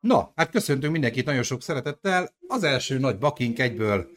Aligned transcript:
Na, 0.00 0.32
hát 0.34 0.50
köszöntünk 0.50 0.92
mindenkit 0.92 1.24
nagyon 1.24 1.42
sok 1.42 1.62
szeretettel. 1.62 2.28
Az 2.46 2.62
első 2.62 2.98
nagy 2.98 3.18
bakink 3.18 3.58
egyből. 3.58 4.08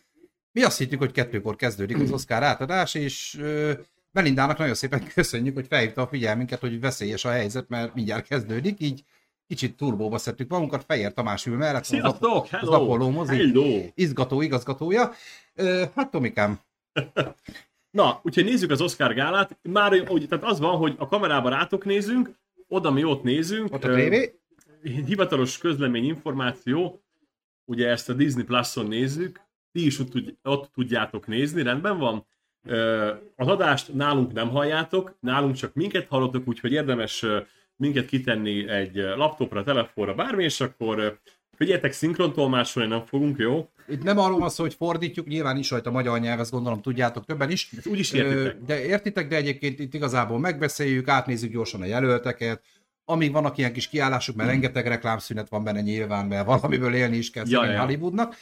Mi 0.52 0.64
azt 0.64 0.78
hittük, 0.78 1.00
hogy 1.00 1.12
kettőkor 1.12 1.56
kezdődik 1.56 2.00
az 2.00 2.12
Oscar 2.12 2.44
átadás, 2.44 2.94
és 2.94 3.38
uh, 3.40 3.72
Melindának 4.12 4.58
nagyon 4.58 4.74
szépen 4.74 5.08
köszönjük, 5.14 5.56
hogy 5.56 5.68
felhívta 5.68 6.02
a 6.02 6.08
figyelmünket, 6.08 6.60
hogy 6.60 6.80
veszélyes 6.80 7.26
a 7.26 7.30
helyzet, 7.30 7.70
mert 7.70 7.94
mindjárt 7.94 8.28
kezdődik, 8.28 8.80
így 8.80 9.04
kicsit 9.48 9.78
turbóba 9.78 10.18
szedtük 10.18 10.50
magunkat, 10.50 10.84
Fejer 10.88 11.14
Tamás 11.14 11.46
ül 11.46 11.58
mellett, 11.58 11.84
Sziasztok, 11.84 12.48
az, 12.52 12.58
az 12.62 12.68
Apollo 12.68 13.10
mozi 13.10 13.36
hello. 13.36 13.86
izgató 13.96 14.42
igazgatója. 14.42 15.12
Uh, 15.56 15.82
hát 15.96 16.12
Tomikám, 16.12 16.60
Na, 17.98 18.20
úgyhogy 18.24 18.44
nézzük 18.44 18.72
az 18.72 18.82
Oscar 18.82 19.14
gálát. 19.14 19.58
Már 19.62 20.10
úgy, 20.10 20.28
tehát 20.28 20.44
az 20.44 20.60
van, 20.60 20.78
hogy 20.78 20.96
a 20.98 21.08
kamerában 21.08 21.52
rátok 21.52 21.86
nézünk, 21.86 22.30
oda 22.68 22.92
mi 22.92 23.04
ott 23.04 23.24
nézünk. 23.24 23.74
ott 23.74 23.84
a 23.84 23.94
tévé, 23.94 24.40
hivatalos 24.84 25.58
közlemény 25.58 26.06
információ, 26.06 27.04
ugye 27.66 27.88
ezt 27.88 28.10
a 28.10 28.14
Disney 28.14 28.44
Plus-on 28.44 28.88
nézzük, 28.88 29.42
ti 29.72 29.86
is 29.86 30.00
ott, 30.00 30.14
ott 30.44 30.72
tudjátok 30.74 31.28
nézni, 31.28 31.64
rendben 31.64 31.98
van. 31.98 32.26
Az 33.36 33.48
adást 33.48 33.94
nálunk 33.94 34.34
nem 34.34 34.50
halljátok, 34.50 35.18
nálunk 35.20 35.56
csak 35.56 35.74
minket 35.74 36.08
hallotok, 36.08 36.48
úgyhogy 36.48 36.72
érdemes 36.72 37.26
minket 37.76 38.06
kitenni 38.06 38.68
egy 38.68 38.96
laptopra, 38.96 39.64
telefonra, 39.64 40.16
bármi, 40.16 40.44
és 40.44 40.62
akkor 40.62 41.20
figyeljetek, 41.56 41.92
szinkrontolmásolni 41.92 42.90
nem 42.90 43.06
fogunk, 43.06 43.38
jó? 43.38 43.70
Itt 43.88 44.04
nem 44.04 44.18
arról 44.18 44.40
van 44.40 44.50
szó, 44.50 44.64
hogy 44.64 44.74
fordítjuk, 44.74 45.28
nyilván 45.28 45.58
is 45.58 45.70
rajta 45.70 45.92
magyar 45.92 46.20
nyelv, 46.20 46.40
ezt 46.40 46.52
gondolom 46.52 46.82
tudjátok 46.82 47.26
többen 47.26 47.52
is. 47.52 47.70
Ezt 47.78 47.88
úgy 47.88 48.00
is 48.00 48.12
értitek. 48.12 48.62
De 48.66 48.86
értitek, 48.86 49.28
de 49.28 49.36
egyébként 49.36 49.80
itt 49.80 49.94
igazából 49.94 50.40
megbeszéljük, 50.40 51.08
átnézzük 51.08 51.52
gyorsan 51.52 51.82
a 51.82 51.86
jelölteket, 51.86 52.64
amíg 53.06 53.32
vannak 53.32 53.58
ilyen 53.58 53.74
kis 53.74 53.88
kiállások, 53.88 54.36
mert 54.36 54.50
rengeteg 54.50 54.88
reklámszünet 54.88 55.50
van 55.50 55.64
benne 55.64 55.82
nyilván, 55.82 56.26
mert 56.26 56.46
valamiből 56.46 56.94
élni 56.94 57.18
is 57.18 57.30
kell 57.30 57.44
Ja. 57.48 57.80
Hollywoodnak. 57.80 58.36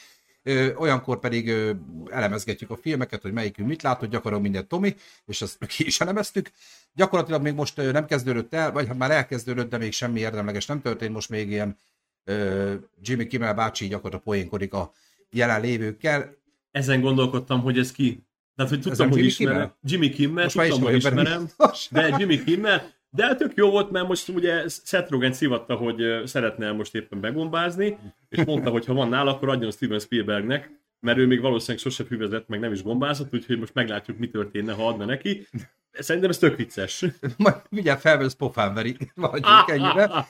Ö, 0.44 0.74
olyankor 0.76 1.20
pedig 1.20 1.48
ö, 1.50 1.72
elemezgetjük 2.10 2.70
a 2.70 2.76
filmeket, 2.76 3.22
hogy 3.22 3.32
melyikünk 3.32 3.68
mit 3.68 3.82
látott, 3.82 4.10
gyakorlatilag 4.10 4.42
mindent 4.42 4.68
Tomi, 4.68 4.96
és 5.26 5.42
ezt 5.42 5.66
ki 5.76 5.86
is 5.86 6.02
elemeztük. 6.02 6.52
Gyakorlatilag 6.94 7.42
még 7.42 7.54
most 7.54 7.78
ö, 7.78 7.92
nem 7.92 8.06
kezdődött 8.06 8.54
el, 8.54 8.72
vagy 8.72 8.88
hát 8.88 8.98
már 8.98 9.12
elkezdődött, 9.12 9.70
de 9.70 9.78
még 9.78 9.92
semmi 9.92 10.20
érdemleges 10.20 10.66
nem 10.66 10.82
történt, 10.82 11.14
most 11.14 11.30
még 11.30 11.50
ilyen 11.50 11.78
ö, 12.24 12.74
Jimmy 13.02 13.28
Kimmel 13.28 13.54
bácsi 13.54 13.88
gyakorlatilag 13.88 14.24
poénkodik 14.24 14.74
a 14.74 14.92
jelenlévőkkel. 15.32 16.36
Ezen 16.72 17.02
gondolkodtam, 17.02 17.62
hogy 17.62 17.78
ez 17.78 17.92
ki. 17.92 18.26
Tehát, 18.56 18.72
hogy 18.72 18.82
tudtam, 18.82 19.08
hogy 19.08 19.18
Jimmy 19.18 19.30
ismerem. 19.30 19.54
Kimmel? 19.56 19.78
Jimmy 19.84 20.10
Kimmel, 20.10 20.44
Most 20.44 20.58
tudtam, 20.58 20.82
hogy 20.82 21.02
benne 21.02 21.22
ismerem. 21.22 21.50
De 21.92 22.16
Jimmy 22.20 22.44
Kimmel, 22.44 22.94
de 23.12 23.36
tök 23.36 23.52
jó 23.56 23.70
volt, 23.70 23.92
mert 23.92 24.08
most 24.08 24.30
ugye 24.30 24.68
Seth 24.68 25.12
Rogen 25.12 25.34
szivatta, 25.34 25.76
hogy 25.76 26.22
szeretne 26.26 26.72
most 26.72 26.96
éppen 26.96 27.20
begombázni, 27.20 27.98
és 28.30 28.44
mondta, 28.46 28.70
hogy 28.70 28.86
ha 28.86 28.94
van 28.94 29.10
nála, 29.10 29.32
akkor 29.32 29.50
adjon 29.50 29.72
Steven 29.72 30.00
Spielbergnek, 30.00 30.80
mert 31.00 31.18
ő 31.18 31.28
még 31.28 31.42
valószínűleg 31.42 31.82
sose 31.82 32.04
füvezett, 32.04 32.48
meg 32.48 32.60
nem 32.60 32.72
is 32.72 32.84
gombázott, 32.84 33.34
úgyhogy 33.34 33.60
most 33.60 33.74
meglátjuk, 33.74 34.18
mi 34.18 34.30
történne, 34.30 34.74
ha 34.74 34.88
adna 34.88 35.06
neki. 35.06 35.48
Szerintem 35.92 36.30
ez 36.30 36.38
tök 36.38 36.56
vicces. 36.56 37.06
Majd 37.38 37.56
mindjárt 37.70 38.00
felvesz 38.00 38.34
pofán 38.34 38.74
veri, 38.74 38.98
vagy 39.16 39.44
ennyire. 39.66 40.26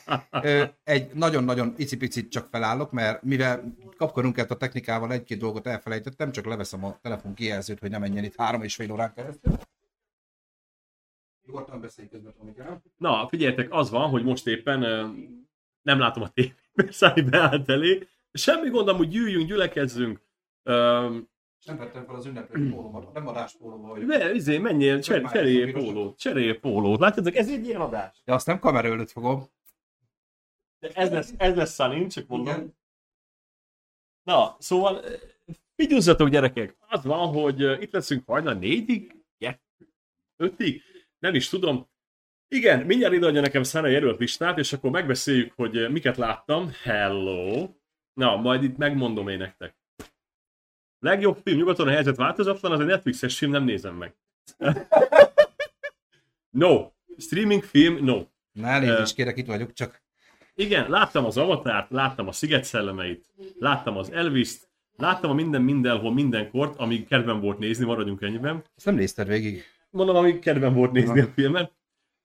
Egy 0.84 1.14
nagyon-nagyon 1.14 1.74
icipicit 1.78 2.32
csak 2.32 2.48
felállok, 2.52 2.92
mert 2.92 3.24
mivel 3.24 3.76
kapkodunk 3.98 4.38
el 4.38 4.46
a 4.50 4.56
technikával, 4.56 5.12
egy-két 5.12 5.40
dolgot 5.40 5.68
elfelejtettem, 5.68 6.32
csak 6.32 6.46
leveszem 6.46 6.86
a 6.86 6.98
telefon 7.02 7.34
kijelzőt, 7.34 7.80
hogy 7.80 7.90
ne 7.90 7.98
menjen 7.98 8.24
itt 8.24 8.36
három 8.38 8.64
és 8.64 8.76
fél 8.76 8.92
órán 8.92 9.14
keresztül. 9.16 9.54
Nyugodtan 11.52 11.82
beszélj 11.82 12.08
közben, 12.08 12.34
Tomikám. 12.38 12.82
Na, 12.98 13.28
figyeljetek, 13.28 13.74
az 13.74 13.90
van, 13.90 14.10
hogy 14.10 14.24
most 14.24 14.48
éppen 14.48 14.80
nem 15.82 16.00
látom 16.00 16.24
a 16.24 16.30
tévét, 16.30 16.72
mert 16.74 17.30
beállt 17.30 17.70
elé. 17.70 18.08
Semmi 18.34 18.70
gondom, 18.70 18.98
hogy 18.98 19.08
gyűjjünk, 19.08 19.48
gyülekezzünk. 19.48 20.22
És 21.60 21.66
nem 21.66 21.78
vettem 21.78 22.06
fel 22.06 22.16
az 22.16 22.26
ünneplő 22.26 22.70
pólómat, 22.74 23.14
nem 23.14 23.28
adáspólóba 23.28 23.88
vagyok. 23.88 24.10
De, 24.10 24.34
izé, 24.34 24.58
menjél, 24.58 25.00
cser, 25.00 25.22
Már 25.22 25.32
cserélj 25.32 25.62
ez 25.62 25.76
a 25.76 25.80
pólót, 25.80 26.20
cserélj 26.20 26.54
pólót. 26.54 27.00
Látjátok, 27.00 27.36
ez 27.36 27.50
egy 27.50 27.66
ilyen 27.66 27.82
adás. 27.82 28.22
De 28.26 28.34
azt 28.34 28.46
nem 28.46 28.60
kamera 28.60 28.88
előtt 28.88 29.12
fogom. 29.12 29.44
De 30.80 30.90
ez 30.94 31.12
lesz, 31.12 31.34
ez 31.38 31.56
lesz 31.56 31.76
Sunny, 31.76 32.08
csak 32.08 32.28
mondom. 32.28 32.54
Igen. 32.54 32.76
Na, 34.24 34.56
szóval 34.60 35.02
figyeljetek 35.76 36.30
gyerekek, 36.30 36.76
az 36.88 37.04
van, 37.04 37.28
hogy 37.28 37.82
itt 37.82 37.92
leszünk 37.92 38.26
hajnal 38.26 38.54
négyig, 38.54 39.24
kettő, 39.38 39.88
ötig, 40.38 40.84
nem 41.22 41.36
is 41.36 41.50
tudom. 41.50 41.90
Igen, 42.48 42.86
mindjárt 42.86 43.14
ide 43.14 43.26
adja 43.26 43.42
nekem 43.42 43.64
Sunny 43.64 43.92
jelölt 43.92 44.20
listát, 44.20 44.58
és 44.58 44.74
akkor 44.74 44.92
megbeszéljük, 44.92 45.54
hogy 45.56 45.78
eh, 45.78 45.90
miket 45.90 46.18
láttam. 46.18 46.72
Hello! 46.84 47.70
Na, 48.14 48.36
majd 48.36 48.64
itt 48.64 48.78
megmondom 48.78 49.28
én 49.28 49.38
nektek. 49.38 49.76
Legjobb 51.00 51.38
film, 51.44 51.58
nyugaton 51.58 51.88
a 51.88 51.92
helyzet 51.92 52.16
változatlan, 52.16 52.72
az 52.72 52.80
egy 52.80 52.86
Netflixes 52.86 53.38
film, 53.38 53.52
nem 53.52 53.64
nézem 53.64 53.96
meg. 53.96 54.16
no. 56.64 56.92
Streaming 57.18 57.64
film, 57.64 58.04
no. 58.04 58.26
Na 58.52 58.68
elnézést 58.68 59.16
kérek, 59.16 59.38
itt 59.38 59.46
vagyok, 59.46 59.74
csak 59.74 60.04
Igen, 60.56 60.90
láttam 60.90 61.26
az 61.26 61.38
Avatárt, 61.38 61.90
láttam 61.90 62.28
a 62.28 62.32
Sziget 62.32 62.64
szellemeit, 62.64 63.26
láttam 63.60 63.98
az 63.98 64.12
Elvis-t, 64.12 64.70
láttam 64.98 65.30
a 65.30 65.34
minden 65.34 65.62
mindenhol 65.62 66.14
mindenkort, 66.14 66.80
amíg 66.80 67.08
kedvem 67.08 67.40
volt 67.40 67.60
nézni, 67.60 67.86
maradjunk 67.86 68.22
ennyiben. 68.22 68.64
ezt 68.76 68.86
nem 68.86 68.96
nézted 68.96 69.28
végig. 69.28 69.64
Mondom, 69.92 70.16
amíg 70.16 70.40
kedvem 70.40 70.74
volt 70.74 70.92
nézni 70.92 71.20
a 71.20 71.28
filmet. 71.36 71.72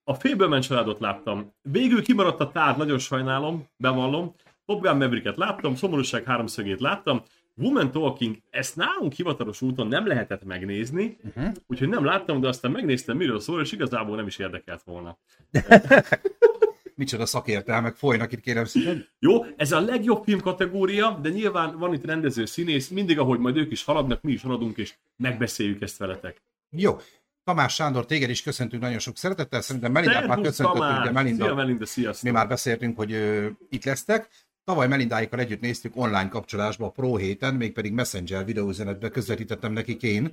A 0.04 0.14
Fableman 0.14 0.60
családot 0.60 1.00
láttam. 1.00 1.52
Végül 1.62 2.02
kimaradt 2.02 2.40
a 2.40 2.50
tár, 2.50 2.76
nagyon 2.76 2.98
sajnálom, 2.98 3.68
bevallom. 3.76 4.34
Top 4.66 4.82
Gun 4.82 4.96
Mavericket 4.96 5.36
láttam, 5.36 5.74
Szomorúság 5.74 6.24
háromszögét 6.24 6.80
láttam. 6.80 7.22
Woman 7.54 7.90
Talking, 7.90 8.36
ezt 8.50 8.76
nálunk 8.76 9.12
hivatalos 9.12 9.62
úton 9.62 9.86
nem 9.86 10.06
lehetett 10.06 10.44
megnézni, 10.44 11.16
Uh-huh. 11.36 11.54
úgyhogy 11.66 11.88
nem 11.88 12.04
láttam, 12.04 12.40
de 12.40 12.48
aztán 12.48 12.70
megnéztem, 12.70 13.16
miről 13.16 13.40
szól, 13.40 13.60
és 13.60 13.72
igazából 13.72 14.16
nem 14.16 14.26
is 14.26 14.38
érdekelt 14.38 14.82
volna. 14.82 15.18
Micsoda 16.94 17.26
szakértelmek 17.26 17.94
folynak 17.94 18.32
itt, 18.32 18.40
kérem 18.40 18.64
szépen. 18.64 19.06
Jó, 19.18 19.44
ez 19.56 19.72
a 19.72 19.80
legjobb 19.80 20.24
film 20.24 20.40
kategória, 20.40 21.18
de 21.22 21.28
nyilván 21.28 21.78
van 21.78 21.92
itt 21.94 22.04
rendező 22.04 22.44
színész, 22.44 22.88
mindig 22.88 23.18
ahogy 23.18 23.38
majd 23.38 23.56
ők 23.56 23.72
is 23.72 23.84
haladnak, 23.84 24.22
mi 24.22 24.32
is 24.32 24.42
haladunk, 24.42 24.76
és 24.76 24.94
megbeszéljük 25.16 25.82
ezt 25.82 25.98
veletek. 25.98 26.42
Jó. 26.70 26.96
Tamás 27.46 27.74
Sándor, 27.74 28.06
téged 28.06 28.30
is 28.30 28.42
köszöntünk 28.42 28.82
nagyon 28.82 28.98
sok 28.98 29.16
szeretettel. 29.16 29.60
Szerintem 29.60 29.92
Melindát 29.92 30.26
már 30.26 30.36
Szervusz, 30.36 30.56
köszöntöttük, 30.56 31.04
de! 31.04 31.10
Melinda, 31.10 31.44
Szia, 31.44 31.54
Melinda, 31.54 31.86
sziasztok! 31.86 32.22
mi 32.22 32.30
már 32.30 32.48
beszéltünk, 32.48 32.96
hogy 32.96 33.12
ö, 33.12 33.48
itt 33.68 33.84
lesztek. 33.84 34.28
Tavaly 34.64 34.88
Melindáikkal 34.88 35.38
együtt 35.38 35.60
néztük 35.60 35.96
online 35.96 36.28
kapcsolásba 36.28 36.86
a 36.86 36.90
Pro 36.90 37.16
héten, 37.16 37.54
mégpedig 37.54 37.92
Messenger 37.92 38.44
videóüzenetbe 38.44 39.08
közvetítettem 39.08 39.72
nekik 39.72 40.02
én, 40.02 40.32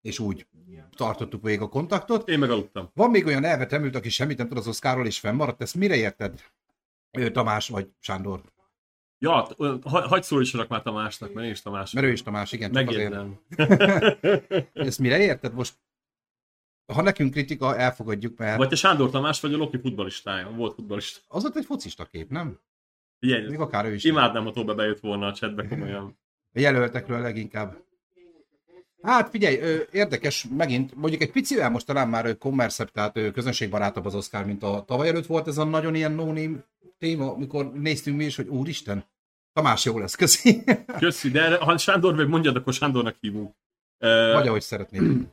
és 0.00 0.18
úgy 0.18 0.46
tartottuk 0.96 1.42
végig 1.42 1.60
a 1.60 1.68
kontaktot. 1.68 2.28
Én 2.28 2.38
megaludtam. 2.38 2.90
Van 2.94 3.10
még 3.10 3.26
olyan 3.26 3.44
elvetemült, 3.44 3.94
aki 3.94 4.08
semmit 4.08 4.38
nem 4.38 4.48
tud 4.48 4.58
az 4.58 4.68
Oszkáról, 4.68 5.06
és 5.06 5.18
fennmaradt. 5.18 5.62
Ezt 5.62 5.74
mire 5.74 5.96
érted? 5.96 6.40
Tamás 7.32 7.68
vagy 7.68 7.88
Sándor? 8.00 8.42
Ja, 9.18 9.48
hagyd 9.82 10.24
szólítsanak 10.24 10.68
már 10.68 10.82
Tamásnak, 10.82 11.32
mert 11.32 11.46
én 11.46 11.52
is 11.52 11.62
Tamás. 11.62 11.92
Mert 11.92 12.06
ő 12.06 12.10
is 12.10 12.22
Tamás, 12.22 12.52
igen. 12.52 12.70
Megjegyzem. 12.70 13.40
Ezt 14.72 14.98
mire 14.98 15.18
érted? 15.18 15.54
Most 15.54 15.74
ha 16.92 17.02
nekünk 17.02 17.30
kritika, 17.30 17.76
elfogadjuk, 17.76 18.38
mert 18.38 18.56
Vagy 18.56 18.68
te 18.68 18.76
Sándor 18.76 19.10
Tamás 19.10 19.40
vagy 19.40 19.54
a 19.54 19.56
Loki 19.56 19.78
futballistája, 19.78 20.50
volt 20.50 20.74
futballista. 20.74 21.20
az 21.28 21.44
ott 21.44 21.56
egy 21.56 21.64
focista 21.64 22.04
kép, 22.04 22.30
nem? 22.30 22.58
Figyelj, 23.18 23.48
Még 23.48 23.58
akár 23.58 23.84
ő 23.84 23.94
is. 23.94 24.04
imádnám, 24.04 24.44
ha 24.44 24.52
Tobe 24.52 24.74
bejött 24.74 25.00
volna 25.00 25.26
a 25.26 25.32
chatbe 25.32 25.66
komolyan. 25.68 26.18
A 26.54 26.60
jelöltekről 26.60 27.20
leginkább. 27.20 27.76
Hát 29.02 29.28
figyelj, 29.28 29.84
érdekes, 29.92 30.46
megint, 30.56 30.94
mondjuk 30.94 31.22
egy 31.22 31.30
picivel 31.30 31.70
most 31.70 31.86
talán 31.86 32.08
már 32.08 32.26
ö, 32.26 32.34
kommerszebb, 32.34 32.90
tehát 32.90 33.16
ö, 33.16 33.30
közönségbarátabb 33.30 34.04
az 34.04 34.14
Oscar, 34.14 34.44
mint 34.44 34.62
a 34.62 34.84
tavaly 34.86 35.08
előtt 35.08 35.26
volt 35.26 35.46
ez 35.46 35.58
a 35.58 35.64
nagyon 35.64 35.94
ilyen 35.94 36.12
no 36.12 36.32
téma, 36.98 37.32
amikor 37.32 37.72
néztünk 37.72 38.16
mi 38.16 38.24
is, 38.24 38.36
hogy 38.36 38.48
úristen, 38.48 39.04
Tamás 39.52 39.84
jó 39.84 39.98
lesz, 39.98 40.14
köszi. 40.14 40.62
Köszi, 40.98 41.30
de 41.30 41.56
ha 41.56 41.78
Sándor 41.78 42.14
meg 42.14 42.28
mondjad, 42.28 42.56
akkor 42.56 42.72
Sándornak 42.72 43.16
hívunk. 43.20 43.54
Vagy 44.32 44.46
ahogy 44.46 44.60
szeretnéd. 44.60 45.26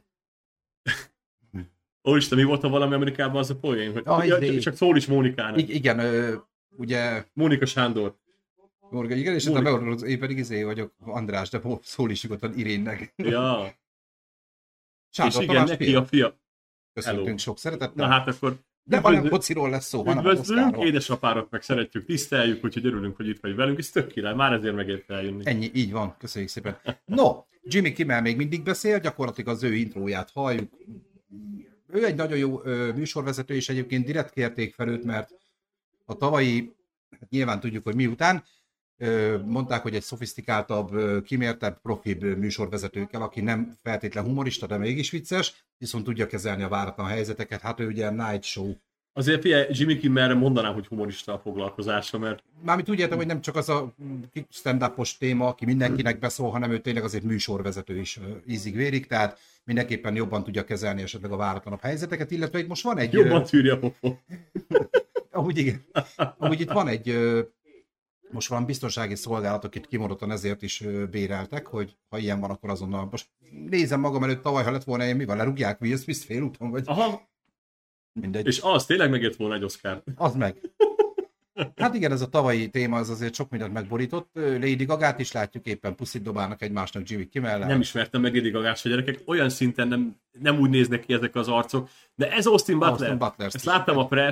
Úristen, 2.09 2.37
mi 2.37 2.43
volt 2.43 2.63
a 2.63 2.69
valami 2.69 2.93
Amerikában 2.93 3.37
az 3.37 3.49
a 3.49 3.55
poén? 3.55 3.91
Hogy, 3.93 4.01
Ah, 4.05 4.25
ja, 4.27 4.37
izé. 4.37 4.57
csak, 4.57 4.75
szól 4.75 4.97
is 4.97 5.05
Mónikának. 5.05 5.59
I- 5.59 5.73
igen, 5.75 5.99
ö, 5.99 6.35
ugye, 6.77 7.25
Mónika 7.33 7.65
Sándor. 7.65 8.15
Morgan, 8.89 9.17
igen, 9.17 9.33
és 9.33 9.45
aztán 9.45 9.63
beorolod, 9.63 10.03
én 10.07 10.19
pedig 10.19 10.37
izé 10.37 10.63
vagyok 10.63 10.93
András, 10.99 11.49
de 11.49 11.61
szól 11.81 12.11
is 12.11 12.23
nyugodtan 12.23 12.53
Irénnek. 12.57 13.13
Ja, 13.15 13.73
Sándor, 15.11 15.41
és 15.41 15.47
igen, 15.47 15.55
Tamás, 15.55 15.69
neki 15.69 15.95
a 15.95 16.05
fia. 16.05 16.37
köszöntünk 16.93 17.39
sok 17.39 17.57
szeretettel. 17.59 18.07
Na 18.07 18.11
hát 18.13 18.27
akkor 18.27 18.55
de 18.83 18.99
van 18.99 19.11
üdvözlő- 19.13 19.35
fociról 19.35 19.69
lesz 19.69 19.85
szó, 19.87 20.05
az 20.05 20.15
üdvözlünk, 20.15 20.77
édesapárat 20.83 21.51
meg 21.51 21.61
szeretjük, 21.61 22.05
tiszteljük, 22.05 22.63
úgyhogy 22.65 22.85
örülünk, 22.85 23.15
hogy 23.15 23.27
itt 23.27 23.39
vagy 23.39 23.55
velünk, 23.55 23.77
és 23.77 23.89
tök 23.89 24.07
király, 24.07 24.33
már 24.35 24.53
ezért 24.53 24.75
megért 24.75 25.09
eljönni. 25.11 25.41
Ennyi, 25.45 25.71
így 25.73 25.91
van, 25.91 26.15
köszönjük 26.17 26.49
szépen. 26.51 26.77
No, 27.05 27.43
Jimmy 27.63 27.91
Kimmel 27.93 28.21
még 28.21 28.37
mindig 28.37 28.63
beszél, 28.63 28.99
gyakorlatilag 28.99 29.53
az 29.55 29.63
ő 29.63 29.73
intróját 29.73 30.31
halljuk. 30.31 30.71
Ő 31.91 32.05
egy 32.05 32.15
nagyon 32.15 32.37
jó 32.37 32.61
ö, 32.63 32.93
műsorvezető, 32.93 33.55
és 33.55 33.69
egyébként 33.69 34.05
direkt 34.05 34.33
kérték 34.33 34.73
fel 34.73 34.87
őt, 34.87 35.03
mert 35.03 35.29
a 36.05 36.15
tavalyi 36.15 36.75
nyilván 37.29 37.59
tudjuk, 37.59 37.83
hogy 37.83 37.95
miután. 37.95 38.43
Ö, 38.97 39.37
Mondták, 39.45 39.81
hogy 39.81 39.95
egy 39.95 40.01
szofisztikáltabb, 40.01 41.23
kimértebb, 41.23 41.81
profibb 41.81 42.23
műsorvezető 42.37 43.05
kell, 43.05 43.21
aki 43.21 43.41
nem 43.41 43.77
feltétlen 43.81 44.23
humorista, 44.23 44.67
de 44.67 44.77
mégis 44.77 45.09
vicces, 45.09 45.65
viszont 45.77 46.03
tudja 46.03 46.27
kezelni 46.27 46.63
a 46.63 46.69
váratlan 46.69 47.07
helyzeteket. 47.07 47.61
Hát 47.61 47.79
ő 47.79 47.87
ugye 47.87 48.09
Night 48.09 48.43
Show 48.43 48.73
Azért 49.13 49.41
figyelj, 49.41 49.67
Jimmy 49.69 49.97
Kimmelre 49.97 50.33
mondanám, 50.33 50.73
hogy 50.73 50.87
humorista 50.87 51.33
a 51.33 51.39
foglalkozása, 51.39 52.17
mert 52.17 52.43
Mármint 52.61 52.89
úgy 52.89 52.99
értem, 52.99 53.17
hogy 53.17 53.25
nem 53.25 53.41
csak 53.41 53.55
az 53.55 53.69
a 53.69 53.93
stand-upos 54.49 55.17
téma, 55.17 55.47
aki 55.47 55.65
mindenkinek 55.65 56.19
beszól, 56.19 56.49
hanem 56.49 56.71
ő 56.71 56.79
tényleg 56.79 57.03
azért 57.03 57.23
műsorvezető 57.23 57.99
is 57.99 58.19
ízig-vérik, 58.47 59.05
tehát 59.05 59.39
mindenképpen 59.69 60.15
jobban 60.15 60.43
tudja 60.43 60.63
kezelni 60.63 61.01
esetleg 61.01 61.31
a 61.31 61.35
váratlanabb 61.35 61.81
helyzeteket, 61.81 62.31
illetve 62.31 62.59
itt 62.59 62.67
most 62.67 62.83
van 62.83 62.97
egy... 62.97 63.13
jobban 63.13 63.43
tűri 63.43 63.69
a 63.69 63.79
pofon. 63.79 64.19
Amúgy 65.31 65.57
igen. 65.57 65.85
Amúgy 66.37 66.59
itt 66.59 66.71
van 66.71 66.87
egy... 66.87 67.17
Most 68.31 68.47
van 68.47 68.65
biztonsági 68.65 69.15
szolgálat, 69.15 69.63
akit 69.63 69.87
kimondottan 69.87 70.31
ezért 70.31 70.61
is 70.61 70.83
béreltek, 71.11 71.67
hogy 71.67 71.97
ha 72.09 72.17
ilyen 72.17 72.39
van, 72.39 72.49
akkor 72.49 72.69
azonnal... 72.69 73.07
Most 73.11 73.29
nézem 73.69 73.99
magam 73.99 74.23
előtt 74.23 74.41
tavaly, 74.41 74.63
ha 74.63 74.71
lett 74.71 74.83
volna 74.83 75.03
ilyen, 75.03 75.15
mi 75.17 75.25
van, 75.25 75.37
lerúgják 75.37 75.81
Will 75.81 75.97
Smith 75.97 76.19
félúton, 76.19 76.69
vagy 76.69 76.83
Aha, 76.85 77.29
mindegy. 78.13 78.47
és 78.47 78.59
az 78.61 78.85
tényleg 78.85 79.09
megért 79.09 79.35
volna 79.35 79.55
egy 79.55 79.63
Oscar. 79.63 80.03
Az 80.15 80.35
meg. 80.35 80.57
Hát 81.75 81.95
igen, 81.95 82.11
ez 82.11 82.21
a 82.21 82.27
tavalyi 82.27 82.69
téma 82.69 82.97
az 82.97 83.09
azért 83.09 83.33
sok 83.33 83.49
mindent 83.49 83.73
megborított. 83.73 84.29
Lady 84.33 84.85
Gagát 84.85 85.19
is 85.19 85.31
látjuk 85.31 85.65
éppen 85.65 85.95
puszit 85.95 86.21
dobálnak 86.21 86.61
egymásnak 86.61 87.09
Jimmy 87.09 87.27
Kimmel. 87.27 87.59
Nem 87.59 87.79
ismertem 87.79 88.21
meg 88.21 88.35
Lady 88.35 88.49
Gagát, 88.49 88.81
hogy 88.81 88.91
gyerekek 88.91 89.19
olyan 89.25 89.49
szinten 89.49 89.87
nem, 89.87 90.15
nem 90.39 90.59
úgy 90.59 90.69
néznek 90.69 91.05
ki 91.05 91.13
ezek 91.13 91.35
az 91.35 91.47
arcok. 91.47 91.89
De 92.15 92.31
ez 92.31 92.45
Austin 92.45 92.79
Butler. 92.79 92.91
Austin 92.91 93.17
Butler. 93.17 93.49
Ezt 93.53 93.65
láttam 93.65 93.97
a 93.97 94.07
pre 94.07 94.31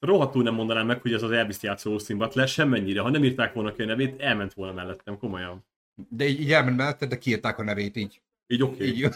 rohadtul 0.00 0.42
nem 0.42 0.54
mondanám 0.54 0.86
meg, 0.86 1.00
hogy 1.00 1.12
ez 1.12 1.22
az 1.22 1.30
elviszt 1.30 1.62
játszó 1.62 1.90
Austin 1.90 2.18
Butler, 2.18 2.48
semmennyire. 2.48 3.00
Ha 3.00 3.10
nem 3.10 3.24
írták 3.24 3.52
volna 3.52 3.72
ki 3.72 3.82
a 3.82 3.86
nevét, 3.86 4.20
elment 4.20 4.54
volna 4.54 4.72
mellettem, 4.72 5.18
komolyan. 5.18 5.64
De 6.08 6.28
így, 6.28 6.40
így 6.40 6.52
elment 6.52 6.76
mellette, 6.76 7.06
de 7.06 7.18
kiírták 7.18 7.58
a 7.58 7.62
nevét 7.62 7.96
így. 7.96 8.20
Így 8.46 8.62
oké. 8.62 8.74
Okay. 8.74 8.88
így 8.88 9.08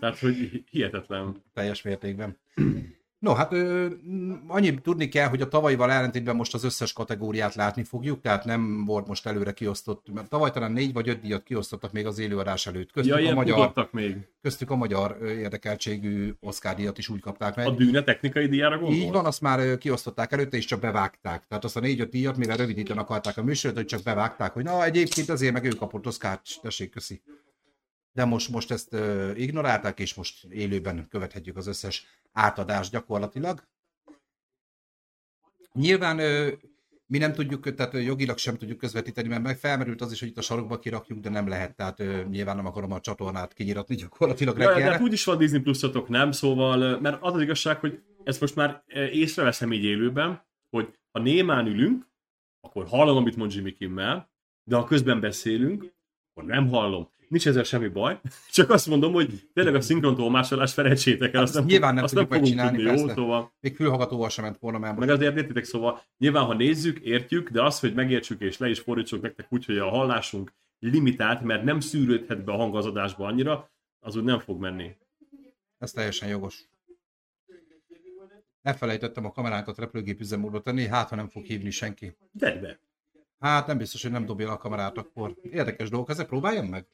Tehát, 0.00 0.18
hogy 0.18 0.64
hihetetlen. 0.70 1.42
teljes 1.52 1.82
mértékben. 1.82 2.36
No, 3.18 3.32
hát 3.34 3.52
ö, 3.52 3.86
annyit 4.46 4.82
tudni 4.82 5.08
kell, 5.08 5.28
hogy 5.28 5.40
a 5.40 5.48
tavalyival 5.48 5.90
ellentétben 5.90 6.36
most 6.36 6.54
az 6.54 6.64
összes 6.64 6.92
kategóriát 6.92 7.54
látni 7.54 7.84
fogjuk, 7.84 8.20
tehát 8.20 8.44
nem 8.44 8.84
volt 8.84 9.06
most 9.06 9.26
előre 9.26 9.52
kiosztott, 9.52 10.06
mert 10.12 10.28
tavaly 10.28 10.50
talán 10.50 10.72
négy 10.72 10.92
vagy 10.92 11.08
öt 11.08 11.20
díjat 11.20 11.42
kiosztottak 11.42 11.92
még 11.92 12.06
az 12.06 12.18
élőadás 12.18 12.66
előtt. 12.66 12.92
Köztük, 12.92 13.20
Ja, 13.20 13.30
a 13.30 13.34
magyar, 13.34 13.88
még. 13.90 14.16
köztük 14.42 14.70
a 14.70 14.76
magyar 14.76 15.18
érdekeltségű 15.22 16.34
Oscar 16.40 16.74
díjat 16.74 16.98
is 16.98 17.08
úgy 17.08 17.20
kapták 17.20 17.56
meg. 17.56 17.66
A 17.66 17.70
dűne 17.70 18.02
technikai 18.02 18.46
díjára 18.46 18.78
gondol? 18.78 18.98
Így 18.98 19.10
van, 19.10 19.24
azt 19.24 19.40
már 19.40 19.78
kiosztották 19.78 20.32
előtte, 20.32 20.56
és 20.56 20.64
csak 20.64 20.80
bevágták. 20.80 21.46
Tehát 21.48 21.64
azt 21.64 21.76
a 21.76 21.80
négy-öt 21.80 22.10
díjat, 22.10 22.36
mivel 22.36 22.56
rövidíteni 22.56 22.98
akarták 22.98 23.36
a 23.36 23.42
műsort, 23.42 23.74
hogy 23.74 23.86
csak 23.86 24.02
bevágták, 24.02 24.52
hogy 24.52 24.64
na 24.64 24.84
egyébként 24.84 25.28
azért 25.28 25.52
meg 25.52 25.64
ő 25.64 25.68
kapott 25.68 26.06
Oszkárt, 26.06 26.42
tessék, 26.62 26.90
köszi. 26.90 27.22
De 28.18 28.24
most, 28.24 28.48
most 28.48 28.70
ezt 28.70 28.92
ö, 28.92 29.32
ignorálták, 29.34 29.98
és 30.00 30.14
most 30.14 30.44
élőben 30.44 31.06
követhetjük 31.08 31.56
az 31.56 31.66
összes 31.66 32.06
átadást 32.32 32.90
gyakorlatilag. 32.90 33.62
Nyilván 35.72 36.18
ö, 36.18 36.52
mi 37.06 37.18
nem 37.18 37.32
tudjuk, 37.32 37.74
tehát 37.74 37.92
jogilag 37.92 38.38
sem 38.38 38.56
tudjuk 38.56 38.78
közvetíteni, 38.78 39.28
mert 39.28 39.42
meg 39.42 39.58
felmerült 39.58 40.00
az 40.00 40.12
is, 40.12 40.20
hogy 40.20 40.28
itt 40.28 40.38
a 40.38 40.40
sarokba 40.40 40.78
kirakjuk, 40.78 41.18
de 41.18 41.28
nem 41.28 41.48
lehet, 41.48 41.76
tehát 41.76 42.00
ö, 42.00 42.22
nyilván 42.30 42.56
nem 42.56 42.66
akarom 42.66 42.92
a 42.92 43.00
csatornát 43.00 43.52
kinyiratni 43.52 43.94
gyakorlatilag 43.94 44.58
Ja, 44.58 44.64
de 44.64 44.68
reggelre. 44.68 44.92
hát 44.92 45.02
úgyis 45.02 45.24
van 45.24 45.38
Disney 45.38 45.60
Plusotok, 45.60 46.08
nem? 46.08 46.32
Szóval, 46.32 47.00
mert 47.00 47.22
az 47.22 47.34
az 47.34 47.40
igazság, 47.40 47.78
hogy 47.78 48.02
ezt 48.24 48.40
most 48.40 48.54
már 48.54 48.82
észreveszem 49.12 49.72
így 49.72 49.84
élőben, 49.84 50.46
hogy 50.70 50.98
ha 51.12 51.20
némán 51.20 51.66
ülünk, 51.66 52.06
akkor 52.60 52.86
hallom, 52.86 53.16
amit 53.16 53.36
mond 53.36 53.52
Jimmy 53.52 53.72
Kimmel, 53.72 54.30
de 54.64 54.76
ha 54.76 54.84
közben 54.84 55.20
beszélünk, 55.20 55.92
akkor 56.30 56.44
nem 56.44 56.68
hallom. 56.68 57.16
Nincs 57.28 57.46
ezzel 57.46 57.62
semmi 57.62 57.88
baj, 57.88 58.20
csak 58.56 58.70
azt 58.70 58.86
mondom, 58.86 59.12
hogy 59.12 59.48
tényleg 59.54 59.74
a 59.74 59.80
szinkrontolmásolást 59.80 60.72
felejtsétek 60.72 61.34
el, 61.34 61.42
azt, 61.42 61.56
Azt 61.56 61.66
nyilván 61.66 61.94
nem 61.94 62.04
azt 62.04 62.14
tudjuk 62.14 62.32
fogunk 62.32 62.54
megcsinálni, 62.56 62.82
tudni, 62.84 63.00
jó? 63.00 63.08
Szóval, 63.08 63.52
Még 63.60 63.76
fülhallgatóval 63.76 64.28
sem 64.28 64.44
ment 64.44 64.58
volna, 64.58 64.78
most 64.78 64.98
meg 64.98 65.10
azért 65.10 65.36
értitek, 65.36 65.64
szóval 65.64 66.02
nyilván, 66.18 66.44
ha 66.44 66.54
nézzük, 66.54 66.98
értjük, 66.98 67.50
de 67.50 67.62
az, 67.62 67.80
hogy 67.80 67.94
megértsük 67.94 68.40
és 68.40 68.58
le 68.58 68.68
is 68.68 68.80
fordítsuk 68.80 69.22
nektek 69.22 69.46
úgy, 69.48 69.64
hogy 69.64 69.78
a 69.78 69.88
hallásunk 69.88 70.52
limitált, 70.78 71.42
mert 71.42 71.64
nem 71.64 71.80
szűrődhet 71.80 72.44
be 72.44 72.52
a 72.52 72.56
hang 72.56 72.76
az 72.76 72.86
adásba 72.86 73.26
annyira, 73.26 73.70
az 74.00 74.16
úgy 74.16 74.24
nem 74.24 74.38
fog 74.38 74.60
menni. 74.60 74.96
Ez 75.78 75.90
teljesen 75.90 76.28
jogos. 76.28 76.68
Elfelejtettem 78.62 79.24
a 79.24 79.32
kameránkat 79.32 79.78
repülőgép 79.78 80.20
üzemmódba 80.20 80.60
tenni, 80.60 80.86
hát 80.86 81.08
ha 81.08 81.16
nem 81.16 81.28
fog 81.28 81.44
hívni 81.44 81.70
senki. 81.70 82.16
Tedd 82.38 82.60
be! 82.60 82.80
Hát 83.38 83.66
nem 83.66 83.78
biztos, 83.78 84.02
hogy 84.02 84.10
nem 84.10 84.24
dobja 84.24 84.52
a 84.52 84.56
kamerát 84.56 84.98
akkor. 84.98 85.36
Érdekes 85.42 85.88
dolgok, 85.88 86.10
ezzel 86.10 86.26
próbáljam 86.26 86.66
meg. 86.66 86.86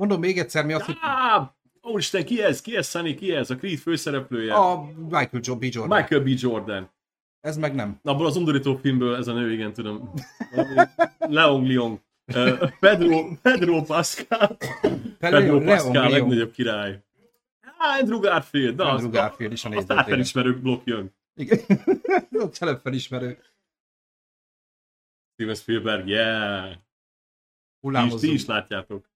Mondom 0.00 0.20
még 0.20 0.38
egyszer, 0.38 0.64
mi 0.64 0.72
azt, 0.72 0.84
hogy 0.84 0.96
Á, 1.00 1.54
Úristen, 1.82 2.24
ki 2.24 2.42
ez? 2.42 2.60
Ki 2.60 2.76
ez, 2.76 2.88
Sunny? 2.88 3.14
Ki 3.14 3.32
ez? 3.34 3.50
A 3.50 3.56
Creed 3.56 3.78
főszereplője? 3.78 4.54
a 4.54 4.84
Michael 4.96 5.56
B. 5.58 5.64
Jordan. 5.64 5.98
Michael 5.98 6.20
B. 6.20 6.28
Jordan. 6.28 6.90
Ez 7.40 7.56
meg 7.56 7.74
nem. 7.74 8.00
Abból 8.02 8.26
az 8.26 8.36
undorító 8.36 8.76
filmből 8.76 9.16
ez 9.16 9.28
a 9.28 9.32
nő, 9.32 9.52
igen, 9.52 9.72
tudom. 9.72 10.12
Leon 11.18 11.66
Leon. 11.66 12.00
Uh, 12.34 12.70
Pedro, 12.80 13.36
Pedro 13.42 13.82
Pascal. 13.82 14.56
Pedro 15.18 15.60
Pascal, 15.60 15.92
Leon. 15.92 16.10
legnagyobb 16.10 16.52
király. 16.52 17.02
Á, 17.60 17.98
Andrew 18.00 18.20
Garfield. 18.20 18.76
Na, 18.76 18.84
Andrew 18.84 19.08
az, 19.08 19.14
Garfield 19.14 19.52
is 19.52 19.64
a 19.64 19.68
nézőtéren. 19.68 19.98
átfelismerő 19.98 20.60
blokk 20.60 20.86
jön. 20.86 21.14
Igen. 21.34 21.58
Ott 22.32 22.80
felismerő. 22.82 23.38
Steven 25.32 25.54
Spielberg, 25.54 26.08
yeah. 26.08 26.72
Ti 27.80 28.14
is, 28.14 28.20
ti 28.20 28.32
is 28.32 28.46
látjátok. 28.46 29.09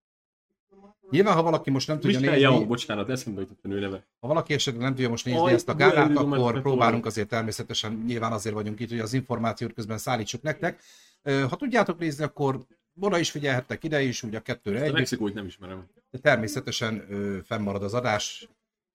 Nyilván, 1.15 1.35
ha 1.35 1.43
valaki 1.43 1.71
most 1.71 1.89
nem 1.89 2.01
tudja 2.01 2.19
Michelle 2.19 2.37
nézni, 2.39 2.55
Young, 2.55 2.69
bocsánat, 2.69 3.09
eszembe 3.11 3.41
jutott 3.41 3.59
a 3.63 3.69
nő 3.69 3.81
neve. 3.81 4.07
ha 4.21 4.29
valaki 4.29 4.55
esetleg 4.55 4.83
nem 4.83 4.95
tudja 4.95 5.09
most 5.09 5.25
nézni 5.25 5.41
Aj, 5.41 5.53
ezt 5.53 5.69
a 5.69 5.75
gálát, 5.75 6.17
akkor 6.17 6.61
próbálunk 6.61 7.07
azért 7.07 7.29
természetesen, 7.29 8.03
nyilván 8.07 8.33
azért 8.33 8.55
vagyunk 8.55 8.81
itt, 8.81 8.89
hogy 8.89 8.99
az 8.99 9.13
információt 9.13 9.73
közben 9.73 9.99
szállítsuk 9.99 10.43
nektek. 10.43 10.83
Ha 11.23 11.57
tudjátok 11.57 11.99
nézni, 11.99 12.25
akkor 12.25 12.61
oda 13.01 13.19
is 13.19 13.31
figyelhettek 13.31 13.85
ide 13.85 14.03
is, 14.03 14.23
ugye 14.23 14.39
a 14.39 14.41
kettőre 14.41 14.79
A 14.79 14.83
együtt. 14.83 14.95
Mexikóit 14.97 15.35
nem 15.35 15.47
ismerem. 15.47 15.87
De 16.11 16.19
természetesen 16.19 17.05
ö, 17.09 17.39
fennmarad 17.45 17.83
az 17.83 17.95
adás, 17.95 18.49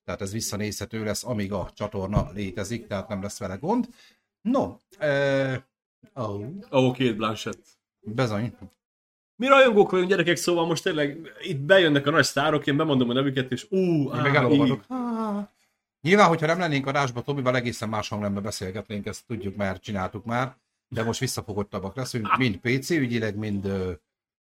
tehát 0.06 0.22
ez 0.22 0.32
visszanézhető 0.32 1.04
lesz, 1.04 1.24
amíg 1.24 1.52
a 1.52 1.70
csatorna 1.74 2.30
létezik, 2.34 2.88
tehát 2.88 3.08
nem 3.08 3.22
lesz 3.22 3.40
vele 3.40 3.56
gond. 3.56 3.88
No, 4.42 4.76
ö, 5.00 5.54
oh, 6.14 6.46
oh, 6.70 6.98
Kate 6.98 7.14
Blanchett. 7.14 7.68
bezony. 8.00 8.54
Mi 9.40 9.48
rajongók 9.48 9.92
vagyunk 9.92 10.10
gyerekek, 10.10 10.36
szóval 10.36 10.66
most 10.66 10.84
tényleg 10.84 11.34
itt 11.42 11.58
bejönnek 11.58 12.08
a 12.08 12.12
nagy 12.12 12.24
sztárok, 12.24 12.68
én 12.68 12.78
bemondom 12.78 13.10
a 13.10 13.14
nevüket, 13.14 13.52
és 13.52 13.66
ú, 13.70 14.12
á, 14.12 14.22
meg 14.22 14.36
elolvadok. 14.36 14.86
Nyilván, 16.02 16.28
hogyha 16.28 16.46
nem 16.46 16.60
lennénk 16.60 16.88
adásba, 16.88 17.22
Tomival 17.22 17.56
egészen 17.56 17.90
más 17.90 18.10
hangnemben 18.10 18.44
beszélgetnénk, 18.44 19.06
ezt 19.06 19.26
tudjuk 19.28 19.56
már, 19.56 19.80
csináltuk 19.80 20.26
már, 20.26 20.56
de 20.88 21.04
most 21.04 21.20
visszafogottabbak 21.20 21.96
leszünk, 21.96 22.38
mind 22.38 22.58
PC 22.58 22.90
ügyileg, 22.90 23.36
mind, 23.36 23.72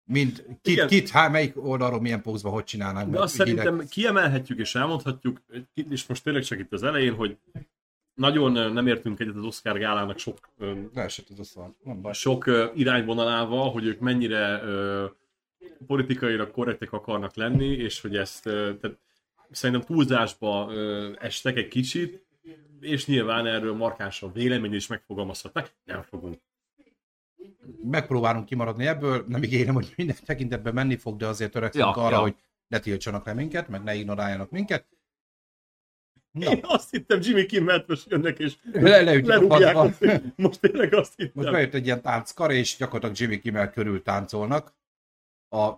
mind 0.04 0.44
kit, 0.62 0.74
Igen. 0.74 0.88
kit 0.88 1.10
há, 1.10 1.28
melyik 1.28 1.64
oldalról 1.64 2.00
milyen 2.00 2.22
pózba 2.22 2.50
hogy 2.50 2.64
csinálnánk. 2.64 3.10
De 3.10 3.20
azt 3.20 3.40
ügyileg. 3.40 3.64
szerintem 3.64 3.88
kiemelhetjük 3.88 4.58
és 4.58 4.74
elmondhatjuk, 4.74 5.40
és 5.90 6.06
most 6.06 6.24
tényleg 6.24 6.42
csak 6.42 6.58
itt 6.58 6.72
az 6.72 6.82
elején, 6.82 7.14
hogy 7.14 7.36
nagyon 8.22 8.72
nem 8.72 8.86
értünk 8.86 9.20
egyet 9.20 9.36
az 9.36 9.44
Oscar 9.44 9.78
gálának 9.78 10.18
sok, 10.18 10.38
Leesett 10.94 11.28
az 11.28 11.38
osztal. 11.38 11.76
Nem 11.82 12.00
baj. 12.00 12.12
sok 12.12 12.50
irányvonalával, 12.74 13.70
hogy 13.70 13.86
ők 13.86 14.00
mennyire 14.00 14.60
politikailag 15.86 16.50
korrektek 16.50 16.92
akarnak 16.92 17.34
lenni, 17.34 17.66
és 17.66 18.00
hogy 18.00 18.16
ezt 18.16 18.42
tehát 18.42 18.98
szerintem 19.50 19.86
túlzásba 19.86 20.72
estek 21.18 21.56
egy 21.56 21.68
kicsit, 21.68 22.24
és 22.80 23.06
nyilván 23.06 23.46
erről 23.46 23.74
markánsabb 23.74 24.34
vélemény 24.34 24.74
is 24.74 24.86
megfogalmazhatnak, 24.86 25.72
nem 25.84 26.02
fogunk. 26.02 26.40
Megpróbálunk 27.82 28.44
kimaradni 28.44 28.86
ebből, 28.86 29.24
nem 29.28 29.42
ígérem, 29.42 29.74
hogy 29.74 29.92
minden 29.96 30.16
tekintetben 30.24 30.74
menni 30.74 30.96
fog, 30.96 31.16
de 31.16 31.26
azért 31.26 31.52
törekszünk 31.52 31.96
Ja, 31.96 32.02
arra, 32.02 32.14
ja. 32.14 32.20
hogy 32.20 32.34
ne 32.66 32.78
tiltsanak 32.78 33.26
le 33.26 33.32
minket, 33.32 33.68
meg 33.68 33.82
ne 33.82 33.94
ignoráljanak 33.94 34.50
minket. 34.50 34.86
Na, 36.32 36.50
Én 36.52 36.60
azt 36.62 36.90
hittem 36.90 37.18
Jimmy 37.22 37.46
Kimmel 37.46 37.84
most 37.86 38.10
jönnek, 38.10 38.38
és 38.38 38.56
le, 38.72 39.00
lerúgják. 39.00 39.76
Azt, 39.76 40.04
most 40.36 40.60
tényleg 40.60 40.94
azt 40.94 41.14
hittem. 41.16 41.32
Most 41.34 41.50
bejött 41.50 41.74
egy 41.74 41.84
ilyen 41.84 42.02
tánckar, 42.02 42.50
és 42.50 42.76
gyakorlatilag 42.76 43.16
Jimmy 43.18 43.40
Kimmel 43.40 43.70
körül 43.70 44.02
táncolnak 44.02 44.74
a 45.48 45.72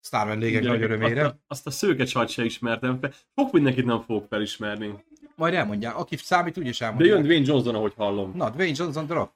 sztár 0.00 0.26
vendégek 0.26 0.62
nagy 0.62 0.82
örömére. 0.82 1.24
Azt 1.24 1.34
a, 1.34 1.40
azt 1.46 1.66
a 1.66 1.70
szőke 1.70 2.04
csajt 2.04 2.28
se 2.28 2.44
ismertem 2.44 3.00
fel. 3.00 3.12
Sok 3.34 3.52
mindenkit 3.52 3.84
nem 3.84 4.00
fogok 4.02 4.26
felismerni. 4.28 5.04
Majd 5.36 5.54
elmondják, 5.54 5.96
aki 5.96 6.16
számít, 6.16 6.58
úgyis 6.58 6.78
De 6.78 6.84
elmondják. 6.84 7.14
jön 7.14 7.22
Dwayne 7.22 7.46
Johnson, 7.46 7.74
ahogy 7.74 7.94
hallom. 7.94 8.36
Na, 8.36 8.50
Dwayne 8.50 8.74
Johnson 8.76 9.06
Rock. 9.06 9.34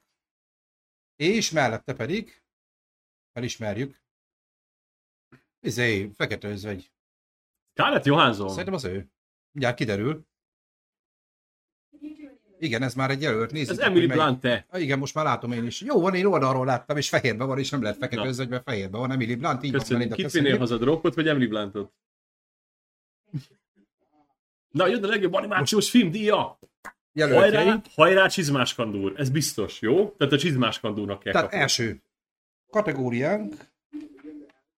És 1.15 1.51
mellette 1.51 1.93
pedig, 1.93 2.41
felismerjük, 3.33 4.01
izé, 5.59 6.11
fekete 6.15 6.47
özvegy. 6.47 6.91
Scarlett 7.73 8.05
Johansson. 8.05 8.49
Szerintem 8.49 8.73
az 8.73 8.83
ő. 8.83 9.09
Mindjárt 9.51 9.77
kiderül. 9.77 10.25
Igen, 12.59 12.81
ez 12.81 12.93
már 12.93 13.09
egy 13.09 13.21
jelölt. 13.21 13.51
Nézzük, 13.51 13.69
Ez 13.69 13.79
Emily 13.79 14.05
melyik- 14.05 14.23
Blunt-e? 14.23 14.65
Ah, 14.69 14.81
Igen, 14.81 14.99
most 14.99 15.13
már 15.15 15.25
látom 15.25 15.51
én 15.51 15.65
is. 15.65 15.81
Jó, 15.81 16.01
van, 16.01 16.15
én 16.15 16.25
oldalról 16.25 16.65
láttam, 16.65 16.97
és 16.97 17.09
fehérben 17.09 17.47
van, 17.47 17.59
és 17.59 17.69
nem 17.69 17.81
lehet 17.81 17.97
fekete 17.97 18.25
özvegyben, 18.27 18.63
fehérben 18.63 18.99
van. 18.99 19.11
Emily 19.11 19.35
Blunt, 19.35 19.63
így 19.63 19.71
van, 19.71 19.79
Köszönjük. 19.79 20.09
Melinda, 20.09 20.15
Kit 20.29 20.41
vinnél 20.41 20.57
haza, 20.57 20.77
Rockot 20.77 21.15
vagy 21.15 21.27
Emily 21.27 21.47
Bluntot? 21.47 21.91
Na, 24.71 24.87
jön 24.87 25.03
a 25.03 25.07
legjobb 25.07 25.33
animációs 25.33 25.89
film 25.89 26.11
díja! 26.11 26.59
Jelöltjei. 27.13 27.51
Hajrá, 27.65 27.81
hajrá 27.95 28.27
csizmás 28.27 28.73
kandúr. 28.73 29.13
Ez 29.17 29.29
biztos, 29.29 29.81
jó? 29.81 30.09
Tehát 30.17 30.33
a 30.33 30.37
csizmás 30.37 30.79
kandúrnak 30.79 31.19
kell 31.19 31.31
Tehát 31.31 31.47
kapni. 31.47 31.61
első 31.61 32.01
kategóriánk. 32.69 33.53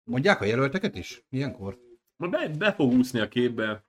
Mondják 0.03 0.41
a 0.41 0.45
jelölteket 0.45 0.95
is? 0.95 1.23
Milyenkor? 1.29 1.77
Ma 2.15 2.27
be, 2.27 2.47
be 2.57 2.73
fog 2.73 2.91
úszni 2.93 3.19
a 3.19 3.27
képbe. 3.27 3.83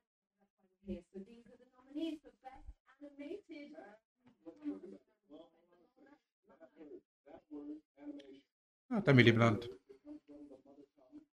Hát 8.88 9.08
Emily 9.08 9.30
Blunt. 9.30 9.70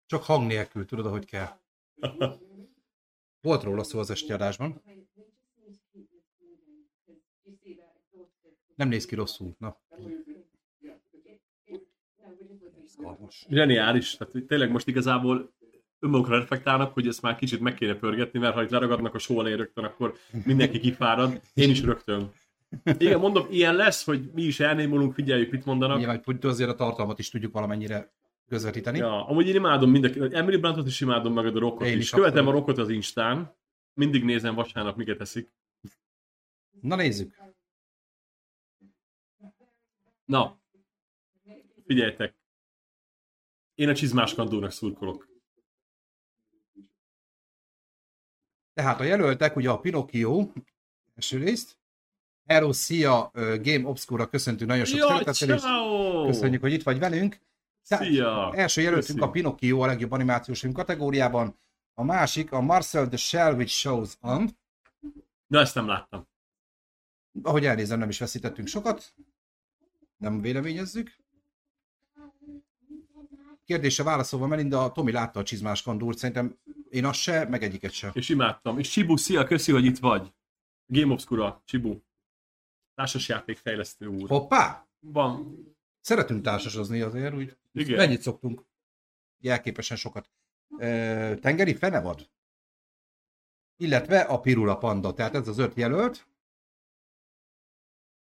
Csak 0.06 0.22
hang 0.22 0.46
nélkül, 0.46 0.84
tudod, 0.84 1.06
ahogy 1.06 1.24
kell. 1.24 1.48
Volt 3.40 3.62
róla 3.62 3.82
szó 3.84 3.98
az 3.98 4.10
esti 4.10 4.32
adásban. 4.32 4.82
Nem 8.74 8.88
néz 8.88 9.06
ki 9.06 9.14
rosszul. 9.14 9.54
Na. 9.58 9.80
Zseniális. 13.48 14.16
Tehát 14.16 14.46
tényleg 14.46 14.70
most 14.70 14.88
igazából 14.88 15.52
önmagukra 15.98 16.38
reflektálnak, 16.38 16.94
hogy 16.94 17.06
ezt 17.06 17.22
már 17.22 17.36
kicsit 17.36 17.60
meg 17.60 17.74
kéne 17.74 17.94
pörgetni, 17.94 18.38
mert 18.38 18.54
ha 18.54 18.62
itt 18.62 18.70
leragadnak 18.70 19.14
a 19.14 19.18
só 19.18 19.40
elején 19.40 19.58
rögtön, 19.58 19.84
akkor 19.84 20.18
mindenki 20.44 20.80
kifárad. 20.80 21.40
Én 21.54 21.70
is 21.70 21.82
rögtön. 21.82 22.32
Igen, 22.98 23.20
mondom, 23.20 23.46
ilyen 23.50 23.74
lesz, 23.74 24.04
hogy 24.04 24.30
mi 24.32 24.42
is 24.42 24.60
elnémulunk, 24.60 25.14
figyeljük, 25.14 25.50
mit 25.50 25.64
mondanak. 25.64 25.98
Nyilván, 25.98 26.22
hogy 26.24 26.38
azért 26.46 26.70
a 26.70 26.74
tartalmat 26.74 27.18
is 27.18 27.28
tudjuk 27.28 27.52
valamennyire 27.52 28.12
közvetíteni. 28.48 28.98
Ja, 28.98 29.26
amúgy 29.26 29.48
én 29.48 29.54
imádom 29.54 29.90
mindenki, 29.90 30.18
Emily 30.18 30.56
Bluntot 30.56 30.86
is 30.86 31.00
imádom, 31.00 31.32
meg 31.32 31.56
a 31.56 31.58
Rockot 31.58 31.86
Én 31.86 31.96
is. 31.96 32.02
is 32.02 32.10
Követem 32.10 32.46
a. 32.46 32.50
Rockot 32.50 32.78
az 32.78 32.88
Instán. 32.88 33.56
Mindig 33.94 34.24
nézem 34.24 34.54
vasárnap, 34.54 34.96
miket 34.96 35.20
eszik. 35.20 35.52
Na 36.80 36.96
nézzük. 36.96 37.36
Na, 40.24 40.60
figyeljetek. 41.86 42.34
Én 43.74 43.88
a 43.88 43.94
csizmás 43.94 44.34
kandúrnak 44.34 44.70
szurkolok. 44.70 45.28
Tehát 48.72 49.00
a 49.00 49.04
jelöltek 49.04 49.56
ugye 49.56 49.70
a 49.70 49.78
Pinocchio, 49.78 50.52
első 51.14 51.38
részt, 51.38 51.78
Hello, 52.46 52.72
szia, 52.72 53.30
Game 53.34 53.88
Obscura 53.88 54.26
köszöntünk 54.26 54.70
nagyon 54.70 54.84
sok 54.84 54.98
szeretettel, 55.00 55.56
és 55.56 55.62
köszönjük, 56.26 56.60
hogy 56.60 56.72
itt 56.72 56.82
vagy 56.82 56.98
velünk. 56.98 57.40
Szia! 57.82 58.52
Első 58.54 58.80
jelöltünk 58.80 59.18
Köszi. 59.18 59.30
a 59.30 59.32
Pinocchio 59.32 59.80
a 59.80 59.86
legjobb 59.86 60.12
animációs 60.12 60.60
film 60.60 60.72
kategóriában, 60.72 61.58
a 61.94 62.04
másik 62.04 62.52
a 62.52 62.60
Marcel 62.60 63.08
the 63.08 63.16
Shell 63.16 63.54
which 63.54 63.72
shows 63.72 64.16
on. 64.20 64.48
Na, 65.46 65.60
ezt 65.60 65.74
nem 65.74 65.86
láttam. 65.86 66.26
Ahogy 67.42 67.64
elnézem, 67.64 67.98
nem 67.98 68.08
is 68.08 68.18
veszítettünk 68.18 68.68
sokat. 68.68 69.14
Nem 70.16 70.40
véleményezzük. 70.40 71.16
Kérdése 73.64 74.02
válaszolva 74.02 74.46
Melinda, 74.46 74.92
Tomi 74.92 75.12
látta 75.12 75.40
a 75.40 75.42
csizmás 75.42 75.82
kandúrt, 75.82 76.18
szerintem 76.18 76.56
én 76.90 77.04
azt 77.04 77.20
se, 77.20 77.48
meg 77.48 77.62
egyiket 77.62 77.92
se. 77.92 78.10
És 78.14 78.28
imádtam. 78.28 78.78
És 78.78 78.90
Chibu, 78.90 79.16
szia, 79.16 79.44
köszi, 79.44 79.72
hogy 79.72 79.84
itt 79.84 79.98
vagy. 79.98 80.32
Game 80.86 81.12
Obscura, 81.12 81.62
Chibu. 81.64 81.98
Társasjáték 82.94 83.56
fejlesztő 83.56 84.06
úr. 84.06 84.28
Hoppá! 84.28 84.86
Van. 85.00 85.58
Szeretünk 86.00 86.42
társasozni 86.42 87.00
azért, 87.00 87.34
úgy. 87.34 87.56
Igen. 87.72 87.96
Mennyit 87.96 88.22
szoktunk? 88.22 88.64
Jelképesen 89.38 89.96
sokat. 89.96 90.30
Ö, 90.78 91.34
tengeri 91.40 91.74
fenevad? 91.74 92.30
Illetve 93.76 94.20
a 94.20 94.40
pirula 94.40 94.76
panda, 94.76 95.12
tehát 95.12 95.34
ez 95.34 95.48
az 95.48 95.58
öt 95.58 95.74
jelölt. 95.74 96.26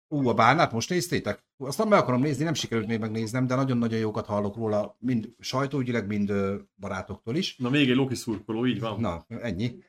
Ú, 0.09 0.29
a 0.29 0.35
bárnát 0.35 0.73
most 0.73 0.89
néztétek? 0.89 1.45
Azt 1.57 1.79
nem 1.79 1.89
meg 1.89 1.99
akarom 1.99 2.21
nézni, 2.21 2.45
nem 2.45 2.55
sikerült 2.55 2.87
még 2.87 2.99
megnéznem, 2.99 3.47
de 3.47 3.55
nagyon-nagyon 3.55 3.99
jókat 3.99 4.27
hallok 4.27 4.57
róla, 4.57 4.97
mind 4.99 5.35
sajtóügyileg, 5.39 6.07
mind 6.07 6.33
barátoktól 6.77 7.37
is. 7.37 7.57
Na, 7.57 7.71
még 7.71 7.91
egy 7.91 7.97
Loki 7.97 8.15
szurkoló, 8.15 8.67
így 8.67 8.81
van. 8.81 9.01
Na, 9.01 9.27
ennyi. 9.29 9.85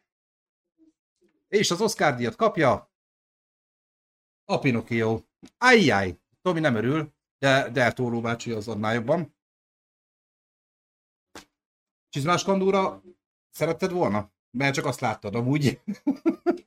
És 1.47 1.71
az 1.71 1.81
Oscar 1.81 2.15
díjat 2.15 2.35
kapja 2.35 2.94
a 4.45 4.59
Pinocchio. 4.59 5.23
Ajjaj! 5.57 6.19
Tomi 6.41 6.59
nem 6.59 6.75
örül, 6.75 7.13
de 7.37 7.69
Del 7.69 7.93
Toro 7.93 8.21
bácsi 8.21 8.51
az 8.51 8.67
annál 8.67 8.93
jobban. 8.93 9.35
Csizmás 12.09 12.43
kandúra 12.43 13.01
szeretted 13.49 13.91
volna? 13.91 14.31
Mert 14.51 14.73
csak 14.73 14.85
azt 14.85 14.99
láttad 14.99 15.35
amúgy. 15.35 15.81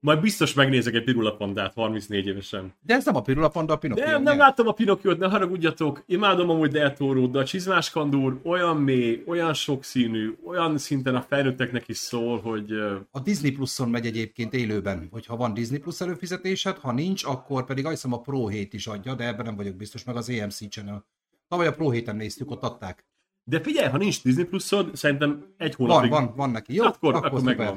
Majd 0.00 0.20
biztos 0.20 0.54
megnézek 0.54 0.94
egy 0.94 1.04
pirula 1.04 1.36
pandát 1.36 1.72
34 1.74 2.26
évesen. 2.26 2.74
De 2.80 2.94
ez 2.94 3.04
nem 3.04 3.16
a 3.16 3.22
Pirula 3.22 3.48
Panda, 3.48 3.72
a 3.72 3.76
Pinocchio. 3.76 4.06
Nem, 4.06 4.22
nem 4.22 4.38
láttam 4.38 4.66
a 4.66 4.72
Pinocchiót, 4.72 5.18
ne 5.18 5.28
haragudjatok. 5.28 6.02
Imádom 6.06 6.50
amúgy 6.50 6.70
Del 6.70 6.94
Toro, 6.94 7.26
de 7.26 7.38
a 7.38 7.44
csizmás 7.44 7.90
kandúr 7.90 8.40
olyan 8.44 8.76
mély, 8.76 9.22
olyan 9.26 9.54
sokszínű, 9.54 10.36
olyan 10.44 10.78
szinten 10.78 11.14
a 11.14 11.20
felnőtteknek 11.20 11.88
is 11.88 11.96
szól, 11.96 12.40
hogy 12.40 12.72
A 13.10 13.20
Disney 13.20 13.52
Plus-on 13.52 13.88
megy 13.88 14.06
egyébként 14.06 14.54
élőben, 14.54 15.08
hogyha 15.10 15.36
van 15.36 15.54
Disney 15.54 15.78
Plus 15.78 16.00
előfizetésed, 16.00 16.76
ha 16.76 16.92
nincs, 16.92 17.24
akkor 17.24 17.64
pedig 17.64 17.86
azt 17.86 18.04
a 18.04 18.20
Pro 18.20 18.46
7 18.46 18.74
is 18.74 18.86
adja, 18.86 19.14
de 19.14 19.26
ebben 19.26 19.44
nem 19.44 19.56
vagyok 19.56 19.74
biztos, 19.74 20.04
meg 20.04 20.16
az 20.16 20.28
AMC 20.28 20.68
Channel. 20.68 21.06
Tavaly 21.48 21.66
a 21.66 21.72
Pro 21.72 21.90
7-en 21.92 22.16
néztük, 22.16 22.50
ott 22.50 22.62
adták. 22.62 23.04
De 23.44 23.60
figyelj, 23.60 23.88
ha 23.88 23.96
nincs 23.96 24.22
Disney 24.22 24.44
Plusod, 24.44 24.96
szerintem 24.96 25.54
egy 25.56 25.74
Van, 25.76 25.88
hónapig 25.88 26.10
van, 26.10 26.32
van 26.36 26.50
neki. 26.50 26.74
Jó, 26.74 26.84
akkor, 26.84 27.14
akkor, 27.14 27.26
akkor 27.26 27.40
szuper. 27.40 27.74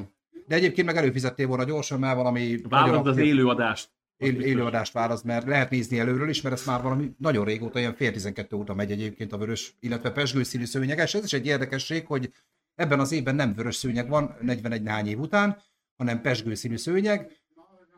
De 0.49 0.55
egyébként 0.55 0.87
meg 0.87 0.97
előfizettél 0.97 1.47
volna 1.47 1.63
gyorsan, 1.63 1.99
mert 1.99 2.15
valami 2.15 2.59
Válaszd 2.69 3.07
az 3.07 3.17
élőadást. 3.17 3.89
él, 4.17 4.41
élőadást 4.41 4.93
választ, 4.93 5.23
mert 5.23 5.47
lehet 5.47 5.69
nézni 5.69 5.99
előről 5.99 6.29
is, 6.29 6.41
mert 6.41 6.55
ez 6.55 6.65
már 6.65 6.81
valami 6.81 7.11
nagyon 7.17 7.45
régóta, 7.45 7.79
ilyen 7.79 7.95
fél 7.95 8.11
12 8.11 8.55
óta 8.55 8.73
megy 8.73 8.91
egyébként 8.91 9.33
a 9.33 9.37
vörös, 9.37 9.75
illetve 9.79 10.11
pesgő 10.11 10.43
színű 10.43 10.65
szőnyeges. 10.65 11.13
Ez 11.13 11.23
is 11.23 11.33
egy 11.33 11.45
érdekesség, 11.45 12.05
hogy 12.05 12.31
ebben 12.75 12.99
az 12.99 13.11
évben 13.11 13.35
nem 13.35 13.53
vörös 13.53 13.75
szőnyeg 13.75 14.09
van, 14.09 14.35
41 14.41 14.81
néhány 14.81 15.07
év 15.07 15.19
után, 15.19 15.57
hanem 15.97 16.21
pesgő 16.21 16.53
színű 16.53 16.77
szőnyeg. 16.77 17.31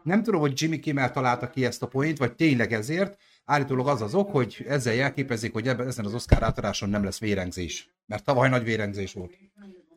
Nem 0.04 0.24
tudom, 0.24 0.40
hogy 0.40 0.62
Jimmy 0.62 0.80
Kimmel 0.80 1.12
találta 1.12 1.50
ki 1.50 1.66
ezt 1.66 1.84
a 1.84 1.88
point, 1.88 2.18
vagy 2.18 2.34
tényleg 2.34 2.74
ezért. 2.74 3.18
Állítólag 3.46 3.88
az 3.88 4.02
az 4.02 4.14
ok, 4.14 4.32
hogy 4.32 4.66
ezzel 4.68 4.94
jelképezik, 4.94 5.54
hogy 5.54 5.68
ebben, 5.68 5.88
ezen 5.88 6.06
az 6.06 6.14
Oscar 6.14 6.44
átadáson 6.44 6.90
nem 6.90 7.04
lesz 7.04 7.20
vérengzés. 7.20 7.90
Mert 8.06 8.24
tavaly 8.24 8.50
nagy 8.50 8.64
vérengzés 8.64 9.14
volt. 9.14 9.38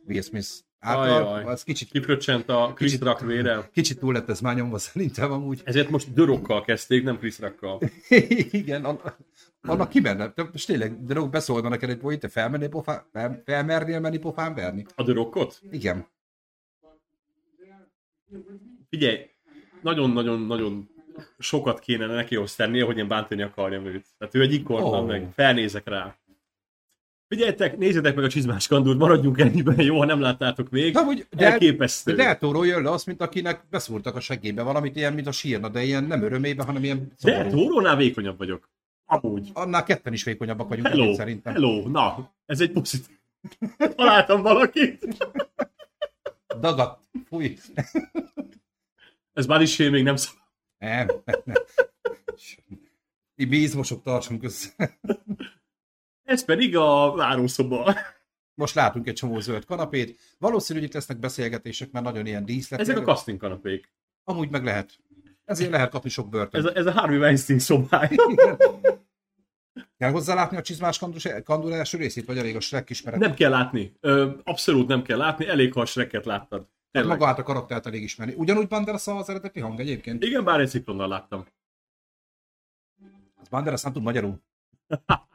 Will 0.07 0.21
Smith 0.21 0.49
által. 0.85 1.27
Ajaj. 1.33 1.43
Az 1.43 1.63
kicsit, 1.63 1.89
Kifröccsent 1.89 2.49
a 2.49 2.71
Chris 2.75 2.91
Kicsit- 2.91 3.05
Rock 3.07 3.19
vére. 3.21 3.69
kicsit 3.73 3.99
túl 3.99 4.13
lett 4.13 4.29
ez 4.29 4.39
már 4.41 4.55
nyomva 4.55 4.77
szerintem 4.77 5.31
amúgy. 5.31 5.61
Ezért 5.63 5.89
most 5.89 6.13
dörokkal 6.13 6.61
kezdték, 6.63 7.03
nem 7.03 7.17
Chris 7.17 7.39
Rockkal. 7.39 7.79
Igen, 8.51 8.85
an- 8.85 9.15
annak 9.61 9.89
kimenne. 9.89 10.31
De 10.35 10.43
most 10.51 10.67
tényleg, 10.67 11.03
de 11.05 11.13
Rock 11.13 11.29
beszólna 11.29 11.69
neked 11.69 11.89
egy 11.89 11.97
point, 11.97 12.19
te 12.19 12.27
felmennél 12.29 12.69
pofán, 12.69 13.03
fel, 13.11 13.41
felmernél 13.45 13.99
menni 13.99 14.17
pofán 14.17 14.55
verni? 14.55 14.85
A 14.95 15.03
dörokot? 15.03 15.61
Igen. 15.71 16.07
Figyelj, 18.89 19.29
nagyon-nagyon-nagyon 19.81 20.89
sokat 21.39 21.79
kéne 21.79 22.05
nekihoz 22.05 22.55
tennie, 22.55 22.83
hogy 22.85 22.97
én 22.97 23.07
bántani 23.07 23.41
akarjam 23.41 23.85
őt. 23.85 24.05
Tehát 24.17 24.35
ő 24.35 24.41
egy 24.41 24.53
ikon 24.53 24.83
Ó. 24.83 24.99
oh. 24.99 25.07
meg, 25.07 25.29
felnézek 25.33 25.87
rá. 25.87 26.15
Figyeljetek, 27.27 27.77
nézzétek 27.77 28.15
meg 28.15 28.23
a 28.23 28.29
csizmás 28.29 28.67
kandúrt, 28.67 28.97
maradjunk 28.97 29.39
ennyiben, 29.39 29.81
jó, 29.81 29.97
ha 29.97 30.05
nem 30.05 30.19
láttátok 30.19 30.69
még. 30.69 30.93
De, 30.93 31.03
hogy 31.03 31.27
Del, 31.29 31.51
Elképesztő. 31.51 32.15
de 32.15 32.35
Toro 32.35 32.63
jön 32.63 32.83
le 32.83 32.89
azt, 32.91 33.05
mint 33.05 33.21
akinek 33.21 33.63
beszúrtak 33.69 34.15
a 34.15 34.19
seggébe 34.19 34.61
valamit, 34.63 34.95
ilyen, 34.95 35.13
mint 35.13 35.27
a 35.27 35.31
sírna, 35.31 35.69
de 35.69 35.83
ilyen 35.83 36.03
nem 36.03 36.23
örömébe, 36.23 36.63
hanem 36.63 36.83
ilyen 36.83 37.11
De 37.23 37.31
szomorú. 37.31 37.49
Tórónál 37.49 37.95
vékonyabb 37.95 38.37
vagyok. 38.37 38.69
Amúgy. 39.05 39.49
Annál 39.53 39.83
ketten 39.83 40.13
is 40.13 40.23
vékonyabbak 40.23 40.67
vagyunk, 40.67 40.87
Hello, 40.87 41.01
egyébként 41.01 41.19
szerintem. 41.27 41.53
hello, 41.53 41.87
na, 41.87 42.33
ez 42.45 42.59
egy 42.59 42.71
pozitív. 42.71 43.15
Találtam 43.95 44.41
valakit. 44.41 45.17
Dagat. 46.59 46.99
Fúj. 47.27 47.57
Ez 49.33 49.45
már 49.45 49.61
is 49.61 49.77
még 49.77 50.03
nem 50.03 50.15
szó. 50.15 50.31
Nem, 50.77 51.07
nem, 51.25 51.41
nem. 51.45 51.55
Mi 53.35 53.45
bízmosok 53.45 54.03
tartsunk 54.03 54.43
össze. 54.43 54.69
Ez 56.25 56.45
pedig 56.45 56.75
a 56.75 57.13
várószoba. 57.15 57.95
Most 58.53 58.75
látunk 58.75 59.07
egy 59.07 59.13
csomó 59.13 59.39
zöld 59.39 59.65
kanapét. 59.65 60.19
Valószínű, 60.37 60.79
hogy 60.79 60.87
itt 60.87 60.93
lesznek 60.93 61.17
beszélgetések, 61.17 61.91
mert 61.91 62.05
nagyon 62.05 62.25
ilyen 62.25 62.45
díszlet. 62.45 62.79
Ezek 62.79 62.97
a 62.97 63.01
casting 63.01 63.39
kanapék. 63.39 63.89
Amúgy 64.23 64.49
meg 64.49 64.63
lehet. 64.63 64.99
Ezért 65.45 65.71
lehet 65.71 65.89
kapni 65.89 66.09
sok 66.09 66.29
börtön. 66.29 66.59
Ez 66.59 66.65
a, 66.65 66.75
ez 66.75 66.85
a 66.85 66.91
Harvey 66.91 67.17
Weinstein 67.17 67.59
szobája. 67.59 68.09
Kell 69.97 70.11
hozzá 70.11 70.33
látni 70.33 70.57
a 70.57 70.61
csizmás 70.61 70.99
kandúr, 70.99 71.43
kandúr 71.43 71.71
első 71.71 71.97
részét, 71.97 72.25
vagy 72.25 72.37
elég 72.37 72.55
a 72.55 72.59
Shrek 72.59 72.89
ismeret? 72.89 73.19
Nem 73.19 73.33
kell 73.33 73.49
látni. 73.49 73.97
Ö, 73.99 74.31
abszolút 74.43 74.87
nem 74.87 75.01
kell 75.01 75.17
látni, 75.17 75.47
elég 75.47 75.73
ha 75.73 75.81
a 75.81 75.85
Shreket 75.85 76.25
láttad. 76.25 76.67
Tényleg. 76.91 77.19
magát 77.19 77.39
a 77.39 77.43
karaktert 77.43 77.85
elég 77.85 78.03
ismerni. 78.03 78.33
Ugyanúgy 78.33 78.67
Banderas 78.67 79.07
az 79.07 79.29
eredeti 79.29 79.59
hang 79.59 79.79
egyébként. 79.79 80.23
Igen, 80.23 80.43
bár 80.43 80.59
egy 80.59 80.67
sziklonnal 80.67 81.07
láttam. 81.07 81.45
Az 83.35 83.47
Banderas 83.47 83.81
nem 83.81 83.93
tud 83.93 84.03
magyarul. 84.03 84.41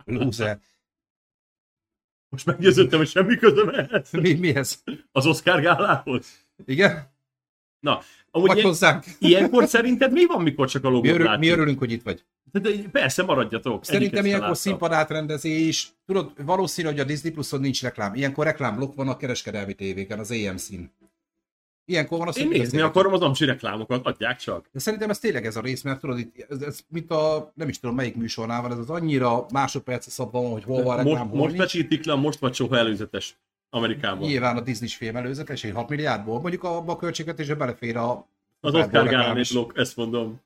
Loser. 0.04 0.60
Most 2.30 2.46
meggyőződtem, 2.46 2.98
hogy 2.98 3.08
semmi 3.08 3.36
közöm 3.36 3.68
ehhez. 3.68 4.10
Mi, 4.10 4.32
mi 4.32 4.54
ez? 4.54 4.82
Az 5.12 5.26
Oscar 5.26 5.60
gálához. 5.60 6.26
Igen? 6.66 7.08
Amúgy 8.30 8.48
Vagy 8.48 8.56
ilyen, 8.56 8.68
hozzánk. 8.68 9.04
ilyenkor 9.18 9.66
szerinted 9.66 10.12
mi 10.12 10.26
van, 10.26 10.42
mikor 10.42 10.68
csak 10.68 10.84
a 10.84 10.88
Mi, 10.88 10.94
logót 10.94 11.10
örül, 11.10 11.36
mi 11.36 11.48
örülünk, 11.48 11.78
hogy 11.78 11.92
itt 11.92 12.02
vagy. 12.02 12.24
De, 12.52 12.58
de 12.58 12.70
persze, 12.92 13.22
maradjatok. 13.22 13.84
Szerintem 13.84 14.24
ilyenkor 14.24 14.48
láttam. 14.48 14.54
színpad 14.62 14.92
átrendezés, 14.92 15.88
tudod, 16.06 16.44
valószínű, 16.44 16.88
hogy 16.88 17.00
a 17.00 17.04
Disney 17.04 17.32
Pluson 17.32 17.60
nincs 17.60 17.82
reklám. 17.82 18.14
Ilyenkor 18.14 18.44
reklámblokk 18.44 18.94
van 18.94 19.08
a 19.08 19.16
kereskedelmi 19.16 19.74
tévéken, 19.74 20.18
az 20.18 20.30
AMC-n. 20.30 20.82
Ilyenkor 21.90 22.18
van 22.18 22.28
az, 22.28 22.38
Én 22.38 22.48
nézni 22.48 22.80
akarom 22.80 23.12
az 23.12 23.20
amcsi 23.20 23.44
reklámokat, 23.44 24.06
adják 24.06 24.38
csak. 24.38 24.68
De 24.72 24.78
szerintem 24.78 25.10
ez 25.10 25.18
tényleg 25.18 25.46
ez 25.46 25.56
a 25.56 25.60
rész, 25.60 25.82
mert 25.82 26.00
tudod, 26.00 26.18
itt, 26.18 26.46
ez, 26.48 26.62
ez 26.62 26.80
mint 26.88 27.10
a, 27.10 27.52
nem 27.54 27.68
is 27.68 27.80
tudom 27.80 27.96
melyik 27.96 28.16
műsornál 28.16 28.62
van, 28.62 28.72
ez 28.72 28.78
az 28.78 28.90
annyira 28.90 29.46
másodperc 29.52 30.10
szabva 30.10 30.40
van, 30.40 30.50
hogy 30.50 30.64
hol 30.64 30.82
van 30.82 30.96
reklám, 30.96 31.26
Most, 31.26 31.40
most 31.40 31.56
becsítik 31.56 32.04
le 32.04 32.12
a 32.12 32.16
most 32.16 32.38
vagy 32.38 32.54
soha 32.54 32.76
előzetes 32.76 33.36
Amerikában. 33.70 34.28
Nyilván 34.28 34.56
a 34.56 34.60
Disney 34.60 34.88
film 34.88 35.16
előzetes, 35.16 35.64
egy 35.64 35.72
6 35.72 35.88
milliárdból, 35.88 36.40
mondjuk 36.40 36.64
abba 36.64 36.92
a 36.92 36.96
költségvetésbe 36.96 37.54
belefér 37.54 37.96
a 37.96 38.26
Az 38.60 38.74
Oscar 38.74 39.08
gálán 39.08 39.38
is. 39.38 39.48
és 39.48 39.54
lok, 39.54 39.72
ezt 39.76 39.96
mondom. 39.96 40.40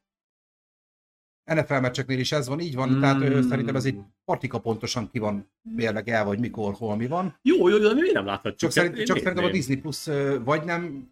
NFL 1.45 1.75
meccseknél 1.75 2.19
is 2.19 2.33
ez 2.33 2.49
van, 2.49 2.61
így 2.61 2.75
van, 2.75 2.89
Mm. 2.89 3.01
tehát 3.01 3.23
ö, 3.23 3.43
szerintem 3.49 3.77
ez 3.77 3.85
egy 3.85 3.97
partika 4.25 4.59
pontosan 4.59 5.11
ki 5.11 5.19
van 5.19 5.51
mérlegel, 5.63 6.25
vagy 6.25 6.39
mikor, 6.39 6.75
hol, 6.75 6.97
mi 6.97 7.07
van. 7.07 7.39
Jó, 7.43 7.69
jó, 7.69 7.79
de 7.79 7.95
mi 7.95 8.11
nem 8.13 8.25
láthatjuk. 8.27 8.57
Csak, 8.59 8.71
szerint, 8.71 9.07
csak 9.07 9.19
szerintem 9.19 9.45
a. 9.45 9.51
Disney 9.51 9.77
Plus 9.77 10.05
vagy 10.45 10.65
nem 10.65 11.09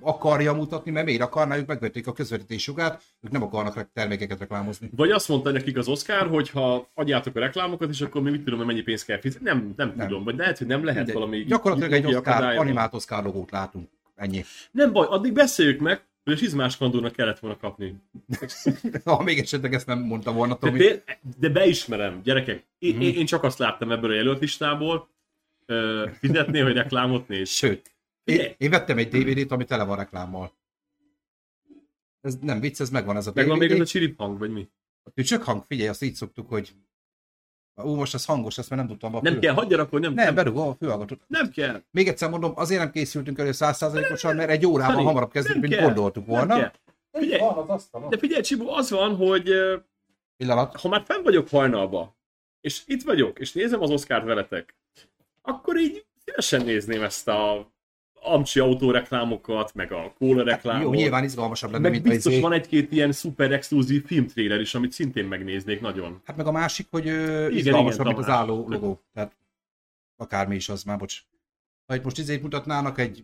akarja 0.00 0.52
mutatni, 0.52 0.90
mert 0.90 1.06
miért 1.06 1.20
akarná, 1.20 1.56
ők 1.56 1.66
megvették 1.66 2.06
a 2.06 2.12
közvetítés 2.12 2.66
jogát, 2.66 3.02
ők 3.20 3.30
nem 3.30 3.42
akarnak 3.42 3.90
termékeket 3.92 4.38
reklámozni. 4.38 4.90
Vagy 4.96 5.10
azt 5.10 5.28
mondta 5.28 5.50
nekik 5.50 5.76
az 5.76 5.88
Oscar, 5.88 6.26
hogy 6.28 6.50
ha 6.50 6.88
adjátok 6.94 7.36
a 7.36 7.40
reklámokat, 7.40 7.90
és 7.90 8.00
akkor 8.00 8.22
mi 8.22 8.30
mit 8.30 8.42
tudom, 8.44 8.58
hogy 8.58 8.66
mennyi 8.68 8.82
pénzt 8.82 9.04
kell 9.04 9.20
fizetni. 9.20 9.44
Nem, 9.48 9.72
nem, 9.76 9.92
Nem. 9.96 10.06
tudom, 10.08 10.24
vagy 10.24 10.36
lehet, 10.36 10.58
hogy 10.58 10.66
nem 10.66 10.80
lehet 10.84 10.96
Mindegy. 10.96 11.14
valami... 11.14 11.38
Gyakorlatilag 11.44 11.92
egy 11.92 12.14
Oscar, 12.14 12.42
animált 12.42 12.94
Oscar 12.94 13.24
logót 13.24 13.50
látunk. 13.50 13.88
Ennyi. 14.16 14.44
Nem 14.70 14.92
baj, 14.92 15.06
addig 15.10 15.32
beszéljük 15.32 15.80
meg, 15.80 16.04
hogy 16.24 16.32
a 16.32 16.36
Sizmás 16.36 16.76
Kandónak 16.76 17.12
kellett 17.12 17.38
volna 17.38 17.56
kapni. 17.56 17.94
Ha 19.04 19.22
még 19.22 19.38
esetleg 19.38 19.74
ezt 19.74 19.86
nem 19.86 19.98
mondta 19.98 20.32
volna, 20.32 20.52
De, 20.54 20.58
Tomi. 20.66 20.78
tél, 20.78 21.02
de 21.38 21.48
beismerem, 21.48 22.22
gyerekek. 22.22 22.64
Én, 22.78 22.94
Mhm. 22.94 23.02
én, 23.02 23.26
csak 23.26 23.42
azt 23.42 23.58
láttam 23.58 23.90
ebből 23.92 24.10
a 24.10 24.14
jelölt 24.14 24.40
listából, 24.40 25.08
ö, 25.66 26.08
fizetné, 26.18 26.60
hogy 26.60 26.72
reklámot 26.72 27.28
néz. 27.28 27.48
Sőt, 27.48 27.94
én, 28.24 28.54
én 28.58 28.70
vettem 28.70 28.98
egy 28.98 29.08
DVD-t, 29.08 29.50
ami 29.50 29.64
tele 29.64 29.84
van 29.84 29.96
reklámmal. 29.96 30.52
Ez 32.20 32.36
nem 32.40 32.60
vicc, 32.60 32.80
ez 32.80 32.90
megvan 32.90 33.16
ez 33.16 33.26
a 33.26 33.32
Megvan 33.34 33.58
még 33.58 33.70
ez 33.70 33.74
a 33.74 33.78
DVD. 33.78 33.88
csirip 33.90 34.18
hang, 34.18 34.38
vagy 34.38 34.50
mi? 34.50 34.68
A 35.02 35.10
tücsök 35.10 35.42
hang, 35.42 35.64
figyelj, 35.66 35.88
azt 35.88 36.02
így 36.02 36.14
szoktuk, 36.14 36.48
hogy 36.48 36.72
Ú, 37.76 37.94
most 37.94 38.14
ez 38.14 38.24
hangos, 38.24 38.58
ezt 38.58 38.70
már 38.70 38.78
nem 38.78 38.88
tudtam. 38.88 39.18
Nem 39.22 39.38
kell, 39.40 39.54
hagyja 39.54 39.80
akkor 39.80 40.00
nem, 40.00 40.12
Nem, 40.12 40.24
nem, 40.24 40.34
berúgom 40.34 40.68
a 40.68 40.74
főhallgatót. 40.74 41.20
nem 41.26 41.50
kell. 41.50 41.82
Még 41.90 42.08
egyszer 42.08 42.30
mondom, 42.30 42.52
azért 42.54 42.80
nem 42.80 42.90
készültünk 42.90 43.38
elő 43.38 43.52
százszázalékosan, 43.52 44.36
mert 44.36 44.50
egy 44.50 44.66
órával 44.66 44.92
Feri, 44.94 45.04
hamarabb 45.06 45.30
kezdünk, 45.30 45.60
mint 45.60 45.74
kell. 45.74 45.84
gondoltuk 45.84 46.26
volna. 46.26 46.44
Nem 46.56 46.58
kell. 46.60 46.72
Figyelj. 47.20 47.40
Van 47.40 47.68
az. 47.70 47.90
De 48.08 48.18
figyelj, 48.18 48.42
Csibó, 48.42 48.70
az 48.72 48.90
van, 48.90 49.16
hogy 49.16 49.50
Pillanat. 50.36 50.80
ha 50.80 50.88
már 50.88 51.02
fenn 51.04 51.22
vagyok 51.22 51.48
hajnalba, 51.48 52.16
és 52.60 52.82
itt 52.86 53.02
vagyok, 53.02 53.38
és 53.38 53.52
nézem 53.52 53.80
az 53.82 53.90
Oscar 53.90 54.24
veletek, 54.24 54.76
akkor 55.42 55.76
így 55.76 56.06
szívesen 56.24 56.64
nézném 56.64 57.02
ezt 57.02 57.28
a 57.28 57.71
amcsi 58.24 58.60
autóreklámokat, 58.60 59.74
meg 59.74 59.92
a 59.92 60.12
kóla 60.18 60.38
Jó, 60.38 60.44
reklámot. 60.44 60.94
nyilván 60.94 61.24
izgalmasabb 61.24 61.70
lenne, 61.70 61.82
meg 61.82 61.92
mint 61.92 62.02
biztos 62.04 62.32
izé. 62.32 62.40
van 62.40 62.52
egy-két 62.52 62.92
ilyen 62.92 63.12
szuper 63.12 63.52
exkluzív 63.52 64.06
filmtréler 64.06 64.60
is, 64.60 64.74
amit 64.74 64.92
szintén 64.92 65.24
megnéznék 65.24 65.80
nagyon. 65.80 66.20
Hát 66.24 66.36
meg 66.36 66.46
a 66.46 66.52
másik, 66.52 66.86
hogy 66.90 67.08
ö, 67.08 67.46
Igen, 67.46 67.56
izgalmasabb, 67.56 68.00
igen, 68.00 68.14
mint 68.14 68.28
az 68.28 68.34
álló 68.34 68.68
logó. 68.68 69.00
Tehát 69.14 69.36
akármi 70.16 70.54
is 70.54 70.68
az 70.68 70.82
már, 70.82 70.98
bocs. 70.98 71.22
Ha 71.86 71.94
itt 71.94 72.04
most 72.04 72.18
izét 72.18 72.42
mutatnának, 72.42 72.98
egy 72.98 73.22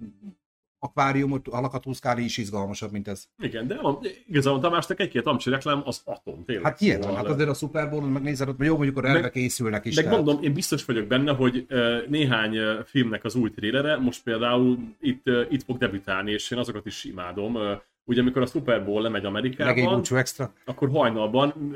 akváriumot, 0.78 1.48
alakat 1.48 1.86
úszkálni 1.86 2.22
is 2.22 2.36
izgalmasabb, 2.36 2.92
mint 2.92 3.08
ez. 3.08 3.24
Igen, 3.42 3.66
de 3.66 3.80
van, 3.80 3.98
igazából 4.26 4.60
Tamásnak 4.60 5.00
egy-két 5.00 5.26
amcsi 5.26 5.50
reklám 5.50 5.82
az 5.84 6.00
atom, 6.04 6.44
tényleg. 6.44 6.64
Hát 6.64 6.78
nyilván, 6.80 7.02
Szóval, 7.02 7.16
hát 7.16 7.26
azért 7.26 7.48
a 7.48 7.54
Super 7.54 7.90
Bowl-on 7.90 8.10
megnézed, 8.10 8.48
ott 8.48 8.64
jó, 8.64 8.76
mondjuk 8.76 8.96
a 8.96 9.06
elve 9.08 9.30
készülnek 9.30 9.84
is. 9.84 9.94
Meg 9.94 10.04
tehát- 10.04 10.24
mondom, 10.24 10.42
én 10.44 10.52
biztos 10.52 10.84
vagyok 10.84 11.06
benne, 11.06 11.32
hogy 11.32 11.66
néhány 12.08 12.56
filmnek 12.84 13.24
az 13.24 13.34
új 13.34 13.50
trélere, 13.50 13.96
most 13.96 14.22
például 14.22 14.78
itt, 15.00 15.22
itt 15.50 15.62
fog 15.64 15.78
debütálni, 15.78 16.30
és 16.32 16.50
én 16.50 16.58
azokat 16.58 16.86
is 16.86 17.04
imádom. 17.04 17.56
Ugye 18.04 18.20
amikor 18.20 18.42
a 18.42 18.46
Super 18.46 18.84
Bowl 18.84 19.02
lemegy 19.02 19.24
Amerikában, 19.24 20.02
extra. 20.10 20.52
akkor 20.64 20.90
hajnalban, 20.90 21.74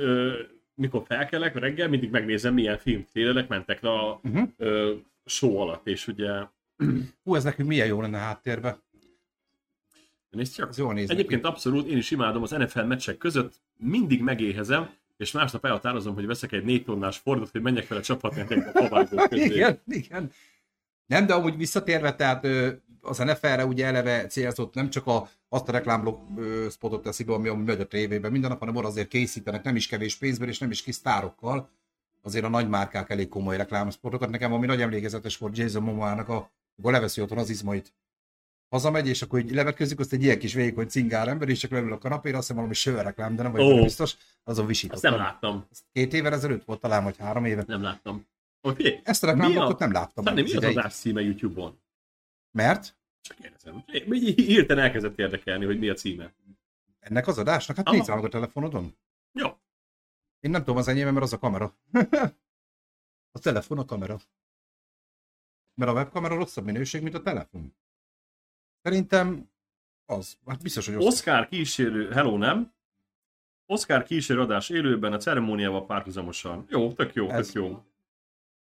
mikor 0.74 1.02
felkelek 1.06 1.58
reggel, 1.58 1.88
mindig 1.88 2.10
megnézem, 2.10 2.54
milyen 2.54 2.78
film 2.78 3.04
trélerek 3.12 3.48
mentek 3.48 3.80
le 3.82 3.90
a 3.90 4.20
Uh-huh. 4.24 4.48
show 5.24 5.56
alatt, 5.56 5.86
és 5.86 6.06
ugye 6.08 6.30
Hú, 7.24 7.34
ez 7.34 7.44
nekünk 7.44 7.68
milyen 7.68 7.86
jó 7.86 8.00
lenne 8.00 8.18
háttérbe. 8.18 8.78
Nézd 10.36 10.54
csak. 10.54 10.68
Ez 10.68 10.78
jól 10.78 10.94
néz 10.94 11.10
Egyébként 11.10 11.44
abszolút 11.44 11.86
én 11.86 11.96
is 11.96 12.10
imádom 12.10 12.42
az 12.42 12.50
NFL 12.50 12.80
meccsek 12.80 13.18
között, 13.18 13.60
mindig 13.76 14.22
megéhezem, 14.22 14.90
és 15.16 15.32
másnap 15.32 15.64
elhatározom, 15.64 16.14
hogy 16.14 16.26
veszek 16.26 16.52
egy 16.52 16.64
4 16.64 16.84
tonnás 16.84 17.16
Fordot, 17.16 17.50
hogy 17.50 17.62
menjek 17.62 17.84
fel 17.84 17.96
a 17.96 18.02
csapatnak 18.02 18.50
a 18.74 19.26
közé. 19.28 19.44
Igen, 19.44 19.80
igen. 19.86 20.32
Nem, 21.06 21.26
de 21.26 21.34
amúgy 21.34 21.56
visszatérve, 21.56 22.14
tehát 22.14 22.46
az 23.00 23.18
NFL-re 23.18 23.66
ugye 23.66 23.86
eleve 23.86 24.26
célzott 24.26 24.74
nem 24.74 24.90
csak 24.90 25.06
a, 25.06 25.28
azt 25.48 25.68
a 25.68 25.72
reklámblokk 25.72 26.38
ö, 26.38 26.66
spotot 26.70 27.02
teszi 27.02 27.24
be, 27.24 27.32
ami, 27.32 27.48
ami 27.48 27.64
megy 27.64 27.80
a 27.80 27.86
tévében 27.86 28.30
minden 28.30 28.50
nap, 28.50 28.58
hanem 28.58 28.76
arra 28.76 28.86
azért 28.86 29.08
készítenek 29.08 29.62
nem 29.62 29.76
is 29.76 29.86
kevés 29.86 30.16
pénzből, 30.16 30.48
és 30.48 30.58
nem 30.58 30.70
is 30.70 30.82
kis 30.82 30.94
sztárokkal. 30.94 31.68
Azért 32.22 32.44
a 32.44 32.48
nagy 32.48 32.68
márkák 32.68 33.10
elég 33.10 33.28
komoly 33.28 33.56
reklámspotokat. 33.56 34.30
Nekem 34.30 34.52
ami 34.52 34.66
nagy 34.66 34.80
emlékezetes 34.80 35.36
volt 35.36 35.56
Jason 35.56 35.82
Momoának, 35.82 36.28
a, 36.28 36.50
akkor 36.78 36.92
leveszi 36.92 37.20
otthon 37.20 37.38
az 37.38 37.50
izmait. 37.50 37.92
Hazamegy, 38.72 39.08
és 39.08 39.22
akkor 39.22 39.38
így 39.38 39.50
levetkezik, 39.50 39.98
azt 39.98 40.12
egy 40.12 40.22
ilyen 40.22 40.38
kis 40.38 40.54
vékony 40.54 40.88
cingár 40.88 41.28
ember, 41.28 41.48
és 41.48 41.58
csak 41.58 41.70
leül 41.70 41.92
a 41.92 41.98
kanapéra, 41.98 42.36
azt 42.36 42.42
hiszem 42.46 42.56
valami 42.56 42.74
sörreklám, 42.74 43.36
de 43.36 43.42
nem 43.42 43.52
vagyok 43.52 43.68
benne 43.68 43.82
biztos, 43.82 44.12
azon 44.12 44.26
Azt 44.44 44.56
nem 44.56 44.66
visítottam. 44.66 45.14
láttam, 45.14 45.68
Két 45.92 46.12
évvel 46.12 46.32
ezelőtt 46.32 46.64
volt 46.64 46.80
talán, 46.80 47.04
vagy 47.04 47.16
három 47.16 47.44
éve. 47.44 47.64
nem 47.66 47.82
láttam. 47.82 48.26
Oké, 48.60 48.88
okay. 48.88 49.00
Ezt 49.04 49.22
a 49.22 49.26
reklámot 49.26 49.78
nem 49.78 49.92
láttam. 49.92 50.24
Meg 50.24 50.34
mi 50.34 50.54
az 50.54 50.64
adás 50.64 50.94
címe 50.94 51.20
YouTube-on? 51.20 51.80
Mert? 52.50 52.96
Csak 53.20 53.36
kérdezem. 53.36 53.84
Hirtelen 54.34 54.84
elkezdett 54.84 55.18
érdekelni, 55.18 55.64
hogy 55.64 55.78
mi 55.78 55.88
a 55.88 55.94
címe. 55.94 56.34
Ennek 56.98 57.26
az 57.26 57.38
adásnak? 57.38 57.76
Hát 57.76 57.86
Aha. 57.86 57.96
nézd 57.96 58.08
meg 58.08 58.24
a 58.24 58.28
telefonodon. 58.28 58.96
Jó. 59.32 59.48
Én 60.40 60.50
nem 60.50 60.60
tudom 60.60 60.76
az 60.76 60.88
enyém, 60.88 61.12
mert 61.12 61.24
az 61.24 61.32
a 61.32 61.38
kamera. 61.38 61.76
a 63.36 63.38
telefon 63.38 63.78
a 63.78 63.84
kamera. 63.84 64.18
Mert 65.74 65.90
a 65.90 65.94
webkamera 65.94 66.34
rosszabb 66.34 66.64
minőség, 66.64 67.02
mint 67.02 67.14
a 67.14 67.22
telefon. 67.22 67.74
Szerintem 68.82 69.50
az. 70.06 70.36
Hát 70.46 70.62
biztos, 70.62 70.86
hogy 70.86 70.94
Oscar. 70.94 71.08
Oscar 71.12 71.48
kísérő, 71.48 72.10
hello 72.10 72.36
nem? 72.36 72.72
Oscar 73.66 74.02
kísérő 74.02 74.40
adás 74.40 74.68
élőben 74.68 75.12
a 75.12 75.16
ceremóniával 75.16 75.86
párhuzamosan. 75.86 76.64
Jó, 76.68 76.92
tök 76.92 77.14
jó, 77.14 77.28
Ez- 77.28 77.46
tök 77.46 77.54
jó. 77.54 77.84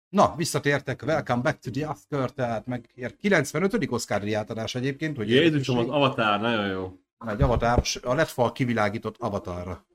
Na, 0.08 0.36
visszatértek. 0.36 1.02
Welcome 1.02 1.42
back 1.42 1.58
to 1.58 1.70
the 1.70 1.88
Oscar, 1.88 2.30
tehát 2.32 2.66
meg 2.66 2.90
95. 3.20 3.90
Oscar 3.90 4.20
díjátadás 4.20 4.74
egyébként, 4.74 5.16
hogy 5.16 5.28
Jézusom, 5.30 5.78
az 5.78 5.88
Avatar, 5.88 6.40
nagyon 6.40 6.66
jó. 6.68 6.98
egy 7.26 7.42
avatar, 7.42 7.82
a 8.02 8.14
letfal 8.14 8.52
kivilágított 8.52 9.16
avatarra. 9.16 9.86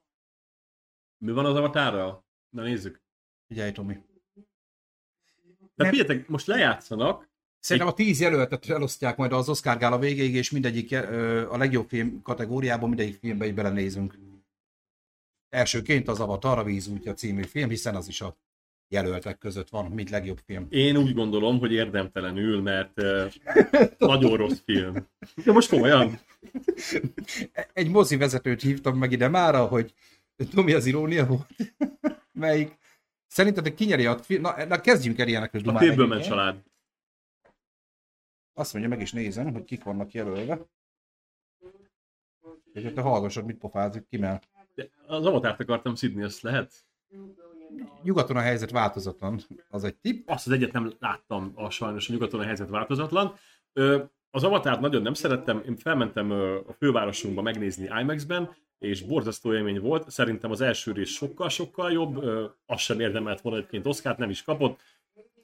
Mi 1.18 1.32
van 1.32 1.46
az 1.46 1.56
Avatarral? 1.56 2.26
Na 2.50 2.62
nézzük. 2.62 3.02
Figyelj, 3.48 3.72
Tomi. 3.72 3.94
Tehát 3.94 5.76
Nem. 5.76 5.90
figyeljetek, 5.90 6.28
most 6.28 6.48
lejátszanak, 6.48 7.30
Szerintem 7.68 7.92
a 7.92 7.96
tíz 7.96 8.20
jelöltet 8.20 8.70
elosztják 8.70 9.18
majd 9.18 9.32
az 9.32 9.50
Oscar 9.50 9.78
gála 9.78 10.00
végéig, 10.00 10.36
és 10.36 10.52
mindegyik 10.52 10.92
a 11.50 11.58
legjobb 11.58 11.88
film 11.88 12.22
kategóriában 12.22 12.90
mindegyik 12.90 13.18
filmbe 13.20 13.46
is 13.46 13.54
belenézünk. 13.54 14.18
Elsőként 15.50 16.08
az 16.08 16.20
Avatar 16.20 16.58
a 16.58 16.64
vízútja 16.64 17.14
című 17.14 17.44
film, 17.44 17.70
hiszen 17.70 17.96
az 17.96 18.08
is 18.08 18.22
a 18.22 18.38
jelöltek 18.88 19.38
között 19.38 19.70
van, 19.70 19.92
mint 19.92 20.10
legjobb 20.10 20.40
film. 20.46 20.68
én 20.70 20.98
úgy 20.98 21.14
gondolom, 21.14 21.60
hogy 21.60 21.72
érdemtelenül, 21.72 22.62
mert 22.62 22.94
nagyon 23.98 24.38
rossz 24.38 24.60
film. 24.66 25.08
De 25.46 25.52
most 25.52 25.70
komolyan. 25.70 26.20
Egy 27.74 27.90
mozi 27.90 28.18
vezetőt 28.18 28.62
hívtam 28.62 28.98
meg 28.98 29.12
ide 29.12 29.28
mára, 29.28 29.66
hogy 29.66 29.94
Tomi 30.54 30.74
az 30.74 30.86
irónia 30.86 31.26
volt. 31.26 31.50
Melyik? 32.34 32.78
Szerinted 33.28 33.74
kinyeri 33.74 34.06
a 34.06 34.18
film? 34.18 34.42
Na, 34.42 34.66
na 34.66 34.82
kezdjünk 34.82 35.20
el 35.20 35.28
ilyenekről 35.28 35.62
A 35.62 35.66
dumálni. 35.66 35.88
Fableman 35.88 36.22
család. 36.22 36.66
Azt 38.58 38.74
mondja, 38.74 38.92
meg 38.92 39.02
is 39.02 39.12
nézem, 39.12 39.54
hogy 39.54 39.64
kik 39.64 39.84
vannak 39.84 40.12
jelölve. 40.12 40.60
És 42.74 42.84
ott 42.84 42.94
te 42.94 43.02
hallgassad, 43.02 43.46
mit 43.46 43.58
pofázik 43.58 44.08
ki, 44.08 44.18
mert 44.18 44.48
De 44.76 44.90
az 45.08 45.26
Avatárt 45.26 45.60
akartam 45.60 45.96
szidni, 45.96 46.24
azt 46.24 46.42
lehet? 46.42 46.86
nyugaton 48.04 48.36
a 48.36 48.40
helyzet 48.40 48.72
változatlan. 48.72 49.40
Az 49.70 49.84
egy 49.84 49.96
tipp. 49.96 50.30
Azt 50.30 50.48
az 50.48 50.54
egyet 50.54 50.72
nem 50.72 50.94
láttam, 51.00 51.52
a 51.56 51.70
sajnos 51.70 52.10
a 52.10 52.14
nyugaton 52.14 52.40
a 52.40 52.44
helyzet 52.44 52.70
változatlan. 52.70 53.36
Ö, 53.74 54.04
az 54.30 54.44
Avatárt 54.44 54.80
nagyon 54.80 55.02
nem 55.02 55.14
szerettem, 55.14 55.64
én 55.66 55.76
felmentem 55.76 56.32
a 56.68 56.74
fővárosunkba 56.78 57.42
megnézni 57.42 57.90
IMAX-ben, 58.02 58.56
és 58.80 59.02
borzasztó 59.02 59.54
élmény 59.54 59.80
volt. 59.80 60.10
Szerintem 60.10 60.52
az 60.52 60.62
első 60.62 60.92
rész 60.92 61.10
sokkal-sokkal 61.10 61.92
jobb, 61.92 62.24
azt 62.66 62.84
sem 62.84 63.00
érdemelt 63.00 63.42
volna 63.42 63.58
egyébként 63.58 63.88
Oszkárt, 63.88 64.18
nem 64.18 64.30
is 64.30 64.44
kapott. 64.44 64.82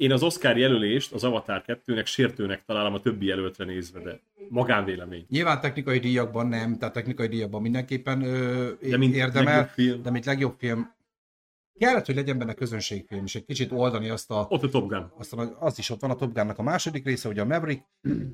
Én 0.03 0.11
az 0.11 0.23
Oscar 0.23 0.57
jelölést 0.57 1.13
az 1.13 1.23
Avatar 1.23 1.63
2-nek 1.67 2.05
sértőnek 2.05 2.63
találom 2.65 2.93
a 2.93 2.99
többi 2.99 3.25
jelöltre 3.25 3.65
nézve, 3.65 3.99
de 3.99 4.19
magánvélemény. 4.49 5.25
Nyilván 5.29 5.61
technikai 5.61 5.99
díjakban 5.99 6.47
nem, 6.47 6.77
tehát 6.77 6.93
technikai 6.93 7.27
díjakban 7.27 7.61
mindenképpen 7.61 8.21
ö, 8.21 8.69
de 8.89 8.97
mint 8.97 9.15
érdemel, 9.15 9.67
film. 9.67 10.01
de 10.01 10.09
mint 10.09 10.25
legjobb 10.25 10.55
film 10.57 10.93
kellett, 11.79 12.05
hogy 12.05 12.15
legyen 12.15 12.37
benne 12.37 12.53
közönségfilm, 12.53 13.23
és 13.23 13.35
egy 13.35 13.45
kicsit 13.45 13.71
oldani 13.71 14.09
azt 14.09 14.31
a... 14.31 14.45
Ott 14.49 14.63
a 14.63 14.69
Top 14.69 14.89
Gun. 14.89 15.11
Azt 15.17 15.33
a, 15.33 15.57
az 15.59 15.77
is 15.77 15.89
ott 15.89 16.01
van 16.01 16.11
a 16.11 16.15
Top 16.15 16.33
Gunnak 16.33 16.59
a 16.59 16.63
második 16.63 17.05
része, 17.05 17.29
ugye 17.29 17.41
a 17.41 17.45
Maverick, 17.45 17.83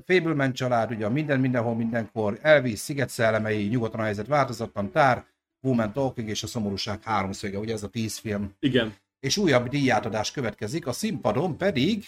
Fableman 0.06 0.52
család, 0.52 0.90
ugye 0.90 1.06
a 1.06 1.10
minden, 1.10 1.40
mindenhol, 1.40 1.74
mindenkor, 1.74 2.38
Elvis, 2.42 2.78
Sziget 2.78 3.08
szellemei, 3.08 3.66
nyugodtan 3.66 4.00
a 4.00 4.04
helyzet 4.04 4.26
változatlan, 4.26 4.90
Tár, 4.90 5.26
Woman 5.60 5.92
Talking 5.92 6.28
és 6.28 6.42
a 6.42 6.46
szomorúság 6.46 7.02
háromszöge, 7.02 7.58
ugye 7.58 7.72
ez 7.72 7.82
a 7.82 7.88
tíz 7.88 8.18
film. 8.18 8.54
Igen. 8.58 8.94
És 9.20 9.36
újabb 9.36 9.68
díjátadás 9.68 10.30
következik, 10.30 10.86
a 10.86 10.92
színpadon 10.92 11.56
pedig 11.56 12.04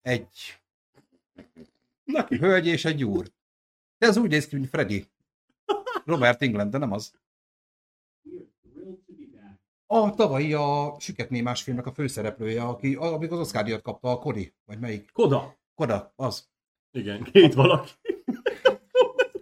egy 0.00 0.60
Neki. 2.04 2.36
hölgy 2.36 2.66
és 2.66 2.84
egy 2.84 3.04
úr. 3.04 3.32
De 3.98 4.06
ez 4.06 4.16
úgy 4.16 4.30
néz 4.30 4.46
ki, 4.46 4.56
mint 4.56 4.68
Freddy. 4.68 5.06
Robert 6.04 6.42
England, 6.42 6.70
de 6.70 6.78
nem 6.78 6.92
az. 6.92 7.12
A 9.86 10.14
tavalyi 10.14 10.54
a 10.54 10.96
Süketnémás 10.98 11.62
filmnek 11.62 11.86
a 11.86 11.92
főszereplője, 11.92 12.62
aki 12.62 12.94
amikor 12.94 13.38
az 13.38 13.46
Oscar 13.46 13.64
díjat 13.64 13.82
kapta, 13.82 14.10
a 14.10 14.18
Kodi, 14.18 14.54
vagy 14.64 14.78
melyik? 14.78 15.10
Koda. 15.12 15.58
Koda, 15.74 16.12
az. 16.16 16.48
Igen, 16.90 17.22
két 17.22 17.54
valaki. 17.54 17.90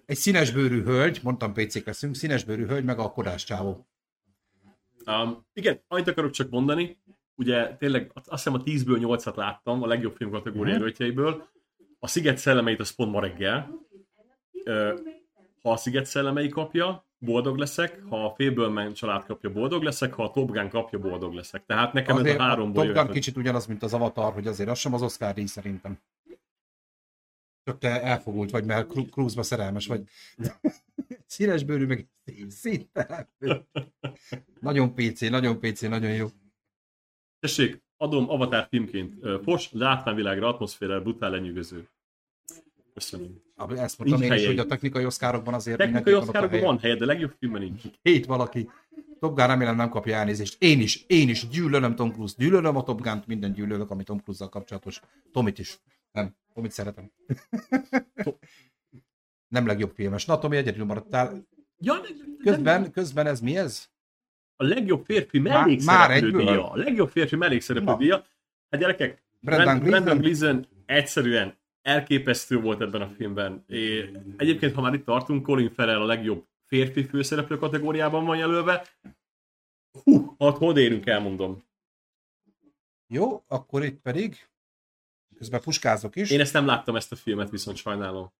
Egy 0.06 0.16
színesbőrű 0.16 0.82
hölgy, 0.82 1.20
mondtam 1.22 1.52
pc 1.52 1.84
leszünk, 1.84 2.14
színesbőrű 2.14 2.66
hölgy, 2.66 2.84
meg 2.84 2.98
a 2.98 3.12
kodás 3.12 3.44
csávó. 3.44 3.86
Um, 5.08 5.46
igen, 5.52 5.80
annyit 5.88 6.08
akarok 6.08 6.30
csak 6.30 6.50
mondani, 6.50 6.98
ugye 7.34 7.76
tényleg 7.76 8.10
azt 8.14 8.30
hiszem 8.30 8.54
a 8.54 8.62
10-ből 8.62 9.18
8-at 9.20 9.36
láttam 9.36 9.82
a 9.82 9.86
legjobb 9.86 10.16
film 10.16 10.30
kategória 10.30 10.76
hmm. 10.76 11.42
A 11.98 12.06
Sziget 12.06 12.38
szellemeit 12.38 12.80
az 12.80 12.90
pont 12.90 13.12
ma 13.12 13.20
reggel. 13.20 13.70
Ha 15.62 15.72
a 15.72 15.76
Sziget 15.76 16.06
szellemei 16.06 16.48
kapja, 16.48 17.04
boldog 17.18 17.56
leszek, 17.56 18.02
ha 18.08 18.24
a 18.24 18.34
Fableman 18.36 18.92
család 18.92 19.24
kapja, 19.24 19.50
boldog 19.50 19.82
leszek, 19.82 20.12
ha 20.12 20.24
a 20.24 20.30
Top 20.30 20.50
Gun 20.50 20.68
kapja, 20.68 20.98
boldog 20.98 21.32
leszek. 21.32 21.66
Tehát 21.66 21.92
nekem 21.92 22.16
azért 22.16 22.34
ez 22.34 22.40
a 22.40 22.44
háromból 22.44 22.82
A 22.82 22.86
Top 22.86 22.94
Gun 22.94 23.12
kicsit 23.12 23.36
ugyanaz, 23.36 23.66
mint 23.66 23.82
az 23.82 23.94
Avatar, 23.94 24.32
hogy 24.32 24.46
azért 24.46 24.68
az 24.68 24.78
sem 24.78 24.94
az 24.94 25.02
Oscar 25.02 25.34
díj 25.34 25.46
szerintem. 25.46 25.98
Csak 27.68 27.78
te 27.78 28.02
elfogult 28.02 28.50
vagy, 28.50 28.64
mert 28.64 28.92
Cruise-ba 29.10 29.42
szerelmes 29.42 29.86
vagy. 29.86 30.02
Színes 31.26 31.64
bőrű, 31.64 31.86
meg 31.86 32.08
szinte. 32.48 33.28
nagyon 34.60 34.94
PC, 34.94 35.20
nagyon 35.20 35.60
PC, 35.60 35.80
nagyon 35.80 36.14
jó. 36.14 36.26
Tessék, 37.40 37.82
adom 37.96 38.30
Avatar 38.30 38.66
filmként. 38.70 39.14
Fos, 39.42 39.72
látványvilágra, 39.72 40.48
atmoszféra, 40.48 41.02
brutál 41.02 41.30
lenyűgöző. 41.30 41.88
Köszönöm. 42.94 43.42
Ezt 43.76 43.98
mondtam 43.98 44.22
én 44.22 44.32
is, 44.32 44.46
hogy 44.46 44.58
a 44.58 44.66
technikai 44.66 45.04
oszkárokban 45.04 45.54
azért 45.54 45.78
Technikai 45.78 46.14
oszkárokban 46.14 46.60
van 46.60 46.78
helye, 46.78 46.94
de 46.94 47.04
legjobb 47.04 47.34
filmben 47.38 47.62
nincs. 47.62 47.82
Hét 48.02 48.26
valaki. 48.26 48.70
Top 49.18 49.36
Gun 49.36 49.46
remélem 49.46 49.76
nem 49.76 49.88
kapja 49.88 50.16
elnézést. 50.16 50.62
Én 50.62 50.80
is, 50.80 51.04
én 51.06 51.28
is 51.28 51.48
gyűlölöm 51.48 51.94
Tom 51.94 52.12
Cruise, 52.12 52.34
gyűlölöm 52.38 52.76
a 52.76 52.82
Top 52.82 53.00
Gun-t, 53.00 53.26
minden 53.26 53.52
gyűlölök, 53.52 53.90
ami 53.90 54.02
Tom 54.02 54.18
Cruise-zal 54.18 54.48
kapcsolatos. 54.48 55.00
Tomit 55.32 55.58
is. 55.58 55.78
Nem, 56.10 56.36
Tomit 56.54 56.70
szeretem. 56.70 57.12
nem 59.54 59.66
legjobb 59.66 59.92
filmes. 59.94 60.24
Na, 60.24 60.38
Tomi, 60.38 60.56
egyedül 60.56 60.84
maradtál. 60.84 61.46
Ja, 61.78 62.00
közben, 62.38 62.90
közben 62.90 63.26
ez 63.26 63.40
mi 63.40 63.56
ez? 63.56 63.88
A 64.56 64.64
legjobb 64.64 65.04
férfi 65.04 65.38
mellékszereplő 65.38 66.30
díja. 66.30 66.70
A 66.70 66.76
legjobb 66.76 67.08
férfi 67.08 67.36
mellékszereplő 67.36 67.96
díja. 67.96 68.24
Hát 68.70 68.80
gyerekek, 68.80 69.22
Brandon, 69.40 69.78
Brandon 69.78 70.18
Gleeson 70.18 70.66
egyszerűen 70.86 71.58
elképesztő 71.82 72.60
volt 72.60 72.80
ebben 72.80 73.00
a 73.00 73.08
filmben. 73.08 73.64
É, 73.66 74.10
egyébként, 74.36 74.74
ha 74.74 74.80
már 74.80 74.94
itt 74.94 75.04
tartunk, 75.04 75.42
Colin 75.42 75.70
Farrell 75.70 76.00
a 76.00 76.06
legjobb 76.06 76.46
férfi 76.64 77.04
főszereplő 77.04 77.56
kategóriában 77.56 78.24
van 78.24 78.36
jelölve. 78.36 78.86
Hú, 80.04 80.34
hát 80.38 80.56
hol 80.56 80.78
érünk, 80.78 81.06
elmondom. 81.06 81.66
Jó, 83.06 83.44
akkor 83.46 83.84
itt 83.84 84.00
pedig 84.00 84.48
közben 85.38 85.60
puskázok 85.60 86.16
is. 86.16 86.30
Én 86.30 86.40
ezt 86.40 86.52
nem 86.52 86.66
láttam, 86.66 86.96
ezt 86.96 87.12
a 87.12 87.16
filmet, 87.16 87.50
viszont 87.50 87.76
sajnálom. 87.76 88.32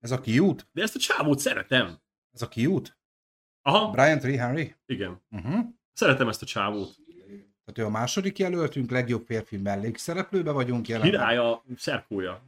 Ez 0.00 0.10
a 0.10 0.20
kiút? 0.20 0.68
De 0.72 0.82
ezt 0.82 0.96
a 0.96 0.98
csávót 0.98 1.38
szeretem. 1.38 1.98
Ez 2.32 2.42
a 2.42 2.48
kiút? 2.48 2.98
Aha. 3.62 3.90
Brian 3.90 4.18
Tree 4.18 4.38
Henry? 4.38 4.74
Igen. 4.86 5.20
Uh-huh. 5.30 5.66
Szeretem 5.92 6.28
ezt 6.28 6.42
a 6.42 6.46
csávót. 6.46 6.96
Tehát 7.64 7.78
ő 7.78 7.84
a 7.84 7.98
második 7.98 8.38
jelöltünk, 8.38 8.90
legjobb 8.90 9.24
férfi 9.26 9.56
mellékszereplőbe 9.56 10.50
vagyunk 10.50 10.88
jelen. 10.88 11.10
Király 11.10 11.36
a 11.36 11.64
szerkója. 11.76 12.42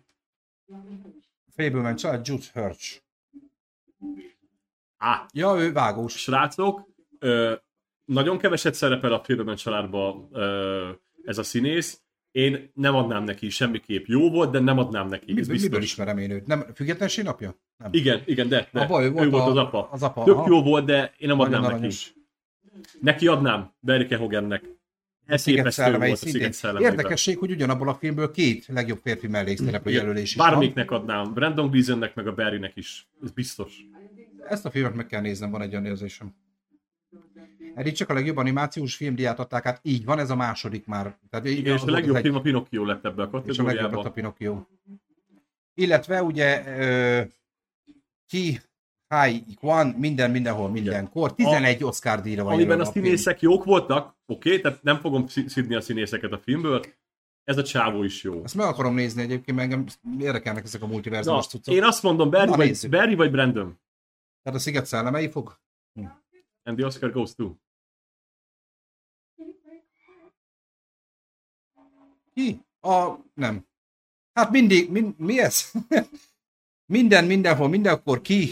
Fableman 1.48 1.96
család, 1.96 2.26
Jude 2.26 2.44
Hirsch. 2.52 3.02
Á. 4.96 5.26
Ja, 5.32 5.56
ő 5.58 5.72
vágós. 5.72 6.16
Srácok, 6.16 6.88
ö, 7.18 7.54
nagyon 8.04 8.38
keveset 8.38 8.74
szerepel 8.74 9.12
a 9.12 9.24
Fableman 9.24 9.56
családba 9.56 10.28
ö, 10.32 10.90
ez 11.24 11.38
a 11.38 11.42
színész. 11.42 12.00
Én 12.36 12.70
nem 12.74 12.94
adnám 12.94 13.24
neki, 13.24 13.48
semmiképp 13.48 14.06
jó 14.06 14.30
volt, 14.30 14.50
de 14.50 14.58
nem 14.58 14.78
adnám 14.78 15.08
neki. 15.08 15.24
Mi, 15.26 15.32
biztos. 15.32 15.62
Miből 15.62 15.82
ismerem 15.82 16.18
én 16.18 16.30
őt? 16.30 16.46
Nem, 16.46 16.64
függetlenség 16.74 17.24
napja? 17.24 17.54
Nem. 17.76 17.90
Igen, 17.92 18.22
igen, 18.24 18.48
de, 18.48 18.68
de 18.72 18.80
Abba 18.80 19.02
ő 19.02 19.10
volt, 19.10 19.26
ő 19.26 19.30
volt 19.30 19.42
a, 19.42 19.50
az 19.50 19.56
apa. 19.56 19.88
Az 19.90 20.02
apa 20.02 20.24
Tök 20.24 20.34
aha. 20.34 20.46
jó 20.48 20.62
volt, 20.62 20.84
de 20.84 21.12
én 21.18 21.28
nem 21.28 21.40
adnám 21.40 21.62
neki. 21.62 21.94
Neki 23.00 23.26
adnám, 23.26 23.72
Berike 23.80 24.16
Hogennek. 24.16 24.64
Ez 25.26 25.42
sziget 25.42 25.72
szellemei 25.72 26.14
szintén. 26.14 26.52
Érdekesség, 26.78 27.38
hogy 27.38 27.50
ugyanabból 27.50 27.88
a 27.88 27.94
filmből 27.94 28.30
két 28.30 28.66
legjobb 28.66 28.98
férfi 29.02 29.26
mellékszereplő 29.26 29.92
jelölés 29.92 30.30
is 30.30 30.36
Bármiknek 30.36 30.90
adnám, 30.90 31.34
Brandon 31.34 31.70
Gleesonnek 31.70 32.14
meg 32.14 32.26
a 32.26 32.34
Barrynek 32.34 32.76
is. 32.76 33.08
Ez 33.22 33.30
biztos. 33.30 33.74
Ezt 34.48 34.64
a 34.64 34.70
filmet 34.70 34.94
meg 34.94 35.06
kell 35.06 35.20
néznem, 35.20 35.50
van 35.50 35.62
egy 35.62 35.72
olyan 35.72 35.86
érzésem. 35.86 36.34
Eddig 37.76 37.92
csak 37.92 38.08
a 38.08 38.14
legjobb 38.14 38.36
animációs 38.36 38.96
filmdiát 38.96 39.38
adták, 39.38 39.64
hát 39.64 39.80
így 39.82 40.04
van, 40.04 40.18
ez 40.18 40.30
a 40.30 40.36
második 40.36 40.86
már. 40.86 41.18
Tehát 41.30 41.46
Igen, 41.46 41.74
és 41.74 41.82
a 41.82 41.90
legjobb 41.90 42.16
film 42.16 42.34
a 42.34 42.40
Pinocchio 42.40 42.84
lett 42.84 43.04
ebbe 43.04 43.22
a 43.22 43.30
kategóriába. 43.30 43.70
És 43.70 43.78
a 43.78 43.82
legjobb 43.82 44.04
a 44.04 44.10
Pinocchio. 44.10 44.66
Illetve 45.74 46.22
ugye 46.22 46.64
ki 48.26 48.60
High 49.08 49.54
Kwan, 49.54 49.86
minden, 49.86 50.30
mindenhol, 50.30 50.70
mindenkor. 50.70 51.34
11 51.34 51.82
a, 51.82 51.86
Oscar 51.86 52.20
díjra 52.20 52.44
van 52.44 52.52
Amiben 52.52 52.80
a 52.80 52.84
színészek 52.84 53.40
jók 53.40 53.64
voltak, 53.64 54.14
oké, 54.26 54.48
okay, 54.48 54.60
tehát 54.60 54.82
nem 54.82 54.98
fogom 54.98 55.26
szidni 55.26 55.74
a 55.74 55.80
színészeket 55.80 56.32
a 56.32 56.38
filmből, 56.38 56.84
ez 57.44 57.58
a 57.58 57.62
csávó 57.62 58.02
is 58.02 58.22
jó. 58.22 58.42
Ezt 58.44 58.54
meg 58.54 58.66
akarom 58.66 58.94
nézni 58.94 59.22
egyébként, 59.22 59.56
mert 59.56 59.72
engem 59.72 59.86
érdekelnek 60.18 60.64
ezek 60.64 60.82
a 60.82 60.86
multiverzumos 60.86 61.46
cuccok. 61.46 61.74
Én 61.74 61.84
azt 61.84 62.02
mondom, 62.02 62.30
Barry, 62.30 62.50
Na, 62.50 62.56
vagy, 62.56 62.88
Barry 62.90 63.14
vagy 63.14 63.30
Brandon. 63.30 63.78
Tehát 64.42 64.58
a 64.58 64.62
Sziget 64.62 64.86
szellemei 64.86 65.30
fog? 65.30 65.58
Hm. 65.94 66.06
And 66.62 66.76
the 66.76 66.86
Oscar 66.86 67.12
goes 67.12 67.34
to. 67.34 67.54
Ki? 72.36 72.60
A... 72.80 73.14
nem. 73.34 73.66
Hát 74.32 74.50
mindig, 74.50 74.90
min, 74.90 75.14
mi 75.18 75.40
ez? 75.40 75.70
Minden, 76.92 77.24
mindenhol, 77.24 77.68
mindenkor 77.68 78.20
ki 78.20 78.50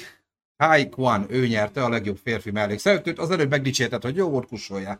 Kai 0.57 0.88
Kwan, 0.88 1.27
ő 1.29 1.47
nyerte 1.47 1.85
a 1.85 1.88
legjobb 1.88 2.16
férfi 2.16 2.51
mellékszereplőt, 2.51 3.18
az 3.18 3.31
előbb 3.31 3.51
megdicsérted, 3.51 4.03
hogy 4.03 4.16
jó 4.16 4.29
volt, 4.29 4.47
kussolja. 4.47 4.99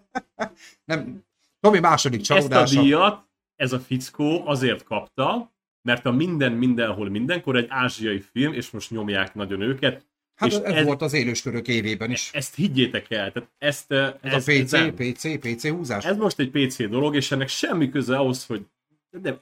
Nem, 0.84 1.24
Tomi 1.60 1.78
második 1.78 2.20
csalódása. 2.20 2.62
Ezt 2.62 2.76
a 2.76 2.80
díjat 2.80 3.28
ez 3.56 3.72
a 3.72 3.80
fickó 3.80 4.46
azért 4.46 4.82
kapta, 4.82 5.52
mert 5.82 6.06
a 6.06 6.10
minden 6.10 6.52
mindenhol 6.52 7.08
mindenkor 7.08 7.56
egy 7.56 7.66
ázsiai 7.68 8.20
film, 8.20 8.52
és 8.52 8.70
most 8.70 8.90
nyomják 8.90 9.34
nagyon 9.34 9.60
őket. 9.60 10.06
Hát 10.38 10.48
és 10.48 10.54
ez, 10.54 10.62
ez 10.62 10.84
volt 10.84 11.02
az 11.02 11.12
élőskörök 11.12 11.68
évében 11.68 12.10
is. 12.10 12.30
Ezt 12.32 12.54
higgyétek 12.54 13.10
el, 13.10 13.32
tehát 13.32 13.48
ezt, 13.58 13.92
ez, 13.92 14.12
ez 14.20 14.48
a 14.48 14.52
PC, 14.52 14.72
ez 14.72 14.90
PC, 14.96 15.38
PC 15.38 15.68
húzás. 15.68 16.04
Ez 16.04 16.16
most 16.16 16.38
egy 16.38 16.50
PC 16.50 16.88
dolog, 16.88 17.14
és 17.14 17.30
ennek 17.30 17.48
semmi 17.48 17.88
köze 17.88 18.16
ahhoz, 18.16 18.46
hogy 18.46 18.66
de 19.10 19.38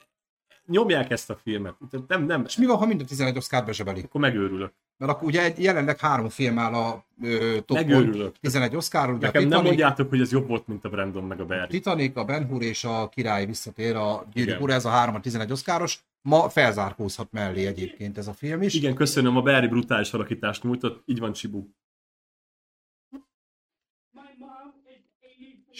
nyomják 0.65 1.11
ezt 1.11 1.29
a 1.29 1.39
filmet. 1.43 1.75
Nem, 2.07 2.25
nem. 2.25 2.43
És 2.47 2.57
mi 2.57 2.65
van, 2.65 2.77
ha 2.77 2.85
mind 2.85 3.01
a 3.01 3.05
11 3.05 3.37
Oscar 3.37 3.65
bezsebeli? 3.65 4.01
Akkor 4.01 4.21
megőrülök. 4.21 4.71
Mert 4.97 5.11
akkor 5.11 5.27
ugye 5.27 5.53
jelenleg 5.57 5.99
három 5.99 6.29
film 6.29 6.59
áll 6.59 6.73
a 6.73 7.05
ö, 7.23 7.57
top 7.65 7.77
Megőrülök. 7.77 8.35
11 8.41 8.75
Oscar. 8.75 9.09
Ugye 9.09 9.25
Nekem 9.25 9.31
Titanic, 9.31 9.49
nem 9.49 9.63
mondjátok, 9.63 10.09
hogy 10.09 10.21
ez 10.21 10.31
jobb 10.31 10.47
volt, 10.47 10.67
mint 10.67 10.85
a 10.85 10.89
Brandon 10.89 11.23
meg 11.23 11.39
a 11.39 11.45
Barry. 11.45 11.61
A 11.61 11.67
Titanic, 11.67 12.17
a 12.17 12.23
Ben 12.23 12.45
Hur 12.45 12.61
és 12.61 12.83
a 12.83 13.09
Király 13.09 13.45
visszatér, 13.45 13.95
a 13.95 14.25
Gyűrűk 14.33 14.69
ez 14.69 14.85
a 14.85 14.89
három 14.89 15.15
a 15.15 15.19
11 15.19 15.51
Oscaros. 15.51 15.99
Ma 16.27 16.49
felzárkózhat 16.49 17.31
mellé 17.31 17.65
egyébként 17.65 18.17
ez 18.17 18.27
a 18.27 18.33
film 18.33 18.61
is. 18.61 18.73
Igen, 18.73 18.95
köszönöm, 18.95 19.37
a 19.37 19.41
Barry 19.41 19.67
brutális 19.67 20.13
alakítást 20.13 20.63
nyújtott, 20.63 21.01
így 21.05 21.19
van 21.19 21.33
Csibu. 21.33 21.67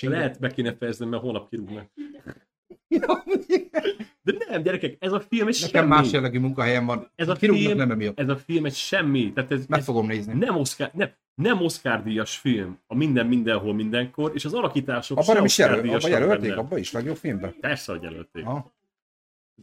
Lehet 0.02 0.40
be 0.40 0.52
kéne 0.52 0.76
fejeznem, 0.76 1.10
mert 1.10 1.22
holnap 1.22 1.50
kirúgnak. 1.50 1.92
De 4.22 4.34
Nem, 4.50 4.62
gyerekek, 4.62 4.96
ez 5.00 5.12
a 5.12 5.20
film 5.20 5.48
egy 5.48 5.58
Nekem 5.62 5.82
semmi. 5.82 5.96
más 5.96 6.12
jellegű 6.12 6.40
munkahelyem 6.40 6.86
van. 6.86 7.12
Ez 7.16 7.30
a 7.30 7.34
Kirúgnak 7.36 7.64
film- 7.66 7.78
nem 7.78 7.92
emiatt. 7.92 8.20
Ez 8.20 8.30
a 8.30 8.38
film 8.38 8.66
egy 8.66 8.76
semmi. 8.76 9.34
Tehát 9.34 9.52
ez, 9.52 9.66
Meg 9.66 9.80
ez 9.80 9.86
fogom 9.86 10.08
nézni. 10.08 10.34
nem 10.34 10.56
Oscar, 10.56 10.92
nem, 10.94 11.10
nem 11.36 11.62
Oscar 11.62 12.04
díjas 12.04 12.38
film. 12.38 12.80
A 12.88 12.96
minden 12.96 13.28
mindenhol 13.28 13.74
mindenkor, 13.74 14.32
és 14.34 14.46
az 14.46 14.54
alakítások 14.54 15.18
Abban 15.18 15.36
nem 15.36 15.46
is 15.46 15.58
jelöl, 15.58 15.74
Oscar-díjasak 15.76 16.10
abban 16.12 16.22
jelölték, 16.22 16.58
abban 16.58 16.78
is 16.80 16.92
legjobb 16.92 17.16
filmben. 17.18 17.56
Persze, 17.60 17.92
hogy 17.92 18.04
jelölték. 18.04 18.44
Ha. 18.44 18.76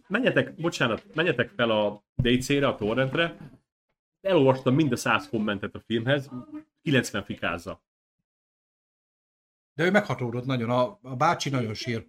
Menjetek, 0.09 0.55
bocsánat, 0.55 1.15
menjetek 1.15 1.49
fel 1.49 1.71
a 1.71 2.05
DC-re, 2.15 2.67
a 2.67 2.75
torrentre. 2.75 3.37
Elolvastam 4.21 4.75
mind 4.75 4.93
a 4.93 4.97
100 4.97 5.29
kommentet 5.29 5.75
a 5.75 5.81
filmhez, 5.81 6.31
90 6.83 7.25
fikázza. 7.25 7.83
De 9.75 9.85
ő 9.85 9.91
meghatódott 9.91 10.45
nagyon, 10.45 10.71
a, 10.71 10.99
a 11.03 11.17
bácsi 11.17 11.51
nagyon 11.51 11.75
sír. 11.75 12.07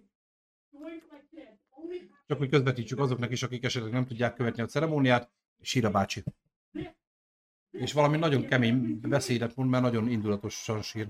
Csak 2.26 2.38
hogy 2.38 2.48
közvetítsük 2.48 2.98
azoknak 2.98 3.30
is, 3.30 3.42
akik 3.42 3.64
esetleg 3.64 3.92
nem 3.92 4.06
tudják 4.06 4.34
követni 4.34 4.62
a 4.62 4.66
ceremóniát, 4.66 5.30
sír 5.60 5.84
a 5.84 5.90
bácsi. 5.90 6.22
És 7.70 7.92
valami 7.92 8.16
nagyon 8.16 8.46
kemény 8.46 9.00
beszédet 9.00 9.56
mond, 9.56 9.70
mert 9.70 9.82
nagyon 9.82 10.08
indulatosan 10.08 10.82
sír. 10.82 11.08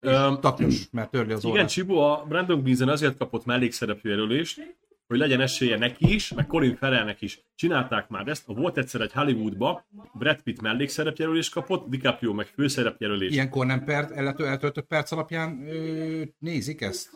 Öm, 0.00 0.40
Taknyos, 0.40 0.90
mert 0.90 1.10
törli 1.10 1.32
az 1.32 1.44
igen, 1.44 1.52
orrát. 1.52 1.68
Csibo, 1.68 1.96
a 1.96 2.24
Brandon 2.24 2.62
Gleeson 2.62 2.88
azért 2.88 3.16
kapott 3.16 3.44
mellékszereplő 3.44 4.10
jelölést, 4.10 4.76
hogy 5.08 5.18
legyen 5.18 5.40
esélye 5.40 5.78
neki 5.78 6.14
is, 6.14 6.32
meg 6.32 6.46
Colin 6.46 6.76
Farrellnek 6.76 7.20
is. 7.20 7.40
Csinálták 7.54 8.08
már 8.08 8.28
ezt, 8.28 8.44
volt 8.46 8.78
egyszer 8.78 9.00
egy 9.00 9.12
Hollywoodba, 9.12 9.86
Brad 10.14 10.42
Pitt 10.42 10.60
mellékszerepjelölést 10.60 11.52
kapott, 11.52 11.88
DiCaprio 11.88 12.32
meg 12.32 12.46
főszerepjelölést. 12.46 13.34
Ilyenkor 13.34 13.66
nem 13.66 13.84
perc, 13.84 14.10
eltöltött 14.40 14.86
perc 14.86 15.12
alapján 15.12 15.68
ö, 15.68 16.22
nézik 16.38 16.80
ezt? 16.80 17.10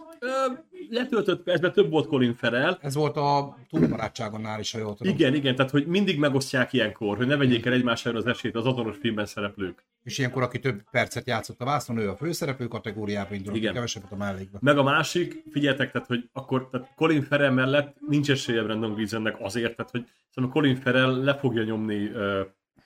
Letöltött 0.91 1.43
percben 1.43 1.73
több 1.73 1.91
volt 1.91 2.07
Colin 2.07 2.35
Farrell, 2.35 2.79
Ez 2.81 2.95
volt 2.95 3.17
a 3.17 3.57
túlbarátságonnál 3.69 4.61
is, 4.61 4.73
ha 4.73 4.79
jól 4.79 4.95
tudom. 4.95 5.15
Igen, 5.15 5.35
igen, 5.35 5.55
tehát 5.57 5.71
hogy 5.71 5.87
mindig 5.87 6.19
megosztják 6.19 6.73
ilyenkor, 6.73 7.17
hogy 7.17 7.27
ne 7.27 7.37
vegyék 7.37 7.67
el 7.67 7.73
egymás 7.73 8.07
ellen 8.07 8.17
az 8.17 8.27
esélyt 8.27 8.55
az 8.55 8.67
azonos 8.67 8.97
filmben 8.97 9.27
szereplők. 9.27 9.85
És 10.03 10.19
ilyenkor, 10.19 10.43
aki 10.43 10.59
több 10.59 10.83
percet 10.91 11.27
játszott 11.27 11.61
a 11.61 11.65
vászon, 11.65 11.99
ő 11.99 12.09
a 12.09 12.17
főszereplő 12.17 12.67
kategóriába 12.67 13.35
indul, 13.35 13.55
Igen. 13.55 13.73
kevesebbet 13.75 14.13
a 14.13 14.17
mellékbe. 14.17 14.59
Meg 14.61 14.79
a 14.79 14.83
másik, 14.83 15.43
figyeljetek, 15.51 15.93
tehát 15.93 16.09
hogy 16.09 16.29
akkor 16.33 16.69
tehát 16.71 16.93
Colin 16.97 17.23
Farrell 17.23 17.51
mellett 17.51 17.97
nincs 18.09 18.31
esélye 18.31 18.63
Brandon 18.63 18.95
Gleesonnek 18.95 19.37
azért, 19.41 19.77
tehát 19.77 19.91
hogy 19.91 20.07
szerintem 20.31 20.61
Colin 20.61 20.77
Farrell 20.77 21.25
le 21.25 21.35
fogja 21.35 21.63
nyomni 21.63 22.05
uh, 22.05 22.41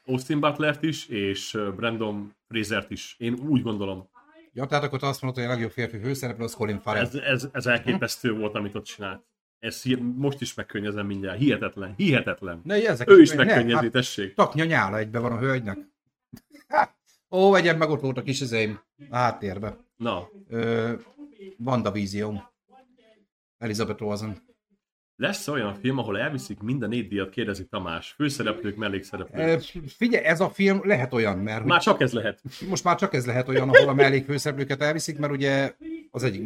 Austin 0.06 0.40
Butlert 0.40 0.82
is, 0.82 1.06
és 1.08 1.58
Brandon 1.76 2.34
Frasert 2.48 2.90
is. 2.90 3.16
Én 3.18 3.38
úgy 3.48 3.62
gondolom. 3.62 4.08
Ja, 4.56 4.66
tehát 4.66 4.84
akkor 4.84 5.02
azt 5.02 5.22
mondod, 5.22 5.42
hogy 5.42 5.50
a 5.50 5.54
legjobb 5.54 5.70
férfi 5.70 5.98
főszereplő 5.98 6.44
az 6.44 6.54
Colin 6.54 6.80
Farrell. 6.80 7.02
Ez, 7.02 7.14
ez, 7.14 7.48
ez 7.52 7.66
elképesztő 7.66 8.32
volt, 8.32 8.54
amit 8.54 8.74
ott 8.74 8.84
csinált. 8.84 9.24
Ez 9.58 9.82
most 10.16 10.40
is 10.40 10.54
megkönnyezem 10.54 11.06
mindjárt. 11.06 11.38
Hihetetlen, 11.38 11.94
hihetetlen. 11.96 12.60
Ne, 12.64 12.88
ezek 12.88 13.10
Ő 13.10 13.20
is 13.20 13.30
ne, 13.30 13.36
megkönnyezi, 13.36 13.74
hát, 13.74 13.90
tessék. 13.90 14.34
taknya 14.34 14.64
nyála 14.64 14.98
egybe 14.98 15.18
van 15.18 15.32
a 15.32 15.38
hölgynek. 15.38 15.78
Ó, 17.30 17.50
vegyem 17.50 17.76
meg 17.76 17.90
ott 17.90 18.00
volt 18.00 18.16
a 18.16 18.22
kis 18.22 18.40
a 18.40 19.16
háttérbe. 19.16 19.76
Na, 19.96 20.28
Ö, 20.48 20.92
WandaVision. 21.58 22.42
Elizabeth 23.58 24.02
Olsen. 24.02 24.45
Lesz 25.16 25.48
olyan 25.48 25.74
film, 25.74 25.98
ahol 25.98 26.18
elviszik 26.18 26.60
minden 26.60 26.88
négy 26.88 27.08
díjat, 27.08 27.30
kérdezi 27.30 27.64
Tamás. 27.64 28.12
Főszereplők, 28.16 28.76
mellékszereplők. 28.76 29.60
Figyelj, 29.86 30.24
ez 30.24 30.40
a 30.40 30.50
film 30.50 30.80
lehet 30.84 31.12
olyan, 31.12 31.38
mert 31.38 31.64
Már 31.64 31.80
csak 31.80 32.00
ez 32.00 32.12
lehet. 32.12 32.42
most 32.68 32.84
már 32.84 32.96
csak 32.96 33.14
ez 33.14 33.26
lehet 33.26 33.48
olyan, 33.48 33.68
ahol 33.68 33.88
a 33.88 33.94
mellékfőszereplőket 33.94 34.82
elviszik, 34.82 35.18
mert 35.18 35.32
ugye 35.32 35.74
az 36.10 36.22
egyik 36.22 36.44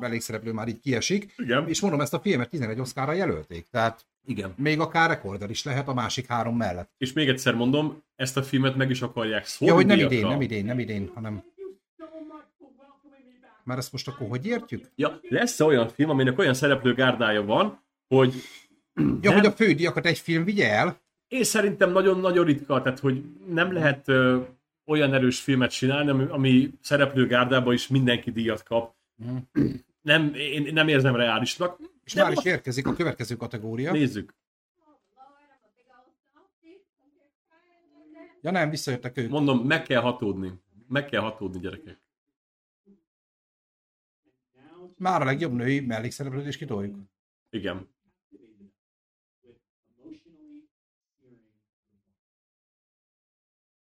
mellékszereplő 0.00 0.52
már 0.52 0.68
így 0.68 0.80
kiesik. 0.80 1.34
Igen. 1.36 1.68
És 1.68 1.80
mondom, 1.80 2.00
ezt 2.00 2.14
a 2.14 2.20
filmet 2.20 2.48
11 2.50 2.80
Oscarra 2.80 3.12
jelölték, 3.12 3.66
tehát 3.70 4.06
Igen. 4.26 4.54
még 4.56 4.80
akár 4.80 5.08
rekorder 5.08 5.50
is 5.50 5.64
lehet 5.64 5.88
a 5.88 5.94
másik 5.94 6.26
három 6.26 6.56
mellett. 6.56 6.90
És 6.98 7.12
még 7.12 7.28
egyszer 7.28 7.54
mondom, 7.54 8.02
ezt 8.16 8.36
a 8.36 8.42
filmet 8.42 8.76
meg 8.76 8.90
is 8.90 9.02
akarják 9.02 9.44
szólni. 9.44 9.74
Ja, 9.74 9.80
hogy 9.80 9.98
nem 9.98 10.06
idén, 10.06 10.26
nem 10.26 10.40
idén, 10.40 10.64
nem 10.64 10.78
idén, 10.78 11.10
hanem... 11.14 11.42
Már 13.64 13.78
ezt 13.78 13.92
most 13.92 14.08
akkor 14.08 14.28
hogy 14.28 14.46
értjük? 14.46 14.84
Ja, 14.94 15.20
lesz 15.28 15.60
olyan 15.60 15.88
film, 15.88 16.10
aminek 16.10 16.38
olyan 16.38 16.54
szereplőgárdája 16.54 17.44
van, 17.44 17.80
hogy 18.14 18.34
Ja, 18.94 19.02
Nem. 19.20 19.32
hogy 19.34 19.46
a 19.46 19.52
fődíjakat 19.52 20.06
egy 20.06 20.18
film 20.18 20.44
vigye 20.44 20.70
el? 20.70 21.00
én 21.28 21.44
szerintem 21.44 21.92
nagyon-nagyon 21.92 22.44
ritka, 22.44 22.82
tehát 22.82 22.98
hogy 22.98 23.24
nem 23.46 23.72
lehet 23.72 24.08
ö, 24.08 24.42
olyan 24.86 25.14
erős 25.14 25.40
filmet 25.40 25.70
csinálni, 25.70 26.10
ami, 26.10 26.24
ami 26.24 26.70
szereplőgárdában 26.80 27.72
is 27.72 27.88
mindenki 27.88 28.30
díjat 28.30 28.62
kap. 28.62 28.94
Nem, 30.02 30.34
én 30.34 30.72
nem 30.72 30.88
érzem 30.88 31.16
reálisnak. 31.16 31.80
És 32.04 32.14
már 32.14 32.32
is 32.32 32.44
érkezik 32.44 32.86
a 32.86 32.92
következő 32.92 33.36
kategória. 33.36 33.92
Nézzük. 33.92 34.34
Ja 38.40 38.50
nem, 38.50 38.70
visszajöttek 38.70 39.16
ők. 39.16 39.30
Mondom, 39.30 39.58
meg 39.58 39.82
kell 39.82 40.00
hatódni. 40.00 40.52
Meg 40.88 41.04
kell 41.04 41.20
hatódni, 41.20 41.60
gyerekek. 41.60 42.00
Már 44.96 45.20
a 45.22 45.24
legjobb 45.24 45.52
női 45.52 45.80
mellékszereplőt 45.80 46.46
is 46.46 46.56
kitoljuk. 46.56 46.96
Igen. 47.50 47.88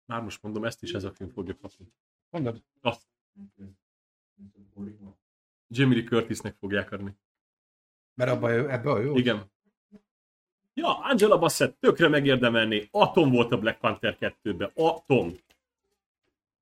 Már 0.05 0.21
most 0.21 0.43
mondom, 0.43 0.65
ezt 0.65 0.83
is 0.83 0.91
ez 0.91 1.03
a 1.03 1.11
film 1.11 1.29
fogja 1.29 1.57
kapni. 1.61 1.85
Mondod? 2.29 2.63
Azt. 2.81 3.01
Jamie 5.67 5.97
Lee 5.97 6.07
Curtisnek 6.07 6.55
fogják 6.59 6.91
adni. 6.91 7.15
Mert 8.13 8.31
abban 8.31 8.53
jó, 8.53 8.67
ebbe 8.67 8.91
a 8.91 8.99
jó. 8.99 9.17
Igen. 9.17 9.51
Ja, 10.73 10.99
Angela 10.99 11.37
Bassett 11.37 11.79
tökre 11.79 12.07
megérdemelni. 12.07 12.87
Atom 12.91 13.31
volt 13.31 13.51
a 13.51 13.57
Black 13.57 13.79
Panther 13.79 14.17
2-ben. 14.19 14.71
Atom. 14.75 15.33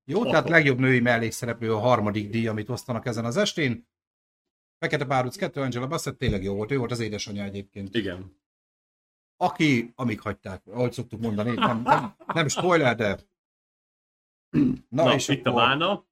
Jó, 0.06 0.24
tehát 0.24 0.50
legjobb 0.50 0.80
női 0.80 1.00
mellékszereplő 1.00 1.74
a 1.74 1.80
harmadik 1.80 2.30
díj, 2.30 2.48
amit 2.48 2.70
osztanak 2.70 3.06
ezen 3.06 3.26
az 3.26 3.38
estén. 3.38 3.88
Fekete 4.80 5.06
Báruc 5.06 5.36
2, 5.36 5.62
Angela 5.62 5.88
Bassett 5.88 6.18
tényleg 6.18 6.44
jó 6.44 6.56
volt, 6.56 6.72
ő 6.72 6.78
volt 6.78 6.92
az 6.92 7.00
édesanyja 7.00 7.44
egyébként. 7.44 7.96
Igen. 7.96 8.36
Aki, 9.38 9.92
amíg 9.96 10.20
hagyták, 10.20 10.68
ahogy 10.68 10.92
szoktuk 10.92 11.22
mondani, 11.22 11.52
nem, 11.52 11.82
nem, 11.82 12.16
nem 12.34 12.48
spoiler, 12.48 12.96
de... 12.96 13.20
Na, 14.90 15.04
Na, 15.04 15.14
és 15.14 15.28
itt 15.28 15.46
akkor 15.46 15.62
a 15.62 15.66
bána. 15.66 16.06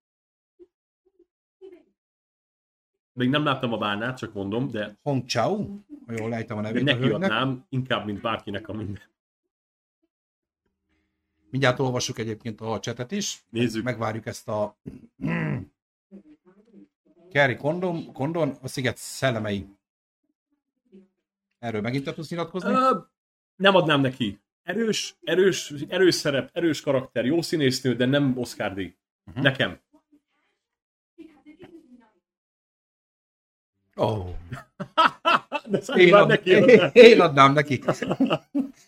Még 3.13 3.29
nem 3.29 3.43
láttam 3.43 3.73
a 3.73 3.77
bánát, 3.77 4.17
csak 4.17 4.33
mondom, 4.33 4.67
de 4.67 4.97
Hong 5.01 5.25
Chao, 5.25 5.67
ha 6.05 6.13
jól 6.13 6.29
lejtem 6.29 6.57
a 6.57 6.61
nevét 6.61 6.81
a 6.81 6.85
neki 6.85 6.99
hölgynek. 6.99 7.31
adnám, 7.31 7.65
inkább, 7.69 8.05
mint 8.05 8.21
bárkinek 8.21 8.67
a 8.67 8.73
minden. 8.73 9.09
Mindjárt 11.49 11.79
olvassuk 11.79 12.17
egyébként 12.17 12.61
a 12.61 12.79
csetet 12.79 13.11
is. 13.11 13.43
Nézzük. 13.49 13.83
Megvárjuk 13.83 14.25
ezt 14.25 14.47
a... 14.47 14.77
Kerry 17.29 17.55
Condon, 17.55 18.13
Condon, 18.13 18.49
a 18.61 18.67
sziget 18.67 18.97
szellemei. 18.97 19.67
Erről 21.59 21.81
megint 21.81 22.13
tudsz 22.13 22.29
nyilatkozni? 22.29 22.69
Ö, 22.69 22.97
nem 23.55 23.75
adnám 23.75 24.01
neki. 24.01 24.39
Erős, 24.63 25.15
erős, 25.23 25.73
erős 25.87 26.15
szerep, 26.15 26.49
erős 26.53 26.81
karakter, 26.81 27.25
jó 27.25 27.41
színésznő, 27.41 27.95
de 27.95 28.05
nem 28.05 28.37
Oscar 28.37 28.73
díj. 28.73 28.95
Mhm. 29.23 29.41
Nekem. 29.41 29.79
Oh. 33.95 34.29
De 35.69 35.79
Én, 35.95 36.13
ad, 36.13 36.27
neki 36.27 36.49
én, 36.49 36.63
adnám. 36.63 36.89
én 37.09 37.21
adnám 37.21 37.53
neki. 37.53 37.81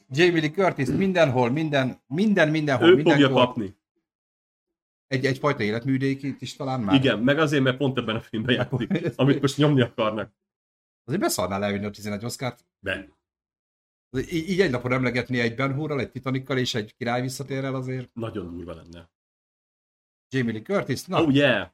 Jamie 0.09 0.41
Lee 0.41 0.51
Curtis 0.51 0.87
mindenhol, 0.87 1.49
minden, 1.51 2.01
minden, 2.07 2.49
mindenhol, 2.49 2.87
Ő 2.87 2.95
fogja 2.95 3.13
mindenkor. 3.13 3.45
kapni. 3.45 3.75
Egy, 5.07 5.25
egyfajta 5.25 5.63
életműdékét 5.63 6.41
is 6.41 6.55
talán 6.55 6.79
már. 6.79 6.95
Igen, 6.95 7.19
meg 7.19 7.39
azért, 7.39 7.63
mert 7.63 7.77
pont 7.77 7.97
ebben 7.97 8.15
a 8.15 8.21
filmben 8.21 8.55
játszik, 8.55 9.11
amit 9.15 9.41
most 9.41 9.57
nyomni 9.57 9.81
akarnak. 9.81 10.31
Azért 11.05 11.21
beszarnál 11.21 11.63
elvinni 11.63 11.85
a 11.85 11.89
11 11.89 12.25
Oscárt. 12.25 12.65
De 12.79 13.07
Így, 14.17 14.49
így 14.49 14.61
egy 14.61 14.71
napon 14.71 14.91
emlegetni 14.91 15.39
egy 15.39 15.55
Ben 15.55 15.73
Hurral, 15.73 15.99
egy 15.99 16.11
Titanikkal 16.11 16.57
és 16.57 16.75
egy 16.75 16.95
király 16.95 17.21
visszatér 17.21 17.63
el 17.63 17.75
azért. 17.75 18.09
nagyon 18.13 18.49
durva 18.49 18.73
lenne. 18.73 19.09
Jamie 20.29 20.53
Lee 20.53 20.61
Curtis, 20.61 21.05
na, 21.05 21.21
Oh 21.23 21.33
yeah! 21.33 21.69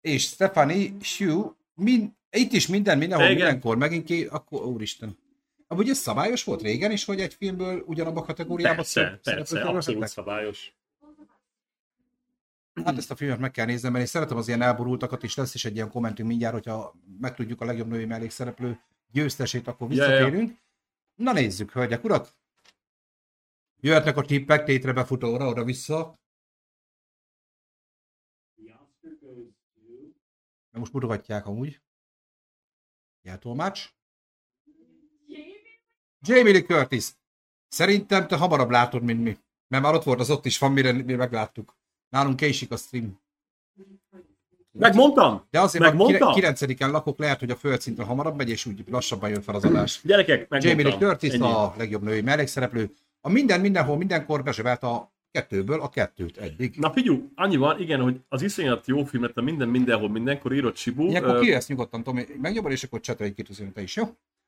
és 0.00 0.22
Stephanie 0.22 0.90
Hsu, 1.00 1.52
mind, 1.74 2.10
itt 2.30 2.52
is 2.52 2.66
minden, 2.66 2.98
mindenhol, 2.98 3.26
Igen. 3.26 3.36
mindenkor, 3.36 3.76
megint 3.76 4.04
ki, 4.04 4.24
akkor 4.24 4.64
úristen. 4.64 5.18
Amúgy 5.66 5.88
ez 5.88 5.98
szabályos 5.98 6.44
volt 6.44 6.62
régen 6.62 6.90
is, 6.90 7.04
hogy 7.04 7.20
egy 7.20 7.34
filmből 7.34 7.82
ugyanabba 7.86 8.20
a 8.20 8.24
kategóriába 8.24 8.74
Persze, 8.74 9.20
persze, 9.22 9.62
abszolút 9.62 10.06
szabályos. 10.06 10.74
Hát 12.84 12.96
ezt 12.96 13.10
a 13.10 13.16
filmet 13.16 13.38
meg 13.38 13.50
kell 13.50 13.66
néznem, 13.66 13.92
mert 13.92 14.04
én 14.04 14.10
szeretem 14.10 14.36
az 14.36 14.48
ilyen 14.48 14.62
elborultakat, 14.62 15.22
és 15.22 15.34
lesz 15.36 15.54
is 15.54 15.64
egy 15.64 15.74
ilyen 15.74 15.90
kommentünk 15.90 16.28
mindjárt, 16.28 16.54
hogyha 16.54 16.94
megtudjuk 17.20 17.60
a 17.60 17.64
legjobb 17.64 17.88
női 17.88 18.04
mellékszereplő 18.04 18.80
győztesét, 19.14 19.66
akkor 19.66 19.92
Ja, 19.92 20.04
ja, 20.04 20.10
ja. 20.10 20.16
visszatérünk. 20.16 20.58
Na 21.14 21.32
nézzük, 21.32 21.72
hölgyek, 21.72 22.04
urak! 22.04 22.28
Jöhetnek 23.80 24.16
a 24.16 24.22
tippek 24.22 24.64
tétre 24.64 24.92
befutóra, 24.92 25.48
oda-vissza. 25.48 26.18
De 30.70 30.78
most 30.78 30.92
mutogatják 30.92 31.46
amúgy. 31.46 31.80
Jeltolmács. 33.22 33.94
Jamie 36.20 36.52
Lee 36.52 36.62
Curtis. 36.62 37.10
Szerintem 37.68 38.26
te 38.26 38.36
hamarabb 38.36 38.70
látod, 38.70 39.02
mint 39.02 39.22
mi. 39.22 39.38
Mert 39.68 39.82
már 39.82 39.94
ott 39.94 40.02
volt 40.02 40.20
az 40.20 40.30
ott 40.30 40.44
is 40.44 40.58
van, 40.58 40.72
mire 40.72 40.92
mi 40.92 41.14
megláttuk. 41.14 41.76
Nálunk 42.08 42.36
késik 42.36 42.70
a 42.70 42.76
stream. 42.76 43.20
Megmondtam! 44.78 45.42
De 45.50 45.60
azért 45.60 45.84
Megmondtam? 45.84 46.28
a 46.28 46.34
9-en 46.34 46.90
lakok, 46.90 47.18
lehet, 47.18 47.38
hogy 47.40 47.50
a 47.50 47.56
földszinten 47.56 48.06
hamarabb 48.06 48.36
megy, 48.36 48.48
és 48.48 48.66
úgy 48.66 48.84
lassabban 48.90 49.30
jön 49.30 49.42
fel 49.42 49.54
az 49.54 49.64
adás. 49.64 50.00
Gyerekek, 50.02 50.48
megmondtam. 50.48 50.70
Jamie 50.70 50.98
Lee 50.98 51.08
Curtis 51.08 51.32
Ennyi. 51.32 51.52
a 51.52 51.74
legjobb 51.76 52.02
női 52.02 52.20
mellékszereplő. 52.20 52.90
A 53.20 53.28
minden, 53.30 53.60
mindenhol, 53.60 53.96
mindenkor 53.96 54.42
bezsebelt 54.42 54.82
a 54.82 55.12
kettőből 55.30 55.80
a 55.80 55.88
kettőt 55.88 56.36
eddig. 56.36 56.74
Na 56.76 56.90
figyelj, 56.92 57.18
annyi 57.34 57.56
van, 57.56 57.80
igen, 57.80 58.00
hogy 58.00 58.20
az 58.28 58.42
iszonyat 58.42 58.86
jó 58.86 59.04
film 59.04 59.22
lett 59.22 59.36
a 59.36 59.42
minden, 59.42 59.68
mindenhol, 59.68 60.08
mindenkor 60.08 60.52
írott 60.52 60.76
Sibu. 60.76 61.08
Ilyenkor 61.08 61.38
ki 61.40 61.52
ezt 61.52 61.68
nyugodtan, 61.68 62.02
Tomi, 62.02 62.24
megnyomod, 62.40 62.70
és 62.72 62.82
akkor 62.82 63.00
csetelj 63.00 63.32
két 63.32 63.72
te 63.74 63.82
is, 63.82 63.96
jó? 63.96 64.04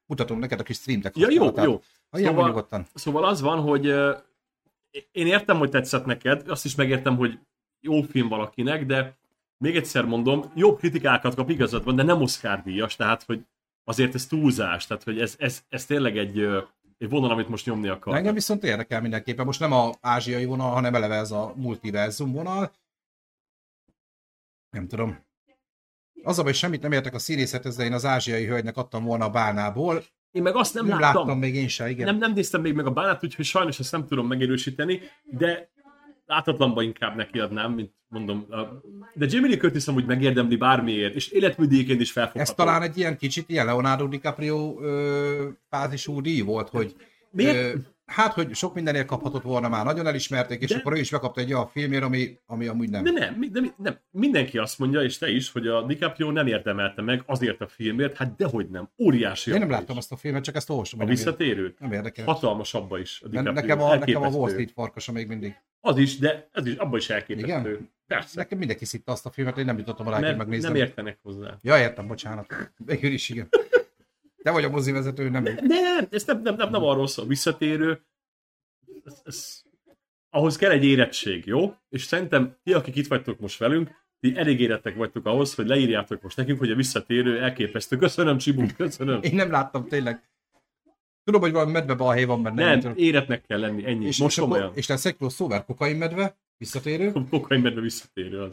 Mutatom 0.07 0.39
neked 0.39 0.61
a 0.61 0.63
kis 0.63 0.77
streamtek. 0.77 1.17
Ja, 1.17 1.31
jó, 1.31 1.45
jó. 1.45 1.81
Ha 2.11 2.19
Szóval- 2.19 2.47
nyugodtan. 2.47 2.87
Szóval 2.95 3.25
az 3.25 3.41
van, 3.41 3.61
hogy 3.61 3.87
én 5.13 5.27
értem, 5.27 5.59
hogy 5.59 5.71
tetszett 5.71 6.05
neked, 6.05 6.49
azt 6.49 6.65
is 6.65 6.75
megértem, 6.75 7.17
hogy 7.17 7.39
jó 7.81 8.03
film 8.03 8.29
valakinek, 8.29 8.87
de 8.87 9.17
még 9.59 9.77
egyszer 9.77 10.05
mondom, 10.05 10.53
jobb 10.55 10.79
kritikákat 10.79 11.35
kap 11.35 11.51
igazad 11.51 11.85
van, 11.85 11.97
de 11.97 12.03
nem 12.03 12.23
Oscar 12.23 12.63
díjas, 12.63 12.97
tehát 12.97 13.23
hogy 13.23 13.47
azért 13.85 14.15
ez 14.15 14.27
túlzás, 14.27 14.87
tehát 14.87 15.03
hogy 15.03 15.21
ez, 15.21 15.35
ez, 15.39 15.65
ez 15.69 15.85
tényleg 15.85 16.19
egy, 16.19 16.39
egy 16.99 17.09
vonal, 17.09 17.31
amit 17.31 17.49
most 17.49 17.67
nyomni 17.67 17.89
akar. 17.89 18.17
Engem 18.17 18.35
viszont 18.35 18.65
érdekel 18.65 19.01
mindenképpen. 19.01 19.45
Most 19.45 19.61
nem 19.61 19.73
a 19.73 19.91
ázsiai 20.01 20.45
vonal, 20.45 20.71
hanem 20.71 20.95
eleve 20.95 21.15
ez 21.15 21.31
a 21.31 21.53
multiverzum 21.57 22.33
vonal. 22.33 22.73
Nem 24.71 24.89
tudom. 24.89 25.25
Az 26.23 26.43
baj, 26.43 26.53
semmit 26.53 26.83
nem 26.83 26.93
értek 26.93 27.15
a 27.15 27.19
színészethez, 27.19 27.77
de 27.77 27.85
én 27.85 27.93
az 27.93 28.05
ázsiai 28.05 28.47
hölgynek 28.47 28.77
adtam 28.77 29.05
volna 29.05 29.25
a 29.25 29.31
bánából. 29.31 30.05
Én 30.31 30.43
meg 30.43 30.57
azt 30.57 30.75
nem, 30.75 30.87
Nem, 30.87 31.01
láttam. 31.01 31.21
láttam 31.21 31.39
még 31.39 31.55
én 31.55 31.69
se, 31.69 31.91
igen. 31.91 32.07
Nem, 32.07 32.17
nem 32.17 32.33
néztem 32.33 32.61
még 32.61 32.75
meg 32.75 32.87
a 32.87 32.91
bánát, 32.91 33.25
úgyhogy 33.25 33.45
sajnos 33.45 33.79
ezt 33.79 33.93
nem 33.93 34.07
tudom 34.07 34.27
megerősíteni, 34.27 35.01
de 35.25 35.71
látatlanban 36.27 36.85
inkább 36.85 37.17
nekiadnám, 37.17 37.73
mint 37.73 37.93
mondom. 38.09 38.47
De 39.15 39.27
Jamie 39.29 39.51
Lee 39.51 39.59
Curtis 39.59 39.87
amúgy 39.87 40.07
megérdemli 40.07 40.57
bármiért, 40.57 41.15
és 41.15 41.29
életműdíjként 41.29 42.01
is 42.01 42.13
felfogható. 42.13 42.51
Ez 42.51 42.57
talán 42.57 42.83
egy 42.83 42.99
ilyen 42.99 43.17
kicsit 43.17 43.49
ilyen 43.49 43.67
Leonardo 43.67 44.07
DiCaprio 44.07 44.81
ö, 44.81 45.49
fázisú 45.69 46.21
díj 46.21 46.41
volt, 46.41 46.69
hogy 46.69 46.97
Miért? 47.31 47.79
Hát, 48.07 48.33
hogy 48.33 48.55
sok 48.55 48.75
mindenért 48.75 49.07
kaphatott 49.07 49.43
volna 49.43 49.69
már, 49.69 49.85
nagyon 49.85 50.07
elismerték, 50.07 50.63
és 50.63 50.69
De- 50.71 50.77
akkor 50.77 50.93
ő 50.93 50.99
is 50.99 51.11
megkapta 51.11 51.41
egy 51.41 51.53
olyan 51.53 51.67
filmért, 51.69 52.03
ami, 52.03 52.39
ami 52.47 52.67
amúgy 52.67 52.91
nem. 52.91 53.05
De 53.05 53.11
nem, 53.11 53.41
de, 53.53 53.61
nem, 53.77 53.99
mindenki 54.11 54.59
azt 54.59 54.79
mondja, 54.79 55.03
és 55.03 55.19
te 55.19 55.31
is, 55.31 55.53
hogy 55.53 55.67
a 55.67 55.83
DiCaprio 55.83 56.31
nem 56.31 56.47
érdemelte 56.47 57.03
meg 57.03 57.23
azért 57.27 57.61
a 57.61 57.67
filmért, 57.69 58.17
hát 58.17 58.37
dehogy 58.37 58.69
nem, 58.71 58.91
óriási. 58.99 59.51
Én 59.53 59.59
nem 59.59 59.71
láttam 59.71 59.91
is. 59.97 59.97
azt 59.97 60.13
a 60.13 60.17
filmet, 60.17 60.43
csak 60.45 60.55
ezt 60.57 60.71
olvastam. 60.71 61.01
A 61.01 61.05
visszatérő? 61.05 61.75
nem 61.79 61.93
érdekel. 61.93 62.25
Hatalmas 62.25 62.75
abba 62.75 62.99
is 62.99 63.21
a 63.25 63.29
DiCaprio. 63.29 63.53
nekem, 63.53 63.81
a, 63.81 63.89
nekem 63.89 63.91
a 63.91 63.93
Elképesztő. 63.93 64.39
Wall 64.39 64.51
Street 64.51 64.71
farkasa 64.73 65.13
még 65.13 65.27
mindig. 65.27 65.55
Az 65.81 65.99
is, 65.99 66.19
de 66.19 66.49
ez 66.53 66.67
is, 66.67 66.75
abba 66.75 66.97
is 66.97 67.11
elképesztő. 67.11 67.49
Igen? 67.71 67.91
Persze, 68.07 68.33
Nekem 68.39 68.59
mindenki 68.59 68.85
szitta 68.85 69.13
azt 69.13 69.27
a 69.27 69.31
filmet, 69.31 69.59
én 69.59 69.65
nem 69.65 69.79
jutottam 69.79 70.07
rá, 70.09 70.13
hogy 70.15 70.23
mert 70.23 70.37
megnézem. 70.37 70.73
nem 70.73 70.81
értenek 70.81 71.19
hozzá. 71.23 71.59
Ja, 71.63 71.79
értem, 71.79 72.07
bocsánat. 72.07 72.47
Végül 72.77 73.13
is 73.13 73.29
igen. 73.29 73.49
Te 74.47 74.53
vagy 74.53 74.65
a 74.65 74.71
mozivezető, 74.71 75.29
nem 75.29 75.47
ő. 75.47 75.59
Nem, 75.63 76.07
ez 76.11 76.25
nem, 76.25 76.43
nem, 76.43 76.55
nem, 76.55 76.71
nem 76.71 76.83
arról 76.83 77.07
szól, 77.07 77.27
visszatérő. 77.27 78.01
Ez, 79.05 79.21
ez, 79.25 79.63
ahhoz 80.31 80.57
kell 80.57 80.71
egy 80.71 80.85
érettség, 80.85 81.47
jó? 81.47 81.75
És 81.89 82.03
szerintem 82.03 82.57
ti, 82.63 82.73
akik 82.73 82.97
itt 82.97 83.07
vagytok 83.07 83.41
most 83.41 83.59
velünk, 83.59 83.91
ti 84.21 84.37
elég 84.37 84.61
érettek 84.61 84.97
vagytok 84.97 85.27
ahhoz, 85.27 85.55
hogy 85.55 85.67
leírjátok 85.67 86.23
most 86.23 86.37
nekünk, 86.37 86.59
hogy 86.59 86.71
a 86.71 86.75
visszatérő 86.75 87.43
elképesztő. 87.43 87.97
Köszönöm, 87.97 88.39
Csibu, 88.39 88.67
köszönöm. 88.77 89.23
Én 89.23 89.35
nem 89.35 89.51
láttam 89.51 89.89
tényleg. 89.89 90.31
Tudom, 91.25 91.41
hogy 91.41 91.53
valami 91.53 91.73
medve 91.73 91.95
balhé 91.95 92.25
van 92.25 92.43
benne. 92.43 92.65
Nem, 92.65 92.81
tudom. 92.81 92.97
éretnek 92.97 93.47
kell 93.47 93.61
lenni, 93.61 93.87
ennyi. 93.87 94.07
és, 94.07 94.19
most 94.19 94.37
és, 94.37 94.43
komolyan. 94.43 94.65
akkor, 94.65 94.79
és 94.79 94.87
lesz 94.87 95.05
egy 95.05 95.17
kokain 95.67 95.97
medve, 95.97 96.37
visszatérő. 96.57 97.13
Kokain 97.31 97.61
medve 97.61 97.81
visszatérő 97.81 98.41
az. 98.41 98.53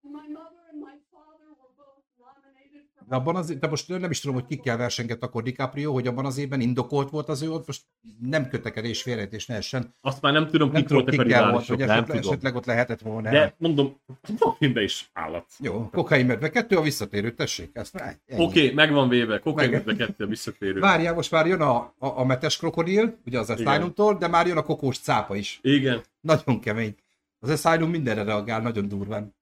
My 0.00 0.28
mother 0.28 0.64
and 0.70 0.80
my 0.80 0.96
father 1.10 1.48
were 1.60 1.74
both 1.76 2.04
nominated 2.20 2.86
for 2.93 2.93
De 3.08 3.14
abban 3.14 3.36
az, 3.36 3.56
de 3.56 3.66
most 3.66 3.88
nem 3.88 4.10
is 4.10 4.20
tudom, 4.20 4.36
hogy 4.36 4.46
kikkel 4.46 4.76
versengett 4.76 5.22
akkor 5.22 5.42
DiCaprio, 5.42 5.92
hogy 5.92 6.06
abban 6.06 6.26
az 6.26 6.38
évben 6.38 6.60
indokolt 6.60 7.10
volt 7.10 7.28
az 7.28 7.42
ő 7.42 7.50
ott, 7.50 7.66
most 7.66 7.82
nem 8.20 8.48
kötekedés 8.48 9.02
félrejtés 9.02 9.46
ne 9.46 9.54
essen. 9.54 9.94
Azt 10.00 10.20
már 10.20 10.32
nem 10.32 10.46
tudom, 10.46 10.72
kik 10.72 10.88
voltak 10.88 11.12
a 11.12 11.16
volt, 11.16 11.28
riválisok, 11.28 11.68
hogy 11.68 11.78
nem 11.78 11.88
esetleg, 11.88 12.16
tudom. 12.16 12.32
esetleg 12.32 12.54
ott 12.54 12.64
lehetett 12.64 13.00
volna. 13.00 13.30
De 13.30 13.54
mondom, 13.58 14.00
a 14.38 14.54
filmben 14.58 14.82
is 14.82 15.10
állat. 15.12 15.46
Jó, 15.58 15.88
kokain 15.92 16.26
medve, 16.26 16.50
kettő 16.50 16.76
a 16.76 16.82
visszatérő, 16.82 17.30
tessék. 17.34 17.70
Oké, 17.74 18.42
okay, 18.42 18.72
megvan 18.72 19.08
véve, 19.08 19.38
kokain 19.38 19.70
Meg- 19.70 19.84
medve 19.84 20.06
kettő 20.06 20.24
a 20.24 20.28
visszatérő. 20.28 20.80
Várjál, 20.80 21.14
most 21.14 21.30
már 21.30 21.46
jön 21.46 21.60
a, 21.60 21.76
a, 21.76 21.94
a 21.98 22.24
metes 22.24 22.56
krokodil, 22.56 23.18
ugye 23.26 23.38
az. 23.38 23.50
Asylum-tól, 23.50 24.18
de 24.18 24.28
már 24.28 24.46
jön 24.46 24.56
a 24.56 24.62
kokós 24.62 24.98
cápa 24.98 25.36
is. 25.36 25.58
Igen, 25.62 26.02
Nagyon 26.20 26.60
kemény. 26.60 26.94
Az 27.38 27.64
Asylum 27.64 27.90
mindenre 27.90 28.22
reagál, 28.22 28.60
nagyon 28.60 28.88
durván. 28.88 29.34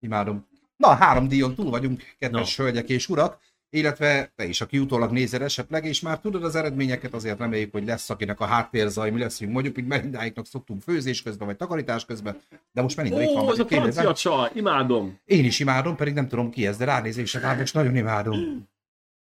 Imádom. 0.00 0.49
Na, 0.80 0.94
három 0.94 1.28
díjon 1.28 1.54
túl 1.54 1.70
vagyunk, 1.70 2.02
kedves 2.18 2.56
hölgyek 2.56 2.88
és 2.88 3.08
urak, 3.08 3.38
illetve 3.70 4.32
te 4.36 4.44
is, 4.44 4.60
aki 4.60 4.78
utólag 4.78 5.10
nézel 5.10 5.42
esetleg, 5.42 5.84
és 5.84 6.00
már 6.00 6.20
tudod 6.20 6.44
az 6.44 6.54
eredményeket, 6.54 7.14
azért 7.14 7.38
reméljük, 7.38 7.72
hogy 7.72 7.84
lesz, 7.84 8.10
akinek 8.10 8.40
a 8.40 8.44
háttérzaj, 8.44 9.10
mi 9.10 9.20
leszünk, 9.20 9.52
mondjuk, 9.52 9.76
mint 9.76 9.88
Melindáiknak 9.88 10.46
szoktunk 10.46 10.82
főzés 10.82 11.22
közben, 11.22 11.46
vagy 11.46 11.56
takarítás 11.56 12.04
közben, 12.04 12.40
de 12.72 12.82
most 12.82 12.96
Melinda 12.96 13.22
itt 13.22 13.32
van, 13.32 13.44
Ó, 13.44 13.48
az 13.48 13.58
a 13.58 13.66
francia 13.66 14.14
csaj, 14.14 14.50
imádom. 14.54 15.18
Én 15.24 15.44
is 15.44 15.60
imádom, 15.60 15.96
pedig 15.96 16.14
nem 16.14 16.28
tudom 16.28 16.50
ki 16.50 16.66
ez, 16.66 16.76
de 16.76 16.84
ránézésre 16.84 17.40
már 17.40 17.58
most 17.58 17.74
nagyon 17.74 17.96
imádom. 17.96 18.68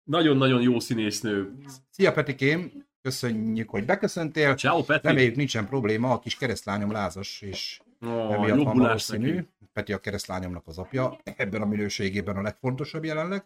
Nagyon-nagyon 0.03 0.61
jó 0.61 0.79
színésznő. 0.79 1.51
Szia 1.89 2.11
Petikém, 2.11 2.71
köszönjük, 3.01 3.69
hogy 3.69 3.85
beköszöntél. 3.85 4.55
Ciao, 4.55 4.83
Peti. 4.83 5.07
Reméljük 5.07 5.35
nincsen 5.35 5.67
probléma, 5.67 6.11
a 6.11 6.19
kis 6.19 6.37
keresztlányom 6.37 6.91
lázas, 6.91 7.41
és 7.41 7.79
Oh, 8.01 8.33
emiatt 8.33 8.63
van 8.63 8.77
valószínű. 8.77 9.33
neki. 9.33 9.47
Peti 9.75 9.93
a 9.93 9.99
keresztlányomnak 9.99 10.67
az 10.67 10.77
apja, 10.77 11.17
ebben 11.23 11.61
a 11.61 11.65
minőségében 11.65 12.35
a 12.35 12.41
legfontosabb 12.41 13.03
jelenleg, 13.03 13.43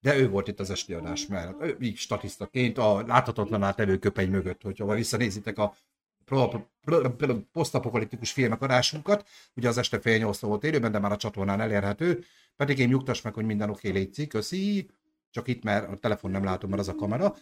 de 0.00 0.16
ő 0.16 0.28
volt 0.28 0.48
itt 0.48 0.60
az 0.60 0.70
esti 0.70 0.92
adás 0.92 1.26
mellett. 1.26 1.60
Ő 1.60 1.76
így 1.80 1.96
statisztaként 1.96 2.78
a 2.78 3.04
láthatatlan 3.06 3.62
átevő 3.62 3.98
köpeny 3.98 4.30
mögött, 4.30 4.62
hogyha 4.62 4.84
ma 4.84 4.94
visszanézitek 4.94 5.58
a 5.58 5.74
posztapokaliptikus 7.52 8.32
filmek 8.32 8.62
adásunkat, 8.62 9.28
ugye 9.54 9.68
az 9.68 9.78
este 9.78 10.00
fél 10.00 10.18
nyolc 10.18 10.40
volt 10.40 10.64
élőben, 10.64 10.92
de 10.92 10.98
már 10.98 11.12
a 11.12 11.16
csatornán 11.16 11.60
elérhető, 11.60 12.24
pedig 12.56 12.78
én 12.78 12.88
nyugtass 12.88 13.22
meg, 13.22 13.34
hogy 13.34 13.44
minden 13.44 13.70
oké, 13.70 13.90
létszik, 13.90 14.28
köszi, 14.28 14.90
csak 15.30 15.48
itt 15.48 15.62
mert 15.62 15.88
a 15.88 15.96
telefon 15.96 16.30
nem 16.30 16.44
látom, 16.44 16.70
mert 16.70 16.82
az 16.82 16.88
a 16.88 16.94
kamera. 16.94 17.34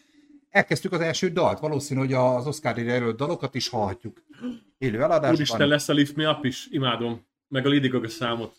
Elkezdtük 0.50 0.92
az 0.92 1.00
első 1.00 1.28
dalt, 1.28 1.58
valószínű, 1.58 2.00
hogy 2.00 2.12
az 2.12 2.46
Oscar 2.46 2.78
jelölt 2.78 3.16
dalokat 3.16 3.54
is 3.54 3.68
hallhatjuk. 3.68 4.22
Élő 4.78 5.02
eladásban. 5.02 5.34
Úristen, 5.34 5.68
lesz 5.68 5.88
a 5.88 5.92
Lift 5.92 6.16
Me 6.16 6.30
Up 6.30 6.44
is, 6.44 6.66
imádom. 6.70 7.26
Meg 7.48 7.66
a 7.66 7.68
Lady 7.68 7.88
Gaga 7.88 8.08
számot. 8.08 8.56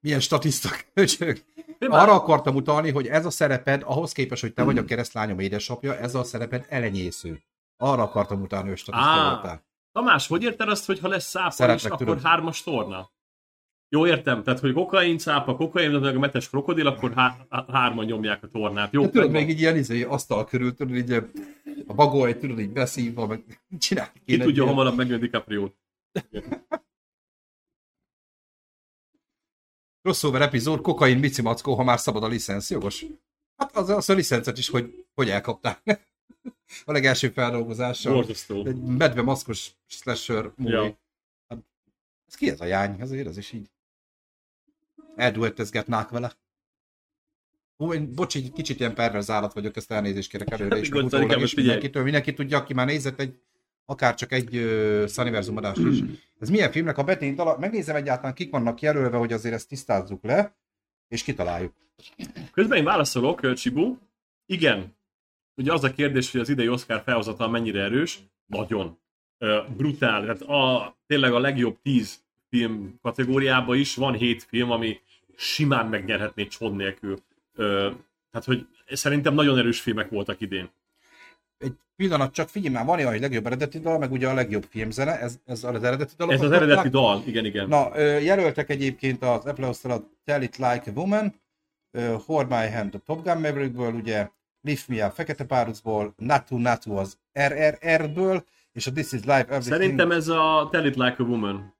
Milyen 0.00 0.20
statiszta 0.20 0.68
köcsög. 0.94 1.38
Arra 1.78 2.12
akartam 2.12 2.54
utalni, 2.54 2.90
hogy 2.90 3.06
ez 3.06 3.26
a 3.26 3.30
szereped, 3.30 3.82
ahhoz 3.84 4.12
képest, 4.12 4.42
hogy 4.42 4.52
te 4.52 4.62
vagy 4.62 4.78
a 4.78 4.84
keresztlányom 4.84 5.38
édesapja, 5.38 5.98
ez 5.98 6.14
a 6.14 6.24
szereped 6.24 6.66
elenyésző. 6.68 7.42
Arra 7.76 8.02
akartam 8.02 8.42
utalni, 8.42 8.68
hogy 8.68 8.78
statiszta 8.78 9.08
Á. 9.08 9.30
voltál. 9.32 9.64
Tamás, 9.92 10.26
hogy 10.26 10.42
érted 10.42 10.68
azt, 10.68 10.86
hogy 10.86 10.98
ha 10.98 11.08
lesz 11.08 11.28
szápa 11.28 11.74
is, 11.74 11.84
akkor 11.84 11.98
tudod. 11.98 12.22
hármas 12.22 12.62
torna? 12.62 13.10
Jó, 13.88 14.06
értem. 14.06 14.42
Tehát, 14.42 14.60
hogy 14.60 14.72
kokain 14.72 15.18
cápa, 15.18 15.56
kokain, 15.56 15.90
meg 15.90 16.16
a 16.16 16.18
metes 16.18 16.48
krokodil, 16.50 16.86
akkor 16.86 17.12
há- 17.14 17.46
há- 17.50 17.70
hárman 17.70 18.04
nyomják 18.04 18.42
a 18.42 18.48
tornát. 18.48 18.92
Jó, 18.92 19.02
De 19.02 19.08
tudod, 19.10 19.30
még 19.30 19.48
így 19.48 19.60
ilyen 19.60 19.76
izé, 19.76 20.02
asztal 20.02 20.44
körül, 20.44 20.74
tudod, 20.74 20.96
így 20.96 21.12
a 21.86 21.94
bagoly, 21.94 22.38
tudod, 22.38 22.58
így 22.58 22.72
beszívva, 22.72 23.26
meg 23.26 23.62
csinál. 23.78 24.12
Ki 24.24 24.38
tudja 24.38 24.66
hamarabb 24.66 24.96
megjön 24.96 25.20
DiCaprio. 25.20 25.68
Crossover 30.06 30.42
epizód, 30.42 30.80
kokain, 30.80 31.18
mici 31.18 31.42
mackó, 31.42 31.74
ha 31.74 31.82
már 31.82 31.98
szabad 31.98 32.22
a 32.22 32.26
licensz, 32.26 32.70
jogos. 32.70 33.06
Hát 33.56 33.76
az, 33.76 33.88
az 33.88 34.10
a 34.10 34.14
licencet 34.14 34.58
is, 34.58 34.68
hogy, 34.68 35.06
hogy 35.14 35.30
elkapták. 35.30 35.82
a 36.84 36.92
legelső 36.92 37.28
feldolgozással. 37.28 38.12
Borzasztó. 38.12 38.66
Egy 38.66 38.76
medve 38.76 39.22
maszkos 39.22 39.70
slasher 39.86 40.52
movie. 40.56 40.76
Ja. 40.76 40.98
Hát, 41.48 41.58
ez 42.26 42.34
ki 42.34 42.50
ez 42.50 42.60
a 42.60 42.64
jány? 42.64 43.00
Azért 43.00 43.28
ez 43.28 43.36
is 43.36 43.52
így. 43.52 43.70
Elduettezgetnák 45.16 46.08
vele. 46.08 46.32
Hú, 47.76 47.92
én, 47.92 48.14
bocs, 48.14 48.36
egy 48.36 48.52
kicsit 48.52 48.80
ilyen 48.80 48.94
perverz 48.94 49.30
állat 49.30 49.52
vagyok, 49.52 49.76
ezt 49.76 49.92
elnézést 49.92 50.30
kérek 50.30 50.50
előre, 50.50 50.76
most 50.76 50.82
is 50.82 50.88
figyelj. 50.88 51.52
mindenkitől. 51.54 52.02
Mindenki 52.02 52.34
tudja, 52.34 52.58
aki 52.58 52.74
már 52.74 52.86
nézett 52.86 53.20
egy, 53.20 53.40
akár 53.86 54.14
csak 54.14 54.32
egy 54.32 54.56
uh, 54.56 55.06
Sunniversum 55.06 55.56
adást 55.56 55.78
is. 55.78 55.98
Ez 56.40 56.50
milyen 56.50 56.70
filmnek 56.70 56.98
a 56.98 57.04
betét 57.04 57.38
alap? 57.38 57.58
Megnézem 57.58 57.96
egyáltalán, 57.96 58.34
kik 58.34 58.50
vannak 58.50 58.80
jelölve, 58.80 59.16
hogy 59.16 59.32
azért 59.32 59.54
ezt 59.54 59.68
tisztázzuk 59.68 60.24
le, 60.24 60.56
és 61.08 61.22
kitaláljuk. 61.22 61.72
Közben 62.52 62.78
én 62.78 62.84
válaszolok, 62.84 63.52
Csibu. 63.52 63.96
Igen. 64.46 64.96
Ugye 65.54 65.72
az 65.72 65.84
a 65.84 65.92
kérdés, 65.92 66.32
hogy 66.32 66.40
az 66.40 66.48
idei 66.48 66.68
Oscar 66.68 67.02
felhozatal 67.04 67.48
mennyire 67.48 67.82
erős. 67.82 68.18
Nagyon. 68.46 68.98
Ö, 69.38 69.60
brutál. 69.76 70.20
Tehát 70.20 70.42
a, 70.42 70.94
tényleg 71.06 71.32
a 71.32 71.38
legjobb 71.38 71.78
10 71.82 72.20
film 72.48 72.98
kategóriában 73.02 73.78
is 73.78 73.94
van 73.94 74.14
7 74.14 74.42
film, 74.42 74.70
ami 74.70 75.00
simán 75.36 75.86
megnyerhetné 75.86 76.46
csod 76.46 76.76
nélkül. 76.76 77.18
Ö, 77.54 77.90
tehát, 78.30 78.46
hogy 78.46 78.66
szerintem 78.86 79.34
nagyon 79.34 79.58
erős 79.58 79.80
filmek 79.80 80.10
voltak 80.10 80.40
idén. 80.40 80.70
Egy 81.58 81.74
pillanat, 81.96 82.32
csak 82.32 82.48
figyelj 82.48 82.74
már, 82.74 82.84
van 82.84 82.96
olyan, 82.98 83.10
hogy 83.10 83.20
legjobb 83.20 83.46
eredeti 83.46 83.78
dal, 83.78 83.98
meg 83.98 84.12
ugye 84.12 84.28
a 84.28 84.34
legjobb 84.34 84.64
filmzene, 84.64 85.20
ez, 85.20 85.38
ez 85.44 85.64
az 85.64 85.82
eredeti 85.82 86.14
dal. 86.16 86.32
Ez 86.32 86.42
az 86.42 86.50
eredeti 86.50 86.88
dal, 86.88 87.22
igen, 87.26 87.44
igen. 87.44 87.68
Na, 87.68 88.00
jelöltek 88.00 88.70
egyébként 88.70 89.22
az 89.22 89.46
Apple 89.46 89.66
a 89.66 90.10
Tell 90.24 90.42
It 90.42 90.56
Like 90.56 90.82
a 90.86 90.92
Woman, 90.94 91.40
Hold 92.26 92.48
My 92.48 92.68
Hand 92.68 92.94
a 92.94 92.98
Top 92.98 93.22
Gun 93.22 93.40
Maverickből, 93.40 93.92
ugye 93.92 94.30
Lift 94.60 94.88
Me 94.88 95.04
a 95.04 95.10
Fekete 95.10 95.44
Párusból, 95.44 96.14
Natu 96.16 96.58
Natu 96.58 96.96
az 96.96 97.18
RRR-ből, 97.38 98.44
és 98.72 98.86
a 98.86 98.92
This 98.92 99.12
Is 99.12 99.20
Life 99.20 99.38
Everything. 99.38 99.72
Szerintem 99.72 100.10
ez 100.10 100.28
a 100.28 100.68
Tell 100.70 100.86
It 100.86 100.96
Like 100.96 101.16
a 101.18 101.22
Woman 101.22 101.74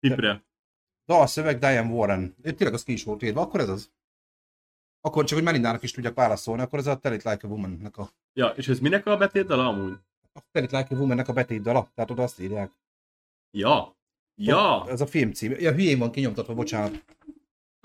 tipre. 0.00 0.44
Dal 1.06 1.26
szöveg 1.26 1.58
Diane 1.58 1.90
Warren. 1.90 2.36
Ő 2.42 2.52
tényleg 2.52 2.74
az 2.74 2.82
ki 2.82 2.92
is 2.92 3.04
volt 3.04 3.22
írva, 3.22 3.40
akkor 3.40 3.60
ez 3.60 3.68
az? 3.68 3.90
Akkor 5.00 5.24
csak, 5.24 5.36
hogy 5.36 5.46
Melindának 5.46 5.82
is 5.82 5.90
tudjak 5.90 6.14
válaszolni, 6.14 6.62
akkor 6.62 6.78
ez 6.78 6.86
a 6.86 6.96
Tell 6.96 7.12
It 7.12 7.22
Like 7.22 7.46
a 7.46 7.50
Woman-nek 7.50 7.96
a... 7.96 8.10
Ja, 8.32 8.46
és 8.46 8.68
ez 8.68 8.80
minek 8.80 9.06
a 9.06 9.16
betétdala 9.16 9.66
amúgy? 9.66 9.96
A 10.32 10.58
It 10.58 10.70
Like 10.70 10.94
a 10.94 10.98
Woman-nek 10.98 11.28
a 11.28 11.32
betétdala, 11.32 11.90
tehát 11.94 12.10
oda 12.10 12.22
azt 12.22 12.40
írják. 12.40 12.72
Ja. 13.50 13.96
Ja. 14.34 14.84
Ez 14.88 15.00
a 15.00 15.06
filmcím. 15.06 15.54
Ja, 15.58 15.72
hülyén 15.72 15.98
van 15.98 16.10
kinyomtatva, 16.10 16.54
bocsánat. 16.54 16.90
Oké, 16.90 17.04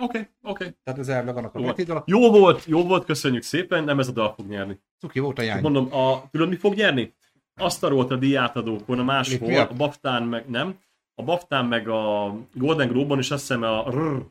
okay, 0.04 0.22
oké. 0.22 0.30
Okay. 0.42 0.76
Tehát 0.84 1.00
ez 1.00 1.08
elvileg 1.08 1.38
annak 1.38 1.56
a 1.56 1.60
Jó, 1.60 1.66
betétdala. 1.66 2.04
jó 2.06 2.32
volt, 2.32 2.66
jó 2.66 2.84
volt, 2.84 3.06
köszönjük 3.06 3.44
szépen, 3.44 3.84
nem 3.84 4.00
ez 4.00 4.08
a 4.08 4.12
dal 4.12 4.34
fog 4.34 4.48
nyerni. 4.48 4.80
Cuki 5.00 5.20
volt 5.20 5.40
a 5.40 5.42
jány. 5.42 5.62
Mondom, 5.62 5.94
a, 5.94 6.30
tudod 6.32 6.50
mi 6.50 6.56
fog 6.56 6.74
nyerni? 6.74 7.14
Azt 7.56 7.84
a 7.84 7.98
a 7.98 8.16
díjátadókon, 8.16 9.00
a 9.00 9.04
máshol, 9.04 9.56
a- 9.56 9.74
Baftán 9.74 10.24
meg 10.24 10.50
nem, 10.50 10.80
a 11.16 11.24
Baftán 11.24 11.66
meg 11.66 11.88
a 11.88 12.36
Golden 12.54 12.88
Globe-on 12.88 13.20
is 13.20 13.32
azt 13.32 13.42
hiszem 13.42 13.64
a 13.64 13.90
RR 13.90 14.26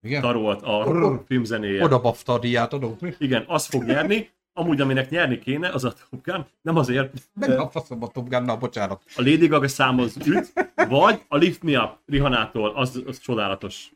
Igen? 0.00 0.20
tarolt 0.20 0.62
a 0.62 0.82
Rrr. 0.82 1.12
RR 1.12 1.24
filmzenéje. 1.26 1.82
Oda 1.82 2.00
bafta 2.00 2.32
a 2.32 2.38
díját 2.38 2.72
adunk 2.72 3.00
mi? 3.00 3.14
Igen, 3.18 3.44
az 3.46 3.66
fog 3.66 3.84
nyerni. 3.84 4.30
Amúgy, 4.58 4.80
aminek 4.80 5.10
nyerni 5.10 5.38
kéne, 5.38 5.68
az 5.68 5.84
a 5.84 5.92
Top 6.10 6.24
Gun. 6.24 6.46
Nem 6.62 6.76
azért, 6.76 7.12
Nem 7.34 7.60
a 7.60 7.68
faszom 7.68 8.02
a 8.02 8.08
Top 8.08 8.28
Gun-nal, 8.28 8.56
bocsánat. 8.56 9.02
a 9.16 9.22
Lady 9.22 9.46
Gaga 9.46 9.68
számoz 9.68 10.16
üt, 10.26 10.52
vagy 10.88 11.22
a 11.28 11.36
Lift 11.36 11.62
Me 11.62 11.82
Up 11.82 11.90
Rihannától, 12.06 12.72
az, 12.74 13.02
az 13.06 13.18
csodálatos. 13.18 13.90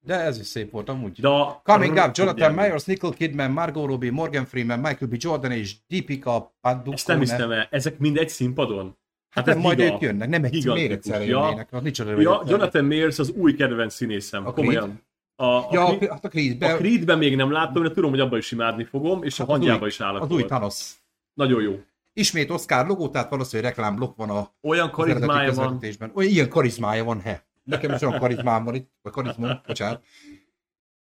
De 0.00 0.14
ez 0.14 0.38
is 0.38 0.46
szép 0.46 0.70
volt 0.70 0.88
amúgy. 0.88 1.20
De 1.20 1.28
a 1.28 1.60
Coming 1.64 1.96
up, 1.96 2.16
Jonathan. 2.16 2.54
Myers, 2.54 2.84
Nicole 2.84 3.14
Kidman, 3.14 3.50
Margot 3.50 3.86
Robbie, 3.86 4.10
Morgan 4.12 4.44
Freeman, 4.44 4.78
Michael 4.78 5.10
B. 5.10 5.14
Jordan 5.18 5.50
és 5.50 5.74
Deepika 5.88 6.54
Padukone. 6.60 6.94
Ezt 6.94 7.06
nem 7.06 7.18
hiszem 7.18 7.50
el. 7.50 7.68
Ezek 7.70 7.98
mind 7.98 8.16
egy 8.16 8.28
színpadon? 8.28 8.96
Hát 9.28 9.48
ez 9.48 9.54
nem, 9.54 9.62
majd 9.62 9.80
ők 9.80 10.00
jönnek, 10.00 10.28
nem 10.28 10.44
egy 10.44 10.66
még 10.66 10.90
egyszer 10.90 11.26
jönnének. 11.26 11.68
Ja. 11.72 11.80
Nincs 11.80 11.98
Ja, 11.98 12.42
Jonathan 12.46 12.84
Mayers 12.84 13.18
az 13.18 13.30
új 13.30 13.54
kedvenc 13.54 13.94
színészem. 13.94 14.46
A 14.46 14.52
komolyan. 14.52 15.02
A, 15.40 15.44
a, 15.44 15.68
Ja, 15.72 15.84
Creed- 15.86 16.10
hát 16.10 16.24
a 16.24 16.28
Creed, 16.28 16.62
a 16.62 16.76
Creedben 16.76 17.18
még 17.18 17.36
nem 17.36 17.50
láttam, 17.52 17.82
de 17.82 17.90
tudom, 17.90 18.10
hogy 18.10 18.20
abban 18.20 18.38
is 18.38 18.52
imádni 18.52 18.84
fogom, 18.84 19.22
és 19.22 19.40
a 19.40 19.42
Hát 19.42 19.50
az 19.52 19.58
hangyába 19.58 19.82
új- 19.82 19.88
is 19.90 20.00
állok 20.00 20.22
Az 20.22 20.30
új 20.30 20.44
Thanos. 20.44 20.92
Nagyon 21.34 21.62
jó. 21.62 21.80
Ismét 22.12 22.50
Oscar 22.50 22.86
logó, 22.86 23.08
tehát 23.08 23.30
valószínűleg 23.30 23.70
reklámblokk 23.72 24.16
van 24.16 24.30
a 24.30 24.52
Olyan 24.62 24.90
karizmája 24.90 25.52
van. 25.52 25.80
Olyan 26.14 26.30
ilyen 26.30 26.48
karizmája 26.48 27.04
van, 27.04 27.20
he. 27.20 27.46
Nekem 27.64 27.94
is 27.94 28.02
olyan 28.02 28.18
karizmám 28.18 28.64
van 28.64 28.74
itt, 28.74 28.90
vagy 29.02 29.12
karizmom, 29.12 29.60
bocsánat. 29.66 30.02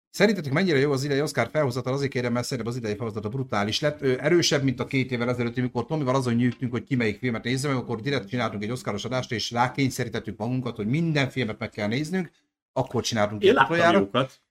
Szerintetek 0.10 0.54
mennyire 0.54 0.78
jó 0.78 0.92
az 0.92 1.04
idei 1.04 1.22
Oscar 1.22 1.50
felhozatal? 1.52 1.94
Azért 1.94 2.12
kérem, 2.12 2.34
mert 2.34 2.46
szerintem 2.46 2.74
az 2.74 2.80
idei 2.80 2.96
felhozatal 2.96 3.30
brutális 3.32 3.80
lett. 3.80 4.02
Ő 4.02 4.18
erősebb, 4.22 4.64
mint 4.64 4.80
a 4.80 4.86
két 4.86 5.12
évvel 5.12 5.30
ezelőtt, 5.30 5.58
amikor 5.58 5.86
Tomival 5.86 6.16
azon 6.16 6.34
nyűgtünk, 6.34 6.72
hogy 6.72 6.84
ki 6.84 6.96
melyik 6.96 7.18
filmet 7.18 7.44
nézze 7.44 7.68
meg, 7.68 7.78
akkor 7.78 8.02
direkt 8.02 8.30
csináltunk 8.30 8.64
egy 8.64 8.72
Oscaros 8.72 9.06
adást, 9.06 9.32
és 9.32 9.52
rákényszerítettük 9.52 10.38
magunkat, 10.38 10.76
hogy 10.76 10.88
minden 10.88 11.30
filmet 11.30 11.60
meg 11.60 11.70
kell 11.70 11.88
néznünk. 11.88 12.32
Akkor 12.74 13.04
csináltunk 13.04 13.44
Én 13.44 13.54
láttam 13.54 13.94
jókat. 13.94 14.42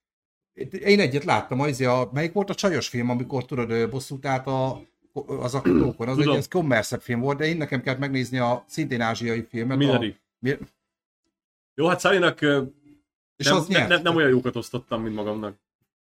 Én 0.71 1.01
egyet 1.01 1.25
láttam, 1.25 1.61
az 1.61 1.81
a, 1.81 2.11
melyik 2.13 2.33
volt 2.33 2.51
a 2.51 2.55
csajos 2.55 2.89
film, 2.89 3.11
amikor 3.11 3.45
tudod, 3.45 3.91
bosszút 3.91 4.27
állt 4.27 4.47
a, 4.47 4.81
az 5.27 5.55
aktókon, 5.55 6.09
az 6.09 6.17
egy 6.17 6.23
Tudom. 6.23 6.39
ez 6.39 6.49
kommerszebb 6.49 7.01
film 7.01 7.21
volt, 7.21 7.39
de 7.39 7.47
én 7.47 7.57
nekem 7.57 7.83
kellett 7.83 8.01
megnézni 8.01 8.39
a 8.39 8.65
szintén 8.69 9.01
ázsiai 9.01 9.47
filmet. 9.49 9.77
Mindegy. 9.77 10.11
A, 10.11 10.23
mi- 10.39 10.59
Jó, 11.75 11.87
hát 11.87 12.01
Szálinak 12.01 12.41
ö, 12.41 12.63
és 13.37 13.47
nem, 13.47 13.57
az 13.57 13.67
ne, 13.67 13.87
nem, 13.87 14.03
nem 14.03 14.17
olyan 14.17 14.29
jókat 14.29 14.57
osztottam, 14.57 15.03
mint 15.03 15.15
magamnak. 15.15 15.57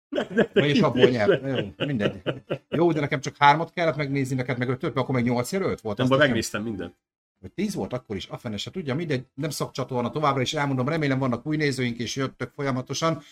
És 0.55 0.81
abból 0.81 1.09
nyert. 1.09 1.43
Jó, 1.79 1.87
mindegy. 1.87 2.23
Jó, 2.69 2.93
de 2.93 3.01
nekem 3.01 3.21
csak 3.21 3.37
hármat 3.39 3.73
kellett 3.73 3.97
megnézni, 3.97 4.37
neked 4.37 4.59
meg 4.59 4.69
ötöt, 4.69 4.97
akkor 4.97 5.15
meg 5.15 5.25
nyolc 5.25 5.53
jelölt 5.53 5.81
volt. 5.81 5.97
Nem, 5.97 6.19
megnéztem 6.19 6.63
mindent. 6.63 6.95
Vagy 7.41 7.53
tíz 7.53 7.75
volt 7.75 7.93
akkor 7.93 8.17
is, 8.17 8.29
a 8.29 8.39
fene 8.39 8.57
se 8.57 8.71
tudja, 8.71 8.95
mindegy, 8.95 9.27
nem 9.35 9.51
szakcsatorna 9.51 10.11
továbbra 10.11 10.41
is 10.41 10.55
elmondom, 10.55 10.89
remélem 10.89 11.19
vannak 11.19 11.47
új 11.47 11.57
nézőink 11.57 11.99
és 11.99 12.17
jöttök 12.17 12.53
folyamatosan. 12.53 13.23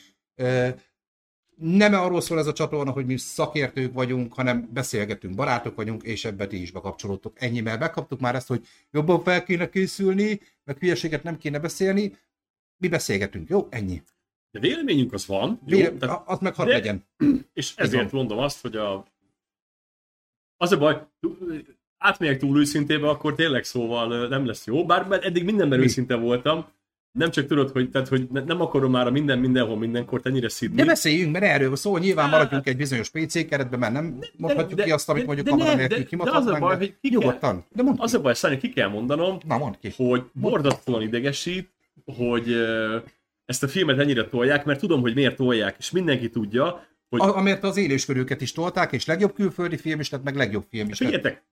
Nem 1.57 1.95
arról 1.95 2.21
szól 2.21 2.39
ez 2.39 2.47
a 2.47 2.53
csatorna, 2.53 2.91
hogy 2.91 3.07
mi 3.07 3.17
szakértők 3.17 3.93
vagyunk, 3.93 4.35
hanem 4.35 4.69
beszélgetünk, 4.73 5.35
barátok 5.35 5.75
vagyunk, 5.75 6.03
és 6.03 6.25
ebbe 6.25 6.47
ti 6.47 6.61
is 6.61 6.71
bekapcsolódtok. 6.71 7.43
Ennyi, 7.43 7.61
mert 7.61 7.79
bekaptuk 7.79 8.21
már 8.21 8.35
ezt, 8.35 8.49
hogy 8.49 8.67
jobban 8.91 9.23
fel 9.23 9.45
kéne 9.45 9.69
készülni, 9.69 10.41
meg 10.65 10.79
hülyeséget 10.79 11.23
nem 11.23 11.39
kéne 11.39 11.59
beszélni. 11.59 12.17
Mi 12.77 12.89
beszélgetünk, 12.89 13.49
jó? 13.49 13.67
Ennyi. 13.71 14.03
De 14.51 14.61
véleményünk 14.61 15.13
az 15.13 15.27
van, 15.27 15.61
jó, 15.67 15.89
tehát, 15.89 16.23
az 16.29 16.39
meg 16.39 16.55
hadd 16.55 16.69
legyen. 16.69 17.05
és 17.53 17.77
ezért 17.77 18.13
mondom 18.13 18.39
azt, 18.39 18.61
hogy 18.61 18.77
a... 18.77 19.07
Az 20.57 20.73
a 20.73 20.79
baj, 20.79 21.07
átmegyek 21.99 22.39
túl 22.39 22.59
őszintébe, 22.59 23.09
akkor 23.09 23.35
tényleg 23.35 23.65
szóval 23.65 24.29
nem 24.29 24.47
lesz 24.47 24.67
jó, 24.67 24.87
bár 24.87 25.19
eddig 25.23 25.45
mindenben 25.45 25.79
Mi? 25.79 25.85
őszinte 25.85 26.15
voltam, 26.15 26.67
nem 27.13 27.31
csak 27.31 27.47
tudod, 27.47 27.71
hogy, 27.71 27.91
tehát, 27.91 28.09
hogy 28.09 28.27
ne- 28.33 28.45
nem 28.45 28.61
akarom 28.61 28.91
már 28.91 29.07
a 29.07 29.11
minden 29.11 29.39
mindenhol 29.39 29.77
mindenkor 29.79 30.21
ennyire 30.25 30.49
szidni. 30.49 30.77
De 30.77 30.85
beszéljünk, 30.85 31.33
mert 31.33 31.45
erről 31.45 31.77
szó, 31.77 31.97
nyilván 31.97 32.29
maradjunk 32.31 32.67
egy 32.67 32.77
bizonyos 32.77 33.09
PC 33.11 33.49
keretben, 33.49 33.79
mert 33.79 33.93
nem 33.93 34.19
mondhatjuk 34.37 34.79
de- 34.79 34.85
ki 34.85 34.91
azt, 34.91 35.09
amit 35.09 35.21
de- 35.21 35.27
mondjuk 35.27 35.49
de 35.49 35.53
kamera 35.63 35.77
nélkül 35.77 35.97
de- 35.99 36.05
kimadhatnánk. 36.05 36.47
de 36.47 36.53
az 36.55 36.61
a 36.63 36.67
baj, 36.67 36.77
hogy 36.77 36.95
ki 37.01 37.09
kell- 37.11 37.21
Nyugodtan, 37.21 37.65
de 37.73 37.83
mondd 37.83 37.97
Az 37.99 38.11
ki. 38.11 38.17
a 38.17 38.21
baj, 38.21 38.35
Szányi, 38.35 38.57
ki 38.59 38.69
kell 38.69 38.89
mondanom, 38.89 39.39
Na, 39.47 39.59
mondd 39.59 39.75
ki. 39.81 39.93
hogy 39.97 40.23
borzasztóan 40.33 41.03
idegesít, 41.03 41.69
hogy 42.05 42.57
ezt 43.45 43.63
a 43.63 43.69
filmet 43.69 43.99
ennyire 43.99 44.25
tolják, 44.29 44.65
mert 44.65 44.81
tudom, 44.81 45.01
hogy 45.01 45.15
miért 45.15 45.37
tolják, 45.37 45.77
és 45.79 45.91
mindenki 45.91 46.31
tudja, 46.31 46.87
hogy 47.09 47.21
A, 47.21 47.37
amért 47.37 47.63
az 47.65 47.77
élőskörőket 47.77 48.41
is 48.41 48.53
tolták, 48.53 48.93
és 48.93 49.07
legjobb 49.07 49.35
külföldi 49.35 49.77
film 49.77 50.01
is 50.01 50.11
lett, 50.11 50.23
meg 50.23 50.37
legjobb 50.37 50.65
film 50.71 50.89
is 50.89 50.99
lett. 51.01 51.11
figyeljetek, 51.11 51.43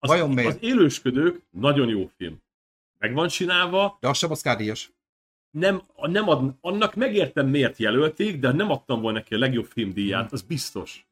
az, 0.00 0.08
Vajon 0.08 0.30
miért? 0.30 0.48
az 0.48 0.56
élősködők 0.60 1.40
nagyon 1.50 1.88
jó 1.88 2.10
film. 2.16 2.36
Meg 2.98 3.12
van 3.14 3.28
csinálva, 3.28 3.96
De 4.00 4.08
az 4.08 4.18
sem 4.18 4.30
Oscar 4.30 4.56
díjas. 4.56 4.90
nem, 5.50 5.82
nem 5.96 6.28
ad, 6.28 6.54
annak 6.60 6.94
megértem 6.94 7.48
miért 7.48 7.78
jelölték, 7.78 8.38
de 8.38 8.52
nem 8.52 8.70
adtam 8.70 9.00
volna 9.00 9.18
neki 9.18 9.34
a 9.34 9.38
legjobb 9.38 9.64
film 9.66 9.86
Hmm. 9.86 9.96
díját, 9.96 10.32
az 10.32 10.42
biztos. 10.42 11.04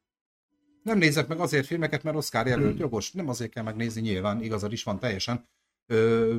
Nem 0.82 0.98
nézek 0.98 1.28
meg 1.28 1.40
azért 1.40 1.66
filmeket, 1.66 2.02
mert 2.02 2.16
Oscar 2.16 2.46
jelölt, 2.46 2.78
jogos. 2.78 3.12
Nem 3.12 3.28
azért 3.28 3.50
kell 3.50 3.62
megnézni, 3.62 4.00
nyilván, 4.00 4.42
igazad 4.42 4.72
is 4.72 4.82
van 4.82 4.98
teljesen. 4.98 5.44
Ö, 5.86 6.36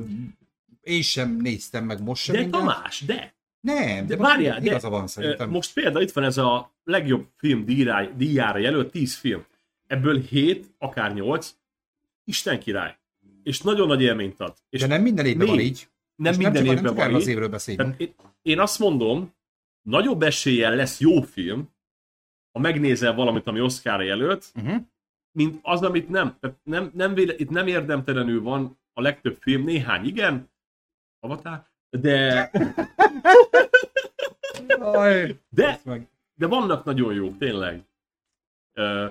én 0.80 1.02
sem 1.02 1.36
néztem 1.36 1.84
meg 1.84 2.02
most 2.02 2.22
sem 2.22 2.34
De 2.34 2.40
mindent. 2.40 2.62
Tamás, 2.64 3.00
de! 3.00 3.34
Nem, 3.60 4.06
de, 4.06 4.16
De 4.16 4.22
várjál, 4.22 4.60
de- 4.60 4.66
igaza 4.66 4.88
van 4.88 5.06
szerintem. 5.06 5.50
Most 5.50 5.72
például 5.72 6.02
itt 6.04 6.12
van 6.12 6.24
ez 6.24 6.38
a 6.38 6.72
legjobb 6.84 7.26
film 7.36 7.64
díjrá, 7.64 8.02
díjára 8.04 8.58
jelölt 8.58 8.90
10 8.90 9.16
film. 9.16 9.44
Ebből 9.86 10.20
7, 10.20 10.74
akár 10.78 11.12
8, 11.14 11.54
Isten 12.30 12.60
király. 12.60 12.98
És 13.42 13.60
nagyon 13.60 13.86
nagy 13.86 14.02
élményt 14.02 14.40
ad. 14.40 14.56
És 14.68 14.80
de 14.80 14.86
nem 14.86 15.02
minden 15.02 15.26
évben 15.26 15.46
van 15.46 15.56
még- 15.56 15.66
így. 15.66 15.88
nem 16.14 16.32
minden 16.36 16.52
nem 16.52 16.62
csak, 16.62 16.70
évben 16.72 16.84
nem 16.84 16.94
van 16.94 17.04
erről 17.04 17.16
az 17.16 17.22
így. 17.22 17.28
évről 17.28 17.48
beszélünk. 17.48 18.00
Én, 18.00 18.14
én 18.42 18.60
azt 18.60 18.78
mondom, 18.78 19.34
nagyobb 19.82 20.22
eséllyel 20.22 20.74
lesz 20.76 21.00
jó 21.00 21.20
film, 21.20 21.68
ha 22.52 22.60
megnézel 22.60 23.14
valamit, 23.14 23.46
ami 23.46 23.60
Oscar 23.60 24.02
jelölt, 24.02 24.52
Uh-huh. 24.54 24.82
mint 25.32 25.58
az, 25.62 25.82
amit 25.82 26.08
nem. 26.08 26.38
Nem, 26.62 26.90
nem 26.94 27.14
véle, 27.14 27.34
itt 27.36 27.50
nem 27.50 27.66
érdemtelenül 27.66 28.42
van 28.42 28.78
a 28.92 29.00
legtöbb 29.00 29.36
film, 29.40 29.64
néhány 29.64 30.06
igen, 30.06 30.50
Avatar, 31.20 31.66
de, 31.90 32.50
de, 35.50 35.80
de 36.34 36.46
vannak 36.46 36.84
nagyon 36.84 37.14
jók, 37.14 37.38
tényleg. 37.38 37.84
Ö, 38.72 39.06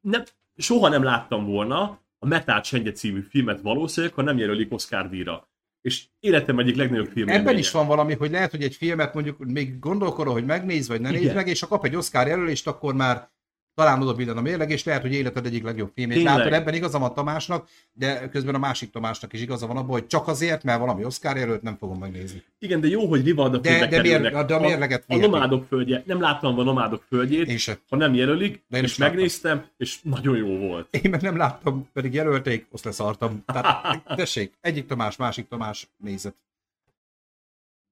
nem, 0.00 0.22
soha 0.58 0.88
nem 0.88 1.02
láttam 1.02 1.44
volna 1.44 2.00
a 2.18 2.26
Metát 2.26 2.64
Sengye 2.64 2.92
című 2.92 3.20
filmet 3.20 3.60
valószínűleg, 3.60 4.14
ha 4.14 4.22
nem 4.22 4.38
jelölik 4.38 4.72
Oscar 4.72 5.08
díjra. 5.08 5.48
És 5.80 6.04
életem 6.20 6.58
egyik 6.58 6.76
legnagyobb 6.76 7.06
film 7.06 7.28
Ebben 7.28 7.58
is 7.58 7.70
van 7.70 7.86
valami, 7.86 8.14
hogy 8.14 8.30
lehet, 8.30 8.50
hogy 8.50 8.62
egy 8.62 8.74
filmet 8.74 9.14
mondjuk 9.14 9.38
még 9.38 9.78
gondolkodol, 9.78 10.32
hogy 10.32 10.44
megnéz, 10.44 10.88
vagy 10.88 11.00
ne 11.00 11.10
nézd 11.10 11.22
Igen. 11.22 11.34
meg, 11.34 11.48
és 11.48 11.60
ha 11.60 11.66
kap 11.66 11.84
egy 11.84 11.96
Oscar 11.96 12.26
jelölést, 12.26 12.66
akkor 12.66 12.94
már 12.94 13.30
talán 13.78 14.02
oda 14.02 14.14
billen 14.14 14.36
a 14.36 14.40
mérleg, 14.40 14.70
és 14.70 14.84
lehet, 14.84 15.02
hogy 15.02 15.12
életed 15.12 15.46
egyik 15.46 15.62
legjobb 15.64 15.90
filmét. 15.94 16.22
Látod, 16.22 16.52
ebben 16.52 16.74
igaza 16.74 16.98
van 16.98 17.14
Tamásnak, 17.14 17.68
de 17.92 18.28
közben 18.28 18.54
a 18.54 18.58
másik 18.58 18.90
Tamásnak 18.90 19.32
is 19.32 19.40
igaza 19.40 19.66
van 19.66 19.76
abban, 19.76 19.90
hogy 19.90 20.06
csak 20.06 20.28
azért, 20.28 20.62
mert 20.62 20.78
valami 20.78 21.04
Oscar 21.04 21.36
jelölt, 21.36 21.62
nem 21.62 21.76
fogom 21.76 21.98
megnézni. 21.98 22.42
Igen, 22.58 22.80
de 22.80 22.86
jó, 22.88 23.06
hogy 23.06 23.24
Rivalda 23.24 23.58
De- 23.58 23.78
de 23.78 23.88
kerülnek. 23.88 24.44
de 24.46 24.54
a 24.54 24.60
mérleget 24.60 25.04
a, 25.06 25.14
a 25.14 25.16
nomádok 25.16 25.66
földje. 25.68 26.02
Nem 26.06 26.20
láttam 26.20 26.58
a 26.58 26.62
nomádok 26.62 27.02
földjét, 27.08 27.48
Én 27.48 27.56
se. 27.56 27.78
ha 27.88 27.96
nem 27.96 28.14
jelölik, 28.14 28.62
De 28.68 28.76
én 28.76 28.82
és 28.82 28.90
is 28.90 28.98
láttam. 28.98 29.14
megnéztem, 29.14 29.64
és 29.76 29.98
nagyon 30.02 30.36
jó 30.36 30.56
volt. 30.56 30.96
Én 31.02 31.10
meg 31.10 31.20
nem 31.22 31.36
láttam, 31.36 31.88
pedig 31.92 32.14
jelölték, 32.14 32.66
azt 32.72 32.84
leszartam. 32.84 33.42
Tehát 33.46 34.02
tessék, 34.16 34.52
egyik 34.60 34.86
Tamás, 34.86 35.16
másik 35.16 35.48
Tamás 35.48 35.88
nézett. 35.96 36.36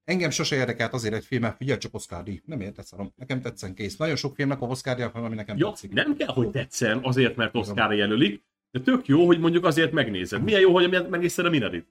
Engem 0.07 0.31
sose 0.31 0.57
érdekelt 0.57 0.93
azért 0.93 1.15
egy 1.15 1.25
film, 1.25 1.43
mert 1.43 1.57
figyelj 1.57 1.79
csak 1.79 1.95
Oscar 1.95 2.23
díj. 2.23 2.43
Nem 2.45 2.73
szarom. 2.83 3.13
Nekem 3.17 3.41
tetszen 3.41 3.75
kész. 3.75 3.97
Nagyon 3.97 4.17
sok 4.17 4.35
filmnek 4.35 4.61
a 4.61 4.67
Oscar 4.67 4.97
díj, 4.97 5.07
ami 5.13 5.35
nekem 5.35 5.57
Ja, 5.57 5.69
tetszik. 5.69 5.93
nem 5.93 6.17
kell, 6.17 6.33
hogy 6.33 6.51
tetszen 6.51 6.99
azért, 7.03 7.37
mert 7.37 7.55
Oscar 7.55 7.95
jelölik, 7.95 8.43
de 8.71 8.81
tök 8.81 9.07
jó, 9.07 9.27
hogy 9.27 9.39
mondjuk 9.39 9.65
azért 9.65 9.93
megnézed. 9.93 10.43
Milyen 10.43 10.61
jó, 10.61 10.73
hogy 10.73 10.91
megnézted 10.91 11.47
a 11.47 11.51
Minarit. 11.51 11.89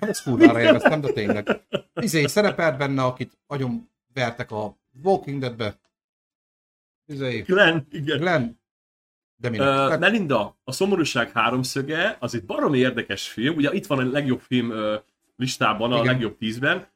Hát 0.00 0.10
ezt 0.10 0.22
kurvára 0.22 0.60
élveztem, 0.60 1.00
de 1.00 1.12
tényleg. 1.12 1.60
Izé 1.94 2.26
szerepelt 2.26 2.78
benne, 2.78 3.02
akit 3.02 3.38
agyon 3.46 3.90
vertek 4.14 4.50
a 4.50 4.76
Walking 5.02 5.40
Deadbe. 5.40 5.78
Izé, 7.06 7.40
Glenn, 7.40 7.78
igen. 7.90 8.18
Glenn. 8.18 8.50
De? 9.36 9.48
Uh, 9.50 9.56
Tehát 9.56 9.98
Melinda, 10.00 10.58
a 10.64 10.72
szomorúság 10.72 11.30
háromszöge, 11.30 12.16
az 12.20 12.34
egy 12.34 12.44
baromi 12.44 12.78
érdekes 12.78 13.28
film. 13.28 13.56
Ugye 13.56 13.72
itt 13.72 13.86
van 13.86 13.98
a 13.98 14.10
legjobb 14.10 14.40
film 14.40 14.70
uh, 14.70 14.94
listában, 15.36 15.92
a 15.92 15.94
Igen. 15.94 16.06
legjobb 16.06 16.36
tízben. 16.38 16.86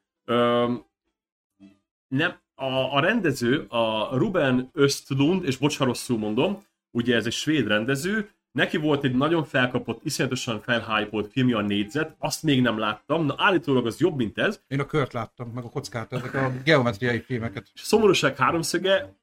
Nem, 2.08 2.38
a, 2.54 2.94
a 2.96 3.00
rendező, 3.00 3.66
a 3.68 4.16
Ruben 4.16 4.70
Östlund, 4.72 5.44
és 5.44 5.56
bocs, 5.56 5.78
rosszul 5.78 6.18
mondom, 6.18 6.64
ugye 6.90 7.14
ez 7.14 7.26
egy 7.26 7.32
svéd 7.32 7.66
rendező, 7.66 8.30
neki 8.52 8.76
volt 8.76 9.04
egy 9.04 9.14
nagyon 9.14 9.44
felkapott, 9.44 10.04
iszonyatosan 10.04 10.60
felhypolt 10.60 11.32
filmje 11.32 11.56
a 11.56 11.60
négyzet, 11.60 12.14
azt 12.18 12.42
még 12.42 12.62
nem 12.62 12.78
láttam, 12.78 13.24
na 13.24 13.34
állítólag 13.38 13.86
az 13.86 14.00
jobb, 14.00 14.16
mint 14.16 14.38
ez, 14.38 14.60
Én 14.68 14.80
a 14.80 14.86
kört 14.86 15.12
láttam, 15.12 15.48
meg 15.48 15.64
a 15.64 15.68
kockát, 15.68 16.12
ezek 16.12 16.34
a 16.34 16.52
geometriai 16.64 17.20
filmeket. 17.20 17.70
és 17.74 17.80
a 17.80 17.84
szomorúság 17.84 18.36
háromszöge 18.36 19.16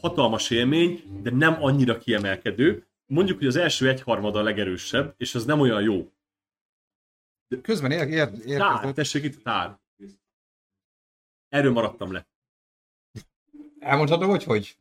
hatalmas 0.00 0.50
élmény, 0.50 1.20
de 1.22 1.30
nem 1.30 1.62
annyira 1.62 1.98
kiemelkedő. 1.98 2.86
Mondjuk, 3.06 3.38
hogy 3.38 3.46
az 3.46 3.56
első 3.56 3.88
egyharmada 3.88 4.38
a 4.38 4.42
legerősebb, 4.42 5.14
és 5.16 5.34
az 5.34 5.44
nem 5.44 5.60
olyan 5.60 5.82
jó. 5.82 6.10
Közben 7.62 7.90
ér, 7.90 8.08
ér, 8.08 8.28
Tár, 8.28 8.46
érkezett. 8.46 8.94
tessék 8.94 9.24
itt 9.24 9.36
a 9.36 9.42
tár. 9.42 9.78
Erről 11.48 11.72
maradtam 11.72 12.12
le. 12.12 12.26
Elmondhatom, 13.78 14.28
hogy 14.28 14.44
hogy? 14.44 14.76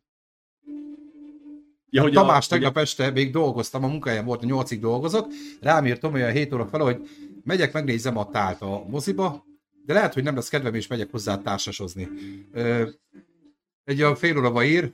Ja, 1.90 2.02
hogy 2.02 2.16
a- 2.16 2.20
Tamás 2.20 2.48
tegnap 2.48 2.78
este 2.78 3.10
még 3.12 3.32
dolgoztam, 3.32 3.84
a 3.84 3.88
munkahelyen 3.88 4.26
volt, 4.26 4.44
a 4.44 4.46
nyolcig 4.46 4.80
dolgozok, 4.80 5.28
rám 5.62 5.86
írt 5.86 6.04
olyan 6.04 6.32
7 6.32 6.54
óra 6.54 6.68
fel, 6.68 6.80
hogy 6.80 7.10
megyek, 7.44 7.74
megnézem 7.74 8.18
a 8.18 8.30
tált 8.30 8.62
a 8.62 8.86
moziba, 8.88 9.46
de 9.86 9.94
lehet, 9.94 10.14
hogy 10.14 10.24
nem 10.24 10.36
lesz 10.36 10.50
kedvem, 10.50 10.74
és 10.74 10.88
megyek 10.88 11.12
hozzá 11.12 11.42
társasozni. 11.42 12.08
Ö, 12.52 12.90
egy 13.84 14.02
olyan 14.02 14.16
fél 14.16 14.38
óra 14.38 14.64
ír, 14.64 14.94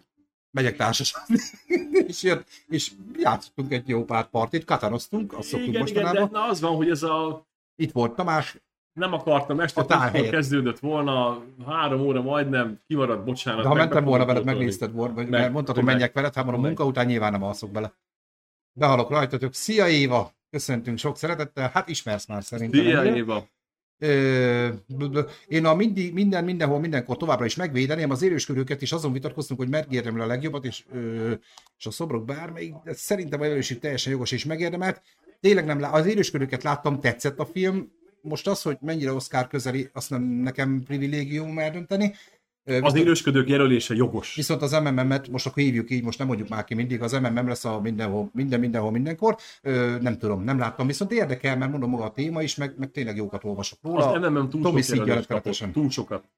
megyek 0.51 0.75
társasozni, 0.75 1.35
és, 2.07 2.23
jött, 2.23 2.47
és 2.67 2.91
játszottunk 3.17 3.71
egy 3.71 3.87
jó 3.87 4.05
pár 4.05 4.29
partit, 4.29 4.65
katanoztunk, 4.65 5.33
azt 5.33 5.47
szoktunk 5.47 5.73
igen, 5.73 5.87
igen, 5.87 6.03
de 6.03 6.09
mostanában. 6.09 6.41
na 6.41 6.47
az 6.47 6.61
van, 6.61 6.75
hogy 6.75 6.89
ez 6.89 7.03
a 7.03 7.47
Itt 7.75 7.91
volt 7.91 8.15
Tamás, 8.15 8.57
nem 8.93 9.13
akartam, 9.13 9.59
este 9.59 9.97
helyett. 9.97 10.29
kezdődött 10.29 10.79
volna, 10.79 11.43
három 11.65 12.01
óra 12.01 12.21
majdnem, 12.21 12.79
kimaradt, 12.87 13.23
bocsánat. 13.25 13.61
de 13.61 13.67
ha 13.67 13.73
mentem 13.73 14.03
volna 14.03 14.25
veled, 14.25 14.43
megnézted 14.43 14.91
volna, 14.91 15.13
vagy 15.13 15.27
Meg, 15.27 15.39
mert 15.39 15.53
mondtad, 15.53 15.75
hogy 15.75 15.83
meg. 15.83 15.93
menjek 15.93 16.13
veled, 16.13 16.33
hát 16.33 16.43
mondom, 16.43 16.63
a 16.63 16.65
munka 16.67 16.85
után 16.85 17.05
nyilván 17.05 17.31
nem 17.31 17.43
alszok 17.43 17.71
bele. 17.71 17.93
Behalok 18.73 19.09
rajtatok. 19.09 19.53
Szia 19.53 19.87
Éva! 19.87 20.31
Köszöntünk 20.49 20.97
sok 20.97 21.17
szeretettel. 21.17 21.69
Hát 21.73 21.89
ismersz 21.89 22.27
már 22.27 22.43
szerintem. 22.43 22.79
Szia, 22.83 23.01
ugye? 23.01 23.15
Éva. 23.15 23.47
Ö, 23.99 24.67
én 25.47 25.65
a 25.65 25.73
mindig, 25.75 26.13
minden, 26.13 26.43
mindenhol, 26.43 26.79
mindenkor 26.79 27.17
továbbra 27.17 27.45
is 27.45 27.55
megvédeném, 27.55 28.09
az 28.09 28.21
élősködőket 28.21 28.81
is 28.81 28.91
azon 28.91 29.13
vitatkoztunk, 29.13 29.59
hogy 29.59 29.69
megérdemel 29.69 30.21
a 30.21 30.25
legjobbat, 30.25 30.65
és, 30.65 30.83
ö, 30.93 31.31
és 31.77 31.85
a 31.85 31.91
szobrok 31.91 32.25
bármelyik, 32.25 32.73
de 32.83 32.93
szerintem 32.93 33.39
a 33.39 33.43
jelöléség 33.43 33.79
teljesen 33.79 34.11
jogos 34.11 34.31
és 34.31 34.45
megérdemelt. 34.45 35.01
Tényleg 35.39 35.65
nem, 35.65 35.79
lá- 35.79 35.93
az 35.93 36.05
élősködőket 36.05 36.63
láttam, 36.63 36.99
tetszett 36.99 37.39
a 37.39 37.45
film, 37.45 37.91
most 38.21 38.47
az, 38.47 38.61
hogy 38.61 38.77
mennyire 38.81 39.13
Oscar 39.13 39.47
közeli, 39.47 39.89
azt 39.93 40.09
nem 40.09 40.23
nekem 40.23 40.83
privilégium 40.83 41.57
eldönteni. 41.59 42.13
Ö, 42.63 42.73
Az 42.75 42.81
viszont- 42.81 42.97
élősködők 42.97 43.47
jelölése 43.49 43.93
jogos. 43.95 44.35
Viszont 44.35 44.61
az 44.61 44.71
MMM-et, 44.71 45.27
most 45.27 45.45
akkor 45.45 45.63
hívjuk 45.63 45.89
így, 45.89 46.03
most 46.03 46.17
nem 46.17 46.27
mondjuk 46.27 46.49
már 46.49 46.63
ki 46.63 46.73
mindig, 46.73 47.01
az 47.01 47.11
MMM 47.11 47.47
lesz 47.47 47.65
a 47.65 47.79
mindenhol, 47.81 48.29
minden, 48.33 48.59
mindenhol, 48.59 48.91
mindenkor. 48.91 49.37
Ö, 49.61 49.97
nem 50.01 50.17
tudom, 50.17 50.43
nem 50.43 50.57
láttam, 50.59 50.87
viszont 50.87 51.11
érdekel, 51.11 51.57
mert 51.57 51.71
mondom 51.71 51.89
maga 51.89 52.03
a 52.03 52.11
téma 52.11 52.41
is, 52.41 52.55
meg, 52.55 52.73
meg 52.77 52.91
tényleg 52.91 53.15
jókat 53.15 53.43
olvasok 53.43 53.79
róla. 53.81 54.11
Az 54.11 54.21
MMM 54.29 54.49
túl 54.49 54.61
Tomi 54.61 54.81
sok 54.81 54.95
jelölést 54.95 55.27
kapott. 55.27 55.71
Túl 55.73 55.89
sokat. 55.89 56.29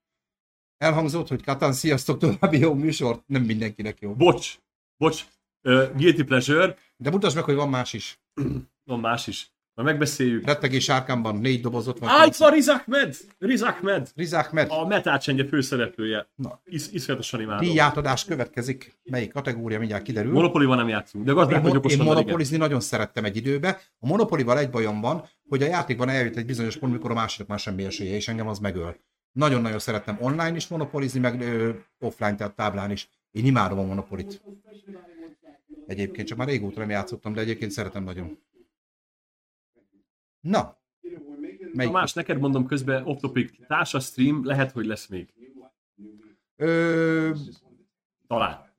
Elhangzott, 0.78 1.28
hogy 1.28 1.44
Katan, 1.44 1.74
sziasztok, 1.74 2.18
további 2.20 2.58
jó 2.60 2.74
műsort, 2.74 3.24
nem 3.28 3.42
mindenkinek 3.44 4.00
jó. 4.00 4.14
Bocs, 4.16 4.58
bocs, 4.98 5.26
uh, 5.64 5.96
guilty 5.96 6.22
pleasure, 6.24 6.78
De 6.98 7.10
mutasd 7.10 7.36
meg, 7.36 7.44
hogy 7.44 7.56
van 7.56 7.70
más 7.70 7.94
is. 7.94 8.20
van 8.84 9.00
más 9.00 9.28
is. 9.28 9.53
Majd 9.76 9.88
megbeszéljük. 9.88 10.46
Rettegés 10.46 10.84
sárkámban 10.84 11.36
négy 11.38 11.62
dobozot 11.62 12.00
van. 12.00 12.10
Á, 12.10 12.26
itt 12.26 12.36
van 12.36 12.52
Riz 12.52 12.70
Ahmed! 12.70 13.16
Riz 13.40 13.62
Ahmed! 13.62 14.10
Rizák 14.16 14.52
Med, 14.52 14.68
A 14.70 14.88
Metal 14.88 15.18
Change 15.18 15.46
főszereplője. 15.48 16.28
Na. 16.36 16.62
Is, 16.66 16.92
iszonyatosan 16.92 17.42
imádom. 17.42 17.68
díjátadás 17.68 18.26
következik. 18.26 18.98
Melyik 19.04 19.32
kategória, 19.34 19.80
mindjárt 19.80 20.04
kiderül. 20.04 20.32
Monopoly-val 20.32 20.76
nem 20.76 20.88
játszunk, 20.88 21.26
de 21.26 21.32
Én, 21.32 21.38
gazdák 21.38 21.62
vagyok 21.62 21.86
én 21.86 21.92
igen. 21.92 22.06
monopolizni 22.06 22.58
nagyon 22.58 22.80
szerettem 22.80 23.26
egy 23.26 23.36
időbe. 23.36 23.82
A 24.00 24.08
monopolival 24.08 24.60
egy 24.60 24.70
bajom 24.70 25.02
van, 25.02 25.24
hogy 25.50 25.62
a 25.62 25.66
játékban 25.66 26.10
eljött 26.10 26.36
egy 26.36 26.46
bizonyos 26.46 26.78
pont, 26.78 26.94
mikor 26.94 27.12
a 27.12 27.14
másiknak 27.14 27.48
már 27.48 27.60
semmi 27.60 27.84
esélye, 27.84 28.16
és 28.16 28.28
engem 28.28 28.48
az 28.48 28.60
megöl. 28.60 28.96
Nagyon-nagyon 29.32 29.80
szerettem 29.80 30.18
online 30.20 30.56
is 30.56 30.68
monopolizni, 30.68 31.20
meg 31.20 31.42
ö, 31.42 31.70
offline, 32.00 32.36
tehát 32.36 32.56
táblán 32.56 32.92
is. 32.92 33.10
Én 33.32 33.46
imádom 33.46 33.80
a 33.80 33.84
monopolit. 33.84 34.42
Egyébként 35.88 36.28
csak 36.28 36.38
már 36.38 36.48
régóta 36.48 36.80
nem 36.80 36.90
játszottam, 36.90 37.34
de 37.34 37.42
egyébként 37.42 37.72
szeretem 37.72 38.04
nagyon. 38.04 38.38
Na, 40.44 40.78
melyik? 41.74 41.92
Tamás, 41.92 42.14
neked 42.14 42.40
mondom 42.40 42.66
közben 42.66 43.04
off-topic 43.04 43.68
társas 43.68 44.06
stream, 44.06 44.46
lehet, 44.46 44.72
hogy 44.72 44.86
lesz 44.86 45.08
még. 45.08 45.34
Ö, 46.56 47.32
Talán. 48.28 48.72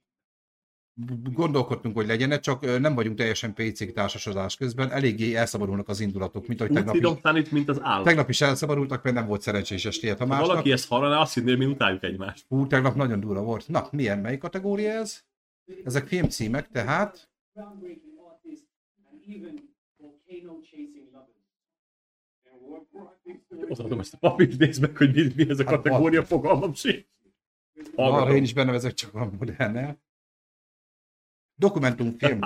gondolkodtunk, 1.33 1.95
hogy 1.97 2.07
legyen, 2.07 2.41
csak 2.41 2.79
nem 2.81 2.95
vagyunk 2.95 3.17
teljesen 3.17 3.55
PC 3.55 3.93
társasodás 3.93 4.57
közben, 4.57 4.91
eléggé 4.91 5.35
elszabadulnak 5.35 5.89
az 5.89 6.01
indulatok, 6.01 6.47
mint 6.47 6.61
ahogy 6.61 6.73
Úgy 6.73 6.85
tegnap 6.85 7.35
is, 7.37 7.43
itt, 7.45 7.51
mint 7.51 7.69
az 7.69 7.81
állat. 7.83 8.05
tegnap 8.05 8.29
is 8.29 8.41
elszabadultak, 8.41 9.03
mert 9.03 9.17
nem 9.17 9.27
volt 9.27 9.41
szerencsés 9.41 9.85
estéje 9.85 10.12
Ha 10.12 10.19
Tamásnak. 10.19 10.47
valaki 10.47 10.73
ezt 10.73 10.89
hallaná, 10.89 11.19
azt 11.21 11.35
hinné, 11.35 11.55
mi 11.55 11.65
utáljuk 11.67 12.03
egymást. 12.03 12.45
Hú, 12.49 12.67
tegnap 12.67 12.95
nagyon 12.95 13.21
durva 13.21 13.43
volt. 13.43 13.69
Na, 13.69 13.89
milyen, 13.91 14.19
melyik 14.19 14.41
kategória 14.41 14.91
ez? 14.91 15.25
Ezek 15.85 16.07
filmcímek, 16.07 16.69
tehát 16.69 17.31
Odaadom 23.69 24.01
ezt 24.01 24.15
a 24.15 24.17
papírt, 24.17 24.59
nézd 24.59 24.81
meg, 24.81 24.97
hogy 24.97 25.15
mi, 25.15 25.33
mi 25.37 25.51
ez 25.51 25.59
a 25.59 25.65
Hát, 25.65 25.75
kategória, 25.75 26.25
fogalmam 26.25 26.75
sincs. 26.75 27.05
arra 27.95 28.35
én 28.35 28.43
is 28.43 28.53
benne 28.55 28.71
vezek 28.71 28.93
csak 28.95 29.15
a 29.15 29.31
modernel. 29.39 29.99
Dokumentumfilm. 31.57 32.41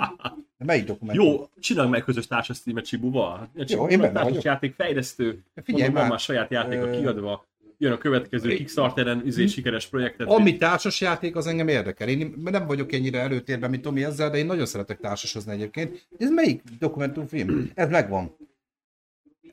De 0.57 0.65
melyik 0.65 0.85
dokumentum? 0.85 1.25
Jó, 1.25 1.47
csinálj 1.59 1.89
meg 1.89 2.03
közös 2.03 2.27
társas 2.27 2.57
streamet 2.57 2.85
Csibuval. 2.85 3.49
Jó, 3.53 3.87
én 3.87 3.99
benne 3.99 4.23
vagyok. 4.23 4.43
játék 4.43 4.73
fejlesztő. 4.73 5.43
Figyelj 5.63 5.83
Mondom, 5.83 6.01
már, 6.01 6.09
már 6.09 6.19
saját 6.19 6.51
játéka 6.51 6.87
ö, 6.87 6.99
kiadva. 6.99 7.47
Jön 7.77 7.91
a 7.91 7.97
következő 7.97 8.55
Kickstarteren, 8.55 9.25
izé 9.25 9.45
sikeres 9.45 9.87
projektet. 9.87 10.27
Ami 10.27 10.57
társas 10.57 11.01
játék, 11.01 11.35
az 11.35 11.47
engem 11.47 11.67
érdekel. 11.67 12.07
Én 12.07 12.33
nem 12.43 12.67
vagyok 12.67 12.91
ennyire 12.91 13.19
előtérben, 13.19 13.69
mint 13.69 13.81
Tomi 13.81 14.03
ezzel, 14.03 14.29
de 14.29 14.37
én 14.37 14.45
nagyon 14.45 14.65
szeretek 14.65 14.99
társasozni 14.99 15.51
egyébként. 15.51 16.07
Ez 16.17 16.29
melyik 16.31 16.61
dokumentumfilm? 16.79 17.71
Ez 17.73 17.89
megvan. 17.89 18.35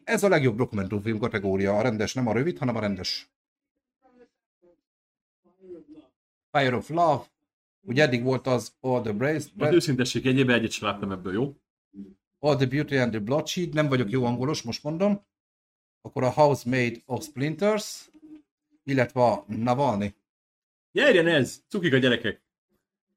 Ez 0.07 0.22
a 0.22 0.28
legjobb 0.28 0.57
dokumentumfilm 0.57 1.18
kategória, 1.18 1.76
a 1.78 1.82
rendes, 1.82 2.14
nem 2.14 2.26
a 2.26 2.32
rövid, 2.32 2.59
hanem 2.59 2.76
a 2.76 2.80
rendes. 2.80 3.30
Fire 6.50 6.76
of 6.76 6.88
Love, 6.88 7.24
ugye 7.80 8.02
eddig 8.02 8.22
volt 8.22 8.46
az 8.46 8.74
All 8.80 9.00
the 9.02 9.12
Brace, 9.12 9.48
Az 9.59 9.72
őszintesség 9.74 10.26
egyébben 10.26 10.54
egyet 10.59 10.70
sem 10.70 10.88
láttam 10.88 11.12
ebből, 11.12 11.32
jó? 11.32 11.54
All 12.38 12.57
the 12.57 12.66
Beauty 12.66 12.96
and 12.96 13.11
the 13.11 13.20
Bloodshed, 13.20 13.74
nem 13.74 13.88
vagyok 13.88 14.11
jó 14.11 14.24
angolos, 14.24 14.62
most 14.62 14.82
mondom. 14.82 15.20
Akkor 16.00 16.22
a 16.22 16.30
House 16.30 16.68
Made 16.68 16.96
of 17.07 17.24
Splinters, 17.24 18.11
illetve 18.84 19.22
a 19.22 19.44
Navalny. 19.46 20.14
Gyerjen 20.92 21.26
ez! 21.26 21.62
Cukik 21.68 21.92
a 21.92 21.98
gyerekek! 21.98 22.42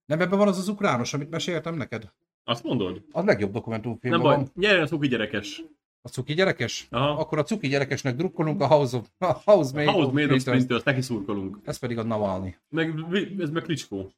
Nem 0.06 0.22
ebben 0.22 0.38
van 0.38 0.48
az 0.48 0.58
az 0.58 0.68
ukrános, 0.68 1.14
amit 1.14 1.30
meséltem 1.30 1.76
neked? 1.76 2.12
Azt 2.44 2.64
mondod? 2.64 3.04
A 3.12 3.22
legjobb 3.22 3.52
dokumentumfilm 3.52 4.14
Nem 4.14 4.22
baj, 4.22 4.36
van. 4.36 4.52
nyerjen 4.56 4.84
a 4.84 4.88
cuki 4.88 5.08
gyerekes. 5.08 5.64
A 6.02 6.08
cuki 6.10 6.34
gyerekes? 6.34 6.88
Aha. 6.90 7.10
Akkor 7.10 7.38
a 7.38 7.44
cuki 7.44 7.68
gyerekesnek 7.68 8.16
drukkolunk 8.16 8.62
a 8.62 8.68
House, 8.68 8.98
of, 8.98 9.10
a 9.18 9.34
House 9.34 9.74
Made 9.74 9.92
House 9.92 10.08
of 10.08 10.14
Made 10.14 10.34
of. 10.34 10.42
Splinters, 10.42 10.84
neki 10.84 11.02
szurkolunk. 11.02 11.58
Ez 11.64 11.78
pedig 11.78 11.98
a 11.98 12.04
Navalny. 12.04 12.58
Meg, 12.70 12.94
ez 13.40 13.50
meg 13.50 13.64
Klicskó. 13.64 14.12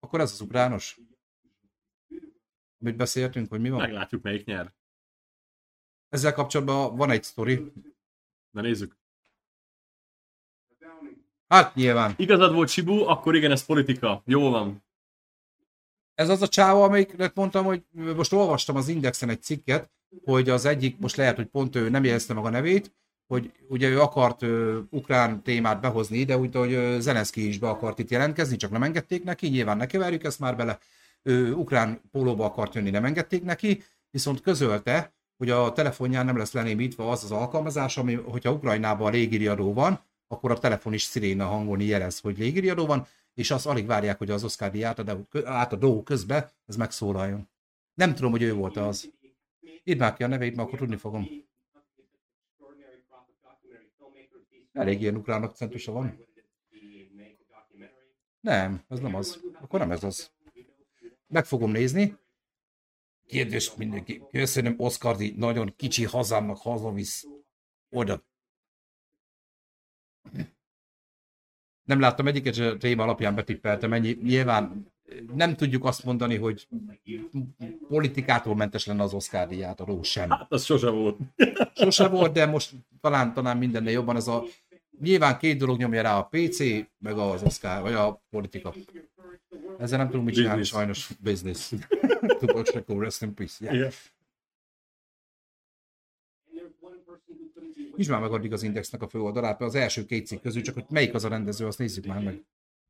Akkor 0.00 0.20
ez 0.20 0.32
az 0.32 0.40
ukrános. 0.40 0.98
Amit 2.80 2.96
beszéltünk, 2.96 3.48
hogy 3.48 3.60
mi 3.60 3.70
van? 3.70 3.80
Meglátjuk, 3.80 4.22
melyik 4.22 4.44
nyer. 4.44 4.72
Ezzel 6.08 6.32
kapcsolatban 6.32 6.96
van 6.96 7.10
egy 7.10 7.22
sztori. 7.22 7.72
Na 8.50 8.60
nézzük. 8.60 8.96
Hát 11.48 11.74
nyilván. 11.74 12.14
Igazad 12.16 12.54
volt 12.54 12.68
Sibu, 12.68 13.08
akkor 13.08 13.34
igen, 13.34 13.50
ez 13.50 13.64
politika. 13.64 14.22
Jó 14.24 14.50
van. 14.50 14.82
Ez 16.18 16.28
az 16.28 16.42
a 16.42 16.48
csáva, 16.48 16.84
amelyiknek 16.84 17.34
mondtam, 17.34 17.64
hogy 17.64 17.82
most 18.16 18.32
olvastam 18.32 18.76
az 18.76 18.88
Indexen 18.88 19.28
egy 19.28 19.42
cikket, 19.42 19.90
hogy 20.24 20.48
az 20.48 20.64
egyik, 20.64 20.98
most 20.98 21.16
lehet, 21.16 21.36
hogy 21.36 21.46
pont 21.46 21.76
ő 21.76 21.88
nem 21.88 22.04
jelezte 22.04 22.34
meg 22.34 22.44
a 22.44 22.50
nevét, 22.50 22.94
hogy 23.26 23.52
ugye 23.68 23.88
ő 23.88 24.00
akart 24.00 24.42
ö, 24.42 24.78
ukrán 24.90 25.42
témát 25.42 25.80
behozni 25.80 26.18
ide, 26.18 26.38
úgyhogy 26.38 26.72
ö, 26.72 26.96
Zelenszky 27.00 27.48
is 27.48 27.58
be 27.58 27.68
akart 27.68 27.98
itt 27.98 28.10
jelentkezni, 28.10 28.56
csak 28.56 28.70
nem 28.70 28.82
engedték 28.82 29.24
neki, 29.24 29.48
nyilván 29.48 29.76
ne 29.76 29.86
keverjük 29.86 30.24
ezt 30.24 30.38
már 30.38 30.56
bele. 30.56 30.78
Ő 31.22 31.52
ukrán 31.52 32.00
pólóba 32.10 32.44
akart 32.44 32.74
jönni, 32.74 32.90
nem 32.90 33.04
engedték 33.04 33.44
neki, 33.44 33.82
viszont 34.10 34.40
közölte, 34.40 35.14
hogy 35.36 35.50
a 35.50 35.72
telefonján 35.72 36.24
nem 36.24 36.36
lesz 36.36 36.52
lenémítva 36.52 37.10
az 37.10 37.24
az 37.24 37.30
alkalmazás, 37.30 37.96
ami, 37.96 38.14
hogyha 38.14 38.52
Ukrajnában 38.52 39.12
légiriadó 39.12 39.72
van, 39.72 40.00
akkor 40.28 40.50
a 40.50 40.58
telefon 40.58 40.92
is 40.92 41.02
sziréna 41.02 41.46
hangon 41.46 41.80
jelez, 41.80 42.18
hogy 42.20 42.38
légiriadó 42.38 42.86
van, 42.86 43.06
és 43.38 43.50
azt 43.50 43.66
alig 43.66 43.86
várják, 43.86 44.18
hogy 44.18 44.30
az 44.30 44.44
Oscar 44.44 44.70
díj 44.70 44.84
átadó, 45.44 46.02
közben 46.02 46.50
ez 46.66 46.76
megszólaljon. 46.76 47.48
Nem 47.94 48.14
tudom, 48.14 48.30
hogy 48.30 48.42
ő 48.42 48.54
volt 48.54 48.76
az. 48.76 49.12
Írd 49.84 49.98
már 49.98 50.14
ki 50.14 50.22
a 50.22 50.26
nevét, 50.26 50.56
mert 50.56 50.68
akkor 50.68 50.78
tudni 50.78 50.96
fogom. 50.96 51.28
Elég 54.72 55.00
ilyen 55.00 55.16
ukrán 55.16 55.42
akcentusa 55.42 55.92
van. 55.92 56.26
Nem, 58.40 58.84
ez 58.88 58.98
nem 58.98 59.14
az. 59.14 59.40
Akkor 59.60 59.78
nem 59.80 59.90
ez 59.90 60.04
az. 60.04 60.32
Meg 61.26 61.44
fogom 61.44 61.70
nézni. 61.70 62.18
Kérdés 63.26 63.74
mindenki. 63.74 64.22
Köszönöm, 64.30 64.74
Oscar 64.78 65.16
díj, 65.16 65.34
nagyon 65.36 65.74
kicsi 65.76 66.04
hazámnak 66.04 66.58
hazavisz. 66.58 67.26
Oda. 67.90 68.26
Nem 71.88 72.00
láttam 72.00 72.26
egyiket 72.26 72.54
se 72.54 72.76
téma 72.76 73.02
alapján 73.02 73.34
betippeltem, 73.34 73.92
ennyi. 73.92 74.18
Nyilván 74.22 74.92
nem 75.34 75.54
tudjuk 75.54 75.84
azt 75.84 76.04
mondani, 76.04 76.36
hogy 76.36 76.68
politikától 77.88 78.54
mentes 78.54 78.86
lenne 78.86 79.02
az 79.02 79.14
Oscar 79.14 79.48
díját, 79.48 79.80
a 79.80 80.02
sem. 80.02 80.30
Hát 80.30 80.52
az 80.52 80.64
sose 80.64 80.90
volt. 80.90 81.18
Sose 81.74 82.08
volt, 82.08 82.32
de 82.32 82.46
most 82.46 82.72
talán, 83.00 83.32
talán 83.32 83.56
mindennél 83.56 83.92
jobban 83.92 84.16
ez 84.16 84.26
a... 84.26 84.44
Nyilván 85.00 85.38
két 85.38 85.58
dolog 85.58 85.78
nyomja 85.78 86.02
rá 86.02 86.18
a 86.18 86.28
PC, 86.30 86.58
meg 86.98 87.18
az 87.18 87.42
Oscar, 87.42 87.82
vagy 87.82 87.92
a 87.92 88.22
politika. 88.30 88.74
Ezzel 89.78 89.98
nem 89.98 90.06
tudunk 90.06 90.26
mit 90.26 90.34
csinálni, 90.34 90.58
Business. 90.58 90.78
sajnos. 90.78 91.10
Business. 91.20 91.72
Tupac 92.38 92.70
Shakur, 92.70 93.02
rest 93.02 93.22
in 93.22 93.34
peace. 93.34 93.64
Yeah. 93.64 93.76
Igen. 93.76 93.90
Nyisd 97.98 98.10
már 98.10 98.20
meg 98.20 98.32
addig 98.32 98.52
az 98.52 98.62
Indexnek 98.62 99.02
a 99.02 99.08
főoldalát, 99.08 99.58
mert 99.58 99.70
az 99.70 99.80
első 99.80 100.04
két 100.04 100.26
cikk 100.26 100.42
közül, 100.42 100.62
csak 100.62 100.74
hogy 100.74 100.84
melyik 100.88 101.14
az 101.14 101.24
a 101.24 101.28
rendező, 101.28 101.66
azt 101.66 101.78
nézzük 101.78 102.06
már 102.06 102.22
meg. 102.22 102.44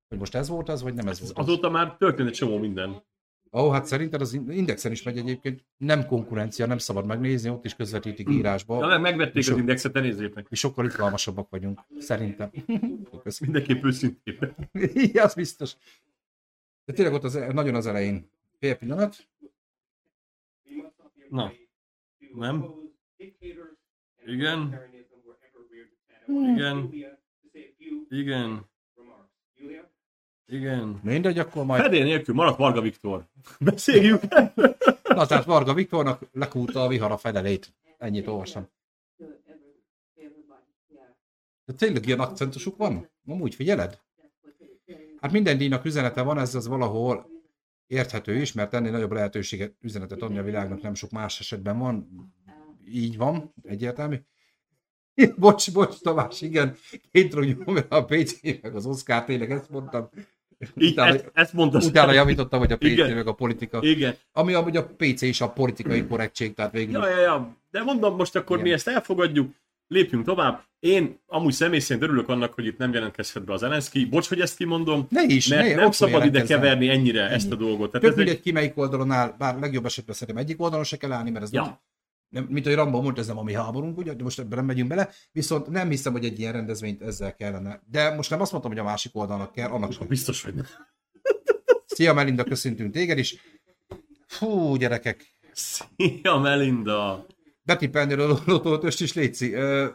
Hogy 0.08 0.18
most 0.18 0.34
ez 0.34 0.48
volt 0.48 0.68
az, 0.68 0.82
vagy 0.82 0.94
nem 0.94 1.08
ez 1.08 1.20
volt 1.20 1.38
az. 1.38 1.44
Azóta 1.44 1.70
már 1.70 1.96
történt 1.96 2.28
egy 2.28 2.34
csomó 2.34 2.58
minden. 2.58 3.02
Ó, 3.52 3.70
hát 3.70 3.86
szerinted 3.86 4.20
az 4.20 4.32
Indexen 4.32 4.92
is 4.92 5.02
megy 5.02 5.18
egyébként. 5.18 5.64
Nem 5.76 6.06
konkurencia, 6.06 6.66
nem 6.66 6.78
szabad 6.78 7.06
megnézni, 7.06 7.50
ott 7.50 7.64
is 7.64 7.74
közvetítik 7.74 8.30
írásba. 8.30 8.80
Na, 8.80 8.86
meg 8.86 9.00
megvették 9.00 9.42
So- 9.42 9.54
az 9.54 9.60
indexet, 9.60 9.92
ne 9.92 10.00
nézzétek. 10.00 10.48
Mi 10.48 10.56
sokkal 10.56 10.84
izgalmasabbak 10.84 11.50
vagyunk, 11.50 11.80
szerintem. 11.98 12.50
Mindenképp 13.40 13.84
őszintén. 13.84 14.54
Igen, 15.04 15.24
az 15.24 15.34
biztos. 15.34 15.76
De 16.84 16.92
tényleg 16.92 17.14
ott 17.14 17.24
az, 17.24 17.34
nagyon 17.52 17.74
az 17.74 17.86
elején. 17.86 18.30
Fél 18.58 18.76
pillanat. 18.76 19.28
Na. 21.28 21.52
Nem? 22.34 22.64
Igen. 24.28 24.80
Igen. 26.26 26.90
Igen. 28.08 28.66
Igen. 30.46 31.00
Mindegy, 31.02 31.38
akkor 31.38 31.64
majd... 31.64 31.82
Fedél 31.82 32.04
nélkül 32.04 32.34
maradt 32.34 32.58
Varga 32.58 32.80
Viktor. 32.80 33.26
Beszéljük. 33.60 34.20
Na, 35.02 35.26
tehát 35.26 35.44
Varga 35.44 35.74
Viktornak 35.74 36.20
lekúrta 36.32 36.82
a 36.82 36.88
vihar 36.88 37.10
a 37.12 37.16
fedelét. 37.16 37.74
Ennyit 37.98 38.26
olvastam. 38.26 38.68
De 41.64 41.72
tényleg 41.76 42.06
ilyen 42.06 42.20
akcentusuk 42.20 42.76
van? 42.76 43.08
Amúgy 43.26 43.54
figyeled? 43.54 44.00
Hát 45.20 45.32
minden 45.32 45.58
díjnak 45.58 45.84
üzenete 45.84 46.22
van, 46.22 46.38
ez 46.38 46.54
az 46.54 46.66
valahol 46.66 47.30
érthető 47.86 48.34
is, 48.34 48.52
mert 48.52 48.74
ennél 48.74 48.90
nagyobb 48.90 49.12
lehetőséget 49.12 49.74
üzenetet 49.80 50.22
adni 50.22 50.38
a 50.38 50.42
világnak 50.42 50.82
nem 50.82 50.94
sok 50.94 51.10
más 51.10 51.40
esetben 51.40 51.78
van. 51.78 52.08
Így 52.92 53.16
van, 53.16 53.54
egyértelmű. 53.62 54.16
bocs, 55.36 55.72
bocs, 55.72 55.98
Tamás, 56.00 56.40
igen, 56.40 56.76
két 57.12 57.30
drog 57.30 57.44
nyomja 57.44 57.86
a 57.88 58.04
PC, 58.04 58.42
meg 58.62 58.74
az 58.74 58.86
Oscar, 58.86 59.24
tényleg 59.24 59.50
ezt 59.50 59.70
mondtam. 59.70 60.08
Így, 60.76 60.92
Utána, 60.92 61.14
ezt, 61.14 61.30
ezt 61.32 61.52
mondta. 61.52 61.78
utána 61.78 62.12
javítottam, 62.12 62.58
hogy 62.58 62.72
a 62.72 62.76
PC, 62.76 62.84
Igen. 62.84 63.12
meg 63.14 63.26
a 63.26 63.32
politika. 63.32 63.78
Igen. 63.82 64.14
Ami 64.32 64.54
amúgy 64.54 64.76
a 64.76 64.86
PC 64.86 65.22
is 65.22 65.40
a 65.40 65.48
politikai 65.48 66.06
korrektség, 66.06 66.54
tehát 66.54 66.72
végül 66.72 66.92
Ja, 66.92 67.08
ja, 67.08 67.20
ja. 67.20 67.56
De 67.70 67.82
mondom, 67.82 68.16
most 68.16 68.36
akkor 68.36 68.56
Igen. 68.56 68.68
mi 68.68 68.74
ezt 68.74 68.88
elfogadjuk, 68.88 69.54
lépjünk 69.88 70.24
tovább. 70.24 70.62
Én 70.80 71.18
amúgy 71.26 71.52
személy 71.52 71.78
szerint 71.78 72.04
örülök 72.06 72.28
annak, 72.28 72.54
hogy 72.54 72.66
itt 72.66 72.78
nem 72.78 72.92
jelentkezhet 72.92 73.44
be 73.44 73.52
az 73.52 73.60
Zelenszky. 73.60 74.04
Bocs, 74.04 74.28
hogy 74.28 74.40
ezt 74.40 74.56
kimondom, 74.56 75.06
ne 75.10 75.22
is, 75.22 75.48
mert 75.48 75.68
ne, 75.68 75.74
nem 75.74 75.90
szabad 75.90 76.24
ide 76.24 76.42
keverni 76.42 76.88
ennyire 76.88 77.28
ezt 77.28 77.52
a 77.52 77.54
dolgot. 77.54 77.90
Tehát 77.90 78.06
Tök 78.06 78.12
ez 78.12 78.18
egy... 78.18 78.24
mindegy 78.24 78.40
ki 78.40 78.52
melyik 78.52 78.76
oldalon 78.78 79.10
áll, 79.10 79.34
bár 79.38 79.58
legjobb 79.58 79.84
esetben 79.84 80.14
szerintem 80.14 80.44
egyik 80.44 80.62
oldalon 80.62 80.84
se 80.84 80.96
kell 80.96 81.12
állni, 81.12 81.30
mert 81.30 81.44
ez 81.44 81.52
Ja. 81.52 81.62
nem, 81.62 81.78
nem, 82.28 82.44
mint 82.44 82.66
ahogy 82.66 82.78
Rambo 82.78 83.02
mondta, 83.02 83.20
ez 83.20 83.26
nem 83.26 83.38
a 83.38 83.42
mi 83.42 83.52
háborunk, 83.52 83.98
ugye, 83.98 84.14
de 84.14 84.22
most 84.22 84.38
ebben 84.38 84.58
nem 84.58 84.66
megyünk 84.66 84.88
bele, 84.88 85.10
viszont 85.32 85.66
nem 85.66 85.88
hiszem, 85.88 86.12
hogy 86.12 86.24
egy 86.24 86.38
ilyen 86.38 86.52
rendezvényt 86.52 87.02
ezzel 87.02 87.34
kellene. 87.34 87.82
De 87.90 88.14
most 88.14 88.30
nem 88.30 88.40
azt 88.40 88.50
mondtam, 88.50 88.72
hogy 88.72 88.80
a 88.80 88.84
másik 88.84 89.16
oldalnak 89.16 89.52
kell, 89.52 89.70
annak 89.70 89.92
sem. 89.92 90.06
Biztos, 90.06 90.42
hogy 90.42 90.54
nem. 90.54 90.66
Szia 91.86 92.12
Melinda, 92.12 92.44
köszöntünk 92.44 92.92
téged 92.92 93.18
is. 93.18 93.36
Fú, 94.26 94.76
gyerekek, 94.76 95.38
Szia, 95.52 96.38
Melinda! 96.38 97.26
betippelni 97.62 98.12
a 98.12 98.38
lotótöst 98.46 99.00
is 99.00 99.14
létszi. 99.14 99.52
Ö, 99.52 99.86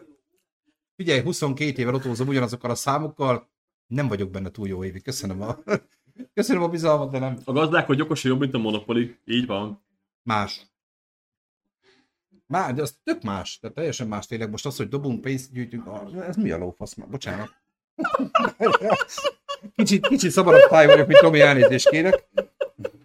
figyelj, 0.96 1.22
22 1.22 1.82
éve 1.82 1.92
lotózom 1.92 2.28
ugyanazokkal 2.28 2.70
a 2.70 2.76
számokkal, 2.76 3.50
nem 3.88 4.08
vagyok 4.08 4.30
benne 4.30 4.50
túl 4.50 4.68
jó 4.68 4.84
évig. 4.84 5.04
Köszönöm 5.04 5.42
a, 5.42 5.58
köszönöm 6.34 6.64
a 6.64 6.70
bizalmat, 6.70 7.12
de 7.12 7.20
nem. 7.20 7.38
A 7.44 7.52
gazdák, 7.52 7.86
hogy 7.86 8.02
okos, 8.02 8.24
jobb, 8.24 8.40
mint 8.40 8.54
a 8.54 8.58
Monopoly. 8.58 9.18
Így 9.26 9.46
van. 9.46 9.86
Más. 10.24 10.73
Más, 12.46 12.74
de 12.74 12.82
az 12.82 13.00
tök 13.04 13.22
más. 13.22 13.60
Tehát 13.60 13.76
teljesen 13.76 14.08
más 14.08 14.26
tényleg. 14.26 14.50
Most 14.50 14.66
az, 14.66 14.78
hogy 14.78 14.88
dobunk 14.88 15.22
pénzt, 15.22 15.52
gyűjtünk, 15.52 15.88
ah, 15.88 16.28
ez 16.28 16.36
mi 16.36 16.52
a 16.52 16.58
lófasz? 16.58 16.94
már? 16.94 17.10
Bocsánat. 17.10 17.62
Kicsit, 19.76 20.08
kicsit 20.08 20.32
szabadabb 20.32 20.70
táj 20.70 20.86
vagyok, 20.86 21.08
mint 21.08 21.20
Tomi, 21.20 21.42
elnézést 21.42 21.90
kérek. 21.90 22.28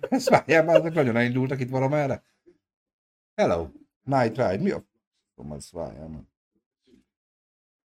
Ezt 0.00 0.28
várjál 0.28 0.64
már, 0.64 0.76
ezek 0.76 0.92
nagyon 0.94 1.16
elindultak 1.16 1.60
itt 1.60 1.70
valamerre. 1.70 2.24
Hello, 3.34 3.68
Night 4.02 4.36
Ride, 4.36 4.58
mi 4.62 4.70
a... 4.70 4.84
Tudom, 5.34 5.52
ezt 5.52 5.70
várjál 5.70 6.08
már. 6.08 6.22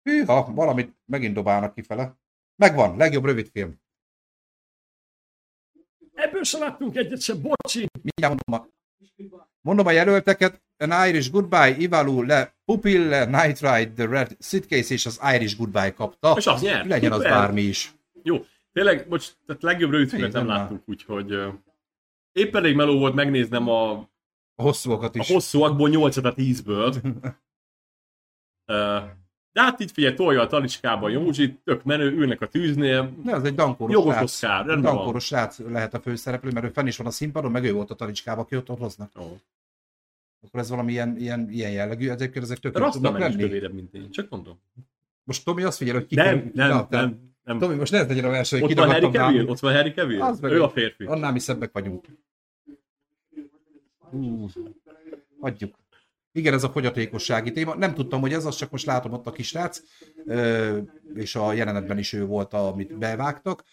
Hűha, 0.03 0.53
valamit 0.55 0.97
megint 1.05 1.35
dobálnak 1.35 1.75
kifele. 1.75 2.19
Megvan, 2.57 2.97
legjobb 2.97 3.25
rövidfilm. 3.25 3.81
Ebből 6.15 6.43
se 6.43 6.59
láttunk 6.59 6.97
egyet 6.97 7.21
sem, 7.21 7.43
bocsi! 7.43 7.87
Mindjárt 8.03 8.43
mondom 8.47 8.71
mondom 9.61 9.87
a 9.87 9.91
jelölteket. 9.91 10.63
An 10.77 11.09
Irish 11.09 11.31
Goodbye, 11.31 11.77
Ivalu, 11.79 12.23
Le, 12.23 12.55
Pupille, 12.65 13.25
Night 13.25 13.61
Ride, 13.61 13.93
The 13.95 14.07
Red 14.07 14.37
Suitcase 14.39 14.95
és 14.95 15.07
az 15.07 15.21
Irish 15.35 15.57
Goodbye 15.57 15.93
kapta. 15.93 16.35
És 16.37 16.47
az 16.47 16.61
nyert. 16.61 16.87
Legyen 16.89 17.13
az 17.13 17.23
bármi 17.23 17.61
is. 17.61 17.95
Jó, 18.23 18.45
tényleg, 18.73 19.09
most 19.09 19.37
tehát 19.47 19.63
legjobb 19.63 19.91
rövidfilmet 19.91 20.33
nem 20.33 20.47
láttunk, 20.47 20.83
úgyhogy 20.89 21.35
uh, 21.35 21.55
épp 22.33 22.57
elég 22.57 22.75
meló 22.75 22.99
volt 22.99 23.15
megnéznem 23.15 23.69
a, 23.69 23.91
A 24.55 24.63
hosszúakat 24.63 25.17
a 25.17 25.19
is. 25.19 25.29
hosszúakból 25.29 25.89
8 25.89 26.17
a 26.17 26.35
10-ből. 26.35 27.23
Uh, 28.67 29.03
de 29.53 29.61
hát 29.61 29.81
itt 29.81 29.91
figyelj, 29.91 30.15
tolja 30.15 30.41
a 30.41 30.47
talicskába 30.47 31.07
a 31.07 31.09
Józsi, 31.09 31.59
tök 31.65 31.85
menő, 31.85 32.11
ülnek 32.11 32.41
a 32.41 32.49
tűznél. 32.49 33.11
Ne, 33.25 33.35
az 33.35 33.45
egy 33.45 33.55
dankoros 33.55 33.93
Jogos 33.93 34.15
srác. 34.15 34.67
Van. 34.67 34.81
Dankoros 34.81 35.25
srác 35.25 35.59
lehet 35.59 35.95
a 35.95 36.01
főszereplő, 36.01 36.51
mert 36.51 36.67
ő 36.67 36.69
fenn 36.69 36.87
is 36.87 36.97
van 36.97 37.07
a 37.07 37.11
színpadon, 37.11 37.51
meg 37.51 37.65
ő 37.65 37.73
volt 37.73 37.91
a 37.91 37.95
talicskában, 37.95 38.45
aki 38.45 38.57
ott 38.57 38.67
hoznak. 38.67 39.11
Ó. 39.19 39.39
Akkor 40.47 40.61
ez 40.61 40.71
valami 40.71 40.93
ilyen, 40.93 41.17
ilyen, 41.17 41.51
ilyen 41.51 41.71
jellegű, 41.71 42.09
ezek, 42.09 42.37
ezek 42.37 42.59
tök 42.59 42.79
Rasta 42.79 42.93
tudnak 43.01 43.19
lenni. 43.19 43.43
kövérebb, 43.43 43.73
mint 43.73 43.95
én, 43.95 44.11
csak 44.11 44.29
mondom. 44.31 44.59
Most 45.25 45.45
Tomi 45.45 45.63
azt 45.63 45.77
figyel, 45.77 45.95
hogy 45.95 46.07
ki 46.07 46.15
Nem, 46.15 46.27
kerül- 46.27 46.55
nem, 46.55 46.69
Na, 46.69 46.87
nem. 46.91 47.33
nem. 47.45 47.59
Tomi, 47.59 47.75
most 47.75 47.93
ne 47.93 47.99
ez 47.99 48.09
legyen 48.09 48.25
a 48.25 48.31
verseny, 48.31 48.61
hogy 48.61 48.71
Ott 48.71 48.77
van 48.79 48.91
Harry 48.91 49.11
Cavill? 49.11 49.47
Ott 49.47 49.59
van 49.59 49.73
Harry 49.75 49.91
Cavill? 49.93 50.21
Az 50.23 50.43
Ő 50.43 50.63
a 50.63 50.69
férfi. 50.69 51.05
Annál 51.05 51.33
mi 51.33 51.39
szebbek 51.39 51.73
vagyunk. 51.73 52.05
Hú, 54.11 54.49
hagyjuk. 55.41 55.75
Igen, 56.33 56.55
ez 56.55 56.65
a 56.65 56.71
fogyatékossági 56.71 57.53
téma. 57.53 57.75
Nem 57.75 57.95
tudtam, 57.95 58.21
hogy 58.21 58.33
ez 58.33 58.45
az, 58.45 58.57
csak 58.57 58.71
most 58.71 58.87
látom 58.87 59.13
ott 59.13 59.27
a 59.27 59.33
kisrác, 59.33 59.83
és 61.15 61.35
a 61.37 61.53
jelenetben 61.53 61.99
is 61.99 62.13
ő 62.13 62.27
volt, 62.27 62.55
amit 62.55 62.99
bevágtak. 62.99 63.65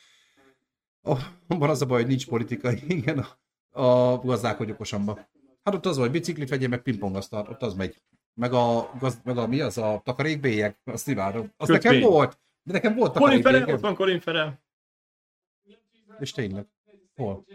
Oh, 1.01 1.19
Abban 1.47 1.69
az 1.69 1.81
a 1.81 1.85
baj, 1.85 1.99
hogy 1.99 2.09
nincs 2.09 2.27
politikai, 2.27 2.83
igen, 2.97 3.25
a, 3.71 3.81
a 3.81 4.17
gazdálkodj 4.17 4.71
okosamba. 4.71 5.29
Hát 5.63 5.73
ott 5.73 5.85
az, 5.85 5.97
hogy 5.97 6.11
biciklit 6.11 6.49
vegyél, 6.49 6.67
meg 6.67 6.81
pingpongasztalt, 6.81 7.47
ott 7.47 7.61
az 7.61 7.73
megy. 7.73 8.01
Meg 8.33 8.53
a, 8.53 8.91
gaz, 8.99 9.21
meg 9.23 9.37
a 9.37 9.47
mi 9.47 9.61
az, 9.61 9.77
a 9.77 10.01
takarékbélyeg, 10.03 10.79
azt 10.83 11.07
imádom. 11.07 11.53
Az 11.57 11.67
Kötvény. 11.67 11.91
nekem 11.93 12.09
volt. 12.09 12.39
De 12.63 12.73
nekem 12.73 12.95
volt 12.95 13.17
Colin 13.17 13.41
Farrell, 13.41 13.73
ott 13.73 13.79
van 13.79 13.95
Colin 13.95 14.19
Farrell. 14.19 14.53
És 16.19 16.31
tényleg. 16.31 16.67
Hol? 17.15 17.45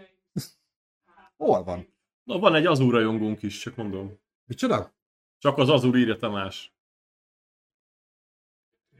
Hol 1.36 1.64
van? 1.64 1.94
Na, 2.24 2.38
van 2.38 2.54
egy 2.54 2.66
Azur 2.66 2.92
rajongónk 2.92 3.42
is, 3.42 3.58
csak 3.58 3.76
mondom. 3.76 4.20
Micsoda? 4.44 4.92
Csak 5.38 5.58
az 5.58 5.68
Azur 5.68 5.96
írja 5.96 6.16
Tamás. 6.16 6.72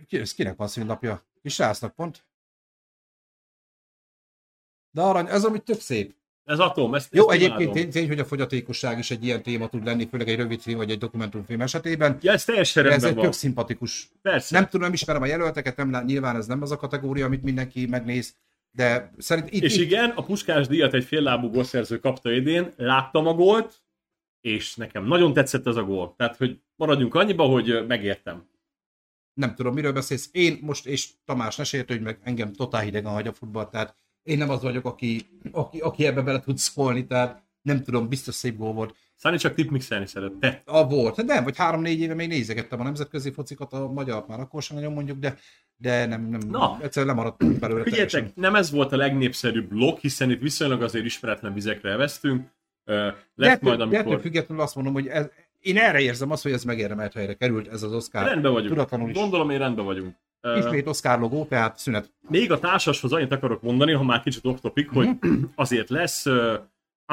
Ki, 0.06 0.18
ez 0.18 0.34
kinek 0.34 0.56
van 0.56 0.68
szünnapja? 0.68 1.24
Kis 1.42 1.54
srácnak 1.54 1.94
pont. 1.94 2.24
De 4.90 5.02
arany, 5.02 5.26
ez 5.26 5.44
ami 5.44 5.58
tök 5.58 5.80
szép. 5.80 6.14
Ez 6.44 6.58
atom, 6.58 6.94
ezt, 6.94 7.14
Jó, 7.14 7.30
ezt 7.30 7.42
egyébként 7.42 7.72
tény, 7.72 7.90
tény, 7.90 8.08
hogy 8.08 8.18
a 8.18 8.24
fogyatékosság 8.24 8.98
is 8.98 9.10
egy 9.10 9.24
ilyen 9.24 9.42
téma 9.42 9.68
tud 9.68 9.84
lenni, 9.84 10.06
főleg 10.08 10.28
egy 10.28 10.36
rövid 10.36 10.60
film 10.60 10.76
vagy 10.76 10.90
egy 10.90 10.98
dokumentumfilm 10.98 11.60
esetében. 11.60 12.18
Ja, 12.20 12.32
ez 12.32 12.44
teljesen 12.44 12.82
De 12.82 12.88
ez 12.88 12.94
rendben 12.94 13.10
egy 13.10 13.16
van. 13.16 13.24
tök 13.24 13.40
szimpatikus. 13.40 14.10
Persze. 14.22 14.54
Nem 14.54 14.64
tudom, 14.64 14.80
nem 14.80 14.92
ismerem 14.92 15.22
a 15.22 15.26
jelölteket, 15.26 15.76
nem, 15.76 16.04
nyilván 16.04 16.36
ez 16.36 16.46
nem 16.46 16.62
az 16.62 16.70
a 16.70 16.76
kategória, 16.76 17.24
amit 17.26 17.42
mindenki 17.42 17.86
megnéz, 17.86 18.36
de 18.70 19.12
szerint 19.18 19.50
itt, 19.50 19.62
És 19.62 19.76
itt 19.76 19.82
igen, 19.82 20.10
a 20.10 20.22
puskás 20.22 20.66
díjat 20.66 20.94
egy 20.94 21.04
féllábú 21.04 21.50
gólszerző 21.50 21.98
kapta 21.98 22.30
idén, 22.32 22.72
láttam 22.76 23.26
a 23.26 23.34
gólt, 23.34 23.82
és 24.42 24.76
nekem 24.76 25.04
nagyon 25.04 25.32
tetszett 25.32 25.66
ez 25.66 25.76
a 25.76 25.82
gól. 25.84 26.14
Tehát, 26.16 26.36
hogy 26.36 26.60
maradjunk 26.76 27.14
annyiba, 27.14 27.44
hogy 27.44 27.84
megértem. 27.86 28.50
nem 29.34 29.54
tudom, 29.54 29.74
miről 29.74 29.92
beszélsz. 29.92 30.28
Én 30.32 30.58
most, 30.62 30.86
és 30.86 31.08
Tamás 31.24 31.56
ne 31.56 31.64
sért, 31.64 31.88
hogy 31.88 32.00
meg 32.00 32.18
engem 32.22 32.52
totál 32.52 32.82
hidegen 32.82 33.12
hagy 33.12 33.26
a 33.26 33.32
futball, 33.32 33.68
tehát 33.68 33.96
én 34.22 34.38
nem 34.38 34.50
az 34.50 34.62
vagyok, 34.62 34.84
aki, 34.84 35.26
aki, 35.52 35.78
aki 35.78 36.06
ebbe 36.06 36.22
bele 36.22 36.40
tud 36.40 36.58
szólni, 36.58 37.06
tehát 37.06 37.42
nem 37.62 37.82
tudom, 37.82 38.08
biztos 38.08 38.34
szép 38.34 38.56
gól 38.56 38.72
volt. 38.72 38.96
Száni 39.16 39.36
csak 39.36 39.54
tipmixelni 39.54 40.06
szerette. 40.06 40.62
A 40.66 40.88
volt, 40.88 41.16
Hát 41.16 41.26
nem, 41.26 41.44
vagy 41.44 41.56
három-négy 41.56 42.00
éve 42.00 42.14
még 42.14 42.28
nézegettem 42.28 42.80
a 42.80 42.82
nemzetközi 42.82 43.30
focikat, 43.30 43.72
a 43.72 43.88
magyar 43.88 44.24
már 44.28 44.40
akkor 44.40 44.62
sem 44.62 44.76
nagyon 44.76 44.92
mondjuk, 44.92 45.18
de, 45.18 45.38
de 45.76 46.06
nem, 46.06 46.28
nem, 46.28 46.40
Na. 46.48 46.78
egyszerűen 46.82 47.14
lemaradtam 47.14 47.58
belőle 47.58 47.82
teljesen. 47.82 48.08
Figyeljetek, 48.08 48.36
nem 48.36 48.54
ez 48.54 48.70
volt 48.70 48.92
a 48.92 48.96
legnépszerűbb 48.96 49.68
blog, 49.68 49.98
hiszen 49.98 50.30
itt 50.30 50.40
viszonylag 50.40 50.82
azért 50.82 51.04
ismeretlen 51.04 51.54
vizekre 51.54 51.90
elvesztünk. 51.90 52.50
De 52.92 53.14
Lesz 53.34 53.60
majd, 53.60 53.78
de 53.78 53.84
ettől 53.84 53.98
amikor... 53.98 54.20
függetlenül 54.20 54.62
azt 54.62 54.74
mondom, 54.74 54.92
hogy 54.92 55.06
ez, 55.06 55.28
én 55.60 55.76
erre 55.76 56.00
érzem 56.00 56.30
azt, 56.30 56.42
hogy 56.42 56.52
ez 56.52 56.64
megérdemelt 56.64 57.12
helyre 57.12 57.34
került, 57.34 57.68
ez 57.68 57.82
az 57.82 57.92
Oscar. 57.92 58.24
Rendben 58.24 58.52
vagyunk. 58.52 58.70
Tudatlanul 58.70 59.08
is. 59.08 59.16
Gondolom, 59.16 59.50
én 59.50 59.58
rendben 59.58 59.84
vagyunk. 59.84 60.16
Ismét 60.56 60.86
Oscar 60.86 61.18
logó, 61.20 61.44
tehát 61.44 61.78
szünet. 61.78 62.12
Még 62.28 62.52
a 62.52 62.58
társashoz 62.58 63.12
annyit 63.12 63.32
akarok 63.32 63.62
mondani, 63.62 63.92
ha 63.92 64.02
már 64.02 64.22
kicsit 64.22 64.44
off 64.44 64.60
topic, 64.60 64.92
hogy 64.92 65.08
Mhm. 65.20 65.42
azért 65.54 65.90
lesz 65.90 66.26
uh, 66.26 66.54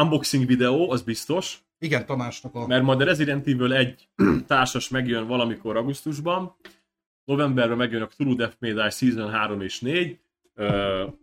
unboxing 0.01 0.45
videó, 0.45 0.91
az 0.91 1.01
biztos, 1.01 1.57
Igen, 1.80 2.05
Tamásnak 2.05 2.55
a... 2.55 2.67
mert 2.67 2.84
majd 2.84 3.01
a 3.01 3.03
Resident 3.03 3.47
Evil 3.47 3.73
egy 3.73 4.09
társas 4.47 4.89
megjön 4.89 5.27
valamikor 5.27 5.77
augusztusban, 5.77 6.55
novemberben 7.25 7.77
megjön 7.77 8.01
a 8.01 8.07
True 8.07 8.36
Death 8.36 8.55
Die 8.59 8.89
Season 8.89 9.30
3 9.30 9.61
és 9.61 9.80
4, 9.80 10.19
uh, 10.55 11.13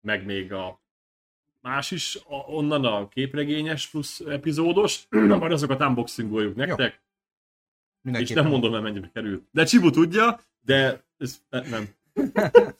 meg 0.00 0.24
még 0.24 0.52
a 0.52 0.82
más 1.64 1.90
is, 1.90 2.16
a, 2.16 2.34
onnan 2.34 2.84
a 2.84 3.08
képregényes 3.08 3.88
plusz 3.88 4.20
epizódos, 4.20 5.06
majd 5.40 5.52
azokat 5.52 5.80
unboxingoljuk 5.80 6.56
nektek, 6.56 6.92
és 6.92 7.00
mindenképpen. 8.02 8.42
nem 8.42 8.52
mondom 8.52 8.74
el 8.74 8.80
mennyibe 8.80 9.10
került. 9.12 9.48
De 9.50 9.64
Csibu 9.64 9.90
tudja, 9.90 10.40
de 10.60 11.04
ez 11.16 11.42
ne- 11.48 11.68
nem. 11.68 11.88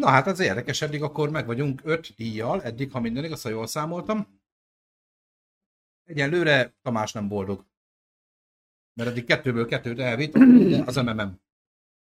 Na 0.00 0.08
hát 0.08 0.26
ez 0.26 0.38
érdekes, 0.38 0.82
eddig 0.82 1.02
akkor 1.02 1.30
meg 1.30 1.46
vagyunk 1.46 1.80
öt 1.84 2.14
díjjal, 2.16 2.62
eddig, 2.62 2.92
ha 2.92 3.00
minden 3.00 3.24
igaz, 3.24 3.42
ha 3.42 3.48
jól 3.48 3.66
számoltam. 3.66 4.40
Egyenlőre 6.04 6.74
Tamás 6.82 7.12
nem 7.12 7.28
boldog. 7.28 7.64
Mert 8.92 9.10
eddig 9.10 9.24
kettőből 9.24 9.66
kettőt 9.66 9.98
elvitt, 9.98 10.34
az 10.86 10.96
MMM. 10.96 11.40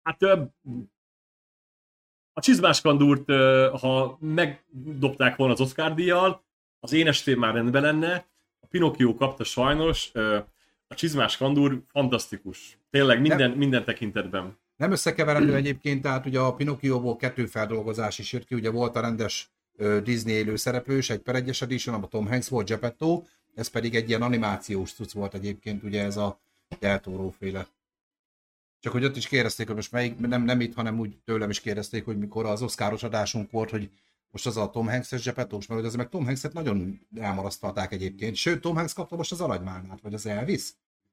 Hát 0.02 0.22
a 2.32 2.40
csizmás 2.40 2.80
kandúrt, 2.80 3.30
ha 3.80 4.18
megdobták 4.20 5.36
volna 5.36 5.52
az 5.52 5.60
Oscar 5.60 5.94
díjjal, 5.94 6.42
az 6.80 6.92
én 6.92 7.06
estém 7.06 7.38
már 7.38 7.54
rendben 7.54 7.82
lenne. 7.82 8.26
A 8.60 8.66
Pinocchio 8.66 9.14
kapta 9.14 9.44
sajnos, 9.44 10.10
a 10.86 10.94
csizmás 10.94 11.36
kandúr 11.36 11.82
fantasztikus. 11.88 12.78
Tényleg 12.90 13.20
minden, 13.20 13.50
minden 13.50 13.84
tekintetben. 13.84 14.58
Nem 14.76 14.90
összekeverendő 14.90 15.54
egyébként, 15.54 16.02
tehát 16.02 16.26
ugye 16.26 16.38
a 16.38 16.54
Pinocchioból 16.54 17.16
kettő 17.16 17.46
feldolgozás 17.46 18.18
is 18.18 18.32
jött 18.32 18.44
ki, 18.44 18.54
ugye 18.54 18.70
volt 18.70 18.96
a 18.96 19.00
rendes 19.00 19.50
Disney 20.02 20.34
élő 20.34 20.56
szereplős, 20.56 21.10
egy 21.10 21.20
per 21.20 21.34
egyes 21.34 21.62
edition, 21.62 21.94
abban 21.94 22.08
Tom 22.08 22.26
Hanks 22.26 22.48
volt 22.48 22.68
Geppetto, 22.68 23.22
ez 23.54 23.68
pedig 23.68 23.94
egy 23.94 24.08
ilyen 24.08 24.22
animációs 24.22 24.92
cucc 24.92 25.12
volt 25.12 25.34
egyébként, 25.34 25.82
ugye 25.82 26.02
ez 26.02 26.16
a 26.16 26.40
Del 26.78 27.00
Toro 27.00 27.30
féle. 27.30 27.66
Csak 28.82 28.92
hogy 28.92 29.04
ott 29.04 29.16
is 29.16 29.28
kérdezték, 29.28 29.66
hogy 29.66 29.74
most 29.76 29.92
melyik, 29.92 30.18
nem, 30.18 30.42
nem 30.42 30.60
itt, 30.60 30.74
hanem 30.74 30.98
úgy 30.98 31.18
tőlem 31.24 31.50
is 31.50 31.60
kérdezték, 31.60 32.04
hogy 32.04 32.18
mikor 32.18 32.46
az 32.46 32.62
oszkáros 32.62 33.02
adásunk 33.02 33.50
volt, 33.50 33.70
hogy 33.70 33.90
most 34.30 34.46
az 34.46 34.56
a 34.56 34.70
Tom 34.70 34.88
Hanks-es 34.88 35.24
Geppettos, 35.24 35.66
mert 35.66 35.80
hogy 35.80 35.88
az 35.88 35.96
meg 35.96 36.08
Tom 36.08 36.24
Hanks-et 36.24 36.52
nagyon 36.52 37.00
elmarasztalták 37.16 37.92
egyébként. 37.92 38.36
Sőt, 38.36 38.60
Tom 38.60 38.74
Hanks 38.74 38.92
kapta 38.94 39.16
most 39.16 39.32
az 39.32 39.40
aranymálnát, 39.40 40.00
vagy 40.00 40.14
az 40.14 40.26
Elvis? 40.26 40.70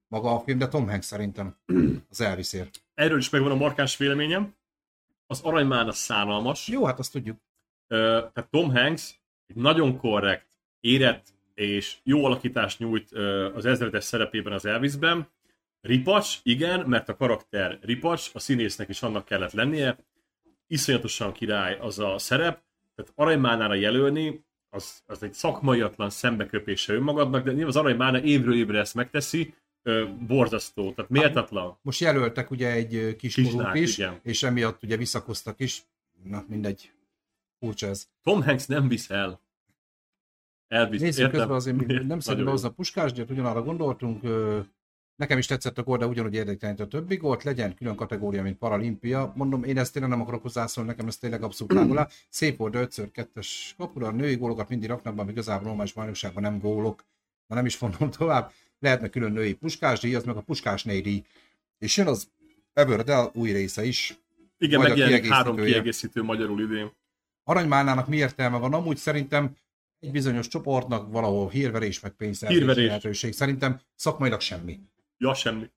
Maga 0.08 0.36
a 0.36 0.40
film, 0.40 0.58
de 0.58 0.68
Tom 0.68 0.88
Hanks 0.88 1.06
szerintem 1.06 1.58
az 2.10 2.22
Elvisért. 2.22 2.84
Erről 2.94 3.18
is 3.18 3.30
megvan 3.30 3.52
a 3.52 3.56
markáns 3.56 3.98
véleményem. 3.98 4.56
Az 5.28 5.42
aranymálna 5.42 5.92
szánalmas. 5.92 6.68
Jó, 6.68 6.86
hát 6.86 7.00
azt 7.00 7.12
tudjuk. 7.12 7.38
Ö, 7.88 8.26
tehát 8.34 8.50
Tom 8.50 8.72
Hanks 8.72 9.20
egy 9.48 9.56
nagyon 9.56 9.98
korrekt, 9.98 10.48
érett 10.80 11.34
és 11.54 11.98
jó 12.04 12.26
alakítást 12.26 12.80
nyújt 12.80 13.12
az 13.54 13.66
ezredes 13.66 14.04
szerepében 14.04 14.54
az 14.54 14.66
Elvisben. 14.66 15.28
Ripacs, 15.82 16.40
igen, 16.44 16.86
mert 16.86 17.10
a 17.10 17.16
karakter 17.16 17.80
ripacs, 17.82 18.30
a 18.34 18.40
színésznek 18.40 18.90
is 18.90 19.02
annak 19.02 19.26
kellett 19.26 19.52
lennie. 19.52 19.98
Iszonyatosan 20.68 21.34
király 21.34 21.78
az 21.80 22.00
a 22.00 22.18
szerep, 22.18 22.62
tehát 22.96 23.12
aranymálnára 23.16 23.74
jelölni, 23.74 24.46
az, 24.70 25.02
az 25.06 25.24
egy 25.24 25.34
szakmaiatlan 25.34 26.10
szembeköpése 26.10 26.94
önmagadnak, 26.94 27.44
de 27.44 27.50
nyilván 27.50 27.68
az 27.70 27.76
aranymálna 27.76 28.22
évről 28.22 28.56
évre 28.56 28.80
ezt 28.80 28.96
megteszi, 28.96 29.54
ö, 29.84 30.08
borzasztó, 30.28 30.94
tehát 30.94 31.12
méltatlan. 31.12 31.80
Most 31.82 32.00
jelöltek 32.00 32.52
ugye 32.52 32.72
egy 32.72 32.96
ö, 32.96 33.16
kiskorút 33.16 33.76
is, 33.76 33.98
igen. 33.98 34.20
és 34.24 34.44
emiatt 34.44 34.84
ugye 34.84 34.98
visszakoztak 34.98 35.60
is. 35.60 35.84
Na, 36.24 36.46
mindegy. 36.48 36.92
Furcsa 37.60 37.88
ez. 37.88 38.08
Tom 38.24 38.44
Hanks 38.44 38.66
nem 38.66 38.88
visz 38.88 39.10
el. 39.10 39.42
Elvisz, 40.68 41.02
Nézzük 41.02 41.24
értem? 41.24 41.38
közben 41.40 41.56
azért, 41.56 41.78
nem 41.78 41.88
szerintem 42.20 42.38
jó. 42.38 42.44
behozni 42.44 42.68
a 42.68 42.72
puskásgyat, 42.72 43.30
ugyanarra 43.30 43.62
gondoltunk. 43.64 44.24
ö, 44.24 44.60
Nekem 45.20 45.38
is 45.38 45.46
tetszett 45.46 45.78
a 45.78 45.84
gól, 45.84 45.98
de 45.98 46.06
ugyanúgy 46.06 46.34
érdekelni 46.34 46.82
a 46.82 46.88
többi 46.88 47.16
gólt, 47.16 47.44
legyen 47.44 47.76
külön 47.76 47.96
kategória, 47.96 48.42
mint 48.42 48.58
paralimpia. 48.58 49.34
Mondom, 49.36 49.64
én 49.64 49.78
ezt 49.78 49.94
tényleg 49.94 50.12
nem 50.12 50.22
akarok 50.22 50.42
hozzászólni, 50.42 50.90
nekem 50.90 51.08
ez 51.08 51.18
tényleg 51.18 51.44
abszolút 51.44 51.74
áll. 51.98 52.10
Szép 52.30 52.58
volt, 52.58 52.72
de 52.72 52.80
5 52.80 53.12
kettes 53.12 53.74
kapura, 53.78 54.08
a 54.08 54.12
női 54.12 54.36
gólokat 54.36 54.70
mindig 54.70 54.90
raknak 54.90 55.16
be, 55.16 55.26
igazából 55.32 55.68
normális 55.68 55.94
bajnokságban 55.94 56.44
nem 56.44 56.60
gólok. 56.60 57.06
Na 57.48 57.56
nem 57.56 57.66
is 57.66 57.78
mondom 57.78 58.10
tovább. 58.18 58.52
Lehetne 58.80 59.10
külön 59.10 59.32
női 59.32 59.54
puskásdíj, 59.54 60.16
az 60.16 60.24
meg 60.24 60.36
a 60.36 60.42
puskás 60.42 60.84
díj. 60.84 61.24
És 61.78 61.98
jön 61.98 62.08
az 62.08 62.28
Everdell 62.74 63.30
új 63.34 63.52
része 63.52 63.86
is. 63.86 64.18
Igen, 64.58 64.80
a 64.80 64.84
megjelenik 64.84 65.28
három 65.28 65.56
kiegészítő 65.56 66.24
magyarul 66.24 66.62
idén. 66.62 66.92
Aranymálnának 67.44 68.08
mi 68.08 68.18
értelme 68.18 68.58
van? 68.58 68.74
Amúgy 68.74 68.98
szerintem 68.98 69.56
egy 70.00 70.12
bizonyos 70.12 70.48
csoportnak 70.48 71.12
valahol 71.12 71.50
hírverés, 71.50 72.00
meg 72.00 72.12
pénzszerzési 72.12 72.86
lehetőség. 72.86 73.34
Szerintem 73.34 73.80
szakmailag 73.96 74.42
semmi. 74.42 74.80
Ja, 75.20 75.34
semmi. 75.34 75.70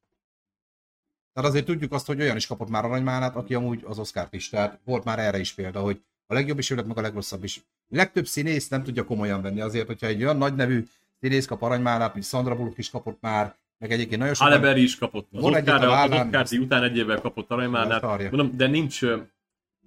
Tehát 1.32 1.50
azért 1.50 1.64
tudjuk 1.64 1.92
azt, 1.92 2.06
hogy 2.06 2.20
olyan 2.20 2.36
is 2.36 2.46
kapott 2.46 2.68
már 2.68 2.84
aranymálnát, 2.84 3.36
aki 3.36 3.54
amúgy 3.54 3.82
az 3.84 3.98
Oscar-t 3.98 4.32
is. 4.32 4.48
Tehát 4.48 4.80
volt 4.84 5.04
már 5.04 5.18
erre 5.18 5.38
is 5.38 5.52
példa, 5.52 5.80
hogy 5.80 6.00
a 6.26 6.34
legjobb 6.34 6.58
is 6.58 6.70
jött, 6.70 6.86
meg 6.86 6.98
a 6.98 7.00
legrosszabb 7.00 7.44
is. 7.44 7.56
A 7.90 7.96
legtöbb 7.96 8.26
színész 8.26 8.68
nem 8.68 8.82
tudja 8.82 9.04
komolyan 9.04 9.42
venni 9.42 9.60
azért, 9.60 9.86
hogyha 9.86 10.06
egy 10.06 10.22
olyan 10.22 10.36
nagy 10.36 10.54
nevű 10.54 10.86
színész 11.20 11.46
kap 11.46 11.62
aranymálát, 11.62 12.12
mint 12.12 12.26
Sandra 12.26 12.56
Bullock 12.56 12.78
is 12.78 12.90
kapott 12.90 13.20
már, 13.20 13.54
meg 13.78 13.92
egyébként 13.92 14.20
nagyon 14.20 14.34
sokan... 14.34 14.58
Halle 14.58 14.78
is 14.78 14.96
kapott. 14.96 15.28
Az 15.32 15.42
Oscar, 15.42 15.84
az 15.84 16.10
Oscar 16.12 16.58
után 16.58 16.82
egy 16.82 16.96
évvel 16.96 17.20
kapott 17.20 17.50
aranymálnát. 17.50 18.02
Mondom, 18.30 18.56
de 18.56 18.66
nincs 18.66 19.02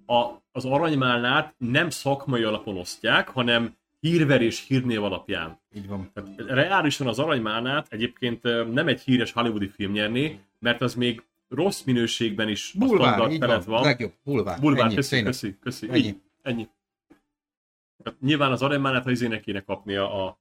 a, 0.06 0.42
az 0.52 0.64
aranymálnát 0.64 1.54
nem 1.58 1.90
szakmai 1.90 2.42
alapon 2.42 2.76
osztják, 2.76 3.28
hanem 3.28 3.76
hírverés 4.08 4.64
hírnév 4.66 5.02
alapján. 5.02 5.58
Így 5.74 5.88
van. 5.88 6.10
Tehát 6.14 6.30
reálisan 6.48 7.06
az 7.06 7.18
aranymálnát 7.18 7.86
egyébként 7.90 8.42
nem 8.72 8.88
egy 8.88 9.00
híres 9.00 9.32
hollywoodi 9.32 9.68
film 9.68 9.92
nyerné, 9.92 10.38
mert 10.58 10.80
az 10.82 10.94
még 10.94 11.22
rossz 11.48 11.82
minőségben 11.82 12.48
is 12.48 12.72
a 12.74 12.78
Bulvár, 12.78 13.08
standard 13.08 13.32
így 13.32 13.38
felett 13.38 13.64
van. 13.64 13.74
van. 13.74 13.84
Legjobb, 13.84 14.12
bulvár. 14.24 14.60
Bulvár, 14.60 14.84
Ennyi, 14.84 14.94
köszi, 14.94 15.08
tényleg. 15.10 15.30
köszi, 15.30 15.56
köszi. 15.60 15.88
Ennyi. 15.90 15.98
Így, 15.98 16.20
ennyi. 16.42 16.68
Tehát 18.02 18.20
nyilván 18.20 18.52
az 18.52 18.62
aranymálnát 18.62 19.06
az 19.06 19.12
izének 19.12 19.40
kéne 19.40 19.60
kapnia 19.60 20.24
a, 20.26 20.38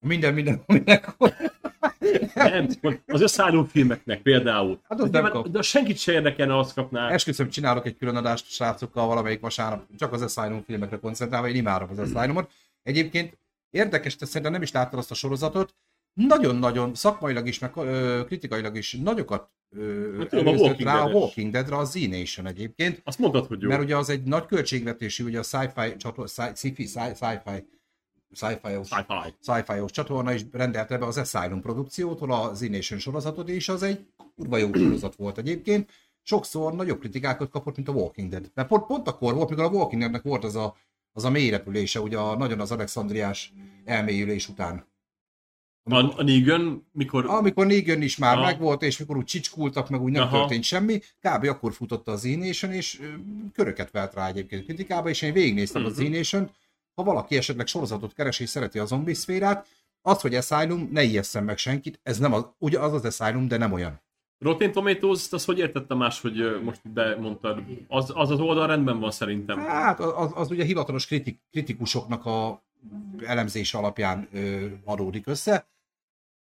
Minden, 0.00 0.34
minden, 0.34 0.62
aminek 0.66 1.16
Nem, 2.34 2.68
az 3.06 3.20
összeálló 3.20 3.64
filmeknek 3.64 4.22
például. 4.22 4.80
Hát 4.88 5.10
de, 5.10 5.20
nem 5.20 5.30
kap. 5.30 5.48
de 5.48 5.62
senkit 5.62 5.98
se 5.98 6.12
érdekelne, 6.12 6.58
azt 6.58 6.74
kapná. 6.74 7.08
Esküszöm, 7.10 7.48
csinálok 7.48 7.86
egy 7.86 7.96
külön 7.96 8.16
adást 8.16 8.44
a 8.48 8.50
srácokkal 8.50 9.06
valamelyik 9.06 9.40
vasárnap, 9.40 9.86
csak 9.98 10.12
az 10.12 10.22
Asylum 10.22 10.62
filmekre 10.62 10.98
koncentrálva, 10.98 11.48
én 11.48 11.54
imádom 11.54 11.88
az 11.90 11.98
Asylumot. 11.98 12.50
Egyébként 12.82 13.38
érdekes, 13.70 14.16
te 14.16 14.26
szerintem 14.26 14.52
nem 14.52 14.62
is 14.62 14.72
láttad 14.72 14.98
azt 14.98 15.10
a 15.10 15.14
sorozatot, 15.14 15.74
nagyon-nagyon 16.14 16.94
szakmailag 16.94 17.46
is, 17.46 17.58
meg 17.58 17.76
ö, 17.76 18.22
kritikailag 18.26 18.76
is 18.76 18.92
nagyokat 19.02 19.50
ö, 19.70 20.16
Hát 20.18 20.28
tudom, 20.28 20.46
a 20.46 20.50
Walking 20.50 20.80
rá 20.88 20.92
a 20.94 20.96
Dead-es. 21.04 21.14
Walking 21.14 21.52
Deadre, 21.52 21.76
a 21.76 21.84
Z-Nation 21.84 22.46
egyébként, 22.46 23.00
Azt 23.04 23.18
mondtad, 23.18 23.46
hogy 23.46 23.62
jó. 23.62 23.68
mert 23.68 23.82
ugye 23.82 23.96
az 23.96 24.08
egy 24.08 24.22
nagy 24.22 24.46
költségvetésű, 24.46 25.24
ugye 25.24 25.38
a 25.38 25.42
sci-fi, 25.42 25.94
sci- 25.98 26.52
sci-fi, 26.54 26.86
sci- 26.86 27.14
sci-fi 27.16 27.66
sci-fi-os, 28.34 28.88
Sci-fi. 28.88 29.34
sci-fi-os 29.40 29.90
csatorna 29.90 30.32
is 30.32 30.42
rendelte 30.52 30.98
be 30.98 31.06
az 31.06 31.18
Asylum 31.18 31.60
produkciótól 31.60 32.32
a 32.32 32.54
Z 32.54 32.60
Nation 32.68 32.98
sorozatot, 32.98 33.48
és 33.48 33.68
az 33.68 33.82
egy 33.82 34.06
kurva 34.36 34.56
jó 34.56 34.72
sorozat 34.72 35.14
volt 35.14 35.38
egyébként. 35.38 35.90
Sokszor 36.22 36.74
nagyobb 36.74 36.98
kritikákat 37.00 37.50
kapott, 37.50 37.76
mint 37.76 37.88
a 37.88 37.92
Walking 37.92 38.30
Dead. 38.30 38.50
Mert 38.54 38.68
pont, 38.68 38.86
pont 38.86 39.08
akkor 39.08 39.34
volt, 39.34 39.48
mikor 39.48 39.64
a 39.64 39.68
Walking 39.68 40.00
Deadnek 40.00 40.22
volt 40.22 40.44
az 40.44 40.56
a, 40.56 40.76
az 41.12 41.24
a 41.24 41.30
mély 41.30 41.50
repülése, 41.50 42.00
ugye 42.00 42.18
a, 42.18 42.36
nagyon 42.36 42.60
az 42.60 42.70
Alexandriás 42.72 43.52
elmélyülés 43.84 44.48
után. 44.48 44.90
A, 45.84 46.18
a 46.20 46.22
Negan, 46.22 46.88
mikor... 46.92 47.26
Amikor 47.26 47.66
Negan 47.66 48.02
is 48.02 48.16
már 48.16 48.36
Aha. 48.36 48.44
megvolt, 48.44 48.82
és 48.82 48.98
mikor 48.98 49.16
úgy 49.16 49.24
csicskultak, 49.24 49.88
meg 49.88 50.02
úgy 50.02 50.12
nem 50.12 50.22
Aha. 50.22 50.38
történt 50.38 50.64
semmi, 50.64 50.98
kb. 50.98 51.44
akkor 51.44 51.72
futott 51.72 52.08
a 52.08 52.16
Z-Nation, 52.16 52.72
és 52.72 53.00
köröket 53.52 53.90
velt 53.90 54.14
rá 54.14 54.26
egyébként 54.26 54.64
kritikába, 54.64 55.08
és 55.08 55.22
én 55.22 55.32
végignéztem 55.32 55.84
a 55.84 55.88
Mhm. 55.88 55.94
Z-Nation-t. 55.96 56.50
Ha 56.94 57.02
valaki 57.02 57.36
esetleg 57.36 57.66
sorozatot 57.66 58.14
keres 58.14 58.40
és 58.40 58.48
szereti 58.48 58.78
a 58.78 58.84
zombi 58.84 59.14
szférát, 59.14 59.66
az, 60.02 60.20
hogy 60.20 60.34
Asylum, 60.34 60.88
ne 60.92 61.02
ijesszem 61.02 61.44
meg 61.44 61.58
senkit, 61.58 62.00
ez 62.02 62.18
nem 62.18 62.32
az, 62.32 62.46
ugye 62.58 62.78
az 62.78 62.92
az 62.92 63.04
Asylum, 63.20 63.48
de 63.48 63.56
nem 63.56 63.72
olyan. 63.72 64.00
Rotten 64.42 64.72
Tomatoes, 64.72 65.26
azt 65.30 65.46
hogy 65.46 65.58
értettem 65.58 65.98
más, 65.98 66.20
hogy 66.20 66.60
most 66.62 66.80
itt 66.84 66.90
bemondtad? 66.92 67.62
Az, 67.88 68.12
az 68.14 68.30
az 68.30 68.40
oldal 68.40 68.66
rendben 68.66 69.00
van 69.00 69.10
szerintem. 69.10 69.58
Hát 69.58 70.00
az, 70.00 70.30
az 70.34 70.50
ugye 70.50 70.64
hivatalos 70.64 71.06
kritik, 71.06 71.40
kritikusoknak 71.50 72.26
a 72.26 72.62
elemzése 73.26 73.78
alapján 73.78 74.28
ö, 74.32 74.66
adódik 74.84 75.26
össze. 75.26 75.68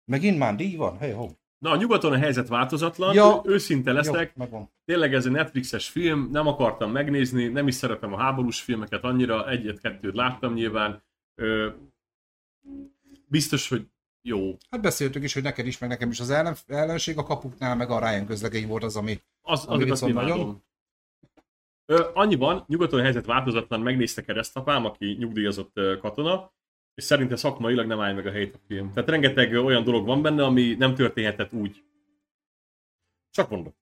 Megint 0.05 0.37
már 0.37 0.55
díj 0.55 0.75
van? 0.75 0.97
Hey, 0.97 1.11
ho. 1.11 1.27
Na, 1.59 1.71
a 1.71 1.75
nyugaton 1.75 2.11
a 2.13 2.17
helyzet 2.17 2.47
változatlan, 2.47 3.13
Ja. 3.13 3.25
ja. 3.25 3.41
őszinte 3.45 3.91
leszek, 3.91 4.27
Jó, 4.35 4.43
megvan. 4.43 4.71
tényleg 4.85 5.13
ez 5.13 5.25
egy 5.25 5.31
Netflixes 5.31 5.89
film, 5.89 6.29
nem 6.31 6.47
akartam 6.47 6.91
megnézni, 6.91 7.47
nem 7.47 7.67
is 7.67 7.75
szeretem 7.75 8.13
a 8.13 8.17
háborús 8.17 8.61
filmeket 8.61 9.03
annyira, 9.03 9.49
egyet-kettőt 9.49 10.15
láttam 10.15 10.53
nyilván. 10.53 11.03
Ö, 11.35 11.69
biztos, 13.27 13.69
hogy 13.69 13.87
jó. 14.21 14.57
Hát 14.69 14.81
beszéltük 14.81 15.23
is, 15.23 15.33
hogy 15.33 15.43
neked 15.43 15.67
is, 15.67 15.77
meg 15.77 15.89
nekem 15.89 16.09
is 16.09 16.19
az 16.19 16.29
ellen, 16.29 16.55
ellenség 16.67 17.17
a 17.17 17.23
kapuknál, 17.23 17.75
meg 17.75 17.89
a 17.89 17.99
Ryan 17.99 18.25
közlegény 18.25 18.67
volt 18.67 18.83
az, 18.83 18.95
ami 18.95 19.21
Az, 19.41 19.65
Ami 19.65 19.83
azokat 19.83 19.89
viszont 19.89 20.13
nagyon- 20.13 20.63
Ö, 21.85 22.09
annyiban, 22.13 22.63
nyugaton 22.67 22.99
a 22.99 23.03
helyzet 23.03 23.25
változatlan, 23.25 23.81
megnézte 23.81 24.21
keresztapám, 24.21 24.85
aki 24.85 25.15
nyugdíjazott 25.19 25.79
katona, 26.01 26.53
és 26.93 27.03
szerinte 27.03 27.35
szakmailag 27.35 27.87
nem 27.87 27.99
áll 27.99 28.13
meg 28.13 28.27
a 28.27 28.31
helyét 28.31 28.55
a 28.55 28.59
film. 28.67 28.93
Tehát 28.93 29.09
rengeteg 29.09 29.53
olyan 29.53 29.83
dolog 29.83 30.05
van 30.05 30.21
benne, 30.21 30.43
ami 30.43 30.73
nem 30.75 30.95
történhetett 30.95 31.53
úgy. 31.53 31.83
Csak 33.29 33.49
mondom. 33.49 33.73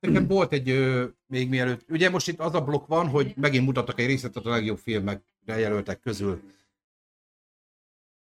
Nekem 0.00 0.26
volt 0.26 0.52
egy, 0.52 0.68
ö, 0.70 1.04
még 1.26 1.48
mielőtt, 1.48 1.90
ugye 1.90 2.10
most 2.10 2.28
itt 2.28 2.38
az 2.40 2.54
a 2.54 2.60
blokk 2.64 2.86
van, 2.86 3.08
hogy 3.08 3.32
megint 3.36 3.64
mutattak 3.66 4.00
egy 4.00 4.06
részletet 4.06 4.46
a 4.46 4.50
legjobb 4.50 4.78
filmek 4.78 5.22
jelöltek 5.46 6.00
közül. 6.00 6.40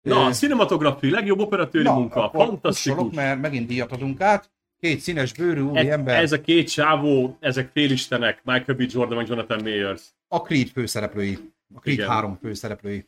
Na, 0.04 0.32
cinematografi, 0.32 1.10
legjobb 1.10 1.40
operatőri 1.40 1.90
munka, 1.90 2.24
akkor 2.24 2.46
fantasztikus. 2.46 2.98
kussolok, 2.98 3.14
mert 3.14 3.42
megint 3.42 3.68
díjat 3.68 3.92
adunk 3.92 4.22
át. 4.22 4.52
Két 4.80 5.00
színes 5.00 5.34
bőrű 5.34 5.62
úri 5.62 5.80
Ez, 5.80 5.88
ember, 5.88 6.24
ez 6.24 6.32
a 6.32 6.42
két 6.42 6.70
sávó, 6.70 7.38
ezek 7.40 7.70
félistenek, 7.72 8.42
Michael 8.44 8.78
B. 8.78 8.82
Jordan 8.82 9.18
meg 9.18 9.28
Jonathan 9.28 9.60
Mayers. 9.62 10.02
a 10.28 10.38
Creed 10.38 10.68
főszereplői. 10.68 11.38
A 11.76 11.80
Creed 11.80 11.98
Igen. 11.98 12.10
három 12.10 12.38
főszereplői. 12.42 13.08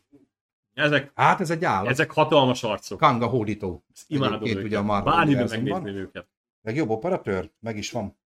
Ezek, 0.74 1.10
Hát 1.14 1.40
ez 1.40 1.50
egy 1.50 1.64
állat. 1.64 1.90
ezek 1.90 2.10
hatalmas 2.10 2.62
arcok. 2.62 2.98
Kanga 2.98 3.26
hódító. 3.26 3.84
Imádom 4.06 4.32
Egyébként 4.34 4.56
őket. 4.56 4.66
ugye 4.68 4.78
a 4.78 4.82
Marvel 4.82 5.12
Bármiben 5.14 5.46
megnézném 5.50 5.96
őket. 5.96 6.26
Legjobb 6.62 6.88
operatőr? 6.88 7.50
Meg 7.60 7.76
is 7.76 7.90
van. 7.90 8.18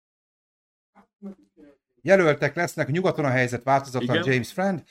Jelöltek 2.02 2.54
lesznek 2.54 2.88
nyugaton 2.90 3.24
a 3.24 3.28
helyzet 3.30 3.62
változatlan 3.62 4.16
Igen. 4.16 4.32
James 4.32 4.52
Friend, 4.52 4.82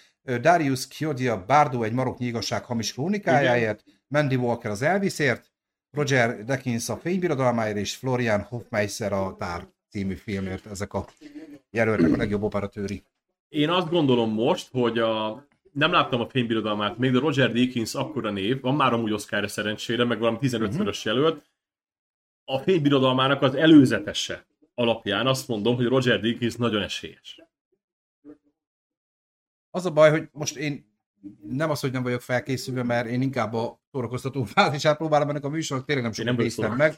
Darius 0.41 0.87
Kiodia 0.87 1.45
Bardo 1.45 1.83
egy 1.83 1.93
maroknyi 1.93 2.25
igazság 2.25 2.63
hamis 2.63 2.93
krónikájáért, 2.93 3.83
Mandy 4.07 4.35
Walker 4.35 4.71
az 4.71 4.81
Elvisért, 4.81 5.51
Roger 5.91 6.43
Deakins 6.43 6.89
a 6.89 6.97
fénybirodalmáért 6.97 7.77
és 7.77 7.95
Florian 7.95 8.41
Hofmeister 8.41 9.13
a 9.13 9.35
Tár 9.37 9.67
című 9.89 10.13
filmért. 10.13 10.65
Ezek 10.65 10.93
a 10.93 11.05
jelöltek 11.69 12.13
a 12.13 12.17
legjobb 12.17 12.43
operatőri. 12.43 13.03
Én 13.49 13.69
azt 13.69 13.89
gondolom 13.89 14.33
most, 14.33 14.69
hogy 14.71 14.99
a, 14.99 15.45
nem 15.71 15.91
láttam 15.91 16.21
a 16.21 16.29
fénybirodalmát 16.29 16.97
még, 16.97 17.11
de 17.11 17.19
Roger 17.19 17.51
Deakins 17.51 17.93
akkora 17.93 18.31
név, 18.31 18.61
van 18.61 18.75
már 18.75 18.93
amúgy 18.93 19.11
Oscar 19.11 19.49
szerencsére, 19.49 20.03
meg 20.03 20.19
valami 20.19 20.37
15-szörös 20.41 21.03
jelölt. 21.03 21.45
A 22.45 22.57
fénybirodalmának 22.57 23.41
az 23.41 23.55
előzetese 23.55 24.45
alapján 24.75 25.27
azt 25.27 25.47
mondom, 25.47 25.75
hogy 25.75 25.85
Roger 25.85 26.19
Deakins 26.19 26.55
nagyon 26.55 26.81
esélyes. 26.81 27.46
Az 29.71 29.85
a 29.85 29.91
baj, 29.91 30.09
hogy 30.09 30.29
most 30.31 30.55
én 30.55 30.85
nem 31.49 31.69
az, 31.69 31.79
hogy 31.79 31.91
nem 31.91 32.03
vagyok 32.03 32.21
felkészülve, 32.21 32.83
mert 32.83 33.07
én 33.07 33.21
inkább 33.21 33.53
a 33.53 33.81
szórakoztató 33.91 34.43
fázisát 34.55 34.97
próbálom 34.97 35.29
ennek 35.29 35.43
a 35.43 35.49
műsornak, 35.49 35.85
tényleg 35.85 36.05
nem 36.05 36.13
sokat 36.13 36.33
nem 36.33 36.43
néztem 36.43 36.75
meg. 36.75 36.97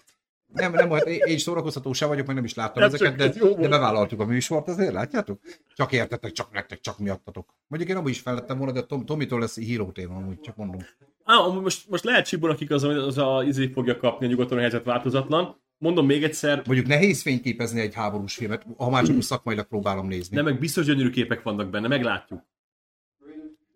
Nem, 0.54 0.72
nem, 0.72 0.92
én 1.06 1.22
is 1.26 1.42
szórakoztató 1.42 1.94
sem 1.94 2.08
vagyok, 2.08 2.26
meg 2.26 2.36
nem 2.36 2.44
is 2.44 2.54
láttam 2.54 2.84
Nem, 2.84 2.94
ezeket, 2.94 3.16
de, 3.16 3.28
de 3.60 3.68
bevállaltuk 3.68 4.20
a 4.20 4.26
műsort, 4.26 4.68
azért 4.68 4.94
látjátok? 4.94 5.40
Csak 5.76 5.92
értetek, 5.92 6.32
csak 6.32 6.52
nektek, 6.52 6.80
csak 6.80 7.00
miattatok. 7.00 7.54
Mondjuk 7.68 7.92
én 7.92 7.98
abban 7.98 8.10
is 8.10 8.20
fellettem 8.20 8.58
volna, 8.58 8.72
de 8.72 8.82
Tom, 8.82 9.06
Tomitól 9.06 9.40
lesz 9.40 9.58
híró 9.58 9.92
téma, 9.92 10.16
amúgy 10.16 10.40
csak 10.40 10.56
mondom. 10.56 10.82
Á, 11.24 11.36
most, 11.62 11.90
most 11.90 12.04
lehet 12.04 12.26
Csibor, 12.26 12.50
akik 12.50 12.72
az, 12.72 12.84
az 12.84 13.18
a 13.18 13.44
izé 13.46 13.68
fogja 13.68 13.98
kapni 13.98 14.26
a 14.26 14.30
nyugaton 14.30 14.58
a 14.58 14.62
helyzet 14.62 14.84
változatlan. 14.84 15.62
Mondom 15.78 16.06
még 16.06 16.24
egyszer, 16.24 16.62
Mondjuk 16.66 16.88
nehéz 16.88 17.22
fényképezni 17.22 17.80
egy 17.80 17.94
háborús 17.94 18.36
filmet, 18.36 18.66
ha 18.78 18.90
már 18.90 19.04
csak 19.04 19.22
szakmailag 19.22 19.68
próbálom 19.68 20.08
nézni. 20.08 20.36
de 20.36 20.42
meg 20.42 20.60
biztos 20.60 20.86
gyönyörű 20.86 21.10
képek 21.10 21.42
vannak 21.42 21.70
benne, 21.70 21.88
meglátjuk. 21.88 22.42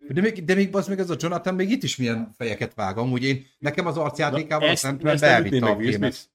De 0.08 0.20
még, 0.20 0.44
de 0.44 0.54
még 0.54 0.76
az 0.76 0.88
még 0.88 0.98
ez 0.98 1.10
a 1.10 1.16
Jonathan 1.18 1.54
még 1.54 1.70
itt 1.70 1.82
is 1.82 1.96
milyen 1.96 2.32
fejeket 2.36 2.74
vág. 2.74 2.98
Amúgy 2.98 3.24
én, 3.24 3.46
nekem 3.58 3.86
az 3.86 3.96
arcjátékával 3.96 4.66
Na, 4.66 4.72
azt 4.72 4.84
ezt- 4.84 5.00
nem 5.02 5.12
ütné 5.14 5.26
beelvitte 5.26 5.66
a 5.66 5.76
filmet. 5.78 6.30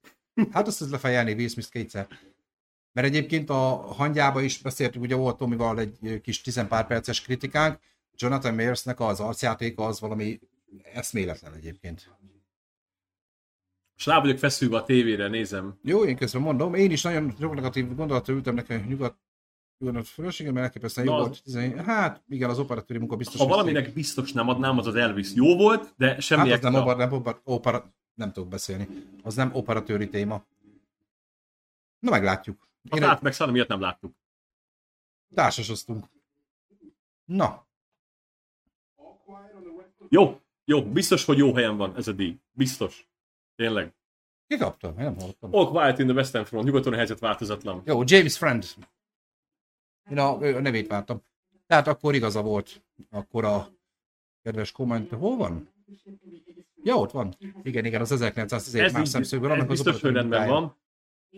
Hát 0.52 0.66
azt 0.66 0.80
az 0.80 0.90
lefejelni 0.90 1.32
Will 1.32 1.48
Smith 1.48 1.68
kétszer. 1.70 2.08
Mert 2.92 3.06
egyébként 3.06 3.50
a 3.50 3.54
hangyába 3.96 4.40
is 4.40 4.58
beszéltük, 4.62 5.02
ugye 5.02 5.14
volt 5.14 5.36
Tomival 5.36 5.78
egy 5.80 6.20
kis 6.22 6.40
10 6.40 6.66
pár 6.68 6.86
perces 6.86 7.22
kritikánk, 7.22 7.78
Jonathan 8.16 8.54
Mayersnek 8.54 9.00
az 9.00 9.20
arcjátéka 9.20 9.84
az 9.84 10.00
valami 10.00 10.40
eszméletlen 10.94 11.54
egyébként. 11.54 12.10
És 13.96 14.06
rá 14.06 14.20
vagyok 14.20 14.38
feszülve 14.38 14.76
a 14.76 14.84
tévére, 14.84 15.28
nézem. 15.28 15.78
Jó, 15.82 16.04
én 16.04 16.16
közben 16.16 16.42
mondom, 16.42 16.74
én 16.74 16.90
is 16.90 17.02
nagyon 17.02 17.34
sok 17.40 17.54
negatív 17.54 17.94
gondolatra 17.94 18.34
ültem 18.34 18.54
nekem 18.54 18.84
nyugat 18.88 19.16
nyugat 19.80 20.08
fölösségem, 20.08 20.52
mert 20.52 20.66
elképesztően 20.66 21.06
jó 21.06 21.12
az- 21.12 21.20
volt. 21.26 21.42
17 21.42 21.76
Hát, 21.80 22.22
igen, 22.28 22.50
az 22.50 22.58
operatőri 22.58 22.98
munka 22.98 23.16
biztos. 23.16 23.40
Ha 23.40 23.46
valaminek 23.46 23.92
biztos 23.92 24.32
nem 24.32 24.48
adnám, 24.48 24.78
az 24.78 24.86
az 24.86 24.94
Elvis. 24.94 25.34
Jó 25.34 25.56
volt, 25.56 25.94
de 25.96 26.20
semmi 26.20 26.48
Hát 26.50 26.64
az 26.64 26.72
nem, 26.72 26.82
opera, 26.82 26.96
nem, 26.96 27.12
opera, 27.12 27.40
opera, 27.44 27.92
nem 28.14 28.32
tudok 28.32 28.48
beszélni. 28.48 28.88
Az 29.22 29.34
nem 29.34 29.50
operatőri 29.54 30.08
téma. 30.08 30.44
Na 31.98 32.10
meglátjuk. 32.10 32.68
Én 32.90 33.02
hát 33.02 33.22
meg 33.22 33.32
Szana 33.32 33.52
miatt 33.52 33.68
nem 33.68 33.80
láttuk. 33.80 34.14
társasoztunk. 35.34 36.04
Na, 37.24 37.68
Jó, 40.08 40.40
jó, 40.64 40.82
biztos, 40.82 41.24
hogy 41.24 41.38
jó 41.38 41.54
helyen 41.54 41.76
van 41.76 41.96
ez 41.96 42.08
a 42.08 42.12
díj. 42.12 42.36
Biztos. 42.52 43.08
Tényleg. 43.56 43.92
ki 44.46 44.56
kapta? 44.56 44.88
Én 44.88 44.94
nem 45.04 45.14
hallottam. 45.18 45.54
All 45.54 45.66
Quiet 45.66 45.98
in 45.98 46.06
the 46.06 46.14
Western 46.14 46.44
Front, 46.44 46.64
nyugaton 46.64 46.92
a 46.92 46.96
helyzet 46.96 47.18
változatlan. 47.18 47.82
Jó, 47.84 48.02
James 48.04 48.38
Friend. 48.38 48.64
Én 50.10 50.18
a, 50.18 50.38
a 50.38 50.60
nevét 50.60 50.86
vártam. 50.86 51.22
Tehát 51.66 51.88
akkor 51.88 52.14
igaza 52.14 52.42
volt. 52.42 52.82
Akkor 53.10 53.44
a 53.44 53.68
kedves 54.42 54.72
komment. 54.72 55.10
Hol 55.10 55.36
van? 55.36 55.68
Ja, 56.82 56.94
ott 56.94 57.10
van. 57.10 57.36
Igen, 57.62 57.84
igen, 57.84 58.00
az 58.00 58.12
1917 58.12 58.86
Ez, 58.86 58.92
más 58.92 59.08
szemszögből. 59.08 59.50
ez 59.50 59.56
annak 59.56 59.70
az 59.70 59.82
biztos, 59.82 60.02
hogy 60.02 60.12
rendben 60.12 60.48
van. 60.48 60.76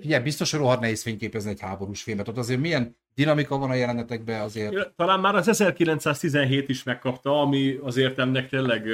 Figyelj, 0.01 0.23
biztos, 0.23 0.51
hogy 0.51 0.61
rohadt 0.61 0.81
nehéz 0.81 1.03
fényképezni 1.03 1.51
egy 1.51 1.61
háborús 1.61 2.03
filmet. 2.03 2.29
Ott 2.29 2.37
azért 2.37 2.61
milyen 2.61 2.97
dinamika 3.15 3.59
van 3.59 3.71
a 3.71 3.75
jelenetekben 3.75 4.41
azért. 4.41 4.93
Talán 4.97 5.21
már 5.21 5.35
az 5.35 5.49
1917 5.49 6.69
is 6.69 6.83
megkapta, 6.83 7.41
ami 7.41 7.79
azért 7.83 8.19
ennek 8.19 8.49
tényleg 8.49 8.87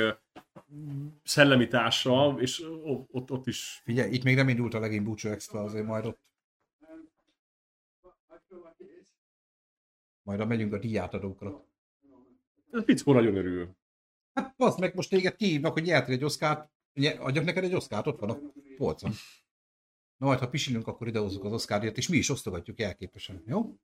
szellemi 1.25 1.67
társa, 1.67 2.37
és 2.39 2.63
ott, 3.11 3.31
ott 3.31 3.47
is 3.47 3.81
Figyelj, 3.85 4.13
itt 4.13 4.23
még 4.23 4.37
nem 4.37 4.49
indult 4.49 4.75
a 4.75 4.81
legény 4.81 5.03
búcsú 5.03 5.29
extra, 5.29 5.61
azért 5.61 5.87
majd 5.87 6.07
ott. 6.07 6.19
Majd 10.29 10.41
a 10.41 10.47
megyünk 10.47 10.73
a 10.73 10.79
díjátadókra. 10.79 11.65
ez 12.71 12.85
fickó 12.85 13.13
nagyon 13.13 13.37
örül. 13.37 13.77
Hát 14.33 14.55
az 14.57 14.77
meg 14.77 14.95
most 14.95 15.11
téged 15.11 15.37
kihívnak, 15.37 15.73
hogy 15.73 15.83
nyertél 15.83 16.15
egy 16.15 16.25
oszkárt. 16.25 16.71
Adjak 17.19 17.45
neked 17.45 17.65
egy 17.65 17.75
oszkárt, 17.75 18.07
ott 18.07 18.19
van 18.19 18.31
a 18.31 18.39
polcon. 18.77 19.11
Na 20.17 20.27
majd, 20.27 20.39
ha 20.39 20.49
pisilünk, 20.49 20.87
akkor 20.87 21.07
idehozzuk 21.09 21.45
az 21.45 21.53
oszkárért, 21.53 21.97
és 21.97 22.09
mi 22.09 22.17
is 22.17 22.29
osztogatjuk 22.31 22.81
elképesen, 22.81 23.43
jó? 23.47 23.75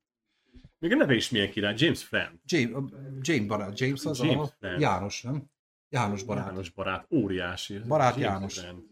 Még 0.79 0.91
a 0.91 0.95
neve 0.95 1.13
is 1.13 1.29
milyen 1.29 1.51
király, 1.51 1.73
James 1.77 2.03
Friend. 2.03 2.39
James, 2.45 2.91
James 3.21 3.45
barát, 3.45 3.79
James 3.79 4.05
az 4.05 4.19
James 4.19 4.49
a 4.49 4.53
Friend. 4.57 4.81
János, 4.81 5.21
nem? 5.21 5.49
János 5.89 6.23
barát. 6.23 6.45
János 6.45 6.69
barát, 6.69 7.07
óriási. 7.11 7.79
Barát 7.79 8.15
James 8.15 8.31
János. 8.31 8.59
Friend. 8.59 8.83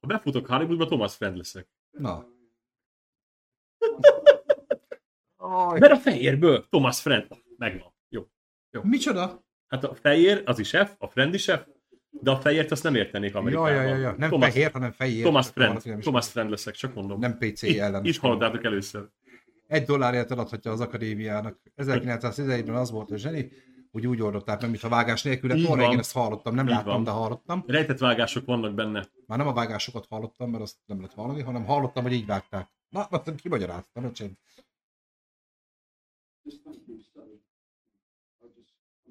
Ha 0.00 0.06
befutok 0.06 0.46
Hollywoodba, 0.46 0.86
Thomas 0.86 1.14
Friend 1.14 1.36
leszek. 1.36 1.68
Na. 1.90 2.26
Mert 5.78 5.92
a 5.92 5.96
fehérből, 5.96 6.66
Thomas 6.68 7.00
Friend. 7.00 7.26
Megvan. 7.56 7.92
Jó. 8.08 8.82
Micsoda? 8.82 9.44
Hát 9.68 9.84
a 9.84 9.94
fehér, 9.94 10.42
az 10.44 10.58
is 10.58 10.70
F, 10.70 10.94
a 10.98 11.06
Friend 11.08 11.34
is 11.34 11.44
F, 11.44 11.60
de 12.10 12.30
a 12.30 12.36
fehért 12.40 12.70
azt 12.70 12.82
nem 12.82 12.94
értenék 12.94 13.32
Ja, 13.32 13.38
Amerikában. 13.38 13.72
ja, 13.72 13.82
ja, 13.82 13.96
ja. 13.96 14.14
Nem 14.18 14.28
Thomas, 14.28 14.52
fehér, 14.52 14.70
hanem 14.72 14.92
fehér. 14.92 15.22
Thomas 15.22 15.48
Friend. 15.48 15.80
is- 15.86 15.94
Thomas 16.02 16.28
Friend 16.28 16.50
leszek, 16.50 16.74
csak 16.74 16.94
mondom. 16.94 17.18
Nem 17.18 17.38
PC 17.38 17.62
itt, 17.62 17.78
ellen. 17.78 18.04
itt 18.04 18.16
hallottátok 18.16 18.64
először. 18.64 19.08
Egy 19.66 19.84
dollárért 19.84 20.30
eladhatja 20.30 20.70
az 20.70 20.80
akadémiának. 20.80 21.58
1911-ben 21.76 22.74
az 22.74 22.90
volt 22.90 23.10
a 23.10 23.16
zseni, 23.16 23.50
hogy 23.90 24.06
úgy 24.06 24.22
oldották 24.22 24.60
meg, 24.60 24.70
mintha 24.70 24.88
vágás 24.88 25.22
nélkül 25.22 25.48
lett 25.48 25.58
Így 25.58 25.66
volna. 25.66 25.82
van. 25.82 25.92
Én 25.92 25.98
ezt 25.98 26.12
hallottam, 26.12 26.54
nem 26.54 26.66
Így 26.66 26.72
láttam, 26.72 26.92
van. 26.92 27.04
de 27.04 27.10
hallottam. 27.10 27.64
Rejtett 27.66 27.98
vágások 27.98 28.44
vannak 28.46 28.74
benne. 28.74 29.06
Már 29.26 29.38
nem 29.38 29.46
a 29.48 29.52
vágásokat 29.52 30.06
hallottam, 30.08 30.50
mert 30.50 30.62
azt 30.62 30.76
nem 30.86 30.96
lehet 31.00 31.14
hallani, 31.14 31.42
hanem 31.42 31.64
hallottam, 31.64 32.02
hogy 32.02 32.12
így 32.12 32.26
vágták. 32.26 32.68
Na, 32.88 33.02
azt 33.02 33.34
kimagyaráztam, 33.34 34.04
öcsém. 34.04 34.32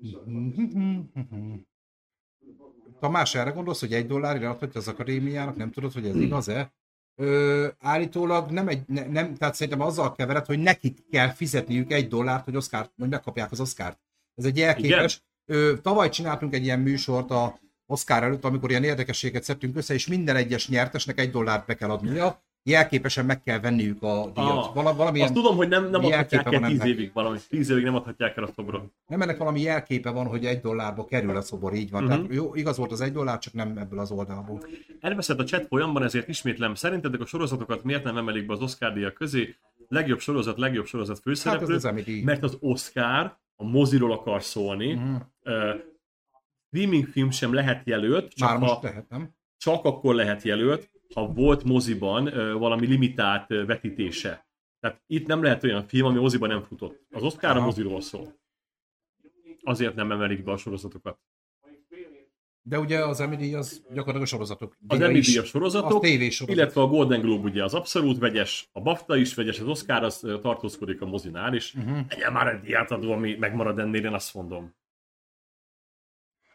Tamás, 3.00 3.36
erre 3.36 3.50
gondolsz, 3.50 3.80
hogy 3.80 3.94
egy 3.94 4.08
dollárra 4.08 4.50
adhatja 4.50 4.80
az 4.80 4.88
akadémiának, 4.88 5.56
nem 5.56 5.72
tudod, 5.72 5.94
hogy 5.94 6.06
ez 6.06 6.16
igaz-e? 6.16 6.74
Ö, 7.16 7.68
állítólag 7.80 8.52
nem, 8.52 8.68
egy, 8.68 8.84
ne, 8.88 9.08
nem, 9.08 9.36
tehát 9.36 9.56
szerintem 9.56 9.82
azzal 9.82 10.12
kevered, 10.12 10.46
hogy 10.46 10.60
nekik 10.60 11.10
kell 11.10 11.30
fizetniük 11.30 11.92
egy 11.92 12.08
dollárt, 12.08 12.44
hogy, 12.44 12.56
Oscar, 12.56 12.90
hogy 12.98 13.10
megkapják 13.10 13.52
az 13.52 13.60
Oscárt. 13.60 14.00
Ez 14.36 14.46
egy 14.46 14.58
jelképes. 14.58 15.24
Ö, 15.46 15.74
tavaly 15.82 16.10
csináltunk 16.10 16.54
egy 16.54 16.64
ilyen 16.64 16.80
műsort 16.80 17.32
a 17.32 17.60
Oscar 17.86 18.24
előtt, 18.24 18.44
amikor 18.44 18.70
ilyen 18.70 18.84
érdekességet 18.84 19.44
szedtünk 19.44 19.78
össze, 19.78 19.94
és 19.94 20.08
minden 20.08 20.36
egyes 20.36 20.68
nyertesnek 20.68 21.20
egy 21.20 21.32
dollárt 21.32 21.66
be 21.66 21.76
kell 21.76 21.90
adnia, 21.90 22.44
jelképesen 22.64 23.26
meg 23.26 23.44
kell 23.44 23.60
venniük 23.60 24.04
a 24.04 24.32
díjat. 24.34 24.50
Ah, 24.66 24.74
Vala, 24.74 24.96
valamilyen, 24.96 25.26
Azt 25.28 25.36
tudom, 25.36 25.56
hogy 25.56 25.68
nem, 25.68 25.90
nem 25.90 26.06
adhatják 26.06 26.46
el 26.46 26.52
van 26.60 26.70
10 26.70 26.80
ennek. 26.80 26.94
évig 26.94 27.12
valami. 27.14 27.38
10 27.50 27.70
évig 27.70 27.84
nem 27.84 27.96
adhatják 27.96 28.38
el 28.38 28.44
a 28.44 28.50
szobrot. 28.56 28.92
nem 29.08 29.22
ennek 29.22 29.38
valami 29.38 29.62
jelképe 29.62 30.10
van, 30.10 30.26
hogy 30.28 30.46
egy 30.46 30.60
dollárba 30.60 31.06
kerül 31.06 31.36
a 31.36 31.42
szobor, 31.42 31.74
így 31.74 31.92
van. 31.92 32.04
Mhm. 32.04 32.12
Tehát 32.12 32.34
jó, 32.34 32.56
igaz 32.56 32.78
volt 32.78 32.92
az 32.92 33.02
egy 33.02 33.12
dollár, 33.12 33.38
csak 33.40 33.54
nem 33.54 33.78
ebből 33.78 34.00
az 34.00 34.12
oldalból. 34.12 34.64
Elveszett 35.00 35.40
a 35.40 35.44
chat 35.44 35.66
folyamban, 35.68 36.04
ezért 36.04 36.28
ismétlem. 36.28 36.76
Szerintetek 36.76 37.22
a 37.22 37.26
sorozatokat 37.26 37.84
miért 37.84 38.04
nem 38.04 38.18
emelik 38.18 38.46
be 38.46 38.54
az 38.54 38.62
Oscar 38.62 38.94
díjak 38.94 39.14
közé? 39.14 39.56
Legjobb 39.88 40.20
sorozat, 40.20 40.58
legjobb 40.58 40.86
sorozat 40.86 41.16
Hát 41.16 41.24
főszereplő. 41.24 41.76
az 41.76 41.86
Emmy 41.86 42.02
díj. 42.02 42.24
mert 42.24 42.44
az 42.44 42.58
Oscar 42.60 43.38
a 43.56 43.64
moziról 43.64 44.12
akar 44.12 44.44
szólni. 44.44 44.94
Mhm. 44.94 45.16
Uh, 45.46 45.76
streaming 46.68 47.06
film 47.08 47.30
sem 47.32 47.54
lehet 47.54 47.88
jelölt, 47.88 48.34
csak, 48.34 48.50
Már 48.50 48.58
most 48.58 48.74
ha, 48.74 48.80
lehet, 48.84 49.10
nem? 49.10 49.30
csak 49.58 49.86
akkor 49.86 50.16
lehet 50.16 50.42
jelölt, 50.44 50.90
ha 51.14 51.28
volt 51.28 51.64
moziban 51.64 52.24
valami 52.60 52.88
limitált 52.88 53.48
vetítése. 53.48 54.46
Tehát 54.80 55.02
itt 55.08 55.28
nem 55.28 55.44
lehet 55.44 55.64
olyan 55.64 55.88
film, 55.88 56.06
ami 56.06 56.20
moziban 56.20 56.50
nem 56.50 56.64
futott. 56.64 57.06
Az 57.12 57.24
Oscar 57.24 57.58
a 57.58 57.62
moziról 57.62 58.02
szól. 58.02 58.40
Azért 59.64 59.96
nem 59.96 60.12
emelik 60.12 60.44
be 60.44 60.52
a 60.52 60.58
sorozatokat. 60.58 61.20
De 62.64 62.80
ugye 62.80 63.06
az 63.06 63.20
Emmy 63.20 63.54
az 63.54 63.82
gyakorlatilag 63.88 64.22
a 64.22 64.26
sorozatok. 64.26 64.78
Az 64.88 65.02
Emmy 65.02 65.38
a 65.38 65.44
sorozatok, 65.44 65.92
A 65.92 66.00
tévésorozat. 66.00 66.56
illetve 66.58 66.82
a 66.82 66.88
Golden 66.88 67.22
Globe 67.22 67.50
ugye 67.50 67.64
az 67.64 67.74
abszolút 67.74 68.18
vegyes, 68.18 68.70
a 68.72 68.82
BAFTA 68.82 69.16
is 69.16 69.34
vegyes, 69.34 69.60
az 69.60 69.68
Oscar 69.68 70.04
az 70.04 70.28
tartózkodik 70.42 71.02
a 71.02 71.06
mozinál. 71.06 71.50
Mhm. 71.50 71.90
Uh-huh. 71.90 72.06
Legyen 72.10 72.32
már 72.34 72.48
egy 72.48 72.62
díjátadó, 72.62 73.12
ami 73.12 73.36
megmarad 73.36 73.80
ennél, 73.80 74.06
én 74.06 74.14
azt 74.14 74.34
mondom. 74.34 74.76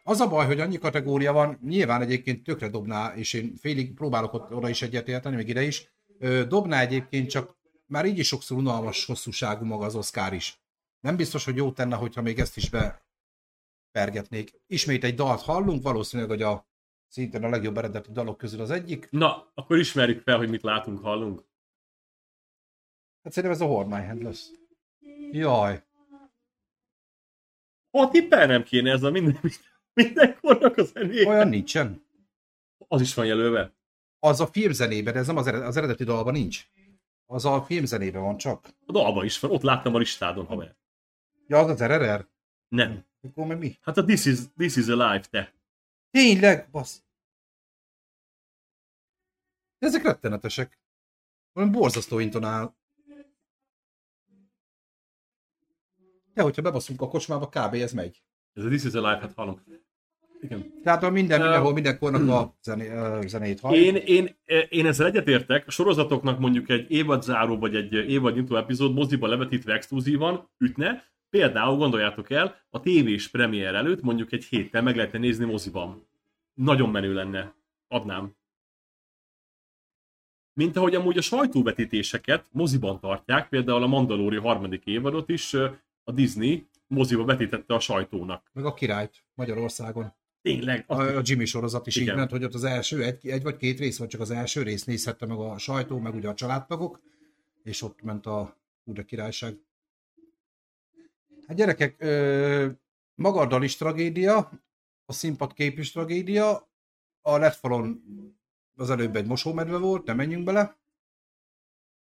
Az 0.07 0.19
a 0.19 0.27
baj, 0.27 0.45
hogy 0.45 0.59
annyi 0.59 0.77
kategória 0.77 1.33
van, 1.33 1.59
nyilván 1.63 2.01
egyébként 2.01 2.43
tökre 2.43 2.69
dobná, 2.69 3.15
és 3.15 3.33
én 3.33 3.55
félig 3.55 3.93
próbálok 3.93 4.33
ott, 4.33 4.53
oda 4.53 4.69
is 4.69 4.81
egyetérteni, 4.81 5.35
még 5.35 5.47
ide 5.47 5.61
is, 5.61 5.91
dobná 6.47 6.81
egyébként 6.81 7.29
csak 7.29 7.57
már 7.85 8.05
így 8.05 8.17
is 8.17 8.27
sokszor 8.27 8.57
unalmas 8.57 9.05
hosszúságú 9.05 9.65
maga 9.65 9.85
az 9.85 9.95
Oscar 9.95 10.33
is. 10.33 10.61
Nem 10.99 11.15
biztos, 11.15 11.45
hogy 11.45 11.55
jó 11.55 11.71
tenne, 11.71 11.95
hogyha 11.95 12.21
még 12.21 12.39
ezt 12.39 12.57
is 12.57 12.69
bepergetnék. 12.69 14.61
Ismét 14.67 15.03
egy 15.03 15.15
dalt 15.15 15.41
hallunk, 15.41 15.83
valószínűleg, 15.83 16.31
hogy 16.31 16.41
a 16.41 16.67
szintén 17.07 17.43
a 17.43 17.49
legjobb 17.49 17.77
eredeti 17.77 18.11
dalok 18.11 18.37
közül 18.37 18.61
az 18.61 18.71
egyik. 18.71 19.09
Na, 19.09 19.51
akkor 19.53 19.77
ismerjük 19.77 20.21
fel, 20.21 20.37
hogy 20.37 20.49
mit 20.49 20.63
látunk, 20.63 20.99
hallunk. 20.99 21.43
Hát 23.23 23.33
szerintem 23.33 23.59
ez 23.61 23.71
a 23.71 23.83
Hand 23.83 24.21
lesz. 24.21 24.51
Jaj. 25.31 25.83
Ha 27.91 28.09
tippelnem 28.09 28.63
kéne 28.63 28.91
ez 28.91 29.03
a 29.03 29.11
minden, 29.11 29.39
mindenkornak 30.03 30.77
az 30.77 30.91
zené. 30.91 31.25
Olyan 31.25 31.47
nincsen. 31.47 32.05
Az 32.87 33.01
is 33.01 33.13
van 33.13 33.25
jelölve. 33.25 33.73
Az 34.19 34.39
a 34.39 34.47
filmzenében, 34.47 35.15
ez 35.15 35.27
nem 35.27 35.37
az, 35.37 35.47
ered- 35.47 35.63
az 35.63 35.77
eredeti 35.77 36.03
dalban 36.03 36.33
nincs. 36.33 36.67
Az 37.25 37.45
a 37.45 37.63
filmzenében 37.63 38.21
van 38.21 38.37
csak. 38.37 38.69
A 38.85 38.91
dalban 38.91 39.25
is 39.25 39.39
van, 39.39 39.51
ott 39.51 39.61
láttam 39.61 39.95
a 39.95 39.97
listádon, 39.97 40.45
haver. 40.45 40.75
Ja, 41.47 41.57
az 41.59 41.69
az 41.69 41.83
RRR? 41.83 42.27
Nem. 42.67 43.05
Akkor 43.21 43.45
meg 43.45 43.57
mi? 43.57 43.77
Hát 43.81 43.97
a 43.97 44.03
This 44.03 44.25
is, 44.25 44.37
this 44.57 44.75
is 44.75 44.87
Alive, 44.87 45.25
te. 45.29 45.53
Tényleg, 46.11 46.69
basz. 46.71 47.03
Ezek 49.77 50.03
rettenetesek. 50.03 50.79
Valami 51.51 51.71
borzasztó 51.71 52.19
intonál. 52.19 52.77
De 56.33 56.41
hogyha 56.41 56.61
bebaszunk 56.61 57.01
a 57.01 57.07
kocsmába, 57.07 57.47
kb. 57.47 57.73
ez 57.73 57.93
megy. 57.93 58.23
Ez 58.53 58.63
a 58.63 58.67
This 58.67 58.83
is 58.83 58.93
Alive, 58.93 59.19
hát 59.19 59.33
hallom. 59.33 59.63
Igen. 60.41 60.73
Tehát 60.83 61.03
a 61.03 61.09
minden, 61.09 61.41
mindenhol, 61.41 61.73
mindenkornak 61.73 62.29
a 62.29 62.57
zené, 62.61 62.89
zenét 63.27 63.59
halljuk. 63.59 63.85
Én, 63.85 63.95
én, 63.95 64.35
én 64.69 64.85
ezzel 64.85 65.07
egyetértek, 65.07 65.67
a 65.67 65.71
sorozatoknak 65.71 66.39
mondjuk 66.39 66.69
egy 66.69 66.91
évadzáró 66.91 67.57
vagy 67.57 67.75
egy 67.75 67.93
évadnyitó 67.93 68.55
epizód 68.55 68.93
moziba 68.93 69.27
levetítve 69.27 69.73
exkluzívan 69.73 70.49
ütne, 70.57 71.03
például 71.29 71.77
gondoljátok 71.77 72.29
el, 72.29 72.55
a 72.69 72.79
tévés 72.79 73.27
premier 73.27 73.75
előtt 73.75 74.01
mondjuk 74.01 74.31
egy 74.31 74.43
héttel 74.43 74.81
meg 74.81 74.95
lehetne 74.95 75.19
nézni 75.19 75.45
moziban. 75.45 76.07
Nagyon 76.53 76.89
menő 76.89 77.13
lenne. 77.13 77.53
Adnám. 77.87 78.35
Mint 80.53 80.77
ahogy 80.77 80.95
amúgy 80.95 81.17
a 81.17 81.21
sajtóvetítéseket 81.21 82.45
moziban 82.51 82.99
tartják, 82.99 83.49
például 83.49 83.83
a 83.83 83.87
Mandalori 83.87 84.37
harmadik 84.37 84.85
évadot 84.85 85.29
is 85.29 85.53
a 86.03 86.11
Disney 86.13 86.67
moziba 86.87 87.25
vetítette 87.25 87.73
a 87.73 87.79
sajtónak. 87.79 88.49
Meg 88.53 88.65
a 88.65 88.73
királyt 88.73 89.23
Magyarországon. 89.33 90.13
Tényleg, 90.41 90.83
A, 90.87 91.01
a 91.01 91.21
Jimmy 91.23 91.45
sorozat 91.45 91.87
is 91.87 91.95
Igen. 91.95 92.07
így 92.07 92.15
ment, 92.15 92.31
hogy 92.31 92.43
ott 92.43 92.53
az 92.53 92.63
első 92.63 93.03
egy, 93.03 93.27
egy 93.27 93.43
vagy 93.43 93.57
két 93.57 93.79
rész, 93.79 93.97
vagy 93.97 94.07
csak 94.07 94.21
az 94.21 94.31
első 94.31 94.61
rész 94.61 94.83
nézhette 94.83 95.25
meg 95.25 95.37
a 95.37 95.57
sajtó, 95.57 95.99
meg 95.99 96.15
ugye 96.15 96.27
a 96.27 96.33
családtagok, 96.33 97.01
és 97.63 97.81
ott 97.81 98.01
ment 98.01 98.25
a 98.25 98.57
Úr 98.83 99.05
királyság. 99.05 99.57
Hát 101.47 101.57
gyerekek, 101.57 101.95
ö, 101.99 102.67
maga 103.15 103.39
a 103.39 103.45
dal 103.45 103.63
is 103.63 103.75
tragédia, 103.75 104.51
a 105.05 105.13
színpadkép 105.13 105.77
is 105.79 105.91
tragédia, 105.91 106.69
a 107.21 107.37
letfalon 107.37 108.03
az 108.75 108.89
előbb 108.89 109.15
egy 109.15 109.25
mosómedve 109.25 109.77
volt, 109.77 110.05
nem 110.05 110.15
menjünk 110.15 110.43
bele, 110.43 110.77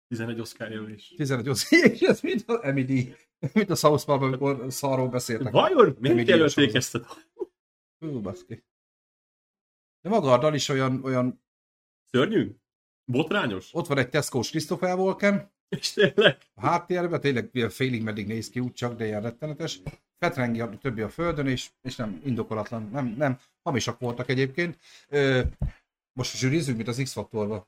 11 0.09 0.41
Oscar 0.41 0.71
jelölés. 0.71 1.15
15 1.17 1.47
az 1.47 1.73
és 1.73 2.01
ez 2.01 2.21
az 2.47 2.63
Emmy 2.63 2.85
díj, 2.85 3.15
mint 3.53 3.71
a 3.71 3.75
South 3.75 4.05
Park, 4.05 4.23
amikor 4.23 4.67
szarról 4.69 5.09
beszéltek. 5.09 5.53
Vajon 5.53 5.97
miért 6.01 6.29
jelölték 6.29 6.75
ezt 6.75 6.95
a 6.95 7.07
Hú, 7.99 8.21
baszki. 8.21 8.65
De 10.01 10.09
maga 10.09 10.33
a 10.33 10.39
dal 10.39 10.55
is 10.55 10.69
olyan, 10.69 11.05
olyan 11.05 11.43
szörnyű? 12.05 12.57
Botrányos? 13.05 13.75
ott 13.75 13.87
van 13.87 13.99
egy 13.99 14.09
Tesco-s 14.09 14.51
Christopher 14.51 14.99
Walken, 14.99 15.51
És 15.69 15.93
tényleg? 15.93 16.39
a 16.55 16.67
háttérben 16.67 17.21
tényleg 17.21 17.51
ilyen 17.53 17.71
félig 17.71 18.03
meddig 18.03 18.27
néz 18.27 18.51
ki 18.51 18.61
úgy 18.61 18.73
csak, 18.73 18.97
de 18.97 19.07
ilyen 19.07 19.23
rettenetes. 19.23 19.81
Fetrengi 20.19 20.61
a 20.61 20.79
többi 20.79 21.01
a 21.03 21.09
földön, 21.09 21.47
és, 21.47 21.71
és 21.83 21.97
nem 21.97 22.21
indokolatlan, 22.25 22.89
nem, 22.91 23.07
nem, 23.07 23.39
hamisak 23.63 23.99
voltak 23.99 24.29
egyébként. 24.29 24.79
Ö, 25.09 25.43
most 26.13 26.37
zsűrizünk, 26.37 26.77
mint 26.77 26.89
az 26.89 27.01
X-faktorban. 27.03 27.67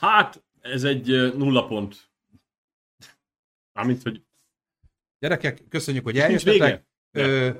Hát, 0.00 0.44
ez 0.60 0.84
egy 0.84 1.06
nulla 1.36 1.66
pont. 1.66 2.10
Mármint, 3.72 4.02
hogy 4.02 4.24
Gyerekek, 5.18 5.68
köszönjük, 5.68 6.04
hogy 6.04 6.18
eljöttetek. 6.18 6.86
Ö, 7.10 7.50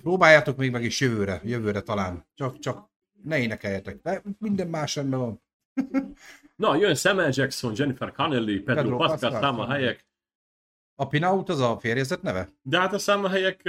próbáljátok 0.00 0.56
még 0.56 0.70
meg 0.70 0.84
is 0.84 1.00
jövőre, 1.00 1.40
jövőre 1.44 1.80
talán. 1.80 2.26
Csak, 2.34 2.58
csak 2.58 2.90
ne 3.22 3.38
énekeljetek. 3.38 4.00
De 4.02 4.22
minden 4.38 4.68
más 4.68 4.94
rendben 4.96 5.20
van. 5.20 5.42
Na, 6.56 6.76
jön 6.76 6.94
Samuel 6.94 7.30
Jackson, 7.32 7.72
Jennifer 7.76 8.12
Connelly, 8.12 8.58
Pedro, 8.58 8.82
Pedro 8.82 8.96
Pascal, 8.96 9.30
Salma. 9.30 9.64
Hayek. 9.64 10.06
A 10.94 11.06
Pinaut 11.06 11.48
az 11.48 11.60
a 11.60 11.78
férjezet 11.78 12.22
neve? 12.22 12.48
De 12.62 12.78
hát 12.78 12.92
a 12.92 12.98
Salma 12.98 13.28
Hayek, 13.28 13.68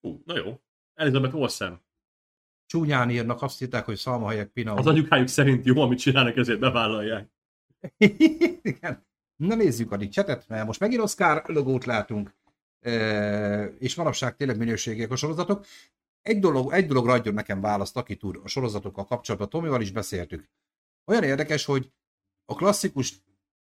hú, 0.00 0.22
na 0.24 0.36
jó. 0.36 0.60
Elizabeth 0.94 1.36
Olsen. 1.36 1.80
Csúnyán 2.66 3.10
írnak, 3.10 3.42
azt 3.42 3.62
írták, 3.62 3.84
hogy 3.84 3.98
Salma 3.98 4.24
Hayek 4.24 4.48
Pinaut. 4.48 4.78
Az 4.78 4.86
anyukájuk 4.86 5.28
szerint 5.28 5.64
jó, 5.64 5.82
amit 5.82 5.98
csinálnak, 5.98 6.36
ezért 6.36 6.58
bevállalják. 6.58 7.28
Igen. 8.62 9.06
Na 9.36 9.54
nézzük 9.54 9.92
a 9.92 10.08
csetet, 10.08 10.48
mert 10.48 10.66
most 10.66 10.80
megint 10.80 11.02
Oscar 11.02 11.42
logót 11.46 11.84
látunk, 11.84 12.34
és 13.78 13.94
manapság 13.94 14.36
tényleg 14.36 14.58
minőségiek 14.58 15.10
a 15.10 15.16
sorozatok. 15.16 15.66
Egy, 16.22 16.38
dolog, 16.38 16.72
egy 16.72 16.86
dologra 16.86 17.12
adjon 17.12 17.34
nekem 17.34 17.60
választ, 17.60 17.96
aki 17.96 18.16
tud 18.16 18.40
a 18.44 18.48
sorozatokkal 18.48 19.06
kapcsolatban, 19.06 19.48
Tomival 19.48 19.80
is 19.80 19.90
beszéltük. 19.90 20.48
Olyan 21.04 21.22
érdekes, 21.22 21.64
hogy 21.64 21.90
a 22.44 22.54
klasszikus 22.54 23.14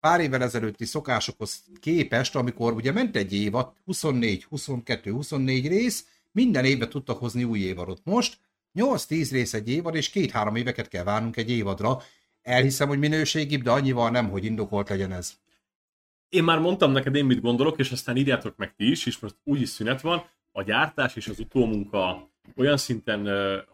pár 0.00 0.20
évvel 0.20 0.42
ezelőtti 0.42 0.84
szokásokhoz 0.84 1.64
képest, 1.80 2.36
amikor 2.36 2.72
ugye 2.72 2.92
ment 2.92 3.16
egy 3.16 3.32
évad, 3.32 3.72
24, 3.84 4.44
22, 4.44 5.12
24 5.12 5.68
rész, 5.68 6.06
minden 6.32 6.64
évben 6.64 6.88
tudtak 6.88 7.18
hozni 7.18 7.44
új 7.44 7.58
évadot. 7.58 8.00
Most 8.04 8.38
8-10 8.74 9.28
rész 9.30 9.54
egy 9.54 9.68
évad, 9.68 9.94
és 9.94 10.10
két-három 10.10 10.56
éveket 10.56 10.88
kell 10.88 11.04
várnunk 11.04 11.36
egy 11.36 11.50
évadra. 11.50 12.02
Elhiszem, 12.42 12.88
hogy 12.88 12.98
minőségibb, 12.98 13.62
de 13.62 13.70
annyival 13.70 14.10
nem, 14.10 14.30
hogy 14.30 14.44
indokolt 14.44 14.88
legyen 14.88 15.12
ez. 15.12 15.32
Én 16.30 16.44
már 16.44 16.58
mondtam 16.58 16.92
neked, 16.92 17.14
én 17.14 17.24
mit 17.24 17.40
gondolok, 17.40 17.78
és 17.78 17.90
aztán 17.90 18.16
írjátok 18.16 18.56
meg 18.56 18.74
ti 18.76 18.90
is, 18.90 19.06
és 19.06 19.18
most 19.18 19.34
úgyis 19.44 19.68
szünet 19.68 20.00
van. 20.00 20.22
A 20.52 20.62
gyártás 20.62 21.16
és 21.16 21.28
az 21.28 21.38
utómunka 21.38 22.28
olyan 22.56 22.76
szinten 22.76 23.28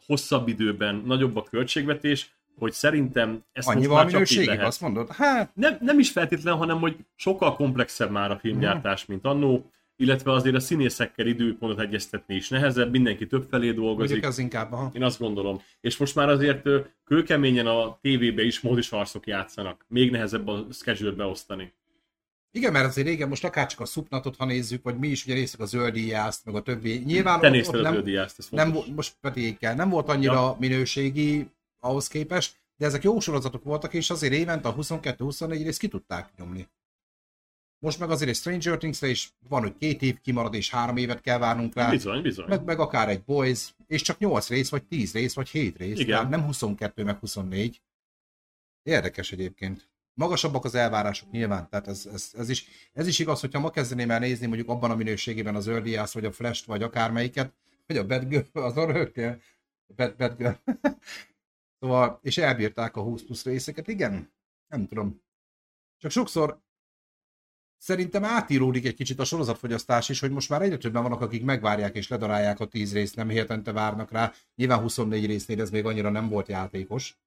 hosszabb 0.06 0.48
időben 0.48 1.02
nagyobb 1.06 1.36
a 1.36 1.42
költségvetés, 1.42 2.30
hogy 2.58 2.72
szerintem 2.72 3.42
ezt 3.52 3.68
Annyival 3.68 4.02
most 4.02 4.14
már 4.14 4.22
csak 4.22 4.38
így 4.38 4.46
lehet. 4.46 4.66
azt 4.66 4.80
mondod? 4.80 5.10
Hát, 5.10 5.50
Nem, 5.54 5.76
nem 5.80 5.98
is 5.98 6.10
feltétlen, 6.10 6.56
hanem 6.56 6.78
hogy 6.78 6.96
sokkal 7.14 7.54
komplexebb 7.54 8.10
már 8.10 8.30
a 8.30 8.38
filmgyártás, 8.38 9.06
mint 9.06 9.24
annó, 9.24 9.70
illetve 9.96 10.32
azért 10.32 10.54
a 10.54 10.60
színészekkel 10.60 11.26
időpontot 11.26 11.80
egyeztetni 11.80 12.34
is 12.34 12.48
nehezebb, 12.48 12.90
mindenki 12.90 13.26
több 13.26 13.46
felé 13.50 13.72
dolgozik. 13.72 14.10
mondjuk 14.10 14.30
az 14.30 14.38
inkább, 14.38 14.72
aha. 14.72 14.90
Én 14.94 15.02
azt 15.02 15.18
gondolom. 15.18 15.60
És 15.80 15.96
most 15.96 16.14
már 16.14 16.28
azért 16.28 16.68
kőkeményen 17.04 17.66
a 17.66 17.98
tévébe 18.00 18.42
is 18.42 18.60
módis 18.60 18.90
arcok 18.90 19.26
játszanak. 19.26 19.84
Még 19.88 20.10
nehezebb 20.10 20.48
a 20.48 20.66
schedule 20.70 21.10
beosztani. 21.10 21.72
Igen, 22.56 22.72
mert 22.72 22.86
azért 22.86 23.06
régen 23.06 23.28
most 23.28 23.44
akár 23.44 23.66
csak 23.66 23.80
a 23.80 23.84
szupnatot, 23.84 24.36
ha 24.36 24.44
nézzük, 24.44 24.82
vagy 24.82 24.98
mi 24.98 25.08
is 25.08 25.24
ugye 25.24 25.34
nézzük 25.34 25.60
a 25.60 25.64
zöldíjászt, 25.66 26.44
meg 26.44 26.54
a 26.54 26.62
többi. 26.62 26.98
Nyilván 26.98 27.40
Te 27.40 27.50
ott- 27.50 27.66
ott 27.66 27.82
nem, 27.82 27.92
Zöldiászt, 27.92 28.38
ez 28.38 28.48
nem, 28.50 28.76
most 28.94 29.16
pedig 29.20 29.58
kell, 29.58 29.74
nem 29.74 29.88
volt 29.88 30.08
annyira 30.08 30.32
Ja. 30.32 30.56
minőségi 30.58 31.50
ahhoz 31.80 32.08
képest, 32.08 32.60
de 32.76 32.86
ezek 32.86 33.02
jó 33.02 33.20
sorozatok 33.20 33.64
voltak, 33.64 33.94
és 33.94 34.10
azért 34.10 34.32
évente 34.32 34.68
a 34.68 34.74
22-24 34.74 35.62
részt 35.62 35.78
ki 35.78 35.88
tudták 35.88 36.30
nyomni. 36.36 36.68
Most 37.78 37.98
meg 37.98 38.10
azért 38.10 38.30
egy 38.30 38.36
Stranger 38.36 38.78
Things-re 38.78 39.08
is 39.08 39.32
van, 39.48 39.60
hogy 39.62 39.76
két 39.76 40.02
év 40.02 40.20
kimarad, 40.20 40.54
és 40.54 40.70
három 40.70 40.96
évet 40.96 41.20
kell 41.20 41.38
várnunk 41.38 41.74
rá. 41.74 41.90
Bizony, 41.90 42.22
bizony. 42.22 42.46
Meg, 42.48 42.64
meg 42.64 42.78
akár 42.80 43.08
egy 43.08 43.22
Boys, 43.24 43.74
és 43.86 44.02
csak 44.02 44.18
8 44.18 44.48
rész, 44.48 44.68
vagy 44.70 44.84
10 44.84 45.12
rész, 45.12 45.34
vagy 45.34 45.48
7 45.48 45.76
rész. 45.76 45.98
Igen. 45.98 46.06
Tehát 46.06 46.30
nem 46.30 46.42
22, 46.42 47.04
meg 47.04 47.18
24. 47.18 47.82
Érdekes 48.82 49.32
egyébként. 49.32 49.88
Magasabbak 50.16 50.64
az 50.64 50.74
elvárások 50.74 51.30
nyilván, 51.30 51.68
tehát 51.68 51.88
ez, 51.88 52.06
ez, 52.12 52.30
ez, 52.34 52.48
is, 52.48 52.66
ez 52.92 53.06
is 53.06 53.18
igaz, 53.18 53.40
hogyha 53.40 53.60
ma 53.60 53.70
kezdeném 53.70 54.10
el 54.10 54.18
nézni 54.18 54.46
mondjuk 54.46 54.68
abban 54.68 54.90
a 54.90 54.96
minőségében 54.96 55.54
az 55.54 55.68
Early 55.68 55.96
Ass, 55.96 56.12
vagy 56.12 56.24
a 56.24 56.32
Flash-t, 56.32 56.64
vagy 56.64 56.82
akármelyiket, 56.82 57.54
vagy 57.86 57.96
a 57.96 58.06
Bad 58.06 58.28
Girl, 58.28 58.58
az 58.58 58.76
a 58.76 58.92
rögtél. 58.92 59.40
Bad, 59.96 60.16
Bad 60.16 60.36
Girl. 60.36 60.54
szóval, 61.80 62.18
és 62.22 62.38
elbírták 62.38 62.96
a 62.96 63.02
20 63.02 63.22
plusz 63.22 63.44
részeket, 63.44 63.88
igen? 63.88 64.32
Nem 64.68 64.86
tudom. 64.86 65.22
Csak 65.98 66.10
sokszor 66.10 66.60
szerintem 67.78 68.24
átíródik 68.24 68.86
egy 68.86 68.94
kicsit 68.94 69.20
a 69.20 69.24
sorozatfogyasztás 69.24 70.08
is, 70.08 70.20
hogy 70.20 70.30
most 70.30 70.48
már 70.48 70.62
egyre 70.62 70.76
többen 70.76 71.02
vannak, 71.02 71.20
akik 71.20 71.44
megvárják 71.44 71.94
és 71.94 72.08
ledarálják 72.08 72.60
a 72.60 72.66
10 72.66 72.92
részt, 72.92 73.16
nem 73.16 73.28
hetente 73.28 73.72
várnak 73.72 74.10
rá. 74.10 74.32
Nyilván 74.54 74.80
24 74.80 75.26
résznél 75.26 75.60
ez 75.60 75.70
még 75.70 75.84
annyira 75.84 76.10
nem 76.10 76.28
volt 76.28 76.48
játékos. 76.48 77.18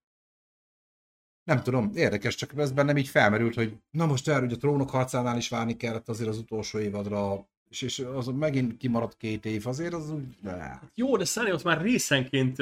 Nem 1.50 1.64
tudom, 1.64 1.92
érdekes, 1.96 2.36
csak 2.36 2.58
ez 2.58 2.72
bennem 2.72 2.98
így 2.98 3.08
felmerült, 3.08 3.56
hogy 3.56 3.78
na 3.92 4.06
most 4.06 4.28
erről, 4.28 4.48
hogy 4.48 4.54
a 4.54 4.58
trónok 4.58 4.90
harcánál 4.90 5.38
is 5.38 5.50
várni 5.50 5.76
kellett 5.76 6.10
azért 6.10 6.30
az 6.30 6.38
utolsó 6.38 6.80
évadra, 6.80 7.48
és, 7.70 7.82
és 7.82 8.00
az 8.00 8.28
megint 8.28 8.78
kimaradt 8.78 9.18
két 9.18 9.46
év, 9.46 9.68
azért 9.68 9.94
az 9.94 10.12
úgy... 10.12 10.24
Ne. 10.42 10.80
Jó, 10.96 11.18
de 11.18 11.26
Sunny 11.26 11.52
ott 11.52 11.64
már 11.64 11.82
részenként 11.82 12.58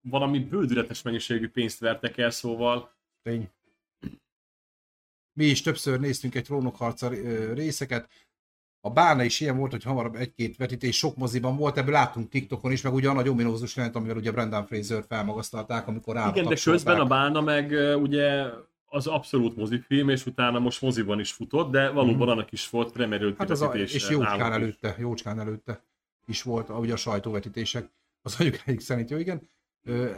valami 0.00 0.38
bődületes 0.38 1.02
mennyiségű 1.02 1.48
pénzt 1.48 1.78
vertek 1.78 2.18
el, 2.18 2.30
szóval 2.30 2.94
Tény. 3.22 3.50
Mi 5.32 5.44
is 5.44 5.62
többször 5.62 6.00
néztünk 6.00 6.34
egy 6.34 6.44
trónokharca 6.44 7.08
részeket. 7.54 8.08
A 8.80 8.90
bána 8.90 9.22
is 9.22 9.40
ilyen 9.40 9.56
volt, 9.56 9.70
hogy 9.70 9.82
hamarabb 9.82 10.14
egy-két 10.14 10.56
vetítés 10.56 10.96
sok 10.96 11.16
moziban 11.16 11.56
volt, 11.56 11.78
ebből 11.78 11.92
láttunk 11.92 12.28
TikTokon 12.28 12.72
is, 12.72 12.82
meg 12.82 12.94
ugye 12.94 13.08
a 13.08 13.12
nagy 13.12 13.28
ominózus 13.28 13.76
jelent, 13.76 13.96
amivel 13.96 14.16
ugye 14.16 14.32
Brendan 14.32 14.66
Fraser 14.66 15.04
felmagasztalták, 15.08 15.88
amikor 15.88 16.14
rá 16.14 16.28
igen, 16.28 16.48
de 16.48 16.56
közben 16.64 17.00
a 17.00 17.06
bálna 17.06 17.40
meg 17.40 17.70
ugye 18.02 18.46
az 18.88 19.06
abszolút 19.06 19.56
mozifilm, 19.56 20.08
és 20.08 20.26
utána 20.26 20.58
most 20.58 20.82
moziban 20.82 21.20
is 21.20 21.32
futott, 21.32 21.70
de 21.70 21.90
valóban 21.90 22.28
annak 22.28 22.52
is 22.52 22.70
volt 22.70 22.92
premerült 22.92 23.38
Hát 23.38 23.50
az 23.50 23.62
a, 23.62 23.66
és 23.66 24.08
jócskán 24.10 24.52
előtte, 24.52 24.96
jócskán 24.98 25.40
előtte 25.40 25.84
is 26.26 26.42
volt, 26.42 26.68
ahogy 26.68 26.90
a 26.90 26.96
sajtóvetítések. 26.96 27.90
Az 28.22 28.36
anyukáik 28.40 28.80
szerint 28.80 29.10
jó, 29.10 29.18
igen. 29.18 29.48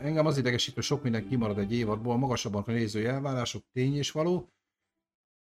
Engem 0.03 0.27
az 0.27 0.39
idegesít, 0.39 0.75
hogy 0.75 0.83
sok 0.83 1.03
minden 1.03 1.29
kimarad 1.29 1.59
egy 1.59 1.73
évadból, 1.73 2.17
magasabbak 2.17 2.69
a 2.69 2.73
nézői 2.73 3.05
elvárások, 3.05 3.63
tény 3.73 3.97
és 3.97 4.11
való. 4.11 4.53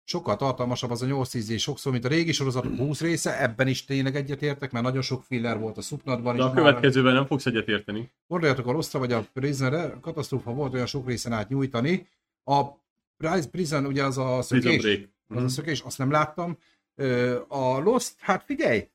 Sokkal 0.10 0.36
tartalmasabb 0.36 0.92
az 0.92 1.02
a 1.02 1.06
8-10 1.06 1.50
és 1.50 1.62
sokszor, 1.62 1.92
mint 1.92 2.06
a 2.06 2.08
régi 2.08 2.32
sorozatok 2.32 2.78
20 2.78 3.02
része, 3.02 3.42
ebben 3.42 3.68
is 3.68 3.86
tényleg 3.86 4.16
egyetértek, 4.16 4.72
mert 4.72 4.86
nagyon 4.86 5.02
sok 5.02 5.24
filler 5.24 5.60
volt 5.60 5.78
a 5.78 5.82
szupnatban 5.82 6.36
De 6.36 6.42
a 6.44 6.46
már. 6.46 6.56
következővel 6.56 7.14
nem 7.14 7.26
fogsz 7.26 7.46
egyetérteni. 7.46 8.12
Gondoljatok 8.28 8.68
a 8.68 8.72
Losztra 8.72 9.00
vagy 9.00 9.12
a 9.12 9.26
Prisonre, 9.34 9.98
katasztrófa 10.02 10.52
volt 10.52 10.74
olyan 10.74 10.86
sok 10.86 11.08
részen 11.08 11.32
át 11.32 11.50
nyújtani. 11.50 12.08
A 12.44 12.64
Price 13.18 13.50
Prison 13.50 13.86
ugye 13.86 14.04
az 14.04 14.18
a 14.18 14.42
szökés, 14.42 14.84
az 14.86 15.36
Mhm. 15.36 15.44
a 15.44 15.48
szökés, 15.48 15.80
azt 15.82 15.98
nem 15.98 16.12
láttam. 16.12 16.58
A 17.48 17.80
Lost, 17.80 18.16
hát 18.20 18.44
figyelj, 18.44 18.90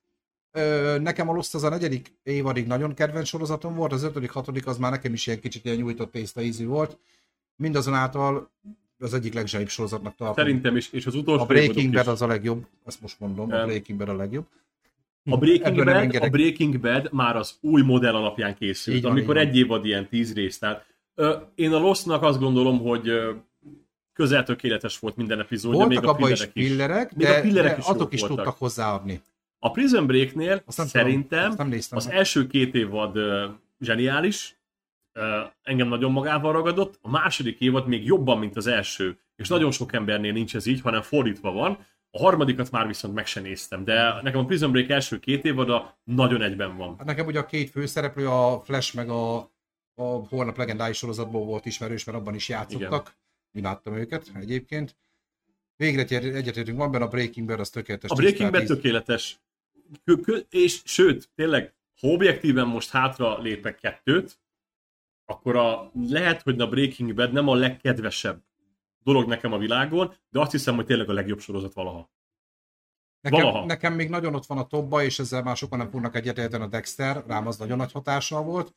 nekem 0.99 1.29
a 1.29 1.33
Lost 1.33 1.55
az 1.55 1.63
a 1.63 1.69
negyedik 1.69 2.15
évadig 2.23 2.67
nagyon 2.67 2.95
kedvenc 2.95 3.27
sorozatom 3.27 3.75
volt, 3.75 3.93
az 3.93 4.03
ötödik, 4.03 4.31
hatodik 4.31 4.67
az 4.67 4.77
már 4.79 4.91
nekem 4.91 5.13
is 5.13 5.27
ilyen 5.27 5.41
kicsit 5.41 5.65
ilyen 5.65 5.77
nyújtott 5.77 6.13
tészta 6.13 6.43
ízű 6.43 6.67
volt. 6.67 6.99
Mindazonáltal 7.57 8.51
az 9.03 9.15
egyik 9.15 9.35
legzsenibb 9.35 9.69
sorozatnak 9.69 10.15
tartom. 10.17 10.45
Szerintem 10.45 10.77
is, 10.77 10.93
és 10.93 11.07
az 11.07 11.15
utolsó 11.15 11.43
a 11.43 11.47
Breaking 11.47 11.93
Bad 11.95 12.07
az 12.09 12.23
a 12.23 12.27
legjobb, 12.27 12.67
azt 12.85 13.01
most 13.01 13.21
mondom, 13.21 13.53
a 13.53 13.57
Nem. 13.57 13.67
Breaking 13.67 13.99
Bad 13.99 14.09
a 14.09 14.17
legjobb. 14.17 14.47
A 15.31 15.37
Breaking, 15.37 15.79
Ebből 15.79 15.85
Bad, 16.11 16.23
a. 16.23 16.29
Breaking 16.29 16.81
Bad 16.81 17.09
már 17.13 17.37
az 17.37 17.59
új 17.61 17.83
modell 17.83 18.15
alapján 18.15 18.55
készült, 18.55 18.97
Így 18.97 19.03
van, 19.03 19.11
amikor 19.11 19.37
így 19.37 19.43
van. 19.43 19.51
egy 19.53 19.57
évad 19.59 19.85
ilyen 19.85 20.09
tíz 20.09 20.35
rész. 20.35 20.59
Tehát, 20.59 20.87
ö, 21.15 21.37
én 21.55 21.73
a 21.73 21.79
Lostnak 21.79 22.23
azt 22.23 22.39
gondolom, 22.39 22.79
hogy 22.79 23.09
ö, 23.09 23.33
közel 24.13 24.45
tökéletes 24.45 24.99
volt 24.99 25.17
minden 25.17 25.41
epizódja, 25.41 25.79
Voltak 25.87 26.03
még 26.03 26.11
a 26.11 26.15
pillerek 26.15 26.51
is. 26.55 26.67
pillerek, 26.69 27.15
Még 27.15 27.27
a 27.27 27.31
de, 27.31 27.41
pillerek 27.41 27.71
de 27.73 27.79
is 27.79 27.87
azok 27.87 28.13
is 28.13 28.21
voltak. 28.21 28.39
tudtak 28.39 28.59
hozzáadni. 28.59 29.21
A 29.59 29.71
Prison 29.71 30.07
Breaknél 30.07 30.63
Azt 30.67 30.77
tudom, 30.77 30.91
szerintem 30.91 31.51
azt 31.51 31.65
néztem 31.69 31.99
az 31.99 32.11
első 32.11 32.47
két 32.47 32.75
évad 32.75 33.17
ö, 33.17 33.47
zseniális, 33.81 34.57
engem 35.63 35.89
nagyon 35.89 36.13
magával 36.13 36.53
ragadott, 36.53 36.99
a 37.01 37.11
második 37.11 37.61
évad 37.61 37.87
még 37.87 38.05
jobban, 38.05 38.39
mint 38.39 38.57
az 38.57 38.67
első, 38.67 39.19
és 39.37 39.49
nagyon 39.49 39.71
sok 39.71 39.93
embernél 39.93 40.33
nincs 40.33 40.55
ez 40.55 40.67
így, 40.67 40.81
hanem 40.81 41.03
fordítva 41.03 41.53
van. 41.53 41.87
A 42.11 42.19
harmadikat 42.19 42.71
már 42.71 42.87
viszont 42.87 43.15
meg 43.15 43.27
sem 43.27 43.43
néztem, 43.43 43.85
de 43.85 44.21
nekem 44.23 44.41
a 44.41 44.45
Prison 44.45 44.71
Break 44.73 44.89
első 44.89 45.19
két 45.19 45.45
évada 45.45 45.99
nagyon 46.05 46.43
egyben 46.43 46.77
van. 46.77 46.95
Hát 46.99 47.07
nekem 47.07 47.27
ugye 47.27 47.39
a 47.39 47.47
két 47.47 47.71
főszereplő, 47.71 48.29
a 48.29 48.61
Flash 48.65 48.95
meg 48.95 49.09
a, 49.09 49.37
a 49.95 50.03
Holnap 50.29 50.57
legendái 50.57 50.93
sorozatból 50.93 51.45
volt 51.45 51.67
ismerős, 51.67 52.05
mert 52.05 52.19
abban 52.19 52.35
is 52.35 52.49
játszottak. 52.49 53.01
Igen. 53.01 53.21
Imádtam 53.53 53.97
őket 53.97 54.31
egyébként. 54.35 54.97
Végre 55.77 56.03
egy- 56.03 56.35
egyetértünk, 56.35 56.79
van 56.79 56.91
benne 56.91 57.05
a 57.05 57.09
Breaking 57.09 57.47
Bad, 57.47 57.61
az 57.61 57.71
tökéletes. 57.71 58.11
A 58.11 58.15
Breaking 58.15 58.51
Bad 58.51 58.61
10 58.61 58.69
per 58.69 58.77
10. 58.77 58.77
tökéletes. 58.77 59.41
Kö, 60.05 60.21
kö, 60.21 60.39
és 60.51 60.81
sőt, 60.85 61.29
tényleg, 61.35 61.75
ha 62.01 62.09
objektíven 62.09 62.67
most 62.67 62.91
hátra 62.91 63.39
lépek 63.39 63.77
kettőt, 63.79 64.39
akkor 65.27 65.57
a, 65.57 65.91
lehet, 66.09 66.43
hogy 66.43 66.61
a 66.61 66.69
Breaking 66.69 67.15
Bad 67.15 67.33
nem 67.33 67.49
a 67.49 67.55
legkedvesebb 67.55 68.43
dolog 69.03 69.29
nekem 69.29 69.53
a 69.53 69.59
világon, 69.59 70.15
de 70.31 70.41
azt 70.41 70.51
hiszem, 70.51 70.75
hogy 70.75 70.87
tényleg 70.87 71.09
a 71.09 71.13
legjobb 71.13 71.41
sorozat 71.41 71.75
valaha. 71.75 72.11
Nekem, 73.21 73.41
valaha. 73.41 73.67
nekem 73.67 73.95
még 73.95 74.09
nagyon 74.09 74.35
ott 74.35 74.47
van 74.47 74.59
a 74.59 74.67
topba, 74.67 75.03
és 75.03 75.19
ezzel 75.19 75.43
már 75.43 75.57
sokan 75.57 75.79
nem 75.79 75.91
fognak 75.91 76.17
egyetérteni 76.17 76.65
a 76.65 76.67
Dexter, 76.67 77.25
rám 77.27 77.47
az 77.47 77.57
nagyon 77.57 77.77
nagy 77.77 77.93
hatással 77.93 78.43
volt. 78.43 78.75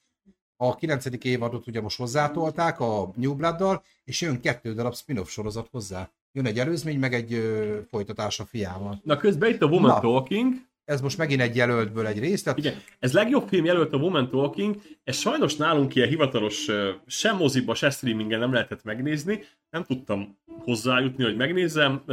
A 0.57 0.75
9. 0.75 1.05
évadot 1.23 1.67
ugye 1.67 1.81
most 1.81 1.97
hozzátolták 1.97 2.79
a 2.79 3.11
New 3.15 3.35
Blood-dal, 3.35 3.83
és 4.03 4.21
jön 4.21 4.41
kettő 4.41 4.73
darab 4.73 4.95
spin-off 4.95 5.29
sorozat 5.29 5.67
hozzá. 5.71 6.09
Jön 6.31 6.45
egy 6.45 6.59
előzmény, 6.59 6.99
meg 6.99 7.13
egy 7.13 7.33
ö, 7.33 7.79
folytatás 7.89 8.39
a 8.39 8.45
fiával. 8.45 9.01
Na 9.03 9.17
közben 9.17 9.49
itt 9.49 9.61
a 9.61 9.65
Woman 9.65 9.89
Na. 9.89 9.99
Talking, 9.99 10.53
Ez 10.85 11.01
most 11.01 11.17
megint 11.17 11.41
egy 11.41 11.55
jelöltből 11.55 12.07
egy 12.07 12.19
rész, 12.19 12.43
tehát 12.43 12.59
igen, 12.59 12.81
ez 12.99 13.13
legjobb 13.13 13.47
film 13.47 13.65
jelölt 13.65 13.93
a 13.93 13.97
Woman 13.97 14.29
Talking, 14.29 14.81
ez 15.03 15.17
sajnos 15.17 15.55
nálunk 15.55 15.95
ilyen 15.95 16.07
hivatalos, 16.07 16.67
sem 17.05 17.37
moziba, 17.37 17.75
se 17.75 17.89
streamingen 17.89 18.39
nem 18.39 18.53
lehetett 18.53 18.83
megnézni, 18.83 19.43
nem 19.69 19.83
tudtam 19.83 20.37
hozzájutni, 20.45 21.23
hogy 21.23 21.35
megnézzem, 21.35 22.03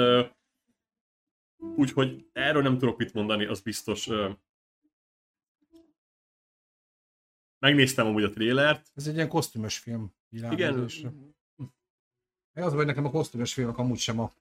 úgyhogy 1.76 2.28
erről 2.32 2.62
nem 2.62 2.78
tudok 2.78 2.98
mit 2.98 3.14
mondani, 3.14 3.44
az 3.44 3.60
biztos. 3.60 4.08
Megnéztem 7.58 8.06
amúgy 8.06 8.22
a 8.24 8.30
trélert, 8.30 8.90
Ez 8.94 9.06
egy 9.06 9.14
ilyen 9.14 9.28
kosztümös 9.28 9.78
film. 9.78 10.14
igen. 10.50 10.90
Az, 12.54 12.72
hogy 12.72 12.86
nekem 12.86 13.04
a 13.04 13.10
kosztümös 13.10 13.52
filmek 13.54 13.78
amúgy 13.78 13.98
sem 13.98 14.20
a 14.20 14.32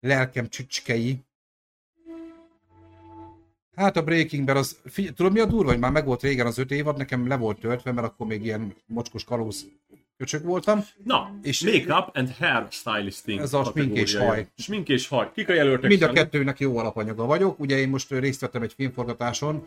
lelkem 0.00 0.48
csücskei. 0.48 1.24
Hát 3.76 3.96
a 3.96 4.02
Breaking 4.02 4.44
Bad 4.46 4.56
az, 4.56 4.78
figy- 4.84 5.14
tudod 5.14 5.32
mi 5.32 5.40
a 5.40 5.44
durva, 5.46 5.70
hogy 5.70 5.78
már 5.80 5.90
meg 5.92 6.04
volt 6.04 6.22
régen 6.22 6.46
az 6.46 6.58
öt 6.58 6.70
évad, 6.70 6.96
nekem 6.96 7.26
le 7.28 7.36
volt 7.36 7.58
töltve, 7.60 7.92
mert 7.92 8.06
akkor 8.06 8.26
még 8.26 8.44
ilyen 8.44 8.74
mocskos 8.86 9.24
kalóz 9.24 9.66
köcsög 10.16 10.44
voltam. 10.44 10.84
Na, 11.04 11.38
És- 11.42 11.60
make-up 11.64 12.16
and 12.16 12.30
hair 12.38 12.66
stylisting. 12.70 13.40
Ez 13.40 13.52
a 13.54 13.64
smink 13.64 13.96
és 13.96 14.14
haj. 14.14 14.48
Smink 14.56 14.88
és 14.88 15.08
haj. 15.08 15.30
Kik 15.34 15.48
a 15.48 15.52
jelöltek? 15.52 15.88
Mind 15.90 16.02
a 16.02 16.12
kettőnek 16.12 16.58
jó 16.60 16.76
alapanyaga 16.78 17.24
vagyok. 17.24 17.60
Ugye 17.60 17.78
én 17.78 17.88
most 17.88 18.10
részt 18.10 18.40
vettem 18.40 18.62
egy 18.62 18.72
filmforgatáson. 18.72 19.66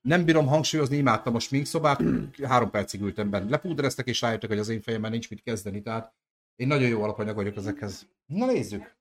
Nem 0.00 0.24
bírom 0.24 0.46
hangsúlyozni, 0.46 0.96
imádtam 0.96 1.34
a 1.34 1.38
sminkszobát. 1.38 2.02
Három 2.42 2.70
percig 2.70 3.00
ültem 3.00 3.30
benne. 3.30 3.50
Lepúdereztek 3.50 4.06
és 4.06 4.20
rájöttek, 4.20 4.48
hogy 4.48 4.58
az 4.58 4.68
én 4.68 4.80
fejemben 4.82 5.10
nincs 5.10 5.30
mit 5.30 5.42
kezdeni. 5.42 5.82
Tehát 5.82 6.12
én 6.56 6.66
nagyon 6.66 6.88
jó 6.88 7.02
alapanyag 7.02 7.34
vagyok 7.34 7.56
ezekhez. 7.56 8.06
Na 8.26 8.46
nézzük. 8.46 8.96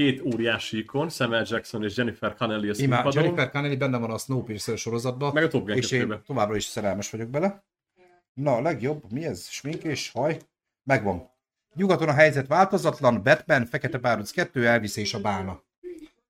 Két 0.00 0.22
óriási 0.34 0.78
ikon, 0.78 1.08
Samuel 1.08 1.44
Jackson 1.48 1.84
és 1.84 1.96
Jennifer 1.96 2.34
Connelly 2.34 2.68
a 2.68 2.74
színpadon. 2.74 3.22
Jennifer 3.22 3.50
Connelly 3.50 3.76
benne 3.76 3.98
van 3.98 4.10
a 4.10 4.18
Snowpiercer 4.18 4.78
sorozatban. 4.78 5.32
Meg 5.32 5.44
a 5.44 5.48
Top 5.48 5.66
Gun 5.66 5.76
és 5.76 5.90
én 5.90 6.06
2-be. 6.06 6.20
továbbra 6.26 6.56
is 6.56 6.64
szerelmes 6.64 7.10
vagyok 7.10 7.28
bele. 7.28 7.64
Na, 8.34 8.54
a 8.54 8.60
legjobb, 8.60 9.12
mi 9.12 9.24
ez? 9.24 9.48
Smink 9.48 9.82
és 9.82 10.10
haj? 10.10 10.38
Megvan. 10.82 11.30
Nyugaton 11.74 12.08
a 12.08 12.12
helyzet 12.12 12.46
változatlan, 12.46 13.22
Batman, 13.22 13.66
Fekete 13.66 13.98
Báruc 13.98 14.30
2, 14.30 14.66
Elvis 14.66 14.96
és 14.96 15.14
a 15.14 15.20
bálna. 15.20 15.62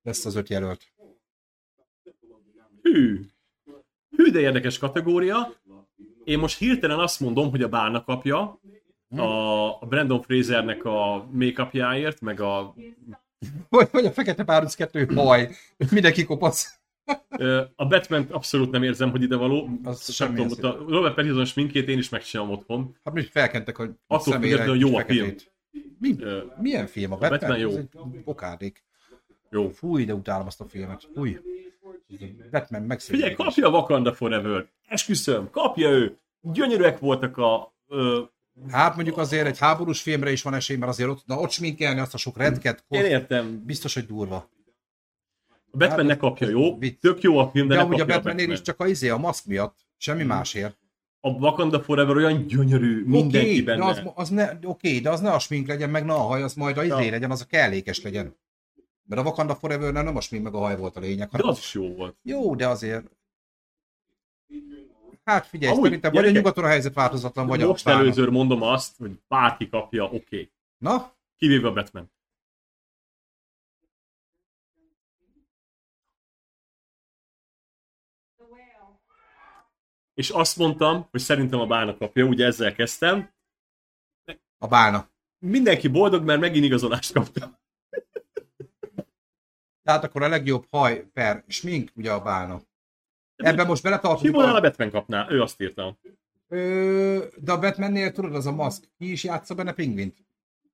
Lesz 0.02 0.24
az 0.24 0.34
öt 0.34 0.48
jelölt. 0.48 0.92
Hű. 2.82 3.20
Hű, 4.16 4.30
de 4.30 4.40
érdekes 4.40 4.78
kategória. 4.78 5.54
Én 6.24 6.38
most 6.38 6.58
hirtelen 6.58 6.98
azt 6.98 7.20
mondom, 7.20 7.50
hogy 7.50 7.62
a 7.62 7.68
bálna 7.68 8.04
kapja 8.04 8.60
a 9.16 9.22
a 9.80 9.86
Brandon 9.86 10.22
Frasernek 10.22 10.84
a 10.84 11.26
make-upjáért, 11.32 12.20
meg 12.20 12.40
a, 12.40 12.74
Vagy, 13.68 13.88
vagy 13.92 14.04
a 14.04 14.10
Fekete 14.10 14.42
Báruc 14.42 14.74
2 14.74 15.06
haj. 15.14 15.50
Mindenki 15.90 16.24
kopasz. 16.24 16.80
a 17.76 17.86
Batman 17.86 18.26
abszolút 18.30 18.70
nem 18.70 18.82
érzem, 18.82 19.10
hogy 19.10 19.22
ide 19.22 19.36
való. 19.36 19.68
Az 19.84 20.12
Sem 20.12 20.34
tudom, 20.34 20.70
a 20.70 20.84
Robert 20.88 21.14
Pattinson 21.14 21.44
sminkét 21.44 21.88
én 21.88 21.98
is 21.98 22.08
megcsinálom 22.08 22.52
otthon. 22.52 22.96
Hát 23.04 23.14
mi 23.14 23.22
felkentek, 23.22 23.76
hogy 23.76 23.90
Attól 24.06 24.40
függetlenül 24.40 24.78
jó 24.78 24.94
a 24.94 24.98
feketét. 24.98 25.52
Mi, 25.98 26.16
milyen 26.60 26.86
film 26.86 27.12
a 27.12 27.14
a 27.14 27.18
Batman? 27.18 27.38
Batman 27.38 27.58
jó. 27.58 27.68
Ez 27.68 27.76
egy 27.76 27.88
bokádék. 28.24 28.84
Jó. 29.50 29.68
Fúj, 29.68 30.04
de 30.04 30.14
utálom 30.14 30.46
azt 30.46 30.60
a 30.60 30.64
filmet. 30.64 31.08
Fúj. 31.14 31.38
Batman 32.50 32.82
megszűnik. 32.82 33.20
Figyelj, 33.20 33.34
kapja 33.34 33.66
a 33.66 33.70
Wakanda 33.70 34.14
Forever. 34.14 34.66
Esküszöm, 34.88 35.50
kapja 35.50 35.88
ő. 35.88 36.18
Gyönyörűek 36.40 36.98
voltak 36.98 37.36
a... 37.36 37.74
Ö, 37.88 38.20
Hát 38.70 38.94
mondjuk 38.94 39.18
azért 39.18 39.46
egy 39.46 39.58
háborús 39.58 40.00
filmre 40.02 40.32
is 40.32 40.42
van 40.42 40.54
esély, 40.54 40.76
mert 40.76 40.90
azért 40.92 41.08
ott, 41.08 41.22
na, 41.26 41.38
ott 41.38 41.50
sminkelni 41.50 42.00
azt 42.00 42.14
a 42.14 42.18
sok 42.18 42.36
rendket, 42.36 42.84
én 42.88 43.04
értem. 43.04 43.62
biztos, 43.64 43.94
hogy 43.94 44.06
durva. 44.06 44.48
A 45.72 45.76
Batman 45.76 45.98
Hát, 45.98 46.06
ne 46.06 46.16
kapja, 46.16 46.48
jó? 46.48 46.78
vicc. 46.78 47.00
Tök 47.00 47.20
jó 47.22 47.38
a 47.38 47.50
film, 47.50 47.68
de, 47.68 47.74
De 47.74 47.80
ne 47.80 47.86
amúgy 47.86 47.94
a 47.96 47.98
kapja 47.98 48.14
a 48.14 48.16
Batmannél 48.16 48.38
Batman. 48.46 48.56
is 48.56 48.62
csak 48.62 48.80
a 48.80 48.86
izé, 48.86 49.08
a 49.08 49.16
maszk 49.16 49.46
miatt, 49.46 49.78
semmi 49.96 50.22
másért. 50.22 50.78
A 51.20 51.28
Wakanda 51.30 51.80
Forever 51.82 52.16
olyan 52.16 52.46
gyönyörű, 52.46 53.04
mindenki 53.04 53.48
Oké, 53.50 53.62
benne. 53.62 53.78
de 53.84 53.90
az, 53.90 54.02
az 54.14 54.28
ne, 54.28 54.50
oké, 54.62 54.98
de 54.98 55.10
az 55.10 55.20
ne 55.20 55.30
a 55.30 55.38
smink 55.38 55.66
legyen, 55.66 55.90
meg 55.90 56.04
ne 56.04 56.12
a 56.12 56.18
haj, 56.18 56.42
az 56.42 56.54
majd 56.54 56.76
a 56.78 56.84
izé 56.84 57.08
legyen, 57.08 57.30
az 57.30 57.40
a 57.40 57.44
kellékes 57.44 58.02
legyen. 58.02 58.36
Mert 59.02 59.20
a 59.20 59.24
Wakanda 59.24 59.54
forever 59.54 59.92
nem 59.92 60.16
a 60.16 60.20
smink 60.20 60.44
meg 60.44 60.54
a 60.54 60.58
haj 60.58 60.76
volt 60.76 60.96
a 60.96 61.00
lényeg. 61.00 61.28
De 61.28 61.36
hanem- 61.36 61.46
az 61.48 61.58
is 61.58 61.74
jó 61.74 61.94
volt. 61.94 62.16
Jó, 62.22 62.54
de 62.54 62.68
azért... 62.68 63.10
Hát 65.24 65.46
figyelj, 65.46 65.72
Amúgy, 65.72 65.84
szerintem 65.84 66.12
vagy 66.12 66.26
a 66.26 66.30
nyugaton 66.30 66.64
a 66.64 66.68
helyzet 66.68 66.94
változatlan, 66.94 67.46
vagy 67.46 67.66
Most 67.66 67.86
a 67.86 67.90
előzőr 67.90 68.28
mondom 68.28 68.62
azt, 68.62 68.96
hogy 68.96 69.10
bárki 69.28 69.68
kapja, 69.68 70.04
oké. 70.04 70.16
Okay. 70.16 70.50
Na, 70.78 71.12
Kivéve 71.36 71.68
a 71.68 71.72
Batman. 71.72 72.10
És 80.14 80.30
azt 80.30 80.56
mondtam, 80.56 81.08
hogy 81.10 81.20
szerintem 81.20 81.60
a 81.60 81.66
bána 81.66 81.96
kapja, 81.96 82.24
ugye 82.24 82.46
ezzel 82.46 82.74
kezdtem. 82.74 83.32
a 84.58 84.66
bálna. 84.66 85.10
Mindenki 85.38 85.88
boldog, 85.88 86.24
mert 86.24 86.40
megint 86.40 86.64
igazolást 86.64 87.12
kaptam. 87.12 87.58
Tehát 89.82 90.04
akkor 90.04 90.22
a 90.22 90.28
legjobb 90.28 90.66
haj 90.70 91.10
per 91.12 91.44
smink, 91.46 91.90
ugye 91.94 92.12
a 92.12 92.22
bálna. 92.22 92.60
Ebben 93.42 93.66
most 93.66 93.82
beletartozunk. 93.82 94.34
Simon 94.34 94.50
a 94.50 94.54
A... 94.56 94.60
Batman 94.60 94.90
kapná, 94.90 95.26
ő 95.30 95.42
azt 95.42 95.60
írta. 95.60 95.98
Ö, 96.48 97.24
de 97.36 97.52
a 97.52 97.58
Batmannél 97.58 98.12
tudod, 98.12 98.34
az 98.34 98.46
a 98.46 98.52
maszk, 98.52 98.84
ki 98.98 99.10
is 99.10 99.24
játsza 99.24 99.54
benne 99.54 99.72
pingvint? 99.72 100.18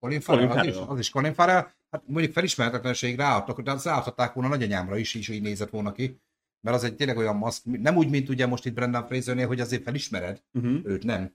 Colin 0.01 0.21
Farrell, 0.21 0.47
Colin 0.47 0.61
az, 0.61 0.67
is, 0.67 0.73
Farrell. 0.75 0.91
az 0.93 0.99
is 0.99 1.11
Colin 1.11 1.35
Farrell. 1.35 1.67
Hát 1.91 2.03
mondjuk 2.07 2.33
felismerhetetlenségre 2.33 3.25
álltak, 3.25 3.61
de 3.61 3.71
azt 3.71 3.87
állhatták 3.87 4.33
volna 4.33 4.49
nagyanyámra 4.49 4.97
is, 4.97 5.15
is 5.15 5.29
így 5.29 5.43
nézett 5.43 5.71
volna 5.71 5.93
ki. 5.93 6.21
Mert 6.61 6.77
az 6.77 6.85
egy 6.85 6.95
tényleg 6.97 7.17
olyan 7.17 7.37
maszk, 7.37 7.65
nem 7.65 7.97
úgy, 7.97 8.09
mint 8.11 8.29
ugye 8.29 8.47
most 8.47 8.67
itt 8.67 8.75
Brendan 8.75 9.07
Frasernél, 9.07 9.47
hogy 9.47 9.61
azért 9.61 9.83
felismered, 9.83 10.43
Uh-huh. 10.53 10.81
őt 10.85 11.05
nem. 11.05 11.35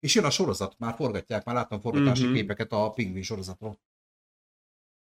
És 0.00 0.14
jön 0.14 0.24
a 0.24 0.30
sorozat, 0.30 0.74
már 0.78 0.94
forgatják, 0.94 1.44
már 1.44 1.54
láttam 1.54 1.80
forgatási 1.80 2.24
Mhm. 2.24 2.34
képeket 2.34 2.72
a 2.72 2.90
pingvin 2.90 3.22
sorozatról. 3.22 3.78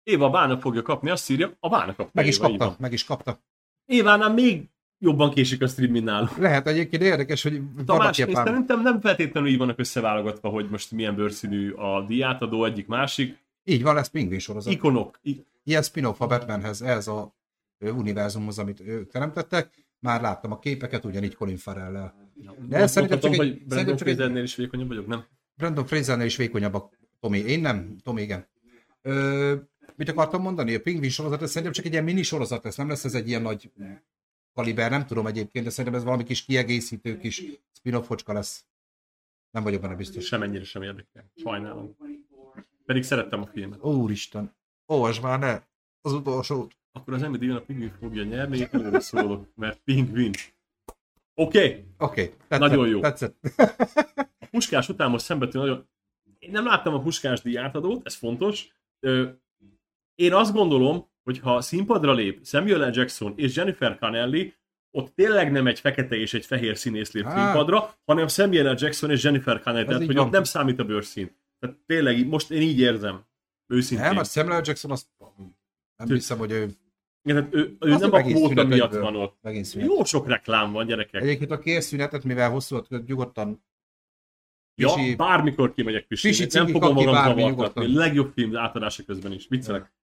Éva 0.04 0.26
a 0.26 0.30
bána 0.30 0.60
fogja 0.60 0.82
kapni, 0.82 1.10
azt 1.10 1.30
írja, 1.30 1.56
a 1.60 1.70
bána 1.70 1.96
kapta. 1.96 2.12
Meg 2.14 2.28
is 2.28 2.38
Éva, 2.38 2.48
kapta, 2.48 2.66
van. 2.66 2.76
meg 2.80 2.94
is 2.94 3.04
kapta. 3.04 3.40
Évánál 3.86 4.34
még 4.34 4.70
jobban 5.00 5.30
késik 5.34 5.62
a 5.62 5.68
stream, 5.68 5.92
mint 5.92 6.06
nálunk. 6.06 6.38
Lehet 6.38 6.68
egyébként 6.68 7.04
érdekes, 7.04 7.44
hogy 7.44 7.62
Tamás, 7.86 8.18
pár- 8.26 8.46
szerintem 8.48 8.82
nem 8.82 9.00
feltétlenül 9.02 9.50
így 9.50 9.58
vannak 9.58 9.80
összeválogatva, 9.80 10.50
hogy 10.50 10.70
most 10.70 10.92
milyen 10.92 11.16
bőrszínű 11.16 11.72
a 11.72 12.06
diátadó 12.08 12.66
egyik 12.66 12.88
másik. 12.88 13.38
Így 13.64 13.84
van, 13.84 13.96
lesz 13.96 14.10
pingvin 14.10 14.40
sorozat. 14.40 14.74
Ikonok. 14.74 15.20
Ilyen 15.64 15.82
spin-off 15.82 16.22
a 16.22 16.28
Batmanhez, 16.28 16.82
ez 16.82 17.08
a 17.08 17.36
univerzumhoz, 17.80 18.60
amit 18.60 18.80
ők 18.80 19.12
teremtettek. 19.12 19.84
Már 20.00 20.22
láttam 20.22 20.52
a 20.52 20.60
képeket, 20.60 21.06
ugyanígy 21.06 21.36
Colin 21.36 21.58
Farrell-lel. 21.58 22.14
De 22.70 22.78
ez 22.78 22.92
szerintem 22.92 23.20
csak 23.20 23.32
egy- 23.32 23.38
hogy 23.38 23.48
szerintem 23.48 23.68
Brandon 23.68 23.94
egy- 23.94 24.02
Frasernél 24.16 24.44
is 24.44 24.56
vékonyabb 24.56 24.88
vagyok, 24.88 25.08
nem? 25.08 25.24
Brandon 25.56 25.86
Frasernél 25.86 26.26
is 26.26 26.36
vékonyabb 26.36 26.74
a 26.74 26.90
Tomi. 27.20 27.38
Én 27.38 27.60
nem, 27.62 27.96
Tomi 28.04 28.22
igen. 28.22 28.46
Ö, 29.02 29.54
mit 29.96 30.10
akartam 30.10 30.42
mondani? 30.42 30.76
A 30.76 30.80
pingvin 30.80 31.10
sorozat, 31.10 31.42
ez 31.42 31.48
szerintem 31.50 31.72
csak 31.72 31.86
egy 31.86 31.92
ilyen 31.92 32.04
mini 32.04 32.22
sorozat 32.24 32.64
lesz, 32.64 32.76
nem 32.76 32.88
lesz 32.88 33.04
ez 33.06 33.14
egy 33.14 33.28
ilyen 33.28 33.42
nagy 33.42 33.72
kaliber, 34.56 34.90
nem 34.91 35.06
tudom 35.06 35.27
egyébként, 35.27 35.65
de 35.65 35.72
szerintem 35.72 35.99
ez 35.99 36.03
valami 36.03 36.23
kis 36.23 36.45
kiegészítő 36.45 37.18
kis 37.18 37.44
spin-off 37.72 38.06
focska 38.06 38.34
lesz. 38.34 38.65
Nem 39.52 39.64
vagyok 39.64 39.82
benne 39.82 39.95
biztos. 39.95 40.26
Semennyire 40.26 40.64
sem 40.64 40.82
érdekel. 40.82 41.32
Sajnálom. 41.36 41.95
Pedig 42.86 43.03
szerettem 43.03 43.41
a 43.41 43.45
filmet. 43.45 43.84
Úristen, 43.84 44.56
olvasd 44.86 45.22
már 45.22 45.40
ne! 45.40 45.61
Az 46.02 46.14
utolsót. 46.14 46.77
Akkor 46.91 47.14
az 47.14 47.38
díjon 47.40 47.56
a 47.56 47.61
Pingvin 47.61 47.94
fogja 47.99 48.23
nyerni, 48.23 48.57
én 48.57 48.68
előre 48.72 48.99
szólok, 48.99 49.48
mert 49.56 49.80
Pingvin. 49.84 50.32
Oké, 51.34 51.57
okay. 51.57 51.86
Oké, 51.98 52.22
okay, 52.22 52.26
tetszett, 52.48 52.60
Nagyon 52.60 52.88
jó. 52.88 52.99
Tetszett. 52.99 53.38
a 54.40 54.45
Puskás 54.52 54.90
után 54.90 55.10
most 55.10 55.26
szembetű 55.26 55.60
nagyon... 55.60 55.90
Én 56.40 56.52
nem 56.52 56.65
láttam 56.65 56.94
a 56.94 57.02
Puskás 57.02 57.41
díjátadót, 57.41 58.06
ez 58.06 58.15
fontos. 58.15 58.68
Én 60.15 60.34
azt 60.34 60.53
gondolom, 60.53 61.10
hogy 61.26 61.40
ha 61.40 61.62
színpadra 61.62 62.14
lép 62.14 62.46
Samuel 62.46 62.90
L. 62.90 62.92
Jackson 62.94 63.34
és 63.36 63.56
Jennifer 63.56 63.98
Connelly, 64.00 64.54
ott 64.92 65.16
tényleg 65.16 65.52
nem 65.52 65.68
egy 65.68 65.80
fekete 65.80 66.16
és 66.16 66.34
egy 66.34 66.46
fehér 66.46 66.78
színész 66.78 67.12
lép 67.12 67.26
Á. 67.26 67.44
színpadra, 67.46 67.96
hanem 68.06 68.28
Samuel 68.28 68.74
L. 68.74 68.76
Jackson 68.80 69.12
és 69.12 69.24
Jennifer 69.24 69.62
Connelly, 69.62 69.86
tehát 69.86 70.06
hogy 70.06 70.16
van. 70.16 70.26
ott 70.26 70.32
nem 70.32 70.44
számít 70.44 70.80
a 70.80 70.84
bőrszín. 70.84 71.36
Tehát 71.60 71.76
tényleg, 71.86 72.28
most 72.28 72.52
én 72.52 72.62
így 72.62 72.80
érzem. 72.80 73.26
Őszintén. 73.68 74.06
Nem, 74.08 74.18
a 74.18 74.24
Samuel 74.24 74.60
L. 74.60 74.62
Jackson 74.66 74.92
azt 74.92 75.08
nem 75.98 76.08
hiszem, 76.08 76.38
hogy 76.38 76.52
ő 76.52 76.70
Igen, 77.24 77.50
tehát 77.50 77.54
ő, 77.54 77.76
ő 77.80 77.92
Az 77.92 78.02
nem 78.02 78.14
a 78.14 78.22
kvóta 78.22 78.64
miatt 78.64 78.94
van 78.94 79.16
ott. 79.16 79.40
Jó 79.74 80.04
sok 80.04 80.28
reklám 80.28 80.72
van, 80.72 80.86
gyerekek. 80.86 81.22
Egyébként 81.22 81.52
a 81.52 81.60
kérszünetet, 81.60 82.24
mivel 82.24 82.50
hosszú 82.50 82.76
volt, 82.76 83.06
nyugodtan 83.06 83.64
Ja, 84.78 84.94
Pisi- 84.94 85.16
bármikor 85.16 85.74
kimegyek 85.74 86.08
Pisi 86.08 86.28
pisine. 86.28 86.64
Nem 86.64 86.68
fogom 86.72 86.94
magam 86.94 87.14
zavartatni. 87.38 87.94
Legjobb 87.96 88.32
film 88.34 88.58
átadása 88.58 89.04
közben 89.04 89.32
is. 89.32 89.48
Viccelek. 89.48 89.94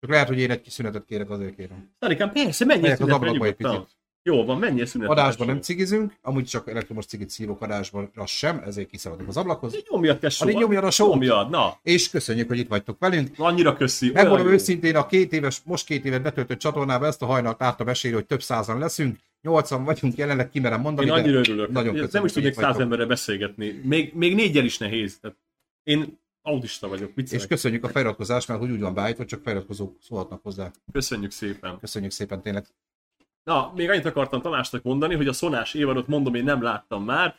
Csak 0.00 0.10
lehet, 0.10 0.28
hogy 0.28 0.38
én 0.38 0.50
egy 0.50 0.60
kis 0.60 0.72
szünetet 0.72 1.04
kérek, 1.04 1.30
azért 1.30 1.56
kérem. 1.56 1.90
Szarikám, 2.00 2.32
persze, 2.32 2.64
menjél 2.64 2.92
az 2.92 2.98
nyugodtan. 2.98 3.54
picit. 3.56 3.96
Jó 4.26 4.44
van, 4.44 4.58
menjél 4.58 4.86
szünetre. 4.86 5.12
Adásban 5.12 5.46
nem 5.46 5.60
cigizünk, 5.60 6.12
amúgy 6.22 6.44
csak 6.44 6.68
elektromos 6.68 7.06
cigit 7.06 7.30
szívok 7.30 7.62
adásban, 7.62 8.10
az 8.14 8.30
sem, 8.30 8.62
ezért 8.66 8.88
kiszaladok 8.88 9.28
az 9.28 9.36
ablakhoz. 9.36 9.82
Nyomjad, 9.90 10.18
tesó. 10.18 10.44
Addig 10.44 10.58
nyomjad 10.58 10.84
a 10.84 10.90
sót. 10.90 11.12
Nyomjad, 11.12 11.50
na. 11.50 11.78
És 11.82 12.10
köszönjük, 12.10 12.48
hogy 12.48 12.58
itt 12.58 12.68
vagytok 12.68 12.98
velünk. 12.98 13.30
Annyira 13.36 13.76
köszi. 13.76 14.10
Megmondom 14.12 14.46
őszintén, 14.46 14.96
a 14.96 15.06
két 15.06 15.32
éves, 15.32 15.60
most 15.64 15.86
két 15.86 16.04
évet 16.04 16.22
betöltött 16.22 16.58
csatornában 16.58 17.08
ezt 17.08 17.22
a 17.22 17.26
hajnalt 17.26 17.60
láttam 17.60 17.88
esélyre, 17.88 18.16
hogy 18.16 18.26
több 18.26 18.42
százan 18.42 18.78
leszünk. 18.78 19.18
Nyolcan 19.42 19.84
vagyunk 19.84 20.16
jelenleg, 20.16 20.50
kimerem 20.50 20.80
mondani, 20.80 21.06
Én 21.06 21.12
annyira 21.12 21.38
örülök. 21.38 21.70
nagyon 21.70 21.94
Én 21.94 22.00
köszönjük, 22.00 22.12
nem 22.12 22.24
is 22.24 22.32
tudnék 22.32 22.54
száz 22.54 22.78
emberre 22.78 23.06
beszélgetni. 23.06 23.80
Még, 23.84 24.14
még 24.14 24.34
négyel 24.34 24.64
is 24.64 24.78
nehéz. 24.78 25.18
Tehát 25.20 25.36
én 25.82 26.18
autista 26.46 26.88
vagyok. 26.88 27.08
És 27.08 27.14
Viccelek. 27.14 27.48
köszönjük 27.48 27.84
a 27.84 27.88
feliratkozást, 27.88 28.48
mert 28.48 28.60
hogy 28.60 28.70
úgy 28.70 28.80
van 28.80 28.94
beállítva, 28.94 29.24
csak 29.24 29.42
feliratkozók 29.42 29.96
szólhatnak 30.00 30.42
hozzá. 30.42 30.70
Köszönjük 30.92 31.30
szépen. 31.30 31.78
Köszönjük 31.78 32.12
szépen 32.12 32.42
tényleg. 32.42 32.66
Na, 33.44 33.72
még 33.74 33.90
annyit 33.90 34.04
akartam 34.04 34.40
Tamásnak 34.40 34.82
mondani, 34.82 35.14
hogy 35.14 35.28
a 35.28 35.32
Szonás 35.32 35.74
évadot 35.74 36.06
mondom, 36.06 36.34
én 36.34 36.44
nem 36.44 36.62
láttam 36.62 37.04
már. 37.04 37.36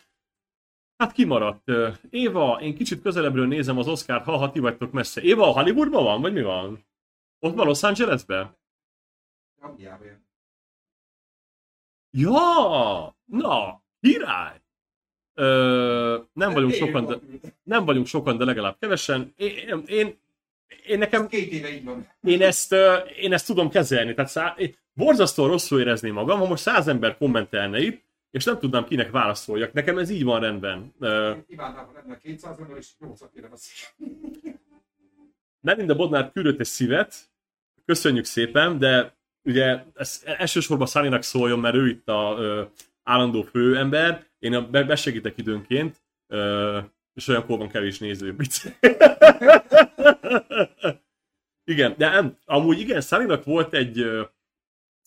Hát 0.98 1.12
kimaradt. 1.12 1.72
Éva, 2.10 2.60
én 2.62 2.76
kicsit 2.76 3.02
közelebbről 3.02 3.48
nézem 3.48 3.78
az 3.78 3.88
Oscar-t, 3.88 4.24
ha, 4.24 4.38
ha 4.38 4.52
ti 4.52 4.60
vagytok 4.60 4.92
messze. 4.92 5.22
Éva, 5.22 5.48
a 5.48 5.52
Hollywoodban 5.52 6.04
van, 6.04 6.22
vagy 6.22 6.34
mi 6.34 6.42
van? 6.42 6.86
Ott 7.40 7.56
van 7.56 7.66
Los 7.66 7.84
Angelesben? 7.84 8.58
Ja! 12.10 13.16
Na, 13.26 13.82
király! 14.00 14.57
Ö, 15.40 16.18
nem 16.34 16.54
vagyunk 16.54 16.74
sokan, 16.74 17.06
de, 17.06 17.16
nem 17.64 17.86
vagyunk 17.86 18.06
sokan, 18.06 18.38
de 18.38 18.46
legalább 18.46 18.78
kevesen. 18.80 19.34
Én, 19.36 19.56
én, 19.68 19.84
én, 19.88 20.18
én 20.86 20.98
nekem 20.98 21.28
Két 21.28 21.52
éve 21.52 21.70
így 21.74 21.84
van. 21.84 22.08
én 22.24 22.42
ezt, 22.42 22.76
én 23.20 23.34
ezt 23.34 23.46
tudom 23.46 23.70
kezelni. 23.70 24.14
Tehát 24.14 24.32
szá, 24.32 24.56
én 24.58 24.76
borzasztóan 24.94 25.50
rosszul 25.50 25.80
érezném 25.80 26.14
magam, 26.14 26.40
ha 26.40 26.48
most 26.48 26.62
száz 26.62 26.88
ember 26.88 27.18
kommentelne 27.18 27.80
itt, 27.80 28.04
és 28.32 28.44
nem 28.44 28.60
tudnám 28.60 28.86
kinek 28.86 29.12
válaszoljak. 29.12 29.74
Nekem 29.74 29.98
ez 29.98 30.10
így 30.10 30.24
van 30.24 30.40
rendben. 30.40 30.94
Ivánnál 31.48 31.86
van 31.86 31.94
lenne 31.94 32.18
200 32.18 32.60
ember, 32.60 32.78
és 32.78 32.88
8 33.00 33.20
kéne 33.34 33.48
beszélni. 33.48 34.60
Melinda 35.62 35.96
Bodnár 35.96 36.32
küldött 36.32 36.60
egy 36.60 36.66
szívet, 36.66 37.16
köszönjük 37.86 38.26
szépen, 38.26 38.78
de 38.78 39.16
ugye 39.44 39.84
ez 39.94 40.22
elsősorban 40.26 40.88
Szalinak 40.88 41.22
szóljon, 41.22 41.60
mert 41.60 41.76
ő 41.76 41.88
itt 41.88 42.08
a 42.08 42.36
ö, 42.38 42.64
állandó 43.04 43.42
főember, 43.42 44.27
én 44.40 44.54
a, 44.54 44.70
be, 44.70 44.84
besegítek 44.84 45.38
időnként, 45.38 46.02
ö, 46.28 46.80
és 47.14 47.28
olyankor 47.28 47.58
van 47.58 47.70
kevés 47.70 48.00
néző. 48.00 48.36
Igen, 51.72 51.96
de 51.98 52.10
nem, 52.10 52.38
amúgy 52.46 52.80
igen, 52.80 53.02
Szalinak 53.02 53.44
volt 53.44 53.74
egy, 53.74 54.00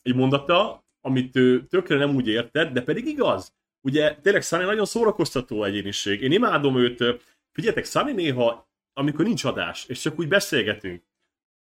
egy 0.02 0.14
mondata, 0.14 0.84
amit 1.00 1.36
ő 1.36 1.66
tökre 1.66 1.96
nem 1.96 2.14
úgy 2.14 2.28
értett, 2.28 2.72
de 2.72 2.82
pedig 2.82 3.06
igaz. 3.06 3.54
Ugye 3.80 4.14
tényleg 4.14 4.42
Szani 4.42 4.64
nagyon 4.64 4.84
szórakoztató 4.84 5.64
egyéniség. 5.64 6.22
Én 6.22 6.32
imádom 6.32 6.78
őt. 6.78 7.04
Figyeljetek, 7.52 7.84
Szani 7.84 8.12
néha, 8.12 8.68
amikor 8.92 9.24
nincs 9.24 9.44
adás, 9.44 9.86
és 9.86 10.00
csak 10.00 10.18
úgy 10.18 10.28
beszélgetünk, 10.28 11.02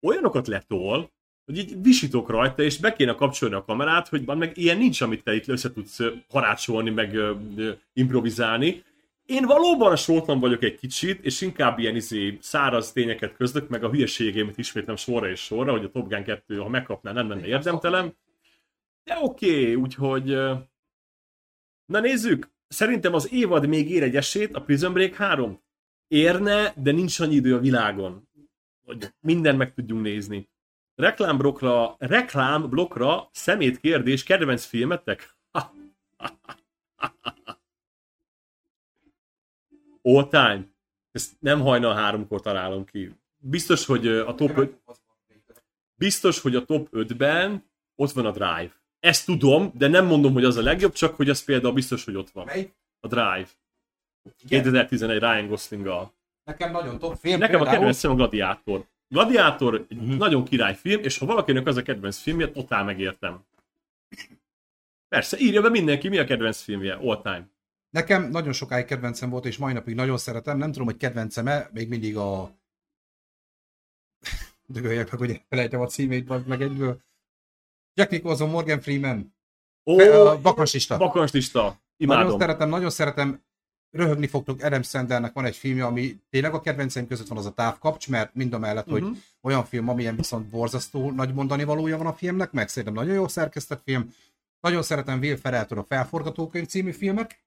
olyanokat 0.06 0.46
letol, 0.46 1.12
hogy 1.44 1.58
így 1.58 1.82
visítok 1.82 2.28
rajta, 2.28 2.62
és 2.62 2.78
be 2.78 2.92
kéne 2.92 3.14
kapcsolni 3.14 3.54
a 3.54 3.64
kamerát, 3.64 4.08
hogy 4.08 4.24
van 4.24 4.38
meg 4.38 4.56
ilyen 4.56 4.78
nincs, 4.78 5.00
amit 5.00 5.22
te 5.22 5.34
itt 5.34 5.48
össze 5.48 5.72
tudsz 5.72 6.00
harácsolni, 6.30 6.90
meg 6.90 7.14
ö, 7.14 7.34
ö, 7.56 7.70
improvizálni. 7.92 8.82
Én 9.26 9.46
valóban 9.46 9.96
sótlan 9.96 10.40
vagyok 10.40 10.62
egy 10.62 10.74
kicsit, 10.74 11.24
és 11.24 11.40
inkább 11.40 11.78
ilyen 11.78 11.96
izé, 11.96 12.38
száraz 12.40 12.92
tényeket 12.92 13.34
közlök, 13.36 13.68
meg 13.68 13.84
a 13.84 13.90
hülyeségémet 13.90 14.58
ismétlem 14.58 14.96
sorra 14.96 15.28
és 15.30 15.40
sorra, 15.40 15.72
hogy 15.72 15.84
a 15.84 15.90
Top 15.90 16.08
Gun 16.08 16.24
2, 16.24 16.56
ha 16.56 16.68
megkapná, 16.68 17.12
nem 17.12 17.28
lenne 17.28 17.46
érdemtelen. 17.46 18.16
De 19.04 19.18
oké, 19.20 19.60
okay, 19.60 19.74
úgyhogy... 19.74 20.24
Na 21.86 22.00
nézzük, 22.00 22.50
szerintem 22.68 23.14
az 23.14 23.32
évad 23.32 23.66
még 23.66 23.90
ér 23.90 24.02
egy 24.02 24.16
esélyt, 24.16 24.54
a 24.54 24.62
Prison 24.62 24.92
Break 24.92 25.14
3 25.14 25.60
érne, 26.08 26.74
de 26.76 26.92
nincs 26.92 27.20
annyi 27.20 27.34
idő 27.34 27.54
a 27.54 27.60
világon, 27.60 28.28
hogy 28.84 29.12
mindent 29.20 29.58
meg 29.58 29.74
tudjunk 29.74 30.02
nézni. 30.02 30.48
Reklámblokkra, 30.94 31.94
reklámblokkra 31.98 33.28
szemét 33.32 33.78
kérdés, 33.78 34.22
kedvenc 34.22 34.64
filmetek? 34.64 35.36
All 40.02 40.28
time. 40.28 40.72
Ezt 41.10 41.32
nem 41.40 41.60
hajnal 41.60 41.94
háromkor 41.94 42.40
találom 42.40 42.84
ki. 42.84 43.14
Biztos, 43.36 43.86
hogy 43.86 44.06
a 44.06 44.34
top 44.34 44.56
5, 44.58 44.82
biztos, 45.94 46.40
hogy 46.40 46.56
a 46.56 46.64
top 46.64 46.88
5-ben 46.92 47.64
ott 47.94 48.10
van 48.10 48.26
a 48.26 48.30
Drive. 48.30 48.82
Ezt 49.00 49.24
tudom, 49.26 49.70
de 49.74 49.86
nem 49.88 50.06
mondom, 50.06 50.32
hogy 50.32 50.44
az 50.44 50.56
a 50.56 50.62
legjobb, 50.62 50.92
csak 50.92 51.14
hogy 51.16 51.28
az 51.28 51.44
például 51.44 51.74
biztos, 51.74 52.04
hogy 52.04 52.16
ott 52.16 52.30
van. 52.30 52.44
Mely? 52.44 52.72
A 53.00 53.06
Drive. 53.06 53.48
Igen. 54.44 54.62
2011 54.62 55.18
Ryan 55.18 55.46
Gosling-gal. 55.46 56.12
Nekem 56.44 56.70
nagyon 56.70 56.98
top 56.98 57.16
film. 57.16 57.38
Nekem 57.38 57.54
a 57.54 57.58
például- 57.58 57.76
kedvencem 57.76 58.10
a 58.10 58.14
Gladiátor. 58.14 58.86
Gladiátor 59.08 59.86
egy 59.88 59.96
Mhm. 59.96 60.16
nagyon 60.16 60.44
király 60.44 60.74
film, 60.76 61.02
és 61.02 61.18
ha 61.18 61.26
valakinek 61.26 61.66
az 61.66 61.76
a 61.76 61.82
kedvenc 61.82 62.18
filmje, 62.18 62.50
totál 62.50 62.84
megértem. 62.84 63.44
Persze, 65.08 65.38
írja 65.38 65.60
be 65.62 65.68
mindenki, 65.68 66.08
mi 66.08 66.18
a 66.18 66.24
kedvenc 66.24 66.60
filmje, 66.60 66.94
all 66.94 67.22
time. 67.22 67.48
Nekem 67.90 68.30
nagyon 68.30 68.52
sokáig 68.52 68.84
kedvencem 68.84 69.30
volt, 69.30 69.44
és 69.46 69.56
mai 69.56 69.72
napig 69.72 69.94
nagyon 69.94 70.18
szeretem. 70.18 70.58
Nem 70.58 70.72
tudom, 70.72 70.86
hogy 70.86 70.96
kedvencem-e, 70.96 71.68
még 71.72 71.88
mindig 71.88 72.16
a... 72.16 72.50
Dögöljek 74.66 75.10
meg, 75.10 75.20
hogy 75.20 75.42
felejtem 75.48 75.80
a 75.80 75.86
címét, 75.86 76.26
vagy 76.26 76.44
meg 76.46 76.62
egyből. 76.62 77.00
Jack 77.94 78.10
Nicholson, 78.10 78.48
Morgan 78.50 78.80
Freeman. 78.80 79.34
Ó, 79.84 79.96
Fe- 79.98 80.14
a 80.14 80.40
Bakanslista. 80.40 80.96
Bakanslista. 80.96 81.62
Nagyon 81.62 81.80
Imádom. 81.96 82.38
szeretem, 82.40 82.68
nagyon 82.68 82.90
szeretem. 82.90 83.42
Röhögni 83.94 84.26
fogtok, 84.26 84.62
Adam 84.62 84.82
Sandlernek 84.82 85.32
van 85.32 85.44
egy 85.44 85.56
filmje, 85.56 85.84
ami 85.84 86.20
tényleg 86.30 86.54
a 86.54 86.60
kedvenceim 86.60 87.06
között 87.06 87.26
van 87.28 87.38
az 87.38 87.46
a 87.46 87.52
távkapcs, 87.52 88.08
mert 88.08 88.34
mind 88.34 88.52
a 88.52 88.58
mellett, 88.58 88.88
hogy 88.88 89.02
Mhm. 89.02 89.12
olyan 89.42 89.64
film, 89.64 89.88
amilyen 89.88 90.16
viszont 90.16 90.46
borzasztó 90.46 91.10
nagy 91.10 91.34
mondani 91.34 91.64
valója 91.64 91.96
van 91.96 92.06
a 92.06 92.12
filmnek, 92.12 92.52
meg 92.52 92.68
szerintem 92.68 92.92
nagyon 92.94 93.14
jó 93.14 93.28
szerkesztett 93.28 93.82
film. 93.82 94.14
Nagyon 94.60 94.82
szeretem 94.82 95.18
Will 95.18 95.36
Ferrelltől 95.36 95.78
a 95.78 95.84
Felforgatókönyv 95.88 96.66
című 96.66 96.90
filmet. 96.92 97.38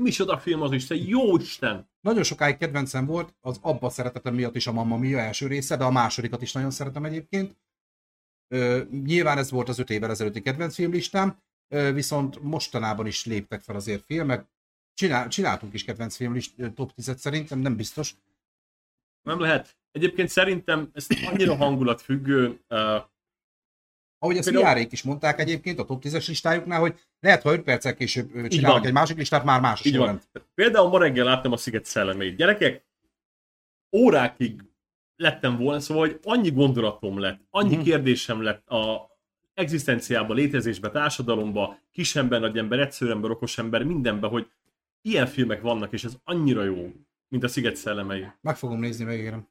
Micsoda 0.00 0.38
film 0.38 0.62
az 0.62 0.72
Isten, 0.72 0.96
jó 1.06 1.36
Isten! 1.36 1.88
Nagyon 2.00 2.22
sokáig 2.22 2.56
kedvencem 2.56 3.06
volt, 3.06 3.34
az 3.40 3.58
abba 3.62 3.90
szeretetem 3.90 4.34
miatt 4.34 4.56
is 4.56 4.66
a 4.66 4.72
Mamma 4.72 4.96
Mia 4.98 5.18
első 5.18 5.46
része, 5.46 5.76
de 5.76 5.84
a 5.84 5.90
másodikat 5.90 6.42
is 6.42 6.52
nagyon 6.52 6.70
szeretem 6.70 7.04
egyébként. 7.04 7.56
Ö, 8.48 8.82
nyilván 9.04 9.38
ez 9.38 9.50
volt 9.50 9.68
az 9.68 9.78
öt 9.78 9.90
évvel 9.90 10.10
ezelőtti 10.10 10.40
kedvenc 10.40 10.74
filmlistám, 10.74 11.42
viszont 11.92 12.42
mostanában 12.42 13.06
is 13.06 13.24
léptek 13.24 13.60
fel 13.62 13.76
azért 13.76 14.04
filmek. 14.04 14.46
Csinál, 14.94 15.28
csináltunk 15.28 15.74
is 15.74 15.84
kedvenc 15.84 16.16
filmlist, 16.16 16.54
top 16.74 16.92
10 16.94 17.14
szerintem, 17.16 17.58
nem 17.58 17.76
biztos. 17.76 18.14
Nem 19.22 19.40
lehet. 19.40 19.76
Egyébként 19.92 20.28
szerintem 20.28 20.90
ez 20.92 21.06
annyira 21.32 21.56
hangulatfüggő, 21.56 22.60
uh, 22.68 23.02
Ahogy 24.18 24.36
ezt 24.36 24.44
Például- 24.48 24.66
Miárék 24.74 24.92
is 24.92 25.02
mondták 25.02 25.38
egyébként 25.40 25.78
a 25.78 25.84
top 25.84 26.02
10-es 26.02 26.26
listájuknál, 26.28 26.80
hogy 26.80 27.00
lehet, 27.20 27.42
ha 27.42 27.52
5 27.52 27.62
perccel 27.62 27.94
később 27.94 28.46
csinálnak 28.48 28.86
egy 28.86 28.92
másik 28.92 29.16
listát, 29.16 29.44
már 29.44 29.60
más 29.60 29.84
Így 29.84 29.96
van. 29.96 30.20
Például 30.54 30.88
ma 30.88 30.98
reggel 30.98 31.24
láttam 31.24 31.52
a 31.52 31.56
Sziget 31.56 31.84
szellemét. 31.84 32.36
Gyerekek, 32.36 32.84
órákig 33.96 34.62
lettem 35.16 35.56
volna, 35.56 35.80
szóval, 35.80 36.06
hogy 36.06 36.20
annyi 36.22 36.50
gondolatom 36.50 37.18
lett, 37.18 37.40
annyi 37.50 37.74
Mhm. 37.74 37.84
kérdésem 37.84 38.42
lett 38.42 38.68
a 38.68 39.10
egzisztenciába, 39.54 40.34
létezésbe, 40.34 40.90
társadalomba, 40.90 41.78
kisember, 41.92 42.40
nagyember, 42.40 42.78
egyszerűember, 42.78 43.30
okosember, 43.30 43.82
mindenben, 43.82 44.30
hogy 44.30 44.50
ilyen 45.04 45.26
filmek 45.26 45.60
vannak, 45.60 45.92
és 45.92 46.04
ez 46.04 46.16
annyira 46.24 46.64
jó, 46.64 46.92
mint 47.28 47.44
a 47.44 47.48
Sziget 47.48 47.76
szellemei. 47.76 48.26
Meg 48.40 48.56
fogom 48.56 48.78
nézni, 48.80 49.04
megígérem. 49.04 49.48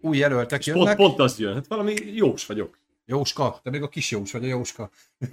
Új 0.00 0.16
jelöltek 0.16 0.64
Pont, 0.64 0.76
jönnek. 0.76 0.96
pont 0.96 1.18
az 1.18 1.38
jön, 1.38 1.54
hát 1.54 1.66
valami 1.66 1.92
jós 1.92 2.46
vagyok. 2.46 2.78
Jóska, 3.04 3.60
te 3.62 3.70
még 3.70 3.82
a 3.82 3.88
kis 3.88 4.10
jós 4.10 4.32
vagy 4.32 4.44
a 4.44 4.46
Jóska. 4.46 4.90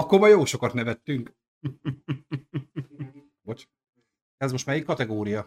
Akkor 0.00 0.18
ma 0.18 0.28
jósokat 0.28 0.72
nevettünk. 0.72 1.32
Bocs. 3.46 3.64
Ez 4.36 4.52
most 4.52 4.66
melyik 4.66 4.84
kategória? 4.84 5.46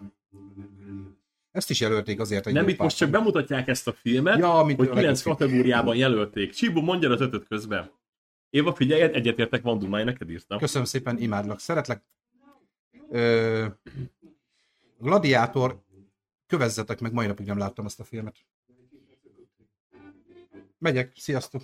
Ezt 1.52 1.70
is 1.70 1.80
jelölték 1.80 2.20
azért 2.20 2.48
egy 2.48 2.54
Nem 2.54 2.68
itt 2.68 2.78
most 2.78 2.98
csak 2.98 3.10
bemutatják 3.10 3.68
ezt 3.68 3.88
a 3.88 3.94
filmet, 3.94 4.38
Ja, 4.38 4.50
hogy 4.50 4.76
kilenc 4.76 5.22
kategóriában 5.22 5.96
jelölték. 5.96 6.54
Csibó, 6.54 6.82
mondja 6.82 7.10
az 7.10 7.22
ötöt 7.22 7.48
közben. 7.48 7.92
Éva, 8.50 8.76
figyelj, 8.76 9.02
egyetértek, 9.02 9.62
van 9.62 9.80
Dumáj, 9.80 10.04
neked 10.04 10.30
írtam. 10.30 10.58
Köszönöm 10.58 10.88
szépen, 10.88 11.18
imádlak, 11.18 11.60
szeretlek. 11.60 12.04
Ö, 13.10 13.66
Gladiátor, 14.98 15.84
kövezzetek 16.48 17.00
meg, 17.00 17.14
mai 17.14 17.28
napig 17.28 17.46
nem 17.46 17.58
láttam 17.58 17.86
ezt 17.86 18.00
a 18.00 18.04
filmet. 18.04 18.36
Megyek, 20.78 21.12
sziasztok. 21.16 21.62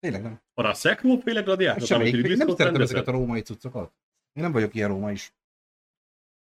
Tényleg 0.00 0.22
nem. 0.22 0.40
A 0.54 0.62
Russell 0.62 0.94
Crowe 0.94 1.22
féle 1.22 1.40
gladiátor, 1.40 1.86
Semmelyik, 1.86 2.24
amit 2.24 2.36
nem 2.36 2.48
szeretem 2.48 2.80
ezeket 2.80 3.08
a 3.08 3.10
római 3.10 3.40
cuccokat. 3.40 3.92
Én 4.32 4.42
nem 4.42 4.52
vagyok 4.52 4.74
ilyen 4.74 4.88
róma 4.88 5.12
is. 5.12 5.34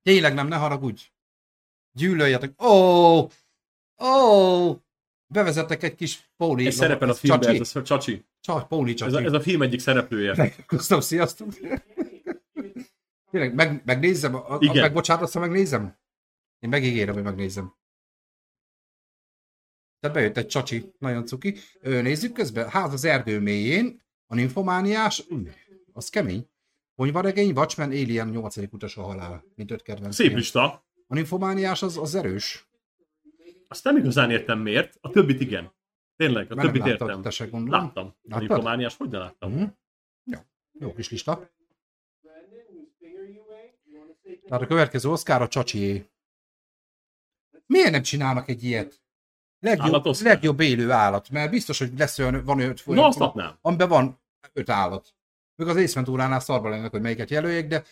Tényleg 0.01 0.33
nem, 0.33 0.47
ne 0.47 0.55
haragudj. 0.55 1.03
Gyűlöljetek. 1.91 2.61
Ó! 2.61 2.67
Oh! 2.67 3.31
Ó! 3.97 4.07
Oh! 4.07 4.79
Bevezettek 5.35 5.83
egy 5.83 5.95
kis 5.95 6.29
Póli. 6.37 6.65
Ez 6.65 6.75
szerepel 6.75 7.07
a 7.07 7.11
ez 7.11 7.19
filmben, 7.19 7.41
Csacsi. 7.41 7.59
ez 7.59 7.75
a 7.75 7.81
Csacsi. 7.81 8.25
Csa, 8.41 8.65
Póli 8.65 8.91
Ez 8.91 8.97
Csacsi. 8.97 9.15
a, 9.15 9.19
ez 9.19 9.33
a 9.33 9.39
film 9.41 9.61
egyik 9.61 9.79
szereplője. 9.79 10.53
Köszönöm, 10.65 11.03
sziasztok. 11.03 11.47
Tényleg, 13.31 13.55
meg, 13.55 13.81
megnézem? 13.85 14.35
A, 14.35 14.53
a, 14.53 14.57
Igen. 14.59 14.81
megbocsátasz, 14.81 15.33
ha 15.33 15.39
megnézem? 15.39 15.97
Én 16.59 16.69
megígérem, 16.69 17.13
hogy 17.13 17.23
megnézem. 17.23 17.75
Tehát 19.99 20.15
bejött 20.15 20.37
egy 20.37 20.47
csacsi, 20.47 20.93
nagyon 20.97 21.25
cuki. 21.25 21.55
Ö, 21.79 22.01
nézzük 22.01 22.33
közben. 22.33 22.69
Ház 22.69 22.93
az 22.93 23.05
erdő 23.05 23.39
mélyén, 23.39 24.01
a 24.27 24.35
ninfomániás, 24.35 25.25
ú, 25.29 25.37
az 25.93 26.09
kemény. 26.09 26.49
Ponyvaregény, 26.95 27.51
Watchmen, 27.51 27.89
Alien, 27.89 28.29
8. 28.29 28.57
utas 28.57 28.97
a 28.97 29.01
halál, 29.01 29.43
mint 29.55 29.71
öt 29.71 29.81
kedvenc. 29.81 30.15
Szép 30.15 30.33
lista. 30.35 30.85
A 31.07 31.13
ninfomániás 31.13 31.81
az, 31.81 31.97
az 31.97 32.15
erős. 32.15 32.67
Azt 33.67 33.83
nem 33.83 33.97
igazán 33.97 34.31
értem 34.31 34.59
miért, 34.59 34.97
a 35.01 35.09
többit 35.09 35.41
igen. 35.41 35.71
Tényleg, 36.15 36.51
a 36.51 36.55
Mert 36.55 36.67
többit 36.67 36.81
láttad, 36.85 37.07
értem. 37.07 37.21
te 37.21 37.29
se 37.29 37.45
gondolom. 37.45 37.81
Láttam. 37.81 38.05
A 38.07 38.13
Láttad? 38.21 38.47
Nymphomaniás, 38.47 38.97
hogy 38.97 39.09
ne 39.09 39.17
láttam? 39.17 39.51
Mhm. 39.51 39.63
Jó. 40.23 40.39
Jó 40.79 40.93
kis 40.93 41.09
lista. 41.09 41.49
Tehát 44.47 44.61
a 44.63 44.67
következő 44.67 45.09
Oscar 45.09 45.41
a 45.41 45.47
csacsié. 45.47 46.09
Miért 47.65 47.91
nem 47.91 48.01
csinálnak 48.01 48.49
egy 48.49 48.63
ilyet? 48.63 49.03
Legjobb, 49.59 50.05
legjobb 50.21 50.59
élő 50.59 50.91
állat, 50.91 51.29
mert 51.29 51.51
biztos, 51.51 51.79
hogy 51.79 51.91
lesz 51.97 52.19
olyan, 52.19 52.43
van 52.43 52.59
öt 52.59 52.85
Na, 52.85 53.05
azt 53.07 53.19
adnám. 53.19 53.57
amiben 53.61 53.89
van 53.89 54.19
öt 54.53 54.69
állat. 54.69 55.15
Még 55.55 55.67
az 55.67 55.75
Ace 55.75 55.93
Venturánál 55.93 56.39
szarba 56.39 56.69
lennek, 56.69 56.91
hogy 56.91 57.01
melyiket 57.01 57.29
jelöljék, 57.29 57.67
de, 57.67 57.83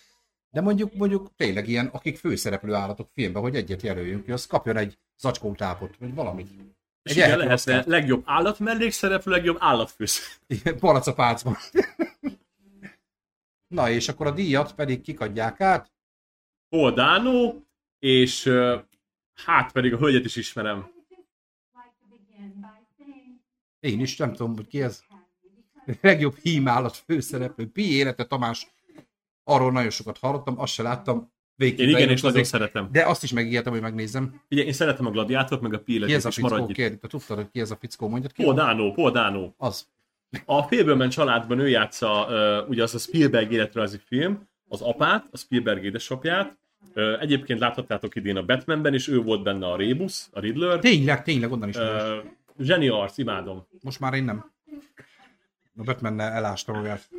de 0.50 0.62
mondjuk, 0.62 0.94
mondjuk 0.94 1.36
tényleg 1.36 1.68
ilyen, 1.68 1.86
akik 1.88 2.18
főszereplő 2.18 2.74
állatok 2.74 3.10
filmben, 3.14 3.42
hogy 3.42 3.56
egyet 3.56 3.82
jelöljünk 3.82 4.24
ki, 4.24 4.32
az 4.32 4.46
kapjon 4.48 4.78
egy 4.78 4.98
zacskó 5.18 5.54
tápot, 5.54 5.98
vagy 5.98 6.14
valamit. 6.14 6.50
És 7.04 7.12
Egy 7.12 7.18
igen, 7.18 7.30
lehetne 7.30 7.54
Oscart. 7.54 7.88
legjobb 7.88 8.24
állat 8.26 8.60
mellékszereplő, 8.60 9.32
legjobb 9.32 9.58
állatfősz. 9.60 10.40
Igen, 10.48 10.80
Palac 10.80 11.08
a 11.08 11.14
pácban. 11.14 11.58
Na 13.76 13.90
és 13.90 14.10
akkor 14.10 14.28
a 14.28 14.32
díjat 14.32 14.76
pedig 14.76 15.02
kikadják 15.02 15.62
át. 15.62 15.92
Dano, 16.70 17.54
és 18.00 18.50
hát 19.34 19.72
pedig 19.72 19.94
a 19.94 19.98
hölgyet 19.98 20.26
is 20.26 20.36
ismerem. 20.36 20.92
Én 23.80 24.00
is 24.00 24.18
nem 24.18 24.34
tudom, 24.34 24.56
hogy 24.56 24.68
ki 24.68 24.82
ez. 24.82 25.04
Legjobb 26.02 26.36
hímállat 26.36 26.96
főszereplő. 26.96 27.72
Pi 27.72 27.92
élete 27.92 28.26
Tamás. 28.26 28.68
Arról 29.44 29.72
nagyon 29.72 29.90
sokat 29.90 30.18
hallottam, 30.18 30.60
azt 30.60 30.74
se 30.74 30.84
láttam. 30.84 31.33
Végig 31.56 31.80
Én 31.80 31.90
igen, 31.90 32.10
és 32.10 32.22
nagyon 32.22 32.44
szeretem. 32.44 32.90
De 32.92 33.06
azt 33.06 33.24
is 33.24 33.34
megígértem, 33.34 33.72
hogy 33.72 33.82
megnézem. 33.82 34.42
Ugye, 34.52 34.64
én 34.64 34.74
szeretem 34.74 35.06
a 35.06 35.12
gladiátort, 35.12 35.62
meg 35.62 35.74
a 35.74 35.78
Ki 35.78 35.84
pillanat, 35.84 36.16
ez 36.16 36.26
a 36.26 36.32
fickó? 36.32 36.66
Kérdi, 36.66 36.98
te 36.98 37.08
tudtad, 37.08 37.38
hogy 37.38 37.50
ki 37.52 37.60
ez 37.60 37.72
a 37.72 37.76
fickó? 37.76 38.08
Mondjad 38.08 38.32
ki. 38.32 38.44
Paul 38.44 38.56
Dano, 38.56 38.92
Paul 38.92 39.12
Dano. 39.12 39.52
Az. 39.58 39.88
A 40.46 40.64
Félbőmen 40.64 41.10
családban 41.10 41.60
ő 41.60 41.70
játsza 41.70 42.28
uh, 42.30 42.70
ugye 42.70 42.84
az 42.84 42.96
a 42.96 42.98
Spielberg 42.98 43.52
életrajzi 43.52 43.98
film, 44.06 44.48
az 44.68 44.82
apát, 44.82 45.28
a 45.32 45.38
Spielberg 45.38 45.84
édesapját. 45.84 46.58
Uh, 46.96 47.22
egyébként 47.22 47.60
láthattátok 47.60 48.16
idén 48.16 48.38
a 48.38 48.44
Batmanben, 48.44 48.94
és 48.94 49.08
ő 49.08 49.22
volt 49.22 49.44
benne 49.44 49.68
a 49.68 49.76
Rebus, 49.76 50.26
a 50.32 50.40
Riddler. 50.40 50.80
Tényleg, 50.80 51.24
tényleg, 51.24 51.52
onnan 51.52 51.70
is. 51.70 51.76
Uh, 51.76 51.84
Uh, 52.58 52.66
zseni 52.66 52.88
arc, 52.88 53.18
imádom. 53.18 53.68
Most 53.82 54.00
már 54.00 54.14
én 54.14 54.24
nem. 54.24 54.52
A 55.78 55.84
batman 55.84 56.20
elástam 56.20 56.76
magát. 56.76 57.10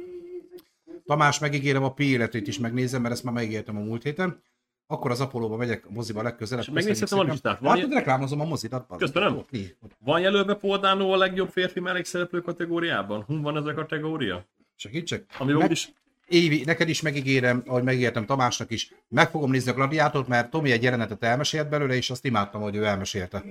Tamás, 1.04 1.38
megígérem 1.38 1.84
a 1.84 1.92
Pi 1.92 2.04
életét 2.04 2.46
is 2.46 2.58
megnézem, 2.58 3.02
mert 3.02 3.14
ezt 3.14 3.24
már 3.24 3.34
megígértem 3.34 3.76
a 3.76 3.80
múlt 3.80 4.02
héten. 4.02 4.42
Akkor 4.86 5.10
az 5.10 5.20
Apolóba 5.20 5.56
megyek 5.56 5.86
a 5.86 5.90
moziba 5.90 6.22
legközelebb. 6.22 6.64
És 6.64 6.70
megnézhetem 6.70 7.18
a 7.18 7.22
listát? 7.22 7.58
Van 7.58 7.78
Hát, 7.80 7.92
reklámozom 7.92 8.40
a 8.40 8.44
mozidat. 8.44 8.86
Köszönöm. 8.96 9.36
Ott. 9.36 9.50
Van 9.98 10.20
jelölve 10.20 10.54
Paul 10.54 10.78
Dano 10.78 11.12
a 11.12 11.16
legjobb 11.16 11.48
férfi 11.48 11.80
mellékszereplő 11.80 12.40
kategóriában? 12.40 13.22
Hun 13.22 13.42
van 13.42 13.56
ez 13.56 13.64
a 13.64 13.74
kategória? 13.74 14.44
Segítsek? 14.76 15.24
Ami 15.38 15.52
Meg- 15.52 15.64
úgyis 15.64 15.92
Évi, 16.28 16.62
neked 16.64 16.88
is 16.88 17.00
megígérem, 17.00 17.62
ahogy 17.66 17.82
megígértem 17.82 18.26
Tamásnak 18.26 18.70
is, 18.70 18.94
meg 19.08 19.30
fogom 19.30 19.50
nézni 19.50 19.70
a 19.70 19.74
gladiátort, 19.74 20.28
mert 20.28 20.50
Tomi 20.50 20.70
egy 20.70 20.82
jelenetet 20.82 21.22
elmesélt 21.22 21.68
belőle, 21.68 21.94
és 21.94 22.10
azt 22.10 22.24
imádtam, 22.24 22.60
hogy 22.60 22.76
ő 22.76 22.84
elmesélte. 22.84 23.44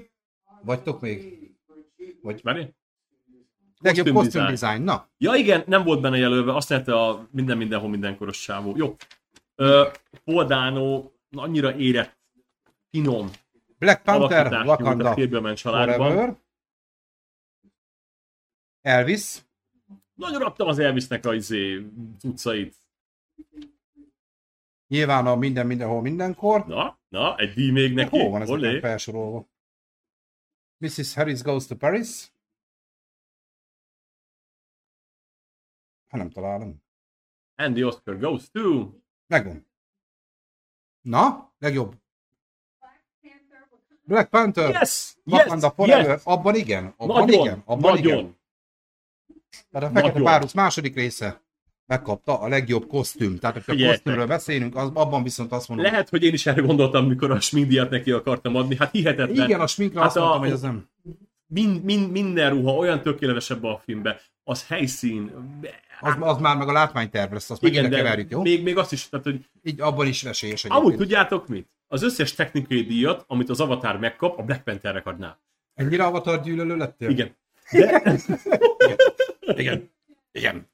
Vagytok 0.62 1.02
még? 1.02 1.40
Várj? 2.42 2.68
Legjobb 3.84 4.08
Costume 4.16 4.50
design. 4.56 4.82
Na, 4.82 5.10
Ja 5.18 5.36
igen, 5.36 5.64
nem 5.68 5.84
volt 5.84 6.02
benne 6.02 6.18
jelölve, 6.18 6.56
azt 6.56 6.70
jelenti 6.70 6.92
a 6.92 7.28
minden 7.32 7.58
mindenhol 7.58 7.90
mindenkoros 7.90 8.42
csávó. 8.42 8.74
Jó. 8.78 8.96
Ö, 9.56 9.88
Paul 10.24 10.46
Dano 10.46 11.12
annyira 11.32 11.76
érett, 11.76 12.18
finom 12.90 13.30
Black 13.78 14.04
Panther, 14.04 14.66
Wakanda. 14.66 15.14
Forever. 15.56 16.36
Elvis, 18.82 19.38
Nagyon 20.14 20.40
raktam 20.40 20.68
az 20.68 20.80
Elvisnek 20.80 21.26
a 21.26 21.34
izé, 21.34 21.86
cuccait. 22.20 22.76
nyilván 24.88 25.28
a 25.28 25.36
minden, 25.36 25.66
mindenhol, 25.68 26.02
mindenkor. 26.02 26.66
Na, 26.68 27.00
na, 27.10 27.38
egy 27.38 27.54
díj 27.54 27.72
még 27.72 27.94
neki. 27.94 28.20
Hol 28.20 28.30
van 28.30 28.42
ez 28.42 28.50
Olé. 28.50 28.80
felsorolva? 28.80 29.48
Mrs. 30.78 31.14
Harris 31.14 31.42
Goes 31.42 31.66
to 31.68 31.76
Paris. 31.76 32.32
Ha 36.14 36.20
nem 36.20 36.30
találom. 36.30 36.84
And 37.56 37.76
the 37.76 37.86
Oscar 37.86 38.20
goes 38.20 38.50
to... 38.52 38.90
Megvan. 39.28 39.68
Na, 41.02 41.52
legjobb. 41.60 41.96
Black 44.04 44.30
Panther. 44.30 44.70
Yes! 44.70 45.16
Wakanda 45.26 45.66
yes! 45.66 45.74
Forever. 45.76 46.06
yes! 46.10 46.22
Abban 46.24 46.56
igen. 46.56 46.94
Abban 46.98 47.26
Nagyon, 47.26 47.46
igen. 47.46 47.62
Abban 47.66 47.94
nagyon. 47.94 48.18
igen. 48.18 48.38
Tehát 49.72 49.90
a 49.90 49.94
Fekete. 50.00 50.22
Párduc 50.22 50.54
második 50.54 50.96
része 50.96 51.42
megkapta 51.86 52.40
a 52.40 52.48
legjobb 52.48 52.88
kosztüm. 52.88 53.38
Tehát, 53.40 53.56
ha 53.56 53.62
a 53.62 53.64
Figyeljetek. 53.64 53.96
kosztümről 53.96 54.28
beszélünk, 54.28 54.76
az, 54.76 54.90
abban 54.94 55.24
viszont 55.24 55.52
azt 55.52 55.68
mondom, 55.68 55.86
Lehet, 55.86 56.10
hogy 56.10 56.24
én 56.24 56.34
is 56.34 56.46
erre 56.46 56.62
gondoltam, 56.62 57.08
mikor 57.08 57.32
a 57.32 57.40
sminkdíjat 57.40 57.90
neki 57.90 58.12
akartam 58.12 58.56
adni. 58.56 58.76
Hát 58.78 58.92
hihetetlen. 58.92 59.46
igen, 59.46 59.60
a 59.62 59.68
sminkre 59.68 60.00
Hát 60.00 60.08
azt 60.08 60.18
mondtam, 60.18 60.38
a- 60.42 60.44
hogy 60.44 60.52
ez 60.54 60.62
nem. 60.62 60.90
Mind, 61.46 61.84
mind, 61.84 62.12
minden 62.12 62.50
ruha 62.50 62.72
olyan 62.76 63.02
tökéletes 63.02 63.50
ebbe 63.50 63.70
a 63.70 63.78
filmbe. 63.78 64.20
Az 64.44 64.68
helyszín. 64.68 65.32
Az, 66.00 66.16
az 66.20 66.38
már 66.38 66.58
meg 66.58 66.68
a 66.68 66.72
látványterv 66.72 67.34
lesz, 67.34 67.50
azt 67.50 67.64
Igen, 67.64 67.90
de 67.90 67.96
keverjük, 67.98 68.30
jó? 68.30 68.42
még, 68.42 68.64
még 68.64 68.78
azt 68.78 68.92
is, 68.92 69.10
tehát, 69.10 69.26
hogy 69.26 69.50
Így 69.64 69.82
abban 69.82 70.08
is 70.08 70.24
esélyes 70.24 70.66
amúgy 70.66 70.78
egyébként. 70.78 71.02
tudjátok 71.02 71.48
mit? 71.48 71.68
Az 71.88 72.04
összes 72.04 72.34
technikai 72.34 72.84
díjat, 72.84 73.24
amit 73.28 73.50
az 73.50 73.60
Avatar 73.60 74.00
megkap, 74.00 74.38
a 74.40 74.44
Black 74.44 74.64
Panthernek 74.64 75.06
adná. 75.06 75.38
Ennyire 75.74 76.04
avatar 76.04 76.42
gyűlölő 76.44 76.76
lettél? 76.78 77.10
Igen. 77.10 77.36
De 77.72 78.02
Igen. 79.56 79.92
Igen. 80.32 80.70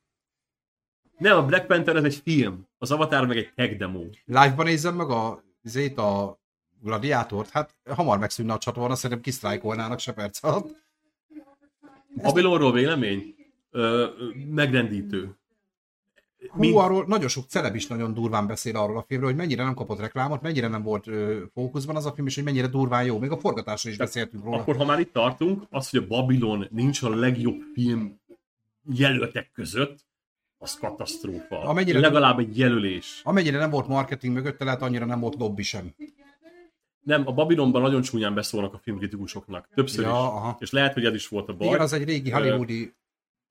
nem, 1.17 1.37
a 1.37 1.45
Black 1.45 1.65
Panther 1.67 1.95
ez 1.95 2.03
egy 2.03 2.21
film. 2.23 2.67
Az 2.77 2.91
Avatar 2.91 3.25
meg 3.27 3.37
egy 3.37 3.51
tech 3.55 3.77
demo. 3.77 4.03
Live-ban 4.25 4.65
nézzem 4.65 4.95
meg 4.95 5.09
a, 5.09 5.43
zét 5.63 5.97
a 5.97 6.39
gladiátort, 6.81 7.49
hát 7.49 7.75
hamar 7.89 8.19
megszűnne 8.19 8.53
a 8.53 8.57
csatorna, 8.57 8.95
szerintem 8.95 9.21
kisztrájkolnának 9.21 9.99
se 9.99 10.13
perc 10.13 10.43
alatt. 10.43 10.75
Babylonról 12.15 12.71
vélemény? 12.71 13.35
Ö, 13.71 14.05
megrendítő. 14.49 15.33
Hú, 16.49 16.59
Mind- 16.59 16.75
arról 16.77 17.05
nagyon 17.07 17.27
sok 17.27 17.45
celeb 17.47 17.75
is 17.75 17.87
nagyon 17.87 18.13
durván 18.13 18.47
beszél 18.47 18.75
arról 18.75 18.97
a 18.97 19.03
filmről, 19.07 19.29
hogy 19.29 19.37
mennyire 19.39 19.63
nem 19.63 19.73
kapott 19.73 19.99
reklámot, 19.99 20.41
mennyire 20.41 20.67
nem 20.67 20.83
volt 20.83 21.07
ö, 21.07 21.43
fókuszban 21.53 21.95
az 21.95 22.05
a 22.05 22.11
film, 22.11 22.27
és 22.27 22.35
hogy 22.35 22.43
mennyire 22.43 22.67
durván 22.67 23.03
jó. 23.05 23.19
Még 23.19 23.31
a 23.31 23.37
forgatásról 23.37 23.91
is 23.91 23.97
beszéltünk 23.99 24.43
róla. 24.43 24.57
Akkor, 24.57 24.75
ha 24.75 24.85
már 24.85 24.99
itt 24.99 25.13
tartunk, 25.13 25.63
az, 25.69 25.89
hogy 25.89 25.99
a 26.03 26.07
Babylon 26.07 26.67
nincs 26.71 27.01
a 27.01 27.09
legjobb 27.15 27.61
film 27.73 28.19
jelöltek 28.93 29.51
között, 29.51 30.05
az 30.57 30.77
katasztrófa. 30.77 31.61
Amennyire- 31.61 31.99
Legalább 31.99 32.39
egy 32.39 32.57
jelölés. 32.57 33.21
Amennyire 33.23 33.57
nem 33.57 33.69
volt 33.69 33.87
marketing 33.87 34.33
mögötte, 34.33 34.63
lehet 34.63 34.81
annyira 34.81 35.05
nem 35.05 35.19
volt 35.19 35.35
lobby 35.35 35.63
sem. 35.63 35.93
Nem, 36.99 37.27
a 37.27 37.31
Babylonban 37.33 37.81
nagyon 37.81 38.01
csúnyán 38.01 38.33
beszólnak 38.33 38.73
a 38.73 38.77
filmkritikusoknak. 38.77 39.69
Többször 39.75 40.03
Ja, 40.03 40.09
is. 40.09 40.15
aha. 40.15 40.57
És 40.59 40.71
lehet, 40.71 40.93
hogy 40.93 41.05
ez 41.05 41.13
is 41.13 41.27
volt 41.27 41.49
a 41.49 41.53
baj. 41.53 41.67
Igen, 41.67 41.79
az 41.79 41.93
egy 41.93 42.03
régi 42.03 42.29
hollywoodi... 42.29 42.93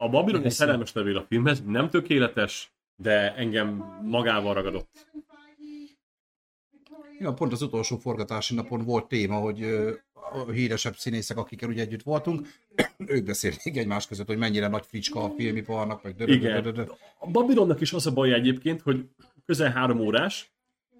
A 0.01 0.09
Babylon 0.09 0.43
Persze. 0.43 0.57
szerelmes 0.57 0.93
levél 0.93 1.17
a 1.17 1.25
filmhez, 1.29 1.63
nem 1.67 1.91
tökéletes, 1.91 2.73
de 2.97 3.35
engem 3.35 4.01
magával 4.05 4.55
ragadott. 4.55 5.07
Ja, 7.19 7.33
pont 7.33 7.53
az 7.53 7.63
utolsó 7.63 7.97
forgatási 7.97 8.55
napon 8.55 8.85
volt 8.85 9.09
téma, 9.09 9.37
hogy 9.37 9.63
a 10.13 10.51
híresebb 10.51 10.97
színészek, 10.97 11.37
akikkel 11.37 11.69
ugye 11.69 11.83
együtt 11.83 12.03
voltunk, 12.03 12.49
ők 13.07 13.25
beszélték 13.25 13.77
egymás 13.77 14.07
között, 14.07 14.27
hogy 14.27 14.39
mennyire 14.39 14.69
nagy 14.69 14.87
fricska 14.87 15.25
a 15.25 15.31
filmiparnak, 15.37 16.03
meg 16.03 16.29
Igen. 16.29 16.91
A 17.19 17.31
Babylonnak 17.31 17.81
is 17.81 17.93
az 17.93 18.07
a 18.07 18.13
baj 18.13 18.33
egyébként, 18.33 18.81
hogy 18.81 19.09
közel 19.47 19.71
három 19.71 20.01
órás, 20.01 20.53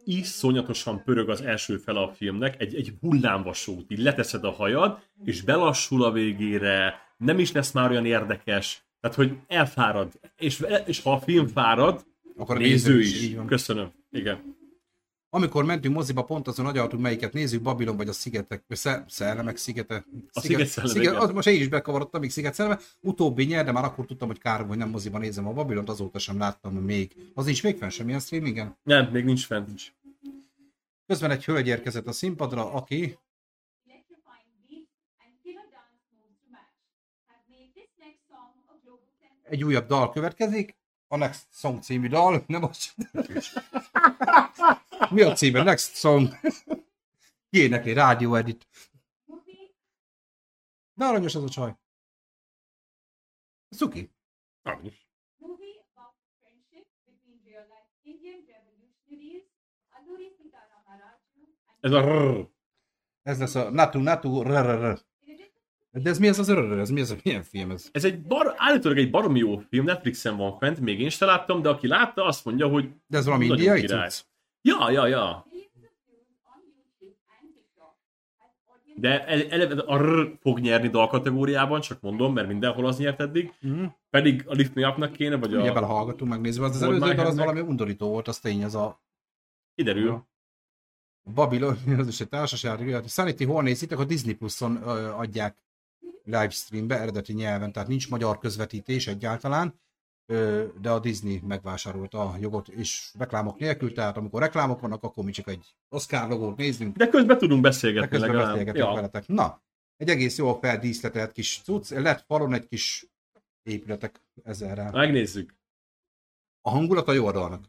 iszonyatosan 0.05 1.03
pörög 1.05 1.29
az 1.29 1.41
első 1.41 1.77
fele 1.77 2.01
a 2.01 2.13
filmnek, 2.13 2.61
egy, 2.61 2.75
egy 2.75 2.93
hullámvasút, 3.01 3.91
így 3.91 3.99
leteszed 3.99 4.45
a 4.45 4.51
hajad, 4.51 4.99
és 5.25 5.43
belassul 5.43 6.05
a 6.05 6.13
végére, 6.13 6.95
nem 7.17 7.39
is 7.39 7.53
lesz 7.53 7.73
már 7.73 7.91
olyan 7.91 8.07
érdekes, 8.07 8.88
tehát 9.01 9.17
hogy 9.17 9.39
elfárad, 9.47 10.13
és, 10.37 10.65
és 10.87 11.03
ha 11.03 11.13
a 11.13 11.21
film 11.21 11.47
fárad, 11.47 12.07
Akkor 12.37 12.59
néző 12.59 13.01
így 13.01 13.23
is. 13.23 13.35
van. 13.35 13.47
Köszönöm. 13.47 13.93
Igen. 14.11 14.57
Amikor 15.31 15.65
mentünk 15.65 15.95
moziba, 15.95 16.25
pont 16.25 16.49
azon 16.49 16.67
agyaltunk, 16.67 17.03
melyiket 17.03 17.33
nézzük, 17.33 17.63
Babilon 17.63 17.97
vagy 17.97 18.09
a 18.09 18.13
Szigetek, 18.13 18.65
sze, 18.69 19.05
Szellemek 19.09 19.57
szigete. 19.57 20.05
A 20.33 20.41
Sziget 20.41 20.67
sziget, 20.67 20.95
igen. 20.95 21.15
az 21.15 21.31
most 21.31 21.49
én 21.49 21.61
is 21.61 21.69
bekavarodtam, 21.69 22.21
még 22.21 22.31
Sziget 22.31 22.55
Szelleme. 22.55 22.79
Utóbbi 23.01 23.45
nyer, 23.45 23.65
de 23.65 23.73
már 23.73 23.85
akkor 23.85 24.07
tudtam, 24.07 24.29
hogy 24.29 24.39
kár, 24.39 24.67
hogy 24.67 24.77
nem 24.79 24.89
moziba 24.89 25.19
nézem 25.19 25.47
a 25.47 25.53
Babilont, 25.53 25.89
azóta 25.89 26.19
sem 26.19 26.39
láttam 26.39 26.75
még. 26.75 27.13
Az 27.35 27.45
nincs 27.45 27.63
még 27.63 27.77
fenn 27.77 27.89
semmilyen 27.89 28.21
streamingen. 28.21 28.77
Nem, 28.83 29.09
még 29.13 29.25
nincs 29.25 29.47
fent. 29.47 29.67
Nincs. 29.67 29.93
Közben 31.07 31.31
egy 31.31 31.45
hölgy 31.45 31.67
érkezett 31.67 32.07
a 32.07 32.13
színpadra, 32.13 32.73
aki 32.73 33.19
electrifying 33.87 34.53
beats 34.69 34.93
and 35.25 35.33
killer 35.43 35.67
dance 35.77 36.05
moves 36.19 36.37
to 36.43 36.47
match 36.51 36.77
have 37.29 37.43
made 37.55 37.71
this 37.79 37.91
next 38.05 38.21
song 38.31 38.51
a 38.73 38.75
global 38.85 39.11
sensation. 39.21 39.38
Egy 39.49 39.65
újabb 39.65 39.87
dal 39.87 40.11
következik, 40.11 40.77
a 41.07 41.17
Next 41.17 41.47
Song 41.51 41.83
című 41.83 42.09
dal, 42.09 42.45
nem 42.47 42.65
az... 42.65 42.95
Mi 45.11 45.23
a 45.23 45.33
címe? 45.33 45.63
Next 45.63 45.97
Song. 45.97 46.29
Ki 47.51 47.59
énekli? 47.59 47.93
Rádió 47.93 48.35
Edit. 48.35 48.67
De 50.95 51.05
aranyos 51.05 51.35
az 51.35 51.43
a 51.43 51.49
csaj. 51.49 51.77
Szuki. 53.69 54.11
Nincs. 54.63 55.07
Movie 55.37 55.79
about 55.95 56.15
friendship 56.41 56.87
between 57.05 57.41
real 57.45 57.65
life 57.73 57.91
Indian 58.03 58.45
revolutionaries 58.47 59.45
Alluri 59.97 60.29
Sitaram 60.37 60.83
Raju 60.87 61.43
and 61.67 61.81
Ez 61.81 61.93
a 61.93 62.01
rrr. 62.01 62.49
Ez 63.23 63.39
lesz 63.39 63.55
a 63.55 63.71
Natu 63.71 64.01
Natu 64.01 64.43
rrrr. 64.43 64.99
De 66.03 66.11
ez 66.11 66.19
mi 66.19 66.29
ez 66.29 66.39
az 66.39 66.49
öröm? 66.49 66.79
Ez 66.79 66.91
mi 66.91 67.01
ez? 67.01 67.15
Milyen 67.23 67.43
film 67.43 67.71
ez? 67.71 67.89
Ez 67.93 68.05
egy 68.05 68.21
bar, 68.21 68.55
állítólag 68.57 68.99
egy 68.99 69.11
baromi 69.11 69.39
jó 69.39 69.59
film, 69.59 69.85
Netflixen 69.85 70.37
van 70.37 70.59
fent, 70.59 70.81
még 70.81 71.01
én 71.01 71.09
sem 71.11 71.29
láttam, 71.29 71.63
de 71.63 71.69
aki 71.69 71.87
látta, 71.87 72.25
azt 72.25 72.45
mondja, 72.45 72.69
hogy 72.69 72.91
De 73.07 73.19
ez 73.19 73.25
valami 73.25 73.47
indiai 73.47 73.81
cucc? 73.81 74.21
Ja, 74.63 74.91
ja, 74.91 75.07
ja. 75.07 75.47
De 78.95 79.27
el- 79.27 79.51
eleve 79.51 79.81
a 79.81 79.97
R 79.97 80.37
fog 80.41 80.59
nyerni 80.59 80.89
dal 80.89 81.07
kategóriában, 81.07 81.81
csak 81.81 82.01
mondom, 82.01 82.33
mert 82.33 82.49
mindenhol 82.49 82.87
az 82.87 82.99
nyert 82.99 83.21
eddig. 83.21 83.53
Mhm. 83.61 83.85
Pedig 84.11 84.45
a 84.47 84.53
Lift 84.53 84.75
Me 84.75 84.89
Up-nak 84.89 85.13
kéne, 85.13 85.37
vagy 85.37 85.55
Ugye 85.55 85.71
a... 85.71 85.75
belehallgatunk, 85.75 86.31
megnézve. 86.31 86.65
Az, 86.65 86.75
az 86.75 86.83
előző 86.83 87.15
dal 87.15 87.27
az 87.27 87.37
valami 87.37 87.61
undorító 87.61 88.09
volt, 88.09 88.29
az 88.29 88.39
tény, 88.39 88.65
az 88.65 88.75
a 88.75 89.01
Kiderül. 89.75 90.27
Babylon, 91.35 91.77
az 91.99 92.09
is 92.15 92.21
egy 92.21 92.29
társaság, 92.29 92.89
a 92.95 93.09
Sanity 93.09 93.45
hol 93.45 93.63
nézitek, 93.63 93.99
a 93.99 94.05
Disney 94.05 94.35
Plus-on 94.35 94.77
adják 95.17 95.57
livestreambe, 96.29 97.01
eredeti 97.01 97.33
nyelven, 97.33 97.73
tehát 97.73 97.89
nincs 97.89 98.11
magyar 98.11 98.39
közvetítés 98.39 99.07
egyáltalán, 99.07 99.81
de 100.81 100.91
a 100.91 100.99
Disney 101.01 101.41
megvásárolta 101.45 102.31
a 102.31 102.37
jogot, 102.39 102.69
és 102.69 103.13
reklámok 103.19 103.59
nélkül, 103.59 103.93
tehát 103.93 104.17
amikor 104.17 104.41
reklámok 104.41 104.81
vannak, 104.81 105.03
akkor 105.03 105.25
mi 105.25 105.31
csak 105.31 105.49
egy 105.49 105.77
Oscar 105.89 106.29
logót 106.29 106.57
nézünk, 106.57 106.97
De 106.97 107.09
közben 107.09 107.39
tudunk 107.39 107.63
de 107.63 107.69
beszélgetni 107.69 108.09
közben 108.09 108.29
legalább. 108.29 108.51
beszélgetek 108.51 108.83
Ja. 108.83 108.95
veletek. 108.95 109.27
Na, 109.27 109.63
egy 109.97 110.09
egész 110.09 110.39
jól 110.39 110.59
feldíszletelt 110.59 111.33
kis 111.33 111.61
cucc, 111.63 111.91
lett 111.91 112.25
falon 112.27 112.53
egy 112.53 112.67
kis 112.67 113.07
épületek 113.63 114.23
ezerrel. 114.43 114.91
Megnézzük. 114.91 115.57
A 116.61 116.71
hangulata 116.71 117.13
jó 117.13 117.27
a 117.27 117.33
dalnak. 117.33 117.65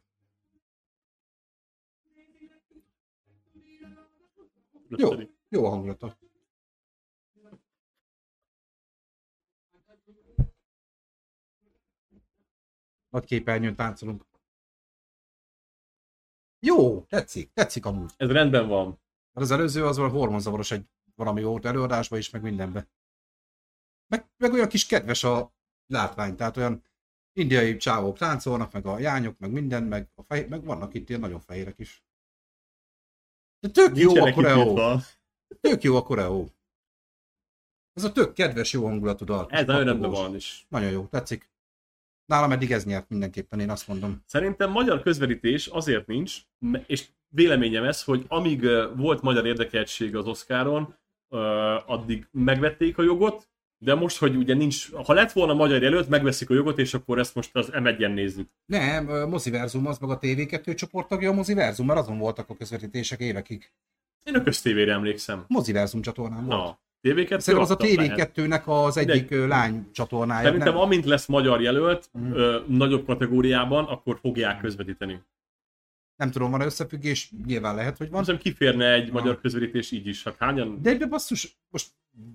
Jó, 4.90 5.10
jó 5.50 5.66
a 5.66 5.70
hangulata. 5.70 6.18
Nagy 13.10 13.26
képernyőn 13.26 13.76
táncolunk. 13.76 14.28
Jó, 16.60 17.04
tetszik, 17.04 17.54
tetszik 17.54 17.86
amúgy. 17.86 18.12
Ez 18.18 18.32
rendben 18.32 18.68
van. 18.68 18.86
Mert 19.32 19.46
az 19.46 19.52
előző 19.52 19.86
az 19.86 19.98
valami 19.98 20.18
hormonzavaros 20.18 20.72
egy 20.72 20.86
valami 21.16 21.44
volt 21.44 21.66
előadásban 21.66 22.20
is, 22.20 22.30
meg 22.30 22.42
mindenben. 22.42 22.90
Meg, 24.08 24.30
meg 24.38 24.54
olyan 24.54 24.68
kis 24.68 24.86
kedves 24.86 25.24
a 25.24 25.54
látvány, 25.86 26.36
tehát 26.36 26.58
olyan 26.58 26.84
indiai 27.34 27.78
csávók 27.78 28.18
táncolnak, 28.18 28.72
meg 28.72 28.86
a 28.86 29.00
jányok, 29.00 29.38
meg 29.38 29.52
minden, 29.52 29.84
meg, 29.84 30.10
a 30.16 30.24
fej, 30.24 30.48
meg 30.48 30.64
vannak 30.64 30.94
itt 30.94 31.10
ilyen 31.10 31.22
nagyon 31.22 31.40
fehérek 31.40 31.80
is. 31.80 32.04
De 33.60 33.70
tök 33.70 33.98
jó 33.98 34.10
a 34.10 34.14
Nincsenek 34.14 34.34
koreó. 34.34 34.60
kipítva. 34.60 35.02
Tök 35.60 35.84
jó 35.84 35.96
a 35.96 36.04
koreó. 36.04 36.50
Ez 37.94 38.04
a 38.04 38.12
tök 38.12 38.34
kedves, 38.34 38.74
jó 38.74 38.86
hangulatú 38.86 39.26
dal. 39.26 39.50
Ez 39.50 39.66
nagyon 39.66 39.84
rendben 39.84 40.12
van 40.12 40.36
is. 40.36 40.66
Nagyon 40.70 40.92
jó, 40.92 41.06
tetszik. 41.06 41.50
Nálam 42.30 42.52
eddig 42.52 42.72
ez 42.72 42.86
nyert 42.86 43.10
mindenképpen, 43.10 43.60
én 43.60 43.70
azt 43.70 43.88
mondom. 43.88 44.22
Szerintem 44.26 44.72
magyar 44.72 45.02
közvetítés 45.02 45.68
azért 45.68 46.08
nincs, 46.08 46.38
és 46.86 47.06
véleményem 47.28 47.84
ez, 47.84 48.04
hogy 48.04 48.26
amíg 48.28 48.66
volt 48.96 49.22
magyar 49.22 49.46
érdekeltség 49.46 50.16
az 50.16 50.28
Oscaron, 50.28 50.96
ö, 51.30 51.38
addig 51.86 52.28
megvették 52.32 52.98
a 52.98 53.04
jogot, 53.04 53.50
de 53.78 53.96
most, 53.96 54.18
hogy 54.18 54.36
ugye 54.36 54.54
nincs, 54.54 54.92
ha 54.92 55.14
lett 55.14 55.32
volna 55.32 55.54
magyar 55.54 55.82
jelölt, 55.82 56.10
megveszik 56.10 56.50
a 56.50 56.54
jogot, 56.54 56.80
és 56.80 56.94
akkor 56.94 57.20
ezt 57.20 57.36
most 57.36 57.56
az 57.56 57.70
M1-en 57.72 58.14
nézzük. 58.14 58.50
Nem, 58.66 59.06
Moziverzum 59.30 59.88
az 59.88 59.98
meg 59.98 60.10
a 60.10 60.20
TV2 60.20 60.76
csoporttagja 60.76 61.30
a 61.30 61.34
Moziverzum, 61.34 61.86
mert 61.86 62.00
azon 62.00 62.18
voltak 62.18 62.50
a 62.50 62.56
közvetítések 62.56 63.20
évekig. 63.20 63.72
Én 64.24 64.36
a 64.36 64.44
köztévére 64.44 64.92
emlékszem. 64.92 65.46
Moziverzum 65.48 66.02
csatornán 66.02 66.46
volt. 66.46 66.58
Na, 66.58 66.80
TV2 67.08 67.40
Szerintem 67.40 67.58
az 67.60 67.70
a 67.70 67.74
adta, 67.74 67.86
lehet. 67.96 68.32
TV2-nek 68.36 68.64
az 68.66 68.98
egyik 68.98 69.32
ö, 69.32 69.48
lány 69.48 69.90
csatornája. 69.92 70.44
Szerintem 70.46 70.74
nem? 70.74 70.82
amint 70.82 71.06
lesz 71.06 71.26
magyar 71.26 71.62
jelölt, 71.62 72.10
Mhm. 72.14 72.32
ö, 72.32 72.60
nagyobb 72.68 73.06
kategóriában, 73.06 73.86
akkor 73.86 74.18
fogják 74.22 74.60
közvetíteni. 74.62 75.22
nem 76.16 76.32
tudom, 76.32 76.52
van 76.52 76.62
összefüggés, 76.62 77.32
nyilván 77.46 77.76
lehet, 77.76 77.98
hogy 77.98 78.10
van. 78.10 78.20
Hiszem 78.20 78.38
kiférne 78.38 78.94
egy 78.94 79.08
Ah. 79.08 79.14
magyar 79.14 79.42
közvetítés 79.42 79.92
így 79.92 80.08
is. 80.08 80.24
Hát 80.24 80.36
hányan? 80.40 80.82
De 80.82 80.90
egyben 80.90 81.10
basszus, 81.10 81.58
most 81.70 81.88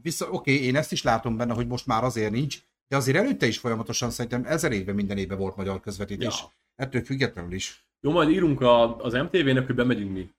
vissza, 0.03 0.31
oké, 0.31 0.53
én 0.55 0.77
ezt 0.77 0.93
is 0.93 1.03
látom 1.03 1.36
benne, 1.36 1.55
hogy 1.55 1.66
most 1.66 1.86
már 1.86 2.05
azért 2.05 2.31
nincs, 2.32 2.59
de 2.89 2.97
azért 2.97 3.16
előtte 3.16 3.47
is 3.47 3.59
folyamatosan 3.59 4.11
szerintem 4.11 4.45
ezer 4.45 4.73
évben 4.73 4.95
minden 4.95 5.19
évben 5.19 5.39
volt 5.39 5.57
magyar 5.57 5.81
közvetítés. 5.81 6.41
Ja. 6.41 6.53
Ettől 6.77 7.03
függetlenül 7.05 7.53
is. 7.53 7.85
Jó, 8.01 8.11
majd 8.11 8.31
írunk 8.31 8.61
a, 8.61 8.97
az 8.97 9.12
MTV-nek, 9.12 9.66
hogy 9.66 9.74
bemegyünk 9.74 10.12
mi. 10.12 10.31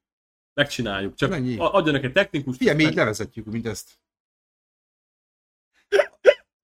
Megcsináljuk. 0.54 1.16
Csak 1.16 1.30
Mennyi? 1.30 1.56
adjanak 1.58 2.04
egy 2.04 2.12
technikus. 2.12 2.58
Figyelj, 2.58 2.78
mi 2.78 2.84
így 2.84 2.96
levezetjük 2.96 3.46
mindezt. 3.46 3.90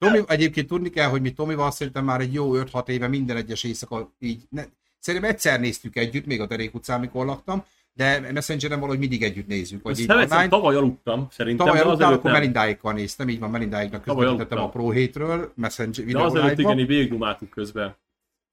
Tomi, 0.02 0.22
egyébként 0.28 0.68
tudni 0.68 0.90
kell, 0.90 1.10
hogy 1.10 1.22
mi 1.22 1.32
Tomival 1.34 1.72
szerintem 1.72 2.06
már 2.06 2.19
egy 2.19 2.34
jó 2.34 2.52
5-6 2.53 2.88
éve 2.88 3.07
minden 3.07 3.38
egyes 3.38 3.64
éjszaka 3.64 4.14
így, 4.19 4.44
ne, 4.49 4.64
szerintem 4.99 5.30
egyszer 5.30 5.60
néztük 5.60 5.95
együtt, 5.95 6.26
még 6.26 6.41
a 6.41 6.45
Derék 6.45 6.73
utcán, 6.73 6.98
amikor 6.98 7.26
laktam, 7.26 7.64
de 7.94 8.32
Messengeren 8.32 8.80
valahogy 8.80 8.99
mindig 8.99 9.23
együtt 9.23 9.48
nézzük, 9.48 9.84
vagy 9.84 10.03
nem 10.07 10.18
online. 10.18 10.48
tavaly 10.48 10.76
aludtam, 10.76 11.28
szerintem, 11.30 11.65
Tavaly 11.65 11.82
de 11.82 11.90
azelőtt 11.90 12.18
akkor 12.18 12.32
nem. 12.32 12.40
Melindáikkal 12.40 12.94
néztem, 12.94 13.30
így 13.30 13.40
van, 13.40 13.49
Melindáiknak 13.49 14.03
Tavaly 14.03 14.26
közvetítettem 14.26 14.57
a 14.57 14.61
aludtam. 14.61 14.82
Pro 14.82 14.91
Hétről, 14.91 15.52
Messenger 15.56 15.95
De 15.99 16.03
videó 16.03 16.22
azelőtt 16.22 16.57
live-ba. 16.57 16.73
igen, 16.73 16.88
végigdumáltuk 16.88 17.49
közben. 17.49 17.95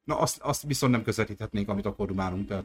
Na 0.05 0.19
azt, 0.19 0.41
azt 0.41 0.63
viszont 0.63 0.93
nem 0.93 1.03
közvetíthetnénk, 1.03 1.69
amit 1.69 1.87
akkor 1.87 2.07
dumálunk, 2.07 2.49
tehát. 2.49 2.65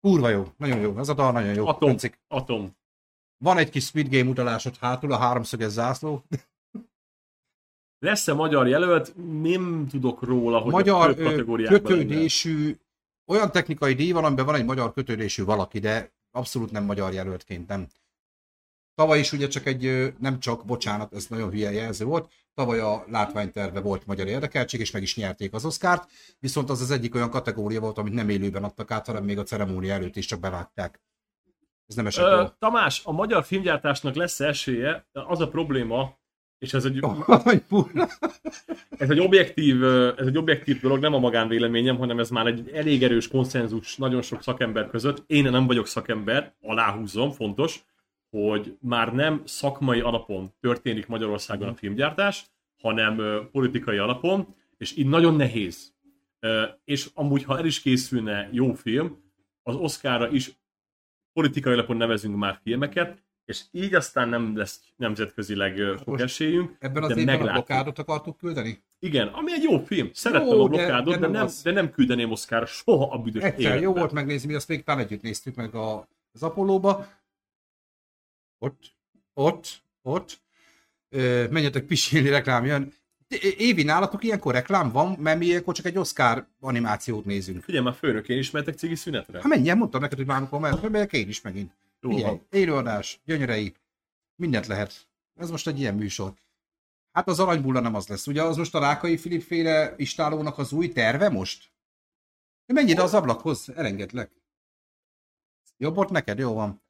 Kurva 0.00 0.28
jó, 0.28 0.46
nagyon 0.56 0.80
jó, 0.80 0.98
ez 0.98 1.08
a 1.08 1.14
dal 1.14 1.32
nagyon 1.32 1.54
jó. 1.54 1.66
Atom. 1.66 1.90
Tetszik. 1.90 2.20
Atom. 2.28 2.78
Van 3.42 3.58
egy 3.58 3.70
kis 3.70 3.84
Squid 3.84 4.08
Game 4.08 4.30
utalásod 4.30 4.76
hátul, 4.76 5.12
a 5.12 5.18
háromszöges 5.18 5.70
zászló. 5.70 6.24
Lesz-e 7.98 8.32
magyar 8.32 8.68
jelölt? 8.68 9.14
Nem 9.42 9.86
tudok 9.90 10.22
róla, 10.22 10.58
hogy 10.58 10.72
magyar 10.72 11.08
a 11.08 11.14
kategóriákban 11.14 11.82
lenne. 11.82 12.04
kötődésű, 12.04 12.76
olyan 13.26 13.50
technikai 13.50 13.94
díj 13.94 14.12
van, 14.12 14.24
amiben 14.24 14.44
van 14.44 14.54
egy 14.54 14.64
magyar 14.64 14.92
kötődésű 14.92 15.44
valaki, 15.44 15.78
de 15.78 16.12
abszolút 16.30 16.70
nem 16.70 16.84
magyar 16.84 17.12
jelöltként, 17.12 17.68
nem. 17.68 17.86
Tavaly 18.94 19.18
is 19.18 19.32
ugye 19.32 19.48
csak 19.48 19.66
egy, 19.66 20.14
nem 20.18 20.40
csak, 20.40 20.64
bocsánat, 20.64 21.14
ez 21.14 21.26
nagyon 21.26 21.50
hülye 21.50 21.72
jelző 21.72 22.04
volt, 22.04 22.32
tavaly 22.54 22.78
a 22.78 23.04
látványterve 23.08 23.80
volt 23.80 24.06
magyar 24.06 24.26
érdekeltség, 24.26 24.80
és 24.80 24.90
meg 24.90 25.02
is 25.02 25.16
nyerték 25.16 25.52
az 25.52 25.64
Oscárt, 25.64 26.10
viszont 26.38 26.70
az 26.70 26.80
az 26.80 26.90
egyik 26.90 27.14
olyan 27.14 27.30
kategória 27.30 27.80
volt, 27.80 27.98
amit 27.98 28.12
nem 28.12 28.28
élőben 28.28 28.64
adtak 28.64 28.90
át, 28.90 29.06
hanem 29.06 29.24
még 29.24 29.38
a 29.38 29.42
ceremónia 29.42 29.92
előtt 29.92 30.16
is 30.16 30.26
csak 30.26 30.40
bevágták. 30.40 31.00
Ez 31.90 31.96
nem 31.96 32.06
esett 32.06 32.24
Ö. 32.24 32.44
Tamás, 32.58 33.02
a 33.04 33.12
magyar 33.12 33.44
filmgyártásnak 33.44 34.14
lesz 34.14 34.40
esélye, 34.40 35.06
az 35.12 35.40
a 35.40 35.48
probléma, 35.48 36.18
és 36.58 36.74
ez 36.74 36.84
egy, 36.84 37.00
ez 38.98 39.10
egy 39.10 39.20
objektív, 39.20 39.84
ez 40.16 40.26
egy 40.26 40.36
objektív 40.36 40.80
dolog, 40.80 40.98
nem 40.98 41.14
a 41.14 41.18
magánvéleményem, 41.18 41.96
hanem 41.96 42.18
ez 42.18 42.30
már 42.30 42.46
egy 42.46 42.70
elég 42.70 43.02
erős 43.02 43.28
konszenzus 43.28 43.96
nagyon 43.96 44.22
sok 44.22 44.42
szakember 44.42 44.88
között. 44.88 45.22
Én 45.26 45.50
nem 45.50 45.66
vagyok 45.66 45.86
szakember, 45.86 46.54
aláhúzom, 46.62 47.30
fontos, 47.30 47.84
hogy 48.30 48.76
már 48.80 49.12
nem 49.12 49.42
szakmai 49.44 50.00
alapon 50.00 50.54
történik 50.60 51.06
Magyarországon 51.06 51.68
a 51.68 51.74
filmgyártás, 51.74 52.46
hanem 52.82 53.48
politikai 53.52 53.98
alapon, 53.98 54.54
és 54.76 54.96
így 54.96 55.06
nagyon 55.06 55.34
nehéz. 55.34 55.94
És 56.84 57.10
amúgy, 57.14 57.44
ha 57.44 57.58
el 57.58 57.64
is 57.64 57.80
készülne 57.80 58.48
jó 58.52 58.72
film, 58.72 59.18
az 59.62 59.74
Oscarra 59.74 60.28
is 60.28 60.58
politikai 61.32 61.72
alapon 61.72 61.96
nevezünk 61.96 62.36
már 62.36 62.58
filmeket, 62.62 63.22
és 63.44 63.62
így 63.70 63.94
aztán 63.94 64.28
nem 64.28 64.56
lesz 64.56 64.80
nemzetközileg 64.96 65.76
sok 66.04 66.20
esélyünk. 66.20 66.76
Ebben 66.78 67.02
az 67.02 67.16
évben 67.16 67.48
a 67.48 67.52
blokkádot 67.52 67.98
akartuk 67.98 68.36
küldeni? 68.36 68.82
Igen, 68.98 69.26
ami 69.26 69.52
egy 69.52 69.62
jó 69.62 69.78
film. 69.84 70.10
Szerettem 70.12 70.48
Jó, 70.56 70.64
a 70.64 70.68
de- 70.68 70.76
blokkádot, 70.76 71.14
de 71.14 71.20
de, 71.20 71.26
nem 71.28 71.44
az. 71.44 71.62
de 71.62 71.70
nem 71.70 71.90
küldeném 71.90 72.30
Oscar 72.30 72.66
soha 72.66 73.10
a 73.10 73.18
büdös 73.18 73.42
Egyszer 73.42 73.60
életben. 73.60 73.82
jó 73.82 73.92
volt 73.92 74.12
megnézni, 74.12 74.48
mi 74.48 74.54
azt 74.54 74.68
még 74.68 74.82
talán 74.84 75.00
együtt 75.00 75.22
néztük 75.22 75.54
meg 75.54 75.74
a, 75.74 76.08
az 76.32 76.42
Apollóba. 76.42 77.06
Ott, 78.58 78.96
ott, 79.34 79.82
ott. 80.02 80.40
Ö, 81.08 81.46
menjetek 81.50 81.84
pisilni, 81.86 82.28
reklám 82.28 82.64
jön. 82.64 82.92
Évi, 83.56 83.82
nálatok 83.82 84.24
ilyenkor 84.24 84.54
reklám 84.54 84.90
van, 84.90 85.16
mert 85.18 85.38
mi 85.38 85.46
ilyenkor 85.46 85.74
csak 85.74 85.86
egy 85.86 85.98
Oscar 85.98 86.46
animációt 86.60 87.24
nézünk. 87.24 87.62
Figyelj 87.62 87.84
már, 87.84 87.94
főnök, 87.94 88.28
én 88.28 88.38
is 88.38 88.50
mehetek 88.50 88.78
cigi 88.78 88.94
szünetre? 88.94 89.38
Hát 89.38 89.48
menjen, 89.48 89.78
mondtam 89.78 90.00
neked, 90.00 90.16
hogy 90.16 90.26
már 90.26 90.36
amikor 90.36 90.60
mert 90.60 90.88
megyek 90.88 91.12
én 91.12 91.28
is 91.28 91.40
megint. 91.40 91.72
Jó 92.00 92.10
Figyelj, 92.10 92.30
van. 92.30 92.46
élőadás, 92.50 93.20
gyönyörei, 93.24 93.74
mindent 94.36 94.66
lehet. 94.66 95.08
Ez 95.36 95.50
most 95.50 95.66
egy 95.66 95.80
ilyen 95.80 95.94
műsor. 95.94 96.32
Hát 97.12 97.28
az 97.28 97.40
aranybulla 97.40 97.80
nem 97.80 97.94
az 97.94 98.06
lesz. 98.06 98.26
Ugye 98.26 98.42
az 98.42 98.56
most 98.56 98.74
a 98.74 98.78
Rákai 98.78 99.16
Filip 99.16 99.42
féle 99.42 99.94
istálónak 99.96 100.58
az 100.58 100.72
új 100.72 100.92
terve 100.92 101.28
most? 101.28 101.72
Menj 102.66 102.90
ide 102.90 103.02
az 103.02 103.14
ablakhoz, 103.14 103.68
elengedlek. 103.74 104.30
Jobb 105.76 105.96
ott 105.96 106.10
neked, 106.10 106.38
jó 106.38 106.54
van. 106.54 106.82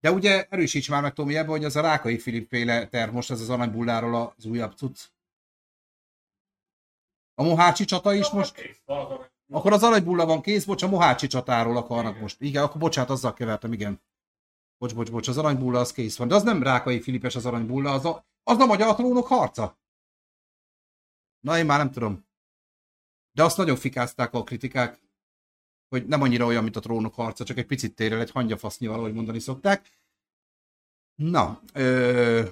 De 0.00 0.12
ugye 0.12 0.46
erősíts 0.48 0.90
már 0.90 1.02
meg 1.02 1.12
Tomi 1.12 1.36
ebbe, 1.36 1.50
hogy 1.50 1.64
az 1.64 1.76
a 1.76 1.80
Rákai 1.80 2.18
Filip 2.18 2.48
féle 2.48 2.88
terv 2.88 3.12
most 3.12 3.30
ez 3.30 3.40
az 3.40 3.50
aranybulláról 3.50 4.34
az 4.36 4.44
újabb 4.44 4.76
cucc. 4.76 5.00
A 7.38 7.42
Mohácsi 7.42 7.84
csata 7.84 8.14
is 8.14 8.30
most? 8.30 8.82
Akkor 9.50 9.72
az 9.72 9.82
aranybulla 9.82 10.26
van 10.26 10.42
kész, 10.42 10.64
bocs, 10.64 10.82
a 10.82 10.88
Mohácsi 10.88 11.26
csatáról 11.26 11.76
akarnak 11.76 12.20
most. 12.20 12.40
Igen, 12.40 12.62
akkor 12.62 12.80
bocsánat, 12.80 13.10
azzal 13.10 13.32
kevertem, 13.32 13.72
igen. 13.72 14.02
Bocs, 14.78 14.94
bocs, 14.94 15.10
bocs, 15.10 15.28
az 15.28 15.38
aranybulla 15.38 15.80
az 15.80 15.92
kész 15.92 16.16
van. 16.16 16.28
De 16.28 16.34
az 16.34 16.42
nem 16.42 16.62
Rákai 16.62 17.00
Filipes 17.00 17.36
az 17.36 17.46
aranybulla, 17.46 17.92
az 17.92 18.04
a, 18.04 18.26
az 18.42 18.58
a 18.58 18.66
magyar 18.66 18.94
trónok 18.94 19.26
harca. 19.26 19.78
Na, 21.40 21.58
én 21.58 21.66
már 21.66 21.78
nem 21.78 21.90
tudom. 21.90 22.26
De 23.32 23.42
azt 23.44 23.56
nagyon 23.56 23.76
fikázták 23.76 24.34
a 24.34 24.42
kritikák, 24.44 25.00
hogy 25.88 26.06
nem 26.06 26.22
annyira 26.22 26.46
olyan, 26.46 26.62
mint 26.62 26.76
a 26.76 26.80
trónok 26.80 27.14
harca, 27.14 27.44
csak 27.44 27.58
egy 27.58 27.66
picit 27.66 27.94
tér 27.94 28.12
el 28.12 28.20
egy 28.20 28.30
hangyafasznyival, 28.30 28.98
ahogy 28.98 29.14
mondani 29.14 29.38
szokták. 29.38 29.90
Na, 31.14 31.60
ö, 31.72 32.48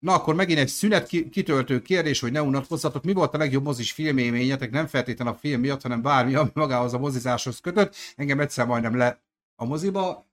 na 0.00 0.14
akkor 0.14 0.34
megint 0.34 0.58
egy 0.58 0.68
szünet 0.68 1.06
ki- 1.06 1.28
kitöltő 1.28 1.82
kérdés, 1.82 2.20
hogy 2.20 2.32
ne 2.32 2.42
unatkozzatok. 2.42 3.04
Mi 3.04 3.12
volt 3.12 3.34
a 3.34 3.38
legjobb 3.38 3.64
mozis 3.64 3.92
filmélményetek? 3.92 4.70
Nem 4.70 4.86
feltétlenül 4.86 5.32
a 5.32 5.36
film 5.36 5.60
miatt, 5.60 5.82
hanem 5.82 6.02
bármi, 6.02 6.34
ami 6.34 6.50
magához 6.54 6.94
a 6.94 6.98
mozizáshoz 6.98 7.60
kötött. 7.60 7.96
Engem 8.16 8.40
egyszer 8.40 8.66
majdnem 8.66 8.96
le 8.96 9.22
a 9.54 9.64
moziba, 9.64 10.26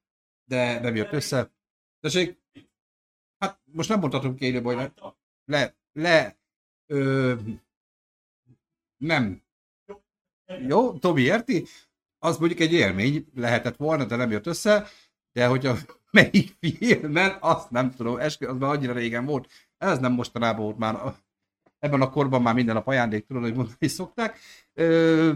de 0.43 0.79
nem 0.79 0.95
jött 0.95 1.11
össze. 1.11 1.51
Tessék? 1.99 2.37
Hát 3.37 3.59
most 3.71 3.89
nem 3.89 3.99
mondhatunk 3.99 4.39
élőben, 4.39 4.75
hogy 4.75 4.91
le, 4.95 5.13
le, 5.45 5.75
le 5.93 6.37
ö, 6.85 7.35
nem. 8.97 9.41
Jó, 10.67 10.97
Tomi 10.97 11.21
érti? 11.21 11.65
Az 12.19 12.37
mondjuk 12.37 12.59
egy 12.59 12.73
élmény 12.73 13.27
lehetett 13.33 13.75
volna, 13.75 14.05
de 14.05 14.15
nem 14.15 14.31
jött 14.31 14.45
össze, 14.45 14.87
de 15.37 15.47
hogy 15.47 15.65
a 15.65 15.77
melyik 16.11 16.55
filmen, 16.59 17.37
azt 17.39 17.71
nem 17.71 17.91
tudom, 17.91 18.17
eskü, 18.17 18.45
az 18.45 18.57
már 18.57 18.69
annyira 18.69 18.93
régen 18.93 19.25
volt. 19.25 19.49
Ez 19.77 19.99
nem 19.99 20.11
mostanában 20.11 20.63
volt 20.63 20.77
már. 20.77 21.15
Ebben 21.79 22.01
a 22.01 22.09
korban 22.09 22.41
már 22.41 22.53
minden 22.53 22.75
nap 22.75 22.87
ajándék, 22.87 23.25
tudod, 23.25 23.43
hogy 23.43 23.55
mondani 23.55 23.87
szokták. 23.87 24.39
Ö, 24.73 25.33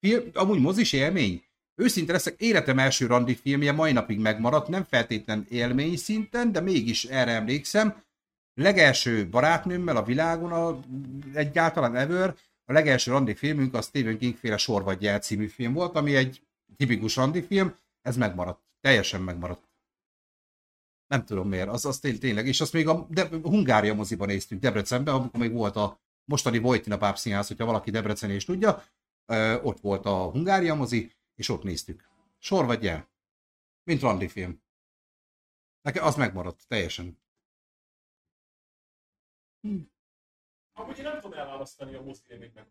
film, 0.00 0.22
amúgy 0.34 0.60
mozis 0.60 0.92
élmény. 0.92 1.42
Őszinte 1.74 2.12
leszek, 2.12 2.40
életem 2.40 2.78
első 2.78 3.06
randi 3.06 3.34
filmje 3.34 3.72
mai 3.72 3.92
napig 3.92 4.18
megmaradt, 4.18 4.68
nem 4.68 4.84
feltétlen 4.84 5.46
élmény 5.48 5.96
szinten, 5.96 6.52
de 6.52 6.60
mégis 6.60 7.04
erre 7.04 7.30
emlékszem. 7.30 8.02
Legelső 8.54 9.28
barátnőmmel 9.28 9.96
a 9.96 10.04
világon, 10.04 10.52
a, 10.52 10.80
egyáltalán 11.34 11.96
ever, 11.96 12.34
a 12.64 12.72
legelső 12.72 13.10
randi 13.10 13.34
filmünk 13.34 13.74
a 13.74 13.82
Stephen 13.82 14.18
King 14.18 14.36
féle 14.36 14.56
Sor 14.56 14.82
vagy 14.82 15.02
Jel 15.02 15.18
című 15.18 15.46
film 15.46 15.72
volt, 15.72 15.96
ami 15.96 16.14
egy 16.14 16.42
tipikus 16.76 17.16
randi 17.16 17.42
film, 17.42 17.74
ez 18.02 18.16
megmaradt. 18.16 18.71
Teljesen 18.82 19.22
megmaradt. 19.22 19.70
Nem 21.06 21.24
tudom 21.24 21.48
miért, 21.48 21.68
az, 21.68 21.84
az 21.84 21.98
tény- 21.98 22.18
tényleg, 22.18 22.46
és 22.46 22.60
azt 22.60 22.72
még 22.72 22.88
a 22.88 23.06
de, 23.10 23.28
Hungária 23.28 23.94
moziban 23.94 24.26
néztük 24.26 24.60
Debrecenben, 24.60 25.14
amikor 25.14 25.40
még 25.40 25.52
volt 25.52 25.76
a 25.76 26.00
mostani 26.24 26.58
Vojtina 26.58 26.96
Pápszínház, 26.96 27.48
hogyha 27.48 27.64
valaki 27.64 27.90
Debrecen 27.90 28.30
is 28.30 28.44
tudja, 28.44 28.84
ö, 29.26 29.62
ott 29.62 29.80
volt 29.80 30.06
a 30.06 30.30
Hungária 30.30 30.74
mozi, 30.74 31.12
és 31.34 31.48
ott 31.48 31.62
néztük. 31.62 32.08
Sor 32.38 32.64
vagy 32.64 32.82
Jel. 32.82 33.10
Mint 33.84 34.00
randi 34.00 34.28
film. 34.28 34.62
Nekem 35.80 36.04
az 36.04 36.16
megmaradt, 36.16 36.68
teljesen. 36.68 37.18
Amúgy 40.72 40.98
én 40.98 41.04
nem 41.04 41.20
tudom 41.20 41.38
elválasztani 41.38 41.94
a 41.94 42.02
mozi 42.02 42.22
élményt 42.28 42.54
meg. 42.54 42.66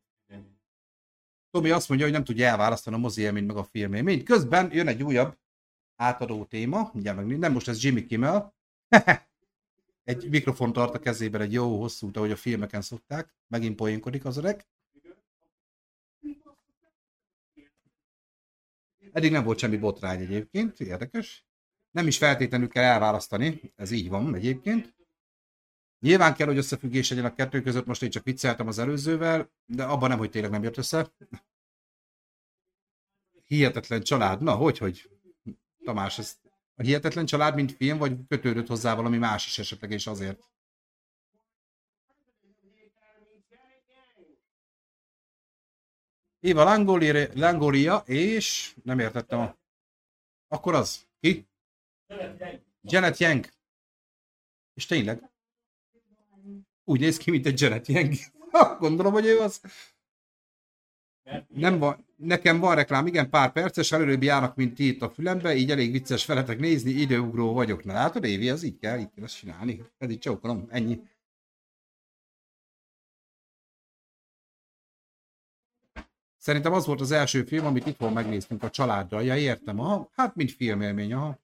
Tomi 1.49 1.69
azt 1.69 1.88
mondja, 1.88 2.05
hogy 2.05 2.15
nem 2.15 2.23
tudja 2.23 2.47
elválasztani 2.47 2.95
a 2.95 2.99
mozi 2.99 3.21
élményt 3.21 3.47
meg 3.47 3.55
a 3.55 3.63
filmélményt. 3.63 4.23
Közben 4.23 4.73
jön 4.73 4.88
egy 4.88 5.03
újabb 5.03 5.38
átadó 6.02 6.45
téma, 6.45 6.91
ugye 6.94 7.14
meg 7.14 7.38
nem 7.38 7.52
most 7.52 7.68
ez 7.68 7.84
Jimmy 7.84 8.06
Kimmel. 8.06 8.53
egy 10.03 10.30
mikrofon 10.30 10.73
tart 10.73 10.95
a 10.95 10.99
kezében, 10.99 11.41
egy 11.41 11.53
jó 11.53 11.80
hosszú, 11.80 12.10
ahogy 12.14 12.32
a 12.32 12.36
filmeken 12.36 12.82
szokták. 12.82 13.36
Megint 13.48 13.76
poénkodik 13.76 14.26
az 14.26 14.38
öreg. 14.38 14.65
Eddig 19.11 19.32
nem 19.32 19.44
volt 19.44 19.60
semmi 19.60 19.78
botrány 19.78 20.22
egyébként, 20.22 20.80
érdekes. 20.80 21.45
Nem 21.91 22.07
is 22.07 22.18
feltétlenül 22.18 22.68
kell 22.68 22.84
elválasztani, 22.84 23.73
ez 23.76 23.91
így 23.91 24.10
van 24.10 24.36
egyébként. 24.36 24.95
Nyilván 25.99 26.34
kell, 26.34 26.48
hogy 26.48 26.57
összefüggés 26.57 27.10
legyen 27.10 27.26
a 27.26 27.34
kettő 27.34 27.61
között, 27.61 27.86
most 27.86 28.03
én 28.03 28.10
csak 28.10 28.23
vicceltem 28.23 28.68
az 28.68 28.78
előzővel, 28.80 29.52
de 29.65 29.84
abban 29.84 30.10
nem, 30.10 30.18
hogy 30.18 30.30
tényleg 30.30 30.52
nem 30.52 30.64
jött 30.64 30.78
össze. 30.78 31.11
Hihetetlen 33.45 34.02
család, 34.02 34.41
na 34.41 34.56
hogy, 34.56 34.78
hogy? 34.78 35.10
Tamás, 35.84 36.18
ez 36.18 36.40
a 36.76 36.82
hihetetlen 36.82 37.26
család, 37.26 37.56
mint 37.56 37.72
film, 37.72 37.98
vagy 37.98 38.18
kötődött 38.28 38.68
hozzá 38.68 38.95
valami 38.95 39.18
más 39.18 39.45
is 39.45 39.60
esetleg, 39.60 39.91
és 39.91 40.08
azért? 40.08 40.49
Éva 46.40 46.64
Langoli- 46.64 47.40
Langolia, 47.40 47.98
és 48.06 48.76
nem 48.84 48.99
értettem 48.99 49.40
a... 49.40 49.58
Akkor 50.48 50.74
az. 50.74 51.08
Ki? 51.20 51.48
Janet 52.82 53.18
Yang. 53.18 53.45
És 54.74 54.86
tényleg? 54.86 55.30
Úgy 56.84 56.99
néz 56.99 57.18
ki, 57.18 57.32
mint 57.32 57.45
egy 57.45 57.62
Janet 57.62 57.88
Yang. 57.88 58.14
Gondolom, 58.80 59.14
hogy 59.14 59.26
ő 59.26 59.40
az. 59.40 59.62
Nem 61.48 61.80
van, 61.80 62.06
nekem 62.16 62.60
van 62.60 62.76
reklám, 62.76 63.08
igen, 63.08 63.30
pár 63.30 63.52
perces, 63.52 63.91
előrébb 63.91 64.24
járnak, 64.24 64.56
mint 64.56 64.76
ti 64.76 64.88
itt 64.88 65.02
a 65.02 65.10
fülembe, 65.10 65.56
így 65.56 65.72
elég 65.72 65.91
vicces 65.91 66.26
veletek 66.26 66.60
nézni, 66.60 66.91
időugró 66.91 67.53
vagyok. 67.53 67.84
Na 67.84 67.94
látod, 67.94 68.24
Évi, 68.24 68.49
az 68.49 68.64
így 68.64 68.78
kell, 68.78 68.99
így 68.99 69.10
kell 69.16 69.24
ezt 69.24 69.38
csinálni. 69.38 69.84
Pedig 69.98 70.20
csókolom, 70.20 70.68
ennyi. 70.70 71.02
Szerintem 76.38 76.74
az 76.74 76.86
volt 76.86 77.02
az 77.02 77.12
első 77.12 77.44
film, 77.44 77.66
amit 77.66 77.86
itthon 77.86 78.14
megnéztünk 78.14 78.64
a 78.64 78.70
családdal. 78.70 79.24
Ja, 79.24 79.38
értem, 79.38 79.80
aha. 79.80 80.10
Hát, 80.14 80.36
mint 80.36 80.52
filmélmény, 80.52 81.14
aha. 81.14 81.40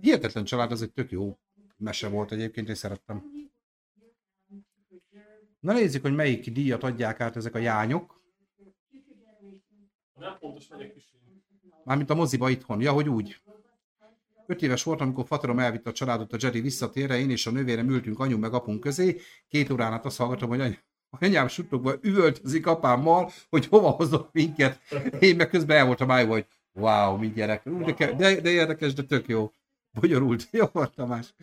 Hihetetlen 0.00 0.44
család, 0.44 0.72
az 0.72 0.82
egy 0.82 0.92
tök 0.92 1.10
jó 1.10 1.38
mese 1.76 2.08
volt 2.08 2.32
egyébként, 2.32 2.68
én 2.68 2.74
szerettem. 2.74 3.22
Na 5.60 5.72
nézzük, 5.72 6.02
hogy 6.02 6.14
melyik 6.14 6.50
díjat 6.50 6.82
adják 6.82 7.20
át 7.20 7.36
ezek 7.36 7.54
a 7.54 7.58
jányok. 7.58 8.22
Nem 10.14 10.38
pontos, 10.38 10.68
megyek 10.68 10.96
is. 10.96 11.14
Mármint 11.84 12.10
a 12.10 12.14
moziba 12.14 12.50
itthon. 12.50 12.80
Ja, 12.80 12.92
hogy 12.92 13.08
úgy. 13.08 13.40
Öt 14.46 14.62
éves 14.62 14.82
voltam, 14.82 15.06
amikor 15.06 15.26
Fatarom 15.26 15.58
elvitte 15.58 15.90
a 15.90 15.92
családot 15.92 16.32
a 16.32 16.36
Jerry 16.40 16.60
visszatérre, 16.60 17.18
én 17.18 17.30
és 17.30 17.46
a 17.46 17.50
nővérem 17.50 17.88
ültünk 17.88 18.18
anyu 18.18 18.38
meg 18.38 18.52
apunk 18.52 18.80
közé. 18.80 19.20
Két 19.48 19.70
órán 19.70 19.92
át 19.92 20.04
azt 20.04 20.16
hallgatom, 20.16 20.48
hogy 20.48 20.60
any- 20.60 20.78
anyám 21.08 21.48
suttogva 21.48 21.94
üvöltözik 22.00 22.66
apámmal, 22.66 23.30
hogy 23.48 23.66
hova 23.66 23.90
hozott 23.90 24.32
minket. 24.32 24.80
Én 25.18 25.36
meg 25.36 25.48
közben 25.48 25.76
el 25.76 25.86
voltam 25.86 26.10
állva, 26.10 26.32
hogy 26.32 26.46
wow, 26.72 27.16
mi 27.16 27.32
gyerek. 27.32 27.68
De, 27.68 28.12
de, 28.12 28.40
de 28.40 28.50
érdekes, 28.50 28.92
de 28.92 29.02
tök 29.02 29.28
jó. 29.28 29.52
Bonyolult. 29.90 30.48
Jó 30.52 30.66
volt, 30.72 30.94
Tamás. 30.94 31.34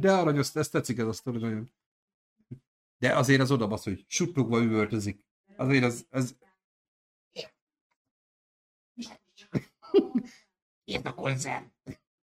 De 0.00 0.12
aranyos, 0.12 0.54
ezt 0.54 0.72
tetszik 0.72 0.98
ez 0.98 1.06
a 1.06 1.12
sztori 1.12 1.38
nagyon. 1.38 1.70
De 2.98 3.16
azért 3.16 3.40
az 3.40 3.50
oda 3.50 3.66
hogy 3.66 4.04
suttogva 4.06 4.62
üvöltözik. 4.62 5.24
Azért 5.56 5.84
az, 5.84 6.06
az, 6.10 6.36
Miért 10.84 11.06
a 11.06 11.14
konzerv? 11.14 11.64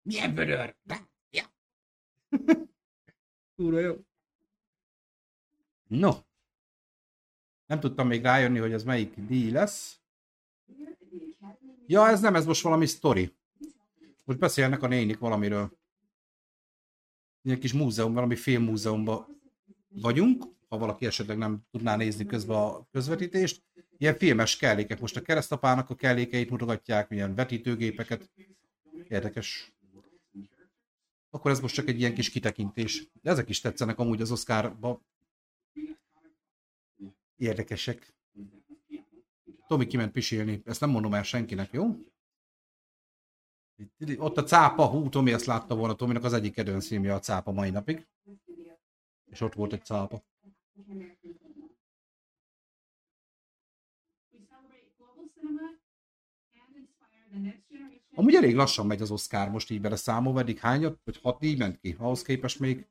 Milyen 0.02 0.34
vödör? 0.34 0.76
De, 0.82 1.10
ja. 1.30 1.44
Kurva 3.56 3.78
jó. 3.78 3.96
No. 5.86 6.12
Nem 7.66 7.80
tudtam 7.80 8.06
még 8.06 8.22
rájönni, 8.22 8.58
hogy 8.58 8.72
ez 8.72 8.84
melyik 8.84 9.14
díj 9.14 9.50
lesz. 9.50 10.00
Ja, 11.86 12.08
ez 12.08 12.20
nem, 12.20 12.34
ez 12.34 12.46
most 12.46 12.62
valami 12.62 12.86
sztori. 12.86 13.34
Most 14.24 14.38
beszélnek 14.38 14.82
a 14.82 14.86
nénik 14.86 15.18
valamiről. 15.18 15.78
Ilyen 17.42 17.58
kis 17.58 17.72
múzeum, 17.72 18.12
valami 18.12 18.36
filmmúzeumban 18.36 19.40
vagyunk, 19.88 20.44
ha 20.68 20.78
valaki 20.78 21.06
esetleg 21.06 21.38
nem 21.38 21.66
tudná 21.70 21.96
nézni 21.96 22.26
közben 22.26 22.56
a 22.56 22.86
közvetítést. 22.90 23.62
Ilyen 24.02 24.16
filmes 24.16 24.56
kellékek. 24.56 25.00
Most 25.00 25.16
a 25.16 25.22
keresztapának 25.22 25.90
a 25.90 25.94
kellékeit 25.94 26.50
mutogatják, 26.50 27.08
milyen 27.08 27.34
vetítőgépeket. 27.34 28.30
Érdekes. 29.08 29.72
Akkor 31.30 31.50
ez 31.50 31.60
most 31.60 31.74
csak 31.74 31.88
egy 31.88 31.98
ilyen 31.98 32.14
kis 32.14 32.30
kitekintés. 32.30 33.08
De 33.20 33.30
ezek 33.30 33.48
is 33.48 33.60
tetszenek 33.60 33.98
amúgy 33.98 34.20
az 34.20 34.30
Oscarba. 34.30 35.00
Érdekesek. 37.36 38.14
Tomi 39.66 39.86
kiment 39.86 40.12
pisilni. 40.12 40.62
Ezt 40.64 40.80
nem 40.80 40.90
mondom 40.90 41.14
el 41.14 41.22
senkinek, 41.22 41.72
jó? 41.72 41.96
Ott 44.16 44.36
a 44.36 44.44
cápa, 44.44 44.86
hú, 44.86 45.08
Tomi 45.08 45.32
ezt 45.32 45.44
látta 45.46 45.74
volna, 45.74 45.94
Tominak 45.94 46.24
az 46.24 46.32
egyik 46.32 46.54
kedvenc 46.54 46.86
filmje 46.86 47.14
a 47.14 47.20
cápa 47.20 47.52
mai 47.52 47.70
napig. 47.70 48.06
És 49.30 49.40
ott 49.40 49.54
volt 49.54 49.72
egy 49.72 49.84
cápa. 49.84 50.22
Amúgy 58.14 58.34
elég 58.34 58.54
lassan 58.54 58.86
megy 58.86 59.02
az 59.02 59.10
Oscar 59.10 59.50
most 59.50 59.70
így 59.70 59.80
bele 59.80 59.96
számolva, 59.96 60.40
eddig 60.40 60.58
hányat, 60.58 61.00
vagy 61.04 61.20
hat 61.22 61.38
díj 61.38 61.56
ment 61.56 61.78
ki. 61.80 61.96
Ahhoz 61.98 62.22
képest 62.22 62.58
még... 62.58 62.86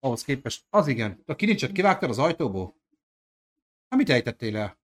Ahhoz 0.00 0.24
képest... 0.24 0.66
Az 0.70 0.86
igen. 0.86 1.22
A 1.26 1.34
kilincset 1.34 1.72
kivágtad 1.72 2.10
az 2.10 2.18
ajtóból? 2.18 2.74
Hát 3.88 3.98
mit 3.98 4.08
ejtettél 4.08 4.56
el? 4.56 4.78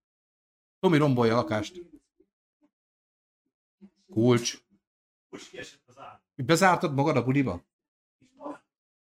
Tomi 0.81 0.99
rombolja 0.99 1.33
a 1.33 1.37
lakást. 1.37 1.83
Kulcs. 4.11 4.63
Bezártad 6.35 6.95
magad 6.95 7.17
a 7.17 7.25
buliba? 7.25 7.65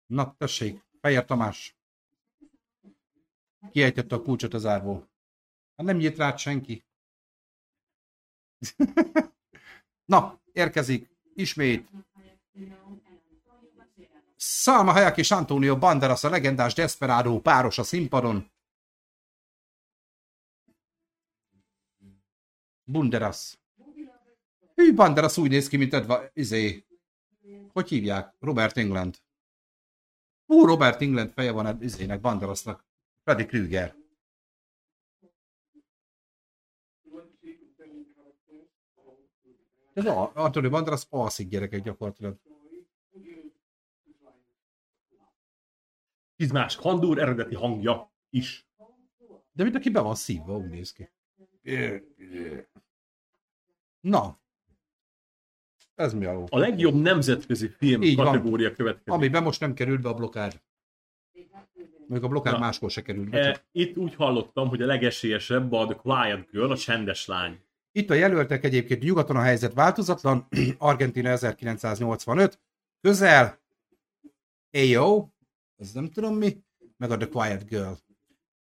Na, 0.06 0.36
tessék, 0.38 0.84
Fejer 1.02 1.26
Tamás. 1.26 1.78
Kiejtette 3.72 4.16
a 4.16 4.22
kulcsot 4.22 4.54
az 4.54 4.66
árból. 4.66 5.10
Hát 5.76 5.86
nem 5.86 5.98
nyit 5.98 6.18
rád 6.18 6.38
senki. 6.38 6.86
Na, 10.06 10.40
érkezik 10.52 11.10
ismét 11.34 11.90
Salma 14.38 14.92
Hayek 14.92 15.18
és 15.18 15.32
Antonio 15.32 15.78
Banderas, 15.78 16.24
a 16.24 16.30
legendás 16.30 16.74
Desperado 16.74 17.40
páros 17.42 17.78
a 17.78 17.84
színpadon. 17.84 18.52
Bunderas. 22.84 23.60
Hű, 24.76 24.94
Banderas 24.94 25.38
úgy 25.38 25.50
néz 25.50 25.68
ki, 25.68 25.78
mint 25.78 25.94
Edva, 25.94 26.30
izé, 26.34 26.86
hogy 27.74 27.90
hívják? 27.90 28.36
Robert 28.40 28.78
England. 28.78 29.18
Hú, 30.46 30.66
Robert 30.66 31.02
England 31.02 31.32
feje 31.32 31.52
van 31.52 31.66
ed- 31.66 31.82
izének, 31.82 32.22
Banderasnak. 32.22 32.86
Freddy 33.24 33.46
Krüger. 33.46 33.96
Ez 39.96 40.06
a, 40.06 40.32
Antonio 40.34 40.70
Banderas 40.70 41.06
alszik 41.10 41.50
gyerekek 41.50 41.82
gyakorlatilag. 41.82 42.36
Izmás 46.36 46.76
Kandúr 46.76 47.20
eredeti 47.20 47.56
hangja 47.56 48.12
is. 48.30 48.68
De 49.52 49.64
mint 49.64 49.76
aki 49.76 49.90
be 49.90 50.00
van 50.00 50.16
szívva, 50.16 50.58
úgy 50.58 50.70
néz 50.70 50.92
ki. 50.92 51.10
Na. 54.00 54.40
Ez 55.96 56.14
mi 56.14 56.26
a? 56.26 56.44
A 56.50 56.58
legjobb 56.58 56.94
nemzetközi 56.96 57.68
film 57.68 58.02
Így 58.02 58.16
van. 58.16 58.26
kategória 58.26 58.72
következik. 58.74 59.12
Amiben 59.14 59.44
most 59.44 59.60
nem 59.60 59.74
került 59.74 60.02
be 60.02 60.10
a 60.10 60.14
blokkád. 60.14 60.62
Még 62.08 62.24
a 62.24 62.28
blokkád 62.28 62.54
Na. 62.54 62.60
máskor 62.60 62.92
se 62.92 63.02
került 63.02 63.30
be. 63.30 63.40
E, 63.40 63.66
itt 63.72 63.98
úgy 63.98 64.16
hallottam, 64.16 64.68
hogy 64.68 64.82
a 64.82 64.86
legesélyesebb 64.86 65.72
a 65.72 65.86
The 65.86 65.96
Quiet 65.96 66.50
Girl, 66.50 66.72
a 66.72 66.78
csendes 66.78 67.26
lány. 67.26 67.65
Itt 67.98 68.10
a 68.10 68.14
jelöltek 68.14 68.64
egyébként 68.64 69.04
nyugaton 69.04 69.36
a 69.36 69.42
helyzet 69.42 69.74
változatlan, 69.74 70.48
Argentina 70.78 71.30
1985, 71.30 72.60
közel, 73.02 73.60
AO, 74.72 75.28
ez 75.76 75.92
nem 75.92 76.10
tudom 76.10 76.36
mi, 76.36 76.58
meg 76.98 77.12
a 77.12 77.18
The 77.18 77.28
Quiet 77.28 77.68
Girl. 77.68 77.92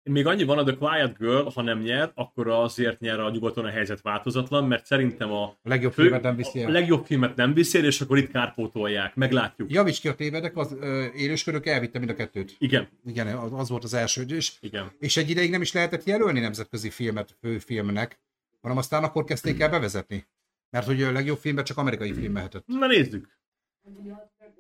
Még 0.03 0.25
annyi 0.25 0.43
van 0.43 0.57
a 0.57 0.63
The 0.63 0.75
Quiet 0.75 1.17
Girl, 1.17 1.47
ha 1.53 1.61
nem 1.61 1.79
nyer, 1.79 2.11
akkor 2.15 2.47
azért 2.47 2.99
nyer 2.99 3.19
a 3.19 3.29
nyugaton 3.29 3.65
a 3.65 3.69
helyzet 3.69 4.01
változatlan, 4.01 4.67
mert 4.67 4.85
szerintem 4.85 5.31
a, 5.31 5.43
A 5.43 5.57
legjobb 5.63 5.93
fő, 5.93 6.01
filmet 6.01 6.21
nem 6.21 6.35
viszi 6.35 6.59
a 6.59 6.63
el. 6.65 6.71
legjobb 6.71 7.05
filmet 7.05 7.35
nem 7.35 7.53
viszi 7.53 7.77
el, 7.77 7.85
és 7.85 8.01
akkor 8.01 8.17
itt 8.17 8.31
kárpótolják. 8.31 9.15
Meglátjuk. 9.15 9.71
Javíts 9.71 9.99
ki 9.99 10.07
a 10.07 10.15
tévedek, 10.15 10.57
az 10.57 10.75
ö, 10.79 11.05
élőskörök 11.15 11.65
elvitte 11.65 11.99
mind 11.99 12.11
a 12.11 12.15
kettőt. 12.15 12.55
Igen, 12.59 12.87
Igen, 13.05 13.27
az, 13.27 13.53
az 13.53 13.69
volt 13.69 13.83
az 13.83 13.93
első, 13.93 14.25
és, 14.27 14.53
igen. 14.59 14.91
és 14.99 15.17
egy 15.17 15.29
ideig 15.29 15.49
nem 15.49 15.61
is 15.61 15.71
lehetett 15.73 16.03
jelölni 16.03 16.39
nemzetközi 16.39 16.89
filmet 16.89 17.37
főfilmnek, 17.41 18.19
hanem 18.61 18.77
aztán 18.77 19.03
akkor 19.03 19.23
kezdték 19.23 19.59
el 19.59 19.69
bevezetni. 19.69 20.27
Mert 20.69 20.85
hogy 20.85 21.03
a 21.03 21.11
legjobb 21.11 21.37
filmben 21.37 21.63
csak 21.63 21.77
amerikai 21.77 22.13
film 22.13 22.31
mehetett. 22.31 22.67
Na 22.67 22.87
nézzük. 22.87 23.39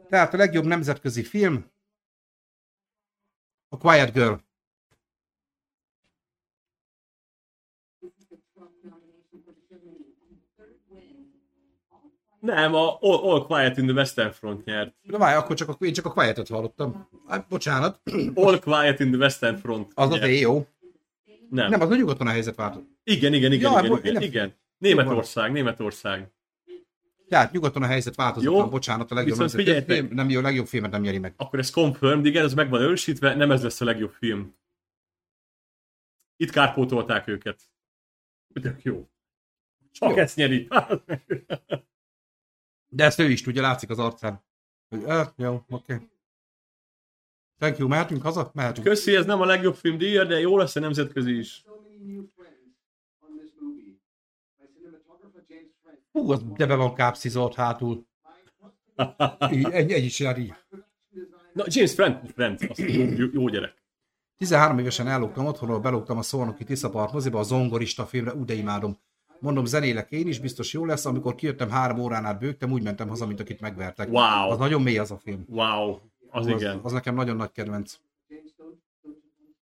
Tehát 0.09 0.33
a 0.33 0.37
legjobb 0.37 0.65
nemzetközi 0.65 1.23
film 1.23 1.71
a 3.67 3.77
Quiet 3.77 4.13
Girl. 4.13 4.33
Nem, 12.39 12.73
a 12.73 12.97
All, 13.01 13.31
All 13.31 13.45
Quiet 13.45 13.77
in 13.77 13.85
the 13.85 13.93
Western 13.93 14.31
Front 14.31 14.65
nyert. 14.65 14.95
De 15.01 15.17
várj, 15.17 15.35
akkor 15.37 15.55
csak 15.55 15.69
a, 15.69 15.77
én 15.79 15.93
csak 15.93 16.05
a 16.05 16.11
Quiet-et 16.11 16.47
hallottam. 16.47 17.09
Hát, 17.27 17.47
bocsánat, 17.47 18.01
All 18.35 18.59
Quiet 18.59 18.99
in 18.99 19.11
the 19.11 19.17
Western 19.17 19.55
Front 19.55 19.91
az 19.95 20.11
az 20.11 20.19
nyert. 20.19 20.39
jó. 20.39 20.67
Nem. 21.49 21.69
Nem, 21.69 21.81
az 21.81 21.89
a 21.89 21.95
nyugodtan 21.95 22.27
a 22.27 22.29
helyzet 22.29 22.55
vált. 22.55 22.83
Igen, 23.03 23.33
igen, 23.33 23.51
igen, 23.51 23.71
Ja, 23.71 23.79
igen, 23.83 23.97
igen, 23.97 24.13
nem- 24.13 24.21
igen. 24.21 24.55
Németország, 24.77 25.51
Németország. 25.51 26.31
Tehát 27.27 27.51
nyugodtan 27.51 27.83
a 27.83 27.85
helyzet 27.85 28.15
változott. 28.15 28.53
Jó. 28.53 28.69
Bocsánat, 28.69 29.11
a 29.11 29.15
legjobb 29.15 29.33
Viszont 29.37 29.51
figyeljetek. 29.51 29.97
film, 29.97 30.13
nem 30.13 30.29
jó, 30.29 30.39
a 30.39 30.41
legjobb 30.41 30.67
filmet 30.67 30.91
nem 30.91 31.01
nyeri 31.01 31.17
meg. 31.17 31.33
Akkor 31.37 31.59
ez 31.59 31.69
confirmed, 31.69 32.25
igen, 32.25 32.45
ez 32.45 32.53
meg 32.53 32.69
van 32.69 32.81
ősítve, 32.81 33.35
nem 33.35 33.51
ez 33.51 33.63
lesz 33.63 33.81
a 33.81 33.85
legjobb 33.85 34.11
film. 34.11 34.55
Itt 36.35 36.51
kárpótolták 36.51 37.27
őket. 37.27 37.61
Tök 38.61 38.83
jó. 38.83 39.09
Csak 39.91 40.09
Jó. 40.09 40.15
ezt 40.15 40.35
nyeri. 40.35 40.67
De 42.91 43.03
ezt 43.03 43.19
ő 43.19 43.29
is 43.29 43.41
tudja, 43.41 43.61
látszik 43.61 43.89
az 43.89 43.99
arcán. 43.99 44.43
Hogy, 44.89 45.03
eh, 45.03 45.27
jó, 45.35 45.53
oké. 45.69 45.93
Okay. 45.93 46.07
Thank 47.59 47.77
you, 47.77 47.87
mehetünk 47.87 48.21
haza? 48.21 48.51
Mehetünk. 48.53 48.87
Köszi, 48.87 49.15
ez 49.15 49.25
nem 49.25 49.41
a 49.41 49.45
legjobb 49.45 49.75
film 49.75 49.97
díja, 49.97 50.23
de 50.23 50.39
jó 50.39 50.57
lesz 50.57 50.75
a 50.75 50.79
nemzetközi 50.79 51.37
is. 51.37 51.61
So 51.65 51.71
many 51.83 52.13
new 52.13 52.23
friends 52.35 52.59
on 53.19 53.37
this 53.37 53.51
movie. 53.61 53.99
My 54.57 54.65
cinematographer 54.73 55.43
James 55.47 55.71
Frank. 55.81 55.97
Hú, 56.11 56.31
az 56.31 56.43
de 56.57 56.65
be 56.65 56.75
van 56.75 56.93
kápszizolt 56.93 57.55
hátul. 57.55 58.07
Így, 59.51 59.69
egy, 59.71 59.91
egy 59.91 60.03
is 60.03 60.15
csinál 60.15 60.37
így. 60.37 60.53
Na, 61.53 61.63
James 61.67 61.93
Friend, 61.93 62.29
Friend 62.33 62.59
az 62.69 62.79
jó, 62.79 63.03
jó, 63.03 63.27
jó 63.33 63.47
gyerek. 63.47 63.73
13 64.37 64.79
évesen 64.79 65.07
ellógtam 65.07 65.45
otthonról, 65.45 65.79
belógtam 65.79 66.17
a 66.17 66.21
Szolnoki 66.21 66.63
Tiszapart 66.63 67.13
moziba, 67.13 67.39
a 67.39 67.43
zongorista 67.43 68.05
filmre, 68.05 68.33
úgy 68.33 68.57
imádom. 68.57 68.97
Mondom, 69.39 69.65
zenélek 69.65 70.11
én 70.11 70.27
is, 70.27 70.39
biztos 70.39 70.73
jó 70.73 70.85
lesz. 70.85 71.05
Amikor 71.05 71.35
kijöttem 71.35 71.69
három 71.69 71.99
órán 71.99 72.25
át 72.25 72.39
bőgtem, 72.39 72.71
úgy 72.71 72.83
mentem 72.83 73.07
haza, 73.07 73.25
mint 73.25 73.39
akit 73.39 73.61
megvertek. 73.61 74.07
Wow. 74.07 74.49
Az 74.49 74.57
nagyon 74.57 74.81
mély 74.81 74.97
az 74.97 75.11
a 75.11 75.17
film. 75.17 75.45
Wow, 75.47 75.99
az 76.29 76.45
az, 76.45 76.61
igen. 76.61 76.79
az 76.83 76.91
nekem 76.91 77.15
nagyon 77.15 77.35
nagy 77.35 77.51
kedvenc. 77.51 77.99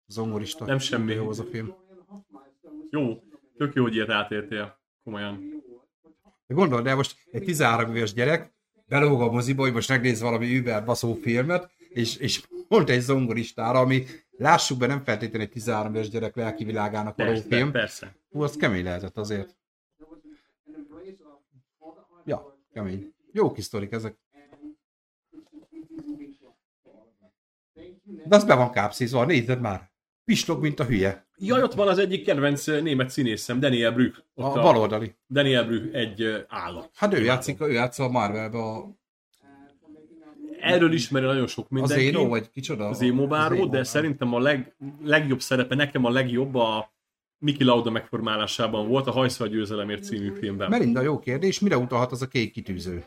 Zongorista. 0.08 0.66
Nem 0.66 0.80
semmi. 0.80 1.14
Jó 1.14 1.30
az 1.30 1.40
a 1.40 1.44
film. 1.44 1.74
Jó, 2.90 3.24
tök 3.58 3.74
jó, 3.74 3.84
hogy 3.84 3.96
ilyet 3.96 4.10
átértél. 4.10 4.80
Komolyan. 5.04 5.64
De 6.48 6.54
Gondold 6.54 6.88
el, 6.88 6.96
most 6.96 7.16
egy 7.32 7.44
13 7.44 7.96
éves 7.96 8.14
gyerek 8.14 8.52
belóg 8.88 9.22
a 9.22 9.32
moziba, 9.32 9.62
hogy 9.62 9.74
most 9.74 9.90
megnéz 9.90 10.22
valami 10.22 10.56
über 10.56 10.86
baszó 10.86 11.14
filmet, 11.14 11.70
és, 11.90 12.18
és 12.18 12.44
pont 12.68 12.90
egy 12.90 13.02
zongoristára, 13.02 13.80
ami 13.80 14.06
lássuk 14.38 14.78
be, 14.78 14.88
nem 14.88 15.04
feltétlenül 15.04 15.48
egy 15.48 15.52
13 15.52 15.94
éves 15.94 16.10
gyerek 16.10 16.36
lelki 16.36 16.64
világának 16.64 17.18
való 17.18 17.30
Persze, 17.30 17.48
film. 17.48 17.72
persze. 17.72 18.16
Hú, 18.32 18.42
az 18.42 18.56
kemény 18.56 18.84
lehetett 18.84 19.18
azért. 19.18 19.56
Ja, 22.26 22.58
kemény. 22.74 23.14
Jó 23.32 23.52
kis 23.52 23.64
sztorik 23.64 23.92
ezek. 23.92 24.16
De 28.26 28.36
az 28.36 28.44
be 28.44 28.56
van 28.56 28.72
kápszízva, 28.72 29.26
nézed 29.26 29.62
már. 29.62 29.92
Pislog, 30.26 30.62
mint 30.62 30.80
a 30.80 30.86
hülye. 30.86 31.28
Jaj, 31.38 31.62
ott 31.62 31.74
van 31.74 31.88
az 31.88 31.98
egyik 31.98 32.26
kedvenc 32.26 32.68
eh, 32.68 32.82
német 32.82 33.10
színészem, 33.10 33.60
Daniel 33.60 33.92
Brück. 33.92 34.24
A 34.36 34.44
Ott 34.44 34.54
baloldali. 34.54 35.16
Daniel 35.30 35.66
Brück 35.66 35.94
egy 35.94 36.22
eh, 36.22 36.42
állat. 36.48 36.90
Hát 36.96 37.14
ő 37.14 37.24
játszik, 37.24 37.62
ő 37.62 37.72
játszik 37.72 38.04
a 38.06 38.10
Marvelbe 38.10 38.58
a, 38.58 38.98
Erről 40.60 40.94
ismeri 40.94 41.26
nagyon 41.26 41.48
sok 41.48 41.66
a 41.70 41.74
mindenki. 41.74 42.06
Zeno, 42.06 42.28
vagy 42.28 42.50
kicsoda? 42.50 42.88
az 42.88 43.02
émobáró, 43.02 43.56
Zemo, 43.56 43.68
de 43.68 43.84
szerintem 43.84 44.34
a 44.34 44.40
leg, 44.40 44.76
legjobb 45.04 45.42
szerepe, 45.42 45.76
nekem 45.76 46.06
a 46.06 46.10
legjobb 46.10 46.56
a 46.56 46.94
Miki 47.38 47.64
Lauda 47.64 47.90
megformálásában 47.90 48.88
volt 48.88 49.08
a 49.08 49.12
Hajszva 49.12 49.46
a 49.46 49.48
győzelemért 49.48 50.04
című 50.04 50.34
filmben. 50.34 50.70
Melinda, 50.70 51.02
jó 51.02 51.20
kérdés, 51.20 51.60
mire 51.60 51.78
utalhat 51.78 52.12
az 52.12 52.22
a 52.22 52.28
kék 52.28 52.52
kitűző? 52.52 53.06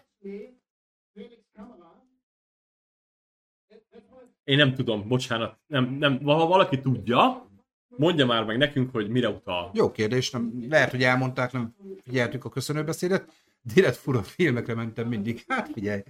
Én 4.45 4.57
nem 4.57 4.75
tudom, 4.75 5.09
bocsánat. 5.09 5.59
Nem, 5.67 5.85
nem, 5.85 6.23
ha 6.25 6.47
valaki 6.47 6.81
tudja, 6.81 7.51
mondja 7.89 8.27
már 8.27 8.45
meg 8.45 8.57
nekünk, 8.59 8.91
hogy 8.91 9.09
mire 9.09 9.29
utal. 9.29 9.71
Jó 9.75 9.91
kérdés, 9.91 10.31
nem, 10.31 10.67
lehet, 10.69 10.91
hogy 10.91 11.03
elmondták, 11.03 11.53
nem 11.53 11.77
figyeltük 12.03 12.45
a 12.45 12.49
köszönőbeszédet. 12.49 13.33
Direkt 13.63 13.97
fura 13.97 14.23
filmekre 14.23 14.75
mentem 14.75 15.09
mindig. 15.09 15.45
Hát 15.47 15.71
figyelj. 15.73 16.03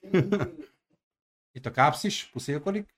Itt 1.52 1.66
a 1.66 1.70
kápsz 1.70 2.04
is 2.04 2.28
puszélkodik. 2.32 2.94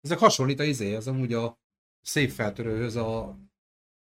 Ezek 0.00 0.18
hasonlít 0.18 0.60
a 0.60 0.64
izé, 0.64 0.94
ez 0.94 1.06
amúgy 1.06 1.32
a 1.32 1.58
szép 2.00 2.30
feltörőhöz 2.30 2.96
a 2.96 3.38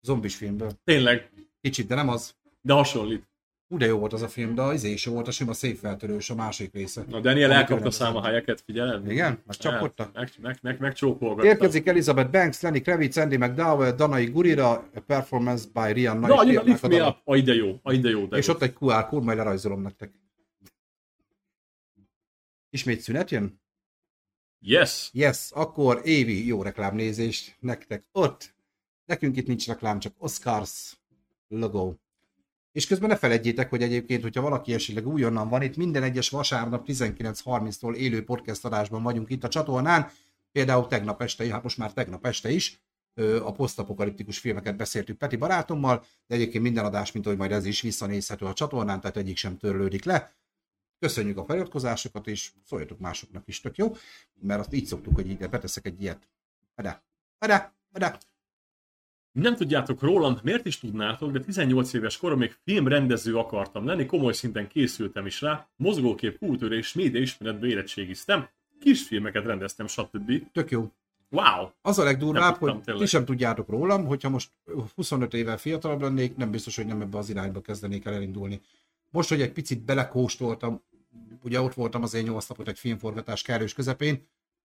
zombis 0.02 0.36
filmből. 0.36 0.72
Tényleg, 0.84 1.32
Kicsit, 1.62 1.88
de 1.88 1.96
nem 1.96 2.10
az. 2.10 2.36
de 2.62 2.74
hasonlít. 2.74 3.30
Ú, 3.70 3.78
de 3.78 3.86
jó 3.86 3.98
volt 4.00 4.14
az 4.14 4.22
a 4.22 4.28
film, 4.28 4.56
de 4.56 4.62
az 4.62 4.74
izé 4.74 4.92
is 4.92 5.06
jó 5.06 5.14
volt, 5.14 5.28
a 5.28 5.32
sima 5.32 5.54
szép 5.54 5.78
feltörős, 5.78 6.30
a 6.30 6.36
másik 6.36 6.74
része. 6.74 7.04
Na, 7.10 7.20
Daniel 7.20 7.52
elkapta 7.52 7.92
száma 7.92 8.24
helyeket, 8.24 8.62
figyeled? 8.62 9.12
Igen? 9.12 9.42
Megcsapkodta? 9.46 10.10
Meg, 10.14 10.32
meg, 10.42 10.58
meg, 10.62 10.80
megcsókolgatta. 10.80 11.48
Érkezik 11.48 11.88
Elizabeth 11.88 12.32
Banks, 12.32 12.62
Lenny 12.62 12.82
Kravitz, 12.82 13.18
Andy 13.18 13.38
McDowell, 13.38 13.92
Danai 13.92 14.26
Gurira, 14.26 14.72
a 14.72 15.00
performance 15.06 15.66
by 15.74 15.92
Rihanna. 15.92 16.28
Na, 16.28 16.44
kérnek 16.44 16.64
lift 16.64 16.84
a 16.84 16.88
me 16.88 17.08
up. 17.08 17.18
A 17.24 17.36
ide 17.36 17.54
jó, 17.54 17.80
a 17.84 17.92
ide 17.92 18.10
jó. 18.10 18.26
De 18.26 18.38
És 18.38 18.48
jó. 18.48 18.54
ott 18.54 18.62
egy 18.62 18.76
QR 18.80 19.08
kód, 19.08 19.24
majd 19.24 19.38
lerajzolom 19.38 19.82
nektek. 19.82 20.12
Ismét 22.70 23.00
szünet 23.00 23.32
jön? 23.32 23.62
Yes. 24.60 25.10
Yes, 25.14 25.52
akkor 25.52 26.02
évi 26.04 26.48
jó 26.48 26.62
reklámnézést 26.62 27.56
nektek 27.60 28.06
ott. 28.12 28.56
Nekünk 29.06 29.38
itt 29.38 29.48
nincs 29.48 29.68
reklám, 29.68 30.00
csak 30.00 30.14
Oscars 30.18 30.98
logo. 31.48 31.94
És 32.78 32.88
közben 32.88 33.10
ne 33.10 33.16
felejtjétek, 33.16 33.70
hogy 33.70 33.84
egyébként, 33.84 34.22
hogyha 34.22 34.42
valaki 34.42 34.74
esetleg 34.74 35.08
újonnan 35.08 35.50
van 35.50 35.62
itt, 35.62 35.76
minden 35.76 36.04
egyes 36.04 36.30
vasárnap 36.30 36.88
19.30-tól 36.88 37.96
élő 37.96 38.24
podcast 38.24 38.66
adásban 38.66 39.04
vagyunk 39.04 39.30
itt 39.30 39.44
a 39.44 39.48
csatornán, 39.48 40.12
például 40.52 40.88
tegnap 40.88 41.22
este, 41.22 41.52
hát 41.52 41.64
most 41.64 41.78
már 41.78 41.94
tegnap 41.94 42.26
este 42.26 42.52
is, 42.52 42.82
a 43.44 43.52
posztapokaliptikus 43.52 44.40
filmeket 44.40 44.76
beszéltük 44.78 45.18
Peti 45.18 45.36
barátommal, 45.36 46.06
de 46.28 46.36
egyébként 46.36 46.64
minden 46.64 46.86
adás, 46.86 47.12
mint 47.12 47.26
ahogy 47.26 47.38
majd 47.38 47.52
ez 47.52 47.66
is 47.66 47.82
visszanézhető 47.82 48.46
a 48.46 48.54
csatornán, 48.54 49.02
tehát 49.02 49.18
egyik 49.18 49.38
sem 49.38 49.58
törlődik 49.58 50.04
le. 50.04 50.36
Köszönjük 51.00 51.38
a 51.38 51.46
feliratkozásokat, 51.46 52.28
és 52.28 52.52
szóljatok 52.66 53.00
másoknak 53.00 53.48
is, 53.48 53.62
tök 53.62 53.78
jó, 53.78 53.96
mert 54.42 54.60
azt 54.60 54.74
így 54.74 54.86
szoktuk, 54.86 55.16
hogy 55.16 55.30
ide 55.30 55.48
beteszek 55.48 55.86
egy 55.86 56.02
ilyet. 56.02 56.30
Ede, 56.76 57.04
ede, 57.38 57.74
ede. 57.92 58.18
Nem 59.42 59.56
tudjátok 59.56 60.02
rólam, 60.02 60.40
miért 60.44 60.66
is 60.66 60.80
tudnátok, 60.80 61.32
de 61.32 61.40
18 61.40 61.94
éves 61.94 62.18
koromig 62.18 62.56
filmrendező 62.64 63.36
akartam 63.36 63.86
lenni, 63.86 64.06
komoly 64.06 64.34
szinten 64.34 64.68
készültem 64.68 65.26
is 65.26 65.42
rá, 65.42 65.68
mozgókép, 65.76 66.38
kultúra 66.38 66.76
és 66.76 66.94
média 66.94 67.22
ismeretből 67.22 67.70
érettségiztem, 67.70 68.48
kisfilmeket 68.80 69.46
rendeztem, 69.46 69.88
stb. 69.88 70.52
Tök 70.52 70.72
jó. 70.72 70.92
Wow! 71.30 71.70
Az 71.82 72.00
a 72.00 72.04
legdurvább, 72.04 72.58
tudtam, 72.58 72.76
hogy 72.76 72.84
tényleg. 72.84 73.04
ti 73.04 73.10
sem 73.10 73.26
tudjátok 73.26 73.70
rólam, 73.70 74.06
hogyha 74.06 74.30
most 74.30 74.52
25 74.96 75.34
évvel 75.34 75.58
fiatalabb 75.58 76.02
lennék, 76.02 76.36
nem 76.36 76.52
biztos, 76.52 76.76
hogy 76.76 76.86
nem 76.86 77.02
ebbe 77.02 77.18
az 77.18 77.30
irányba 77.30 77.62
kezdenék 77.62 78.06
el 78.06 78.14
elindulni. 78.14 78.62
Most, 79.10 79.30
hogy 79.30 79.42
egy 79.42 79.52
picit 79.52 79.86
belekóstoltam, 79.86 80.82
ugye 81.44 81.62
ott 81.62 81.74
voltam 81.74 82.04
azért 82.04 82.26
8 82.26 82.48
napot 82.48 82.68
egy 82.68 82.80
filmforgatás 82.80 83.42
kellős 83.42 83.74
közepén, 83.74 84.28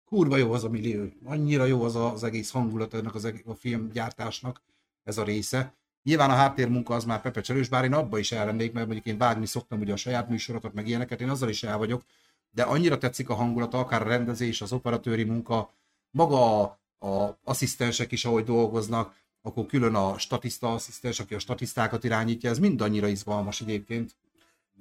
kurva 0.10 0.38
jó 0.38 0.52
az 0.52 0.64
a 0.64 0.70
millió, 0.70 1.06
annyira 1.24 1.66
jó 1.66 1.84
az 1.84 1.96
a- 1.96 2.14
az 2.14 2.24
egész 2.24 2.52
hangulat 2.52 2.94
ennek 2.94 3.16
az 3.16 3.26
egész, 3.26 3.42
a 3.46 3.54
filmgyártásnak 3.54 4.62
ez 5.04 5.18
a 5.18 5.24
része. 5.24 5.74
Nyilván 6.04 6.30
a 6.30 6.34
háttérmunka 6.34 6.94
az 6.94 7.04
már 7.06 7.22
pepecselős, 7.22 7.70
bár 7.70 7.84
én 7.84 7.94
abba 7.94 8.18
is 8.18 8.32
ellennék, 8.32 8.72
mert 8.74 8.86
mondjuk 8.86 9.08
én 9.08 9.18
vágni 9.18 9.46
szoktam 9.46 9.80
ugye 9.80 9.94
a 9.94 9.96
saját 9.96 10.30
műsorokat, 10.30 10.74
meg 10.74 10.88
ilyeneket, 10.88 11.22
én 11.22 11.30
azzal 11.30 11.50
is 11.50 11.64
el 11.64 11.78
vagyok, 11.78 12.04
de 12.52 12.64
annyira 12.64 12.98
tetszik 12.98 13.30
a 13.30 13.34
hangulata, 13.34 13.80
akár 13.80 14.02
a 14.02 14.08
rendezés, 14.08 14.62
az 14.62 14.72
operatőri 14.72 15.24
munka, 15.24 15.74
maga 16.12 16.62
a, 16.62 16.80
a 17.08 17.38
asszisztensek 17.44 18.12
is, 18.12 18.26
ahogy 18.26 18.44
dolgoznak, 18.44 19.16
akkor 19.42 19.66
külön 19.66 19.96
a 19.96 20.18
statiszta 20.18 20.74
asszisztens, 20.74 21.20
aki 21.20 21.36
a 21.36 21.40
statisztákat 21.40 22.04
irányítja, 22.04 22.50
ez 22.50 22.60
mind 22.60 22.82
annyira 22.82 23.08
izgalmas 23.08 23.62
egyébként. 23.62 24.16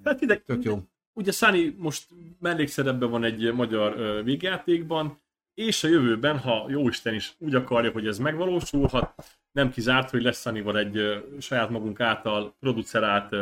Hát 0.05 0.21
ide, 0.21 0.37
Tök 0.37 0.63
jó. 0.65 0.83
Ugye 1.19 1.32
Sunny 1.32 1.74
most 1.78 2.07
mellékszerepben 2.40 3.11
van 3.11 3.24
egy 3.24 3.53
magyar 3.53 4.24
végjátékban, 4.24 5.20
és 5.55 5.85
a 5.85 5.89
jövőben, 5.89 6.39
ha 6.39 6.66
Jóisten 6.70 7.15
is 7.15 7.35
úgy 7.39 7.55
akarja, 7.55 7.90
hogy 7.90 8.07
ez 8.07 8.19
megvalósulhat, 8.19 9.15
nem 9.53 9.70
kizárt, 9.70 10.11
hogy 10.11 10.23
lesz 10.23 10.40
Sunnyval 10.40 10.78
egy 10.78 11.24
saját 11.40 11.70
magunk 11.70 12.01
által 12.01 12.55
producerált 12.61 13.36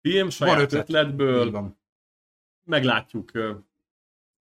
film, 0.00 0.30
saját 0.30 0.60
ötlet. 0.60 0.82
ötletből, 0.82 1.74
meglátjuk. 2.64 3.30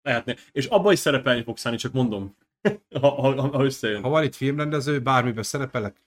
Lehetne. 0.02 0.36
És 0.52 0.66
abban 0.66 0.92
is 0.92 0.98
szerepelni 0.98 1.42
fog 1.42 1.56
Sunny, 1.58 1.76
csak 1.76 1.92
mondom, 1.92 2.36
ha, 3.00 3.08
ha, 3.10 3.48
ha 3.50 3.64
összejön. 3.64 4.02
Ha 4.02 4.08
van 4.08 4.24
itt 4.24 4.34
filmrendező, 4.34 5.00
bármiben 5.00 5.42
szerepelek, 5.42 6.02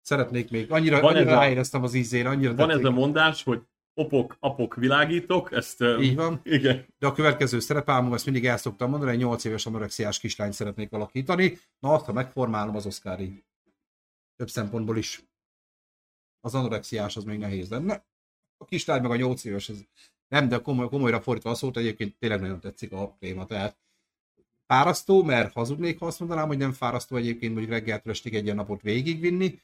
szeretnék 0.00 0.50
még. 0.50 0.70
Annyira, 0.72 1.00
Van 1.00 1.14
annyira 1.14 1.30
ez 1.30 1.36
a- 1.36 1.40
ráéreztem 1.40 1.82
az 1.82 1.94
ízére, 1.94 2.28
annyira 2.28 2.54
Van 2.54 2.68
ez 2.70 2.76
tetszik. 2.76 2.90
a 2.90 2.94
mondás, 2.94 3.42
hogy 3.42 3.62
opok, 3.94 4.36
apok 4.40 4.74
világítok, 4.74 5.52
ezt... 5.52 5.80
Így 6.00 6.14
van. 6.14 6.40
Igen. 6.42 6.86
De 6.98 7.06
a 7.06 7.12
következő 7.12 7.58
szerepálmom, 7.60 8.12
ezt 8.12 8.24
mindig 8.24 8.46
el 8.46 8.56
szoktam 8.56 8.90
mondani, 8.90 9.12
egy 9.12 9.18
8 9.18 9.44
éves 9.44 9.66
anorexiás 9.66 10.18
kislányt 10.18 10.52
szeretnék 10.52 10.92
alakítani. 10.92 11.58
Na 11.78 11.92
azt, 11.92 12.04
ha 12.04 12.12
megformálom, 12.12 12.76
az 12.76 13.02
így. 13.18 13.44
Több 14.36 14.50
szempontból 14.50 14.96
is. 14.96 15.24
Az 16.40 16.54
anorexiás 16.54 17.16
az 17.16 17.24
még 17.24 17.38
nehéz 17.38 17.70
lenne. 17.70 18.06
A 18.56 18.64
kislány 18.64 19.02
meg 19.02 19.10
a 19.10 19.16
8 19.16 19.44
éves, 19.44 19.68
ez 19.68 19.78
nem, 20.28 20.48
de 20.48 20.58
komoly, 20.58 20.88
komolyra 20.88 21.20
fordítva 21.20 21.50
a 21.50 21.54
szót, 21.54 21.76
egyébként 21.76 22.18
tényleg 22.18 22.40
nagyon 22.40 22.60
tetszik 22.60 22.92
a 22.92 23.16
téma. 23.18 23.44
Tehát 23.44 23.76
fárasztó, 24.66 25.22
mert 25.22 25.52
hazudnék, 25.52 25.98
ha 25.98 26.06
azt 26.06 26.18
mondanám, 26.18 26.46
hogy 26.46 26.58
nem 26.58 26.72
fárasztó 26.72 27.16
egyébként 27.16 27.52
mondjuk 27.52 27.72
reggeltől 27.72 28.12
estig 28.12 28.34
egy 28.34 28.44
ilyen 28.44 28.56
napot 28.56 28.82
végigvinni, 28.82 29.60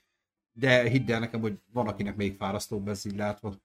de 0.52 0.88
hidd 0.88 1.12
el 1.12 1.20
nekem, 1.20 1.40
hogy 1.40 1.58
van, 1.72 1.88
akinek 1.88 2.16
még 2.16 2.36
fárasztóbb 2.36 2.88
ez 2.88 3.04
így 3.04 3.16
látva. 3.16 3.56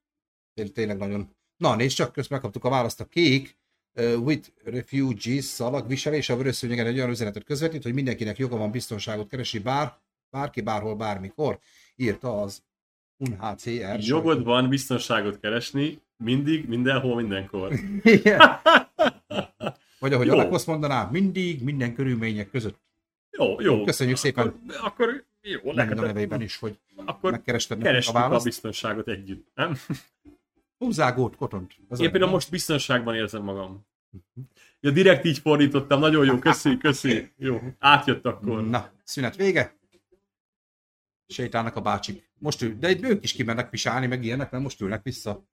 Té- 0.56 0.72
Tényleg 0.72 0.96
nagyon. 0.96 1.28
Na, 1.56 1.76
nézd 1.76 1.96
csak, 1.96 2.12
közben 2.12 2.38
megkaptuk 2.38 2.64
a 2.64 2.70
választ 2.70 3.00
a 3.00 3.04
kék. 3.04 3.56
Uh, 3.94 4.24
with 4.24 4.48
refugees 4.64 5.44
szalagviselés 5.44 6.28
a 6.28 6.36
vörös 6.36 6.54
szőnyegen 6.56 6.86
egy 6.86 6.96
olyan 6.96 7.10
üzenetet 7.10 7.44
közvetít, 7.44 7.82
hogy 7.82 7.94
mindenkinek 7.94 8.38
joga 8.38 8.56
van 8.56 8.70
biztonságot 8.70 9.28
keresni 9.28 9.58
bár, 9.58 9.98
bárki, 10.30 10.60
bárhol, 10.60 10.94
bármikor. 10.94 11.58
Írta 11.96 12.40
az 12.40 12.62
UNHCR. 13.16 13.98
Jogod 13.98 14.44
van 14.44 14.68
biztonságot 14.68 15.40
keresni, 15.40 16.00
mindig, 16.16 16.68
mindenhol, 16.68 17.14
mindenkor. 17.14 17.72
Igen. 18.02 18.40
Vagy 19.98 20.12
ahogy 20.12 20.26
Jó. 20.26 20.32
Alekosz 20.32 20.64
mondaná, 20.64 21.08
mindig, 21.12 21.62
minden 21.62 21.94
körülmények 21.94 22.50
között. 22.50 22.80
Jó, 23.30 23.60
jó. 23.60 23.84
Köszönjük 23.84 24.16
szépen. 24.16 24.60
Akkor, 24.82 25.24
jó, 25.42 25.70
a 25.70 25.74
nevében 25.74 26.40
is, 26.40 26.56
hogy 26.56 26.78
akkor 27.04 27.30
megkerested 27.30 27.80
a 27.80 27.82
kerestük 27.82 28.14
a 28.14 28.18
választ. 28.18 28.44
biztonságot 28.44 29.08
együtt, 29.08 29.48
nem? 29.54 29.76
Húzágót, 30.78 31.36
kotont. 31.36 31.76
Ez 31.88 32.00
Én 32.00 32.10
például 32.10 32.32
most 32.32 32.50
biztonságban 32.50 33.14
érzem 33.14 33.42
magam. 33.42 33.86
Ja, 34.80 34.90
direkt 34.90 35.24
így 35.24 35.38
fordítottam, 35.38 36.00
nagyon 36.00 36.26
jó, 36.26 36.38
köszi, 36.38 36.76
köszi. 36.76 37.32
Jó, 37.36 37.60
átjött 37.78 38.24
akkor. 38.24 38.68
Na, 38.68 38.92
szünet 39.04 39.36
vége. 39.36 39.78
Sétálnak 41.26 41.76
a 41.76 41.80
bácsik. 41.80 42.30
Most 42.38 42.62
ül, 42.62 42.74
de 42.74 42.96
ők 43.02 43.24
is 43.24 43.32
kimennek 43.32 43.70
pisálni, 43.70 44.06
meg 44.06 44.24
ilyenek, 44.24 44.50
mert 44.50 44.62
most 44.62 44.80
ülnek 44.80 45.02
vissza. 45.02 45.44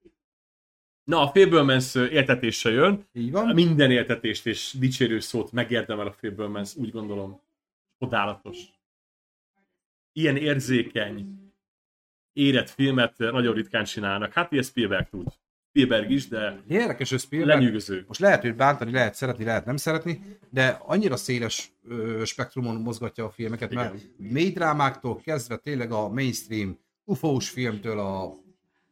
Na, 1.03 1.21
a 1.21 1.27
Fablemans 1.27 1.95
éltetése 1.95 2.69
jön. 2.69 3.07
Így 3.13 3.31
van. 3.31 3.53
Minden 3.53 3.91
éltetést 3.91 4.45
és 4.45 4.75
dicsérő 4.79 5.19
szót 5.19 5.51
megérdemel 5.51 6.07
a 6.07 6.11
Fablemans, 6.11 6.75
úgy 6.75 6.91
gondolom. 6.91 7.41
Csodálatos. 7.99 8.57
Ilyen 10.11 10.37
érzékeny, 10.37 11.42
érett 12.33 12.69
filmet 12.69 13.17
nagyon 13.17 13.53
ritkán 13.53 13.83
csinálnak. 13.83 14.33
Hát 14.33 14.51
ilyen 14.51 14.63
Spielberg 14.63 15.09
tud. 15.09 15.27
Spielberg 15.69 16.11
is, 16.11 16.27
de 16.27 16.63
Érdekes, 16.67 17.09
hogy 17.09 17.19
Spielberg 17.19 17.59
lenyűgöző. 17.59 18.03
most 18.07 18.19
lehet 18.19 18.43
őt 18.43 18.55
bántani, 18.55 18.91
lehet 18.91 19.13
szeretni, 19.13 19.43
lehet 19.43 19.65
nem 19.65 19.77
szeretni, 19.77 20.37
de 20.49 20.67
annyira 20.67 21.15
széles 21.15 21.71
ö, 21.83 22.21
spektrumon 22.25 22.75
mozgatja 22.75 23.25
a 23.25 23.29
filmeket, 23.29 23.73
mert 23.73 23.95
mély 24.17 24.51
drámáktól 24.51 25.21
kezdve 25.21 25.57
tényleg 25.57 25.91
a 25.91 26.09
mainstream 26.09 26.79
ufós 27.03 27.49
filmtől 27.49 27.99
a... 27.99 28.33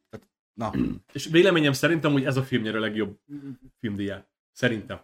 Tehát, 0.10 0.28
na, 0.54 0.72
És 1.14 1.28
véleményem 1.28 1.74
szerintem, 1.74 2.12
hogy 2.12 2.26
ez 2.26 2.38
a 2.38 2.44
film 2.44 2.62
nyer 2.64 2.76
a 2.76 2.80
legjobb 2.80 3.20
filmdíját. 3.80 4.30
Szerintem. 4.52 5.02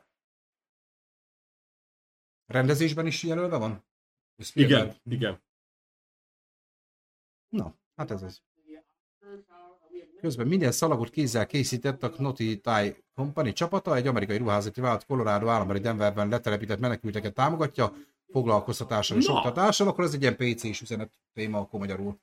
rendezésben 2.46 3.06
is 3.08 3.24
jelölve 3.24 3.58
van? 3.58 3.86
Spielberg? 4.38 4.82
Igen, 4.82 4.96
igen. 5.20 5.42
Na, 7.50 7.76
hát 7.98 8.12
ez 8.12 8.22
az. 8.22 8.42
Közben 10.20 10.48
minden 10.48 10.72
szalagot 10.72 11.10
kézzel 11.10 11.46
készített 11.46 12.04
a 12.04 12.10
Knoti 12.10 12.60
Tai 12.60 13.04
Company 13.16 13.54
csapata, 13.54 13.96
egy 13.96 14.08
amerikai 14.08 14.38
ruházati 14.38 14.82
vállalat 14.82 15.06
Colorado 15.06 15.48
állambeli 15.48 15.80
Denverben 15.80 16.30
letelepített 16.30 16.80
menekülteket 16.80 17.34
támogatja, 17.34 17.94
foglalkoztatással 18.32 19.18
és 19.18 19.26
Na. 19.26 19.34
oktatással, 19.34 19.88
akkor 19.88 20.04
ez 20.04 20.14
egy 20.14 20.22
ilyen 20.22 20.36
PC-s 20.36 20.82
üzenet 20.82 21.14
téma, 21.34 21.60
akkor 21.60 21.80
magyarul. 21.80 22.20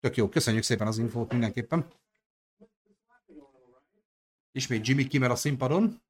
Tök 0.00 0.16
jó, 0.16 0.28
köszönjük 0.28 0.62
szépen 0.62 0.86
az 0.86 0.98
infót 0.98 1.32
mindenképpen. 1.32 1.86
Ismét 4.52 4.86
Jimmy 4.86 5.06
Kimmel 5.06 5.30
a 5.30 5.36
színpadon. 5.36 6.00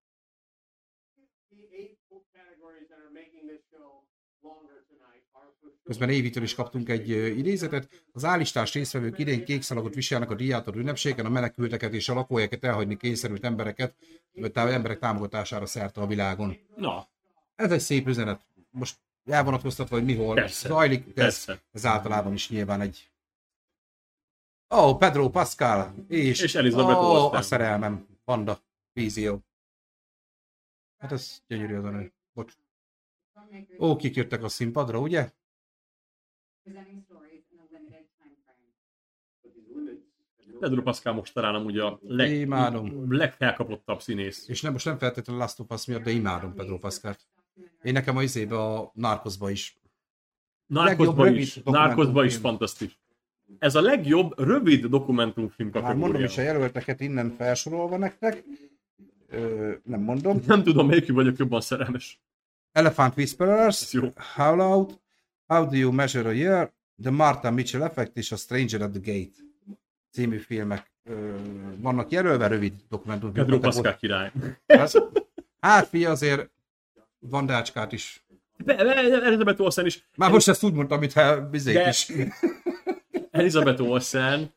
Közben 5.86 6.08
Évitől 6.10 6.42
is 6.42 6.54
kaptunk 6.54 6.88
egy 6.88 7.08
idézetet. 7.38 8.04
Az 8.12 8.24
állistás 8.24 8.72
résztvevők 8.72 9.18
idén 9.18 9.44
kék 9.44 9.62
szalagot 9.62 9.94
viselnek 9.94 10.30
a 10.30 10.34
díjától 10.34 10.76
ünnepségen, 10.76 11.26
a 11.26 11.28
menekülteket 11.28 11.92
és 11.92 12.08
a 12.08 12.14
lakóhelyeket 12.14 12.64
elhagyni 12.64 12.96
kényszerült 12.96 13.44
embereket, 13.44 13.94
tá- 14.52 14.70
emberek 14.70 14.98
támogatására 14.98 15.66
szerte 15.66 16.00
a 16.00 16.06
világon. 16.06 16.56
Na, 16.76 17.08
Ez 17.54 17.70
egy 17.72 17.80
szép 17.80 18.06
üzenet. 18.06 18.40
Most 18.70 18.96
elvonatkoztatva, 19.24 19.96
hogy 19.96 20.04
mi 20.04 20.14
hol 20.14 20.34
Persze. 20.34 20.68
zajlik, 20.68 21.06
ez, 21.06 21.12
persze. 21.14 21.62
ez 21.72 21.86
általában 21.86 22.32
is 22.32 22.48
nyilván 22.48 22.80
egy... 22.80 23.10
Ó, 24.74 24.78
oh, 24.78 24.98
Pedro 24.98 25.30
Pascal 25.30 25.94
és, 26.08 26.40
És 26.40 26.54
Elizabeth 26.54 26.98
oh, 26.98 27.10
Olsen. 27.10 27.38
a 27.38 27.42
szerelmem, 27.42 28.06
Panda, 28.24 28.60
vízió. 28.92 29.44
Hát 30.98 31.12
ez 31.12 31.42
gyönyörű 31.46 31.76
az 31.76 31.84
a 31.84 31.90
nő. 31.90 32.12
Bocs. 32.32 32.52
Ó, 33.78 33.96
kik 33.96 34.14
jöttek 34.16 34.42
a 34.42 34.48
színpadra, 34.48 34.98
ugye? 34.98 35.30
Pedro 40.60 40.82
Pascal 40.82 41.12
most 41.12 41.34
talán 41.34 41.54
amúgy 41.54 41.78
a 41.78 41.98
leg, 42.02 42.30
Imádom. 42.32 43.12
legfelkapottabb 43.12 44.00
színész. 44.00 44.48
És 44.48 44.60
nem, 44.60 44.72
most 44.72 44.84
nem 44.84 44.98
feltétlenül 44.98 45.42
Last 45.42 45.60
of 45.60 45.70
Us 45.70 45.86
miatt, 45.86 46.02
de 46.02 46.10
imádom 46.10 46.54
Pedro 46.54 46.78
Pascalt. 46.78 47.26
Én 47.82 47.92
nekem 47.92 48.16
a 48.16 48.22
izébe 48.22 48.58
a 48.62 48.90
Narcosba 48.94 49.50
is. 49.50 49.78
Narcosban 50.66 51.24
rövid 51.26 51.40
is. 51.40 51.60
Narcosban 51.64 52.24
is 52.24 52.36
fantasztikus. 52.36 52.98
ez 53.58 53.74
a 53.74 53.80
legjobb 53.80 54.38
rövid 54.38 54.86
dokumentumfilm 54.86 55.70
Már 55.72 55.82
mondom 55.82 56.00
kategória. 56.00 56.26
is 56.26 56.38
a 56.38 56.42
jelölteket 56.42 57.00
innen 57.00 57.30
felsorolva 57.30 57.96
nektek. 57.96 58.44
Ö, 59.28 59.72
nem 59.84 60.00
mondom. 60.00 60.40
Nem 60.46 60.62
tudom, 60.62 60.86
melyikű 60.86 61.12
vagyok 61.12 61.36
jobban 61.36 61.60
szerelmes. 61.60 62.20
Elephant 62.72 63.16
Whisperers. 63.16 63.94
Howl 64.34 64.60
Out, 64.60 65.00
How 65.48 65.68
Do 65.68 65.76
You 65.76 65.92
Measure 65.92 66.28
a 66.28 66.32
Year, 66.32 66.72
The 67.02 67.10
Martha 67.10 67.50
Mitchell 67.50 67.82
Effect 67.82 68.16
és 68.16 68.32
a 68.32 68.36
Stranger 68.36 68.82
at 68.82 68.90
the 68.90 69.00
Gate 69.00 69.34
című 70.10 70.38
filmek 70.38 70.92
ö, 71.04 71.34
vannak 71.78 72.10
jelölve, 72.10 72.46
rövid 72.46 72.72
dokumentumfilm. 72.88 73.46
Pedro 73.46 73.60
Pascal 73.60 73.96
király. 73.96 74.32
Hát 75.60 75.86
fi, 75.88 76.04
azért 76.04 76.50
Vandácskát 77.18 77.92
is. 77.92 78.24
Be- 78.64 78.74
be- 78.74 79.22
Elizabeth 79.22 79.60
Olsen 79.60 79.86
is. 79.86 80.08
Már 80.16 80.30
most 80.30 80.48
ezt 80.48 80.62
úgy 80.64 80.72
mondtam, 80.72 80.98
mintha 80.98 81.48
bizét 81.48 81.86
is. 81.86 82.12
Elizabeth 83.30 83.82
Olsen, 83.82 84.52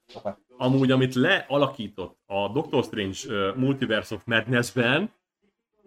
amúgy 0.58 0.92
amit 0.92 1.16
lealakított 1.16 2.18
a 2.26 2.48
Doctor 2.54 2.84
Strange 2.84 3.18
Multiverse 3.56 4.16
of 4.16 4.22
Madness-ben, 4.26 5.12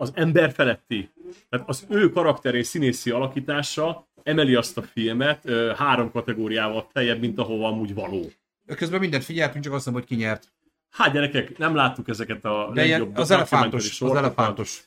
az 0.03 0.13
ember 0.15 0.53
feletti. 0.53 1.11
Tehát 1.49 1.69
az 1.69 1.87
ő 1.89 2.11
karakter 2.11 2.55
és 2.55 2.67
színészi 2.67 3.11
alakítása 3.11 4.07
emeli 4.23 4.55
azt 4.55 4.79
a 4.79 4.83
filmet 4.83 5.45
uh, 5.45 5.71
három 5.71 6.11
kategóriával 6.11 6.89
feljebb, 6.93 7.21
mint 7.21 7.39
ahova 7.39 7.67
amúgy 7.67 7.95
való. 7.95 8.31
Közben 8.67 9.01
mindent 9.01 9.25
figyeltünk, 9.25 9.65
csak 9.65 9.73
azt 9.73 9.85
mondom, 9.85 10.03
hogy 10.03 10.17
kinyert. 10.17 10.53
Hát 10.91 11.13
gyerekek, 11.13 11.59
nem 11.59 11.75
láttuk 11.75 12.09
ezeket 12.09 12.45
a 12.45 12.71
De 12.75 12.81
legjobb 12.81 13.17
az 13.17 13.31
elefántos, 13.31 14.01
az 14.01 14.15
elefántos. 14.15 14.85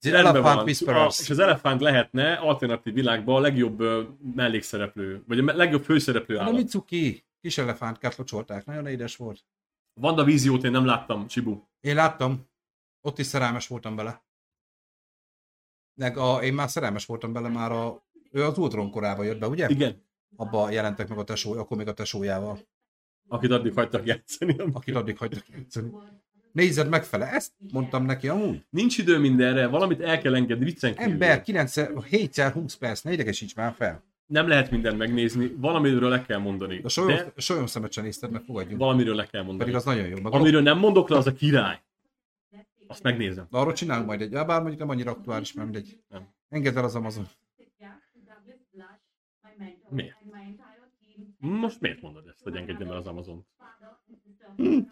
The 0.00 0.12
Rendben 0.12 0.34
Elephant 0.34 0.54
van. 0.54 0.62
A, 0.62 0.66
Whisperers. 0.66 1.20
és 1.20 1.30
az 1.30 1.38
elefánt 1.38 1.80
lehetne 1.80 2.34
alternatív 2.34 2.94
világban 2.94 3.36
a 3.36 3.40
legjobb 3.40 3.80
ö, 3.80 4.02
mellékszereplő, 4.34 5.22
vagy 5.26 5.38
a 5.38 5.56
legjobb 5.56 5.84
főszereplő 5.84 6.34
De 6.34 6.40
állat. 6.40 6.54
Mitsuki, 6.54 7.24
kis 7.40 7.58
elefántkát 7.58 8.16
locsolták, 8.16 8.64
nagyon 8.64 8.86
édes 8.86 9.16
volt. 9.16 9.44
Vanda 10.00 10.24
víziót 10.24 10.64
én 10.64 10.70
nem 10.70 10.84
láttam, 10.84 11.26
Csibu. 11.26 11.62
Én 11.80 11.94
láttam, 11.94 12.48
ott 13.00 13.18
is 13.18 13.26
szerelmes 13.26 13.66
voltam 13.66 13.96
bele. 13.96 14.23
Meg 15.94 16.16
a, 16.16 16.42
én 16.42 16.54
már 16.54 16.70
szerelmes 16.70 17.06
voltam 17.06 17.32
bele 17.32 17.48
már 17.48 17.72
a, 17.72 18.02
ő 18.32 18.44
az 18.44 18.58
Ultron 18.58 18.90
korában 18.90 19.24
jött 19.24 19.38
be, 19.38 19.46
ugye? 19.48 19.68
Igen. 19.68 20.02
Abba 20.36 20.70
jelentek 20.70 21.08
meg 21.08 21.18
a 21.18 21.24
tesó, 21.24 21.52
akkor 21.52 21.76
még 21.76 21.88
a 21.88 21.92
tesójával, 21.92 22.58
Akit 23.28 23.50
addig 23.50 23.72
hagytak 23.74 24.06
játszani. 24.06 24.56
akit 24.72 24.94
addig 24.94 25.18
hagytak 25.18 25.44
játszani. 25.56 25.90
Nézed 26.52 26.88
megfele, 26.88 27.26
ezt 27.32 27.52
mondtam 27.72 28.04
neki 28.04 28.28
amúgy. 28.28 28.64
Nincs 28.70 28.98
idő 28.98 29.18
mindenre, 29.18 29.66
valamit 29.66 30.00
el 30.00 30.18
kell 30.20 30.34
engedni, 30.34 30.64
viccen 30.64 30.94
kívül. 30.94 31.12
Ember, 31.12 31.42
9 31.42 31.72
7x20 31.76 32.74
perc, 32.78 33.00
ne 33.02 33.12
idegesíts 33.12 33.54
már 33.54 33.74
fel. 33.76 34.02
Nem 34.26 34.48
lehet 34.48 34.70
mindent 34.70 34.98
megnézni, 34.98 35.54
valamiről 35.56 36.08
le 36.08 36.22
kell 36.22 36.38
mondani. 36.38 36.80
A 36.82 36.88
solyom, 36.88 37.16
De 37.16 37.32
solyom 37.40 37.66
szemet 37.66 37.92
sem 37.92 38.04
nézted, 38.04 38.30
meg 38.30 38.42
fogadjunk. 38.42 38.78
valamiről 38.80 39.14
le 39.14 39.26
kell 39.26 39.40
mondani. 39.42 39.58
Pedig 39.58 39.74
az 39.74 39.84
nagyon 39.84 40.06
jó. 40.06 40.16
Meg 40.22 40.32
Amiről 40.32 40.62
nem 40.62 40.78
mondok 40.78 41.08
le, 41.08 41.16
az 41.16 41.26
a 41.26 41.32
király. 41.32 41.80
Azt 42.94 43.02
megnézem. 43.02 43.46
De 43.50 43.58
arról 43.58 43.72
csinálunk 43.72 44.06
majd 44.06 44.20
egy, 44.20 44.30
bár 44.30 44.60
mondjuk 44.60 44.78
nem 44.78 44.88
annyira 44.88 45.10
aktuális, 45.10 45.52
mert 45.52 45.70
mindegy. 45.70 46.00
Nem. 46.08 46.28
Engedd 46.48 46.76
el 46.76 46.84
az 46.84 46.94
Amazon. 46.94 47.28
Miért? 49.88 50.16
Most 51.38 51.80
miért 51.80 52.00
mondod 52.00 52.26
ezt, 52.28 52.42
hogy 52.42 52.56
engedjem 52.56 52.90
el 52.90 52.96
az 52.96 53.06
Amazon? 53.06 53.46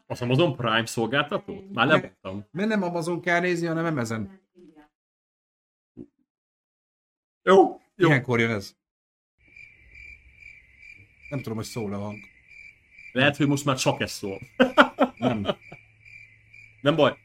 Az 0.07 0.23
Amazon 0.23 0.57
Prime 0.57 0.87
szolgáltatót? 0.87 1.73
Már 1.73 1.87
lemondtam. 1.87 2.47
Mert 2.51 2.69
nem 2.69 2.83
Amazon 2.83 3.21
kell 3.21 3.41
nézni, 3.41 3.67
hanem 3.67 3.87
Emezen. 3.87 4.41
Jó, 7.43 7.81
jó. 7.95 8.09
Ilyenkor 8.09 8.41
jön 8.41 8.51
ez. 8.51 8.77
Nem 11.31 11.41
tudom, 11.41 11.57
hogy 11.57 11.67
szól 11.67 11.95
a 11.95 11.99
hang. 11.99 12.19
Lehet, 13.13 13.37
hogy 13.37 13.47
most 13.49 13.65
már 13.65 13.77
csak 13.77 14.01
ez 14.01 14.11
szól. 14.11 14.41
Nem. 15.17 15.47
Nem 16.81 16.97
baj. 16.97 17.22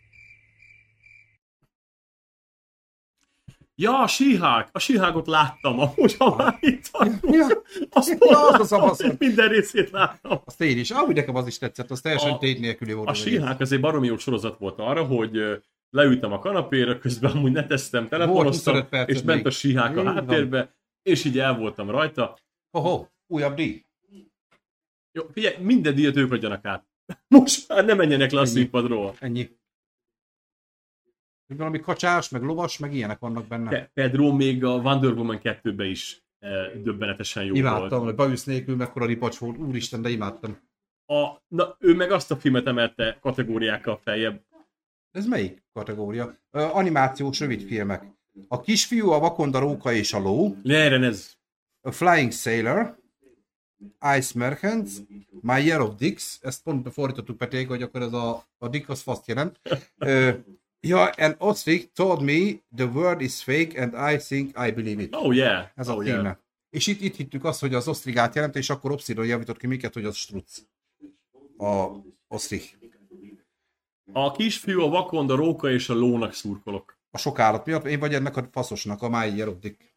Ja, 3.79 4.01
a 4.03 4.07
síhák. 4.07 4.69
A 4.71 4.79
síhágot 4.79 5.27
láttam, 5.27 5.79
amúgy, 5.79 6.15
ha 6.17 6.35
már 6.35 6.57
itt. 6.59 6.89
Ja, 7.21 7.47
Azt 7.89 8.17
Ja, 8.29 8.47
az 8.47 8.59
az 8.59 8.71
Amazon. 8.71 9.15
Minden 9.19 9.47
részét 9.49 9.89
láttam. 9.89 10.39
azt 10.45 10.61
én 10.61 10.77
is. 10.77 10.91
Ahogy 10.91 11.15
nekem 11.15 11.35
az 11.35 11.47
is 11.47 11.57
tetszett, 11.57 11.91
az 11.91 12.01
teljesen 12.01 12.31
A- 12.31 12.37
tét 12.37 12.59
nélküli 12.59 12.93
volt. 12.93 13.07
A 13.07 13.11
az 13.11 13.17
síhák 13.17 13.59
az 13.59 13.71
egy 13.71 13.79
baromi 13.79 14.07
jó 14.07 14.17
sorozat 14.17 14.57
volt 14.59 14.79
arra, 14.79 15.03
hogy 15.03 15.61
leültem 15.89 16.31
a 16.31 16.39
kanapéra, 16.39 16.97
közben 16.97 17.31
amúgy 17.31 17.51
neteztem, 17.51 18.07
telefonoztam, 18.07 18.73
25 18.73 18.89
percet 18.89 19.15
és 19.15 19.21
ment 19.21 19.45
a 19.45 19.49
síhák 19.49 19.97
a 19.97 20.03
van. 20.03 20.13
háttérbe, 20.13 20.73
és 21.01 21.25
így 21.25 21.39
el 21.39 21.57
voltam 21.57 21.89
rajta. 21.89 22.37
Ho-ho, 22.71 23.05
újabb 23.27 23.55
díj. 23.55 23.83
Jó, 25.11 25.23
figyelj, 25.33 25.55
minden 25.59 25.95
díjat 25.95 26.15
ők 26.15 26.31
adjanak 26.31 26.65
át. 26.65 26.85
Most 27.27 27.67
már 27.67 27.85
ne 27.85 27.93
menjenek 27.93 28.31
le 28.31 28.37
a 28.39 28.41
Ennyi. 28.41 28.49
színpadról. 28.51 29.13
Ennyi. 29.19 29.49
Még 31.47 31.57
Valami 31.57 31.79
kacsás, 31.79 32.29
meg 32.29 32.41
lovas, 32.41 32.77
meg 32.77 32.93
ilyenek 32.93 33.19
vannak 33.19 33.47
benne. 33.47 33.69
Pe- 33.69 33.91
Pedro 33.93 34.33
még 34.33 34.63
a 34.63 34.75
Wonder 34.75 35.11
Woman 35.11 35.39
2-be 35.43 35.85
is 35.85 36.21
e, 36.39 36.49
döbbenetesen 36.83 37.43
jó 37.43 37.55
imádtam, 37.55 37.89
volt. 37.89 38.03
hogy 38.03 38.15
bajusz 38.15 38.43
nélkül 38.43 38.75
mekkora 38.75 39.05
ripacs 39.05 39.37
volt. 39.37 39.57
Úristen, 39.57 40.01
de 40.01 40.09
imádtam. 40.09 40.57
A, 41.05 41.27
na, 41.47 41.75
ő 41.79 41.95
meg 41.95 42.11
azt 42.11 42.31
a 42.31 42.35
filmet 42.35 42.67
emelte 42.67 43.17
kategóriákkal 43.21 43.99
feljebb. 44.03 44.41
Ez 45.11 45.25
melyik 45.25 45.63
kategória? 45.73 46.35
Ö, 46.51 46.61
animációs 46.61 47.39
rövidfilmek. 47.39 48.03
A 48.47 48.61
kisfiú, 48.61 49.09
a 49.09 49.19
vakonda 49.19 49.59
róka 49.59 49.91
és 49.93 50.13
a 50.13 50.19
ló. 50.19 50.55
Lejren 50.63 51.03
ez. 51.03 51.33
A 51.81 51.91
Flying 51.91 52.31
Sailor. 52.31 52.97
Ice 54.17 54.31
Merchants. 54.35 54.91
My 55.41 55.65
Year 55.65 55.81
of 55.81 55.95
Dicks. 55.95 56.37
Ezt 56.41 56.63
pont 56.63 56.93
fordítottuk 56.93 57.37
Peték, 57.37 57.67
hogy 57.67 57.81
akkor 57.81 58.01
ez 58.01 58.13
a, 58.13 58.43
a 58.57 58.67
Dick 58.67 58.89
az 58.89 59.01
faszt 59.01 59.27
jelent. 59.27 59.59
Ö, 59.97 60.31
ja, 60.79 61.09
and 61.17 61.35
Ostrich 61.37 61.91
told 61.93 62.21
me 62.21 62.61
the 62.75 62.85
word 62.85 63.21
is 63.21 63.43
fake 63.43 63.81
and 63.81 64.13
I 64.13 64.17
think 64.17 64.49
I 64.67 64.71
believe 64.71 65.03
it. 65.03 65.15
Oh 65.15 65.35
yeah. 65.35 65.67
Ez 65.75 65.87
a 65.87 65.95
oh, 65.95 66.03
címe. 66.03 66.21
yeah. 66.21 66.37
És 66.69 66.87
itt, 66.87 67.01
itt 67.01 67.15
hittük 67.15 67.43
azt, 67.43 67.59
hogy 67.59 67.73
az 67.73 67.87
osztrigát 67.87 68.35
jelent, 68.35 68.55
és 68.55 68.69
akkor 68.69 68.91
Obsidian 68.91 69.25
javított 69.25 69.57
ki 69.57 69.67
minket, 69.67 69.93
hogy 69.93 70.05
az 70.05 70.15
struc. 70.15 70.61
A 71.57 71.87
osztrich. 72.27 72.75
A 74.11 74.31
kisfiú, 74.31 74.81
a 74.81 74.89
vakond, 74.89 75.29
a 75.29 75.35
róka 75.35 75.69
és 75.69 75.89
a 75.89 75.93
lónak 75.93 76.33
szurkolok. 76.33 76.97
A 77.11 77.17
sok 77.17 77.39
állat 77.39 77.65
miatt, 77.65 77.85
én 77.85 77.99
vagy 77.99 78.13
ennek 78.13 78.37
a 78.37 78.47
faszosnak, 78.51 79.01
a 79.01 79.09
My 79.09 79.35
Year 79.35 79.47
of 79.47 79.59
Dick. 79.59 79.95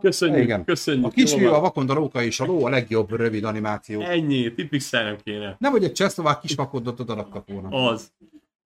Köszönjük, 0.00 0.42
Igen. 0.42 0.64
köszönjük. 0.64 1.12
A 1.16 1.38
Jó 1.40 1.52
a 1.52 1.60
vakond, 1.60 1.90
a 1.90 1.94
róka 1.94 2.22
és 2.22 2.40
a 2.40 2.44
ló 2.44 2.64
a 2.64 2.68
legjobb 2.68 3.16
rövid 3.16 3.44
animáció. 3.44 4.00
Ennyi, 4.00 4.54
tipixel 4.54 5.04
nem 5.04 5.16
kéne. 5.24 5.56
Nem 5.58 5.72
vagy 5.72 5.84
egy 5.84 5.92
csehszlovák 5.92 6.40
kis 6.40 6.54
vakondot 6.54 7.00
odaraktak 7.00 7.44
volna. 7.48 7.88
Az. 7.88 8.12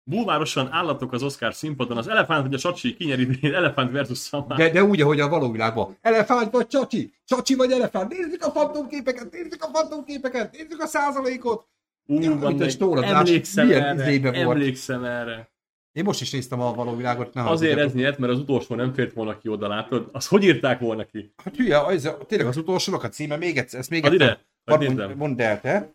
Bulvárosan 0.04 0.68
állatok 0.72 1.14
az 1.14 1.24
Oscar 1.24 1.54
színpadon. 1.54 1.98
Az 1.98 2.08
elefánt 2.08 2.44
vagy 2.44 2.54
a 2.54 2.58
sacsi 2.58 2.96
kinyeri 2.96 3.28
elefánt 3.54 3.92
versus 3.92 4.18
szamár. 4.18 4.58
De, 4.58 4.70
de 4.70 4.84
úgy, 4.84 5.02
ahogy 5.02 5.20
a 5.20 5.30
való 5.30 5.52
világban. 5.52 5.98
Elefánt 6.02 6.52
vagy 6.52 6.68
csacsi? 6.68 7.14
Csacsi 7.26 7.56
vagy 7.56 7.72
elefánt? 7.72 8.10
Nézzük 8.12 8.44
a 8.44 8.52
fantomképeket, 8.52 9.32
nézzük 9.32 9.64
a 9.64 9.70
fantomképeket, 9.74 10.52
nézzük 10.58 10.82
a 10.82 10.88
százalékot. 10.88 11.68
Ú, 12.06 12.20
Ja, 12.22 12.38
van 12.40 12.62
egy 12.62 12.78
emlékszem 12.82 13.70
erre, 13.72 14.32
emlékszem 14.34 15.04
erre. 15.04 15.50
Én 15.92 16.04
most 16.04 16.22
is 16.22 16.32
néztem 16.32 16.62
a 16.62 16.74
való 16.74 16.96
világot. 16.96 17.34
Ne 17.34 17.50
Azért 17.50 17.80
ez 17.80 17.94
nyert, 17.94 18.18
mert 18.18 18.34
az 18.34 18.40
utolsó 18.40 18.76
nem 18.76 18.94
fért 18.94 19.14
volna 19.14 19.38
ki 19.38 19.50
oda, 19.50 19.68
látod? 19.68 20.10
Az 20.12 20.28
hogy 20.28 20.44
írták 20.44 20.80
volna 20.80 21.06
ki? 21.06 21.34
Hát 21.44 21.56
hülye, 21.56 21.86
ez, 21.86 22.10
tényleg 22.28 22.48
az 22.48 22.58
utolsónak 22.58 23.04
a 23.04 23.10
címe, 23.10 23.38
még 23.38 23.58
egyszer, 23.58 23.80
ezt 23.80 23.90
még 23.90 24.04
egyszer. 24.04 24.46
ide, 24.66 24.78
nézzem. 24.78 25.06
mond, 25.08 25.18
mondd 25.18 25.42
el 25.42 25.62
te. 25.62 25.94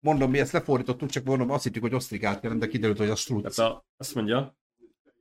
Mondom, 0.00 0.30
mi 0.30 0.38
ezt 0.38 0.52
lefordítottuk, 0.52 1.10
csak 1.10 1.24
mondom, 1.24 1.50
azt 1.50 1.64
hittük, 1.64 1.82
hogy 1.82 1.94
osztrigát 1.94 2.42
jelent, 2.42 2.60
de 2.60 2.66
kiderült, 2.66 2.98
hogy 2.98 3.08
a 3.08 3.14
struc. 3.14 3.54
Tehát 3.54 3.72
a, 3.72 3.86
azt 3.96 4.14
mondja, 4.14 4.56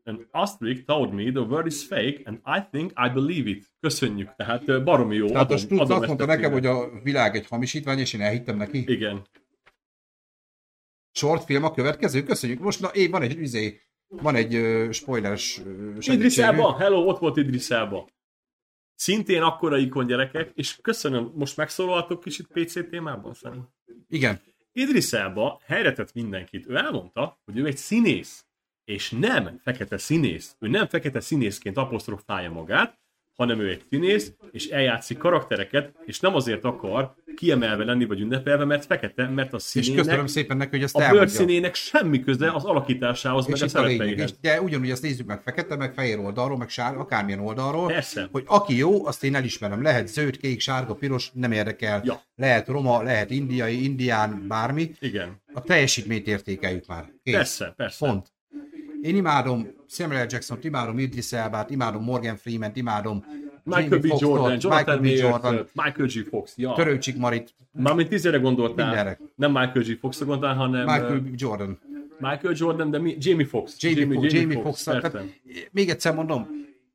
And 0.07 0.25
Astrid 0.31 0.85
told 0.85 1.13
me 1.13 1.31
the 1.31 1.41
word 1.41 1.65
is 1.65 1.83
fake, 1.85 2.21
and 2.25 2.39
I 2.45 2.59
think 2.71 2.91
I 2.95 3.09
believe 3.13 3.49
it. 3.49 3.65
Köszönjük, 3.79 4.35
tehát 4.35 4.83
baromi 4.83 5.15
jó. 5.15 5.27
Tehát 5.27 5.41
a 5.41 5.53
adom- 5.53 5.59
struc 5.59 5.79
adom 5.79 5.97
azt 5.97 6.07
mondta 6.07 6.23
a 6.23 6.27
nekem, 6.27 6.51
hogy 6.51 6.65
a 6.65 7.01
világ 7.03 7.35
egy 7.35 7.47
hamisítvány, 7.47 7.99
és 7.99 8.13
én 8.13 8.21
elhittem 8.21 8.57
neki. 8.57 8.83
Igen. 8.87 9.27
Short 11.17 11.43
film 11.43 11.63
a 11.63 11.71
következő, 11.71 12.23
köszönjük. 12.23 12.59
Most 12.59 12.79
na, 12.79 12.87
é, 12.87 13.07
van 13.07 13.21
egy 13.21 13.37
üzé, 13.37 13.81
van 14.07 14.35
egy 14.35 14.55
uh, 14.55 14.91
spoileres 14.91 15.57
uh, 15.57 15.65
Idris 15.67 16.05
segítségünk. 16.05 16.53
Elba, 16.53 16.77
hello, 16.77 17.05
ott 17.05 17.19
volt 17.19 17.37
Idris 17.37 17.69
Elba. 17.69 18.07
Szintén 18.95 19.41
akkora 19.41 19.77
ikon 19.77 20.07
gyerekek, 20.07 20.51
és 20.53 20.75
köszönöm, 20.81 21.31
most 21.35 21.57
megszólaltok 21.57 22.23
kicsit 22.23 22.47
PC 22.47 22.89
témában, 22.89 23.33
Fani? 23.33 23.59
Igen. 24.07 24.41
Idris 24.71 25.13
Elba 25.13 25.61
helyre 25.65 25.93
tett 25.93 26.13
mindenkit. 26.13 26.67
Ő 26.67 26.75
elmondta, 26.75 27.41
hogy 27.45 27.57
ő 27.57 27.65
egy 27.65 27.77
színész, 27.77 28.45
és 28.83 29.11
nem 29.11 29.59
fekete 29.63 29.97
színész. 29.97 30.55
Ő 30.59 30.67
nem 30.67 30.87
fekete 30.87 31.19
színészként 31.19 31.77
apostrofálja 31.77 32.51
magát, 32.51 32.99
hanem 33.37 33.59
ő 33.59 33.69
egy 33.69 33.81
színész, 33.89 34.33
és 34.51 34.67
eljátszik 34.67 35.17
karaktereket, 35.17 35.93
és 36.05 36.19
nem 36.19 36.35
azért 36.35 36.63
akar 36.63 37.15
kiemelve 37.35 37.83
lenni, 37.83 38.05
vagy 38.05 38.19
ünnepelve, 38.19 38.65
mert 38.65 38.85
fekete, 38.85 39.29
mert 39.29 39.53
a 39.53 39.55
És 39.55 39.61
színének, 39.63 40.03
köszönöm 40.03 40.27
szépen 40.27 40.57
neki, 40.57 40.69
hogy 40.69 40.83
ezt 40.83 40.95
a 40.95 41.09
bőrszínének 41.11 41.75
semmi 41.75 42.19
köze 42.19 42.51
az 42.51 42.65
alakításához, 42.65 43.45
És 43.47 43.51
meg 43.51 43.61
a 43.61 43.67
szerepeihez. 43.67 44.31
És 44.31 44.39
de 44.41 44.61
ugyanúgy 44.61 44.89
ezt 44.89 45.01
nézzük 45.01 45.27
meg 45.27 45.41
fekete, 45.41 45.75
meg 45.75 45.93
fehér 45.93 46.19
oldalról, 46.19 46.57
meg 46.57 46.69
sár, 46.69 46.97
akármilyen 46.97 47.39
oldalról, 47.39 47.87
Persze. 47.87 48.27
hogy 48.31 48.43
aki 48.45 48.77
jó, 48.77 49.05
azt 49.05 49.23
én 49.23 49.35
elismerem. 49.35 49.81
Lehet 49.81 50.07
zöld, 50.07 50.37
kék, 50.37 50.59
sárga, 50.59 50.93
piros, 50.93 51.31
nem 51.33 51.51
érdekel. 51.51 52.01
Ja. 52.05 52.21
Lehet 52.35 52.67
roma, 52.67 53.01
lehet 53.03 53.31
indiai, 53.31 53.83
indián, 53.83 54.45
bármi. 54.47 54.91
Igen. 54.99 55.41
A 55.53 55.61
teljesítményt 55.61 56.27
értékeljük 56.27 56.87
már. 56.87 57.11
Kész. 57.23 57.35
Persze, 57.35 57.73
persze. 57.77 58.05
Pont. 58.05 58.27
Én 59.01 59.15
imádom 59.15 59.76
Samuel 59.87 60.23
L. 60.23 60.27
Jackson-t, 60.29 60.63
imádom 60.63 60.99
Idris 60.99 61.31
Elbát, 61.31 61.69
imádom 61.69 62.03
Morgan 62.03 62.35
Freeman-t, 62.35 62.75
imádom 62.75 63.25
Michael 63.63 63.99
B. 63.99 64.05
Jordan, 64.19 64.51
Michael 64.51 64.99
B. 64.99 65.05
Jordan, 65.05 65.67
Michael 65.73 66.07
G. 66.07 66.27
Fox, 66.29 66.57
ja. 66.57 66.73
Törőcsik 66.73 67.17
Marit, 67.17 67.53
Mármint 67.71 68.09
tízére 68.09 68.37
gondoltál. 68.37 68.85
Mindenre. 68.87 69.19
Nem 69.35 69.51
Michael 69.51 69.83
G. 69.85 69.97
Fox-ra 69.99 70.25
gondoltál, 70.25 70.55
hanem 70.55 70.83
Michael 70.85 71.19
B. 71.19 71.27
Jordan, 71.35 71.79
Michael 72.19 72.53
Jordan, 72.57 72.91
de 72.91 72.99
mi? 72.99 73.15
Jamie 73.19 73.45
Fox. 73.45 73.75
Jamie, 73.79 73.99
Jamie, 74.13 74.39
Jamie 74.39 74.61
Fox. 74.61 74.83
persze. 74.83 75.09
Tehát, 75.09 75.27
még 75.71 75.89
egyszer 75.89 76.13
mondom, 76.13 76.47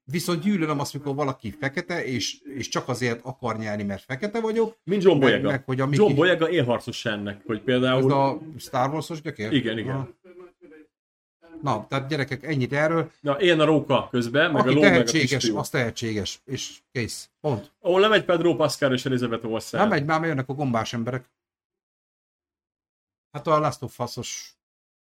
viszont 0.05 0.43
gyűlölöm 0.43 0.81
azt, 0.81 0.93
mikor 0.95 1.15
valaki 1.15 1.55
fekete, 1.61 2.05
és, 2.05 2.37
és 2.57 2.69
csak 2.69 2.89
azért 2.89 3.21
akar 3.23 3.59
nyerni, 3.59 3.83
mert 3.83 4.03
fekete 4.03 4.41
vagyok. 4.41 4.77
Mint 4.85 5.03
John 5.03 5.19
Boyega. 5.21 5.51
meg, 5.51 5.65
hogy 5.65 5.81
a 5.81 5.87
Mickey- 5.87 6.07
John 6.07 6.17
Boyega 6.19 6.51
élharcos 6.51 7.05
ennek, 7.05 7.41
hogy 7.47 7.57
Ez 7.57 7.63
például... 7.65 8.13
a 8.13 8.39
Star 8.59 8.91
Wars-os 8.91 9.21
gyökér? 9.21 9.53
Igen, 9.53 9.79
igen. 9.79 9.95
Na. 9.95 10.09
Na, 11.61 11.87
tehát 11.87 12.09
gyerekek, 12.09 12.43
ennyit 12.43 12.73
erről. 12.73 13.11
Na, 13.21 13.41
éljen 13.41 13.61
a 13.61 13.65
róka 13.65 14.09
közben, 14.11 14.51
meg 14.51 14.61
Aki 14.61 14.71
a 14.71 14.73
ló, 14.73 14.81
meg 14.81 14.93
a 14.93 14.95
tehetséges, 14.95 15.49
az 15.49 15.69
tehetséges. 15.69 16.41
És 16.45 16.79
kész. 16.93 17.31
Pont. 17.41 17.73
Ahol 17.81 18.01
nem 18.01 18.13
egy 18.13 18.25
Pedro 18.25 18.57
Pascal 18.57 18.93
és 18.93 19.05
Elizabeth 19.05 19.47
Olsen. 19.47 19.81
Nem 19.81 19.89
megy, 19.89 20.05
már 20.05 20.25
jönnek 20.25 20.49
a 20.49 20.55
gombás 20.55 20.93
emberek. 20.93 21.31
Hát 23.31 23.47
a 23.47 23.59
Last 23.59 23.83
of 23.83 23.99
Us-os 23.99 24.57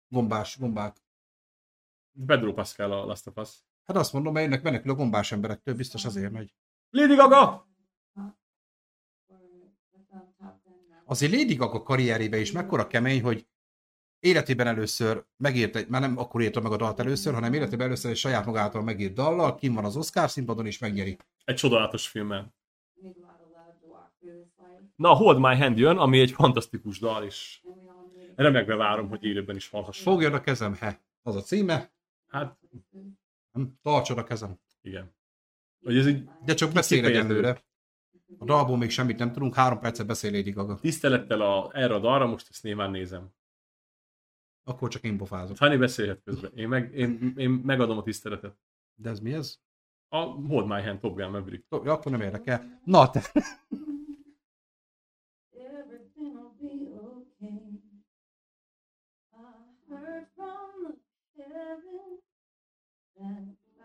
gombás, 0.08 0.58
gombák. 0.58 0.96
Pedro 2.26 2.52
Pascal 2.52 2.92
a 2.92 3.04
Last 3.04 3.26
of 3.26 3.36
Us. 3.36 3.50
Hát 3.84 3.96
azt 3.96 4.12
mondom, 4.12 4.32
mert 4.32 4.44
jönnek 4.44 4.62
menekül 4.62 4.90
a 4.90 4.94
gombás 4.94 5.32
emberektől, 5.32 5.74
biztos 5.74 6.04
azért 6.04 6.32
megy. 6.32 6.54
Lady 6.90 7.14
Gaga! 7.14 7.66
Azért 11.04 11.32
Lady 11.32 11.54
Gaga 11.54 11.82
karrierébe 11.82 12.36
is 12.36 12.52
mekkora 12.52 12.86
kemény, 12.86 13.22
hogy 13.22 13.46
életében 14.24 14.66
először 14.66 15.24
megírt 15.36 15.76
egy, 15.76 15.88
már 15.88 16.00
nem 16.00 16.18
akkor 16.18 16.42
írta 16.42 16.60
meg 16.60 16.72
a 16.72 16.76
dalt 16.76 17.00
először, 17.00 17.34
hanem 17.34 17.52
életében 17.52 17.86
először 17.86 18.10
egy 18.10 18.16
saját 18.16 18.46
magától 18.46 18.82
megírt 18.82 19.12
dallal, 19.12 19.54
kim 19.54 19.74
van 19.74 19.84
az 19.84 19.96
Oscar 19.96 20.30
színpadon 20.30 20.66
és 20.66 20.78
megnyeri. 20.78 21.16
Egy 21.44 21.54
csodálatos 21.54 22.08
filmmel. 22.08 22.54
Na, 24.96 25.10
a 25.10 25.14
Hold 25.14 25.38
My 25.38 25.56
Hand 25.56 25.78
jön, 25.78 25.98
ami 25.98 26.20
egy 26.20 26.30
fantasztikus 26.30 26.98
dal, 26.98 27.24
és 27.24 27.60
remegve 28.34 28.74
várom, 28.74 29.08
hogy 29.08 29.24
élőben 29.24 29.56
is 29.56 29.68
hallhassam. 29.68 30.12
Fogjon 30.12 30.32
a 30.32 30.40
kezem, 30.40 30.74
he. 30.74 31.00
Az 31.22 31.36
a 31.36 31.40
címe. 31.40 31.92
Hát? 32.26 32.58
Tartsod 33.82 34.18
a 34.18 34.24
kezem. 34.24 34.58
igen. 34.82 35.14
Hogy 35.84 35.96
ez 35.96 36.06
így 36.06 36.28
De 36.44 36.54
csak 36.54 36.72
beszél 36.72 37.04
egyelőre. 37.04 37.64
A 38.38 38.44
dalból 38.44 38.76
még 38.76 38.90
semmit 38.90 39.18
nem 39.18 39.32
tudunk, 39.32 39.54
három 39.54 39.78
percet 39.78 40.06
beszél 40.06 40.30
Lady 40.30 40.50
Gaga. 40.50 40.78
tisztelettel 40.80 41.40
a, 41.40 41.70
erre 41.72 41.94
a 41.94 41.98
dalra, 41.98 42.26
most 42.26 42.46
ezt 42.50 42.62
nyilván 42.62 42.90
nézem. 42.90 43.32
Akkor 44.64 44.88
csak 44.88 45.02
én 45.02 45.16
pofázok. 45.16 45.56
Fanny 45.56 45.78
beszélhet 45.78 46.22
közben. 46.24 46.52
Én, 46.54 46.68
meg, 46.68 46.94
én, 46.94 47.34
én 47.36 47.50
megadom 47.50 47.98
a 47.98 48.02
tiszteletet. 48.02 48.56
De 48.94 49.10
ez 49.10 49.20
mi 49.20 49.32
ez? 49.32 49.58
A 50.08 50.16
Hold 50.16 50.66
My 50.66 50.82
Hand 50.82 51.00
Top 51.00 51.16
Gun 51.16 51.30
Maverick. 51.30 51.64
Ja, 51.70 51.92
akkor 51.92 52.12
nem 52.12 52.20
érdekel. 52.20 52.80
Na, 52.84 53.10
te... 53.10 53.22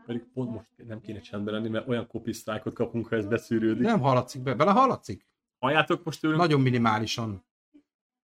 Pedig 0.05 0.23
pont 0.33 0.51
most 0.51 0.67
nem 0.87 1.01
kéne 1.01 1.19
csendben 1.19 1.53
lenni, 1.53 1.69
mert 1.69 1.87
olyan 1.87 2.07
copy 2.07 2.31
kapunk, 2.73 3.07
ha 3.07 3.15
ez 3.15 3.25
beszűrődik. 3.25 3.83
Nem 3.83 3.99
hallatszik 3.99 4.41
be. 4.41 4.53
Bele 4.53 4.71
hallatszik? 4.71 5.27
Halljátok 5.59 6.03
most 6.03 6.21
tőlünk? 6.21 6.39
Nagyon 6.39 6.61
minimálisan. 6.61 7.43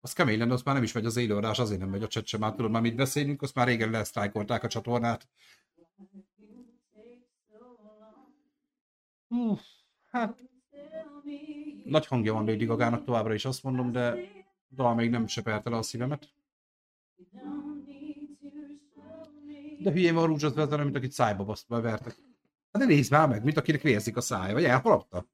Az 0.01 0.13
kemény 0.13 0.39
lenne, 0.39 0.53
az 0.53 0.63
már 0.63 0.75
nem 0.75 0.85
is 0.85 0.93
megy 0.93 1.05
az 1.05 1.17
élőadás, 1.17 1.59
azért 1.59 1.81
nem 1.81 1.89
megy 1.89 2.03
a 2.03 2.07
chat 2.07 2.27
sem. 2.27 2.41
Már 2.41 2.55
tudod, 2.55 2.71
már 2.71 2.83
mit 2.83 2.97
beszélünk, 2.97 3.43
azt 3.43 3.55
már 3.55 3.67
régen 3.67 3.91
lesztrájkolták 3.91 4.63
a 4.63 4.69
csatornát. 4.69 5.29
Hú, 9.29 9.59
hát... 10.11 10.45
Nagy 11.85 12.07
hangja 12.07 12.33
van 12.33 12.45
Lady 12.45 12.65
Gagának 12.65 13.05
továbbra 13.05 13.35
is, 13.35 13.45
azt 13.45 13.63
mondom, 13.63 13.93
de 13.93 14.17
dal 14.71 14.95
még 14.95 15.11
nem 15.11 15.27
seperte 15.27 15.71
le 15.71 15.77
a 15.77 15.83
szívemet. 15.83 16.29
De 19.79 19.91
hülyén 19.91 20.15
van 20.15 20.27
rúzsot 20.27 20.55
vezetni, 20.55 20.85
mint 20.85 20.97
akit 20.97 21.13
szájba 21.13 21.45
baszt, 21.45 21.69
bevertek. 21.69 22.17
Hát 22.73 22.83
de 22.83 22.85
nézd 22.85 23.11
már 23.11 23.29
meg, 23.29 23.45
mint 23.45 23.57
akinek 23.57 23.83
vérzik 23.83 24.17
a 24.17 24.21
szája, 24.21 24.55
vagy 24.55 24.65
elhalapta. 24.65 25.27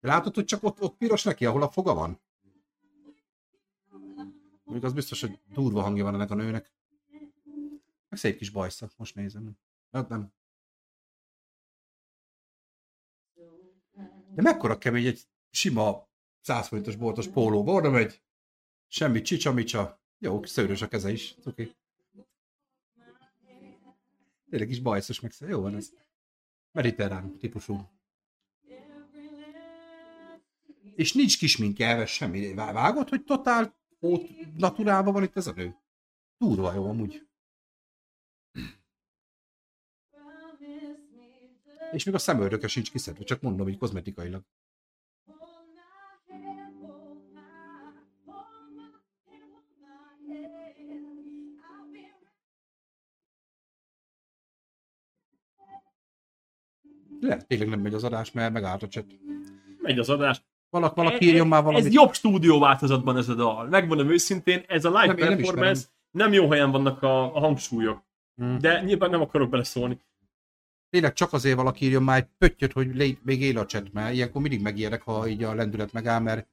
Látod, 0.00 0.34
hogy 0.34 0.44
csak 0.44 0.62
ott, 0.62 0.80
ott 0.80 0.96
piros 0.96 1.22
neki, 1.22 1.46
ahol 1.46 1.62
a 1.62 1.70
foga 1.70 1.94
van? 1.94 2.20
Még 4.64 4.84
az 4.84 4.92
biztos, 4.92 5.20
hogy 5.20 5.38
durva 5.52 5.82
hangja 5.82 6.04
van 6.04 6.14
ennek 6.14 6.30
a 6.30 6.34
nőnek. 6.34 6.72
Meg 8.08 8.18
szép 8.18 8.36
kis 8.36 8.50
bajsza, 8.50 8.90
most 8.96 9.14
nézem. 9.14 9.58
Hát 9.90 10.08
nem. 10.08 10.32
De 14.34 14.42
mekkora 14.42 14.78
kemény 14.78 15.06
egy 15.06 15.22
sima 15.50 16.08
100 16.40 16.68
forintos 16.68 16.96
boltos 16.96 17.28
pólóba, 17.28 17.72
oda 17.72 17.90
megy. 17.90 18.22
Semmi 18.88 19.20
csicsa-micsa. 19.22 20.00
Jó, 20.18 20.44
szőrös 20.44 20.82
a 20.82 20.88
keze 20.88 21.10
is. 21.12 21.34
Oké. 21.44 21.72
Tényleg 24.50 24.68
kis 24.68 24.80
bajszos, 24.80 25.20
meg 25.20 25.32
jó 25.38 25.60
van 25.60 25.74
ez. 25.74 25.92
Mediterrán 26.72 27.38
típusú. 27.38 27.88
És 30.94 31.12
nincs 31.12 31.38
kisminkelve 31.38 32.06
semmi. 32.06 32.54
Vá- 32.54 32.72
Vágod, 32.72 33.08
hogy 33.08 33.24
totál 33.24 33.74
ott 34.02 34.56
naturálban 34.56 35.12
van 35.12 35.22
itt 35.22 35.36
ez 35.36 35.46
a 35.46 35.52
nő? 35.52 35.76
Durva 36.38 36.72
jó 36.74 36.88
amúgy. 36.88 37.26
És 41.92 42.04
még 42.04 42.14
a 42.14 42.18
szemöldöke 42.18 42.66
sincs 42.66 42.90
kiszedve, 42.90 43.24
csak 43.24 43.40
mondom, 43.40 43.66
hogy 43.66 43.78
kozmetikailag. 43.78 44.44
Lehet, 57.20 57.46
tényleg 57.46 57.68
nem 57.68 57.80
megy 57.80 57.94
az 57.94 58.04
adás, 58.04 58.32
mert 58.32 58.52
megállt 58.52 58.82
a 58.82 58.88
chat. 58.88 59.06
Megy 59.78 59.98
az 59.98 60.08
adás. 60.08 60.42
Valaki, 60.72 60.94
valaki 60.94 61.24
írjon 61.24 61.48
már 61.48 61.62
valamit. 61.62 61.86
Ez 61.86 61.92
jobb 61.92 62.12
stúdió 62.12 62.58
változatban 62.58 63.16
ez 63.16 63.28
a 63.28 63.34
dal. 63.34 63.68
Megmondom 63.68 64.10
őszintén, 64.10 64.64
ez 64.68 64.84
a 64.84 64.88
live 64.88 65.06
Nem, 65.06 65.16
én 65.16 65.24
nem 65.24 65.36
performance 65.36 65.86
nem, 66.10 66.32
jó 66.32 66.50
helyen 66.50 66.70
vannak 66.70 67.02
a, 67.02 67.36
a 67.36 67.38
hangsúlyok. 67.38 68.04
Hmm. 68.34 68.58
De 68.58 68.80
nyilván 68.80 69.10
nem 69.10 69.20
akarok 69.20 69.50
beleszólni. 69.50 70.00
Tényleg 70.90 71.12
csak 71.12 71.32
azért 71.32 71.56
valaki 71.56 71.84
írjon 71.84 72.02
már 72.02 72.18
egy 72.18 72.28
pöttyöt, 72.38 72.72
hogy 72.72 72.94
lé, 72.94 73.18
még 73.22 73.40
él 73.40 73.58
a 73.58 73.64
chat, 73.64 73.92
mert 73.92 74.14
ilyenkor 74.14 74.40
mindig 74.40 74.62
megijedek, 74.62 75.02
ha 75.02 75.28
így 75.28 75.42
a 75.42 75.54
lendület 75.54 75.92
megáll, 75.92 76.20
mert 76.20 76.48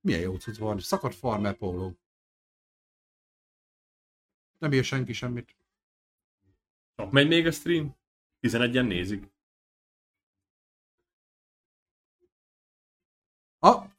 milyen 0.00 0.20
jó 0.20 0.36
cucc 0.36 0.58
van. 0.58 0.78
Szakadt 0.78 1.14
farmer 1.14 1.54
póló. 1.54 1.96
Nem 4.58 4.72
ír 4.72 4.84
senki 4.84 5.12
semmit. 5.12 5.56
Csak 6.96 7.10
megy 7.10 7.28
még 7.28 7.46
a 7.46 7.50
stream. 7.50 7.96
11-en 8.40 8.86
nézik. 8.86 9.30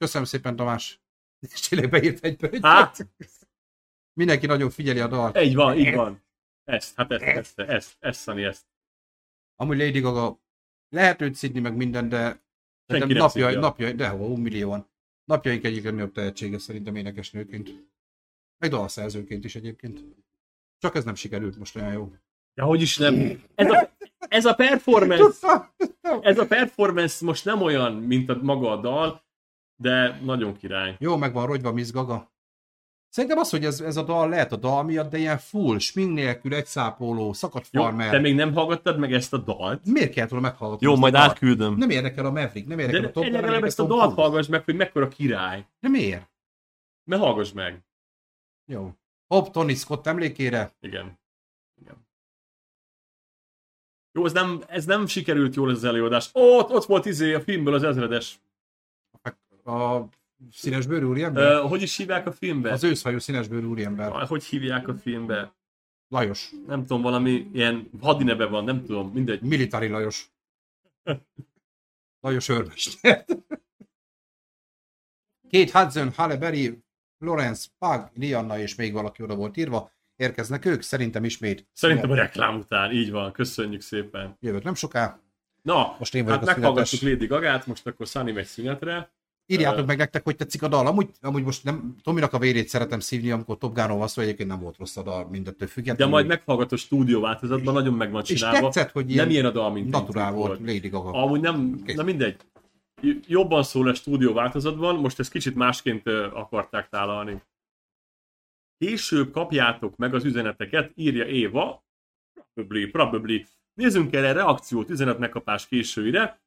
Köszönöm 0.03 0.27
szépen 0.27 0.55
Tamás. 0.55 1.01
És 1.53 1.59
tényleg 1.59 1.89
beírt 1.89 2.23
egy 2.23 2.35
pöttyöt. 2.35 2.65
Hát, 2.65 3.07
Mindenki 4.13 4.45
nagyon 4.45 4.69
figyeli 4.69 4.99
a 4.99 5.07
dalt. 5.07 5.37
így 5.37 5.55
van, 5.55 5.77
így 5.77 5.95
van. 5.95 6.23
Ezt, 6.63 6.95
hát 6.95 7.11
ezt, 7.11 7.23
ezt, 7.23 7.59
ezt, 7.59 7.95
ezt, 7.99 8.19
Szani, 8.19 8.43
ezt. 8.43 8.65
Amúgy 9.55 9.77
Lady 9.77 9.99
Gaga 9.99 10.39
lehet 10.89 11.21
őt 11.21 11.35
szidni 11.35 11.59
meg 11.59 11.75
minden, 11.75 12.09
de 12.09 12.41
szerintem 12.85 13.11
nem 13.11 13.17
napjai, 13.17 13.43
szidja. 13.43 13.59
napjai, 13.59 13.91
de 13.93 14.13
ó, 14.13 14.35
millióan. 14.35 14.89
Napjaink 15.25 15.63
egyik 15.63 15.83
legnagyobb 15.83 16.11
tehetsége 16.11 16.57
szerintem 16.57 16.95
énekesnőként. 16.95 17.69
Meg 18.57 18.69
dalszerzőként 18.69 19.45
is 19.45 19.55
egyébként. 19.55 20.03
Csak 20.77 20.95
ez 20.95 21.03
nem 21.03 21.15
sikerült 21.15 21.57
most 21.57 21.75
olyan 21.75 21.91
jó. 21.93 22.13
Ja, 22.53 22.65
hogy 22.65 22.81
is 22.81 22.97
nem. 22.97 23.43
Ez 23.55 23.71
a, 23.71 23.95
ez 24.17 24.45
a 24.45 24.53
performance, 24.53 25.71
ez 26.21 26.39
a 26.39 26.47
performance 26.47 27.25
most 27.25 27.45
nem 27.45 27.61
olyan, 27.61 27.93
mint 27.93 28.29
a 28.29 28.39
maga 28.41 28.71
a 28.71 28.81
dal, 28.81 29.22
de 29.83 30.19
nagyon 30.23 30.57
király. 30.57 30.95
Jó, 30.99 31.17
meg 31.17 31.33
van 31.33 31.45
rogyva 31.45 31.71
Miss 31.71 31.91
Gaga. 31.91 32.31
Szerintem 33.09 33.39
az, 33.39 33.49
hogy 33.49 33.65
ez, 33.65 33.81
ez 33.81 33.97
a 33.97 34.03
dal 34.03 34.29
lehet 34.29 34.51
a 34.51 34.55
dal 34.55 34.83
miatt, 34.83 35.09
de 35.11 35.17
ilyen 35.17 35.37
full, 35.37 35.79
smink 35.79 36.13
nélkül, 36.13 36.53
egy 36.53 36.65
szápoló, 36.65 37.33
szakadt 37.33 37.67
Jó, 37.71 37.81
farmer. 37.81 38.09
te 38.09 38.19
még 38.19 38.35
nem 38.35 38.53
hallgattad 38.53 38.97
meg 38.99 39.13
ezt 39.13 39.33
a 39.33 39.37
dalt? 39.37 39.85
Miért 39.85 40.13
kellett 40.13 40.29
volna 40.29 40.47
meghallgatni? 40.47 40.87
Jó, 40.87 40.95
majd 40.95 41.13
átküldöm. 41.13 41.75
Nem 41.77 41.89
érdekel 41.89 42.25
a 42.25 42.29
Maverick, 42.31 42.67
nem 42.67 42.79
érdekel 42.79 43.01
De 43.01 43.07
a 43.07 43.11
Top 43.11 43.23
Gun, 43.23 43.31
nem 43.31 43.41
legalább 43.41 43.63
ezt 43.63 43.79
a 43.79 43.85
dalt 43.85 44.01
Cruise. 44.01 44.21
hallgass 44.21 44.47
meg, 44.47 44.63
hogy 44.63 44.75
mekkora 44.75 45.07
király. 45.07 45.65
De 45.79 45.89
miért? 45.89 46.29
Mert 47.03 47.21
hallgass 47.21 47.51
meg. 47.51 47.83
Jó. 48.65 48.91
Hopp, 49.27 49.47
Tony 49.47 49.75
Scott 49.75 50.07
emlékére. 50.07 50.71
Igen. 50.79 51.19
Igen. 51.81 52.07
Jó, 54.11 54.25
ez 54.25 54.33
nem, 54.33 54.63
ez 54.67 54.85
nem 54.85 55.05
sikerült 55.05 55.55
jól 55.55 55.69
ez 55.71 55.77
az 55.77 55.83
előadás. 55.83 56.29
Ó, 56.35 56.57
ott, 56.57 56.71
ott 56.71 56.85
volt 56.85 57.05
izé 57.05 57.33
a 57.33 57.41
filmből 57.41 57.73
az 57.73 57.83
ezredes. 57.83 58.39
A 59.65 60.01
színesbőrű 60.51 61.05
úriember? 61.05 61.63
Uh, 61.63 61.69
hogy 61.69 61.81
is 61.81 61.97
hívják 61.97 62.27
a 62.27 62.31
filmbe? 62.31 62.71
Az 62.71 62.83
őszhajú 62.83 63.19
színesbőrű 63.19 63.65
úriember. 63.65 64.11
Hogy 64.11 64.43
hívják 64.43 64.87
a 64.87 64.95
filmbe? 64.95 65.53
Lajos. 66.07 66.51
Nem 66.67 66.79
tudom, 66.79 67.01
valami 67.01 67.49
ilyen 67.53 67.89
hadineve 68.01 68.45
van, 68.45 68.63
nem 68.63 68.85
tudom, 68.85 69.11
mindegy. 69.11 69.41
Militári 69.41 69.87
Lajos. 69.87 70.31
Lajos 72.21 72.49
őrmester. 72.49 73.25
Kate 75.51 75.79
Hudson, 75.79 76.11
Halle 76.15 76.37
Berry, 76.37 76.83
Lawrence 77.17 77.67
Pug, 77.79 78.09
Rihanna 78.15 78.59
és 78.59 78.75
még 78.75 78.93
valaki 78.93 79.23
oda 79.23 79.35
volt 79.35 79.57
írva. 79.57 79.91
Érkeznek 80.15 80.65
ők, 80.65 80.81
szerintem 80.81 81.23
ismét. 81.23 81.67
Szerintem 81.73 82.11
a 82.11 82.15
reklám 82.15 82.57
után, 82.57 82.91
így 82.91 83.11
van, 83.11 83.31
köszönjük 83.31 83.81
szépen. 83.81 84.37
Jövök 84.39 84.63
nem 84.63 84.75
soká. 84.75 85.19
Na, 85.61 85.95
Most 85.99 86.15
én 86.15 86.23
vagyok 86.23 86.45
hát 86.45 86.55
meghallgattuk. 86.55 87.01
Lady 87.01 87.25
Gagát, 87.25 87.67
most 87.67 87.87
akkor 87.87 88.07
Sunny 88.07 88.33
megy 88.33 88.45
szünetre. 88.45 89.11
Írjátok 89.45 89.85
meg 89.85 89.97
nektek, 89.97 90.23
hogy 90.23 90.35
tetszik 90.35 90.63
a 90.63 90.67
dal. 90.67 90.87
Amúgy, 90.87 91.09
amúgy 91.21 91.43
most 91.43 91.63
nem, 91.63 91.95
Tominak 92.03 92.33
a 92.33 92.37
vérét 92.39 92.67
szeretem 92.67 92.99
szívni, 92.99 93.31
amikor 93.31 93.57
Top 93.57 93.73
Gun-ról 93.75 93.97
van 93.97 94.07
szó, 94.07 94.21
egyébként 94.21 94.49
nem 94.49 94.59
volt 94.59 94.77
rossz 94.77 94.97
a 94.97 95.03
dal 95.03 95.27
mindettől 95.29 95.67
De 95.67 95.73
függetlenül. 95.73 96.13
majd 96.13 96.27
meghallgató 96.27 96.75
stúdió 96.75 97.21
változatban 97.21 97.73
nagyon 97.73 97.93
meg 97.93 98.11
van 98.11 98.21
És 98.21 98.27
csinálva. 98.27 98.59
tetszett, 98.59 98.91
hogy 98.91 99.09
ilyen 99.09 99.23
Nem 99.23 99.33
ilyen 99.33 99.45
a 99.45 99.51
dal, 99.51 99.71
mint 99.71 99.89
naturál 99.89 100.31
mint 100.31 100.45
volt 100.45 100.59
Lady 100.59 100.89
Gaga. 100.89 101.09
Amúgy 101.11 101.39
nem, 101.39 101.81
Kész. 101.85 101.95
na 101.95 102.03
mindegy. 102.03 102.35
Jobban 103.27 103.63
szól 103.63 103.87
a 103.87 103.93
stúdió 103.93 104.33
változatban, 104.33 104.95
most 104.95 105.19
ezt 105.19 105.31
kicsit 105.31 105.55
másként 105.55 106.07
akarták 106.33 106.89
tálalni. 106.89 107.41
Később 108.77 109.31
kapjátok 109.31 109.95
meg 109.95 110.13
az 110.13 110.23
üzeneteket, 110.25 110.91
írja 110.95 111.25
Éva. 111.25 111.83
Probably, 112.53 112.85
probably. 112.85 113.45
Nézzünk 113.73 114.13
el 114.13 114.25
egy 114.25 114.33
reakciót 114.33 114.89
üzenet 114.89 115.19
megkapás 115.19 115.67
későire. 115.67 116.41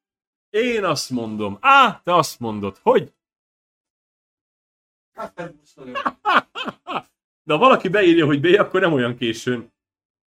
Én 0.57 0.85
azt 0.85 1.11
mondom, 1.11 1.59
á, 1.61 2.01
te 2.05 2.15
azt 2.15 2.41
mondod, 2.41 2.79
hogy? 2.83 3.13
De 7.47 7.53
ha 7.53 7.59
valaki 7.59 7.89
beírja, 7.89 8.27
hogy 8.27 8.41
B, 8.41 8.47
akkor 8.59 8.81
nem 8.81 8.93
olyan 8.93 9.17
későn. 9.17 9.73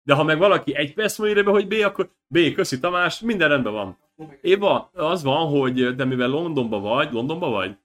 De 0.03 0.14
ha 0.14 0.23
meg 0.23 0.38
valaki 0.38 0.76
egy 0.76 0.93
perc 0.93 1.18
múlva 1.18 1.34
írja 1.34 1.43
be, 1.43 1.52
hogy 1.52 1.68
B, 1.68 1.73
akkor 1.84 2.11
B, 2.27 2.53
köszi 2.53 2.80
Tamás, 2.80 3.19
minden 3.19 3.49
rendben 3.49 3.73
van. 3.73 3.97
Éva, 4.41 4.89
az 4.93 5.23
van, 5.23 5.47
hogy 5.47 5.95
de 5.95 6.06
mivel 6.06 6.30
Londonba 6.30 6.80
vagy, 6.80 7.11
Londonba 7.11 7.49
vagy, 7.49 7.77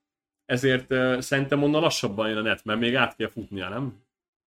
ezért 0.45 0.93
uh, 0.93 1.19
szerintem 1.19 1.63
onnan 1.63 1.81
lassabban 1.81 2.29
jön 2.29 2.39
a 2.39 2.43
net, 2.43 2.65
mert 2.65 2.81
még 2.81 2.95
át 2.95 3.17
kell 3.17 3.29
futnia, 3.29 3.69
nem? 3.69 4.03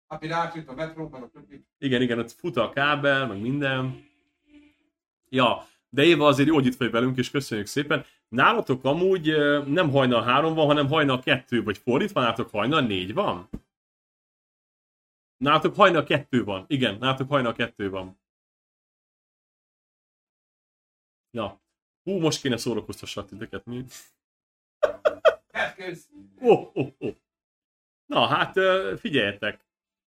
Hát 0.07 0.22
mire 0.22 0.35
átjött 0.35 0.68
a 0.68 0.73
metró, 0.73 1.09
meg 1.09 1.22
a 1.22 1.30
többi. 1.30 1.65
Igen, 1.77 2.01
igen, 2.01 2.19
ott 2.19 2.31
fut 2.31 2.57
a 2.57 2.69
kábel, 2.69 3.27
meg 3.27 3.41
minden. 3.41 4.05
Ja, 5.30 5.68
de 5.98 6.03
Éva 6.03 6.28
azért 6.28 6.48
jó, 6.48 6.53
hogy 6.53 6.65
itt 6.65 6.78
vagy 6.78 6.91
velünk, 6.91 7.18
és 7.18 7.30
köszönjük 7.30 7.68
szépen. 7.68 8.06
Nálatok 8.28 8.84
amúgy 8.84 9.26
nem 9.68 9.90
hajnal 9.90 10.24
három 10.24 10.53
van, 10.53 10.65
hanem 10.65 10.88
hajnal 10.88 11.19
kettő, 11.19 11.64
vagy 11.64 11.78
fordítva, 11.78 12.22
nálatok 12.22 12.49
hajnal 12.49 12.82
négy 12.82 13.14
van? 13.14 13.49
Nálatok 15.38 15.76
hajnal 15.76 16.03
kettő 16.03 16.44
van. 16.44 16.65
Igen, 16.68 16.98
nálatok 16.98 17.30
hajnal 17.30 17.53
kettő 17.53 17.90
van. 17.90 18.19
Ja. 21.32 21.61
Hú, 22.03 22.19
most 22.19 22.41
kéne 22.41 22.57
szórakoztassak 22.57 23.28
titeket, 23.28 23.65
mi? 23.65 23.86
Oh, 26.40 26.69
oh, 26.74 26.91
oh. 26.98 27.15
Na, 28.06 28.26
hát 28.26 28.53
figyeljetek. 28.99 29.65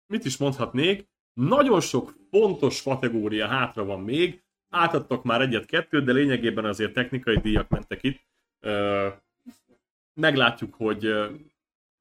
Mit 0.06 0.24
is 0.24 0.36
mondhatnék? 0.36 1.08
Nagyon 1.32 1.80
sok 1.80 2.14
fontos 2.30 2.82
kategória 2.82 3.46
hátra 3.46 3.84
van 3.84 4.00
még. 4.00 4.46
Átadtak 4.70 5.22
már 5.22 5.40
egyet-kettőt, 5.40 6.04
de 6.04 6.12
lényegében 6.12 6.64
azért 6.64 6.92
technikai 6.92 7.36
díjak 7.36 7.68
mentek 7.68 8.02
itt. 8.02 8.20
Meglátjuk, 10.14 10.74
hogy 10.74 11.14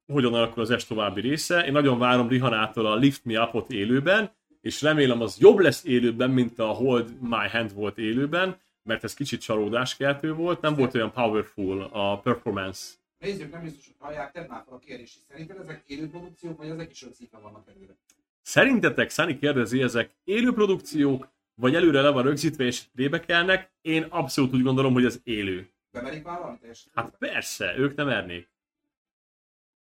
hogyan 0.05 0.33
alakul 0.33 0.61
az 0.61 0.69
es 0.69 0.85
további 0.85 1.21
része. 1.21 1.65
Én 1.65 1.71
nagyon 1.71 1.99
várom 1.99 2.27
Rihanától 2.27 2.85
a 2.85 2.95
Lift 2.95 3.25
Me 3.25 3.41
Up-ot 3.41 3.71
élőben, 3.71 4.31
és 4.61 4.81
remélem 4.81 5.21
az 5.21 5.37
jobb 5.39 5.59
lesz 5.59 5.83
élőben, 5.85 6.29
mint 6.29 6.59
a 6.59 6.67
Hold 6.67 7.21
My 7.21 7.47
Hand 7.51 7.73
volt 7.73 7.97
élőben, 7.97 8.57
mert 8.83 9.03
ez 9.03 9.13
kicsit 9.13 9.41
csalódáskeltő 9.41 10.33
volt, 10.33 10.61
nem 10.61 10.75
volt 10.75 10.93
olyan 10.93 11.11
powerful 11.11 11.89
a 11.91 12.19
performance. 12.19 12.93
Nézzük, 13.19 13.51
nem 13.51 13.63
biztos, 13.63 13.85
hogy 13.85 13.95
hallják, 13.99 14.31
tedd 14.31 14.47
már 14.49 14.63
fel 14.65 14.73
a 14.73 14.79
kérdést. 14.79 15.19
Szerinted 15.29 15.59
ezek 15.59 15.83
élő 15.87 16.09
produkciók, 16.09 16.57
vagy 16.57 16.69
ezek 16.69 16.91
is 16.91 17.01
rögzítve 17.01 17.37
vannak 17.37 17.67
előre? 17.75 17.95
Szerintetek, 18.41 19.09
Sunny 19.09 19.39
kérdezi, 19.39 19.81
ezek 19.81 20.15
élő 20.23 20.53
produkciók, 20.53 21.27
vagy 21.59 21.75
előre 21.75 22.01
le 22.01 22.09
van 22.09 22.23
rögzítve 22.23 22.63
és 22.63 22.83
bébekelnek? 22.91 23.71
Én 23.81 24.03
abszolút 24.03 24.53
úgy 24.53 24.61
gondolom, 24.61 24.93
hogy 24.93 25.05
ez 25.05 25.19
élő. 25.23 25.69
Bemerik 25.91 26.23
vállalni? 26.23 26.59
Hát 26.93 27.17
persze, 27.17 27.77
ők 27.77 27.95
nem 27.95 28.09
ernék. 28.09 28.49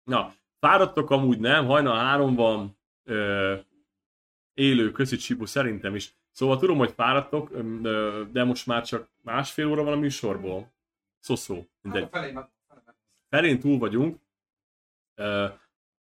Na, 0.04 0.34
fáradtok 0.60 1.10
amúgy 1.10 1.40
nem, 1.40 1.66
hajnal 1.66 1.98
három 1.98 2.36
van, 2.36 2.78
ö, 3.04 3.56
élő, 4.54 4.92
köszi 4.92 5.16
Csibu, 5.16 5.46
szerintem 5.46 5.96
is. 5.96 6.14
Szóval 6.32 6.60
tudom, 6.60 6.78
hogy 6.78 6.92
fáradtok, 6.92 7.52
ö, 7.52 8.24
de 8.32 8.44
most 8.44 8.66
már 8.66 8.86
csak 8.86 9.10
másfél 9.22 9.68
óra 9.68 9.84
van 9.84 9.94
a 9.94 10.00
műsorból. 10.00 10.74
Szó-szó, 11.20 11.56
Hát 11.56 11.68
mindegy 11.82 12.34
meg... 12.34 12.50
felén 13.30 13.60
túl 13.60 13.78
vagyunk, 13.78 14.20
ö, 15.16 15.48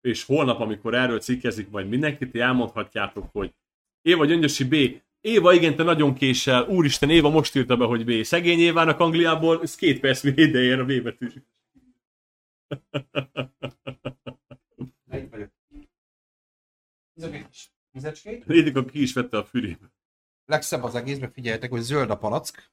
és 0.01 0.23
holnap, 0.23 0.59
amikor 0.59 0.93
erről 0.93 1.19
cikkezik 1.19 1.69
majd 1.69 1.87
mindenkit, 1.87 2.31
ti 2.31 2.39
elmondhatjátok, 2.39 3.29
hogy 3.31 3.53
Éva 4.01 4.25
Gyöngyösi 4.25 4.63
B. 4.67 5.01
Éva, 5.23 5.53
igen, 5.53 5.75
te 5.75 5.83
nagyon 5.83 6.13
késel. 6.13 6.67
Úristen, 6.67 7.09
Éva 7.09 7.29
most 7.29 7.55
írta 7.55 7.77
be, 7.77 7.85
hogy 7.85 8.05
B. 8.05 8.23
Szegény 8.23 8.59
Évának 8.59 8.99
Angliából, 8.99 9.61
ez 9.61 9.75
két 9.75 9.99
perc 9.99 10.23
ide 10.23 10.59
ér 10.59 10.79
a 10.79 10.85
B 10.85 11.01
betű. 11.01 11.29
Lédik, 18.45 18.91
ki 18.91 19.01
is 19.01 19.13
vette 19.13 19.37
a 19.37 19.45
fülébe. 19.45 19.93
Legszebb 20.45 20.83
az 20.83 20.95
egészben, 20.95 21.31
figyeljetek, 21.31 21.69
hogy 21.69 21.81
zöld 21.81 22.09
a 22.09 22.17
palack. 22.17 22.71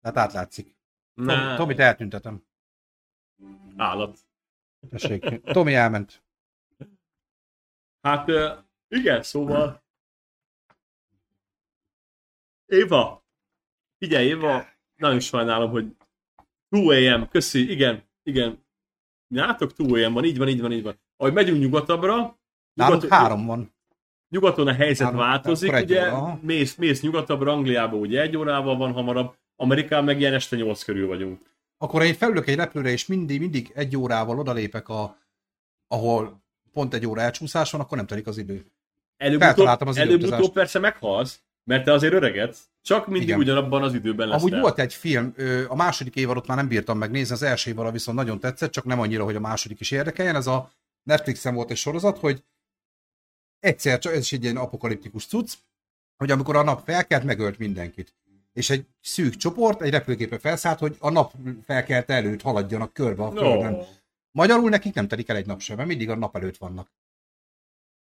Tehát 0.00 0.16
átlátszik. 0.16 0.76
Tomi, 1.14 1.56
Tomit 1.56 1.78
eltüntetem. 1.78 2.44
állat. 3.76 4.18
Tessék, 4.90 5.40
Tomi 5.40 5.74
elment. 5.74 6.24
Hát 8.00 8.28
igen, 8.88 9.22
szóval... 9.22 9.86
Éva! 12.68 13.24
Figyelj, 13.98 14.26
Éva, 14.26 14.66
nagyon 14.96 15.20
sajnálom, 15.20 15.70
hogy 15.70 15.96
2 16.70 17.12
AM, 17.14 17.28
köszi, 17.28 17.70
igen, 17.70 18.02
igen. 18.22 18.66
Nálatok 19.34 19.72
2 19.76 20.04
AM 20.04 20.12
van, 20.12 20.24
így 20.24 20.38
van, 20.38 20.48
így 20.48 20.60
van, 20.60 20.72
így 20.72 20.82
van. 20.82 21.00
Ahogy 21.16 21.32
megyünk 21.32 21.60
nyugatabbra, 21.60 22.38
Nálunk 22.74 23.04
három 23.08 23.46
van. 23.46 23.74
nyugaton 24.28 24.66
a 24.66 24.72
helyzet 24.72 25.06
Három- 25.06 25.20
változik, 25.22 25.72
egy 25.72 25.82
ugye, 25.84 26.12
óra, 26.14 26.38
mész, 26.42 26.74
mész 26.76 27.00
nyugatabbra, 27.02 27.52
Angliában 27.52 28.00
ugye 28.00 28.20
egy 28.20 28.36
órával 28.36 28.76
van 28.76 28.92
hamarabb, 28.92 29.34
Amerikában 29.56 30.04
meg 30.04 30.20
ilyen 30.20 30.34
este 30.34 30.56
8 30.56 30.82
körül 30.84 31.06
vagyunk. 31.06 31.40
Akkor 31.78 32.02
én 32.02 32.14
felülök 32.14 32.46
egy 32.48 32.56
repülőre, 32.56 32.90
és 32.90 33.06
mindig, 33.06 33.40
mindig 33.40 33.72
egy 33.74 33.96
órával 33.96 34.38
odalépek, 34.38 34.88
a, 34.88 35.18
ahol 35.86 36.42
pont 36.72 36.94
egy 36.94 37.06
óra 37.06 37.20
elcsúszás 37.20 37.70
van, 37.70 37.80
akkor 37.80 37.96
nem 37.96 38.06
telik 38.06 38.26
az 38.26 38.38
idő. 38.38 38.66
Előbb-utóbb, 39.16 39.96
időutazást. 39.96 40.52
persze 40.52 40.78
meghalsz, 40.78 41.42
mert 41.68 41.84
te 41.84 41.92
azért 41.92 42.12
öregedsz, 42.12 42.68
csak 42.82 43.06
mindig 43.06 43.28
Igen. 43.28 43.40
ugyanabban 43.40 43.82
az 43.82 43.94
időben 43.94 44.28
lesz. 44.28 44.42
Amúgy 44.42 44.60
volt 44.60 44.78
egy 44.78 44.94
film, 44.94 45.34
a 45.68 45.74
második 45.74 46.16
évadot 46.16 46.46
már 46.46 46.56
nem 46.56 46.68
bírtam 46.68 46.98
megnézni, 46.98 47.34
az 47.34 47.42
első 47.42 47.70
évadra 47.70 47.90
viszont 47.90 48.16
nagyon 48.16 48.40
tetszett, 48.40 48.72
csak 48.72 48.84
nem 48.84 49.00
annyira, 49.00 49.24
hogy 49.24 49.36
a 49.36 49.40
második 49.40 49.80
is 49.80 49.90
érdekeljen. 49.90 50.36
Ez 50.36 50.46
a 50.46 50.70
Netflixen 51.02 51.54
volt 51.54 51.70
egy 51.70 51.76
sorozat, 51.76 52.18
hogy 52.18 52.44
egyszer, 53.58 53.98
csak 53.98 54.12
ez 54.12 54.18
is 54.18 54.32
egy 54.32 54.42
ilyen 54.42 54.56
apokaliptikus 54.56 55.26
cucc, 55.26 55.54
hogy 56.16 56.30
amikor 56.30 56.56
a 56.56 56.62
nap 56.62 56.84
felkelt, 56.84 57.24
megölt 57.24 57.58
mindenkit. 57.58 58.14
És 58.52 58.70
egy 58.70 58.86
szűk 59.00 59.36
csoport 59.36 59.82
egy 59.82 59.90
repülőgépre 59.90 60.38
felszállt, 60.38 60.78
hogy 60.78 60.96
a 60.98 61.10
nap 61.10 61.32
felkelt 61.64 62.10
előtt 62.10 62.42
haladjanak 62.42 62.92
körbe 62.92 63.22
a 63.22 63.30
földön. 63.30 63.72
No. 63.72 63.84
Magyarul 64.30 64.70
nekik 64.70 64.94
nem 64.94 65.08
telik 65.08 65.28
el 65.28 65.36
egy 65.36 65.46
nap 65.46 65.60
sem, 65.60 65.76
mert 65.76 65.88
mindig 65.88 66.10
a 66.10 66.16
nap 66.16 66.36
előtt 66.36 66.56
vannak. 66.56 66.92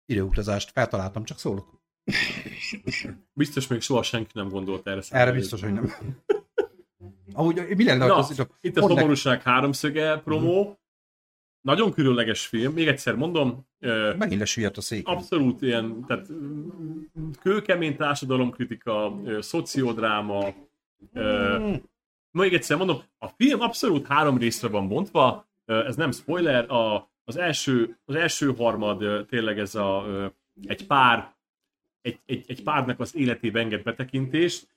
Időutazást 0.04 0.70
feltaláltam, 0.70 1.24
csak 1.24 1.38
szólok. 1.38 1.76
Biztos 3.32 3.66
még 3.66 3.80
soha 3.80 4.02
senki 4.02 4.30
nem 4.34 4.48
gondolt 4.48 4.86
erre. 4.86 5.00
Erre 5.10 5.32
biztos, 5.32 5.60
hogy 5.62 5.72
nem. 5.72 5.92
Ahogy 7.32 7.62
mi 7.76 7.84
lenne, 7.84 8.06
Na, 8.06 8.16
az, 8.16 8.30
Itt 8.30 8.38
a 8.76 8.80
mondd 8.80 8.92
nek- 8.92 8.98
szomorúság 8.98 9.42
háromszöge 9.42 10.16
promó. 10.24 10.78
nagyon 11.60 11.92
különleges 11.92 12.46
film, 12.46 12.72
még 12.72 12.86
egyszer 12.88 13.14
mondom, 13.14 13.66
Megint 14.18 14.38
lesüllyedt 14.40 14.76
a 14.76 14.80
szék. 14.80 15.06
abszolút 15.08 15.62
ilyen, 15.62 16.04
tehát 16.06 16.32
mm, 16.32 16.98
kőkemény 17.40 17.96
társadalomkritika, 17.96 19.20
szociodráma, 19.40 20.54
ö, 21.12 21.72
még 22.30 22.54
egyszer 22.54 22.76
mondom, 22.76 23.02
a 23.18 23.28
film 23.28 23.60
abszolút 23.60 24.06
három 24.06 24.38
részre 24.38 24.68
van 24.68 24.88
bontva, 24.88 25.48
ez 25.64 25.96
nem 25.96 26.12
spoiler, 26.12 26.70
a, 26.70 27.10
az, 27.24 27.36
első, 27.36 27.98
az 28.04 28.14
első 28.14 28.54
harmad 28.56 29.26
tényleg 29.28 29.58
ez 29.58 29.74
a, 29.74 30.04
egy 30.66 30.86
pár, 30.86 31.36
egy, 32.08 32.20
egy, 32.26 32.44
egy 32.48 32.62
párnak 32.62 33.00
az 33.00 33.16
életébe 33.16 33.60
enged 33.60 33.82
betekintést, 33.82 34.68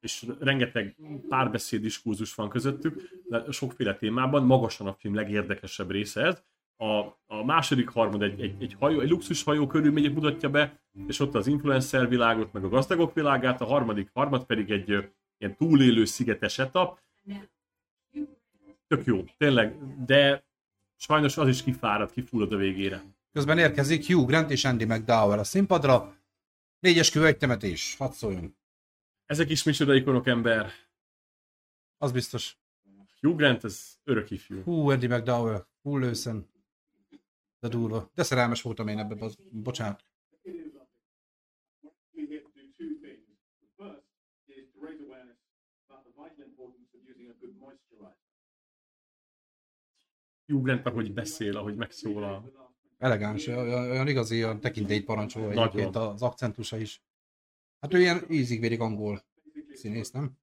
és 0.00 0.26
rengeteg 0.40 0.96
párbeszéd 1.28 1.80
diskurzus 1.80 2.34
van 2.34 2.48
közöttük, 2.48 3.02
de 3.28 3.44
sokféle 3.50 3.94
témában, 3.94 4.44
magasan 4.44 4.86
a 4.86 4.92
film 4.92 5.14
legérdekesebb 5.14 5.90
része 5.90 6.22
ez. 6.22 6.42
A, 6.76 6.86
a 7.26 7.44
második 7.44 7.88
harmad 7.88 8.22
egy, 8.22 8.40
egy, 8.40 8.62
egy, 8.62 8.76
hajó, 8.78 9.00
egy 9.00 9.10
luxushajó 9.10 9.66
körülményét 9.66 10.14
mutatja 10.14 10.50
be, 10.50 10.80
és 11.06 11.20
ott 11.20 11.34
az 11.34 11.46
influencer 11.46 12.08
világot, 12.08 12.52
meg 12.52 12.64
a 12.64 12.68
gazdagok 12.68 13.14
világát, 13.14 13.60
a 13.60 13.64
harmadik 13.64 14.10
harmad 14.12 14.44
pedig 14.44 14.70
egy 14.70 14.88
ilyen 15.38 15.56
túlélő 15.56 16.04
szigetes 16.04 16.58
etap. 16.58 17.00
Tök 18.86 19.04
jó, 19.04 19.24
tényleg, 19.36 19.76
de 20.04 20.44
sajnos 20.96 21.36
az 21.36 21.48
is 21.48 21.62
kifárad, 21.62 22.10
kifullad 22.10 22.52
a 22.52 22.56
végére. 22.56 23.02
Közben 23.32 23.58
érkezik 23.58 24.06
Hugh 24.06 24.26
Grant 24.26 24.50
és 24.50 24.64
Andy 24.64 24.84
McDowell 24.84 25.38
a 25.38 25.44
színpadra. 25.44 26.14
Négyes 26.80 27.10
kő, 27.10 27.26
egy 27.26 27.36
temetés. 27.36 27.96
Hadd 27.96 28.12
szóljon. 28.12 28.56
Ezek 29.26 29.50
is 29.50 29.62
micsoda 29.62 29.94
ikonok 29.94 30.26
ember. 30.26 30.72
Az 31.98 32.12
biztos. 32.12 32.58
Hugh 33.20 33.36
Grant, 33.36 33.64
ez 33.64 33.98
örök 34.04 34.30
ifjú. 34.30 34.62
Hú, 34.62 34.90
Andy 34.90 35.06
McDowell. 35.06 35.66
Hú, 35.82 35.96
lőszen. 35.96 36.48
De 37.58 37.68
durva. 37.68 38.10
De 38.14 38.22
szerelmes 38.22 38.62
voltam 38.62 38.88
én 38.88 38.98
ebbe, 38.98 39.14
baz- 39.14 39.52
bocsánat. 39.52 40.04
Hugh 50.46 50.62
Grant, 50.62 50.86
ahogy 50.86 51.12
beszél, 51.12 51.56
ahogy 51.56 51.76
megszólal. 51.76 52.69
Elegáns, 53.00 53.46
olyan, 53.46 53.90
olyan 53.90 54.08
igazi, 54.08 54.44
olyan 54.44 54.60
tekintélyt 54.60 55.04
parancsol 55.04 55.50
egyébként 55.50 55.96
az 55.96 56.22
akcentusa 56.22 56.76
is. 56.76 57.02
Hát 57.80 57.94
ő 57.94 57.98
ilyen 57.98 58.24
ízig-vérig 58.30 58.80
angol 58.80 59.24
színész, 59.72 60.10
nem? 60.10 60.38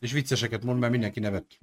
És 0.00 0.12
vicceseket 0.12 0.64
mond, 0.64 0.78
mert 0.78 0.92
mindenki 0.92 1.20
nevet. 1.20 1.58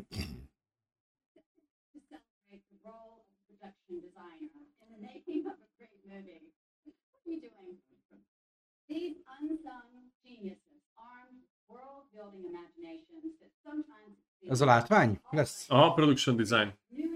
These 8.87 9.15
unsung 9.41 10.11
geniuses 10.23 10.83
armed 10.93 11.43
world-building 11.67 12.45
imaginations 12.45 13.37
that 13.39 13.51
sometimes 13.63 14.32
Ez 14.47 14.61
a 14.61 14.65
látvány 14.65 15.19
lesz? 15.29 15.69
Aha, 15.69 15.93
production 15.93 16.35
design. 16.35 16.73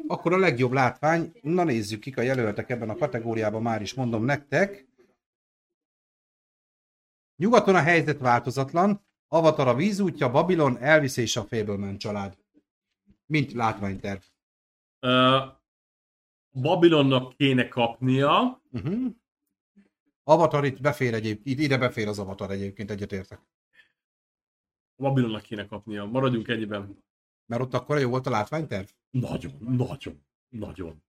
Akkor 0.07 0.33
a 0.33 0.37
legjobb 0.37 0.71
látvány, 0.71 1.31
na 1.41 1.63
nézzük 1.63 1.99
kik 1.99 2.17
a 2.17 2.21
jelöltek 2.21 2.69
ebben 2.69 2.89
a 2.89 2.95
kategóriában, 2.95 3.61
már 3.61 3.81
is 3.81 3.93
mondom 3.93 4.25
nektek. 4.25 4.87
Nyugaton 7.35 7.75
a 7.75 7.81
helyzet 7.81 8.19
változatlan, 8.19 9.05
Avatar 9.27 9.67
a 9.67 9.75
vízútja, 9.75 10.31
Babilon, 10.31 10.77
Elvis 10.77 11.17
és 11.17 11.35
a 11.35 11.43
Fableman 11.43 11.97
család. 11.97 12.37
Mint 13.25 13.51
látványterv. 13.51 14.21
Uh, 15.01 15.55
Babylonnak 16.51 17.35
kéne 17.35 17.67
kapnia, 17.67 18.61
Uh-huh. 18.71 19.15
Avatar 20.23 20.65
itt 20.65 20.81
befér 20.81 21.13
egyébként, 21.13 21.59
ide 21.59 21.77
befér 21.77 22.07
az 22.07 22.19
Avatar 22.19 22.51
egyébként, 22.51 22.91
egyetértek. 22.91 23.41
Babylonnak 24.95 25.41
kéne 25.41 25.65
kapnia. 25.65 26.05
Maradjunk 26.05 26.47
ennyiben. 26.47 27.03
Mert 27.47 27.61
ott 27.61 27.73
akkor 27.73 27.99
jó 27.99 28.09
volt 28.09 28.27
a 28.27 28.29
látványterv? 28.29 28.87
Nagyon, 29.09 29.51
nagyon, 29.59 30.25
nagyon. 30.49 31.03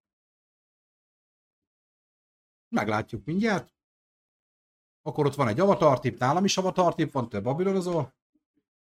Meglátjuk 2.69 3.25
mindjárt. 3.25 3.75
Akkor 5.03 5.27
ott 5.27 5.35
van 5.35 5.49
egy 5.49 5.61
avatar 5.61 6.01
tip, 6.01 6.19
nálam 6.19 6.45
is 6.45 6.57
avatar 6.57 6.95
tip 6.95 7.13
van, 7.13 7.29
te 7.29 7.41
babilonozol. 7.41 8.15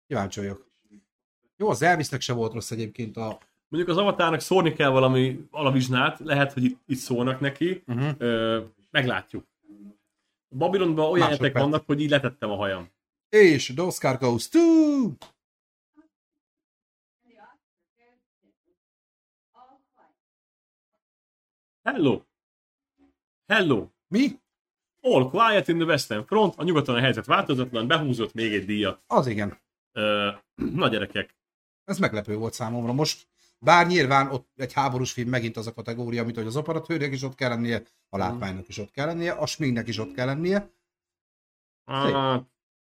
Kíváncsi 0.07 0.39
vagyok. 0.39 0.71
Jó, 1.57 1.69
az 1.69 1.81
Elvisnek 1.81 2.21
se 2.21 2.33
volt 2.33 2.53
rossz 2.53 2.71
egyébként 2.71 3.17
a... 3.17 3.39
Mondjuk 3.67 3.97
az 3.97 4.01
avatárnak 4.01 4.39
szórni 4.39 4.73
kell 4.73 4.89
valami 4.89 5.47
alavizsnát, 5.51 6.19
lehet, 6.19 6.53
hogy 6.53 6.63
itt, 6.63 6.81
itt 6.85 6.97
szólnak 6.97 7.39
neki. 7.39 7.83
Uh-huh. 7.87 8.15
Ö, 8.17 8.63
meglátjuk. 8.91 9.45
Babylonban 10.49 11.05
olyan 11.05 11.19
Másodperc. 11.19 11.39
jelentek 11.39 11.61
vannak, 11.61 11.85
hogy 11.85 12.01
így 12.01 12.09
letettem 12.09 12.49
a 12.49 12.55
hajam. 12.55 12.89
És 13.29 13.71
the 13.75 13.83
Oscar 13.83 14.17
goes 14.17 14.47
to... 14.49 14.59
Hello! 21.83 22.25
Hello! 23.47 23.91
Mi? 24.07 24.39
All 25.01 25.29
quiet 25.29 25.67
in 25.67 25.77
the 25.77 25.85
Western 25.85 26.25
Front, 26.25 26.55
a 26.57 26.63
nyugaton 26.63 26.95
a 26.95 26.99
helyzet 26.99 27.25
változatlan, 27.25 27.87
behúzott 27.87 28.33
még 28.33 28.53
egy 28.53 28.65
díjat. 28.65 29.03
Az 29.07 29.27
igen. 29.27 29.59
Ö, 29.91 30.31
na 30.55 30.87
gyerekek, 30.87 31.35
Ez 31.83 31.99
meglepő 31.99 32.35
volt 32.35 32.53
számomra. 32.53 32.93
Most, 32.93 33.27
bár 33.59 33.87
nyilván 33.87 34.31
ott 34.31 34.49
egy 34.55 34.73
háborús 34.73 35.11
film 35.11 35.29
megint 35.29 35.57
az 35.57 35.67
a 35.67 35.73
kategória, 35.73 36.23
mint 36.23 36.35
hogy 36.35 36.45
az 36.45 36.55
operatőrnek 36.55 37.11
is 37.11 37.23
ott 37.23 37.35
kell 37.35 37.49
lennie, 37.49 37.83
a 38.09 38.17
látványnak 38.17 38.67
is 38.67 38.77
ott 38.77 38.91
kell 38.91 39.05
lennie, 39.05 39.31
a 39.31 39.45
sminknek 39.45 39.87
is 39.87 39.97
ott 39.97 40.13
kell 40.13 40.25
lennie. 40.25 40.71
á, 41.85 42.33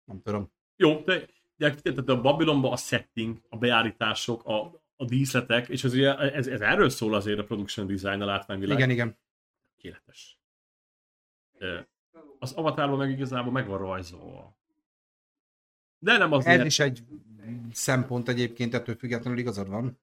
Nem 0.05 0.21
tudom. 0.23 0.51
jó, 0.75 0.99
de, 0.99 1.25
de 1.55 1.75
tehát 1.75 2.09
a 2.09 2.21
Babylonban 2.21 2.71
a 2.71 2.77
setting, 2.77 3.41
a 3.49 3.57
beállítások, 3.57 4.45
a, 4.45 4.81
a 4.97 5.05
díszletek, 5.05 5.67
és 5.69 5.83
ez, 5.83 5.93
ugye- 5.93 6.17
ez, 6.17 6.47
ez 6.47 6.61
erről 6.61 6.89
szól 6.89 7.13
azért 7.15 7.39
a 7.39 7.43
production 7.43 7.87
design, 7.87 8.21
a 8.21 8.25
látványvilág. 8.25 8.77
Igen, 8.77 8.89
igen. 8.89 9.17
Tökéletes. 9.75 10.39
Ö, 11.57 11.79
Az 12.39 12.51
avatárban 12.53 12.97
meg 12.97 13.09
igazából 13.09 13.51
meg 13.51 13.67
van 13.67 13.77
rajzolva. 13.77 14.55
De 15.99 16.17
nem 16.17 16.33
Ez 16.33 16.37
azért. 16.37 16.65
is 16.65 16.79
egy 16.79 17.03
szempont 17.71 18.27
egyébként, 18.27 18.73
ettől 18.73 18.95
függetlenül 18.95 19.39
igazad 19.39 19.67
van. 19.69 19.99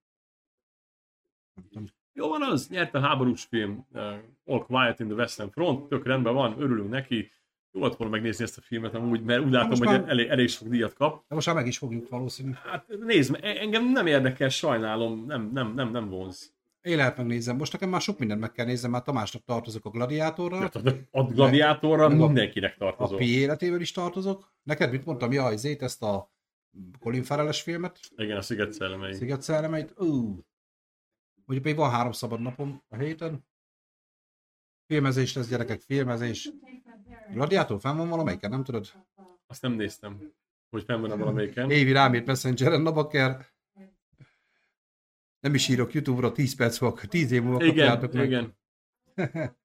Jó 2.13 2.29
van 2.29 2.43
az, 2.43 2.69
nyert 2.69 2.95
a 2.95 3.01
háborús 3.01 3.45
film, 3.45 3.87
uh, 3.93 4.01
All 4.45 4.65
Quiet 4.65 5.01
in 5.01 5.07
the 5.07 5.15
Western 5.17 5.51
Front, 5.51 5.89
tök 5.89 6.07
rendben 6.07 6.35
van, 6.35 6.61
örülünk 6.61 6.91
neki. 6.91 7.31
Jó 7.75 7.81
volt 7.81 7.97
volna 7.97 8.13
megnézni 8.15 8.45
ezt 8.45 8.59
a 8.59 8.61
filmet 8.61 8.95
amúgy, 8.95 9.23
mert 9.23 9.45
úgy 9.45 9.51
látom, 9.53 9.69
hogy 9.79 9.81
már- 9.81 10.09
elég, 10.09 10.29
elég 10.29 10.49
sok 10.49 10.69
díjat 10.69 10.93
kap. 10.95 11.25
De 11.29 11.35
most 11.35 11.47
már 11.47 11.57
meg 11.57 11.67
is 11.67 11.79
fogjuk 11.79 12.09
valószínű. 12.09 12.51
Hát 12.53 12.87
nézd, 13.01 13.31
me- 13.31 13.45
engem 13.45 13.93
nem 13.93 14.07
érdekel, 14.07 14.49
sajnálom, 14.49 15.25
nem, 15.27 15.51
nem, 15.53 15.75
nem, 15.75 15.91
nem 15.91 16.09
vonz. 16.09 16.53
Én 16.81 16.97
lehet 16.97 17.17
megnézem. 17.17 17.57
Most 17.57 17.73
nekem 17.73 17.89
már 17.89 18.01
sok 18.01 18.19
mindent 18.19 18.41
meg 18.41 18.53
kell 18.53 18.67
néznem, 18.67 18.91
már 18.91 19.03
Tamásnak 19.03 19.45
tartozok 19.45 19.85
a 19.85 19.91
Gladiátorral, 19.91 20.61
Hát 20.61 20.75
a, 20.77 20.93
a 21.11 21.23
gladiátorra 21.25 22.09
meg 22.09 22.21
a- 22.21 22.25
mindenkinek 22.27 22.75
a 22.75 22.79
tartozom. 22.79 23.19
Pi 23.19 23.39
életével 23.39 23.81
is 23.81 23.93
tartozok. 23.93 24.53
Neked 24.63 24.91
mit 24.91 25.05
mondtam? 25.05 25.33
Ja, 25.33 25.51
izét, 25.53 25.83
ezt 25.83 26.03
a 26.03 26.33
Colin 27.01 27.23
Farrell-es 27.23 27.63
filmet, 27.63 27.99
Igen, 28.17 28.37
a 28.37 28.41
Sziget 28.43 28.73
szellemei. 28.73 29.13
Sziget 29.13 29.43
szellemeit. 29.43 29.93
Ú. 30.01 30.39
Mondjuk 31.45 31.65
még 31.69 31.77
van 31.77 31.91
három 31.91 32.13
szabad 32.13 32.41
napom 32.41 32.83
a 32.89 32.97
héten. 32.97 33.47
Filmezés 34.87 35.35
lesz, 35.35 35.49
gyerekek, 35.49 35.81
filmezés. 35.81 36.51
Gladiátor 37.33 37.81
fenn 37.81 37.97
van 37.97 38.09
valamelyiken, 38.09 38.51
nem 38.51 38.65
tudod? 38.65 38.87
Azt 39.47 39.63
nem 39.63 39.73
néztem, 39.73 40.33
hogy 40.71 40.85
fenn 40.85 41.01
van 41.01 41.19
valamelyiken. 41.19 41.71
Évi 41.71 41.93
rámért 41.93 42.27
Messengeren, 42.27 42.81
Nabaker. 42.81 43.47
Nem 45.41 45.55
is 45.55 45.69
írok 45.69 45.93
YouTube-ra, 45.93 46.33
10 46.33 46.57
perc 46.57 46.77
fog, 46.77 47.01
10 47.01 47.31
év 47.31 47.43
múlva 47.43 47.65
Igen, 47.65 47.75
kapjátok 47.75 48.13
meg. 48.13 48.27
igen. 48.27 48.57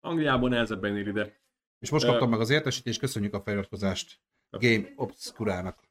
Angliában 0.00 0.50
nehezebben 0.50 0.96
ér 0.96 1.06
ide. 1.06 1.40
És 1.78 1.90
most 1.90 2.06
kaptam 2.06 2.30
meg 2.30 2.40
az 2.40 2.50
értesítést, 2.50 3.00
köszönjük 3.00 3.34
a 3.34 3.40
feliratkozást 3.40 4.20
Game 4.50 4.92
Obscurának. 4.96 5.88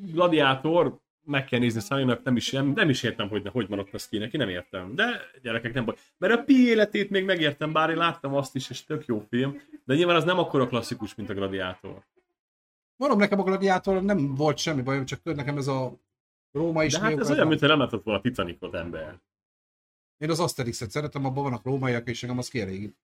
Gladiátor, 0.00 1.00
meg 1.26 1.44
kell 1.44 1.58
nézni 1.58 1.80
Szájnak, 1.80 2.22
nem 2.22 2.36
is, 2.36 2.50
nem, 2.50 2.66
nem 2.66 2.88
is 2.88 3.02
értem, 3.02 3.28
hogy, 3.28 3.48
hogy 3.48 3.68
maradt 3.68 3.94
az 3.94 4.08
ki 4.08 4.18
neki, 4.18 4.36
nem 4.36 4.48
értem. 4.48 4.94
De 4.94 5.20
gyerekek, 5.42 5.74
nem 5.74 5.84
baj. 5.84 5.96
Mert 6.18 6.34
a 6.34 6.44
Pi 6.44 6.66
életét 6.66 7.10
még 7.10 7.24
megértem, 7.24 7.72
bár 7.72 7.90
én 7.90 7.96
láttam 7.96 8.34
azt 8.34 8.54
is, 8.54 8.70
és 8.70 8.84
tök 8.84 9.06
jó 9.06 9.26
film, 9.28 9.60
de 9.84 9.94
nyilván 9.94 10.16
az 10.16 10.24
nem 10.24 10.38
akkora 10.38 10.66
klasszikus, 10.66 11.14
mint 11.14 11.30
a 11.30 11.34
Gladiátor. 11.34 12.04
Mondom, 12.96 13.18
nekem 13.18 13.40
a 13.40 13.44
Gladiátor 13.44 14.02
nem 14.02 14.34
volt 14.34 14.58
semmi 14.58 14.82
bajom, 14.82 15.04
csak 15.04 15.22
nekem 15.22 15.56
ez 15.56 15.66
a 15.66 16.04
Róma 16.56 16.84
is 16.84 16.92
De 16.92 17.00
hát 17.00 17.18
ez 17.18 17.30
olyan, 17.30 17.46
mintha 17.46 17.66
nem 17.66 17.78
látott 17.78 18.04
volna 18.04 18.18
a 18.20 18.22
Titanicot 18.22 18.74
ember. 18.74 19.20
Én 20.18 20.30
az 20.30 20.40
Asterixet 20.40 20.90
szeretem, 20.90 21.24
abban 21.24 21.42
vannak 21.42 21.64
rómaiak, 21.64 22.08
és 22.08 22.20
nekem 22.20 22.38
az 22.38 22.48
kielégít. 22.48 22.96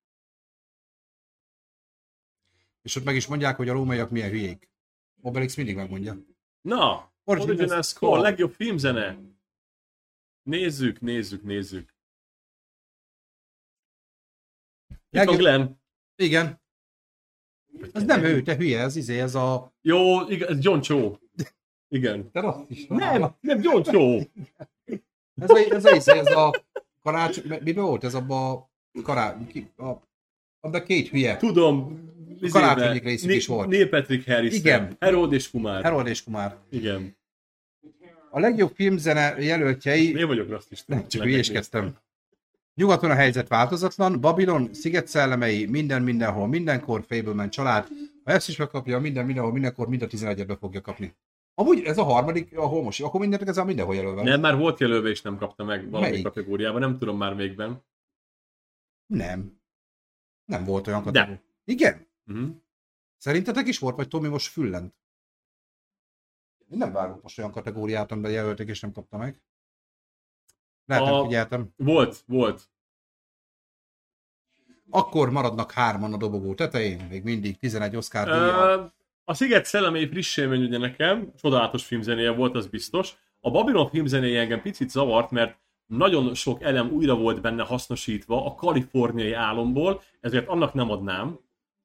És 2.83 2.97
ott 2.97 3.05
meg 3.05 3.15
is 3.15 3.27
mondják, 3.27 3.57
hogy 3.57 3.69
a 3.69 3.73
rómaiak 3.73 4.11
milyen 4.11 4.31
hülyék. 4.31 4.71
Obelix 5.21 5.57
mindig 5.57 5.77
megmondja. 5.77 6.17
Na, 6.61 7.12
Original 7.25 7.83
Score, 7.83 8.21
legjobb 8.21 8.53
filmzene. 8.53 9.19
Nézzük, 10.43 11.01
nézzük, 11.01 11.43
nézzük. 11.43 11.95
Itt 14.89 14.99
van 15.11 15.25
Legjobb- 15.27 15.39
Glenn. 15.39 15.71
Igen. 16.17 16.61
Ez 17.93 18.05
nem 18.05 18.25
ő, 18.25 18.43
te 18.43 18.57
hülye, 18.57 18.81
ez 18.81 18.97
izé, 18.97 19.21
ez 19.21 19.35
a... 19.35 19.73
Jó, 19.81 20.29
igen, 20.29 20.49
ez 20.49 20.65
John 20.65 20.81
Cho. 20.81 21.17
Igen. 21.89 22.31
Te 22.31 22.41
rasszista. 22.41 22.95
Nem, 22.95 23.37
nem 23.41 23.63
John 23.63 23.83
Cho. 23.83 24.19
Ez 25.35 25.51
a, 25.51 25.57
ez 25.59 25.85
a, 25.85 25.95
izé, 25.95 26.19
ez 26.19 26.27
a 26.27 26.65
karácsony... 27.03 27.59
Miben 27.63 27.85
volt 27.85 28.05
ez 28.05 28.15
abban 28.15 28.71
a 28.93 29.03
kará... 29.03 29.47
Ki, 29.47 29.71
a, 29.77 29.91
abban 30.63 30.83
két 30.83 31.09
hülye. 31.09 31.37
Tudom. 31.37 32.01
izébe, 32.41 32.51
karácsonyi 32.51 32.99
részük 32.99 33.29
Ni- 33.29 33.35
is 33.35 33.47
volt. 33.47 33.69
Neil 33.69 33.89
Patrick 33.89 34.27
Harris. 34.27 34.55
Igen. 34.55 34.97
Harold 35.01 35.33
és 35.33 35.51
Kumar. 35.51 35.83
Harold 35.83 36.07
és 36.07 36.25
Kumár. 36.25 36.57
Igen. 36.71 37.17
A 38.31 38.41
legjobb 38.41 38.73
filmzene 38.75 39.37
jelöltjei... 39.39 40.17
Én 40.17 40.27
vagyok 40.27 40.49
rasszista. 40.49 40.95
Nem, 40.95 41.09
csak 41.09 41.23
hülyéskedtem. 41.23 41.97
Nyugaton 42.75 43.11
a 43.11 43.15
helyzet 43.15 43.49
változatlan, 43.49 44.21
Babylon, 44.21 44.75
Sziget 44.75 45.07
szellemei, 45.07 45.67
minden, 45.67 46.03
mindenhol, 46.03 46.47
mindenkor, 46.49 47.05
Fableman 47.09 47.51
család. 47.51 47.89
Ha 48.25 48.33
ezt 48.33 48.49
is 48.49 48.57
megkapja, 48.57 48.99
minden, 48.99 49.25
mindenhol, 49.27 49.53
mindenkor, 49.53 49.89
mind 49.89 50.03
a 50.03 50.07
11-be 50.07 50.57
fogja 50.57 50.81
kapni. 50.81 51.15
Amúgy 51.55 51.83
ez 51.85 51.99
a 51.99 52.03
harmadik, 52.03 52.57
ahol 52.57 52.83
most, 52.83 53.03
akkor 53.03 53.21
mindent 53.21 53.49
ez 53.49 53.57
a 53.57 53.65
mindenhol 53.65 53.95
jelölve. 53.95 54.23
Nem, 54.23 54.41
már 54.41 54.57
volt 54.57 54.81
jelölve 54.81 55.09
és 55.09 55.23
nem 55.23 55.37
kapta 55.37 55.65
meg 55.65 55.91
valami 55.91 56.09
Melyik? 56.09 56.25
kategóriában, 56.25 56.81
nem 56.81 56.99
tudom 56.99 57.17
már 57.17 57.37
végben. 57.37 57.83
Nem. 59.07 59.62
Nem 60.45 60.65
volt 60.65 60.87
olyan 60.87 61.03
De. 61.03 61.11
kategória. 61.11 61.43
Igen? 61.65 62.07
Uh-huh. 62.27 62.49
Szerintetek 63.17 63.67
is 63.67 63.79
volt, 63.79 63.97
vagy 63.97 64.09
Tomi 64.09 64.29
most 64.29 64.51
füllent? 64.53 64.95
Én 66.71 66.79
nem 66.79 66.93
várok 66.93 67.23
most 67.23 67.39
olyan 67.39 67.51
kategóriát, 67.51 68.13
amiben 68.13 68.31
jelölték 68.31 68.69
és 68.69 68.81
nem 68.81 68.93
kapta 68.93 69.17
meg. 69.17 69.41
Lehet, 70.85 71.09
A- 71.09 71.23
figyeltem. 71.23 71.73
Volt, 71.77 72.23
volt. 72.27 72.71
Akkor 74.91 75.31
maradnak 75.31 75.73
hárman 75.73 76.13
a 76.13 76.17
dobogó 76.17 76.55
tetején, 76.55 77.05
még 77.05 77.23
mindig 77.23 77.59
11 77.59 77.97
Oscar 77.97 78.25
díjjal. 78.25 78.79
Ö, 78.79 78.85
a 79.25 79.35
Sziget 79.35 79.65
szellemei 79.65 80.09
friss 80.09 80.37
élmény 80.37 80.63
ugye 80.65 80.79
nekem, 80.79 81.33
csodálatos 81.35 81.85
filmzenéje 81.87 82.31
volt, 82.31 82.55
az 82.55 82.67
biztos. 82.67 83.17
A 83.41 83.51
Babylon 83.51 83.91
filmzenéje 83.91 84.41
engem 84.41 84.63
picit 84.63 84.91
zavart, 84.91 85.31
mert 85.31 85.59
nagyon 85.97 86.35
sok 86.35 86.63
elem 86.63 86.91
újra 86.91 87.15
volt 87.15 87.41
benne 87.41 87.63
hasznosítva 87.63 88.47
a 88.47 88.55
kaliforniai 88.55 89.33
álomból, 89.33 90.03
ezért 90.21 90.49
annak 90.49 90.75
nem 90.75 90.91
adnám. 90.91 91.39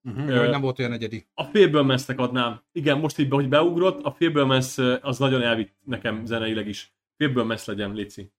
Uh-huh, 0.04 0.30
ö- 0.30 0.50
nem 0.52 0.62
volt 0.62 0.80
olyan 0.80 0.92
egyedi. 0.92 1.26
A 1.34 1.44
Fablemans-nek 1.44 2.20
adnám. 2.20 2.62
Igen, 2.72 3.00
most 3.00 3.18
így, 3.18 3.30
hogy 3.30 3.50
beugrott, 3.50 4.04
a 4.04 4.12
Fablemans 4.12 4.78
az 5.02 5.18
nagyon 5.18 5.42
elvitt 5.42 5.74
nekem 5.86 6.26
zeneileg 6.26 6.68
is. 6.68 6.94
Fablemans 7.18 7.66
legyen, 7.66 7.94
Léci. 7.94 8.32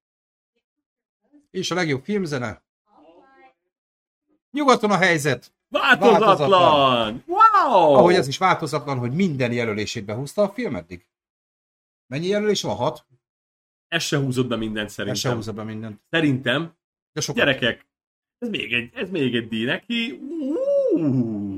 És 1.51 1.71
a 1.71 1.75
legjobb 1.75 2.03
filmzene? 2.05 2.63
Nyugaton 4.51 4.91
a 4.91 4.97
helyzet. 4.97 5.53
Változatlan! 5.69 6.21
Változatlan. 6.21 7.25
Wow! 7.27 7.95
Ahogy 7.95 8.15
ez 8.15 8.29
is 8.29 8.39
változatlan, 8.39 8.99
hogy 8.99 9.13
minden 9.13 9.53
jelölését 9.53 10.05
behúzta 10.05 10.43
a 10.43 10.49
film 10.49 10.77
eddig. 10.77 11.07
Mennyi 12.07 12.27
jelölés 12.27 12.63
van? 12.63 12.77
Hat? 12.77 13.07
Ez 13.89 14.03
se 14.03 14.19
húzott 14.19 14.47
be 14.47 14.57
mindent 14.57 14.87
Ez 14.87 14.95
se 14.95 15.03
szerintem. 15.03 15.35
húzza 15.35 15.53
be 15.53 15.63
mindent. 15.63 16.01
Szerintem. 16.11 16.77
De 17.13 17.21
sokat. 17.21 17.45
Gyerekek, 17.45 17.87
ez 18.39 18.49
még 18.49 18.73
egy, 18.73 18.91
ez 18.95 19.11
még 19.11 19.35
egy 19.35 19.49
díj 19.49 19.65
neki. 19.65 20.21
Uh. 20.93 21.57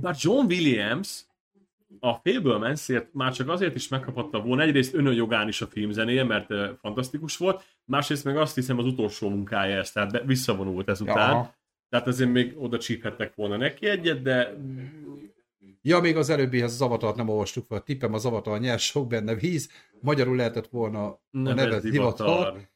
Bár 0.00 0.16
John 0.18 0.46
Williams 0.46 1.24
a 2.00 2.14
Fablemans-ért 2.14 3.12
már 3.12 3.32
csak 3.32 3.48
azért 3.48 3.74
is 3.74 3.88
megkaphatta 3.88 4.40
volna, 4.40 4.62
egyrészt 4.62 4.94
önönjogán 4.94 5.48
is 5.48 5.60
a 5.60 5.66
filmzenéje, 5.66 6.24
mert 6.24 6.50
uh, 6.50 6.68
fantasztikus 6.80 7.36
volt, 7.36 7.64
másrészt 7.84 8.24
meg 8.24 8.36
azt 8.36 8.54
hiszem 8.54 8.78
az 8.78 8.84
utolsó 8.84 9.28
munkája 9.28 9.76
ez, 9.76 9.92
tehát 9.92 10.22
visszavonult 10.24 10.88
ezután. 10.88 11.34
Ja. 11.34 11.56
Tehát 11.88 12.06
azért 12.06 12.30
még 12.30 12.54
oda 12.58 12.78
csíphettek 12.78 13.34
volna 13.34 13.56
neki 13.56 13.86
egyet, 13.86 14.22
de 14.22 14.54
ja, 15.82 16.00
még 16.00 16.16
az 16.16 16.28
előbbihez 16.28 16.72
az 16.72 16.80
avatart 16.80 17.16
nem 17.16 17.28
olvastuk 17.28 17.66
fel. 17.66 17.82
Tippem 17.82 18.12
az 18.14 18.24
avatar 18.26 18.60
nyers, 18.60 18.84
sok 18.84 19.08
benne 19.08 19.34
víz. 19.34 19.70
Magyarul 20.00 20.36
lehetett 20.36 20.68
volna 20.68 21.06
a 21.06 21.20
nem 21.30 21.54
neve 21.54 21.74
ez 21.74 21.82
divatar. 21.82 22.70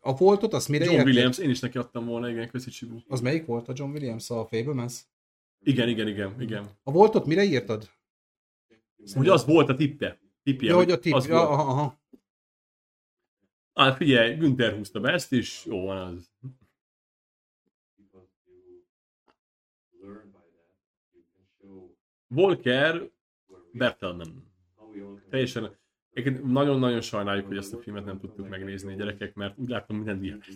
A 0.00 0.16
voltot, 0.16 0.52
azt 0.52 0.68
mire 0.68 0.84
John 0.84 0.96
érted? 0.96 1.08
Williams, 1.12 1.38
én 1.38 1.50
is 1.50 1.60
neki 1.60 1.78
adtam 1.78 2.06
volna, 2.06 2.30
igen, 2.30 2.48
köszi 2.48 2.70
Csibu. 2.70 2.98
Az 3.08 3.20
melyik 3.20 3.46
volt 3.46 3.68
a 3.68 3.72
John 3.76 3.90
Williams, 3.92 4.30
a 4.30 4.46
Fablemans? 4.46 5.00
Igen, 5.62 5.88
igen, 5.88 6.08
igen, 6.08 6.40
igen. 6.40 6.68
A 6.82 6.90
voltot 6.92 7.26
mire 7.26 7.42
írtad? 7.44 7.90
Ugye 9.16 9.32
az 9.32 9.44
volt 9.44 9.68
a 9.68 9.74
tippe. 9.74 10.18
Tippje, 10.42 10.68
Ja, 10.68 10.76
hogy 10.76 10.90
a 10.90 10.98
tipp. 10.98 11.12
az 11.14 11.26
Ja, 11.26 11.34
volt. 11.36 11.48
aha, 11.48 11.62
aha. 11.70 11.98
Hát 13.74 13.96
figyelj, 13.96 14.34
Günther 14.34 14.76
húzta 14.76 15.00
be 15.00 15.12
ezt 15.12 15.32
is, 15.32 15.64
jó 15.64 15.84
van 15.84 15.96
az. 15.96 16.30
Volker 22.34 23.10
Bertelman. 23.72 24.52
Teljesen, 25.30 25.76
nagyon-nagyon 26.42 27.00
sajnáljuk, 27.00 27.46
hogy 27.46 27.56
ezt 27.56 27.74
a 27.74 27.78
filmet 27.78 28.04
nem 28.04 28.18
tudtuk 28.18 28.48
megnézni, 28.48 28.94
gyerekek, 28.94 29.34
mert 29.34 29.58
úgy 29.58 29.68
látom 29.68 29.96
minden 29.96 30.20
díjat. 30.20 30.46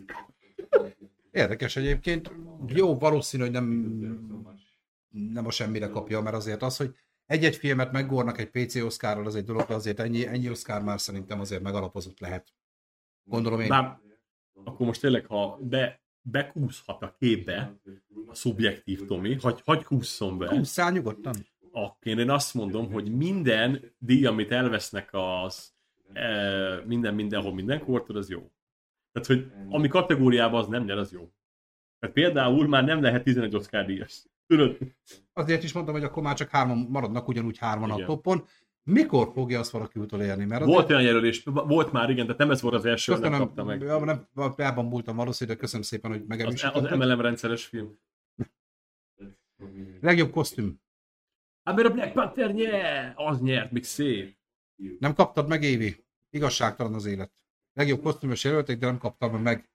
Érdekes 1.31 1.77
egyébként. 1.77 2.33
Jó, 2.67 2.99
valószínű, 2.99 3.43
hogy 3.43 3.53
nem, 3.53 3.65
nem 5.11 5.47
a 5.47 5.51
semmire 5.51 5.89
kapja, 5.89 6.21
mert 6.21 6.37
azért 6.37 6.63
az, 6.63 6.77
hogy 6.77 6.95
egy-egy 7.27 7.57
filmet 7.57 7.93
meggornak 7.93 8.39
egy 8.39 8.51
PC 8.51 8.75
Oscarral, 8.75 9.27
az 9.27 9.35
egy 9.35 9.45
dolog, 9.45 9.67
de 9.67 9.75
azért 9.75 10.01
ennyi, 10.01 10.27
ennyi 10.27 10.51
Oscar 10.51 10.83
már 10.83 11.01
szerintem 11.01 11.41
azért 11.41 11.63
megalapozott 11.63 12.21
lehet. 12.21 12.53
Gondolom 13.25 13.61
én. 13.61 13.69
Bár, 13.69 13.99
akkor 14.65 14.87
most 14.87 15.01
tényleg, 15.01 15.27
ha 15.27 15.59
be, 15.63 16.03
bekúszhat 16.21 17.03
a 17.03 17.15
képbe 17.19 17.81
a 18.27 18.35
szubjektív 18.35 19.05
Tomi, 19.05 19.35
hagy, 19.35 19.63
hagy 19.65 19.85
kúszson 19.85 20.39
be. 20.39 20.49
Húszszál 20.49 20.93
nyugodtan. 20.93 21.35
Akkor 21.75 22.19
én 22.19 22.31
azt 22.31 22.55
mondom, 22.55 22.93
hogy 22.93 23.17
minden 23.17 23.95
díj, 23.99 24.27
amit 24.27 24.53
elvesznek 24.53 25.09
az 25.13 25.73
e, 26.13 26.29
minden, 26.87 27.15
mindenhol, 27.15 27.55
mindenkortól, 27.55 28.17
az 28.17 28.31
jó. 28.31 28.51
Tehát, 29.13 29.29
hogy 29.29 29.53
ami 29.69 29.89
kategóriában 29.89 30.61
az 30.61 30.67
nem 30.67 30.85
nyer, 30.85 30.99
az 30.99 31.13
jó. 31.13 31.33
Tehát 31.99 32.15
például 32.15 32.69
már 32.69 32.85
nem 32.85 33.03
lehet 33.03 33.23
11 33.25 33.55
Oscar 33.55 33.85
díjas. 33.87 34.23
Tudod? 34.47 34.77
Azért 35.33 35.63
is 35.63 35.73
mondtam, 35.73 35.95
hogy 35.95 36.05
akkor 36.05 36.23
már 36.23 36.37
csak 36.37 36.49
hárman 36.49 36.79
maradnak 36.79 37.29
ugyanúgy 37.29 37.59
hárman 37.59 37.91
a 37.91 37.95
Igen. 37.95 38.07
toppon. 38.07 38.45
Mikor 38.83 39.31
fogja 39.35 39.59
azt 39.59 39.71
valaki 39.71 39.99
utolérni? 39.99 40.45
Mert 40.45 40.63
azért- 40.63 40.77
Volt 40.77 40.91
olyan 40.91 41.03
jelölés, 41.03 41.43
volt 41.45 41.93
már, 41.93 42.11
igen, 42.11 42.27
de 42.27 42.35
nem 42.39 42.51
ez 42.51 42.61
volt 42.61 42.75
az 42.75 42.85
első, 42.85 43.13
nem 43.13 43.21
Köszönöm, 43.21 43.41
kapta 43.47 43.65
meg. 43.65 43.81
Ja, 43.81 44.05
nem, 44.05 44.27
elban 44.57 44.85
múltam 44.85 45.17
valószínűleg, 45.17 45.57
de 45.57 45.63
köszönöm 45.63 45.87
szépen, 45.87 46.11
hogy 46.11 46.21
Az, 46.21 46.27
megerősítetted. 46.27 46.85
az 46.85 46.99
MLM 46.99 47.21
rendszeres 47.21 47.65
film. 47.65 47.99
Legjobb 50.01 50.31
kosztüm. 50.31 50.81
Hát 51.65 51.77
mert 51.77 51.89
a 51.89 51.93
Black 51.93 52.13
Panther 52.13 52.53
nyer, 52.53 53.13
az 53.17 53.41
nyert, 53.41 53.71
még 53.71 53.85
szép. 53.85 54.37
Nem 54.99 55.15
kaptad 55.15 55.49
meg, 55.49 55.63
Évi? 55.63 56.05
Igazságtalan 56.31 56.95
az 56.95 57.05
élet. 57.07 57.33
Legjobb 57.73 58.03
kosztümös 58.03 58.45
jelölték, 58.45 58.79
de 58.79 58.87
nem 58.87 58.99
kaptam 58.99 59.43
meg. 59.43 59.71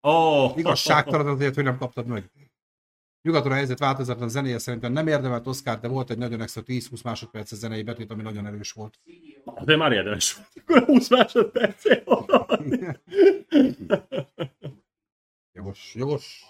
Oh, 0.00 0.58
Igazságtalan 0.58 1.26
azért, 1.26 1.54
hogy 1.54 1.64
nem 1.64 1.78
kaptad 1.78 2.06
meg. 2.06 2.30
Nyugaton 3.22 3.50
a 3.52 3.54
helyzet 3.54 3.78
változatlan 3.78 4.28
zenéje 4.28 4.58
szerintem 4.58 4.92
nem 4.92 5.06
érdemelt 5.06 5.46
Oscar, 5.46 5.78
de 5.80 5.88
volt 5.88 6.10
egy 6.10 6.18
nagyon 6.18 6.40
extra 6.40 6.62
10-20 6.66 7.04
másodperces 7.04 7.58
zenei 7.58 7.82
betét, 7.82 8.10
ami 8.10 8.22
nagyon 8.22 8.46
erős 8.46 8.72
volt. 8.72 9.00
Azért 9.44 9.78
már 9.78 9.92
érdemes 9.92 10.34
volt. 10.34 10.48
Akkor 10.54 10.84
20 10.84 11.10
másodpercél 11.10 12.02
Jogos, 15.52 15.94
jogos. 15.94 16.44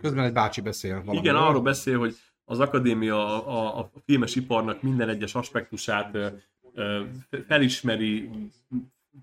Közben 0.00 0.24
egy 0.24 0.32
bácsi 0.32 0.60
beszél. 0.60 0.92
valamiről. 0.92 1.20
Igen, 1.20 1.36
arról 1.36 1.62
beszél, 1.62 1.98
hogy 1.98 2.16
az 2.48 2.60
akadémia 2.60 3.46
a, 3.46 3.78
a 3.78 3.90
filmes 4.04 4.36
iparnak 4.36 4.82
minden 4.82 5.08
egyes 5.08 5.34
aspektusát 5.34 6.14
ö, 6.14 6.28
ö, 6.74 7.04
felismeri, 7.46 8.30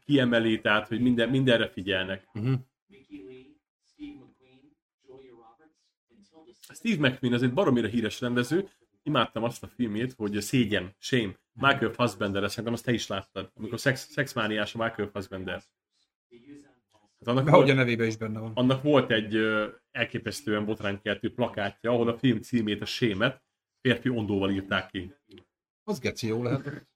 kiemeli, 0.06 0.62
tehát 0.62 0.88
hogy 0.88 1.02
minden, 1.02 1.30
mindenre 1.30 1.70
figyelnek. 1.70 2.28
Uh-huh. 2.34 2.54
Steve 6.74 7.08
McQueen 7.08 7.34
az 7.34 7.44
egy 7.44 7.54
baromira 7.54 7.88
híres 7.88 8.22
rendező, 8.22 8.70
imádtam 9.04 9.44
azt 9.44 9.64
a 9.64 9.68
filmét, 9.68 10.14
hogy 10.14 10.42
Szégyen, 10.42 10.96
Shame, 11.00 11.40
Michael 11.54 11.92
Fassbender, 11.92 12.50
szerintem 12.50 12.74
azt 12.74 12.86
te 12.86 12.94
is 12.94 13.08
láttad, 13.08 13.52
amikor 13.56 13.80
szex, 13.80 14.08
szexmániás 14.12 14.76
a 14.76 14.84
Michael 14.84 15.10
Fassbender. 15.10 15.64
Hát 17.26 17.36
annak, 17.36 17.48
Ahogy 17.48 17.62
a 17.62 17.66
volt, 17.66 17.78
nevében 17.78 18.08
is 18.08 18.18
benne 18.18 18.40
van. 18.40 18.52
annak 18.54 18.84
volt 18.84 19.12
egy 19.12 19.36
elképesztően 19.92 20.66
botránykeltő 20.66 21.34
plakátja, 21.34 21.92
ahol 21.92 22.08
a 22.08 22.18
film 22.18 22.42
címét, 22.42 22.82
a 22.82 22.86
Shame-et 22.86 23.44
férfi 23.82 24.10
ondóval 24.10 24.52
írták 24.52 24.90
ki. 24.90 25.14
Az 25.84 26.00
geci 26.00 26.28
jó 26.28 26.44
lehet. 26.44 26.88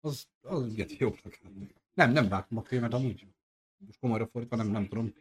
Az, 0.00 0.28
az 0.40 0.74
geci 0.74 0.96
jó 0.98 1.14
lehet. 1.22 1.40
Nem, 1.94 2.12
nem 2.12 2.28
vágtam 2.28 2.58
a 2.58 2.62
filmet 2.62 2.92
amúgy. 2.94 3.26
Most 3.86 3.98
komolyra 3.98 4.26
fordítva, 4.26 4.56
nem, 4.56 4.68
nem 4.68 4.88
tudom. 4.88 5.14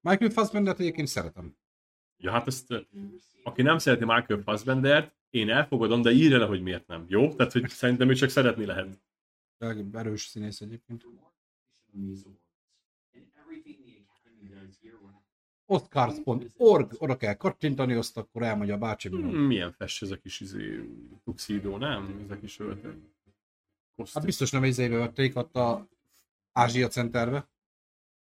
Michael 0.00 0.30
Fassbender 0.30 0.74
egyébként 0.78 1.08
szeretem. 1.08 1.56
Ja, 2.16 2.30
hát 2.30 2.46
ezt, 2.46 2.86
aki 3.42 3.62
nem 3.62 3.78
szereti 3.78 4.04
Michael 4.04 4.42
Fassbendert, 4.42 5.14
én 5.30 5.50
elfogadom, 5.50 6.02
de 6.02 6.10
írja 6.10 6.38
le, 6.38 6.46
hogy 6.46 6.62
miért 6.62 6.86
nem. 6.86 7.04
Jó? 7.08 7.34
Tehát, 7.34 7.52
hogy 7.52 7.68
szerintem 7.68 8.10
ő 8.10 8.14
csak 8.14 8.28
szeretni 8.28 8.64
lehet. 8.64 9.00
Erős 9.92 10.22
színész 10.22 10.60
egyébként. 10.60 11.06
Oscars.org, 15.70 16.94
oda 16.98 17.16
kell 17.16 17.34
kattintani, 17.34 17.94
azt 17.94 18.16
akkor 18.16 18.42
elmondja 18.42 18.74
a 18.74 18.78
bácsi. 18.78 19.08
Hmm, 19.08 19.28
milyen 19.28 19.72
fest 19.72 20.02
ez 20.02 20.10
a 20.10 20.16
kis 20.16 20.40
izé, 20.40 20.88
tuxidó, 21.24 21.76
nem? 21.76 22.20
Ez 22.24 22.30
a 22.30 22.38
kis 22.38 22.58
öltő. 22.58 23.02
Hát 24.12 24.24
biztos 24.24 24.50
nem 24.50 24.64
izébe 24.64 24.96
vették 24.96 25.36
ott 25.36 25.56
a 25.56 25.88
Ázsia 26.52 26.88
Centerbe. 26.88 27.48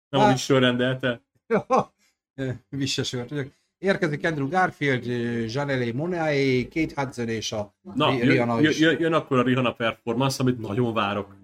Nem 0.09 0.21
Hát- 0.21 0.31
úgy 0.31 0.37
is 0.37 0.49
rendelte. 0.49 1.23
Vissesört 2.69 3.31
vagyok. 3.31 3.53
Érkezik 3.79 4.25
Andrew 4.25 4.49
Garfield, 4.49 5.05
Janelle 5.53 5.93
Monáe, 5.93 6.69
Kate 6.69 7.03
Hudson 7.03 7.29
és 7.29 7.53
a 7.53 7.75
Na, 7.95 8.19
Rihanna 8.19 8.61
jön, 8.61 8.75
jön, 8.77 9.01
jön 9.01 9.13
akkor 9.13 9.39
a 9.39 9.43
Rihanna 9.43 9.73
performance, 9.73 10.43
amit 10.43 10.59
nagyon 10.59 10.93
várok. 10.93 11.37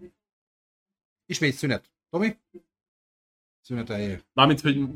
Ismét 1.26 1.54
szünet. 1.54 1.90
Tomi? 2.10 2.36
Szünetelje. 3.60 4.22
Mármint, 4.32 4.60
hogy 4.60 4.88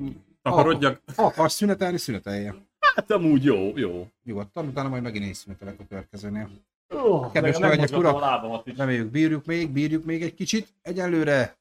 takarodjak. 0.51 1.03
Ha 1.17 1.25
akarsz 1.25 1.55
szünetelni, 1.55 1.99
szünetelje. 1.99 2.55
Hát 2.95 3.11
amúgy 3.11 3.45
jó, 3.45 3.77
jó. 3.77 4.09
Nyugodtan, 4.23 4.67
utána 4.67 4.89
majd 4.89 5.03
megint 5.03 5.25
én 5.25 5.35
szünetelek 5.35 5.81
a 5.81 5.87
következőnél. 5.89 6.51
Oh, 6.89 7.33
Kedves 7.33 7.57
hölgyek, 7.57 7.97
urak! 7.97 8.77
Reméljük 8.77 9.11
bírjuk 9.11 9.45
még, 9.45 9.71
bírjuk 9.71 10.05
még 10.05 10.23
egy 10.23 10.35
kicsit. 10.35 10.75
Egyelőre 10.83 11.59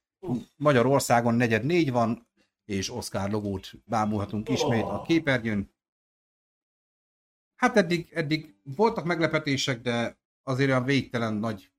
Magyarországon 0.55 1.33
negyed 1.33 1.63
négy 1.63 1.91
van, 1.91 2.27
és 2.65 2.89
Oscar 2.91 3.29
logót 3.29 3.71
bámulhatunk 3.85 4.49
ismét 4.49 4.83
a 4.83 5.01
képernyőn. 5.01 5.73
Hát 7.55 7.77
eddig, 7.77 8.09
eddig 8.13 8.55
voltak 8.75 9.05
meglepetések, 9.05 9.81
de 9.81 10.17
azért 10.43 10.69
olyan 10.69 10.83
végtelen 10.83 11.33
nagy 11.33 11.71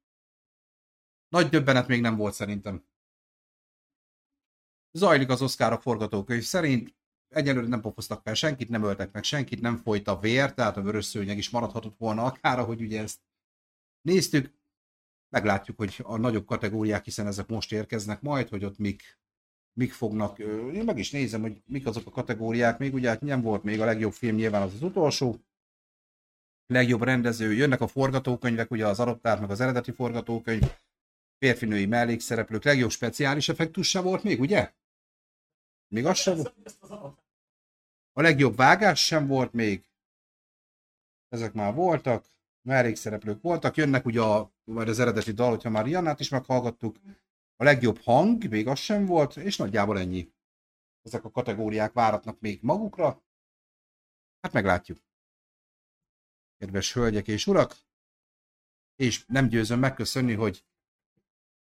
nagy 1.28 1.48
döbbenet 1.48 1.86
még 1.86 2.00
nem 2.00 2.16
volt 2.16 2.34
szerintem. 2.34 2.84
Zajlik 4.96 5.28
az 5.28 5.42
Oscarok 5.42 5.82
forgatókönyv 5.82 6.42
szerint, 6.42 6.94
egyelőre 7.28 7.66
nem 7.66 7.80
pofoztak 7.80 8.22
fel 8.22 8.34
senkit, 8.34 8.68
nem 8.68 8.82
öltek 8.82 9.12
meg 9.12 9.24
senkit, 9.24 9.60
nem 9.60 9.76
folyt 9.76 10.08
a 10.08 10.18
vér, 10.18 10.54
tehát 10.54 10.76
a 10.76 10.82
vörös 10.82 11.04
szőnyeg 11.04 11.38
is 11.38 11.50
maradhatott 11.50 11.96
volna 11.98 12.24
akár, 12.24 12.58
hogy 12.58 12.80
ugye 12.80 13.02
ezt 13.02 13.18
néztük. 14.00 14.54
Meglátjuk, 15.28 15.76
hogy 15.76 16.00
a 16.02 16.16
nagyobb 16.16 16.46
kategóriák, 16.46 17.04
hiszen 17.04 17.26
ezek 17.26 17.46
most 17.46 17.72
érkeznek 17.72 18.20
majd, 18.20 18.48
hogy 18.48 18.64
ott 18.64 18.78
mik, 18.78 19.18
mik 19.72 19.92
fognak. 19.92 20.38
Én 20.72 20.84
meg 20.84 20.98
is 20.98 21.10
nézem, 21.10 21.40
hogy 21.40 21.62
mik 21.66 21.86
azok 21.86 22.06
a 22.06 22.10
kategóriák. 22.10 22.78
Még 22.78 22.94
ugye 22.94 23.08
hát 23.08 23.20
nem 23.20 23.42
volt 23.42 23.62
még 23.62 23.80
a 23.80 23.84
legjobb 23.84 24.12
film, 24.12 24.36
nyilván 24.36 24.62
az 24.62 24.74
az 24.74 24.82
utolsó. 24.82 25.40
Legjobb 26.66 27.02
rendező, 27.02 27.52
jönnek 27.52 27.80
a 27.80 27.86
forgatókönyvek, 27.86 28.70
ugye 28.70 28.86
az 28.86 29.00
adoptált, 29.00 29.40
meg 29.40 29.50
az 29.50 29.60
eredeti 29.60 29.92
forgatókönyv. 29.92 30.62
Férfinői 31.38 31.86
mellékszereplők, 31.86 32.64
legjobb 32.64 32.90
speciális 32.90 33.48
effektus 33.48 33.88
se 33.88 34.00
volt 34.00 34.22
még, 34.22 34.40
ugye? 34.40 34.72
Még 35.88 36.06
az 36.06 36.18
sem 36.18 36.36
volt. 36.36 36.54
A 38.12 38.20
legjobb 38.22 38.56
vágás 38.56 39.04
sem 39.04 39.26
volt 39.26 39.52
még. 39.52 39.84
Ezek 41.28 41.52
már 41.52 41.74
voltak. 41.74 42.26
Mellékszereplők 42.62 43.42
voltak. 43.42 43.76
Jönnek 43.76 44.06
ugye 44.06 44.20
a, 44.20 44.52
majd 44.64 44.88
az 44.88 44.98
eredeti 44.98 45.32
dal, 45.32 45.50
hogyha 45.50 45.70
már 45.70 45.84
Riannát 45.84 46.20
is 46.20 46.28
meghallgattuk. 46.28 46.96
A 47.56 47.64
legjobb 47.64 47.98
hang, 47.98 48.48
még 48.48 48.66
az 48.66 48.78
sem 48.78 49.06
volt, 49.06 49.36
és 49.36 49.56
nagyjából 49.56 49.98
ennyi. 49.98 50.32
Ezek 51.02 51.24
a 51.24 51.30
kategóriák 51.30 51.92
váratnak 51.92 52.40
még 52.40 52.58
magukra. 52.62 53.24
Hát 54.40 54.52
meglátjuk. 54.52 54.98
Kedves 56.58 56.92
hölgyek 56.92 57.28
és 57.28 57.46
urak! 57.46 57.76
És 58.96 59.24
nem 59.26 59.48
győzöm 59.48 59.78
megköszönni, 59.78 60.34
hogy 60.34 60.64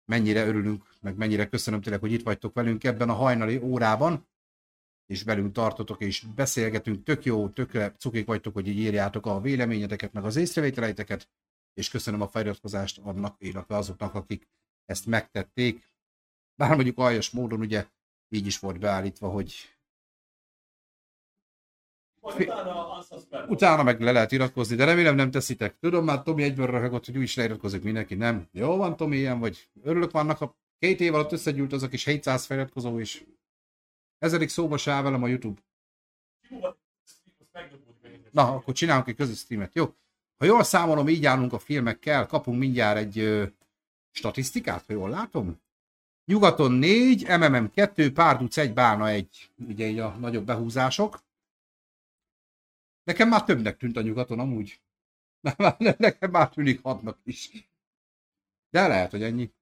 mennyire 0.05 0.47
örülünk, 0.47 0.95
meg 1.01 1.17
mennyire 1.17 1.49
köszönöm 1.49 1.81
tényleg, 1.81 2.01
hogy 2.01 2.13
itt 2.13 2.23
vagytok 2.23 2.55
velünk 2.55 2.85
ebben 2.85 3.09
a 3.09 3.13
hajnali 3.13 3.57
órában, 3.57 4.29
és 5.07 5.23
velünk 5.23 5.53
tartotok, 5.53 6.01
és 6.01 6.25
beszélgetünk, 6.35 7.03
tök 7.03 7.25
jó, 7.25 7.49
tökre 7.49 7.93
cukik 7.93 8.27
vagytok, 8.27 8.55
hogy 8.55 8.69
így 8.69 8.79
írjátok 8.79 9.27
a 9.27 9.41
véleményeteket, 9.41 10.13
meg 10.13 10.25
az 10.25 10.37
észrevételeiteket, 10.37 11.29
és 11.75 11.89
köszönöm 11.89 12.21
a 12.21 12.29
feliratkozást 12.29 12.99
annak, 12.99 13.37
illetve 13.39 13.77
azoknak, 13.77 14.15
akik 14.15 14.49
ezt 14.85 15.07
megtették. 15.07 15.93
Bár 16.55 16.75
mondjuk 16.75 16.99
aljas 16.99 17.31
módon 17.31 17.61
ugye 17.61 17.87
így 18.29 18.47
is 18.47 18.59
volt 18.59 18.79
beállítva, 18.79 19.29
hogy 19.29 19.55
utána 23.49 23.83
meg 23.83 24.01
le 24.01 24.13
lehet 24.13 24.33
iratkozni, 24.33 24.77
de 24.77 24.85
remélem 24.85 25.15
nem 25.15 25.31
teszitek. 25.31 25.79
Tudom, 25.81 26.05
már 26.05 26.23
Tomi 26.23 26.43
egyből 26.43 26.67
röhögött, 26.67 27.05
hogy 27.05 27.17
úgy 27.17 27.23
is 27.23 27.37
leiratkozik 27.37 27.83
mindenki, 27.83 28.15
nem? 28.15 28.49
Jó 28.53 28.77
van, 28.77 28.97
Tomi, 28.97 29.17
ilyen 29.17 29.39
vagy. 29.39 29.69
Örülök 29.83 30.11
vannak, 30.11 30.41
a 30.41 30.57
két 30.79 31.01
év 31.01 31.15
alatt 31.15 31.33
összegyűlt 31.33 31.73
az 31.73 31.83
a 31.83 31.89
kis 31.89 32.05
700 32.05 32.45
feliratkozó 32.45 32.99
is. 32.99 33.25
Ezedik 34.19 34.49
szóba 34.49 34.77
áll 34.85 35.03
velem 35.03 35.23
a 35.23 35.29
YouTube. 35.29 35.61
Na, 38.31 38.55
akkor 38.55 38.75
csinálunk 38.75 39.09
egy 39.09 39.17
közös 39.17 39.39
streamet, 39.39 39.75
jó? 39.75 39.95
Ha 40.39 40.45
jól 40.45 40.63
számolom, 40.63 41.09
így 41.09 41.27
állunk 41.27 41.53
a 41.53 41.59
filmekkel, 41.59 42.27
kapunk 42.27 42.59
mindjárt 42.59 42.99
egy 42.99 43.19
ö, 43.19 43.45
statisztikát, 44.11 44.85
ha 44.87 44.93
jól 44.93 45.11
látom. 45.11 45.61
Nyugaton 46.25 46.73
4, 46.73 47.27
MMM 47.29 47.71
2, 47.71 48.13
Párduc 48.13 48.57
1, 48.57 48.73
Bána 48.73 49.09
1. 49.09 49.51
Ugye 49.69 49.87
így 49.87 49.99
a 49.99 50.09
nagyobb 50.09 50.45
behúzások. 50.45 51.23
Nekem 53.05 53.29
már 53.29 53.45
többnek 53.45 53.77
tűnt 53.77 53.97
a 53.97 54.01
nyugaton 54.01 54.39
amúgy. 54.39 54.83
Nekem 55.99 56.31
már 56.31 56.49
tűnik 56.49 56.83
hatnak 56.83 57.19
is. 57.25 57.51
De 58.71 58.87
lehet, 58.87 59.11
hogy 59.11 59.23
ennyi. 59.23 59.53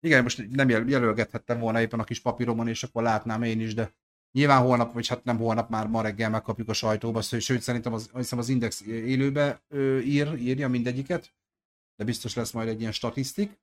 Igen, 0.00 0.22
most 0.22 0.48
nem 0.48 0.68
jel- 0.68 0.88
jelölgethettem 0.88 1.58
volna 1.58 1.80
éppen 1.80 2.00
a 2.00 2.04
kis 2.04 2.20
papíromon, 2.20 2.68
és 2.68 2.82
akkor 2.82 3.02
látnám 3.02 3.42
én 3.42 3.60
is, 3.60 3.74
de 3.74 3.94
nyilván 4.32 4.62
holnap, 4.62 4.92
vagy 4.92 5.06
hát 5.06 5.24
nem 5.24 5.38
holnap, 5.38 5.68
már 5.68 5.86
ma 5.86 6.02
reggel 6.02 6.30
megkapjuk 6.30 6.68
a 6.68 6.72
sajtóba, 6.72 7.22
sőt 7.22 7.60
szerintem 7.60 7.92
az, 7.92 8.10
az 8.12 8.48
Index 8.48 8.80
élőbe 8.86 9.62
ö, 9.68 9.98
ír, 9.98 10.34
írja 10.38 10.68
mindegyiket, 10.68 11.34
de 11.96 12.04
biztos 12.04 12.34
lesz 12.34 12.52
majd 12.52 12.68
egy 12.68 12.80
ilyen 12.80 12.92
statisztik. 12.92 13.58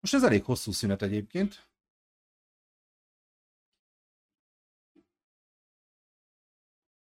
Most 0.00 0.14
ez 0.14 0.22
elég 0.22 0.44
hosszú 0.44 0.72
szünet 0.72 1.02
egyébként. 1.02 1.68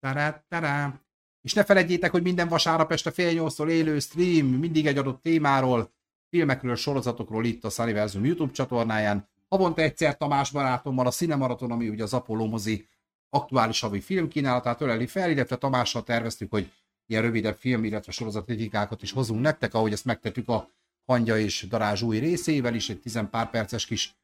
Tará, 0.01 0.45
tará. 0.49 1.01
És 1.43 1.55
ne 1.55 1.65
felejtjétek, 1.65 2.11
hogy 2.11 2.23
minden 2.23 2.49
vasárnap 2.49 2.93
este 2.93 3.11
fél 3.11 3.33
nyolctól 3.33 3.71
élő 3.71 3.99
stream, 3.99 4.47
mindig 4.47 4.87
egy 4.87 4.99
adott 4.99 5.23
témáról, 5.23 5.93
filmekről, 6.29 6.77
sorozatokról 6.77 7.45
itt 7.45 7.65
a 7.65 7.71
Sunnyversum 7.71 8.25
YouTube 8.25 8.53
csatornáján. 8.53 9.29
Havonta 9.49 9.83
egyszer 9.83 10.17
Tamás 10.17 10.51
barátommal 10.51 11.07
a 11.07 11.11
Cinemaraton, 11.11 11.71
ami 11.71 11.89
ugye 11.89 12.03
az 12.03 12.15
Apollo 12.15 12.47
mozi 12.47 12.89
aktuális 13.31 13.81
havi 13.81 14.01
filmkínálatát 14.01 14.81
öleli 14.81 15.07
fel, 15.07 15.31
illetve 15.31 15.57
Tamással 15.57 16.03
terveztük, 16.03 16.51
hogy 16.51 16.73
ilyen 17.07 17.23
rövidebb 17.23 17.57
film, 17.57 17.85
illetve 17.85 18.13
sorozatkritikákat 18.13 19.03
is 19.03 19.13
hozunk 19.13 19.41
nektek, 19.41 19.75
ahogy 19.75 19.93
ezt 19.93 20.05
megtettük 20.05 20.49
a 20.49 20.71
Hangya 21.07 21.39
és 21.39 21.67
Darázs 21.69 22.03
új 22.03 22.19
részével 22.19 22.75
is, 22.75 22.89
egy 22.89 23.01
tizen 23.01 23.31
pár 23.31 23.51
perces 23.51 23.87
kis 23.87 24.15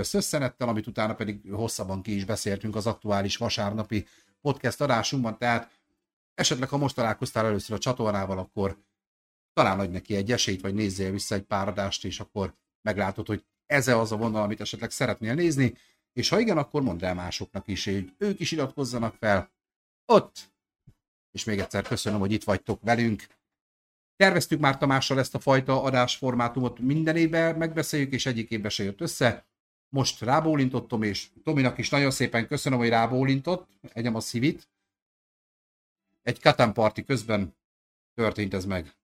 szösszenettel, 0.00 0.68
amit 0.68 0.86
utána 0.86 1.14
pedig 1.14 1.52
hosszabban 1.52 2.02
ki 2.02 2.14
is 2.14 2.24
beszéltünk 2.24 2.76
az 2.76 2.86
aktuális 2.86 3.36
vasárnapi 3.36 4.06
podcast 4.42 4.80
adásunkban, 4.80 5.38
tehát 5.38 5.80
esetleg 6.34 6.68
ha 6.68 6.76
most 6.76 6.94
találkoztál 6.94 7.46
először 7.46 7.76
a 7.76 7.78
csatornával, 7.78 8.38
akkor 8.38 8.78
talán 9.52 9.78
adj 9.80 9.92
neki 9.92 10.16
egy 10.16 10.32
esélyt, 10.32 10.60
vagy 10.60 10.74
nézzél 10.74 11.10
vissza 11.10 11.34
egy 11.34 11.42
pár 11.42 11.68
adást, 11.68 12.04
és 12.04 12.20
akkor 12.20 12.54
meglátod, 12.82 13.26
hogy 13.26 13.44
ez 13.66 13.88
az 13.88 14.12
a 14.12 14.16
vonal, 14.16 14.42
amit 14.42 14.60
esetleg 14.60 14.90
szeretnél 14.90 15.34
nézni, 15.34 15.74
és 16.12 16.28
ha 16.28 16.40
igen, 16.40 16.58
akkor 16.58 16.82
mondd 16.82 17.04
el 17.04 17.14
másoknak 17.14 17.68
is, 17.68 17.84
hogy 17.84 18.14
ők 18.18 18.40
is 18.40 18.52
iratkozzanak 18.52 19.14
fel 19.14 19.50
ott. 20.06 20.50
És 21.30 21.44
még 21.44 21.58
egyszer 21.58 21.82
köszönöm, 21.82 22.18
hogy 22.18 22.32
itt 22.32 22.44
vagytok 22.44 22.82
velünk. 22.82 23.26
Terveztük 24.16 24.60
már 24.60 24.78
Tamással 24.78 25.18
ezt 25.18 25.34
a 25.34 25.38
fajta 25.38 25.82
adásformátumot 25.82 26.78
minden 26.78 27.16
évben 27.16 27.56
megbeszéljük, 27.56 28.12
és 28.12 28.26
egyik 28.26 28.50
évben 28.50 28.70
se 28.70 28.82
jött 28.82 29.00
össze. 29.00 29.46
Most 29.92 30.20
rábólintottam, 30.20 31.02
és 31.02 31.28
Tominak 31.44 31.78
is 31.78 31.88
nagyon 31.88 32.10
szépen 32.10 32.46
köszönöm, 32.46 32.78
hogy 32.78 32.88
rábólintott, 32.88 33.68
egyem 33.92 34.14
a 34.14 34.20
szívit. 34.20 34.68
Egy 36.22 36.40
Katan 36.40 36.72
party 36.72 37.00
közben 37.04 37.56
történt 38.14 38.54
ez 38.54 38.64
meg. 38.64 38.94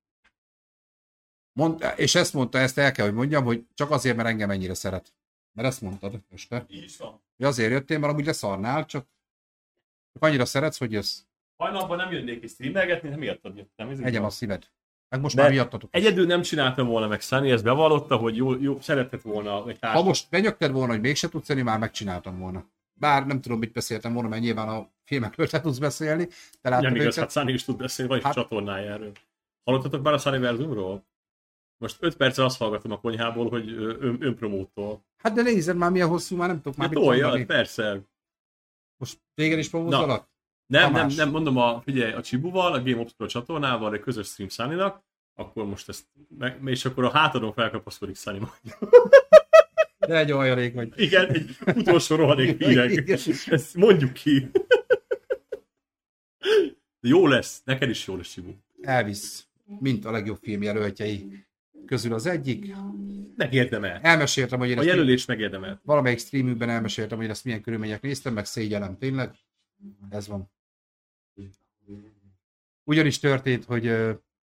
Mond, 1.53 1.85
és 1.97 2.15
ezt 2.15 2.33
mondta, 2.33 2.59
ezt 2.59 2.79
el 2.79 2.93
kell, 2.93 3.05
hogy 3.05 3.15
mondjam, 3.15 3.45
hogy 3.45 3.67
csak 3.75 3.91
azért, 3.91 4.17
mert 4.17 4.29
engem 4.29 4.51
ennyire 4.51 4.75
szeret. 4.75 5.13
Mert 5.53 5.69
ezt 5.69 5.81
mondtad 5.81 6.21
este. 6.31 6.67
Így 6.69 6.95
van. 6.99 7.21
Hogy 7.37 7.47
azért 7.47 7.71
jöttél, 7.71 7.99
mert 7.99 8.13
amúgy 8.13 8.27
leszarnál, 8.27 8.87
csak, 8.87 9.07
csak 10.13 10.23
annyira 10.23 10.45
szeretsz, 10.45 10.79
hogy 10.79 10.93
jössz. 10.93 11.21
Hajnalban 11.57 11.97
nem 11.97 12.13
jönnék 12.13 12.43
is 12.43 12.51
streamelgetni, 12.51 13.09
nem 13.09 13.19
miattad 13.19 13.57
jöttem. 13.57 13.89
Ez 13.89 13.99
Egyem 13.99 14.25
a 14.25 14.31
szíved. 14.31 14.71
Meg 15.09 15.21
most 15.21 15.35
De 15.37 15.43
már 15.43 15.51
miattatok. 15.51 15.97
is. 15.97 16.01
Egyedül 16.03 16.27
nem 16.27 16.43
csináltam 16.43 16.87
volna 16.87 17.07
meg 17.07 17.21
Sunny, 17.21 17.51
ezt 17.51 17.65
bevallotta, 17.65 18.17
hogy 18.17 18.37
jó, 18.37 18.61
jó 18.61 18.81
szeretett 18.81 19.23
volna 19.23 19.69
egy 19.69 19.79
Ha 19.81 19.93
társ. 19.93 20.05
most 20.05 20.31
benyögted 20.31 20.73
volna, 20.73 20.93
hogy 20.93 21.01
mégse 21.01 21.29
tudsz 21.29 21.49
jönni, 21.49 21.63
már 21.63 21.79
megcsináltam 21.79 22.39
volna. 22.39 22.65
bár 23.01 23.27
nem 23.27 23.41
tudom, 23.41 23.59
mit 23.59 23.73
beszéltem 23.73 24.13
volna, 24.13 24.29
mert 24.29 24.43
nyilván 24.43 24.69
a 24.69 24.89
filmekről 25.05 25.49
te 25.49 25.61
tudsz 25.61 25.79
beszélni. 25.79 26.29
Te 26.61 26.69
láttad 26.69 26.85
Nem 26.85 26.95
igaz, 26.95 27.07
őket. 27.07 27.19
hát 27.19 27.31
Sunny 27.31 27.55
is 27.55 27.65
tud 27.65 27.77
beszélni, 27.77 28.11
vagy 28.11 28.23
Hát- 28.23 28.35
hát... 28.35 28.43
csatornájáról. 28.45 29.13
Hallottatok 29.65 30.03
már 30.03 30.13
a 30.15 30.19
Sunnyverzumról? 30.19 31.07
Most 31.79 31.97
5 32.01 32.17
perccel 32.17 32.45
azt 32.45 32.59
hallgatom 32.59 32.93
a 32.93 33.01
konyhából, 33.01 33.49
hogy 33.49 33.73
ön, 33.73 34.17
önpromótól. 34.21 35.05
Hát 35.23 35.33
de 35.33 35.43
nézd 35.43 35.77
már 35.77 35.91
milyen 35.91 36.09
hosszú, 36.09 36.37
már 36.37 36.49
nem 36.49 36.57
tudok 36.63 36.77
már 36.79 36.87
Hát 36.89 36.97
mit 36.97 37.05
mondani. 37.07 37.31
tolja, 37.31 37.47
persze. 37.47 38.01
Most 38.97 39.19
téged 39.35 39.59
is 39.59 39.69
promózolak? 39.69 40.29
Nem, 40.69 40.83
nem, 40.83 40.93
Tamás. 40.93 41.15
nem, 41.15 41.31
mondom, 41.31 41.57
a, 41.57 41.81
figyelj, 41.81 42.13
a 42.13 42.23
Csibuval, 42.23 42.73
a 42.73 42.83
Game 42.83 43.01
of 43.01 43.13
Thrones 43.13 43.33
csatornával, 43.33 43.95
egy 43.95 44.01
közös 44.01 44.27
stream 44.27 44.49
sunny 44.49 44.81
akkor 45.39 45.67
most 45.67 45.89
ezt, 45.89 46.05
meg, 46.39 46.59
és 46.65 46.85
akkor 46.85 47.05
a 47.05 47.11
hátadon 47.11 47.53
felkapaszkodik 47.53 48.17
Sunny 48.17 48.39
majd. 48.41 48.91
De 49.99 50.17
egy 50.19 50.33
olyan 50.33 50.57
rég 50.57 50.75
vagy. 50.75 50.93
Igen, 50.97 51.27
egy 51.31 51.57
utolsó 51.75 52.17
rohadék 52.17 52.65
hírek. 52.65 53.09
Ezt 53.47 53.75
mondjuk 53.75 54.13
ki. 54.13 54.51
De 57.01 57.09
jó 57.09 57.27
lesz, 57.27 57.63
neked 57.65 57.89
is 57.91 58.07
jó 58.07 58.17
lesz, 58.17 58.33
Csibu. 58.33 58.51
Elvisz, 58.81 59.47
mint 59.81 60.05
a 60.05 60.11
legjobb 60.11 60.39
filmjelöltjei 60.43 61.47
közül 61.87 62.15
az 62.15 62.27
egyik. 62.27 62.75
Megérdemel. 63.37 63.99
Elmeséltem, 64.03 64.59
hogy 64.59 64.69
én 64.69 64.79
A 64.79 64.83
jelölés 64.83 65.25
megérdemel. 65.25 65.81
valamelyik 65.85 66.19
streamünkben 66.19 66.69
elmeséltem, 66.69 67.19
hogy 67.19 67.29
ezt 67.29 67.45
milyen 67.45 67.63
körülmények 67.63 68.01
néztem, 68.03 68.33
meg 68.33 68.45
szégyellem 68.45 68.99
tényleg. 68.99 69.35
Ez 70.11 70.29
van. 70.29 70.51
Ugyanis 72.89 73.19
történt, 73.19 73.65
hogy 73.65 73.97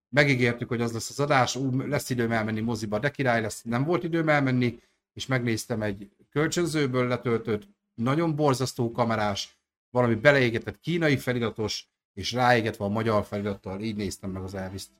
megígértük, 0.08 0.68
hogy 0.68 0.80
az 0.80 0.92
lesz 0.92 1.10
az 1.10 1.20
adás, 1.20 1.56
ú, 1.56 1.80
lesz 1.80 2.10
időm 2.10 2.32
elmenni 2.32 2.60
moziba, 2.60 2.98
de 2.98 3.10
király 3.10 3.40
lesz, 3.40 3.62
nem 3.62 3.84
volt 3.84 4.02
időm 4.02 4.28
elmenni, 4.28 4.80
és 5.12 5.26
megnéztem 5.26 5.82
egy 5.82 6.10
kölcsönzőből 6.30 7.08
letöltött, 7.08 7.68
nagyon 7.94 8.36
borzasztó 8.36 8.90
kamerás, 8.90 9.58
valami 9.90 10.14
beleégetett 10.14 10.80
kínai 10.80 11.16
feliratos, 11.16 11.88
és 12.14 12.32
ráégetve 12.32 12.84
a 12.84 12.88
magyar 12.88 13.24
felirattal, 13.24 13.80
így 13.80 13.96
néztem 13.96 14.30
meg 14.30 14.42
az 14.42 14.54
elviszt. 14.54 14.90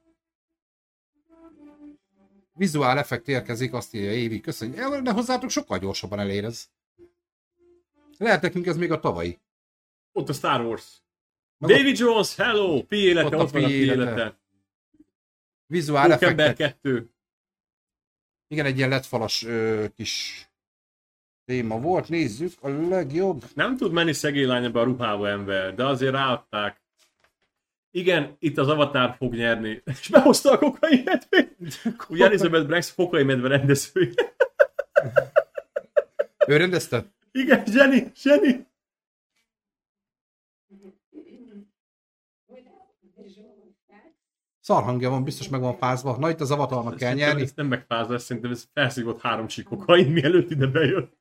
Vizuál 2.53 2.99
effekt 2.99 3.29
érkezik, 3.29 3.73
azt 3.73 3.95
írja 3.95 4.13
Évi, 4.13 4.41
köszönjük, 4.41 4.99
de 4.99 5.13
hozzátok 5.13 5.51
sokkal 5.51 5.79
gyorsabban 5.79 6.19
elérez. 6.19 6.71
Lehet 8.17 8.43
nekünk 8.43 8.67
ez 8.67 8.77
még 8.77 8.93
a 8.93 9.01
tavalyi. 9.01 9.39
Ott 10.13 10.29
a 10.29 10.33
Star 10.33 10.61
Wars. 10.61 11.03
David 11.59 11.99
Jones, 11.99 12.37
hello! 12.37 12.83
Pi 12.83 12.97
élete, 12.97 13.27
Ott 13.37 13.43
ott, 13.43 13.51
van 13.51 13.65
a 13.65 13.67
Pi 13.67 13.73
élete. 13.73 14.01
élete. 14.01 14.39
Vizuál 15.67 16.13
effektet. 16.13 16.57
2. 16.57 17.11
Igen, 18.49 18.67
egy 18.67 18.77
ilyen 18.77 18.89
letfalas 18.89 19.45
ö, 19.45 19.85
kis 19.97 20.47
téma 21.45 21.81
volt. 21.81 22.09
Nézzük, 22.09 22.53
a 22.61 22.69
legjobb. 22.69 23.45
Nem 23.55 23.77
tud 23.77 23.93
menni 23.93 24.13
szegény 24.13 24.47
lány 24.47 24.65
ebbe 24.65 24.81
a 24.81 24.85
ruhába 24.85 25.29
ember, 25.29 25.75
de 25.75 25.85
azért 25.85 26.13
ráadták. 26.13 26.81
Igen, 27.91 28.37
itt 28.39 28.59
az 28.59 28.69
Avatar 28.69 29.15
fog 29.17 29.35
nyerni. 29.35 29.83
És 29.85 30.09
behozta 30.09 30.51
a 30.53 30.59
kokai 30.59 31.03
medvét. 31.05 31.57
Ugye 32.09 32.25
Elizabeth 32.25 32.69
Banks 32.69 32.95
kokai 32.95 33.23
medve 33.23 33.49
rendezője. 33.49 34.13
Ő 36.47 36.57
rendezte? 36.57 37.05
Igen, 37.33 37.65
zseni, 37.67 38.13
zseni. 38.17 38.67
Szarhangja 44.69 45.11
van, 45.11 45.25
biztos 45.25 45.49
meg 45.49 45.61
van 45.61 45.77
fázva. 45.77 46.17
Na 46.19 46.31
itt 46.31 46.41
az 46.41 46.51
avatarnak 46.51 46.97
kell 46.97 47.15
nyerni. 47.15 47.43
Ez 47.43 47.53
nem 47.55 47.67
megfázva, 47.67 48.19
szerintem 48.19 48.51
ez 48.51 48.69
felszívott 48.73 49.21
három 49.21 49.47
csík 49.47 49.65
kokain, 49.65 50.13
mielőtt 50.13 50.51
ide 50.51 50.67
bejött. 50.67 51.17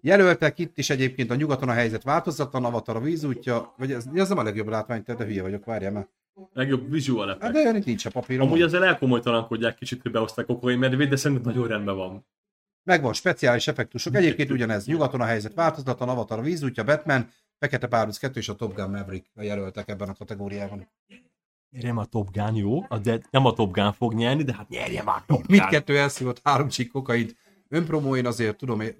Jelöltek 0.00 0.58
itt 0.58 0.78
is 0.78 0.90
egyébként 0.90 1.30
a 1.30 1.34
nyugaton 1.34 1.68
a 1.68 1.72
helyzet 1.72 2.02
változatlan, 2.02 2.64
avatar 2.64 2.96
a 2.96 3.00
vízútja, 3.00 3.74
vagy 3.76 3.92
ez, 3.92 4.06
ez 4.14 4.28
nem 4.28 4.38
a 4.38 4.42
legjobb 4.42 4.68
látvány, 4.68 5.02
de 5.06 5.24
hülye 5.24 5.42
vagyok, 5.42 5.64
várjál 5.64 5.92
már. 5.92 6.08
Legjobb 6.52 6.90
visual 6.90 7.26
Hát 7.28 7.36
effect. 7.36 7.52
de 7.52 7.60
olyan 7.60 7.76
itt 7.76 7.84
nincs 7.84 8.04
a 8.04 8.10
papírom. 8.10 8.46
Amúgy 8.46 8.62
ezzel 8.62 8.84
elkomolytalankodják 8.84 9.74
kicsit, 9.74 10.02
hogy 10.02 10.10
behozták 10.10 10.46
kokai 10.46 10.76
medvét, 10.76 11.08
de 11.08 11.16
szerintem 11.16 11.52
nagyon 11.52 11.68
rendben 11.68 11.96
van. 11.96 12.26
Megvan 12.82 13.12
speciális 13.12 13.68
effektusok. 13.68 14.14
Egyébként 14.14 14.50
ugyanez. 14.50 14.86
Nyugaton 14.86 15.20
a 15.20 15.24
helyzet 15.24 15.54
változatlan, 15.54 16.08
avatar 16.08 16.38
a 16.38 16.42
vízútja, 16.42 16.84
Batman, 16.84 17.28
Fekete 17.58 17.86
Párduc 17.86 18.18
2 18.18 18.40
és 18.40 18.48
a 18.48 18.54
Top 18.54 18.74
Gun 18.74 18.90
Maverick 18.90 19.26
a 19.34 19.42
jelöltek 19.42 19.88
ebben 19.88 20.08
a 20.08 20.14
kategóriában. 20.14 20.88
Nyerjem 21.70 21.98
a 21.98 22.04
Top 22.04 22.30
Gun, 22.32 22.54
jó? 22.54 22.84
A 22.88 22.98
de 22.98 23.20
nem 23.30 23.44
a 23.46 23.52
Top 23.52 23.72
Gun 23.72 23.92
fog 23.92 24.14
nyerni, 24.14 24.42
de 24.42 24.54
hát 24.54 24.68
nyerjem 24.68 25.08
a 25.08 25.22
Top 25.26 25.46
Gun. 25.46 25.56
Mindkettő 25.56 25.98
elszívott 25.98 26.40
három 26.44 26.68
csík 26.68 26.90
kokaint. 26.90 27.36
Önpromó 27.68 28.16
én 28.16 28.26
azért 28.26 28.56
tudom, 28.56 28.80
é- 28.80 28.98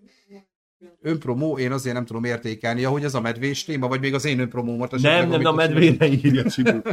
önpromó 1.00 1.58
én 1.58 1.72
azért 1.72 1.94
nem 1.94 2.04
tudom 2.04 2.24
értékelni, 2.24 2.84
ahogy 2.84 3.04
ez 3.04 3.14
a 3.14 3.20
medvés 3.20 3.64
téma, 3.64 3.88
vagy 3.88 4.00
még 4.00 4.14
az 4.14 4.24
én 4.24 4.38
önpromómat. 4.38 4.90
Nem, 4.90 5.28
nem, 5.28 5.40
de 5.40 5.48
a 5.48 5.52
medvére 5.52 6.06
írja 6.06 6.50
Csibu. 6.50 6.80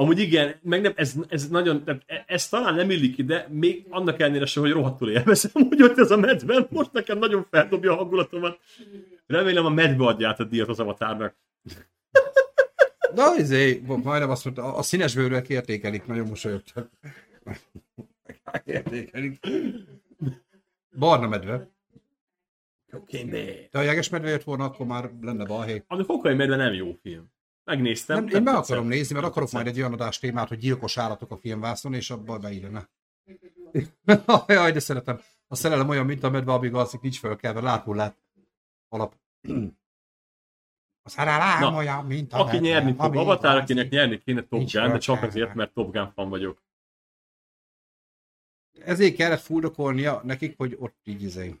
Amúgy 0.00 0.18
igen, 0.18 0.54
meg 0.62 0.80
nem, 0.80 0.92
ez, 0.96 1.14
ez 1.28 1.48
nagyon, 1.48 1.82
e- 2.06 2.24
ez 2.26 2.48
talán 2.48 2.74
nem 2.74 2.90
illik 2.90 3.18
ide, 3.18 3.46
még 3.50 3.86
annak 3.88 4.20
ellenére 4.20 4.46
sem, 4.46 4.62
hogy 4.62 4.72
rohadtul 4.72 5.10
élvezem, 5.10 5.52
hogy 5.68 5.82
ott 5.82 5.98
ez 5.98 6.10
a 6.10 6.16
medve, 6.16 6.66
most 6.70 6.92
nekem 6.92 7.18
nagyon 7.18 7.46
feldobja 7.50 7.92
a 7.92 7.96
hangulatomat. 7.96 8.60
Remélem 9.26 9.64
a 9.64 9.70
medve 9.70 10.04
adja 10.04 10.28
át 10.28 10.40
a 10.40 10.44
díjat 10.44 10.68
az 10.68 10.80
avatárnak. 10.80 11.36
Na, 13.14 13.36
izé, 13.36 13.82
majdnem 13.86 14.30
azt 14.30 14.44
mondta, 14.44 14.74
a 14.74 14.82
színes 14.82 15.14
bőrűek 15.14 15.48
értékelik, 15.48 16.06
nagyon 16.06 16.26
mosolyogtak. 16.26 16.90
értékelik. 18.64 19.46
Barna 20.98 21.28
medve. 21.28 21.68
Oké, 22.92 23.24
De 23.24 23.78
ha 23.78 23.84
jeges 23.84 24.08
medve 24.08 24.28
jött 24.28 24.44
volna, 24.44 24.64
akkor 24.64 24.86
már 24.86 25.10
lenne 25.20 25.44
balhé. 25.44 25.84
A 25.86 26.04
kokai 26.04 26.34
medve 26.34 26.56
nem 26.56 26.72
jó 26.72 26.92
film. 27.02 27.32
Megnéztem. 27.70 28.16
Nem, 28.16 28.28
én 28.28 28.42
meg 28.42 28.54
tetszett. 28.54 28.70
akarom 28.70 28.86
nézni, 28.86 29.14
mert 29.14 29.26
akarok 29.26 29.48
tetszett. 29.48 29.64
majd 29.64 29.76
egy 29.76 29.82
olyan 29.82 29.92
adás 29.92 30.18
témát, 30.18 30.48
hogy 30.48 30.58
gyilkos 30.58 30.96
állatok 30.96 31.30
a 31.30 31.36
filmvászon, 31.36 31.94
és 31.94 32.10
abban 32.10 32.40
beírne. 32.40 32.88
Jaj, 34.46 34.72
de 34.72 34.80
szeretem. 34.80 35.20
A 35.46 35.54
szerelem 35.54 35.88
olyan, 35.88 36.06
mint 36.06 36.22
a 36.22 36.30
medve, 36.30 36.52
amíg 36.52 36.74
alszik, 36.74 37.00
nincs 37.00 37.18
fölkelve, 37.18 37.60
láthullát. 37.60 38.16
Alap. 38.88 39.14
A 41.02 41.08
szerelem 41.08 41.60
Na, 41.60 41.76
olyan, 41.76 42.04
mint 42.04 42.32
a 42.32 42.38
Aki 42.38 42.52
medve, 42.52 42.68
nyerni 42.68 42.90
fog, 42.90 43.00
amíg 43.00 43.18
Avatar, 43.18 43.56
akinek 43.56 43.90
nyerni 43.90 44.18
kéne 44.18 44.40
Top 44.40 44.70
Gun, 44.70 44.90
de 44.90 44.98
csak 44.98 45.22
azért, 45.22 45.54
mert 45.54 45.72
Top 45.72 45.92
Gun 45.92 46.12
fan 46.12 46.28
vagyok. 46.28 46.62
Ezért 48.80 49.14
kellett 49.14 49.40
fuldokolnia 49.40 50.20
nekik, 50.24 50.56
hogy 50.56 50.76
ott 50.78 50.96
így 51.04 51.22
izé. 51.22 51.60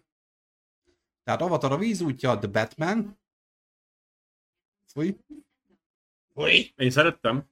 Tehát 1.24 1.40
Avatar 1.40 1.72
a 1.72 1.76
vízútja, 1.76 2.38
The 2.38 2.48
Batman. 2.48 3.18
Fúj. 4.86 5.16
Fúj! 6.34 6.72
Én 6.76 6.90
szerettem. 6.90 7.48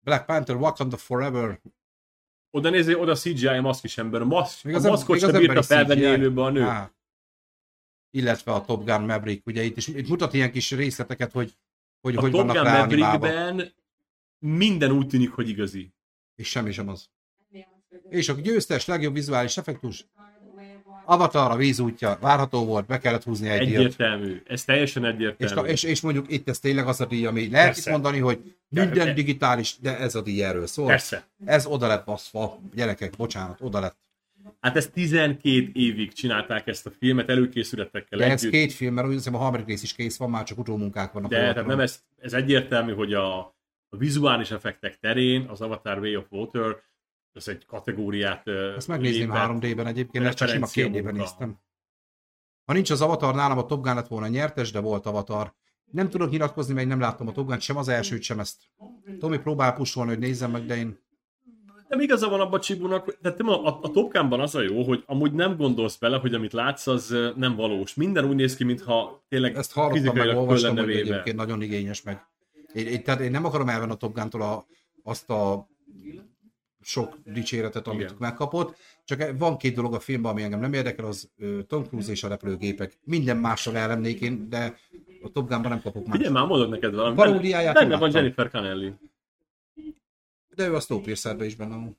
Black 0.00 0.26
Panther, 0.26 0.56
Wakanda 0.56 0.96
Forever. 0.96 1.60
Oda 2.50 2.70
nézzél, 2.70 2.98
oda 2.98 3.14
CGI 3.14 3.58
maszkis 3.58 3.98
ember. 3.98 4.20
A, 4.20 4.24
maszk, 4.24 4.64
Még 4.64 4.74
a 4.74 4.76
az 4.76 4.84
em- 4.84 4.90
maszkot 4.90 5.18
sem 5.18 5.32
bírta 5.32 5.62
felvenni 5.62 6.00
élőbe 6.00 6.42
a 6.42 6.50
nő. 6.50 6.62
Á. 6.62 6.92
Illetve 8.10 8.52
a 8.52 8.64
Top 8.64 8.84
Gun 8.84 9.00
Maverick, 9.02 9.46
ugye 9.46 9.62
itt 9.62 9.76
is 9.76 9.86
itt 9.86 10.08
mutat 10.08 10.32
ilyen 10.32 10.52
kis 10.52 10.70
részleteket, 10.70 11.32
hogy 11.32 11.56
hogy, 12.00 12.16
a 12.16 12.20
hogy 12.20 12.30
Top 12.30 12.40
vannak 12.40 12.64
Gun 12.64 12.72
Maverickben 12.72 13.74
minden 14.38 14.90
úgy 14.90 15.06
tűnik, 15.06 15.30
hogy 15.30 15.48
igazi. 15.48 15.92
és 16.34 16.48
semmi 16.48 16.72
sem 16.72 16.88
az. 16.88 17.10
És 18.08 18.28
a 18.28 18.32
győztes 18.34 18.86
legjobb 18.86 19.14
vizuális 19.14 19.56
effektus, 19.56 20.06
Avatar 21.04 21.50
a 21.50 21.56
vízútja, 21.56 22.18
várható 22.20 22.64
volt, 22.64 22.86
be 22.86 22.98
kellett 22.98 23.22
húzni 23.22 23.48
egy 23.48 23.66
díjat. 23.66 23.80
Egyértelmű. 23.80 24.42
Ez 24.46 24.64
teljesen 24.64 25.04
És, 25.04 25.10
egyértelmű. 25.10 25.68
és, 25.68 25.82
és, 25.82 26.00
mondjuk 26.00 26.30
itt 26.32 26.48
ez 26.48 26.58
tényleg 26.58 26.86
az 26.86 27.00
a 27.00 27.06
díj, 27.06 27.26
ami 27.26 27.40
lehet 27.50 27.68
itt 27.68 27.74
Persze. 27.74 27.90
mondani, 27.90 28.18
hogy 28.18 28.54
minden 28.68 29.06
De- 29.06 29.12
digitális, 29.12 29.76
de 29.80 29.98
ez 29.98 30.14
a 30.14 30.22
díj 30.22 30.42
erről 30.44 30.66
szól. 30.66 30.86
Persze. 30.86 31.24
Ez 31.44 31.66
oda 31.66 31.86
lett 31.86 32.04
baszva, 32.04 32.58
gyerekek, 32.74 33.14
bocsánat, 33.16 33.58
oda 33.60 33.80
lett. 33.80 33.96
Hát 34.60 34.76
ez 34.76 34.88
12 34.88 35.70
évig 35.72 36.12
csinálták 36.12 36.66
ezt 36.66 36.86
a 36.86 36.90
filmet 36.98 37.28
előkészületekkel 37.28 38.18
De 38.18 38.24
ez 38.24 38.40
együtt. 38.40 38.50
két 38.52 38.72
film, 38.72 38.94
mert 38.94 39.06
úgy 39.08 39.12
hiszem 39.12 39.34
a 39.34 39.38
harmadik 39.38 39.66
rész 39.66 39.82
is 39.82 39.92
kész 39.94 40.16
van, 40.16 40.30
már 40.30 40.44
csak 40.44 40.58
utómunkák 40.58 41.12
vannak. 41.12 41.30
De 41.30 41.36
tehát 41.52 41.66
nem 41.66 41.80
ez, 41.80 42.02
ez 42.20 42.32
egyértelmű, 42.32 42.92
hogy 42.92 43.14
a, 43.14 43.38
a 43.88 43.96
vizuális 43.98 44.50
effektek 44.50 44.98
terén 44.98 45.46
az 45.48 45.60
Avatar 45.60 45.98
Way 45.98 46.16
of 46.16 46.24
Water 46.30 46.76
ez 47.34 47.48
egy 47.48 47.66
kategóriát 47.66 48.48
Ezt 48.76 48.88
megnézném 48.88 49.32
lépett. 49.32 49.48
3D-ben 49.48 49.86
egyébként, 49.86 50.24
mert 50.24 50.36
csak 50.36 50.48
sima 50.48 50.66
Referencia 50.66 51.00
2D-ben 51.00 51.14
munka. 51.14 51.18
néztem. 51.18 51.58
Ha 52.64 52.72
nincs 52.72 52.90
az 52.90 53.00
Avatar, 53.00 53.34
nálam 53.34 53.58
a 53.58 53.66
Top 53.66 53.82
Gun 53.82 53.94
lett 53.94 54.08
volna 54.08 54.26
nyertes, 54.26 54.70
de 54.70 54.80
volt 54.80 55.06
Avatar. 55.06 55.54
Nem 55.90 56.08
tudok 56.08 56.30
nyilatkozni, 56.30 56.74
mert 56.74 56.88
nem 56.88 57.00
láttam 57.00 57.28
a 57.28 57.32
Top 57.32 57.46
Gun, 57.46 57.60
sem 57.60 57.76
az 57.76 57.88
elsőt, 57.88 58.22
sem 58.22 58.40
ezt. 58.40 58.56
Tomi 59.18 59.38
próbál 59.38 59.72
pusolni, 59.72 60.10
hogy 60.10 60.18
nézzem 60.18 60.50
meg, 60.50 60.66
de 60.66 60.76
én 60.76 60.98
Nem 61.88 62.00
igaza 62.00 62.28
van 62.28 62.40
abban 62.40 62.60
Csibunak, 62.60 63.18
tehát 63.20 63.38
nem 63.38 63.48
a, 63.48 63.66
a, 63.82 63.90
Top 63.90 64.12
Gun-ban 64.12 64.40
az 64.40 64.54
a 64.54 64.60
jó, 64.60 64.82
hogy 64.82 65.02
amúgy 65.06 65.32
nem 65.32 65.56
gondolsz 65.56 65.96
bele, 65.96 66.18
hogy 66.18 66.34
amit 66.34 66.52
látsz, 66.52 66.86
az 66.86 67.16
nem 67.36 67.56
valós. 67.56 67.94
Minden 67.94 68.24
úgy 68.24 68.36
néz 68.36 68.56
ki, 68.56 68.64
mintha 68.64 69.24
tényleg 69.28 69.56
ezt 69.56 69.72
hallottam, 69.72 70.16
meg 70.16 70.36
olvastam, 70.36 70.76
hogy 70.76 70.90
egyébként 70.90 71.36
nagyon 71.36 71.62
igényes 71.62 72.02
meg. 72.02 72.26
Én, 72.72 72.86
én, 72.86 73.02
tehát 73.02 73.20
én 73.20 73.30
nem 73.30 73.44
akarom 73.44 73.68
elvenni 73.68 73.92
a 73.92 73.94
Top 73.94 74.14
Gun-tól 74.14 74.42
a, 74.42 74.66
azt 75.02 75.30
a 75.30 75.68
sok 76.82 77.18
dicséretet, 77.24 77.86
amit 77.86 78.00
Igen. 78.00 78.14
megkapott. 78.18 78.76
Csak 79.04 79.38
van 79.38 79.56
két 79.56 79.74
dolog 79.74 79.94
a 79.94 80.00
filmben, 80.00 80.32
ami 80.32 80.42
engem 80.42 80.60
nem 80.60 80.72
érdekel, 80.72 81.04
az 81.04 81.30
Tom 81.66 81.84
Cruise 81.84 82.10
és 82.10 82.24
a 82.24 82.28
repülőgépek. 82.28 82.98
Minden 83.04 83.36
mással 83.36 83.76
ellennék 83.76 84.20
én, 84.20 84.48
de 84.48 84.78
a 85.22 85.28
Top 85.28 85.48
Gunban 85.48 85.70
nem 85.70 85.80
kapok 85.80 86.06
más. 86.06 86.16
Figyelj 86.16 86.34
már, 86.34 86.46
mondok 86.46 86.70
neked 86.70 86.94
valamit. 86.94 87.16
Paródiáját 87.18 87.74
Benne 87.74 87.96
van. 87.96 88.10
Jennifer 88.12 88.50
Connelly. 88.50 88.92
De 90.54 90.66
ő 90.66 90.74
a 90.74 90.80
Snowpiercerben 90.80 91.46
is 91.46 91.56
benne 91.56 91.74
van. 91.74 91.96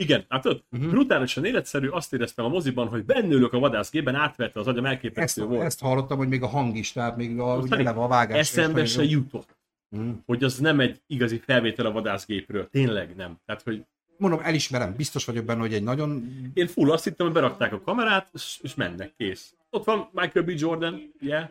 Igen, 0.00 0.24
látod? 0.28 0.64
Mhm. 0.68 0.82
Uh-huh. 0.82 0.90
Brutálisan 0.98 1.44
életszerű, 1.44 1.88
azt 1.88 2.12
éreztem 2.12 2.44
a 2.44 2.48
moziban, 2.48 2.88
hogy 2.88 3.04
bennülök 3.04 3.52
a 3.52 3.58
vadászgében, 3.58 4.14
átvette 4.14 4.60
az 4.60 4.66
agyam, 4.66 4.84
Ezt, 4.84 4.94
elképesztő 4.94 5.44
volt. 5.44 5.62
ezt 5.62 5.80
hallottam, 5.80 6.18
hogy 6.18 6.28
még 6.28 6.42
a 6.42 6.46
hang 6.46 6.76
is, 6.76 6.92
tehát 6.92 7.16
még 7.16 7.38
a, 7.38 7.62
eleve 7.68 8.00
a 8.00 8.08
vágás. 8.08 8.38
Eszembe 8.38 8.84
se 8.84 9.02
jutott, 9.02 9.56
Mhm. 9.88 10.10
hogy 10.26 10.44
az 10.44 10.58
nem 10.58 10.80
egy 10.80 11.02
igazi 11.06 11.38
felvétel 11.38 11.86
a 11.86 11.92
vadászgépről. 11.92 12.68
Tényleg 12.70 13.16
nem. 13.16 13.38
Tehát, 13.46 13.62
hogy 13.62 13.84
Mondom, 14.16 14.40
elismerem, 14.42 14.94
biztos 14.96 15.24
vagyok 15.24 15.44
benne, 15.44 15.60
hogy 15.60 15.74
egy 15.74 15.82
nagyon... 15.82 16.32
én 16.54 16.66
full 16.66 16.90
azt 16.90 17.04
hittem, 17.04 17.26
hogy 17.26 17.34
berakták 17.34 17.72
a 17.72 17.80
kamerát, 17.80 18.28
és, 18.32 18.58
és 18.62 18.74
mennek, 18.74 19.14
kész. 19.16 19.54
Ott 19.70 19.84
van 19.84 20.08
Michael 20.12 20.44
B. 20.44 20.48
Jordan, 20.50 21.12
yeah. 21.20 21.48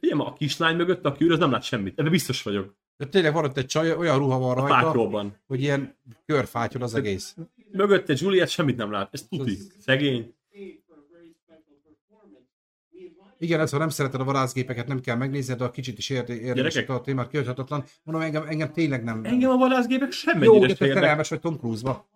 Figyelj, 0.00 0.20
a 0.20 0.32
kislány 0.32 0.76
mögött, 0.76 1.04
aki 1.04 1.24
ül, 1.24 1.32
az 1.32 1.38
nem 1.38 1.50
lát 1.50 1.62
semmit. 1.62 1.98
Ebben 1.98 2.10
biztos 2.10 2.42
vagyok. 2.42 2.74
De 2.96 3.06
tényleg 3.06 3.32
van 3.32 3.44
ott 3.44 3.56
egy 3.56 3.66
csaj, 3.66 3.92
olyan 3.92 4.18
ruha 4.18 4.38
van 4.38 4.50
A 4.50 4.54
rajta, 4.60 4.74
fátyolban. 4.86 5.36
hogy 5.46 5.60
ilyen 5.60 5.96
körfátyol 6.26 6.82
az 6.82 6.94
egész. 6.94 7.36
Mögötte 7.72 8.14
Juliet 8.16 8.48
semmit 8.48 8.76
nem 8.76 8.90
lát. 8.90 9.14
Ez 9.14 9.26
tuti. 9.28 9.50
Ez- 9.50 9.72
Szegény. 9.78 10.34
Igen, 13.38 13.60
ez, 13.60 13.70
ha 13.70 13.78
nem 13.78 13.88
szereted 13.88 14.20
a 14.20 14.24
vadászgépeket, 14.24 14.86
nem 14.86 15.00
kell 15.00 15.16
megnézned, 15.16 15.58
de 15.58 15.64
a 15.64 15.70
kicsit 15.70 15.98
is 15.98 16.10
érde- 16.10 16.40
érdemes 16.40 16.72
Gyerekek? 16.72 16.96
a 16.96 17.00
témát, 17.00 17.28
kihagyhatatlan. 17.28 17.84
Mondom, 18.02 18.24
engem, 18.24 18.44
engem 18.48 18.72
tényleg 18.72 19.04
nem... 19.04 19.24
Engem 19.24 19.50
a 19.50 19.56
vadászgépek 19.56 20.08
Jó, 20.08 20.10
semmennyire 20.10 20.66
de 20.66 20.74
se 20.74 20.92
te 21.00 21.24
vagy 21.28 21.40
Tom 21.40 21.56
Cruise-ba. 21.58 22.06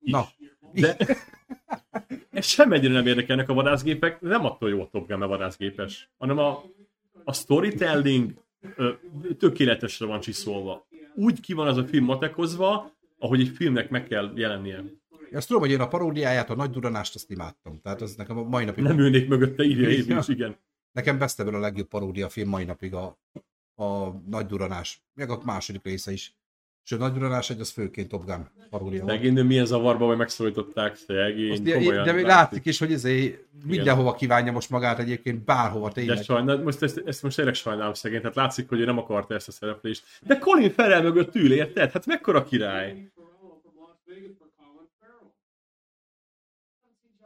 Na, 0.00 0.26
De 0.72 0.96
ez 2.30 2.46
semmennyire 2.46 2.92
nem 2.92 3.06
érdekelnek 3.06 3.48
a 3.48 3.54
vadászgépek, 3.54 4.20
nem 4.20 4.44
attól 4.44 4.68
jó 4.68 4.80
a 4.80 4.88
Top 4.92 5.08
Gun, 5.08 5.18
mert 5.18 5.30
vadászgépes, 5.30 6.10
hanem 6.18 6.38
a, 6.38 6.64
a 7.24 7.32
storytelling 7.32 8.32
ö, 8.76 8.90
tökéletesre 9.38 10.06
van 10.06 10.20
csiszolva. 10.20 10.86
Úgy 11.14 11.40
ki 11.40 11.52
van 11.52 11.66
az 11.66 11.76
a 11.76 11.84
film 11.84 12.04
matekozva, 12.04 12.92
ahogy 13.18 13.40
egy 13.40 13.48
filmnek 13.48 13.90
meg 13.90 14.06
kell 14.06 14.32
jelennie. 14.34 14.82
Azt 15.36 15.46
tudom, 15.46 15.62
hogy 15.62 15.70
én 15.70 15.80
a 15.80 15.88
paródiáját, 15.88 16.50
a 16.50 16.54
nagy 16.54 16.70
duranást, 16.70 17.14
azt 17.14 17.30
imádtam. 17.30 17.80
Tehát 17.80 18.00
az 18.00 18.14
nekem 18.14 18.38
a 18.38 18.42
mai 18.42 18.64
napig... 18.64 18.84
Nem 18.84 18.98
ülnék 18.98 19.28
mögötte, 19.28 19.62
írja 19.64 19.88
Évi 19.88 20.16
is, 20.16 20.28
igen. 20.28 20.56
Nekem 20.92 21.24
Ever 21.36 21.54
a 21.54 21.58
legjobb 21.58 21.88
paródia 21.88 22.28
film 22.28 22.48
mai 22.48 22.64
napig 22.64 22.94
a, 22.94 23.18
a 23.74 24.08
nagy 24.26 24.46
duranás. 24.46 25.02
Meg 25.14 25.30
a 25.30 25.40
második 25.44 25.84
része 25.84 26.12
is. 26.12 26.36
És 26.84 26.92
a 26.92 26.96
nagy 26.96 27.12
duranás 27.12 27.50
egy, 27.50 27.60
az 27.60 27.70
főként 27.70 28.08
Top 28.08 28.24
Gun 28.24 28.48
paródia 28.70 29.04
nő 29.04 29.42
milyen 29.42 29.66
zavarba, 29.66 30.06
hogy 30.06 30.16
megszólították, 30.16 30.96
szegény, 30.96 31.50
Azt, 31.50 31.62
de, 31.62 32.02
de 32.02 32.12
még 32.12 32.24
látszik 32.24 32.66
is, 32.66 32.78
hogy 32.78 32.92
ezé 32.92 33.44
mindenhova 33.64 34.14
kívánja 34.14 34.52
most 34.52 34.70
magát 34.70 34.98
egyébként, 34.98 35.44
bárhova 35.44 35.86
De 35.86 35.92
tényleg. 35.92 36.22
sajnál, 36.22 36.56
most 36.56 36.82
ezt, 36.82 37.02
ezt 37.04 37.22
most 37.22 37.36
tényleg 37.36 37.54
sajnálom 37.54 37.94
szegény, 37.94 38.20
tehát 38.20 38.36
látszik, 38.36 38.68
hogy 38.68 38.80
ő 38.80 38.84
nem 38.84 38.98
akarta 38.98 39.34
ezt 39.34 39.48
a 39.48 39.52
szereplést. 39.52 40.04
De 40.22 40.38
Colin 40.38 40.70
Farrell 40.70 41.02
mögött 41.02 41.34
ül, 41.34 41.52
érted? 41.52 41.90
Hát 41.90 42.06
mekkora 42.06 42.44
király? 42.44 43.10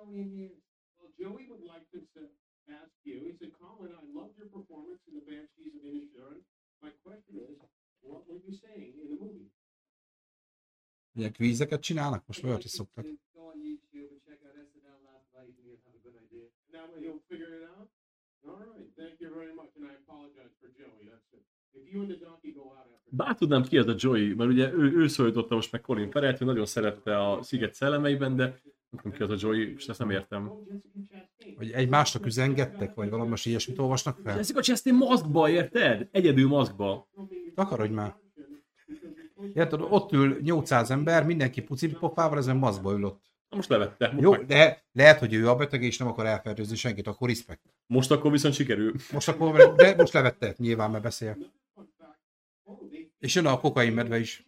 Well, 0.09 1.11
Joey 1.21 1.45
would 1.51 1.65
like 1.73 1.85
to 1.93 2.01
ask 2.73 2.97
you, 3.05 3.21
he 3.29 3.33
said, 3.39 3.53
Colin, 3.61 3.93
I 3.93 4.01
loved 4.19 4.37
your 4.41 4.49
performance 4.49 5.03
in 5.09 5.15
the 5.21 5.25
Banshees 5.29 5.77
of 5.77 5.85
Inisherin. 5.85 6.41
My 6.81 6.93
question 7.05 7.37
is, 7.37 7.57
what 8.01 8.25
were 8.29 8.41
you 8.47 8.55
saying 8.65 8.93
in 9.03 9.07
the 9.13 9.19
movie? 9.21 9.53
Ilyen 11.13 11.33
kvízeket 11.33 11.81
csinálnak, 11.81 12.27
most 12.27 12.45
olyat 12.45 12.65
is 12.65 12.71
szoktak. 12.71 13.05
Go 13.33 13.41
on 13.41 13.59
YouTube 13.61 14.09
and 14.15 14.21
check 14.25 14.41
out 14.47 14.55
SNL 14.71 15.01
last 15.11 15.29
night 15.37 15.49
and 15.49 15.67
you'll 15.67 15.83
have 15.85 15.97
a 15.99 16.03
good 16.07 16.17
idea. 16.25 16.47
Now 16.73 16.85
he'll 17.01 17.23
figure 17.29 17.53
it 17.59 17.65
out? 17.77 17.89
All 18.47 18.65
right, 18.73 18.89
thank 18.97 19.15
you 19.21 19.31
very 19.35 19.55
much, 19.61 19.71
and 19.77 19.85
I 19.91 19.95
apologize 20.03 20.55
for 20.61 20.69
Joey, 20.79 21.05
that's 21.11 21.31
it. 21.37 21.45
If 21.79 21.93
you 21.93 22.01
and 22.03 22.11
the 22.11 22.19
donkey 22.27 22.53
go 22.53 22.65
out 22.79 22.89
after... 22.95 23.11
Bár 23.11 23.35
tudnám 23.37 23.63
ki 23.63 23.79
az 23.79 23.87
a 23.87 23.95
Joey, 23.99 24.35
mert 24.35 24.51
ugye 24.51 24.73
ő, 24.73 24.93
ő 25.01 25.09
szólította 25.09 25.55
most 25.55 25.73
meg 25.73 25.81
Colin 25.81 26.11
Farrell-t, 26.11 26.41
ő 26.41 26.45
nagyon 26.45 26.67
szerette 26.67 27.13
a 27.29 27.43
Sziget 27.43 27.75
szellemeiben, 27.75 28.37
de 28.37 28.61
nem 28.91 29.13
ki 29.13 29.23
az 29.23 29.31
a 29.31 29.37
Joey, 29.39 29.75
és 29.75 29.87
ezt 29.87 29.99
nem 29.99 30.11
értem. 30.11 30.53
Hogy 31.57 31.71
egymásnak 31.71 32.27
üzengettek, 32.27 32.95
vagy 32.95 33.11
valami 33.11 33.35
ilyesmit 33.43 33.79
olvasnak 33.79 34.19
fel? 34.25 34.37
Jessica 34.37 34.61
Chastain 34.61 34.97
maszkba, 34.97 35.49
érted? 35.49 36.09
Egyedül 36.13 36.49
maszkba. 36.49 37.09
Akarodj 37.55 37.93
már. 37.93 38.17
Érted, 39.55 39.81
ott 39.81 40.13
ül 40.13 40.39
800 40.41 40.91
ember, 40.91 41.25
mindenki 41.25 41.63
pucipopával, 41.63 42.39
ezen 42.39 42.57
maszkba 42.57 42.93
ül 42.93 43.05
ott. 43.05 43.23
Na 43.49 43.57
most 43.57 43.69
levette. 43.69 44.11
Most, 44.11 44.23
Jó, 44.23 44.31
meg, 44.31 44.47
de 44.47 44.83
lehet, 44.93 45.19
hogy 45.19 45.35
ő 45.35 45.49
a 45.49 45.57
beteg, 45.57 45.83
és 45.83 45.99
nem 45.99 46.09
akar 46.09 46.27
elfertőzni 46.27 46.77
senkit, 46.77 47.07
akkor 47.07 47.29
respekt. 47.29 47.63
most 47.87 48.11
akkor 48.11 48.31
viszont 48.31 48.55
sikerül. 48.55 48.95
Most 49.13 49.29
akkor, 49.29 49.75
de 49.75 49.95
most 49.95 50.13
levette, 50.13 50.55
nyilván, 50.57 50.91
mert 50.91 51.03
beszél. 51.03 51.37
És 53.19 53.35
jön 53.35 53.47
a 53.47 53.61
kokain 53.61 53.93
medve 53.93 54.19
is. 54.19 54.47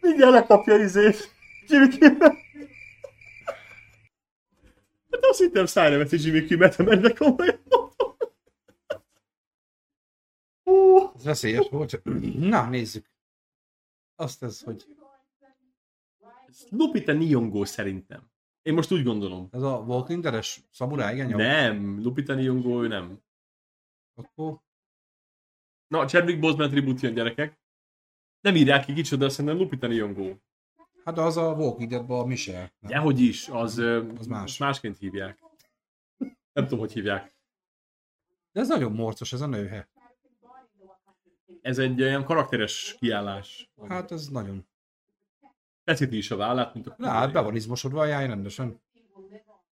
Mindjárt 0.00 0.32
lekapja 0.32 0.76
izét. 0.76 1.34
Jimmy 1.66 1.88
Kimmel. 1.88 2.36
Hát 5.10 5.24
azt 5.24 5.38
hittem 5.38 5.66
szájra 5.66 5.98
veszi 5.98 6.18
Jimmy 6.20 6.44
Kimmel-t, 6.44 6.74
ha 6.74 6.82
mennek 6.82 7.16
komolyan. 7.16 7.60
Ez 11.14 11.24
veszélyes 11.24 11.68
volt. 11.68 12.02
Na, 12.38 12.68
nézzük. 12.68 13.10
Azt 14.16 14.42
ez, 14.42 14.60
hogy 14.60 14.86
Lupita 16.70 17.12
Nyong'o 17.12 17.64
szerintem. 17.64 18.30
Én 18.62 18.74
most 18.74 18.92
úgy 18.92 19.02
gondolom. 19.02 19.48
ez 19.52 19.62
a 19.62 19.76
Walking 19.76 20.22
Dead-es 20.22 20.62
szamuráj, 20.70 21.14
igen? 21.14 21.28
jó? 21.28 21.36
Nem, 21.36 22.02
Lupita 22.02 22.34
Nyong'o 22.34 22.82
ő 22.82 22.86
nem. 22.86 23.22
Akkor 24.14 24.60
Na, 25.90 26.06
Chadwick 26.06 26.40
Boseman 26.40 26.70
tribut 26.70 27.00
jön 27.00 27.14
gyerekek. 27.14 27.58
Nem 28.40 28.56
írják 28.56 28.84
ki 28.84 28.92
kicsoda, 28.92 29.24
de 29.24 29.30
szerintem 29.30 29.56
Lupita 29.60 29.86
Nyong'o. 29.86 30.36
Hát 31.04 31.18
az 31.18 31.36
a 31.36 31.52
Walking 31.52 31.90
Dead-ben 31.90 32.18
a 32.18 32.24
Michelle. 32.24 32.72
Nem? 32.78 32.90
Dehogy 32.90 33.20
is, 33.20 33.48
az, 33.48 33.78
Az 34.18 34.26
más. 34.26 34.58
másként 34.58 34.98
hívják. 34.98 35.38
Nem 36.52 36.64
tudom, 36.64 36.78
hogy 36.78 36.92
hívják. 36.92 37.34
De 38.52 38.60
ez 38.60 38.68
nagyon 38.68 38.92
morcos, 38.92 39.32
ez 39.32 39.40
a 39.40 39.46
nőhe. 39.46 39.88
Ez 41.62 41.78
egy 41.78 42.02
olyan 42.02 42.24
karakteres 42.24 42.96
kiállás. 42.98 43.70
Hát 43.88 44.12
ez 44.12 44.28
nagyon. 44.28 44.66
Feszíti 45.84 46.16
is 46.16 46.30
a 46.30 46.36
vállát, 46.36 46.74
mint 46.74 46.86
a 46.86 46.94
Na, 46.98 47.08
hát 47.08 47.32
be 47.32 47.40
van 47.40 47.56
izmosodva 47.56 48.00
a 48.00 48.04
jáj 48.04 48.26
rendesen. 48.26 48.80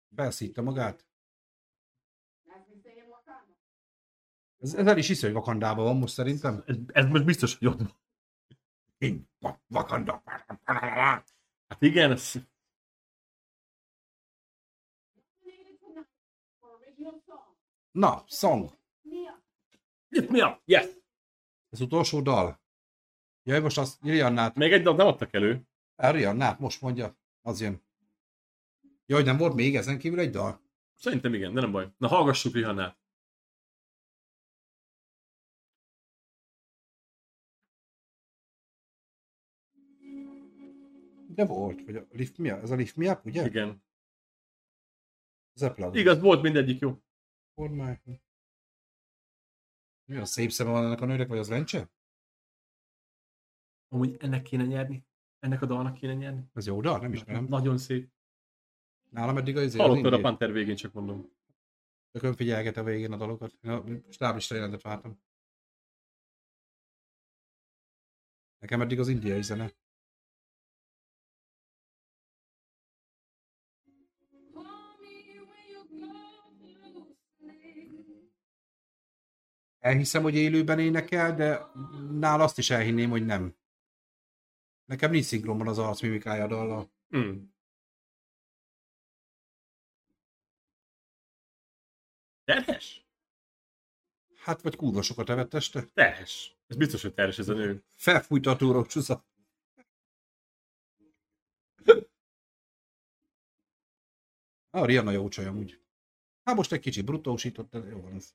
Beszítte 0.08 0.60
magát. 0.62 1.05
Ez, 4.58 4.74
ez 4.74 4.86
el 4.86 4.98
is 4.98 5.06
hisz, 5.06 5.22
hogy 5.22 5.32
Vakandában 5.32 5.84
van 5.84 5.96
most 5.96 6.14
szerintem. 6.14 6.62
Ez, 6.66 6.76
ez 6.86 7.06
most 7.06 7.24
biztos, 7.24 7.58
hogy 7.58 7.68
ott 7.68 7.78
van. 7.78 7.96
Én, 8.98 9.28
Va- 9.38 9.60
Vakanda. 9.66 10.22
Hát 10.64 11.26
igen, 11.78 12.10
ez... 12.10 12.34
Na, 17.92 18.24
song. 18.28 18.70
Lift 20.08 20.30
me 20.30 20.46
up! 20.46 20.60
Yes! 20.64 20.86
Az 21.68 21.80
utolsó 21.80 22.20
dal. 22.20 22.60
Jaj, 23.42 23.60
most 23.60 23.78
azt 23.78 24.02
Riannát, 24.02 24.54
Még 24.54 24.72
egy 24.72 24.82
dalt 24.82 24.96
nem 24.96 25.06
adtak 25.06 25.34
elő. 25.34 25.62
el 25.96 26.12
Riannát 26.12 26.58
most 26.58 26.80
mondja, 26.80 27.16
az 27.42 27.60
jön. 27.60 27.82
Jaj, 29.06 29.22
nem 29.22 29.36
volt 29.36 29.54
még 29.54 29.76
ezen 29.76 29.98
kívül 29.98 30.18
egy 30.18 30.30
dal? 30.30 30.60
Szerintem 30.94 31.34
igen, 31.34 31.54
de 31.54 31.60
nem 31.60 31.72
baj. 31.72 31.88
Na 31.98 32.08
hallgassuk 32.08 32.54
Rihannát. 32.54 32.98
De 41.36 41.46
volt, 41.46 41.84
vagy 41.84 41.96
a 41.96 42.06
Lift 42.10 42.38
Up, 42.38 42.46
ez 42.46 42.70
a 42.70 42.74
Lift 42.74 42.96
Up, 42.96 43.24
ugye? 43.24 43.46
Igen. 43.46 43.82
Zeppelin. 45.54 45.94
Igaz, 45.94 46.20
volt 46.20 46.42
mindegyik 46.42 46.78
jó. 46.78 47.02
Formáj. 47.54 48.00
Mi 50.04 50.16
a 50.16 50.24
szép 50.24 50.50
szeme 50.50 50.70
van 50.70 50.84
ennek 50.84 51.00
a 51.00 51.04
nőnek, 51.06 51.28
vagy 51.28 51.38
az 51.38 51.48
lencse? 51.48 51.90
Amúgy 53.88 54.16
ennek 54.18 54.42
kéne 54.42 54.64
nyerni. 54.64 55.06
Ennek 55.38 55.62
a 55.62 55.66
dalnak 55.66 55.94
kéne 55.94 56.14
nyerni. 56.14 56.50
Ez 56.54 56.66
jó 56.66 56.80
dal, 56.80 56.98
nem 56.98 57.12
ismerem. 57.12 57.44
Nagyon 57.44 57.78
szép. 57.78 58.10
Nálam 59.10 59.36
eddig 59.36 59.56
az 59.56 59.76
Hallottad 59.76 60.12
a 60.12 60.20
Panther 60.20 60.52
végén, 60.52 60.76
csak 60.76 60.92
mondom. 60.92 61.30
Tökön 62.10 62.34
figyelget 62.34 62.76
a 62.76 62.82
végén 62.82 63.12
a 63.12 63.16
dalokat. 63.16 63.52
Én 63.62 63.70
a 63.70 64.12
stáblista 64.12 64.54
jelentet 64.54 64.82
vártam. 64.82 65.20
Nekem 68.58 68.80
eddig 68.80 68.98
az 68.98 69.08
indiai 69.08 69.42
zene. 69.42 69.72
Elhiszem, 79.86 80.22
hogy 80.22 80.34
élőben 80.34 80.78
énekel, 80.78 81.34
de 81.34 81.70
nála 82.10 82.44
azt 82.44 82.58
is 82.58 82.70
elhinném, 82.70 83.10
hogy 83.10 83.24
nem. 83.24 83.56
Nekem 84.84 85.10
nincs 85.10 85.24
szinkronban 85.24 85.68
az 85.68 85.78
arcmimikája 85.78 86.44
a 86.44 86.46
dallal. 86.46 86.90
Hmm. 87.08 87.54
Terhes? 92.44 93.06
Hát, 94.36 94.62
vagy 94.62 94.76
kurva 94.76 95.02
sokat 95.02 95.30
evett 95.30 95.54
este. 95.54 95.84
Terhes. 95.84 96.56
Ez 96.66 96.76
biztos, 96.76 97.02
hogy 97.02 97.14
terhes 97.14 97.38
ez 97.38 97.48
a 97.48 97.54
nő. 97.54 97.84
Felfújta 97.94 98.50
a 98.50 98.56
túrok 98.56 98.86
csúsza. 98.86 99.26
A 104.70 104.84
Rihanna 104.84 105.10
jó 105.10 105.28
csaj 105.28 105.46
amúgy. 105.46 105.80
Hát 106.44 106.56
most 106.56 106.72
egy 106.72 106.80
kicsit 106.80 107.04
brutósított, 107.04 107.70
de 107.70 107.78
jó 107.78 108.00
van 108.00 108.12
ez. 108.12 108.34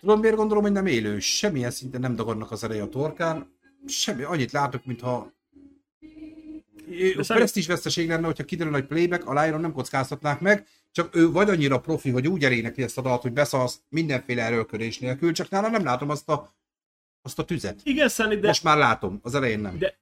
Tudod, 0.00 0.20
miért 0.20 0.36
gondolom, 0.36 0.62
hogy 0.62 0.72
nem 0.72 0.86
élő? 0.86 1.18
Semmilyen 1.18 1.70
szinten 1.70 2.00
nem 2.00 2.16
dagadnak 2.16 2.50
az 2.50 2.64
ereje 2.64 2.82
a 2.82 2.88
torkán. 2.88 3.56
Semmi, 3.86 4.22
annyit 4.22 4.52
látok, 4.52 4.84
mintha 4.84 5.32
presztízs 7.26 7.66
veszteség 7.66 8.08
lenne, 8.08 8.26
hogyha 8.26 8.44
kiderül, 8.44 8.72
hogy 8.72 8.86
playback, 8.86 9.26
a 9.26 9.44
Lyron 9.44 9.60
nem 9.60 9.72
kockáztatnák 9.72 10.40
meg, 10.40 10.66
csak 10.92 11.16
ő 11.16 11.30
vagy 11.30 11.50
annyira 11.50 11.80
profi, 11.80 12.10
hogy 12.10 12.28
úgy 12.28 12.44
elénekli 12.44 12.82
ezt 12.82 12.98
a 12.98 13.02
dalt, 13.02 13.22
hogy 13.22 13.32
beszalsz 13.32 13.80
mindenféle 13.88 14.42
erőlködés 14.42 14.98
nélkül, 14.98 15.32
csak 15.32 15.48
nála 15.48 15.68
nem 15.68 15.84
látom 15.84 16.10
azt 16.10 16.28
a, 16.28 16.54
azt 17.22 17.38
a 17.38 17.44
tüzet. 17.44 17.80
Igen, 17.82 18.08
Szeni, 18.08 18.36
de 18.36 18.46
Most 18.46 18.62
már 18.62 18.76
látom, 18.76 19.18
az 19.22 19.34
elején 19.34 19.60
nem. 19.60 19.78
De- 19.78 19.98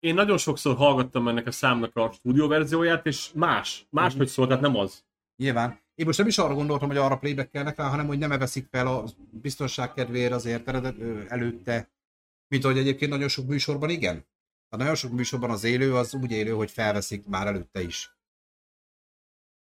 én 0.00 0.14
nagyon 0.14 0.38
sokszor 0.38 0.76
hallgattam 0.76 1.28
ennek 1.28 1.46
a 1.46 1.50
számnak 1.50 1.96
a 1.96 2.12
stúdió 2.12 2.48
verzióját, 2.48 3.06
és 3.06 3.30
más. 3.34 3.86
Máshogy 3.90 4.28
szólt, 4.28 4.48
tehát 4.48 4.62
nem 4.62 4.76
az. 4.76 5.04
Nyilván. 5.36 5.81
Én 5.94 6.06
most 6.06 6.18
nem 6.18 6.26
is 6.26 6.38
arra 6.38 6.54
gondoltam, 6.54 6.88
hogy 6.88 6.96
arra 6.96 7.18
playbackelnek 7.18 7.76
rá, 7.76 7.88
hanem 7.88 8.06
hogy 8.06 8.18
nem 8.18 8.32
eveszik 8.32 8.66
fel 8.70 8.86
a 8.86 9.04
biztonság 9.30 9.92
kedvéért 9.92 10.32
azért 10.32 10.68
előtte, 11.28 11.90
mint 12.48 12.64
ahogy 12.64 12.78
egyébként 12.78 13.10
nagyon 13.10 13.28
sok 13.28 13.46
műsorban 13.46 13.90
igen. 13.90 14.26
A 14.68 14.76
nagyon 14.76 14.94
sok 14.94 15.12
műsorban 15.12 15.50
az 15.50 15.64
élő 15.64 15.94
az 15.94 16.14
úgy 16.14 16.30
élő, 16.30 16.50
hogy 16.50 16.70
felveszik 16.70 17.26
már 17.26 17.46
előtte 17.46 17.82
is. 17.82 18.16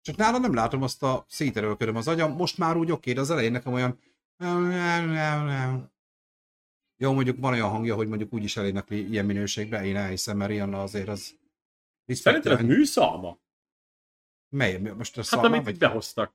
Csak 0.02 0.16
nála 0.16 0.38
nem 0.38 0.54
látom 0.54 0.82
azt 0.82 1.04
a 1.04 1.26
széterőlködöm 1.28 1.96
az 1.96 2.08
agyam, 2.08 2.32
most 2.32 2.58
már 2.58 2.78
úgy 2.78 2.92
oké, 2.92 3.14
de 3.14 3.20
az 3.20 3.30
elején 3.30 3.52
nekem 3.52 3.74
olyan... 3.74 4.00
Jó, 7.02 7.14
mondjuk 7.14 7.40
van 7.40 7.54
olyan 7.54 7.70
hangja, 7.70 7.96
hogy 7.96 8.08
mondjuk 8.08 8.34
úgy 8.34 8.44
is 8.44 8.58
elénekli 8.58 9.10
ilyen 9.10 9.26
minőségben, 9.26 9.84
én 9.84 9.96
elhiszem, 9.96 10.38
mert 10.38 10.50
Rihanna 10.50 10.82
azért 10.82 11.08
az... 11.08 11.38
Szerinted 12.06 12.52
ez 12.52 12.66
műszalma? 12.66 13.40
Mely? 14.50 14.78
Most 14.78 15.14
a 15.18 15.20
Hát 15.20 15.26
szalma, 15.30 15.48
amit 15.48 15.64
vagy... 15.64 15.78
behoztak. 15.78 16.34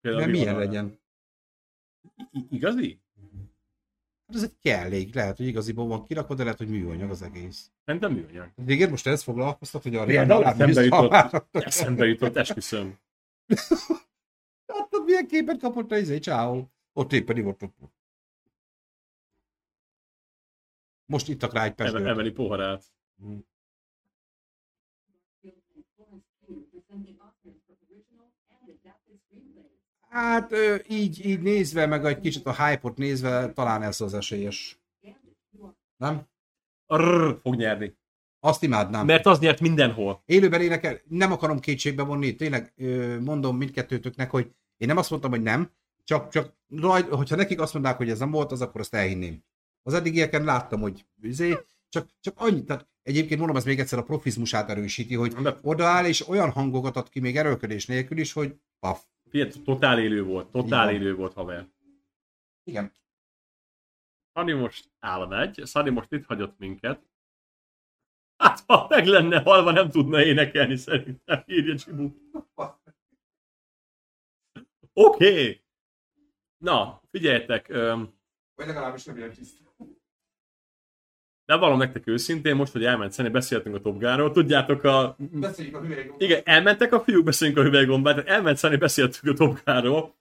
Például 0.00 0.24
Mert 0.26 0.38
milyen 0.38 0.54
Rihannára. 0.58 0.72
legyen? 0.72 1.00
I- 2.30 2.46
igazi? 2.56 3.00
Hát 4.26 4.36
ez 4.36 4.42
egy 4.42 4.56
kellék, 4.60 5.14
lehet, 5.14 5.36
hogy 5.36 5.46
igaziból 5.46 5.86
van 5.86 6.04
kirakva, 6.04 6.34
de 6.34 6.42
lehet, 6.42 6.58
hogy 6.58 6.68
műanyag 6.68 7.10
az 7.10 7.22
egész. 7.22 7.70
Szerintem 7.84 8.12
műanyag. 8.12 8.52
Végén 8.54 8.90
most 8.90 9.06
ez 9.06 9.22
foglalkoztat, 9.22 9.82
hogy 9.82 9.96
a 9.96 10.04
Rihanna 10.04 10.44
eszembe 10.44 10.82
jutott, 10.82 11.46
eszembe 11.50 12.06
jutott, 12.06 12.36
esküszöm. 12.36 12.98
Látod, 14.72 15.04
milyen 15.04 15.26
képet 15.26 15.58
kapott 15.60 15.90
a 15.90 15.96
izé, 15.96 16.18
csáó. 16.18 16.72
Ott 16.92 17.12
éppen 17.12 17.36
ivott 17.36 17.62
ott. 17.62 17.76
Most 21.06 21.28
ittak 21.28 21.52
rá 21.52 21.64
egy 21.64 21.74
pesgőt. 21.74 22.06
emeli 22.06 22.30
poharát. 22.30 22.84
Hát 30.16 30.54
így, 30.88 31.26
így 31.26 31.40
nézve, 31.40 31.86
meg 31.86 32.04
egy 32.04 32.20
kicsit 32.20 32.46
a 32.46 32.64
hype-ot 32.64 32.96
nézve, 32.96 33.52
talán 33.52 33.82
ez 33.82 34.00
az 34.00 34.14
esélyes. 34.14 34.80
Nem? 35.96 36.28
Arr, 36.86 37.38
fog 37.42 37.54
nyerni. 37.54 37.96
Azt 38.40 38.62
imádnám. 38.62 39.06
Mert 39.06 39.26
az 39.26 39.38
nyert 39.38 39.60
mindenhol. 39.60 40.22
Élőben 40.26 40.60
énekel, 40.60 41.00
nem 41.08 41.32
akarom 41.32 41.60
kétségbe 41.60 42.02
vonni, 42.02 42.34
tényleg 42.34 42.74
mondom 43.20 43.56
mindkettőtöknek, 43.56 44.30
hogy 44.30 44.50
én 44.76 44.88
nem 44.88 44.96
azt 44.96 45.10
mondtam, 45.10 45.30
hogy 45.30 45.42
nem, 45.42 45.70
csak, 46.04 46.28
csak 46.28 46.54
raj, 46.76 47.02
hogyha 47.02 47.36
nekik 47.36 47.60
azt 47.60 47.72
mondták, 47.72 47.96
hogy 47.96 48.10
ez 48.10 48.18
nem 48.18 48.30
volt, 48.30 48.52
az 48.52 48.60
akkor 48.60 48.80
azt 48.80 48.94
elhinném. 48.94 49.44
Az 49.82 49.94
eddigieken 49.94 50.44
láttam, 50.44 50.80
hogy 50.80 51.04
izé, 51.22 51.58
csak, 51.88 52.08
csak 52.20 52.34
annyit, 52.36 52.66
tehát 52.66 52.88
egyébként 53.02 53.38
mondom, 53.38 53.56
ez 53.56 53.64
még 53.64 53.80
egyszer 53.80 53.98
a 53.98 54.02
profizmusát 54.02 54.70
erősíti, 54.70 55.14
hogy 55.14 55.36
odaáll 55.62 56.04
és 56.04 56.28
olyan 56.28 56.50
hangokat 56.50 56.96
ad 56.96 57.08
ki 57.08 57.20
még 57.20 57.36
erőlködés 57.36 57.86
nélkül 57.86 58.18
is, 58.18 58.32
hogy 58.32 58.56
paf. 58.80 59.04
Figyelj, 59.28 59.50
totál 59.64 59.98
élő 59.98 60.22
volt. 60.22 60.50
Totál 60.50 60.90
Igen. 60.90 61.02
élő 61.02 61.14
volt, 61.14 61.32
haver. 61.32 61.68
Igen. 62.64 62.92
Szani 64.32 64.52
most 64.52 64.90
elmegy, 64.98 65.60
Szani 65.64 65.90
most 65.90 66.12
itt 66.12 66.24
hagyott 66.24 66.58
minket. 66.58 67.00
Hát, 68.36 68.62
ha 68.66 68.86
meg 68.88 69.06
lenne 69.06 69.40
halva, 69.42 69.70
nem 69.70 69.90
tudna 69.90 70.22
énekelni 70.22 70.76
szerintem, 70.76 71.42
írja 71.46 71.76
Csibu. 71.76 72.10
Oké. 74.92 75.30
Okay. 75.30 75.64
Na, 76.56 77.02
figyeljetek, 77.10 77.68
öm, 77.68 78.18
Vagy 78.54 78.66
legalábbis 78.66 79.04
nem 79.04 79.16
ilyen 79.16 79.32
tiszta. 79.32 79.65
De 81.46 81.54
valom 81.56 81.78
nektek 81.78 82.06
őszintén, 82.06 82.56
most, 82.56 82.72
hogy 82.72 82.84
elment 82.84 83.12
Szeni, 83.12 83.28
beszéltünk 83.28 83.74
a 83.74 83.80
Top 83.80 83.98
Gunról, 83.98 84.30
tudjátok 84.30 84.84
a... 84.84 85.16
Beszéljük 85.18 85.76
a. 85.76 85.80
Igen, 86.18 86.40
elmentek 86.44 86.92
a 86.92 87.00
fiúk, 87.00 87.24
beszélünk 87.24 87.58
a 87.58 87.62
hüvelygombát, 87.62 88.28
elment 88.28 88.56
Szeni, 88.56 88.76
beszéltünk 88.76 89.32
a 89.32 89.44
Top 89.44 89.60
Gunról. 89.64 90.14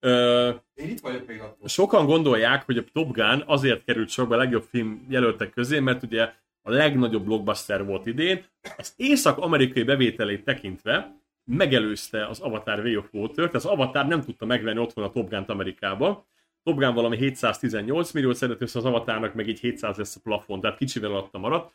Ö, 0.00 0.48
Én 0.74 0.88
itt 0.88 1.00
vagyok 1.00 1.26
még 1.26 1.40
attól. 1.40 1.68
sokan 1.68 2.06
gondolják, 2.06 2.64
hogy 2.64 2.76
a 2.78 2.84
Top 2.92 3.12
Gun 3.12 3.42
azért 3.46 3.84
került 3.84 4.08
sokba 4.08 4.34
a 4.34 4.38
legjobb 4.38 4.64
film 4.70 5.06
jelöltek 5.08 5.50
közé, 5.50 5.78
mert 5.78 6.02
ugye 6.02 6.32
a 6.62 6.70
legnagyobb 6.70 7.24
blockbuster 7.24 7.84
volt 7.84 8.06
idén. 8.06 8.44
Az 8.76 8.92
észak-amerikai 8.96 9.82
bevételét 9.82 10.44
tekintve 10.44 11.14
megelőzte 11.44 12.26
az 12.26 12.40
Avatar 12.40 12.78
Way 12.78 12.96
of 12.96 13.08
Water, 13.12 13.34
tehát 13.34 13.54
az 13.54 13.64
Avatar 13.66 14.06
nem 14.06 14.22
tudta 14.22 14.46
megvenni 14.46 14.78
otthon 14.78 15.04
a 15.04 15.10
Top 15.10 15.28
Gun-t 15.30 15.48
Amerikába. 15.48 16.26
Top 16.62 16.78
Gun 16.78 16.94
valami 16.94 17.16
718 17.16 18.12
milliót 18.12 18.36
szedett 18.36 18.60
össze 18.60 18.78
az 18.78 18.84
Avatarnak, 18.84 19.34
meg 19.34 19.48
így 19.48 19.60
700 19.60 19.96
lesz 19.96 20.16
a 20.16 20.20
plafon, 20.22 20.60
tehát 20.60 20.76
kicsivel 20.76 21.10
alatta 21.10 21.38
maradt. 21.38 21.72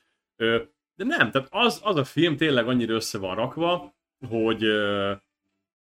De 0.95 1.03
nem, 1.03 1.31
tehát 1.31 1.47
az, 1.51 1.80
az 1.83 1.95
a 1.95 2.03
film 2.03 2.38
tényleg 2.38 2.67
annyira 2.67 2.93
össze 2.93 3.17
van 3.17 3.35
rakva, 3.35 3.93
hogy, 4.27 4.64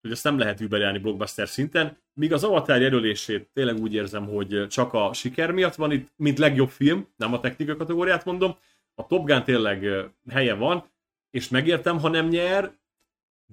hogy 0.01 0.11
ezt 0.11 0.23
nem 0.23 0.37
lehet 0.37 0.61
überelni 0.61 0.97
blockbuster 0.97 1.47
szinten, 1.47 1.97
míg 2.13 2.33
az 2.33 2.43
Avatar 2.43 2.81
jelölését 2.81 3.49
tényleg 3.53 3.77
úgy 3.77 3.93
érzem, 3.93 4.27
hogy 4.27 4.67
csak 4.67 4.93
a 4.93 5.13
siker 5.13 5.51
miatt 5.51 5.75
van 5.75 5.91
itt, 5.91 6.11
mint 6.15 6.37
legjobb 6.37 6.69
film, 6.69 7.07
nem 7.15 7.33
a 7.33 7.39
technika 7.39 7.75
kategóriát 7.75 8.25
mondom, 8.25 8.57
a 8.95 9.05
Top 9.07 9.25
Gun 9.25 9.43
tényleg 9.43 9.85
helye 10.29 10.53
van, 10.53 10.89
és 11.29 11.49
megértem, 11.49 11.99
ha 11.99 12.09
nem 12.09 12.27
nyer, 12.27 12.77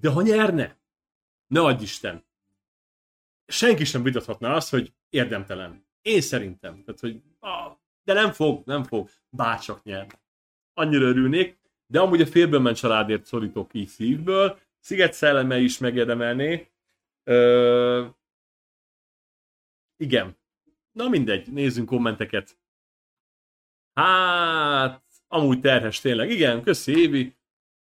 de 0.00 0.10
ha 0.10 0.22
nyerne, 0.22 0.76
ne 1.46 1.60
adj 1.60 1.82
Isten. 1.82 2.24
Senki 3.46 3.84
sem 3.84 4.02
vitathatná 4.02 4.54
azt, 4.54 4.70
hogy 4.70 4.92
érdemtelen. 5.10 5.86
Én 6.02 6.20
szerintem. 6.20 6.82
Tehát, 6.84 7.00
hogy, 7.00 7.22
de 8.04 8.12
nem 8.12 8.32
fog, 8.32 8.62
nem 8.64 8.84
fog. 8.84 9.08
Bárcsak 9.30 9.82
nyer. 9.82 10.06
Annyira 10.74 11.04
örülnék. 11.04 11.58
De 11.86 12.00
amúgy 12.00 12.20
a 12.20 12.26
félből 12.26 12.60
ment 12.60 12.76
családért 12.76 13.24
szorítok 13.24 13.74
így 13.74 13.88
szívből. 13.88 14.58
Sziget 14.80 15.12
szelleme 15.12 15.58
is 15.58 15.78
megérdemelné. 15.78 16.70
Ö... 17.24 18.06
Igen. 19.96 20.36
Na 20.92 21.08
mindegy, 21.08 21.52
nézzünk 21.52 21.88
kommenteket. 21.88 22.58
Hát, 23.94 25.02
amúgy 25.28 25.60
terhes 25.60 26.00
tényleg. 26.00 26.30
Igen, 26.30 26.62
köszi 26.62 27.00
Évi. 27.00 27.36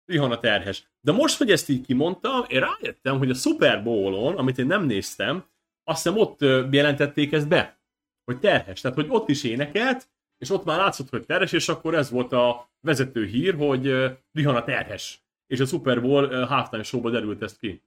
Rihanna 0.06 0.40
terhes. 0.40 0.90
De 1.02 1.12
most, 1.12 1.38
hogy 1.38 1.52
ezt 1.52 1.70
így 1.70 1.86
kimondtam, 1.86 2.44
én 2.48 2.60
rájöttem, 2.60 3.18
hogy 3.18 3.30
a 3.30 3.34
Super 3.34 3.84
Bowl-on, 3.84 4.38
amit 4.38 4.58
én 4.58 4.66
nem 4.66 4.86
néztem, 4.86 5.46
azt 5.92 6.04
hiszem 6.04 6.20
ott 6.20 6.42
jelentették 6.72 7.32
ezt 7.32 7.48
be, 7.48 7.80
hogy 8.24 8.40
terhes. 8.40 8.82
Tehát, 8.82 8.98
hogy 8.98 9.08
ott 9.10 9.30
is 9.30 9.44
énekelt, 9.44 10.10
és 10.38 10.50
ott 10.50 10.66
már 10.66 10.78
látszott, 10.78 11.10
hogy 11.10 11.26
terhes, 11.26 11.52
és 11.52 11.70
akkor 11.70 11.96
ez 11.96 12.10
volt 12.10 12.34
a 12.34 12.70
vezető 12.80 13.26
hír, 13.26 13.56
hogy 13.56 14.12
Rihanna 14.32 14.64
terhes. 14.64 15.24
És 15.48 15.60
a 15.60 15.66
Super 15.66 16.02
Bowl 16.02 16.46
halftime 16.46 16.84
showba 16.84 17.10
derült 17.10 17.42
ezt 17.42 17.60
ki. 17.60 17.82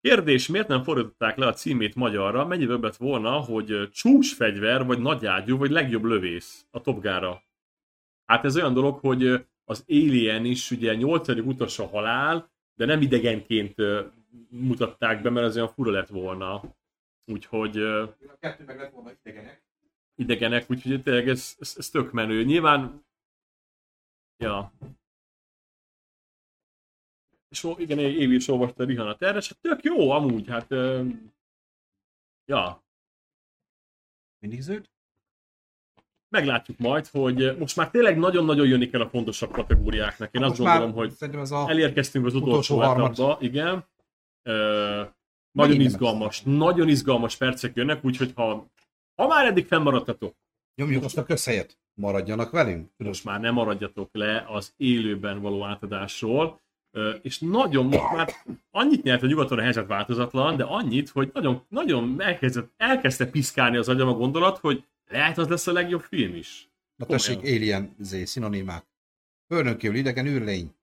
Kérdés, 0.00 0.46
miért 0.46 0.68
nem 0.68 0.82
fordították 0.82 1.36
le 1.36 1.46
a 1.46 1.52
címét 1.52 1.94
magyarra? 1.94 2.46
Mennyi 2.46 2.66
többet 2.66 2.96
volna, 2.96 3.30
hogy 3.30 3.88
csúcsfegyver, 3.92 4.84
vagy 4.84 4.98
nagyágyú, 4.98 5.56
vagy 5.56 5.70
legjobb 5.70 6.04
lövész 6.04 6.66
a 6.70 6.80
Top 6.80 7.02
Gun-ra? 7.02 7.42
Hát 8.26 8.44
ez 8.44 8.56
olyan 8.56 8.74
dolog, 8.74 8.98
hogy 8.98 9.46
az 9.64 9.84
Alien 9.88 10.44
is 10.44 10.70
ugye 10.70 10.94
nyolcadik 10.94 11.46
utas 11.46 11.78
a 11.78 11.86
halál, 11.86 12.50
de 12.74 12.84
nem 12.84 13.02
idegenként 13.02 13.74
mutatták 14.48 15.22
be, 15.22 15.30
mert 15.30 15.46
az 15.46 15.56
olyan 15.56 15.68
fura 15.68 15.90
lett 15.90 16.08
volna. 16.08 16.62
Úgyhogy 17.26 17.78
A 17.78 18.16
kettő 18.38 18.64
meg 18.64 18.78
lett 18.78 18.92
volna 18.92 19.10
idegenek. 19.10 19.62
idegenek, 20.14 20.70
úgyhogy 20.70 21.02
tényleg 21.02 21.28
ez, 21.28 21.56
ez, 21.58 21.74
ez 21.78 21.88
tök 21.90 22.12
menő. 22.12 22.44
Nyilván, 22.44 23.04
ja. 24.36 24.72
És 27.48 27.66
igen, 27.76 27.98
Évi 27.98 28.34
is 28.34 28.48
olvasta 28.48 28.84
Rihanna 28.84 29.16
terre, 29.16 29.38
és 29.38 29.48
hát 29.48 29.58
tök 29.60 29.82
jó 29.84 30.10
amúgy, 30.10 30.48
hát, 30.48 30.70
ja, 32.44 32.84
Mindig 34.38 34.60
zöld? 34.60 34.88
meglátjuk 36.28 36.78
majd, 36.78 37.06
hogy 37.06 37.56
most 37.58 37.76
már 37.76 37.90
tényleg 37.90 38.18
nagyon-nagyon 38.18 38.66
jönni 38.66 38.88
kell 38.90 39.00
a 39.00 39.08
fontosabb 39.08 39.50
kategóriáknak. 39.50 40.34
Én 40.34 40.42
azt 40.42 40.58
Most 40.58 40.70
gondolom, 40.72 40.94
hogy 40.94 41.14
ez 41.18 41.50
a... 41.50 41.68
elérkeztünk 41.68 42.26
az 42.26 42.34
utolsó, 42.34 42.50
Utolsó 42.76 42.78
harmad. 42.78 43.10
etapba, 43.12 43.36
igen. 43.40 43.84
Ö, 44.42 45.02
nagyon 45.52 45.80
izgalmas, 45.80 46.42
nagyon 46.44 46.88
izgalmas 46.88 47.36
percek 47.36 47.76
jönnek, 47.76 48.04
úgyhogy 48.04 48.32
ha, 48.34 48.66
ha 49.14 49.26
már 49.26 49.46
eddig 49.46 49.66
fennmaradtatok, 49.66 50.34
Nyomjuk 50.80 51.04
azt 51.04 51.18
a 51.18 51.22
közhelyet. 51.22 51.78
Maradjanak 51.94 52.50
velünk. 52.50 52.90
most 52.96 53.24
már 53.24 53.40
nem 53.40 53.54
maradjatok 53.54 54.08
le 54.12 54.44
az 54.48 54.72
élőben 54.76 55.40
való 55.40 55.64
átadásról, 55.64 56.60
és 57.22 57.38
nagyon, 57.38 57.86
most 57.86 58.12
már 58.12 58.28
annyit 58.70 59.02
nyert 59.02 59.22
a 59.22 59.26
nyugaton 59.26 59.58
a 59.58 59.62
helyzet 59.62 59.86
változatlan, 59.86 60.56
de 60.56 60.64
annyit, 60.64 61.08
hogy 61.08 61.30
nagyon, 61.32 61.64
nagyon 61.68 62.20
elkezdett, 62.20 62.72
elkezdte 62.76 63.26
piszkálni 63.26 63.76
az 63.76 63.88
agyam 63.88 64.08
a 64.08 64.12
gondolat, 64.12 64.58
hogy 64.58 64.84
lehet 65.08 65.38
az 65.38 65.48
lesz 65.48 65.66
a 65.66 65.72
legjobb 65.72 66.00
film 66.00 66.34
is. 66.34 66.68
Na 66.96 67.06
tessék, 67.06 67.38
Alien 67.38 67.94
zé, 67.98 68.24
szinonimák. 68.24 68.84
Kívül 69.76 69.96
idegen 69.96 70.26
űrlény. 70.26 70.74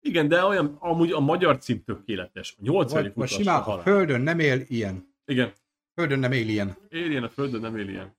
Igen, 0.00 0.28
de 0.28 0.44
olyan, 0.44 0.76
amúgy 0.78 1.12
a 1.12 1.20
magyar 1.20 1.58
cím 1.58 1.82
tökéletes. 1.84 2.54
A 2.58 2.60
nyolcadik 2.62 3.14
Vagy, 3.14 3.30
vagy 3.30 3.30
utas, 3.30 3.62
simán, 3.62 3.62
a. 3.62 3.82
Földön 3.82 4.20
nem 4.20 4.38
él 4.38 4.60
ilyen. 4.68 5.14
Igen, 5.24 5.52
Földön 5.94 6.18
nem 6.18 6.32
él 6.32 6.48
ilyen. 6.48 6.76
Alien 6.90 7.22
a 7.22 7.28
földön, 7.28 7.60
nem 7.60 7.74
Alien. 7.74 8.16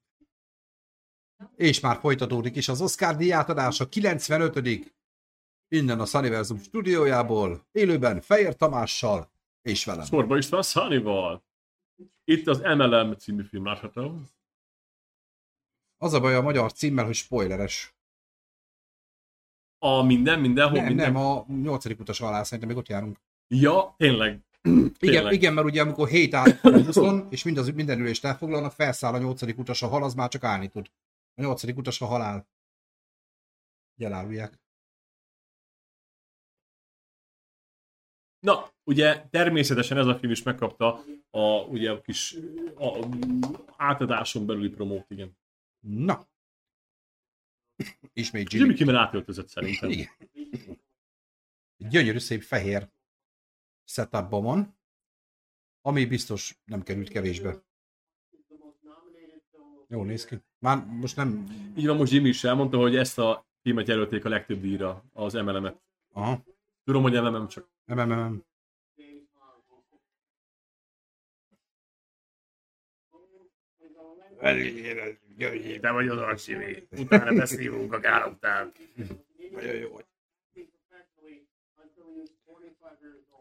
És 1.56 1.80
már 1.80 1.98
folytatódik 1.98 2.56
is 2.56 2.68
az 2.68 2.82
Oscar 2.82 3.16
díjátadása 3.16 3.90
95 3.90 4.94
Innen 5.68 6.00
a 6.00 6.06
Sunniversum 6.06 6.58
stúdiójából, 6.58 7.68
élőben 7.72 8.22
Fejér 8.22 8.56
Tamással 8.56 9.32
és 9.62 9.86
velem. 9.86 10.06
Sorba 10.06 10.38
István 10.38 10.62
Szánival. 10.62 11.44
Itt 12.24 12.48
az 12.48 12.60
MLM 12.60 13.16
című 13.16 13.44
film 13.44 13.66
látható. 13.66 14.22
Az 15.98 16.14
a 16.14 16.20
baj 16.20 16.36
a 16.36 16.42
magyar 16.42 16.74
címmel, 16.74 17.06
hogy 17.06 17.16
spoileres. 17.16 17.96
A 19.84 20.02
minden, 20.04 20.40
mindenhol, 20.40 20.78
Nem, 20.78 20.88
minden. 20.88 21.12
nem, 21.12 21.22
a 21.22 21.46
nyolcadik 21.48 22.00
utas 22.00 22.22
alá 22.22 22.44
szerintem 22.44 22.68
még 22.68 22.78
ott 22.78 22.88
járunk. 22.88 23.18
Ja, 23.48 23.94
tényleg. 23.98 24.40
Igen, 24.62 24.94
Tényleg. 24.94 25.34
igen, 25.34 25.54
mert 25.54 25.68
ugye 25.68 25.82
amikor 25.82 26.08
hét 26.08 26.34
áll 26.34 26.50
a 26.62 26.70
buszon, 26.70 27.28
és 27.30 27.44
mindaz, 27.44 27.72
minden 27.72 28.00
ülést 28.00 28.26
elfoglalnak, 28.26 28.72
felszáll 28.72 29.14
a 29.14 29.18
nyolcadik 29.18 29.58
utas 29.58 29.82
a 29.82 29.88
hal, 29.88 30.04
az 30.04 30.14
már 30.14 30.30
csak 30.30 30.44
állni 30.44 30.68
tud. 30.68 30.92
A 31.36 31.42
nyolcadik 31.42 31.78
utas 31.78 32.02
a 32.02 32.06
halál. 32.06 32.48
Elárulják. 33.98 34.60
Na, 38.40 38.72
ugye 38.84 39.28
természetesen 39.30 39.98
ez 39.98 40.06
a 40.06 40.16
film 40.16 40.32
is 40.32 40.44
megkapta 40.44 41.04
a, 41.30 41.42
ugye, 41.62 41.92
a 41.92 42.02
kis 42.02 42.38
a, 42.76 43.08
átadáson 43.78 44.46
belüli 44.46 44.70
promót, 44.70 45.06
igen. 45.10 45.38
Na. 45.80 46.28
Ismét 48.14 48.52
Jimmy 48.52 48.66
Jimmy. 48.66 48.78
Kimmel 48.78 48.96
átöltözött 48.98 49.48
szerintem. 49.48 49.90
Igen. 49.90 50.10
Gyönyörű 51.78 52.18
szép 52.18 52.42
fehér 52.42 52.90
setupban 53.84 54.44
van, 54.44 54.78
ami 55.82 56.06
biztos 56.06 56.60
nem 56.66 56.84
került 56.84 57.10
kevésbe. 57.10 57.64
Jól 59.88 60.06
néz 60.06 60.26
ki. 60.26 60.38
Már 60.60 60.86
most 60.86 61.16
nem... 61.16 61.48
Így 61.78 61.86
van, 61.88 61.98
most 61.98 62.12
Jimmy 62.12 62.30
is 62.30 62.44
elmondta, 62.44 62.78
hogy 62.78 62.96
ezt 62.96 63.20
a 63.20 63.46
filmet 63.62 63.88
jelölték 63.88 64.26
a 64.26 64.30
legtöbb 64.30 64.62
díjra, 64.62 65.04
az 65.14 65.34
MLM-et. 65.34 65.82
Aha. 66.12 66.44
Tudom, 66.84 67.02
hogy 67.02 67.14
MLM 67.14 67.48
csak 67.48 67.70
MMM. 75.42 75.80
Te 75.82 75.92
vagy 75.92 76.08
az 76.08 76.18
arcsivé. 76.18 76.88
Utána 76.98 77.34
beszélünk 77.34 77.94
a 77.94 78.00
gálóktán. 78.00 78.72
Nagyon 79.52 79.76
jó 79.76 79.90
vagy. 79.90 80.06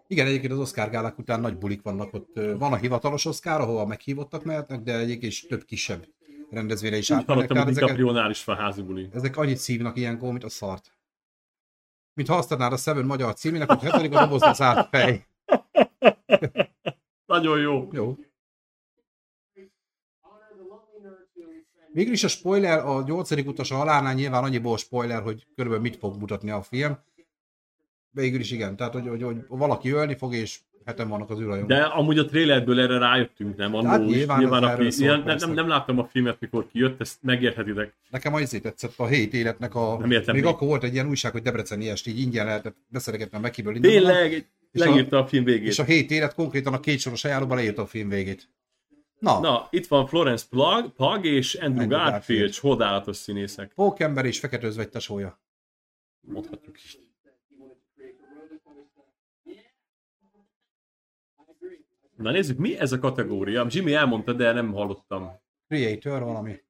Igen, 0.07 0.27
egyébként 0.27 0.53
az 0.53 0.59
Oscar 0.59 0.91
gálák 0.91 1.19
után 1.19 1.41
nagy 1.41 1.57
bulik 1.57 1.83
vannak 1.83 2.15
ott. 2.15 2.41
Van 2.59 2.73
a 2.73 2.77
hivatalos 2.77 3.25
Oscar, 3.25 3.61
ahova 3.61 3.87
meghívottak 3.87 4.45
mehetnek, 4.45 4.81
de 4.81 4.99
egyébként 4.99 5.33
is 5.33 5.47
több 5.47 5.65
kisebb 5.65 6.07
rendezvényre 6.51 6.97
is 6.97 7.11
átmennek. 7.11 7.29
hallottam, 7.29 7.57
hogy 7.57 7.67
ezeket, 7.67 7.89
DiCaprio-nál 7.89 8.31
is 8.31 8.45
van 8.45 8.57
házi 8.57 8.83
buli. 8.83 9.09
ezek 9.13 9.37
annyit 9.37 9.57
szívnak 9.57 9.97
ilyenkor, 9.97 10.31
mint 10.31 10.45
a 10.45 10.49
szart. 10.49 10.93
Mint 12.15 12.29
ha 12.29 12.37
azt 12.37 12.53
adnád 12.53 12.73
a 12.73 12.77
Seven 12.77 13.05
magyar 13.05 13.35
címének, 13.35 13.69
hogy 13.69 13.83
hetedik 13.83 14.15
a 14.15 14.21
dobozba 14.21 14.53
zárt 14.53 14.89
fej. 14.89 15.27
Nagyon 17.27 17.59
jó. 17.61 17.89
Jó. 17.93 18.17
Végül 21.93 22.13
is 22.13 22.25
a 22.25 22.29
spoiler, 22.29 22.79
a 22.79 23.03
nyolcadik 23.07 23.49
utas 23.49 23.71
a 23.71 23.75
halálnál 23.75 24.15
nyilván 24.15 24.45
annyiból 24.45 24.77
spoiler, 24.77 25.23
hogy 25.23 25.47
körülbelül 25.55 25.85
mit 25.85 25.97
fog 25.97 26.17
mutatni 26.19 26.51
a 26.51 26.63
film. 26.63 26.99
Végül 28.11 28.41
is 28.41 28.51
igen, 28.51 28.77
tehát 28.77 28.93
hogy, 28.93 29.09
hogy, 29.09 29.23
hogy 29.23 29.37
valaki 29.49 29.91
ölni 29.91 30.15
fog, 30.15 30.35
és 30.35 30.59
heten 30.85 31.09
vannak 31.09 31.31
az 31.31 31.41
űrhajón. 31.41 31.67
De 31.67 31.83
amúgy 31.83 32.19
a 32.19 32.25
trailerből 32.25 32.81
erre 32.81 32.99
rájöttünk, 32.99 33.57
nem? 33.57 33.75
Annó 33.75 33.89
Hát 33.89 34.05
nyilván 34.05 34.39
nyilván 34.39 34.63
aki, 34.63 34.87
ilyen, 34.99 35.23
nem, 35.27 35.37
nem, 35.37 35.53
nem, 35.53 35.69
láttam 35.69 35.99
a 35.99 36.05
filmet, 36.05 36.37
mikor 36.41 36.67
kijött, 36.73 37.01
ezt 37.01 37.19
megérthetitek. 37.23 37.95
Nekem 38.11 38.35
az 38.35 38.59
tetszett 38.63 38.93
a 38.97 39.07
hét 39.07 39.35
életnek 39.35 39.75
a... 39.75 39.97
Nem 40.01 40.11
értem 40.11 40.35
még 40.35 40.45
még. 40.45 40.53
akkor 40.53 40.69
volt 40.69 40.85
egy 40.85 40.93
ilyen 40.93 41.09
újság, 41.09 41.33
hogy 41.33 41.43
Debreceni 41.43 41.89
est, 41.89 42.07
így 42.07 42.19
ingyen 42.19 42.47
lehetett 42.47 42.77
beszélgetni 42.89 43.37
a 43.37 43.41
Mekiből. 43.41 43.81
Tényleg, 43.81 44.47
És 44.73 44.81
a- 44.81 44.91
leírta 44.91 45.19
a 45.19 45.27
film 45.27 45.45
végét. 45.45 45.69
És 45.69 45.79
a 45.79 45.85
hét 45.85 46.11
élet 46.11 46.35
konkrétan 46.35 46.75
a 46.75 46.81
két 46.81 46.99
soros 46.99 47.25
ajánlóban 47.25 47.57
leírta 47.57 47.83
a 47.83 47.87
film 47.87 48.09
végét. 48.09 48.49
Na, 49.21 49.41
Na, 49.41 49.69
itt 49.71 49.87
van 49.87 50.07
Florence 50.07 50.47
Pug, 50.51 50.93
Pug 50.93 51.25
és 51.25 51.55
Andrew 51.55 51.83
Andrew 51.83 51.89
Garfield, 51.89 52.13
Garfield. 52.13 52.53
csodálatos 52.53 53.17
színészek. 53.17 53.73
Pókember 53.75 54.25
és 54.25 54.39
fekete 54.39 54.67
özvegy 54.67 54.89
tesója. 54.89 55.41
Mondhatjuk 56.21 56.77
is. 56.77 56.99
Na 62.17 62.31
nézzük, 62.31 62.59
mi 62.59 62.79
ez 62.79 62.93
a 62.93 62.99
kategória? 62.99 63.67
Jimmy 63.69 63.95
elmondta, 63.95 64.33
de 64.33 64.53
nem 64.53 64.73
hallottam. 64.73 65.31
Creator 65.69 66.23
valami. 66.23 66.61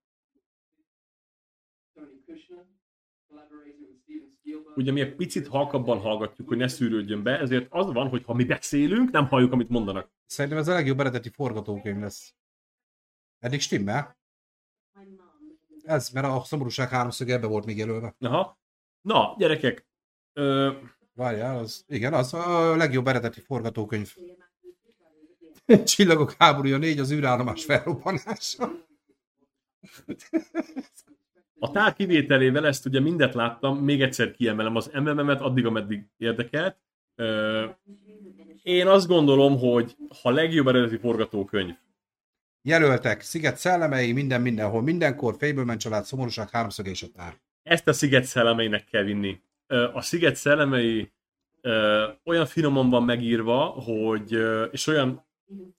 Ugye 4.76 4.92
mi 4.92 5.00
egy 5.00 5.14
picit 5.14 5.46
halkabban 5.48 5.98
hallgatjuk, 5.98 6.48
hogy 6.48 6.56
ne 6.56 6.68
szűrődjön 6.68 7.22
be, 7.22 7.38
ezért 7.38 7.66
az 7.70 7.92
van, 7.92 8.08
hogy 8.08 8.24
ha 8.24 8.34
mi 8.34 8.44
beszélünk, 8.44 9.10
nem 9.10 9.26
halljuk, 9.26 9.52
amit 9.52 9.68
mondanak. 9.68 10.10
Szerintem 10.26 10.60
ez 10.60 10.68
a 10.68 10.72
legjobb 10.72 11.00
eredeti 11.00 11.28
forgatókönyv 11.28 12.00
lesz. 12.00 12.34
Eddig 13.40 13.60
stimmel? 13.60 14.18
Ez, 15.82 16.10
mert 16.10 16.26
a 16.26 16.42
szomorúság 16.44 16.88
háromszög 16.88 17.30
ebbe 17.30 17.46
volt 17.46 17.66
még 17.66 17.76
jelölve. 17.76 18.14
Aha. 18.18 18.58
Na, 19.00 19.34
gyerekek, 19.38 19.86
ö, 20.32 20.72
Várjál, 21.14 21.58
az, 21.58 21.84
igen, 21.88 22.14
az 22.14 22.34
a 22.34 22.76
legjobb 22.76 23.06
eredeti 23.06 23.40
forgatókönyv. 23.40 24.14
Csillagok 25.84 26.32
háborúja 26.38 26.76
négy 26.76 26.98
az 26.98 27.12
űrállomás 27.12 27.64
felrobbanása. 27.64 28.72
A 31.58 31.70
tár 31.70 31.94
kivételével 31.94 32.66
ezt 32.66 32.86
ugye 32.86 33.00
mindet 33.00 33.34
láttam, 33.34 33.78
még 33.78 34.02
egyszer 34.02 34.30
kiemelem 34.30 34.76
az 34.76 34.90
MMM-et 34.92 35.40
addig, 35.40 35.66
ameddig 35.66 36.06
érdekelt. 36.16 36.76
Én 38.62 38.86
azt 38.86 39.06
gondolom, 39.06 39.58
hogy 39.58 39.96
ha 40.22 40.30
legjobb 40.30 40.66
eredeti 40.66 40.96
forgatókönyv, 40.96 41.74
Jelöltek, 42.62 43.20
Sziget 43.20 43.56
szellemei, 43.56 44.12
minden 44.12 44.40
mindenhol, 44.40 44.82
mindenkor, 44.82 45.36
Fableman 45.38 45.78
család, 45.78 46.04
szomorúság, 46.04 46.50
háromszög 46.50 46.86
és 46.86 47.02
a 47.02 47.06
tár. 47.14 47.40
ezt 47.62 47.88
a 47.88 47.92
Sziget 47.92 48.24
szellemeinek 48.24 48.84
kell 48.84 49.02
vinni. 49.02 49.40
A 49.92 50.00
Sziget 50.00 50.36
szellemei 50.36 51.12
olyan 52.24 52.46
finoman 52.46 52.90
van 52.90 53.04
megírva, 53.04 53.64
hogy, 53.64 54.38
és 54.72 54.86
olyan 54.86 55.26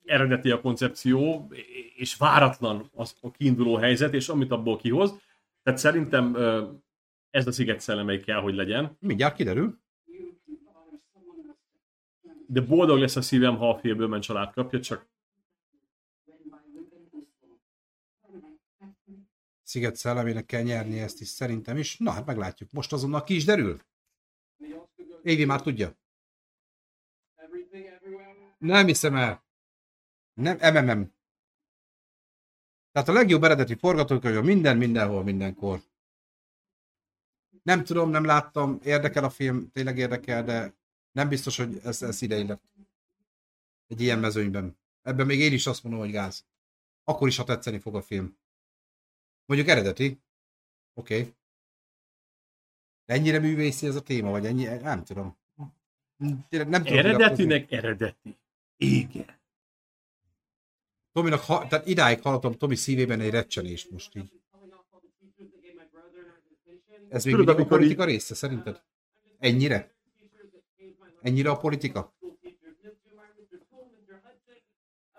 eredeti 0.04 0.50
a 0.50 0.60
koncepció, 0.60 1.48
és 1.96 2.16
váratlan 2.16 2.90
az 2.94 3.16
a 3.20 3.30
kiinduló 3.30 3.76
helyzet, 3.76 4.14
és 4.14 4.28
amit 4.28 4.50
abból 4.50 4.76
kihoz. 4.76 5.14
Tehát 5.62 5.78
szerintem 5.78 6.36
ez 7.30 7.46
a 7.46 7.52
Sziget 7.52 7.80
szellemei 7.80 8.20
kell, 8.20 8.40
hogy 8.40 8.54
legyen. 8.54 8.96
Mindjárt 9.00 9.34
kiderül. 9.34 9.80
De 12.46 12.60
boldog 12.60 12.98
lesz 12.98 13.16
a 13.16 13.22
szívem, 13.22 13.56
ha 13.56 13.70
a 13.70 13.78
félbőmen 13.78 14.20
család 14.20 14.52
kapja, 14.52 14.80
csak 14.80 15.10
Sziget 19.72 19.96
szellemének 19.96 20.46
kell 20.46 20.62
nyerni 20.62 21.00
ezt 21.00 21.20
is 21.20 21.28
szerintem 21.28 21.76
is. 21.76 21.96
Na, 21.96 22.10
hát 22.10 22.26
meglátjuk. 22.26 22.72
Most 22.72 22.92
azonnal 22.92 23.22
ki 23.22 23.34
is 23.34 23.44
derül. 23.44 23.82
Évi 25.22 25.44
már 25.44 25.62
tudja. 25.62 25.96
Nem 28.58 28.86
hiszem 28.86 29.16
el. 29.16 29.44
Nem, 30.34 30.56
MMM. 30.56 31.14
Tehát 32.92 33.08
a 33.08 33.12
legjobb 33.12 33.44
eredeti 33.44 33.74
forgatókönyv 33.74 34.42
minden, 34.42 34.76
mindenhol, 34.76 35.22
mindenkor. 35.22 35.82
Nem 37.62 37.84
tudom, 37.84 38.10
nem 38.10 38.24
láttam, 38.24 38.78
érdekel 38.82 39.24
a 39.24 39.30
film, 39.30 39.70
tényleg 39.70 39.98
érdekel, 39.98 40.44
de 40.44 40.74
nem 41.12 41.28
biztos, 41.28 41.56
hogy 41.56 41.80
ez, 41.82 42.02
ez 42.02 42.22
idei 42.22 42.46
lett. 42.46 42.62
Egy 43.86 44.00
ilyen 44.00 44.18
mezőnyben. 44.18 44.76
Ebben 45.02 45.26
még 45.26 45.38
én 45.38 45.52
is 45.52 45.66
azt 45.66 45.82
mondom, 45.82 46.00
hogy 46.00 46.10
gáz. 46.10 46.44
Akkor 47.04 47.28
is, 47.28 47.36
ha 47.36 47.44
tetszeni 47.44 47.78
fog 47.78 47.94
a 47.94 48.02
film. 48.02 48.40
Mondjuk 49.52 49.70
eredeti. 49.76 50.20
Oké. 50.94 51.20
Okay. 51.20 51.34
Ennyire 53.04 53.38
művészi 53.38 53.86
ez 53.86 53.96
a 53.96 54.00
téma, 54.00 54.30
vagy 54.30 54.46
ennyi, 54.46 54.64
nem 54.64 55.04
tudom. 55.04 55.36
Tényleg 56.48 56.68
Nem 56.68 56.82
tudom. 56.82 56.98
Eredetinek 56.98 57.72
eredeti. 57.72 58.38
Igen. 58.76 59.40
Tominak, 61.12 61.40
ha, 61.40 61.66
tehát 61.68 61.86
idáig 61.86 62.20
hallottam 62.20 62.52
Tomi 62.52 62.74
szívében 62.74 63.20
egy 63.20 63.30
recsenést 63.30 63.90
most 63.90 64.16
így. 64.16 64.40
Ez 67.08 67.24
még 67.24 67.34
Tudod, 67.34 67.46
mindig 67.46 67.64
a 67.64 67.76
politika 67.76 68.04
része, 68.04 68.34
szerinted? 68.34 68.82
Ennyire? 69.38 69.94
Ennyire 71.20 71.50
a 71.50 71.56
politika? 71.56 72.14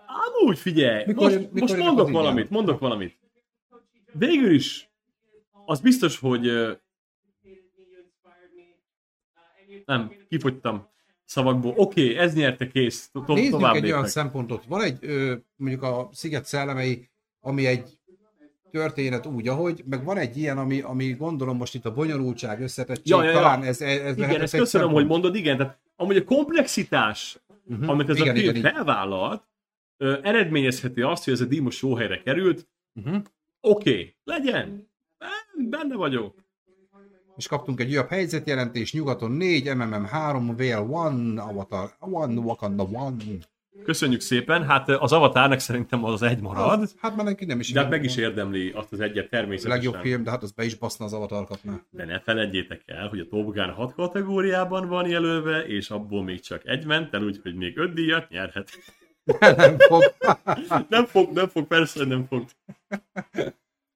Amúgy 0.06 0.58
figyelj, 0.58 1.04
Mikor 1.06 1.30
most, 1.30 1.52
mikor 1.52 1.60
most 1.60 1.76
mondok 1.76 2.10
valamit, 2.10 2.50
mondok 2.50 2.78
valamit. 2.78 3.22
Végül 4.18 4.54
is, 4.54 4.88
az 5.66 5.80
biztos, 5.80 6.18
hogy 6.18 6.46
nem, 9.84 10.12
kifogytam 10.28 10.86
szavakból. 11.24 11.72
Oké, 11.76 12.02
okay, 12.12 12.16
ez 12.16 12.34
nyerte 12.34 12.68
kész, 12.68 13.08
to- 13.12 13.26
tovább 13.50 13.74
egy 13.74 13.84
olyan 13.84 13.96
lépek. 13.96 14.06
szempontot. 14.10 14.64
Van 14.64 14.82
egy, 14.82 14.98
ö, 15.00 15.34
mondjuk 15.56 15.82
a 15.82 16.08
Sziget 16.12 16.44
szellemei, 16.44 17.08
ami 17.40 17.66
egy 17.66 17.98
történet 18.70 19.26
úgy, 19.26 19.48
ahogy, 19.48 19.82
meg 19.86 20.04
van 20.04 20.16
egy 20.16 20.36
ilyen, 20.36 20.58
ami, 20.58 20.80
ami 20.80 21.12
gondolom 21.12 21.56
most 21.56 21.74
itt 21.74 21.84
a 21.84 21.92
bonyolultság, 21.94 22.60
összetettség, 22.60 23.06
Ja, 23.06 23.22
ja, 23.22 23.30
ja. 23.30 23.34
talán 23.36 23.62
ez, 23.62 23.80
ez, 23.80 24.16
Igen, 24.16 24.18
lehet 24.28 24.40
ezt 24.42 24.56
köszönöm, 24.56 24.66
szempont. 24.66 24.92
hogy 24.94 25.06
mondod, 25.06 25.34
igen, 25.34 25.56
tehát 25.56 25.78
amúgy 25.96 26.16
a 26.16 26.24
komplexitás, 26.24 27.38
Mhm. 27.66 27.88
amit 27.88 28.08
ez 28.08 28.16
Igen, 28.18 28.36
a 28.36 28.38
film 28.38 28.60
felvállalt, 28.60 29.48
ö, 29.96 30.18
eredményezheti 30.22 31.00
azt, 31.00 31.24
hogy 31.24 31.32
ez 31.32 31.40
a 31.40 31.44
díj 31.44 31.58
most 31.58 31.82
jó 31.82 31.94
helyre 31.94 32.22
került. 32.22 32.68
Mhm. 32.92 33.16
Oké, 33.66 33.90
okay, 33.90 34.16
legyen. 34.24 34.90
Benne 35.70 35.94
vagyok. 35.94 36.34
És 37.36 37.46
kaptunk 37.46 37.80
egy 37.80 37.90
újabb 37.90 38.08
helyzetjelentés, 38.08 38.92
nyugaton 38.92 39.30
4, 39.30 39.74
MMM 39.74 40.04
3, 40.04 40.56
VL 40.56 40.62
1, 40.62 41.38
Avatar 41.38 41.90
1, 42.28 42.36
Wakanda 42.36 42.88
1. 43.20 43.38
Köszönjük 43.84 44.20
szépen. 44.20 44.64
Hát 44.64 44.88
az 44.88 45.12
Avatarnak 45.12 45.58
szerintem 45.58 46.04
az 46.04 46.22
egy 46.22 46.40
marad. 46.40 46.80
Az, 46.80 46.94
hát 46.98 47.16
már 47.16 47.24
neki 47.24 47.44
nem 47.44 47.60
is 47.60 47.72
De 47.72 47.80
hát 47.80 47.90
meg 47.90 48.04
is 48.04 48.16
érdemli 48.16 48.70
azt 48.70 48.92
az 48.92 49.00
egyet 49.00 49.24
a 49.24 49.28
természetesen. 49.28 49.76
legjobb 49.76 50.02
film, 50.02 50.22
de 50.22 50.30
hát 50.30 50.42
az 50.42 50.52
be 50.52 50.64
is 50.64 50.74
baszna 50.74 51.04
az 51.04 51.12
Avatar 51.12 51.46
kapná. 51.46 51.80
De 51.90 52.04
ne 52.04 52.20
feledjétek 52.20 52.82
el, 52.86 53.08
hogy 53.08 53.18
a 53.18 53.26
Top 53.28 53.54
Gun 53.54 53.70
6 53.70 53.94
kategóriában 53.94 54.88
van 54.88 55.08
jelölve, 55.08 55.66
és 55.66 55.90
abból 55.90 56.22
még 56.24 56.40
csak 56.40 56.66
egy 56.66 56.86
ment 56.86 57.14
el, 57.14 57.22
úgyhogy 57.22 57.54
még 57.54 57.78
öt 57.78 57.94
díjat 57.94 58.28
nyerhet. 58.28 58.70
Nem 59.40 59.78
fog. 59.78 60.14
Nem 60.88 61.06
fog, 61.06 61.32
nem 61.32 61.48
fog, 61.48 61.66
persze, 61.66 62.04
nem 62.04 62.26
fog. 62.26 62.44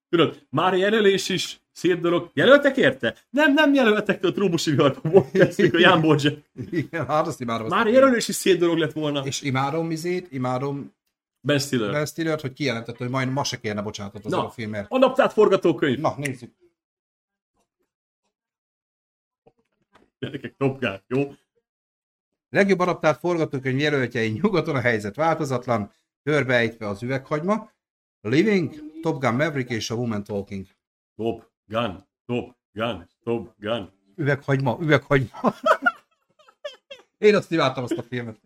Tudod, 0.09 0.47
már 0.51 0.75
jelölés 0.75 1.29
is 1.29 1.61
szép 1.73 2.01
dolog. 2.01 2.31
Jelöltek 2.35 2.77
érte? 2.77 3.17
Nem, 3.31 3.53
nem 3.53 3.75
jelöltek, 3.75 4.25
a 4.25 4.33
trópusi 4.33 4.71
viharban 4.71 5.31
kezdtük 5.31 5.75
a 5.75 5.79
Jan 5.79 6.01
Borzsek. 6.01 6.51
Igen, 6.71 7.07
hát 7.07 7.27
azt 7.27 7.41
imádom. 7.41 7.69
Már 7.69 7.87
a 7.87 7.91
jelölés 7.91 8.29
is 8.29 8.35
szép 8.35 8.59
dolog 8.59 8.79
lett 8.79 8.93
volna. 8.93 9.25
És 9.25 9.43
imádom 9.43 9.87
Mizét, 9.87 10.33
imádom 10.33 10.97
Ben 11.41 11.59
Stiller. 11.59 11.91
Ben 11.93 12.07
Stillert, 12.07 12.41
hogy 12.41 12.53
kijelentette, 12.53 12.99
hogy 12.99 13.13
majd 13.13 13.29
ma 13.33 13.45
se 13.45 13.61
kérne 13.61 13.83
bocsánatot 13.83 14.25
az 14.25 14.31
Na. 14.31 14.47
a 14.47 14.51
filmért. 14.51 14.87
Adaptált 14.89 15.33
forgatókönyv. 15.33 15.99
Na, 15.99 16.15
nézzük. 16.17 16.53
Gyerekek, 20.19 20.55
Top 20.57 20.81
Gun, 20.81 21.03
jó? 21.07 21.35
Legjobb 22.49 22.79
adaptált 22.79 23.19
forgatókönyv 23.19 23.79
jelöltjei 23.79 24.31
nyugaton 24.31 24.75
a 24.75 24.81
helyzet 24.81 25.17
változatlan, 25.17 25.93
körbeejtve 26.23 26.89
az 26.89 27.03
üveghagyma, 27.03 27.71
Living, 28.21 28.75
Top 29.01 29.21
Gun 29.21 29.35
Maverick 29.35 29.71
és 29.71 29.91
a 29.91 29.95
Woman 29.95 30.25
Talking. 30.25 30.67
Top 31.17 31.51
Gun, 31.65 32.07
Top 32.27 32.57
Gun, 32.73 33.09
Top 33.23 33.55
Gun. 33.59 33.93
Üveghagyma, 34.17 34.79
üveghagyma. 34.81 35.41
Én 37.19 37.35
azt 37.35 37.51
imádtam 37.51 37.85
azt 37.85 37.99
a 37.99 38.03
filmet. 38.03 38.41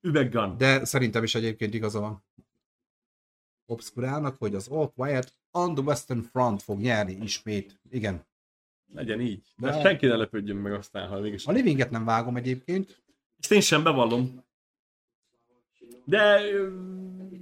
Üveggun. 0.00 0.56
De 0.56 0.84
szerintem 0.84 1.22
is 1.22 1.34
egyébként 1.34 1.74
igaza 1.74 2.00
van. 2.00 2.24
Obscurálnak, 3.66 4.38
hogy 4.38 4.54
az 4.54 4.68
All 4.68 4.92
Quiet 4.94 5.36
on 5.50 5.74
the 5.74 5.84
Western 5.84 6.20
Front 6.20 6.62
fog 6.62 6.80
nyerni 6.80 7.12
ismét. 7.12 7.80
Igen. 7.90 8.26
Legyen 8.94 9.20
így. 9.20 9.42
De 9.56 9.70
De- 9.70 9.80
senki 9.80 10.06
ne 10.06 10.16
lepődjön 10.16 10.56
meg 10.56 10.72
aztán, 10.72 11.08
ha 11.08 11.20
mégis. 11.20 11.46
A 11.46 11.52
Livinget 11.52 11.90
nem 11.90 12.04
vágom 12.04 12.36
egyébként. 12.36 13.02
Ezt 13.40 13.52
én 13.52 13.60
sem 13.60 13.82
bevallom. 13.82 14.44
De 16.04 16.40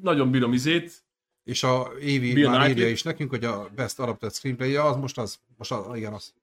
nagyon 0.00 0.30
bírom 0.30 0.52
izét. 0.52 1.04
És 1.44 1.62
a 1.62 1.92
Évi 2.00 2.32
Bill 2.32 2.48
már 2.48 2.54
Knightley. 2.60 2.78
írja 2.82 2.92
is 2.92 3.02
nekünk, 3.02 3.30
hogy 3.30 3.44
a 3.44 3.68
Best 3.68 3.98
Adapted 3.98 4.32
Screenplay, 4.32 4.70
ja, 4.70 4.84
az 4.84 4.96
most 4.96 5.18
az, 5.18 5.40
most 5.56 5.72
az, 5.72 5.96
igen, 5.96 6.12
az. 6.12 6.34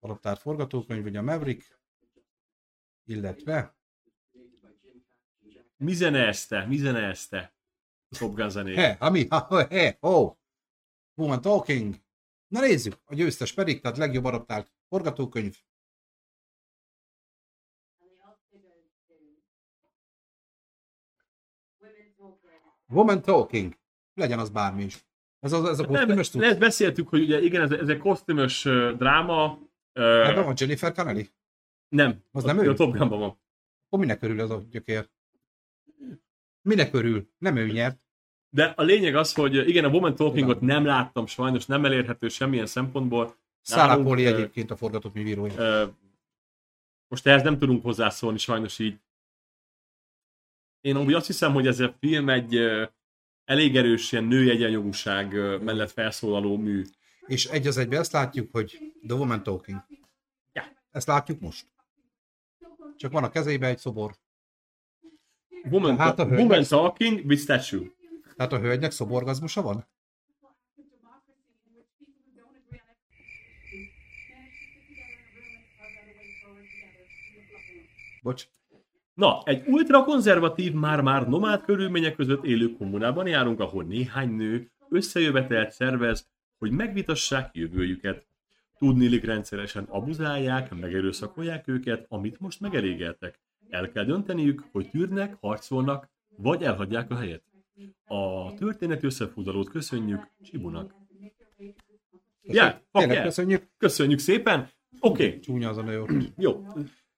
Adaptált 0.00 0.38
forgatókönyv, 0.38 1.04
ugye 1.04 1.18
a 1.18 1.22
Maverick, 1.22 1.78
illetve 3.04 3.74
Mi 5.76 5.92
zenezte? 5.92 6.64
Mi 6.64 6.76
zenezte? 6.76 7.54
Top 8.18 8.34
Gun 8.34 8.50
zenét. 8.50 8.76
he, 8.76 8.96
ami, 9.00 9.26
he, 9.70 9.96
oh, 10.00 10.36
Woman 11.14 11.40
Talking. 11.40 11.94
Na 12.48 12.60
nézzük, 12.60 12.94
a 13.04 13.14
győztes 13.14 13.52
pedig, 13.52 13.80
tehát 13.80 13.96
legjobb 13.96 14.24
adaptált 14.24 14.72
forgatókönyv. 14.88 15.56
Woman 22.88 23.22
Talking. 23.22 23.76
Legyen 24.14 24.38
az 24.38 24.50
bármi 24.50 24.84
is. 24.84 25.06
Ez, 25.40 25.52
az, 25.52 25.64
ez 25.68 25.78
a 25.78 25.82
Hát 25.82 25.90
Nem, 25.90 25.98
kosztümös 26.16 26.30
cucc. 26.30 26.42
ezt 26.42 26.58
beszéltük, 26.58 27.08
hogy 27.08 27.22
ugye 27.22 27.40
igen, 27.40 27.62
ez, 27.62 27.70
ez 27.70 27.88
egy 27.88 27.98
kosztümös 27.98 28.62
dráma. 28.96 29.58
Ebben 29.92 30.44
van 30.44 30.54
Jennifer 30.56 30.92
Connelly? 30.92 31.28
nem, 31.88 32.24
Az 32.32 32.44
nem 32.44 32.58
a, 32.58 32.62
ő? 32.64 32.70
A 32.70 32.74
Top 32.74 32.96
Gunban 32.96 33.18
van. 33.18 33.40
Akkor 33.86 33.98
minek 33.98 34.22
örül 34.22 34.40
az 34.40 34.50
a 34.50 34.62
gyökér? 34.70 35.10
Minek 36.62 36.94
örül? 36.94 37.30
Nem 37.38 37.56
ő 37.56 37.66
nyert. 37.66 38.05
De 38.56 38.72
a 38.76 38.82
lényeg 38.82 39.14
az, 39.14 39.34
hogy 39.34 39.68
igen, 39.68 39.84
a 39.84 39.88
Woman 39.88 40.14
Talkingot 40.14 40.60
nem 40.60 40.84
láttam 40.84 41.26
sajnos, 41.26 41.66
nem 41.66 41.84
elérhető 41.84 42.28
semmilyen 42.28 42.66
szempontból. 42.66 43.36
Poli 44.02 44.24
ö, 44.24 44.34
egyébként 44.34 44.70
a 44.70 44.76
forgatókönyvírója. 44.76 45.94
Most 47.08 47.26
ehhez 47.26 47.42
nem 47.42 47.58
tudunk 47.58 47.82
hozzászólni 47.82 48.38
sajnos 48.38 48.78
így. 48.78 48.98
Én 50.80 50.96
úgy 50.96 51.14
azt 51.14 51.26
hiszem, 51.26 51.52
hogy 51.52 51.66
ez 51.66 51.80
a 51.80 51.94
film 52.00 52.28
egy 52.28 52.56
elég 53.44 53.76
erős 53.76 54.12
ilyen 54.12 54.24
női 54.24 54.50
egyenjogúság 54.50 55.32
mellett 55.62 55.90
felszólaló 55.90 56.56
mű. 56.56 56.84
És 57.26 57.46
egy 57.46 57.66
az 57.66 57.76
egyben 57.76 58.00
ezt 58.00 58.12
látjuk, 58.12 58.52
hogy 58.52 58.78
The 59.06 59.16
Woman 59.16 59.42
Talking. 59.42 59.84
Ja. 60.52 60.64
Ezt 60.90 61.06
látjuk 61.06 61.40
most. 61.40 61.66
Csak 62.96 63.12
van 63.12 63.24
a 63.24 63.30
kezébe 63.30 63.66
egy 63.66 63.78
szobor. 63.78 64.16
Woman, 65.70 65.98
Hát 65.98 66.18
a 66.18 66.24
woman 66.24 66.62
Talking 66.62 67.24
with 67.24 67.42
Statue. 67.42 67.94
Tehát 68.36 68.52
a 68.52 68.58
hölgynek 68.58 68.90
szoborgazmusa 68.90 69.62
van? 69.62 69.86
Bocs. 78.22 78.48
Na, 79.14 79.42
egy 79.44 79.66
ultrakonzervatív, 79.66 80.72
már-már 80.72 81.28
nomád 81.28 81.64
körülmények 81.64 82.16
között 82.16 82.44
élő 82.44 82.76
kommunában 82.76 83.26
járunk, 83.26 83.60
ahol 83.60 83.84
néhány 83.84 84.30
nő 84.30 84.70
összejövetelt 84.88 85.70
szervez, 85.70 86.28
hogy 86.58 86.70
megvitassák 86.70 87.54
jövőjüket. 87.54 88.26
Tudnilik 88.78 89.24
rendszeresen 89.24 89.84
abuzálják, 89.84 90.74
megerőszakolják 90.74 91.68
őket, 91.68 92.06
amit 92.08 92.40
most 92.40 92.60
megelégeltek. 92.60 93.40
El 93.68 93.90
kell 93.90 94.04
dönteniük, 94.04 94.64
hogy 94.72 94.90
tűrnek, 94.90 95.36
harcolnak, 95.40 96.08
vagy 96.36 96.62
elhagyják 96.62 97.10
a 97.10 97.16
helyet. 97.16 97.42
A 98.04 98.54
történeti 98.54 99.06
összefoglalót 99.06 99.70
köszönjük 99.70 100.28
Csibunak. 100.42 100.94
Ja, 102.42 102.70
fuck 102.70 102.84
Tényleg 102.92 103.12
yeah. 103.12 103.24
köszönjük. 103.24 103.68
Köszönjük 103.78 104.18
szépen! 104.18 104.70
Oké, 105.00 105.26
okay. 105.26 105.38
Csúnya 105.38 105.68
az 105.68 105.76
a 105.76 105.82
nő 105.82 106.04
jó. 106.36 106.66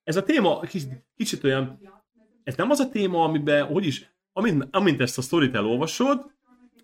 Ez 0.05 0.17
a 0.17 0.23
téma 0.23 0.61
kicsit, 0.61 1.05
kicsit 1.17 1.45
olyan, 1.45 1.81
ez 2.45 2.57
nem 2.57 2.70
az 2.70 2.78
a 2.78 2.89
téma, 2.89 3.25
amiben, 3.25 3.67
hogy 3.67 3.87
is, 3.87 4.12
amint, 4.33 4.69
amint 4.70 5.01
ezt 5.01 5.19
a 5.19 5.23
sztorit 5.23 5.55
elolvasod, 5.55 6.31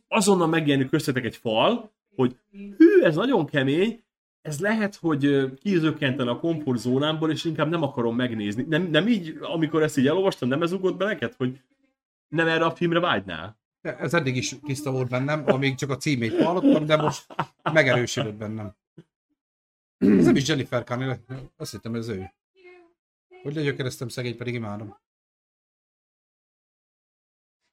azonnal 0.09 0.47
megjelenik 0.47 0.91
köztetek 0.91 1.25
egy 1.25 1.37
fal, 1.37 1.93
hogy 2.17 2.37
hű, 2.51 3.01
ez 3.03 3.15
nagyon 3.15 3.47
kemény, 3.47 4.03
ez 4.43 4.61
lehet, 4.61 4.95
hogy 4.95 5.53
kizökkenten 5.55 6.29
a 6.29 6.39
komfortzónámból, 6.39 7.31
és 7.31 7.45
inkább 7.45 7.69
nem 7.69 7.83
akarom 7.83 8.17
megnézni. 8.17 8.65
Nem, 8.69 8.83
nem 8.83 9.09
így, 9.09 9.39
amikor 9.41 9.83
ezt 9.83 9.99
így 9.99 10.07
elolvastam, 10.07 10.49
nem 10.49 10.63
ez 10.63 10.73
ugrott 10.73 10.97
be 10.97 11.05
neked, 11.05 11.35
hogy 11.35 11.61
nem 12.29 12.47
erre 12.47 12.65
a 12.65 12.75
filmre 12.75 13.01
vágynál? 13.01 13.59
Ez 13.85 14.15
eddig 14.15 14.37
is 14.37 14.57
tiszta 14.63 14.91
volt 14.91 15.09
bennem, 15.09 15.45
amíg 15.47 15.75
csak 15.75 15.91
a 15.91 15.97
címét 15.97 16.43
hallottam, 16.43 16.87
de 16.87 16.97
most 16.97 17.27
megerősödött 17.73 18.35
bennem. 18.35 18.75
Ez 19.99 20.25
nem 20.25 20.37
is 20.37 20.49
Jennifer 20.49 20.85
Connelly, 20.85 21.19
azt 21.57 21.71
hittem 21.71 21.95
ez 21.95 22.09
ő. 22.09 22.33
Hogy 23.43 23.55
legyökereztem 23.55 24.09
szegény, 24.09 24.37
pedig 24.37 24.55
imádom. 24.55 24.97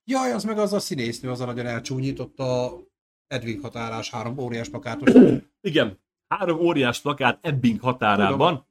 Jaj, 0.04 0.32
az 0.32 0.44
meg 0.44 0.58
az 0.58 0.74
a 0.74 0.80
színésznő, 0.80 1.30
az 1.30 1.40
a 1.40 1.46
nagyon 1.46 1.66
elcsúnyította 1.66 2.78
Edwin 3.28 3.62
határás 3.62 4.10
három 4.10 4.38
óriás 4.38 4.70
plakátos. 4.70 5.12
Igen, 5.62 6.00
három 6.28 6.60
óriás 6.60 7.02
plakát 7.02 7.46
Ebbing 7.46 7.80
határában. 7.80 8.68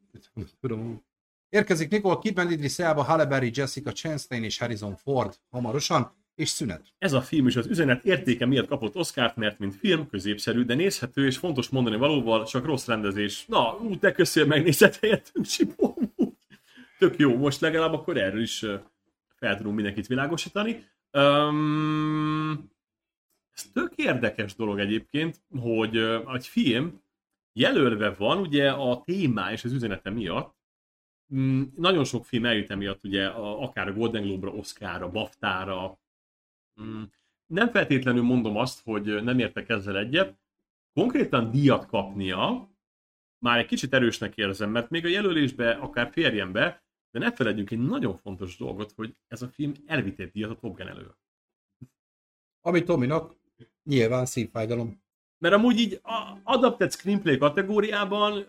Tudom. 0.61 1.05
Érkezik 1.49 1.91
Nicole 1.91 2.19
Kidman, 2.21 2.51
Idris 2.53 2.79
Elba, 2.79 3.03
Halle 3.03 3.27
Berry, 3.27 3.51
Jessica 3.55 3.93
Chastain 3.93 4.45
és 4.45 4.59
Harrison 4.59 4.97
Ford 4.97 5.41
hamarosan, 5.51 6.19
és 6.41 6.49
szünet. 6.49 6.83
Ez 6.99 7.13
a 7.13 7.21
film 7.21 7.47
is 7.47 7.57
az 7.57 7.67
üzenet 7.67 8.05
értéke 8.05 8.47
miatt 8.47 8.67
kapott 8.67 8.97
Oscárt, 8.97 9.37
mert 9.37 9.59
mint 9.59 9.77
film 9.77 10.09
középszerű, 10.09 10.63
de 10.63 10.75
nézhető 10.75 11.27
és 11.27 11.37
fontos 11.37 11.69
mondani 11.69 11.97
valóval, 11.97 12.47
csak 12.47 12.65
rossz 12.65 12.87
rendezés. 12.87 13.45
Na, 13.47 13.77
ú, 13.77 13.99
te 13.99 14.13
köszönöm 14.13 14.49
megnézed 14.49 14.97
helyettünk, 14.97 15.47
Sipó. 15.47 15.99
Tök 16.99 17.19
jó, 17.19 17.37
most 17.37 17.61
legalább 17.61 17.93
akkor 17.93 18.17
erről 18.17 18.43
is 18.43 18.59
fel 19.37 19.57
tudunk 19.57 19.75
mindenkit 19.75 20.07
világosítani. 20.07 20.85
Um, 21.13 22.71
ez 23.55 23.71
tök 23.73 23.93
érdekes 23.97 24.55
dolog 24.55 24.79
egyébként, 24.79 25.41
hogy 25.61 25.97
egy 26.35 26.47
film 26.47 27.01
jelölve 27.53 28.11
van 28.11 28.39
ugye 28.39 28.71
a 28.71 29.03
témá 29.05 29.53
és 29.53 29.65
az 29.65 29.73
üzenete 29.73 30.11
miatt, 30.11 30.61
Mm, 31.35 31.63
nagyon 31.77 32.05
sok 32.05 32.25
film 32.25 32.45
eljut 32.45 32.71
emiatt, 32.71 33.05
ugye, 33.05 33.27
akár 33.27 33.89
a 33.89 33.93
Golden 33.93 34.23
Globe-ra, 34.23 34.53
Oscar-ra, 34.53 35.11
BAFTA-ra. 35.11 35.99
Mm, 36.83 37.03
nem 37.47 37.71
feltétlenül 37.71 38.23
mondom 38.23 38.57
azt, 38.57 38.83
hogy 38.83 39.23
nem 39.23 39.39
értek 39.39 39.69
ezzel 39.69 39.99
egyet. 39.99 40.39
Konkrétan 40.93 41.51
díjat 41.51 41.87
kapnia, 41.87 42.71
már 43.39 43.59
egy 43.59 43.67
kicsit 43.67 43.95
erősnek 43.95 44.37
érzem, 44.37 44.71
mert 44.71 44.91
még 44.91 45.05
a 45.05 45.09
jelölésbe 45.09 45.71
akár 45.71 46.11
férjen 46.13 46.53
be, 46.53 46.83
de 47.11 47.19
ne 47.19 47.33
feledjünk 47.33 47.71
egy 47.71 47.79
nagyon 47.79 48.17
fontos 48.17 48.57
dolgot, 48.57 48.93
hogy 48.93 49.17
ez 49.29 49.43
a 49.43 49.49
film 49.49 49.73
elvitt 49.87 50.19
egy 50.19 50.31
díjat 50.31 50.51
a 50.51 50.57
Top 50.57 50.77
Gun 50.77 50.89
elől. 50.89 51.17
Ami 52.61 52.83
Tominak 52.83 53.37
nyilván 53.85 54.27
szívfájdalom. 54.27 55.03
Mert 55.39 55.55
amúgy 55.55 55.79
így 55.79 56.01
a 56.03 56.41
adapted 56.43 56.93
screenplay 56.93 57.39
kategóriában, 57.39 58.47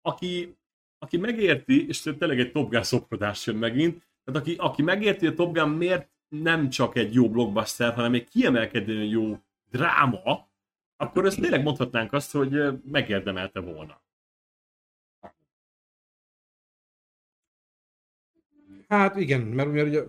aki, 0.00 0.56
aki 0.98 1.16
megérti, 1.16 1.86
és 1.86 2.00
tényleg 2.00 2.40
egy 2.40 2.52
Top 2.52 2.70
Gun 2.70 2.82
szoprodás 2.82 3.46
jön 3.46 3.56
megint, 3.56 4.06
tehát 4.24 4.40
aki, 4.40 4.54
aki 4.54 4.82
megérti, 4.82 5.26
a 5.26 5.34
Top 5.34 5.54
Gun 5.54 5.68
miért 5.68 6.13
nem 6.42 6.68
csak 6.68 6.96
egy 6.96 7.14
jó 7.14 7.30
blockbuster, 7.30 7.94
hanem 7.94 8.14
egy 8.14 8.28
kiemelkedően 8.28 9.04
jó 9.04 9.38
dráma, 9.70 10.48
akkor 10.96 11.26
ezt 11.26 11.40
tényleg 11.40 11.62
mondhatnánk 11.62 12.12
azt, 12.12 12.32
hogy 12.32 12.80
megérdemelte 12.90 13.60
volna. 13.60 14.02
Hát 18.88 19.16
igen, 19.16 19.40
mert, 19.40 19.72
mert 19.72 19.86
ugye, 19.86 20.02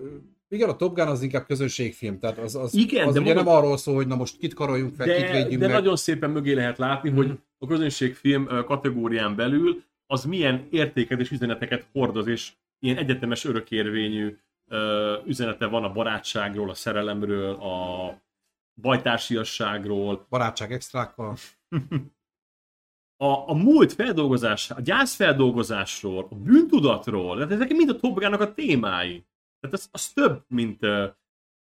igen, 0.50 0.70
a 0.70 0.76
Top 0.76 0.96
Gun 0.96 1.08
az 1.08 1.22
inkább 1.22 1.46
közönségfilm, 1.46 2.20
tehát 2.20 2.38
az, 2.38 2.56
az, 2.56 2.74
Igen, 2.74 3.08
az 3.08 3.14
de 3.14 3.20
ugye 3.20 3.34
mondom- 3.34 3.46
nem 3.54 3.56
arról 3.64 3.78
szól, 3.78 3.96
hogy 3.96 4.08
na 4.08 4.16
most 4.16 4.38
kit 4.38 4.54
karoljunk 4.54 4.96
fel, 4.96 5.08
kit 5.08 5.26
De, 5.26 5.32
védjünk 5.32 5.62
de 5.62 5.68
meg. 5.68 5.76
nagyon 5.76 5.96
szépen 5.96 6.30
mögé 6.30 6.54
lehet 6.54 6.78
látni, 6.78 7.10
Mhm. 7.10 7.18
hogy 7.18 7.40
a 7.58 7.68
közönségfilm 7.68 8.46
kategórián 8.66 9.36
belül 9.36 9.84
az 10.08 10.24
milyen 10.26 10.68
értéket 10.72 11.20
és 11.20 11.32
üzeneteket 11.32 11.88
hordoz, 11.92 12.28
és 12.28 12.52
ilyen 12.80 12.98
egyetemes 12.98 13.46
örökérvényű 13.46 14.38
üzenete 15.26 15.66
van 15.66 15.84
a 15.84 15.92
barátságról, 15.92 16.70
a 16.70 16.74
szerelemről, 16.74 17.56
a 17.56 18.22
bajtársiasságról, 18.82 20.26
Barátság 20.30 20.72
extrákkal. 20.72 21.36
a, 23.18 23.50
a 23.50 23.54
múlt 23.54 23.94
feldolgozás, 23.94 24.72
a 24.72 24.82
gyászfeldolgozásról, 24.82 26.28
a 26.30 26.36
bűntudatról, 26.36 27.36
tehát 27.36 27.52
ezek 27.52 27.70
mind 27.70 27.90
a 27.90 27.96
Top 28.00 28.20
Gun-nak 28.20 28.42
a 28.42 28.54
témái. 28.54 29.26
Tehát 29.60 29.76
az, 29.76 29.90
az 29.92 30.10
több, 30.10 30.44
mint 30.48 30.84
uh, 30.84 31.14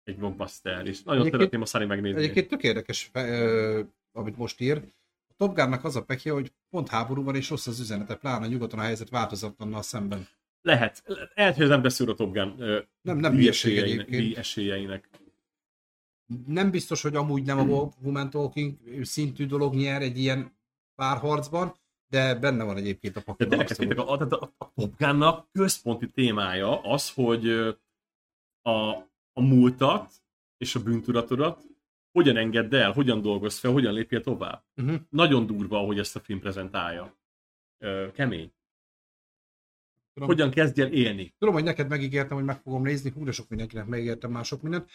egy 0.03 0.17
blockbuster, 0.19 0.87
és 0.87 1.03
nagyon 1.03 1.21
Egyébként- 1.21 1.35
szeretném 1.35 1.63
a 1.63 1.67
Sunny 1.67 1.87
megnézni. 1.87 2.21
Egyébként 2.23 2.49
tök 2.49 2.63
érdekes, 2.63 3.05
fe- 3.13 3.29
ö, 3.29 3.83
amit 4.13 4.37
most 4.37 4.61
ír. 4.61 4.77
A 5.29 5.35
Top 5.37 5.55
Gunnak 5.55 5.85
az 5.85 5.97
a 5.97 6.05
pekje, 6.05 6.33
hogy 6.33 6.53
pont 6.71 6.89
háború 6.89 7.23
van, 7.23 7.35
és 7.35 7.51
rossz 7.51 7.67
az 7.67 7.81
üzenete, 7.81 8.17
pláne 8.17 8.47
nyugaton 8.47 8.79
a 8.79 8.83
helyzet 8.83 9.09
változatlannal 9.11 9.83
szemben. 9.83 10.29
Lehet. 10.63 11.03
Lehet, 11.35 11.57
hogy 11.57 11.69
nem 11.69 11.83
beszél 11.83 12.11
a 12.11 12.15
Top 12.15 12.33
Gun 12.33 12.55
Nem, 13.03 13.19
nem 13.19 13.33
hülyeség 13.33 14.35
esélyeinek. 14.37 15.09
Nem 16.47 16.71
biztos, 16.71 17.03
hogy 17.03 17.17
amúgy 17.17 17.43
nem 17.43 17.59
a 17.73 17.89
Woman 18.03 18.31
Talking 18.31 18.77
szintű 19.03 19.47
dolog 19.47 19.75
nyer 19.75 20.03
egy 20.03 20.19
ilyen 20.19 20.53
párharcban, 20.95 21.75
de 22.09 22.35
benne 22.35 22.65
van 22.65 22.77
egyébként 22.77 23.17
a 23.17 23.19
De 23.19 23.25
pakliban. 23.25 23.59
tényleg, 23.59 23.77
tényleg 23.77 23.99
a, 23.99 24.13
a, 24.13 24.27
a, 24.31 24.53
a 24.59 24.73
Top 24.75 24.97
Gun-nak 24.99 25.49
központi 25.53 26.07
témája 26.11 26.81
az, 26.81 27.11
hogy 27.11 27.49
a, 28.63 28.91
a 29.33 29.41
múltat 29.41 30.13
és 30.59 30.75
a 30.75 30.83
bűntudatodat 30.83 31.63
hogyan 32.13 32.37
engedd 32.37 32.75
el, 32.75 32.93
hogyan 32.93 33.23
dolgoz 33.23 33.59
fel, 33.59 33.73
hogyan 33.73 33.93
lépje 33.93 34.21
tovább. 34.21 34.65
Uh-huh. 34.77 35.01
Nagyon 35.11 35.47
durva, 35.47 35.79
ahogy 35.79 35.99
ezt 35.99 36.17
a 36.17 36.21
film 36.21 36.41
prezentálja. 36.41 37.17
Ö, 37.79 38.07
kemény. 38.13 38.53
Tudom. 40.15 40.29
Hogyan 40.29 40.51
kezdj 40.51 40.81
el 40.81 40.93
élni. 40.93 41.35
Tudom, 41.39 41.55
hogy 41.55 41.65
neked 41.65 41.89
megígértem, 41.89 42.37
hogy 42.37 42.47
meg 42.47 42.61
fogom 42.61 42.83
nézni, 42.83 43.11
hú, 43.11 43.25
de 43.25 43.33
sok 43.33 43.49
mindenkinek 43.49 43.87
megígértem 43.87 44.31
már 44.31 44.45
sok 44.45 44.63
mindent, 44.63 44.91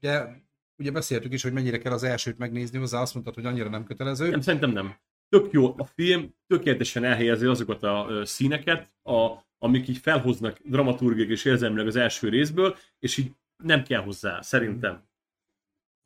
de 0.00 0.42
ugye 0.78 0.90
beszéltük 0.90 1.32
is, 1.32 1.42
hogy 1.42 1.52
mennyire 1.52 1.78
kell 1.78 1.92
az 1.92 2.02
elsőt 2.02 2.38
megnézni, 2.38 2.78
hozzá 2.78 3.00
azt 3.00 3.14
mondtad, 3.14 3.34
hogy 3.34 3.46
annyira 3.46 3.68
nem 3.68 3.84
kötelező. 3.84 4.30
Nem, 4.30 4.40
szerintem 4.40 4.70
nem. 4.70 4.94
Tök 5.28 5.52
jó. 5.52 5.74
A 5.78 5.84
film 5.84 6.34
tökéletesen 6.46 7.04
elhelyezi 7.04 7.46
azokat 7.46 7.82
a 7.82 8.24
színeket, 8.24 8.92
a, 9.02 9.46
amik 9.58 9.88
így 9.88 9.98
felhoznak 9.98 10.58
dramaturgiai 10.64 11.30
és 11.30 11.44
érzelmileg 11.44 11.86
az 11.86 11.96
első 11.96 12.28
részből, 12.28 12.76
és 12.98 13.16
így 13.16 13.32
nem 13.64 13.82
kell 13.82 14.02
hozzá, 14.02 14.40
szerintem. 14.40 15.07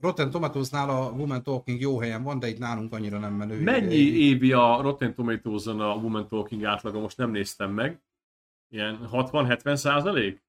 Rotten 0.03 0.31
Tomatoes-nál 0.31 0.89
a 0.91 1.11
Woman 1.11 1.43
Talking 1.43 1.81
jó 1.81 1.99
helyen 1.99 2.23
van, 2.23 2.39
de 2.39 2.49
itt 2.49 2.59
nálunk 2.59 2.93
annyira 2.93 3.19
nem 3.19 3.35
menő. 3.35 3.63
Mennyi 3.63 3.95
évi 3.95 4.53
a 4.53 4.81
Rotten 4.81 5.15
Tomatoes-on 5.15 5.81
a 5.81 5.95
Woman 5.95 6.29
Talking 6.29 6.65
átlaga? 6.65 7.01
Most 7.01 7.17
nem 7.17 7.31
néztem 7.31 7.71
meg. 7.71 8.03
Ilyen 8.69 9.09
60-70 9.13 9.75
százalék? 9.75 10.43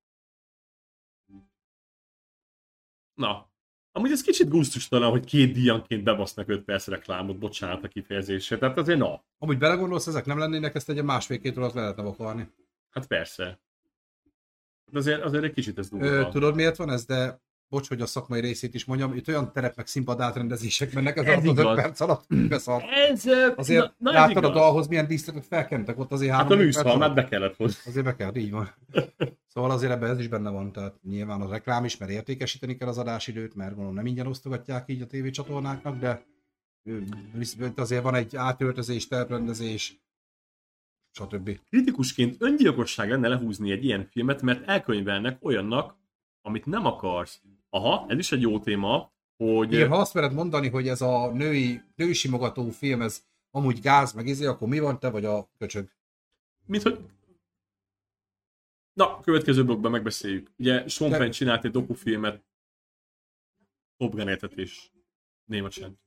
Na. 3.14 3.52
Amúgy 3.92 4.12
ez 4.12 4.22
kicsit 4.22 4.50
gusztustalan, 4.50 5.12
hogy 5.12 5.26
két 5.26 5.54
díjanként 5.54 6.04
bebasznak 6.04 6.50
5 6.50 6.64
perc 6.64 6.88
reklámot, 6.88 7.38
bocsánat 7.38 7.84
a 7.84 7.88
kifejezésre. 7.88 8.58
Tehát 8.58 8.78
azért 8.78 9.00
na. 9.00 9.24
Amúgy 9.38 9.58
belegondolsz, 9.58 10.08
ezek 10.08 10.26
nem 10.26 10.38
lennének, 10.38 10.76
ezt 10.76 10.90
egy 10.90 11.04
másfél-két 11.04 11.58
órát 11.58 11.74
le 11.74 11.82
lehetne 11.82 12.04
vakarni. 12.04 12.52
Hát 12.90 13.08
persze. 13.08 13.60
De 14.92 14.98
azért, 14.98 15.22
azért 15.22 15.44
egy 15.44 15.54
kicsit 15.54 15.78
ez 15.78 15.90
durva. 15.90 16.30
Tudod 16.30 16.56
miért 16.56 16.76
van 16.76 16.90
ez, 16.90 17.06
de 17.06 17.42
bocs, 17.70 17.88
hogy 17.88 18.02
a 18.02 18.06
szakmai 18.06 18.40
részét 18.40 18.74
is 18.74 18.86
mondjam, 18.86 19.14
itt 19.14 19.28
olyan 19.28 19.52
terep 19.54 19.76
meg 19.76 19.88
színpad 19.88 20.20
átrendezések 20.22 20.94
mennek 20.94 21.18
ez, 21.18 21.26
Ez 21.26 21.38
az 21.38 21.44
5 21.46 21.52
igaz. 21.52 21.76
perc 21.76 22.00
alatt, 22.00 22.26
beszart. 22.50 22.86
Ez, 23.10 23.26
ö, 23.26 23.48
Azért 23.56 23.84
na, 23.84 23.94
na, 23.98 24.10
ez 24.10 24.16
láttad 24.16 24.44
a 24.44 24.48
igaz. 24.48 24.62
dalhoz 24.62 24.88
milyen 24.88 25.08
díszletet 25.08 25.46
felkentek 25.46 26.00
ott 26.00 26.12
azért 26.12 26.32
Hát 26.32 26.40
a 26.40 26.44
három 26.44 26.58
perc 26.58 26.66
műszalmát 26.76 26.96
alatt. 27.10 27.16
be 27.16 27.28
kellett 27.28 27.56
hozni. 27.56 27.80
Azért 27.86 28.06
be 28.06 28.16
kell, 28.16 28.36
így 28.36 28.52
van. 28.52 28.70
Szóval 29.54 29.72
azért 29.72 29.92
ebben 29.92 30.10
ez 30.10 30.20
is 30.20 30.28
benne 30.28 30.50
van, 30.50 30.72
tehát 30.72 30.96
nyilván 31.04 31.42
a 31.42 31.50
reklám 31.50 31.86
is, 31.86 31.98
mert 31.98 32.12
értékesíteni 32.12 32.76
kell 32.76 32.88
az 32.88 32.98
adásidőt, 32.98 33.56
mert 33.56 33.76
mondom, 33.76 33.94
nem 33.94 34.06
ingyen 34.06 34.28
osztogatják 34.28 34.90
így 34.90 35.02
a 35.02 35.06
tévécsatornáknak, 35.08 35.98
de 36.00 36.26
azért 37.76 38.04
van 38.04 38.16
egy 38.16 38.36
átöltözés, 38.36 39.08
tervrendezés, 39.08 40.02
stb. 41.12 41.60
kritikusként 41.70 42.36
öngyilkosság 42.40 43.10
lenne 43.10 43.28
lehúzni 43.28 43.72
egy 43.72 43.84
ilyen 43.86 44.08
filmet, 44.12 44.42
mert 44.42 44.68
elkönyvelnek 44.68 45.38
olyannak, 45.46 45.96
amit 46.42 46.66
nem 46.66 46.86
akarsz. 46.86 47.42
Aha, 47.74 48.06
ez 48.08 48.18
is 48.18 48.32
egy 48.32 48.42
jó 48.42 48.60
téma, 48.60 49.14
hogy... 49.36 49.74
Igen, 49.74 49.90
ha 49.90 49.98
azt 49.98 50.14
mered 50.14 50.34
mondani, 50.34 50.70
hogy 50.70 50.88
ez 50.88 51.02
a 51.02 51.32
női, 51.32 51.82
nősimogató 51.96 52.70
film, 52.70 53.02
ez 53.02 53.26
amúgy 53.52 53.80
gáz, 53.80 54.14
meg 54.14 54.28
izé, 54.28 54.46
akkor 54.46 54.68
mi 54.68 54.80
van, 54.80 55.00
te 55.00 55.10
vagy 55.10 55.26
a 55.26 55.50
köcsög? 55.58 55.90
Mint 56.66 56.84
hogy... 56.84 57.06
Na, 58.94 59.20
következő 59.20 59.64
blogban 59.66 59.92
megbeszéljük. 59.92 60.52
Ugye 60.58 60.88
Sean 60.88 61.12
De- 61.12 61.18
Penn 61.18 61.32
csinált 61.32 61.66
egy 61.66 61.72
dokufilmet 61.72 62.44
Top 63.98 64.14
Gun 64.14 64.28
értetés. 64.28 64.92
Néma 65.46 65.70
csend. 65.70 65.98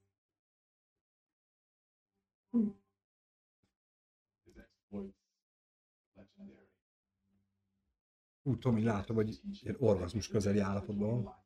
Úgy 8.43 8.59
Tomi, 8.59 8.83
látom, 8.83 9.17
hogy 9.17 9.41
ilyen 9.43 9.77
orgazmus 9.79 10.29
közeli 10.29 10.59
állapotban 10.59 11.23
van. 11.23 11.45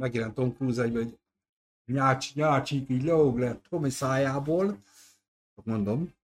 Megjelent 0.00 0.34
Tom 0.34 0.54
Cruise 0.54 0.82
egy, 0.82 0.96
egy 0.96 1.18
nyács, 1.84 2.34
nyácsik, 2.34 2.88
így 2.88 3.02
lóg 3.02 3.38
le 3.38 3.60
Tomi 3.68 3.90
szájából. 3.90 4.82
Mondom. 5.64 6.14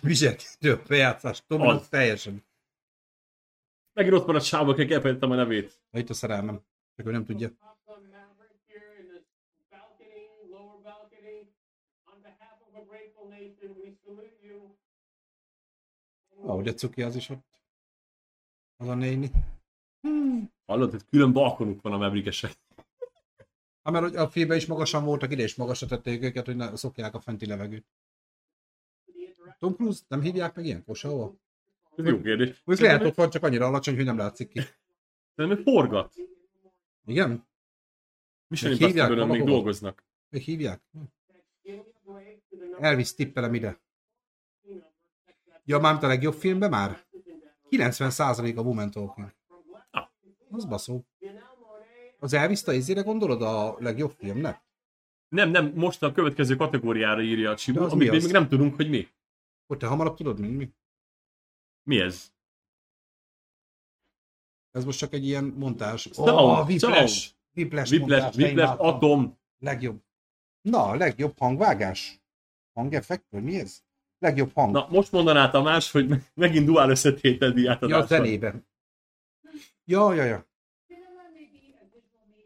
Vizsgáló 0.00 0.82
bejátszás. 0.88 1.46
Tomi 1.46 1.68
Az. 1.68 1.76
az 1.76 1.88
teljesen. 1.88 2.44
Megint 3.92 4.14
ott 4.14 4.26
van 4.26 4.36
a 4.36 4.40
sávok, 4.40 4.68
akik 4.68 4.90
elfelejtettem 4.90 5.30
a 5.30 5.34
nevét. 5.34 5.80
Na, 5.90 5.98
itt 5.98 6.08
a 6.08 6.14
szerelmem. 6.14 6.60
Csak 6.96 7.06
ő 7.06 7.10
nem 7.10 7.24
tudja. 7.24 7.50
Ahogy 16.42 16.68
a 16.68 16.74
cuki 16.74 17.02
az 17.02 17.16
is 17.16 17.28
ott. 17.28 17.60
Az 18.76 18.88
a 18.88 18.94
néni. 18.94 19.30
Hallod, 20.66 20.90
hogy 20.90 21.04
külön 21.10 21.32
balkonuk 21.32 21.82
van 21.82 21.92
a 21.92 21.98
mebrikesek. 21.98 22.58
Hát 23.82 23.92
mert 23.92 24.04
hogy 24.04 24.16
a 24.16 24.28
filmben 24.28 24.56
is 24.56 24.66
magasan 24.66 25.04
voltak, 25.04 25.32
ide 25.32 25.42
is 25.42 25.54
magasra 25.54 25.86
tették 25.86 26.22
őket, 26.22 26.46
hogy 26.46 26.56
ne 26.56 26.76
szokják 26.76 27.14
a 27.14 27.20
fenti 27.20 27.46
levegőt. 27.46 27.86
Tom 29.58 29.74
Cruise 29.74 30.00
nem 30.08 30.20
hívják 30.20 30.54
meg 30.54 30.64
ilyenkor 30.64 30.96
sehova? 30.96 31.34
Ez 31.96 32.06
jó 32.06 32.20
kérdés. 32.20 32.62
Úgy 32.64 32.80
lehet 32.80 33.04
ott 33.04 33.14
van, 33.14 33.30
csak 33.30 33.42
annyira 33.42 33.66
alacsony, 33.66 33.94
hogy 33.94 34.04
nem 34.04 34.16
látszik 34.16 34.48
ki. 34.48 34.60
Szerintem 35.34 35.62
forgat. 35.62 36.14
Igen? 37.06 37.46
Mission 38.46 38.72
Impossible-ön 38.72 39.28
még 39.28 39.44
dolgoznak. 39.44 40.04
Még 40.28 40.42
hívják? 40.42 40.82
Elvis 42.78 43.14
tippele 43.14 43.54
ide. 43.54 43.80
Ja, 45.70 45.78
mármint 45.78 46.04
a 46.04 46.06
legjobb 46.06 46.34
filmbe 46.34 46.68
már? 46.68 47.06
90% 47.70 48.56
a 48.56 48.60
Woman 48.60 48.90
Talking. 48.90 49.34
Ah. 49.90 50.08
Az 50.50 50.64
baszó. 50.64 51.04
Az 52.18 52.32
Elvis 52.32 52.64
a 52.64 52.72
izére 52.72 53.00
gondolod 53.00 53.42
a 53.42 53.76
legjobb 53.78 54.10
filmnek? 54.10 54.62
Nem, 55.28 55.50
nem, 55.50 55.72
most 55.74 56.02
a 56.02 56.12
következő 56.12 56.56
kategóriára 56.56 57.22
írja 57.22 57.50
a 57.50 57.56
Csibu, 57.56 57.82
amit 57.82 57.94
mi 57.94 58.08
még 58.08 58.22
még 58.22 58.32
nem 58.32 58.48
tudunk, 58.48 58.74
hogy 58.76 58.88
mi. 58.88 59.08
Hogy 59.66 59.78
te 59.78 59.86
hamarabb 59.86 60.16
tudod, 60.16 60.40
mint 60.40 60.56
mi? 60.56 60.70
Mi 61.82 62.00
ez? 62.00 62.32
Ez 64.70 64.84
most 64.84 64.98
csak 64.98 65.12
egy 65.12 65.26
ilyen 65.26 65.44
montázs. 65.44 66.06
Ó, 66.06 66.12
Sound, 66.12 66.30
oh, 66.30 66.66
Whiplash. 66.68 67.16
sound. 67.16 67.34
Whiplash, 67.54 67.92
Whiplash, 67.92 68.24
Whiplash, 68.24 68.52
imádtam. 68.52 68.86
Atom. 68.86 69.38
Legjobb. 69.58 70.02
Na, 70.60 70.84
a 70.84 70.94
legjobb 70.94 71.38
hangvágás. 71.38 72.20
Hangeffekt, 72.72 73.24
vagy 73.30 73.42
mi 73.42 73.58
ez? 73.58 73.82
Legjobb 74.20 74.50
hang. 74.54 74.72
Na, 74.72 74.86
most 74.90 75.12
mondaná 75.12 75.50
Tamás, 75.50 75.90
hogy 75.90 76.08
me- 76.08 76.30
megint 76.34 76.66
duál 76.66 76.90
összetétel 76.90 77.48
ja, 77.48 77.54
a 77.54 77.56
díjátadása. 77.56 78.06
zenében. 78.06 78.66
Ja, 79.84 80.14
ja, 80.14 80.24
ja. 80.24 80.46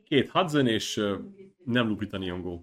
Két 0.04 0.30
Hudson 0.30 0.66
és 0.66 0.96
uh, 0.96 1.18
nem 1.64 1.88
Lupita 1.88 2.18
Nyong'o. 2.18 2.60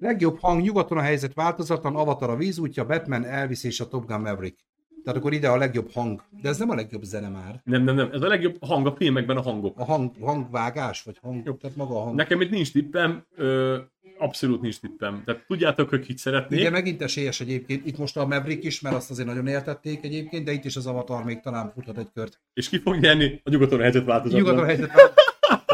Legjobb 0.00 0.38
hang 0.38 0.62
nyugaton 0.62 0.98
a 0.98 1.00
helyzet 1.00 1.34
változatlan, 1.34 1.96
Avatar 1.96 2.30
a 2.30 2.36
vízútja, 2.36 2.86
Batman, 2.86 3.24
Elvis 3.24 3.64
és 3.64 3.80
a 3.80 3.88
Top 3.88 4.06
Gun 4.06 4.20
Maverick. 4.20 4.66
Tehát 5.04 5.18
akkor 5.18 5.32
ide 5.32 5.48
a 5.48 5.56
legjobb 5.56 5.90
hang. 5.92 6.22
De 6.42 6.48
ez 6.48 6.58
nem 6.58 6.70
a 6.70 6.74
legjobb 6.74 7.02
zene 7.02 7.28
már. 7.28 7.60
Nem, 7.64 7.82
nem, 7.82 7.94
nem. 7.94 8.10
Ez 8.12 8.22
a 8.22 8.26
legjobb 8.28 8.56
hang 8.64 8.86
a 8.86 8.96
filmekben 8.96 9.36
a 9.36 9.40
hangok. 9.40 9.78
A 9.78 9.84
hang, 9.84 10.10
hangvágás, 10.20 11.02
vagy 11.02 11.18
hang, 11.22 11.46
Jó. 11.46 11.54
tehát 11.54 11.76
maga 11.76 11.94
a 11.94 12.02
hang. 12.02 12.14
Nekem 12.16 12.40
itt 12.40 12.50
nincs 12.50 12.72
tippem, 12.72 13.24
ö, 13.36 13.78
abszolút 14.18 14.60
nincs 14.60 14.80
tippem. 14.80 15.22
Tehát 15.24 15.44
tudjátok, 15.46 15.88
hogy 15.88 16.00
kit 16.00 16.18
szeretnék. 16.18 16.60
Igen, 16.60 16.72
megint 16.72 17.02
esélyes 17.02 17.40
egyébként. 17.40 17.86
Itt 17.86 17.98
most 17.98 18.16
a 18.16 18.26
Maverick 18.26 18.64
is, 18.64 18.80
mert 18.80 18.94
azt 18.94 19.10
azért 19.10 19.28
nagyon 19.28 19.46
értették 19.46 20.04
egyébként, 20.04 20.44
de 20.44 20.52
itt 20.52 20.64
is 20.64 20.76
az 20.76 20.86
Avatar 20.86 21.24
még 21.24 21.40
talán 21.40 21.72
futhat 21.74 21.98
egy 21.98 22.08
kört. 22.14 22.40
És 22.54 22.68
ki 22.68 22.78
fog 22.78 22.96
nyerni? 22.96 23.40
A 23.44 23.50
nyugaton 23.50 23.80
helyzet 23.80 24.04
változatlan. 24.04 24.40
Nyugaton 24.40 24.66
helyzet. 24.66 24.90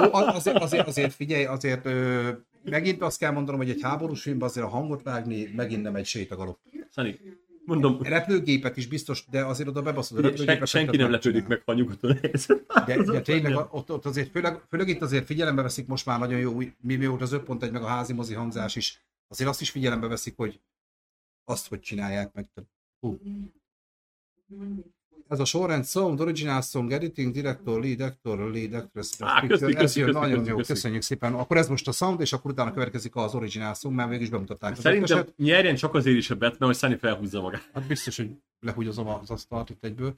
Ó, 0.00 0.12
azért, 0.12 0.58
azért, 0.58 0.86
azért 0.86 1.12
figyelj, 1.12 1.44
azért 1.44 1.86
ö, 1.86 2.28
megint 2.64 3.02
azt 3.02 3.18
kell 3.18 3.30
mondanom, 3.30 3.60
hogy 3.60 3.70
egy 3.70 3.82
háborús 3.82 4.22
filmben 4.22 4.48
azért 4.48 4.66
a 4.66 4.68
hangot 4.68 5.02
vágni 5.02 5.52
megint 5.56 5.82
nem 5.82 5.94
egy 5.94 6.06
sétagalop. 6.06 6.58
Szani, 6.90 7.20
mondom, 7.64 8.02
Repülőgépet 8.02 8.76
is 8.76 8.86
biztos, 8.86 9.24
de 9.30 9.44
azért 9.44 9.68
oda 9.68 9.82
bebaszod 9.82 10.18
a 10.18 10.20
sen, 10.20 10.30
repülőgépet. 10.30 10.68
senki 10.68 10.96
nem 10.96 11.10
lepődik 11.10 11.46
meg, 11.46 11.62
ha 11.64 11.72
a 11.72 11.74
nyugaton 11.74 12.18
De, 12.86 13.02
de 13.02 13.20
tényleg 13.20 13.56
ott, 13.56 13.90
ott 13.90 14.04
azért, 14.04 14.30
főleg, 14.30 14.60
főleg 14.68 14.88
itt 14.88 15.02
azért 15.02 15.26
figyelembe 15.26 15.62
veszik 15.62 15.86
most 15.86 16.06
már 16.06 16.18
nagyon 16.18 16.38
jó, 16.38 16.56
mi 16.80 16.96
mióta 16.96 17.24
az 17.24 17.32
5.1 17.32 17.72
meg 17.72 17.82
a 17.82 17.86
házi 17.86 18.12
mozi 18.12 18.34
hangzás 18.34 18.76
is, 18.76 19.04
azért 19.28 19.50
azt 19.50 19.60
is 19.60 19.70
figyelembe 19.70 20.06
veszik, 20.06 20.36
hogy 20.36 20.60
azt, 21.44 21.68
hogy 21.68 21.80
csinálják 21.80 22.32
meg. 22.32 22.48
Hú. 23.00 23.20
Ez 25.34 25.40
a 25.40 25.44
sorrend 25.44 25.84
Sound, 25.86 26.20
Original 26.20 26.60
Song, 26.62 26.92
Editing, 26.92 27.32
Director, 27.32 27.80
Lead 27.82 28.00
Actor, 28.00 28.38
Lead 28.38 28.72
Actress, 28.74 29.10
Á, 29.18 29.40
köszi, 29.46 29.64
Picture. 29.64 29.80
köszi, 29.80 29.84
Ez 29.84 29.96
jön, 29.96 30.06
köszi, 30.06 30.18
nagyon 30.18 30.38
köszi, 30.38 30.50
jó, 30.50 30.56
köszi. 30.56 30.72
köszönjük 30.72 31.02
szépen. 31.02 31.34
Akkor 31.34 31.56
ez 31.56 31.68
most 31.68 31.88
a 31.88 31.92
Sound, 31.92 32.20
és 32.20 32.32
akkor 32.32 32.50
utána 32.50 32.72
következik 32.72 33.16
az 33.16 33.34
Original 33.34 33.74
Song, 33.74 33.94
mert 33.94 34.08
végig 34.08 34.24
is 34.24 34.30
bemutatták 34.30 34.76
Szerintem 34.76 35.24
nyerjen 35.36 35.74
csak 35.74 35.94
azért 35.94 36.16
is 36.16 36.30
a 36.30 36.36
Batman, 36.36 36.68
hogy 36.68 36.78
Sunny 36.78 36.96
felhúzza 36.98 37.40
magát. 37.40 37.68
Hát 37.74 37.86
biztos, 37.86 38.16
hogy 38.16 38.30
lehúgyozom 38.60 39.08
az 39.08 39.30
asztalt 39.30 39.70
itt 39.70 39.84
egyből. 39.84 40.14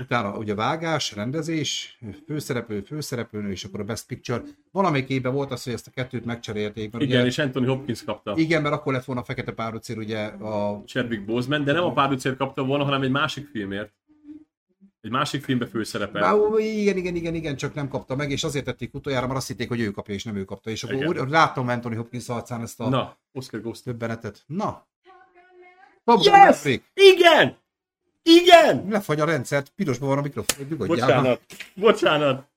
Utána 0.00 0.36
ugye 0.36 0.54
vágás, 0.54 1.12
rendezés, 1.14 1.98
főszereplő, 2.26 2.80
főszereplőnő, 2.80 3.50
és 3.50 3.64
akkor 3.64 3.80
a 3.80 3.84
Best 3.84 4.06
Picture. 4.06 4.42
Valamelyik 4.72 5.08
évben 5.08 5.32
volt 5.32 5.50
az, 5.52 5.62
hogy 5.64 5.72
ezt 5.72 5.86
a 5.86 5.90
kettőt 5.90 6.24
megcserélték. 6.24 6.92
Mert 6.92 7.04
Igen, 7.04 7.18
ugye, 7.18 7.26
és 7.26 7.38
Anthony 7.38 7.66
Hopkins 7.66 8.04
kapta. 8.04 8.32
igen, 8.36 8.62
mert 8.62 8.74
akkor 8.74 8.92
lett 8.92 9.04
volna 9.04 9.20
a 9.20 9.24
Fekete 9.24 9.52
Párucér, 9.52 9.98
ugye 9.98 10.18
a... 10.26 10.82
Chadwick 10.86 11.24
Boseman, 11.24 11.64
de 11.64 11.72
nem 11.72 11.84
a 11.84 11.92
párducért 11.92 12.36
kapta 12.36 12.64
volna, 12.64 12.84
hanem 12.84 13.02
egy 13.02 13.10
másik 13.10 13.46
filmért. 13.46 13.92
Egy 15.00 15.10
másik 15.10 15.44
filmbe 15.44 15.66
főszerepel. 15.66 16.24
Á, 16.24 16.34
igen, 16.58 16.96
igen, 16.96 17.14
igen, 17.14 17.34
igen, 17.34 17.56
csak 17.56 17.74
nem 17.74 17.88
kapta 17.88 18.16
meg, 18.16 18.30
és 18.30 18.44
azért 18.44 18.64
tették 18.64 18.94
utoljára, 18.94 19.26
mert 19.26 19.38
azt 19.38 19.48
hitték, 19.48 19.68
hogy 19.68 19.80
ő 19.80 19.90
kapja, 19.90 20.14
és 20.14 20.24
nem 20.24 20.36
ő 20.36 20.44
kapta. 20.44 20.70
És 20.70 20.84
akkor 20.84 21.06
úgy, 21.06 21.28
láttam 21.28 21.68
Anthony 21.68 21.96
Hopkins 21.96 22.28
arcán 22.28 22.62
ezt 22.62 22.80
a 22.80 22.88
Na, 22.88 23.18
Oscar 23.32 23.60
Ghost. 23.60 23.84
többenetet. 23.84 24.42
Na! 24.46 24.86
Top 26.04 26.22
Yes! 26.22 26.80
Igen! 26.94 27.56
Igen! 28.22 28.86
Lefagy 28.88 29.20
a 29.20 29.24
rendszert, 29.24 29.72
pirosban 29.76 30.08
van 30.08 30.18
a 30.18 30.22
mikrofon, 30.22 30.66
nyugodjál. 30.68 30.96
Bocsánat. 30.96 31.40
Bocsánat. 31.74 32.48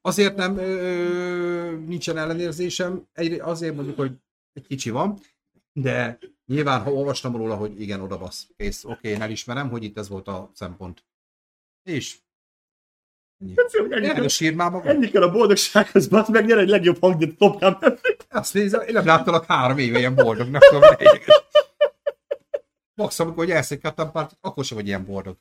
Azért 0.00 0.36
nem 0.36 0.56
ö, 0.56 1.76
nincsen 1.86 2.18
ellenérzésem, 2.18 3.06
egy, 3.12 3.32
azért 3.32 3.74
mondjuk, 3.74 3.96
hogy 3.96 4.12
egy 4.52 4.66
kicsi 4.66 4.90
van, 4.90 5.18
de 5.72 6.18
nyilván, 6.46 6.82
ha 6.82 6.92
olvastam 6.92 7.36
róla, 7.36 7.54
hogy 7.56 7.80
igen, 7.80 8.00
oda 8.00 8.18
basz. 8.18 8.46
Kész, 8.56 8.84
oké, 8.84 9.08
én 9.08 9.22
elismerem, 9.22 9.68
hogy 9.70 9.84
itt 9.84 9.98
ez 9.98 10.08
volt 10.08 10.28
a 10.28 10.50
szempont. 10.54 11.04
És 11.82 12.18
ennyi. 13.38 13.54
Ennyi, 13.90 14.06
Erre 14.08 14.28
sír 14.28 14.54
már 14.54 14.70
maga. 14.70 14.88
ennyi 14.88 15.08
kell 15.10 15.22
a 15.22 15.30
boldogsághoz, 15.30 16.06
basz 16.08 16.28
meg 16.28 16.44
nyer 16.46 16.58
egy 16.58 16.68
legjobb 16.68 17.00
hangját 17.00 17.30
a 17.30 17.34
Top 17.36 17.58
Gun 17.60 17.70
Maverick. 17.80 18.26
Azt 18.28 18.54
nézem, 18.54 18.80
én 18.80 18.92
nem 18.92 19.06
láttalak 19.06 19.44
három 19.44 19.78
éve 19.78 19.98
ilyen 19.98 20.14
boldog, 20.14 20.48
nem 20.48 20.60
tudom 20.60 20.80
melyiket. 20.80 21.44
Maximum, 22.94 23.30
amikor 23.30 23.46
hogy 23.46 23.54
elszekadtam 23.56 24.10
pártot, 24.12 24.38
akkor 24.40 24.64
sem 24.64 24.76
vagy 24.76 24.86
ilyen 24.86 25.04
boldog. 25.04 25.36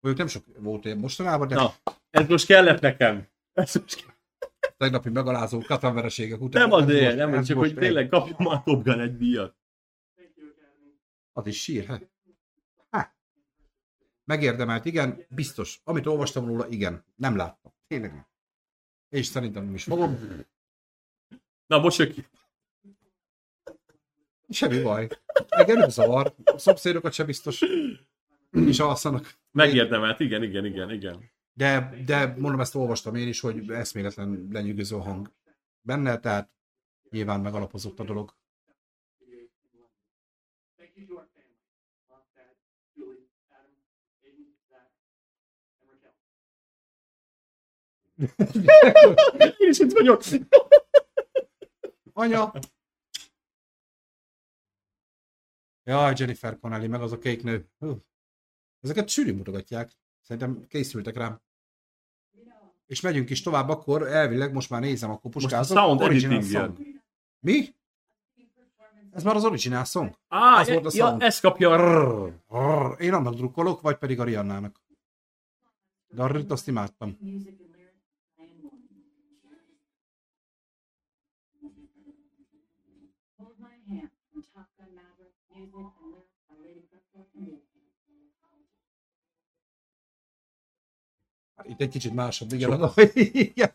Mondjuk 0.00 0.26
nem 0.26 0.42
sok 0.42 0.62
volt 0.62 0.84
ilyen 0.84 0.98
mostanában, 0.98 1.48
de 1.48 1.54
Na, 1.54 1.74
ez 2.10 2.26
most 2.28 2.46
kellett 2.46 2.80
nekem. 2.80 3.28
Ez 3.52 3.74
most 3.74 3.96
kellett. 3.96 4.16
tegnapi 4.76 5.08
megalázó 5.08 5.60
katonvereségek 5.60 6.40
után. 6.40 6.62
Nem 6.62 6.72
azért, 6.72 7.04
most- 7.04 7.16
nem, 7.16 7.34
ez 7.34 7.46
csak 7.46 7.56
most 7.56 7.70
hogy 7.70 7.78
tényleg 7.78 8.08
kapjon 8.08 8.36
már 8.38 8.56
a 8.56 8.62
Top 8.64 8.84
Gun 8.84 9.00
egy 9.00 9.16
díjat. 9.16 9.56
Az 11.38 11.46
is 11.46 11.62
sír, 11.62 11.84
hát. 11.84 12.10
Hát. 12.90 13.16
Megérdemelt, 14.24 14.84
igen, 14.84 15.26
biztos. 15.28 15.80
Amit 15.84 16.06
olvastam 16.06 16.46
róla, 16.46 16.68
igen. 16.68 17.04
Nem 17.14 17.36
láttam. 17.36 17.72
Tényleg 17.86 18.12
nem. 18.12 18.26
És 19.08 19.26
szerintem 19.26 19.64
nem 19.64 19.74
is 19.74 19.84
fogom. 19.84 20.18
Na, 21.66 21.78
most 21.78 21.98
jön 21.98 22.12
ki. 22.12 22.26
Semmi 24.48 24.82
baj. 24.82 25.08
Engem 25.48 25.78
nem 25.78 25.88
zavar. 25.88 26.34
A 26.44 26.58
szomszédokat 26.58 27.12
sem 27.12 27.26
biztos. 27.26 27.64
is 28.52 28.78
alszanak. 28.78 29.34
Megérdemelt, 29.50 30.20
igen, 30.20 30.42
igen, 30.42 30.64
igen, 30.64 30.90
igen. 30.90 31.30
De, 31.52 32.02
de 32.04 32.26
mondom, 32.26 32.60
ezt 32.60 32.74
olvastam 32.74 33.14
én 33.14 33.28
is, 33.28 33.40
hogy 33.40 33.70
eszméletlen 33.70 34.48
lenyűgöző 34.50 34.96
hang 34.96 35.32
benne, 35.80 36.18
tehát 36.18 36.50
nyilván 37.10 37.40
megalapozott 37.40 38.00
a 38.00 38.04
dolog. 38.04 38.36
Én 49.58 49.68
is 49.68 49.78
itt 49.78 49.92
vagyok. 49.92 50.22
Anya! 52.12 52.52
Jaj, 55.84 56.14
Jennifer 56.16 56.58
Connelly, 56.58 56.86
meg 56.86 57.02
az 57.02 57.12
a 57.12 57.18
kék 57.18 57.42
nő. 57.42 57.68
Hú. 57.78 58.04
Ezeket 58.80 59.08
sűrűn 59.08 59.34
mutogatják. 59.36 59.92
Szerintem 60.20 60.66
készültek 60.66 61.16
rám. 61.16 61.40
És 62.86 63.00
megyünk 63.00 63.30
is 63.30 63.42
tovább, 63.42 63.68
akkor 63.68 64.06
elvileg 64.06 64.52
most 64.52 64.70
már 64.70 64.80
nézem, 64.80 65.10
akkor 65.10 65.30
Most 65.34 65.36
a 65.36 65.48
puskázok. 65.48 65.76
sound 65.76 66.00
Original 66.02 66.36
editing 66.36 66.52
jön. 66.60 66.74
song. 66.76 67.00
Mi? 67.40 67.74
Ez 69.10 69.22
már 69.22 69.36
az 69.36 69.44
original 69.44 69.84
song? 69.84 70.18
Á, 70.28 70.60
Az 70.60 70.68
volt 70.68 70.86
a 70.86 70.90
ja, 70.94 71.06
sound. 71.06 71.22
ezt 71.22 71.40
kapja. 71.40 71.76
Rrrr. 71.76 72.32
Rrr, 72.50 73.00
Én 73.02 73.12
annak 73.12 73.34
drukkolok, 73.34 73.80
vagy 73.80 73.96
pedig 73.98 74.20
a 74.20 74.24
Rihannának. 74.24 74.80
De 76.06 76.22
a 76.22 76.44
azt 76.48 76.68
imádtam. 76.68 77.16
Music 77.20 77.46
and 77.48 77.74
lyrics 77.74 78.08
by 78.36 78.42
Lady 78.42 78.60
Brooklyn 78.60 78.92
and 78.92 79.12
Disney. 79.16 79.88
Itt 91.64 91.80
egy 91.80 91.88
kicsit 91.88 92.14
másabb, 92.14 92.52
igen. 92.52 92.90
Igen. 93.14 93.70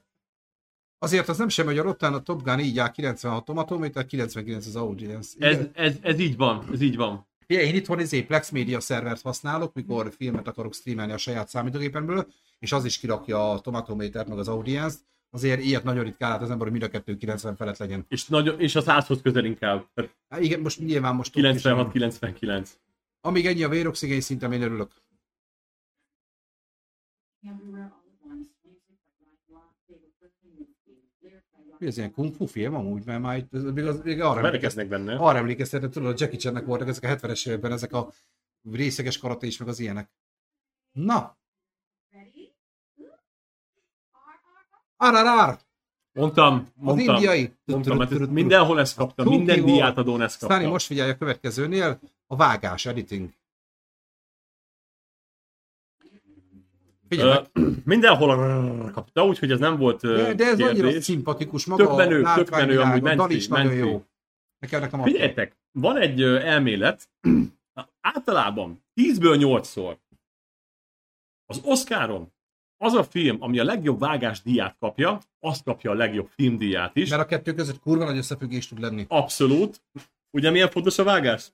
Azért 0.99 1.27
az 1.27 1.37
nem 1.37 1.49
sem, 1.49 1.65
hogy 1.65 1.77
a 1.77 1.83
Rottán 1.83 2.13
a 2.13 2.21
Top 2.21 2.43
Gun 2.43 2.59
így 2.59 2.79
áll 2.79 2.91
96 2.91 3.45
tomatométer, 3.45 4.05
99 4.05 4.65
az 4.65 4.75
audience. 4.75 5.35
Ez, 5.39 5.55
Igen. 5.55 5.71
ez, 5.73 5.95
ez 6.01 6.19
így 6.19 6.37
van, 6.37 6.69
ez 6.71 6.81
így 6.81 6.95
van. 6.95 7.27
Figyelj, 7.47 7.67
én 7.67 7.75
itthon 7.75 7.99
izé 7.99 8.21
Plex 8.21 8.49
Media 8.49 8.79
szervert 8.79 9.21
használok, 9.21 9.73
mikor 9.73 10.13
filmet 10.17 10.47
akarok 10.47 10.73
streamelni 10.73 11.11
a 11.11 11.17
saját 11.17 11.47
számítógépemből, 11.47 12.27
és 12.59 12.71
az 12.71 12.85
is 12.85 12.97
kirakja 12.97 13.51
a 13.51 13.59
tomatométert, 13.59 14.27
meg 14.27 14.37
az 14.37 14.47
audience 14.47 14.97
Azért 15.33 15.61
ilyet 15.61 15.83
nagyon 15.83 16.03
ritkán 16.03 16.29
lát 16.29 16.41
az 16.41 16.49
ember, 16.49 16.63
hogy 16.67 16.79
mind 16.79 16.83
a 16.83 16.89
kettő 16.89 17.17
90 17.17 17.55
felett 17.55 17.77
legyen. 17.77 18.05
És, 18.07 18.27
nagyon, 18.27 18.59
és 18.59 18.75
a 18.75 18.81
100-hoz 18.81 19.21
közel 19.21 19.45
inkább. 19.45 19.87
Hát 20.29 20.41
igen, 20.41 20.59
most 20.59 20.79
nyilván 20.79 21.15
most 21.15 21.37
ott 21.37 21.43
is- 21.43 21.61
96-99. 21.63 22.69
Amíg 23.21 23.45
ennyi 23.45 23.63
a 23.63 23.69
véroxigény 23.69 24.21
szintem, 24.21 24.51
én 24.51 24.61
örülök. 24.61 24.91
Mi 31.77 31.87
ez 31.87 31.97
ilyen 31.97 32.11
kung 32.11 32.33
fu 32.33 32.45
film 32.45 32.75
amúgy, 32.75 33.05
mert 33.05 33.21
már 33.21 33.37
itt, 33.37 33.51
még, 33.51 33.85
az, 33.85 34.01
még 34.03 34.21
arra 34.21 34.41
Verekeznek 34.41 34.87
benne. 34.87 35.15
Arra 35.15 35.37
emlékeztetett, 35.37 35.91
tudod, 35.91 36.11
a 36.11 36.15
Jackie 36.17 36.39
Chan-nek 36.39 36.65
voltak 36.65 36.87
ezek 36.87 37.03
a 37.03 37.15
70-es 37.15 37.47
években, 37.47 37.71
ezek 37.71 37.93
a 37.93 38.11
részeges 38.71 39.17
karate 39.17 39.45
is, 39.47 39.57
meg 39.57 39.67
az 39.67 39.79
ilyenek. 39.79 40.11
Na, 40.91 41.37
ararár, 45.03 45.59
Mondtam, 46.11 46.53
az 46.56 46.72
mondtam. 46.75 47.15
indiai. 47.15 47.53
Mondtam, 47.65 47.98
mert 47.98 48.30
mindenhol 48.30 48.80
ezt 48.80 48.95
kapta, 48.95 49.23
Tuki 49.23 49.35
minden 49.38 49.59
volt. 49.59 49.72
díjátadón 49.72 50.22
ezt 50.22 50.40
kapta. 50.40 50.56
Sztáni, 50.56 50.69
most 50.69 50.85
figyelj 50.85 51.09
a 51.09 51.17
következőnél, 51.17 51.99
a 52.27 52.35
vágás, 52.35 52.85
editing. 52.85 53.30
Figyelj, 57.09 57.40
Ö, 57.53 57.69
mindenhol 57.85 58.91
kapta, 58.91 59.25
úgyhogy 59.25 59.51
ez 59.51 59.59
nem 59.59 59.77
volt 59.77 60.01
de, 60.01 60.33
de 60.33 60.45
ez 60.45 60.59
annyira 60.59 60.73
kérdés. 60.73 61.03
szimpatikus, 61.03 61.65
maga 61.65 61.85
Tök 61.85 61.95
menő, 61.95 62.23
a 62.23 62.33
tök 62.33 62.49
menő, 62.49 62.80
amúgy 62.80 62.98
a 62.98 63.01
dal 63.01 63.15
ment 63.15 63.32
is 63.32 63.48
nagyon 63.48 63.65
ment 63.67 63.80
jó. 63.80 64.06
Nekem, 64.59 64.82
nekem. 64.82 65.01
Figyeljetek, 65.01 65.57
van 65.72 65.98
egy 65.98 66.22
elmélet, 66.22 67.09
általában 68.01 68.83
10-ből 69.01 69.61
8-szor 69.64 69.98
az 71.45 71.61
Oscaron 71.64 72.32
az 72.83 72.93
a 72.93 73.03
film, 73.03 73.37
ami 73.39 73.59
a 73.59 73.63
legjobb 73.63 73.99
vágás 73.99 74.41
díját 74.41 74.75
kapja, 74.79 75.19
azt 75.39 75.63
kapja 75.63 75.91
a 75.91 75.93
legjobb 75.93 76.27
filmdíját 76.35 76.95
is. 76.95 77.09
Mert 77.09 77.21
a 77.21 77.25
kettő 77.25 77.53
között 77.53 77.79
kurva 77.79 78.05
nagy 78.05 78.17
összefüggés 78.17 78.67
tud 78.67 78.79
lenni. 78.79 79.05
Abszolút. 79.07 79.81
Ugye 80.31 80.49
milyen 80.49 80.69
fontos 80.69 80.97
a 80.97 81.03
vágás? 81.03 81.51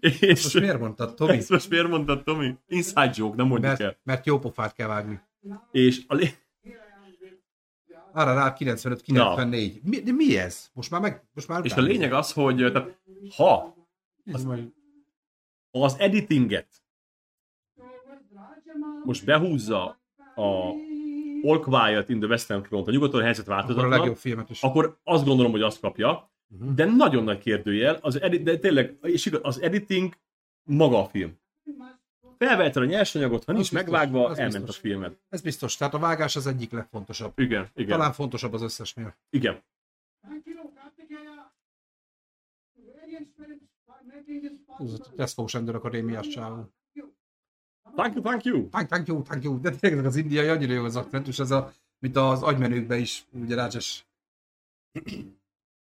És 0.00 0.42
Most 0.42 0.60
miért 0.60 0.78
mondtad, 0.78 1.14
Tomi? 1.14 1.36
ezt 1.36 1.50
most 1.50 1.70
miért 1.70 1.88
mondtad, 1.88 2.22
Tomi? 2.24 2.54
Inside 2.66 3.10
joke, 3.14 3.36
nem 3.36 3.46
mondjuk 3.46 3.72
el. 3.72 3.86
Mert, 3.86 3.98
mert 4.02 4.26
jó 4.26 4.38
pofát 4.38 4.72
kell 4.72 4.86
vágni. 4.88 5.20
És 5.70 6.02
a 6.06 6.14
lé... 6.14 6.34
Arra 8.12 8.34
rá 8.34 8.56
95-94. 8.58 9.82
Mi, 9.82 10.00
de 10.00 10.12
mi 10.12 10.38
ez? 10.38 10.70
Most 10.72 10.90
már 10.90 11.00
meg... 11.00 11.22
Most 11.34 11.48
már 11.48 11.64
És 11.64 11.72
a 11.72 11.80
lényeg 11.80 12.12
az, 12.12 12.32
hogy 12.32 12.56
tehát, 12.56 12.98
ha 13.36 13.76
Az 14.32 14.46
az 15.70 15.98
editinget 15.98 16.83
most 19.04 19.24
behúzza 19.24 19.82
a 20.34 20.72
All 21.42 21.60
Quiet 21.60 22.08
in 22.08 22.18
the 22.20 22.28
Western 22.28 22.62
Front, 22.62 22.88
a 22.88 22.90
nyugaton 22.90 23.22
helyzet 23.22 23.44
Akkor 23.48 23.54
a 23.54 23.56
változatlan, 23.56 23.98
legjobb 23.98 24.16
filmet 24.16 24.50
is. 24.50 24.62
akkor 24.62 24.98
azt 25.04 25.24
gondolom, 25.24 25.52
hogy 25.52 25.62
azt 25.62 25.80
kapja, 25.80 26.30
Mhm. 26.48 26.74
de 26.74 26.84
nagyon 26.84 27.24
nagy 27.24 27.38
kérdőjel, 27.38 27.98
az 28.00 28.20
edi- 28.20 28.42
de 28.42 28.58
tényleg, 28.58 28.98
és 29.02 29.26
igaz, 29.26 29.40
az 29.44 29.60
editing 29.62 30.12
maga 30.62 30.98
a 31.02 31.04
film. 31.08 31.38
Felvetted 32.38 32.82
a 32.82 32.86
nyersanyagot, 32.86 33.44
ha 33.44 33.52
nincs 33.52 33.70
biztos, 33.70 33.90
megvágva, 33.90 34.28
elment 34.36 34.52
biztos. 34.52 34.76
a 34.76 34.80
filmed. 34.80 35.16
Ez 35.28 35.40
biztos. 35.40 35.76
Tehát 35.76 35.94
a 35.94 35.98
vágás 35.98 36.36
az 36.36 36.46
egyik 36.46 36.70
legfontosabb. 36.72 37.38
Igen, 37.38 37.68
igen, 37.74 37.88
Talán 37.98 38.12
fontosabb 38.12 38.52
az 38.52 38.62
összesnél. 38.62 39.14
igen. 39.30 39.62
Ez 44.78 44.92
a 44.92 44.98
Tesco 45.16 45.44
Endor 45.52 45.74
Akadémiás 45.74 46.28
csávó. 46.28 46.68
Thank 47.94 48.14
you, 48.14 48.22
thank 48.22 48.44
you. 48.44 48.68
Thank, 48.68 48.88
thank 48.88 49.06
you, 49.08 49.22
thank 49.22 49.44
you. 49.44 49.60
De 49.60 49.70
tényleg 49.70 49.98
ezek 49.98 50.10
az 50.10 50.16
indiai 50.16 50.48
annyira 50.48 50.72
jó 50.72 50.84
az 50.84 50.96
akcentus, 50.96 51.38
ez 51.38 51.50
a, 51.50 51.72
mint 51.98 52.16
az 52.16 52.42
agymenőkben 52.42 52.98
is, 52.98 53.24
ugye 53.30 53.54
Rácses. 53.54 54.06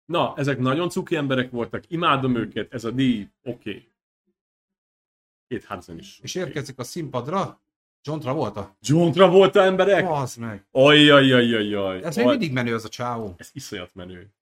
Na, 0.05 0.33
ezek 0.37 0.59
nagyon 0.59 0.89
cuki 0.89 1.15
emberek 1.15 1.51
voltak, 1.51 1.89
imádom 1.89 2.35
őket, 2.35 2.73
ez 2.73 2.83
a 2.83 2.91
díj, 2.91 3.29
oké. 3.43 3.69
Okay. 3.69 3.91
Két 5.47 5.63
Hudson 5.63 5.97
is. 5.97 6.19
És 6.21 6.35
érkezik 6.35 6.79
a 6.79 6.83
színpadra, 6.83 7.61
John 8.01 8.19
Travolta. 8.19 8.77
John 8.81 9.11
Travolta 9.11 9.61
emberek? 9.61 10.09
Az 10.09 10.35
meg. 10.35 10.65
Ajjajjajjaj. 10.71 12.03
Ez 12.03 12.15
még 12.15 12.25
mindig 12.25 12.53
menő 12.53 12.73
az 12.73 12.85
a 12.85 12.89
csávó. 12.89 13.33
Ez 13.37 13.49
iszonyat 13.53 13.95
menő. 13.95 14.33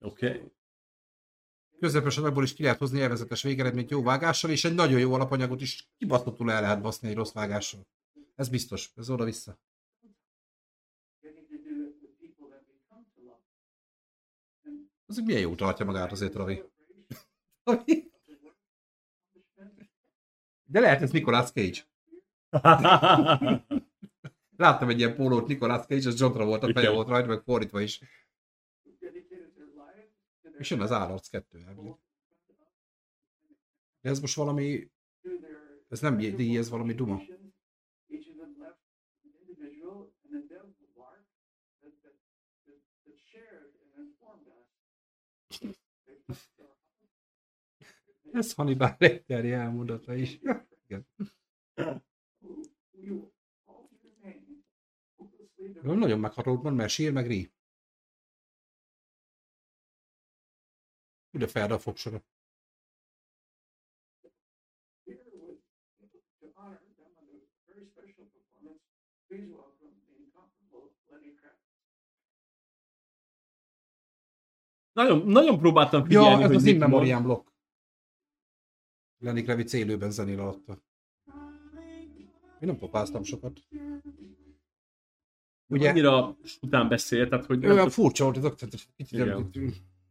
Oké. 0.00 0.26
Okay. 0.26 0.50
Közepes 1.80 2.18
anyagból 2.18 2.42
is 2.42 2.54
ki 2.54 2.62
lehet 2.62 2.78
hozni 2.78 2.98
élvezetes 2.98 3.42
végeredményt 3.42 3.90
jó 3.90 4.02
vágással, 4.02 4.50
és 4.50 4.64
egy 4.64 4.74
nagyon 4.74 4.98
jó 4.98 5.12
alapanyagot 5.12 5.60
is 5.60 5.88
kibaszottul 5.98 6.52
el 6.52 6.60
lehet 6.60 6.80
baszni 6.80 7.08
egy 7.08 7.14
rossz 7.14 7.32
vágással. 7.32 7.86
Ez 8.34 8.48
biztos, 8.48 8.90
ez 8.96 9.10
oda-vissza. 9.10 9.58
Az 15.06 15.18
milyen 15.18 15.40
jó 15.40 15.54
tartja 15.54 15.84
magát 15.84 16.12
azért, 16.12 16.34
Ravi. 16.34 16.62
De 20.64 20.80
lehet 20.80 21.02
ez 21.02 21.10
Nicolas 21.10 21.50
Cage. 21.50 21.80
Láttam 24.56 24.88
egy 24.88 24.98
ilyen 24.98 25.14
pólót 25.14 25.46
Nicolas 25.46 25.86
Cage, 25.86 26.08
az 26.08 26.20
John 26.20 26.32
Travolta 26.32 26.72
feje 26.72 26.90
volt 26.90 27.08
rajta, 27.08 27.28
meg 27.28 27.42
fordítva 27.42 27.80
is. 27.80 28.00
És 30.58 30.70
jön 30.70 30.80
az 30.80 30.92
Állarc 30.92 31.28
2 31.28 31.58
elvileg. 31.66 31.96
De 34.00 34.08
ez 34.08 34.20
most 34.20 34.34
valami... 34.34 34.90
Ez 35.88 36.00
nem 36.00 36.16
díj, 36.16 36.58
ez 36.58 36.68
valami 36.68 36.94
duma. 36.94 37.22
Ez 48.32 48.54
Hannibal 48.54 48.96
Lecterri 48.98 49.52
elmondata 49.52 50.14
is. 50.14 50.40
Igen. 50.86 51.06
Nagyon 55.82 56.20
meghatót 56.20 56.62
mond, 56.62 56.76
mert 56.76 56.90
sír 56.90 57.12
meg 57.12 57.26
rí. 57.26 57.50
Lenny 71.06 71.34
Kravitz. 71.34 71.68
nagyon, 74.92 75.26
nagyon 75.26 75.58
próbáltam 75.58 76.04
figyelni, 76.04 76.28
Ja, 76.28 76.40
ez 76.40 76.46
hogy 76.46 76.56
az 76.56 76.64
In. 76.64 76.76
Memoriam 76.76 77.22
blokk. 77.22 77.48
Lenny 79.18 79.42
Kravitz 79.44 79.72
élőben 79.74 80.10
zenél 80.10 80.40
alatta. 80.40 80.82
Én 82.60 82.68
nem 82.68 82.78
popáztam 82.78 83.22
sokat. 83.22 83.60
Ugye, 85.66 85.90
Annyira 85.90 86.36
után 86.60 86.88
beszél, 86.88 87.28
tehát 87.28 87.44
hogy 87.44 87.66
olyan 87.66 87.90
furcsa 87.90 88.24
volt, 88.24 88.44
akcentus, 88.44 88.88
kicsit. 88.96 89.18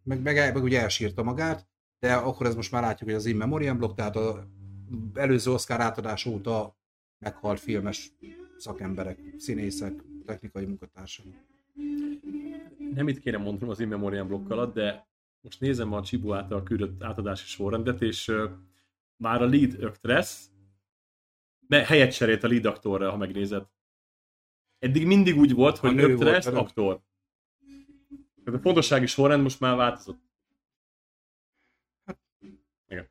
Meg, 0.07 0.21
meg, 0.21 0.53
meg, 0.53 0.63
ugye 0.63 0.81
elsírta 0.81 1.23
magát, 1.23 1.67
de 1.99 2.13
akkor 2.13 2.45
ez 2.45 2.55
most 2.55 2.71
már 2.71 2.81
látjuk, 2.81 3.09
hogy 3.09 3.17
az 3.17 3.25
In 3.25 3.35
Memoriam 3.35 3.77
blokk, 3.77 3.95
tehát 3.95 4.15
a 4.15 4.47
előző 5.13 5.51
Oscar 5.51 5.81
átadás 5.81 6.25
óta 6.25 6.77
meghalt 7.19 7.59
filmes 7.59 8.11
szakemberek, 8.57 9.19
színészek, 9.37 10.03
technikai 10.25 10.65
munkatársak. 10.65 11.25
nem 12.93 13.07
itt 13.07 13.19
kéne 13.19 13.37
mondanom 13.37 13.69
az 13.69 13.79
In 13.79 13.87
Memoriam 13.87 14.27
blokk 14.27 14.49
alatt, 14.49 14.73
de 14.73 15.07
most 15.41 15.59
nézem 15.59 15.93
a 15.93 16.01
Csibu 16.01 16.33
által 16.33 16.63
küldött 16.63 17.03
átadási 17.03 17.45
sorrendet, 17.45 18.01
és 18.01 18.27
uh, 18.27 18.51
már 19.17 19.41
a 19.41 19.45
lead 19.45 19.83
actress 19.83 20.45
me, 21.67 21.85
helyet 21.85 22.13
cserélt 22.13 22.43
a 22.43 22.47
lead 22.47 22.65
aktorra, 22.65 23.09
ha 23.09 23.17
megnézed. 23.17 23.65
Eddig 24.79 25.05
mindig 25.05 25.37
úgy 25.37 25.53
volt, 25.53 25.77
hogy 25.77 25.99
actress, 25.99 26.45
aktor. 26.45 27.01
Tehát 28.47 28.61
a 28.61 28.63
fontossági 28.63 29.05
sorrend 29.05 29.43
most 29.43 29.59
már 29.59 29.75
változott. 29.75 30.19
Igen. 32.87 33.09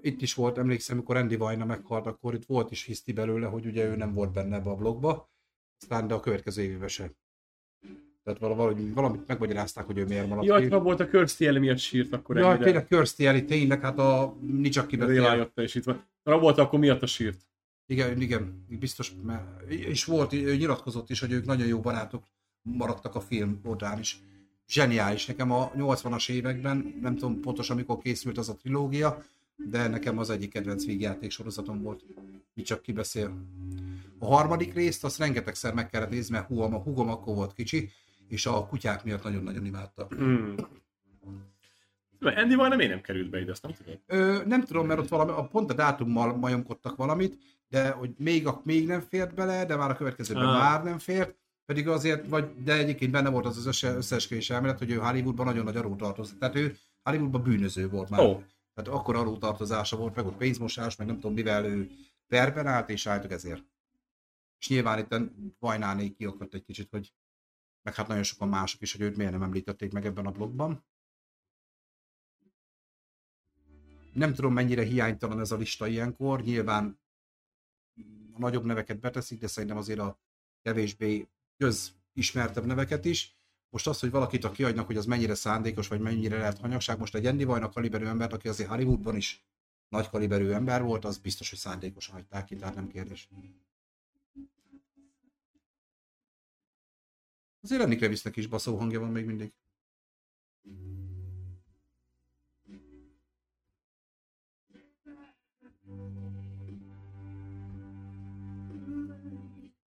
itt 0.00 0.22
is 0.22 0.34
volt, 0.34 0.58
emlékszem, 0.58 0.96
amikor 0.96 1.16
Andy 1.16 1.36
Vajna 1.36 1.64
meghalt, 1.64 2.06
akkor 2.06 2.34
itt 2.34 2.44
volt 2.44 2.70
is 2.70 2.84
hiszti 2.84 3.12
belőle, 3.12 3.46
hogy 3.46 3.66
ugye 3.66 3.84
ő 3.84 3.96
nem 3.96 4.14
volt 4.14 4.32
benne 4.32 4.56
ebbe 4.56 4.70
a 4.70 4.76
blogba, 4.76 5.30
aztán 5.80 6.06
de 6.06 6.14
a 6.14 6.20
következő 6.20 6.62
évben 6.62 6.88
se. 6.88 7.12
Tehát 8.34 8.56
valahogy, 8.56 8.94
valamit 8.94 9.26
megmagyarázták, 9.26 9.86
hogy 9.86 9.98
ő 9.98 10.04
miért 10.04 10.28
maradt 10.28 10.46
Jaj, 10.46 10.68
ha 10.68 10.80
volt 10.80 11.00
a 11.00 11.08
Kirstie 11.08 11.48
Alley 11.48 11.60
miatt 11.60 11.78
sírt 11.78 12.12
akkor 12.12 12.36
Ja, 12.36 12.48
ennyire. 12.48 12.64
tényleg 12.64 12.86
Kirstie 12.86 13.28
Alley, 13.28 13.44
tényleg, 13.44 13.80
hát 13.80 13.98
a 13.98 14.36
nincs 14.40 14.76
aki 14.76 14.96
Rájötte 14.96 15.62
és 15.62 15.74
itt 15.74 15.84
van. 15.84 16.04
Rabolta, 16.22 16.62
akkor 16.62 16.78
miatt 16.78 17.02
a 17.02 17.06
sírt. 17.06 17.38
Igen, 17.86 18.20
igen, 18.20 18.64
biztos, 18.68 19.12
mert, 19.22 19.70
és 19.70 20.04
volt, 20.04 20.32
ő 20.32 20.56
nyilatkozott 20.56 21.10
is, 21.10 21.20
hogy 21.20 21.32
ők 21.32 21.44
nagyon 21.44 21.66
jó 21.66 21.80
barátok 21.80 22.24
maradtak 22.62 23.14
a 23.14 23.20
film 23.20 23.60
után 23.64 23.98
is. 23.98 24.18
Zseniális. 24.68 25.26
Nekem 25.26 25.52
a 25.52 25.70
80-as 25.70 26.30
években, 26.30 26.98
nem 27.00 27.16
tudom 27.16 27.40
pontosan 27.40 27.76
mikor 27.76 27.98
készült 27.98 28.38
az 28.38 28.48
a 28.48 28.54
trilógia, 28.54 29.22
de 29.56 29.88
nekem 29.88 30.18
az 30.18 30.30
egyik 30.30 30.50
kedvenc 30.50 30.84
vígjáték 30.84 31.30
sorozatom 31.30 31.82
volt. 31.82 32.04
Mi 32.54 32.62
csak 32.62 32.82
kibeszél. 32.82 33.44
A 34.18 34.26
harmadik 34.26 34.74
részt 34.74 35.04
azt 35.04 35.18
rengetegszer 35.18 35.74
meg 35.74 35.90
kellett 35.90 36.10
nézni, 36.10 36.34
mert 36.34 36.46
húgom, 36.46 36.74
a 36.74 36.78
húgom 36.78 37.08
akkor 37.08 37.34
volt 37.34 37.52
kicsi, 37.52 37.90
és 38.28 38.46
a 38.46 38.66
kutyák 38.66 39.04
miatt 39.04 39.22
nagyon-nagyon 39.22 39.64
imádta. 39.64 40.06
Hmm. 40.10 40.54
Andy 42.20 42.54
van 42.54 42.68
nem 42.68 42.80
én 42.80 42.88
nem 42.88 43.00
került 43.00 43.30
be 43.30 43.40
ide, 43.40 43.50
azt 43.50 43.62
nem 43.62 43.72
tudom. 43.72 43.94
Ö, 44.06 44.42
nem 44.46 44.64
tudom, 44.64 44.86
mert 44.86 45.00
ott 45.00 45.08
valami, 45.08 45.30
a 45.30 45.46
pont 45.46 45.70
a 45.70 45.74
dátummal 45.74 46.36
majomkodtak 46.36 46.96
valamit, 46.96 47.38
de 47.68 47.90
hogy 47.90 48.14
még, 48.18 48.46
a, 48.46 48.60
még 48.64 48.86
nem 48.86 49.00
fért 49.00 49.34
bele, 49.34 49.64
de 49.64 49.76
már 49.76 49.90
a 49.90 49.96
következőben 49.96 50.44
Ah. 50.44 50.58
már 50.58 50.82
nem 50.84 50.98
fért, 50.98 51.36
pedig 51.64 51.88
azért, 51.88 52.28
vagy, 52.28 52.62
de 52.62 52.72
egyébként 52.76 53.12
benne 53.12 53.28
volt 53.30 53.46
az 53.46 53.56
az 53.56 53.66
össze, 53.66 53.94
összeesküvés 53.94 54.50
elmélet, 54.50 54.78
hogy 54.78 54.90
ő 54.90 54.96
Hollywoodban 54.96 55.46
nagyon 55.46 55.64
nagy 55.64 55.76
adótartozott. 55.76 56.38
Tehát 56.38 56.56
ő 56.56 56.76
Hollywoodban 57.02 57.42
bűnöző 57.42 57.88
volt 57.88 58.10
már. 58.10 58.20
Ó. 58.20 58.42
Tehát 58.74 59.00
akkor 59.00 59.16
adótartozása 59.16 59.96
volt, 59.96 60.14
meg 60.14 60.26
ott 60.26 60.36
pénzmosás, 60.36 60.96
meg 60.96 61.06
nem 61.06 61.16
tudom 61.16 61.32
mivel 61.32 61.64
ő 61.64 61.90
perben 62.26 62.66
állt, 62.66 62.90
és 62.90 63.06
álltak 63.06 63.30
ezért. 63.30 63.64
És 64.58 64.68
nyilván 64.68 64.98
itt 64.98 65.30
Vajnánék 65.58 66.16
kiakadt 66.16 66.54
egy 66.54 66.64
kicsit, 66.64 66.88
hogy 66.90 67.12
meg 67.88 67.96
hát 67.96 68.08
nagyon 68.08 68.22
sokan 68.22 68.48
mások 68.48 68.80
is, 68.80 68.92
hogy 68.92 69.00
őt 69.00 69.16
miért 69.16 69.32
nem 69.32 69.42
említették 69.42 69.92
meg 69.92 70.06
ebben 70.06 70.26
a 70.26 70.30
blogban. 70.30 70.84
Nem 74.12 74.34
tudom, 74.34 74.52
mennyire 74.52 74.82
hiánytalan 74.82 75.40
ez 75.40 75.50
a 75.50 75.56
lista 75.56 75.86
ilyenkor. 75.86 76.42
Nyilván 76.42 77.00
a 78.32 78.38
nagyobb 78.38 78.64
neveket 78.64 79.00
beteszik, 79.00 79.40
de 79.40 79.46
szerintem 79.46 79.78
azért 79.78 79.98
a 79.98 80.20
kevésbé 80.62 81.28
közismertebb 81.56 82.64
neveket 82.64 83.04
is. 83.04 83.36
Most 83.70 83.86
az, 83.86 84.00
hogy 84.00 84.10
valakit 84.10 84.44
a 84.44 84.50
kiadnak, 84.50 84.86
hogy 84.86 84.96
az 84.96 85.06
mennyire 85.06 85.34
szándékos, 85.34 85.88
vagy 85.88 86.00
mennyire 86.00 86.38
lehet 86.38 86.58
hanyagság, 86.58 86.98
most 86.98 87.14
egy 87.14 87.26
Andy 87.26 87.44
Vajna 87.44 87.68
kaliberű 87.68 88.04
embert, 88.04 88.32
aki 88.32 88.48
azért 88.48 88.68
Hollywoodban 88.68 89.16
is 89.16 89.46
nagy 89.88 90.08
kaliberű 90.08 90.50
ember 90.50 90.82
volt, 90.82 91.04
az 91.04 91.18
biztos, 91.18 91.50
hogy 91.50 91.58
szándékosan 91.58 92.14
hagyták 92.14 92.44
ki, 92.44 92.56
tehát 92.56 92.74
nem 92.74 92.88
kérdés. 92.88 93.28
Azért 97.70 97.82
Lenny 97.82 97.96
Kravitznek 97.96 98.36
is 98.36 98.46
baszó 98.46 98.76
hangja 98.76 99.00
van 99.00 99.10
még 99.10 99.24
mindig. 99.24 99.52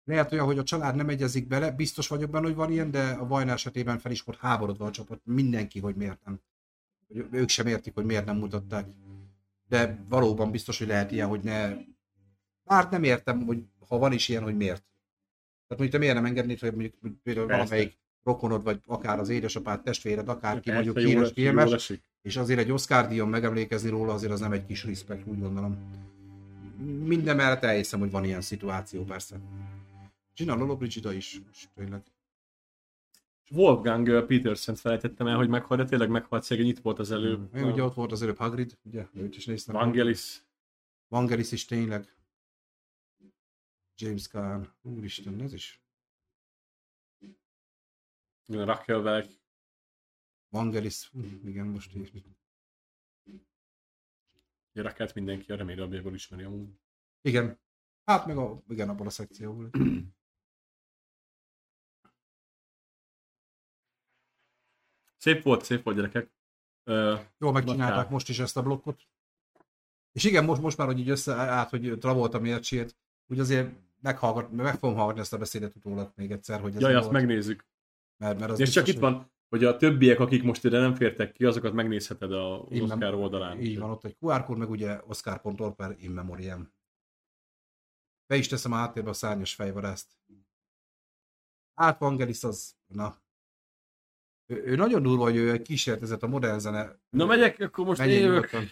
Lehet 0.03 0.31
olyan, 0.31 0.45
hogy 0.45 0.57
a 0.57 0.63
család 0.63 0.95
nem 0.95 1.09
egyezik 1.09 1.47
bele, 1.47 1.71
biztos 1.71 2.07
vagyok 2.07 2.29
benne, 2.29 2.45
hogy 2.45 2.55
van 2.55 2.71
ilyen, 2.71 2.91
de 2.91 3.09
a 3.09 3.27
Vajna 3.27 3.51
esetében 3.51 3.99
fel 3.99 4.11
is 4.11 4.21
volt 4.21 4.39
háborodva 4.39 4.85
a 4.85 4.91
csapat, 4.91 5.21
mindenki, 5.23 5.79
hogy 5.79 5.95
miért 5.95 6.23
nem. 6.25 6.41
Ők 7.31 7.49
sem 7.49 7.67
értik, 7.67 7.93
hogy 7.93 8.05
miért 8.05 8.25
nem 8.25 8.37
mutatták. 8.37 8.87
De 9.67 10.05
valóban 10.09 10.51
biztos, 10.51 10.77
hogy 10.77 10.87
lehet 10.87 11.11
ilyen, 11.11 11.27
hogy 11.27 11.43
ne... 11.43 11.75
Bár 12.63 12.89
nem 12.89 13.03
értem, 13.03 13.45
hogy 13.45 13.63
ha 13.87 13.97
van 13.97 14.11
is 14.11 14.29
ilyen, 14.29 14.43
hogy 14.43 14.55
miért. 14.55 14.83
Tehát 15.67 15.83
mondjuk 15.83 15.91
te 15.91 15.97
miért 15.97 16.15
nem 16.15 16.25
engednéd, 16.25 16.59
hogy 16.59 16.71
mondjuk 16.71 16.93
például 17.23 17.47
Persze. 17.47 17.63
valamelyik 17.63 17.97
rokonod, 18.23 18.63
vagy 18.63 18.79
akár 18.85 19.19
az 19.19 19.29
édesapád, 19.29 19.81
testvéred, 19.81 20.29
akárki 20.29 20.69
Persze, 20.69 20.83
mondjuk 20.83 21.05
híres 21.07 21.31
filmes, 21.31 21.91
és 22.21 22.37
azért 22.37 22.59
egy 22.59 22.71
Oscar 22.71 23.07
díjon 23.07 23.29
megemlékezni 23.29 23.89
róla, 23.89 24.13
azért 24.13 24.31
az 24.31 24.39
nem 24.39 24.51
egy 24.51 24.65
kis 24.65 24.83
respekt, 24.83 25.27
úgy 25.27 25.39
gondolom. 25.39 25.77
Minden 27.03 27.35
mellett 27.35 27.63
elhiszem, 27.63 27.99
hogy 27.99 28.11
van 28.11 28.23
ilyen 28.23 28.41
szituáció, 28.41 29.03
persze. 29.03 29.39
Gina 30.35 30.55
Lollobrigida 30.55 31.13
is, 31.13 31.41
most 31.47 31.69
tényleg. 31.75 32.01
Wolfgang 33.51 34.25
Petersen 34.25 34.75
felejtettem 34.75 35.27
el, 35.27 35.35
hogy 35.35 35.49
meghalt, 35.49 35.79
de 35.79 35.85
tényleg 35.85 36.09
meghalt 36.09 36.43
szegény, 36.43 36.67
itt 36.67 36.79
volt 36.79 36.99
az 36.99 37.11
előbb. 37.11 37.55
Ő 37.55 37.63
ugye 37.63 37.83
ott 37.83 37.93
volt 37.93 38.11
az 38.11 38.21
előbb 38.21 38.37
Hagrid, 38.37 38.77
ugye, 38.83 39.05
őt 39.13 39.35
is 39.35 39.45
néztem. 39.45 39.75
Vangelis. 39.75 40.41
Vangelis 41.07 41.51
is 41.51 41.65
tényleg. 41.65 42.14
James 43.95 44.27
Caan. 44.27 44.75
Úristen, 44.81 45.41
ez 45.41 45.53
is. 45.53 45.83
Welch. 48.47 49.29
Vangelis, 50.49 51.09
hú, 51.09 51.21
igen, 51.45 51.67
most 51.67 51.95
is. 51.95 52.11
Raquelt 54.73 55.13
mindenki 55.13 55.51
a 55.51 55.55
remélőbbéből 55.55 56.13
ismeri 56.13 56.43
amúgy. 56.43 56.79
Igen. 57.21 57.59
Hát 58.03 58.25
meg 58.25 58.37
a, 58.37 58.63
igen, 58.67 58.89
abban 58.89 59.07
a 59.07 59.09
szekcióból. 59.09 59.69
Szép 65.17 65.43
volt, 65.43 65.63
szép 65.63 65.83
volt 65.83 65.95
gyerekek. 65.95 66.33
Uh, 66.83 67.19
Jól 67.37 67.51
megcsinálták 67.51 68.09
most 68.09 68.29
is 68.29 68.39
ezt 68.39 68.57
a 68.57 68.63
blokkot. 68.63 69.07
És 70.11 70.23
igen, 70.23 70.45
most, 70.45 70.61
most 70.61 70.77
már, 70.77 70.87
hogy 70.87 70.99
így 70.99 71.09
összeállt, 71.09 71.69
hogy 71.69 71.97
Travolta 71.99 72.39
miért 72.39 72.63
sírt, 72.63 72.97
úgy 73.27 73.39
azért 73.39 73.69
meghallgat, 74.01 74.51
meg 74.51 74.77
fogom 74.77 74.95
hallgatni 74.95 75.21
ezt 75.21 75.33
a 75.33 75.37
beszédet 75.37 75.75
utólag 75.75 76.11
még 76.15 76.31
egyszer, 76.31 76.59
hogy 76.59 76.75
ez 76.75 76.81
jaj, 76.81 76.93
azt 76.93 77.07
volt. 77.07 77.17
megnézzük. 77.17 77.65
Mert, 78.17 78.39
mert 78.39 78.51
az 78.51 78.59
És 78.59 78.69
csak 78.69 78.87
itt 78.87 78.99
van, 78.99 79.31
hogy 79.49 79.63
a 79.63 79.77
többiek, 79.77 80.19
akik 80.19 80.43
most 80.43 80.63
ide 80.63 80.79
nem 80.79 80.95
fértek 80.95 81.31
ki, 81.31 81.45
azokat 81.45 81.73
megnézheted 81.73 82.31
a. 82.31 82.57
Oscar 82.57 83.13
oldalán. 83.13 83.59
Így 83.59 83.79
van, 83.79 83.89
ott 83.89 84.05
egy 84.05 84.15
QR 84.19 84.43
kód, 84.43 84.57
meg 84.57 84.69
ugye 84.69 85.01
Oscar.org 85.07 85.75
per 85.75 85.95
in 85.99 86.11
memoriam. 86.11 86.73
Be 88.27 88.35
is 88.35 88.47
teszem 88.47 88.71
a 88.71 88.75
háttérbe 88.75 89.09
a 89.09 89.13
szárnyas 89.13 89.53
fejvadászt. 89.53 90.07
Hát 91.73 91.99
Vangelis 91.99 92.43
az, 92.43 92.75
na. 92.87 93.23
Ő, 94.45 94.63
ő 94.65 94.75
nagyon 94.75 95.03
durva, 95.03 95.23
hogy 95.23 95.35
ő 95.35 95.61
kísérletezett 95.61 96.23
a 96.23 96.27
modern 96.27 96.59
zene. 96.59 96.99
Na 97.09 97.25
megyek, 97.25 97.59
akkor 97.59 97.85
most 97.85 98.01
én 98.01 98.19
jövök. 98.19 98.33
nyugodtan. 98.33 98.71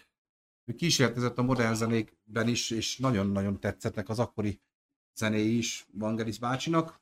Ő 0.66 0.74
kísérletezett 0.74 1.38
a 1.38 1.44
modern 1.44 1.74
zenékben 1.74 2.48
is, 2.48 2.70
és 2.70 2.98
nagyon-nagyon 2.98 3.60
tetszettek 3.60 4.10
az 4.10 4.20
akkori 4.20 4.62
zenéi 5.16 5.58
is 5.58 5.86
Vangelis 5.92 6.40
bácsinak. 6.40 7.02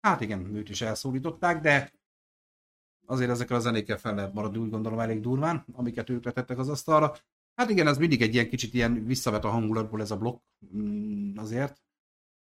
Hát 0.00 0.20
igen, 0.20 0.54
őt 0.54 0.68
is 0.68 0.80
elszólították, 0.80 1.60
de 1.60 1.92
azért 3.06 3.30
ezekkel 3.30 3.56
a 3.56 3.60
zenékkel 3.60 3.98
fel 3.98 4.14
lehet 4.14 4.32
maradni, 4.32 4.58
úgy 4.58 4.70
gondolom 4.70 4.98
elég 4.98 5.20
durván, 5.20 5.64
amiket 5.72 6.10
ők 6.10 6.24
letettek 6.24 6.58
az 6.58 6.68
asztalra. 6.68 7.14
Hát 7.54 7.70
igen, 7.70 7.86
ez 7.86 7.98
mindig 7.98 8.22
egy 8.22 8.34
ilyen 8.34 8.48
kicsit 8.48 8.74
ilyen 8.74 9.04
visszavet 9.04 9.44
a 9.44 9.48
hangulatból 9.48 10.00
ez 10.00 10.10
a 10.10 10.16
blokk, 10.16 10.42
mm, 10.76 11.38
azért. 11.38 11.82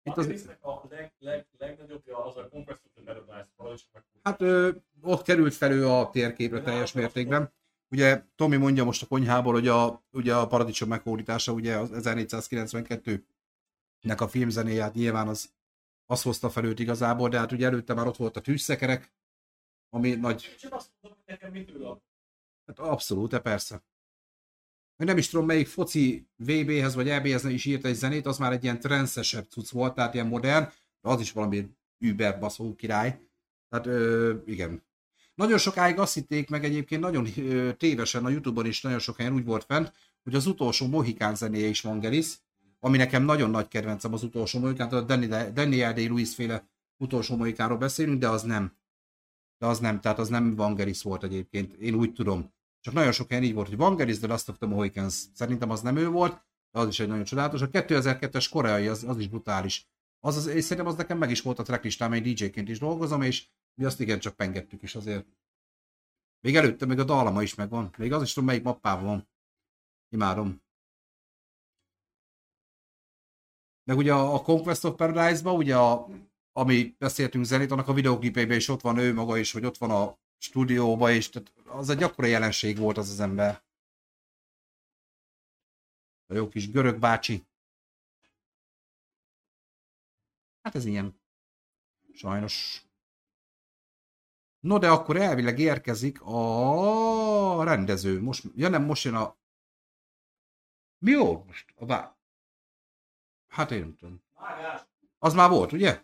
Itt 0.03 0.17
az, 0.17 0.27
a 0.61 0.87
leg, 0.89 1.13
leg, 1.19 1.47
legnagyobbja 1.57 2.25
az 2.25 2.37
a 2.37 2.49
Paradise. 3.55 3.87
hát 4.23 4.41
ö, 4.41 4.71
ott 5.01 5.21
került 5.21 5.53
felő 5.53 5.87
a 5.87 6.09
térképre 6.09 6.61
teljes 6.61 6.91
mértékben. 6.91 7.53
Ugye 7.91 8.23
Tomi 8.35 8.57
mondja 8.57 8.83
most 8.83 9.03
a 9.03 9.07
konyhából, 9.07 9.53
hogy 9.53 9.67
a, 9.67 10.03
ugye 10.11 10.35
a 10.35 10.47
paradicsom 10.47 10.89
meghódítása, 10.89 11.51
ugye 11.51 11.77
az 11.77 11.89
1492-nek 11.93 13.21
a 14.17 14.27
filmzenéját 14.27 14.93
nyilván 14.93 15.27
az, 15.27 15.53
az 16.05 16.21
hozta 16.21 16.49
fel 16.49 16.65
őt 16.65 16.79
igazából, 16.79 17.29
de 17.29 17.37
hát 17.37 17.51
ugye 17.51 17.65
előtte 17.65 17.93
már 17.93 18.07
ott 18.07 18.17
volt 18.17 18.37
a 18.37 18.41
tűzszekerek, 18.41 19.13
ami 19.89 20.15
nagy 20.15 20.55
Csak 20.59 20.73
azt 20.73 20.89
mondom, 21.01 21.21
hogy 21.25 21.33
nekem 21.33 21.51
mitől. 21.51 22.01
Hát 22.65 22.79
abszolút, 22.79 23.29
de 23.29 23.39
persze. 23.39 23.83
Meg 24.95 25.07
nem 25.07 25.17
is 25.17 25.29
tudom, 25.29 25.45
melyik 25.45 25.67
foci 25.67 26.27
VB-hez 26.35 26.95
vagy 26.95 27.09
EB-hez 27.09 27.45
is 27.45 27.65
írt 27.65 27.85
egy 27.85 27.95
zenét, 27.95 28.25
az 28.25 28.37
már 28.37 28.51
egy 28.51 28.63
ilyen 28.63 28.79
transzesebb 28.79 29.49
cucc 29.49 29.69
volt, 29.69 29.93
tehát 29.93 30.13
ilyen 30.13 30.27
modern, 30.27 30.63
de 31.01 31.09
az 31.09 31.21
is 31.21 31.31
valami 31.31 31.75
über 31.97 32.39
baszó 32.39 32.75
király. 32.75 33.29
Tehát 33.69 33.85
ö, 33.85 34.35
igen. 34.45 34.83
Nagyon 35.35 35.57
sokáig 35.57 35.99
azt 35.99 36.13
hitték 36.13 36.49
meg 36.49 36.63
egyébként 36.63 37.01
nagyon 37.01 37.27
tévesen 37.77 38.25
a 38.25 38.29
Youtube-on 38.29 38.65
is 38.65 38.81
nagyon 38.81 38.99
sok 38.99 39.17
helyen 39.17 39.33
úgy 39.33 39.45
volt 39.45 39.63
fent, 39.63 39.93
hogy 40.23 40.35
az 40.35 40.45
utolsó 40.45 40.87
Mohikán 40.87 41.35
zenéje 41.35 41.67
is 41.67 41.81
Vangelis, 41.81 42.37
ami 42.79 42.97
nekem 42.97 43.23
nagyon 43.23 43.49
nagy 43.49 43.67
kedvencem 43.67 44.13
az 44.13 44.23
utolsó 44.23 44.59
Mohikán, 44.59 44.89
tehát 44.89 45.03
a 45.03 45.07
Danny, 45.07 45.53
Daniel 45.53 45.93
Day-Lewis 45.93 46.35
féle 46.35 46.69
utolsó 46.97 47.35
Mohikánról 47.35 47.77
beszélünk, 47.77 48.19
de 48.19 48.29
az 48.29 48.41
nem. 48.41 48.77
De 49.57 49.65
az 49.65 49.79
nem, 49.79 49.99
tehát 49.99 50.19
az 50.19 50.29
nem 50.29 50.55
Vangelis 50.55 51.01
volt 51.01 51.23
egyébként, 51.23 51.73
én 51.73 51.93
úgy 51.93 52.13
tudom. 52.13 52.53
Csak 52.79 52.93
nagyon 52.93 53.11
sok 53.11 53.29
helyen 53.29 53.43
így 53.43 53.53
volt, 53.53 53.67
hogy 53.67 53.77
Vangelis, 53.77 54.17
The 54.17 54.27
Last 54.27 54.49
of 54.49 54.57
the 54.57 54.67
Mohicans. 54.67 55.23
Szerintem 55.33 55.69
az 55.69 55.81
nem 55.81 55.97
ő 55.97 56.09
volt, 56.09 56.33
de 56.71 56.79
az 56.79 56.87
is 56.87 56.99
egy 56.99 57.07
nagyon 57.07 57.23
csodálatos. 57.23 57.61
A 57.61 57.69
2002-es 57.69 58.47
koreai, 58.51 58.87
az, 58.87 59.03
az 59.03 59.17
is 59.17 59.27
brutális. 59.27 59.87
Az, 60.19 60.35
az, 60.35 60.47
és 60.47 60.63
szerintem 60.63 60.87
az 60.87 60.95
nekem 60.95 61.17
meg 61.17 61.31
is 61.31 61.41
volt 61.41 61.59
a 61.59 61.63
tracklistám, 61.63 62.13
egy 62.13 62.33
DJ-ként 62.33 62.69
is 62.69 62.79
dolgozom, 62.79 63.21
és 63.21 63.45
mi 63.73 63.85
azt 63.85 63.99
igen 63.99 64.19
csak 64.19 64.35
pengettük 64.35 64.81
is 64.81 64.95
azért. 64.95 65.25
Még 66.39 66.55
előtte 66.55 66.85
még 66.85 66.99
a 66.99 67.03
dallama 67.03 67.41
is 67.41 67.55
megvan. 67.55 67.93
Még 67.97 68.13
az 68.13 68.21
is 68.21 68.33
tudom, 68.33 68.47
melyik 68.49 68.63
mappában 68.63 69.05
van. 69.05 69.27
Imádom. 70.09 70.61
Meg 73.83 73.97
ugye 73.97 74.13
a 74.13 74.33
a 74.33 74.41
Conquest 74.41 74.83
of 74.83 74.95
Paradise-ba, 74.95 75.53
ugye 75.53 75.77
a, 75.77 76.07
ami 76.51 76.95
beszéltünk 76.97 77.45
zenét, 77.45 77.71
annak 77.71 77.87
a 77.87 77.93
videóklipében 77.93 78.57
is 78.57 78.67
ott 78.67 78.81
van 78.81 78.97
ő 78.97 79.13
maga 79.13 79.37
is, 79.37 79.51
hogy 79.51 79.65
ott 79.65 79.77
van 79.77 79.91
a 79.91 80.19
stúdióba 80.37 81.11
is, 81.11 81.29
tehát 81.29 81.53
az 81.65 81.89
egy 81.89 82.03
akkora 82.03 82.27
jelenség 82.27 82.77
volt 82.77 82.97
az 82.97 83.09
az 83.09 83.19
ember. 83.19 83.63
A 86.25 86.33
jó 86.33 86.47
kis 86.47 86.71
görög 86.71 86.99
bácsi. 86.99 87.45
Hát 90.61 90.75
ez 90.75 90.85
ilyen. 90.85 91.19
Sajnos. 92.13 92.85
No, 94.61 94.77
de 94.77 94.89
akkor 94.89 95.15
elvileg 95.15 95.59
érkezik 95.59 96.21
a 96.21 97.63
rendező. 97.63 98.21
Most, 98.21 98.43
ja 98.55 98.69
nem, 98.69 98.83
most 98.83 99.03
jön 99.03 99.15
a... 99.15 99.35
Mi 100.97 101.11
jó 101.11 101.43
most? 101.47 101.65
A 101.75 101.85
vá... 101.85 102.15
Hát 103.47 103.71
én 103.71 103.79
nem 103.79 103.95
tudom. 103.95 104.21
Vágás. 104.39 104.81
Az 105.19 105.33
már 105.33 105.49
volt, 105.49 105.71
ugye? 105.71 106.01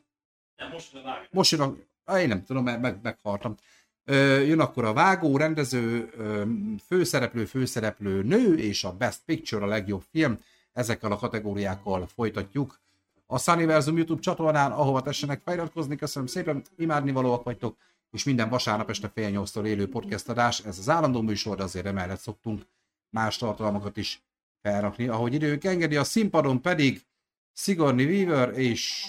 Nem, 0.55 0.71
most 0.71 0.95
a 0.95 1.01
vágás. 1.01 1.27
Most 1.31 1.51
jön 1.51 1.61
a... 2.05 2.17
Én 2.17 2.27
nem 2.27 2.43
tudom, 2.43 2.63
mert 2.63 2.81
meg, 2.81 2.99
meghaltam. 3.01 3.55
Ö, 4.03 4.39
jön 4.39 4.59
akkor 4.59 4.85
a 4.85 4.93
vágó, 4.93 5.37
rendező, 5.37 6.09
ö, 6.13 6.43
főszereplő, 6.85 7.45
főszereplő 7.45 8.23
nő 8.23 8.57
és 8.57 8.83
a 8.83 8.97
Best 8.97 9.21
Picture, 9.25 9.63
a 9.63 9.67
legjobb 9.67 10.03
film. 10.11 10.39
Ezekkel 10.71 11.11
a 11.11 11.17
kategóriákkal 11.17 12.07
folytatjuk. 12.07 12.79
A 13.25 13.37
Sunniversum 13.37 13.95
YouTube 13.95 14.21
csatornán, 14.21 14.71
ahova 14.71 15.01
tessenek 15.01 15.41
feliratkozni. 15.41 15.95
Köszönöm 15.95 16.27
szépen, 16.27 16.63
imádnivalóak 16.77 17.43
vagytok, 17.43 17.77
és 18.11 18.23
minden 18.23 18.49
vasárnap 18.49 18.89
este 18.89 19.09
fél 19.09 19.29
nyolctól 19.29 19.65
élő 19.65 19.89
podcast 19.89 20.29
adás. 20.29 20.59
Ez 20.59 20.77
az 20.77 20.89
állandó 20.89 21.21
műsor, 21.21 21.57
de 21.57 21.63
azért 21.63 21.85
emellett 21.85 22.19
szoktunk 22.19 22.65
más 23.09 23.37
tartalmakat 23.37 23.97
is 23.97 24.23
felrakni. 24.61 25.07
Ahogy 25.07 25.33
időnk 25.33 25.63
engedi, 25.63 25.95
a 25.95 26.03
színpadon 26.03 26.61
pedig 26.61 27.05
Sigourney 27.53 28.05
Weaver 28.05 28.59
és 28.59 29.05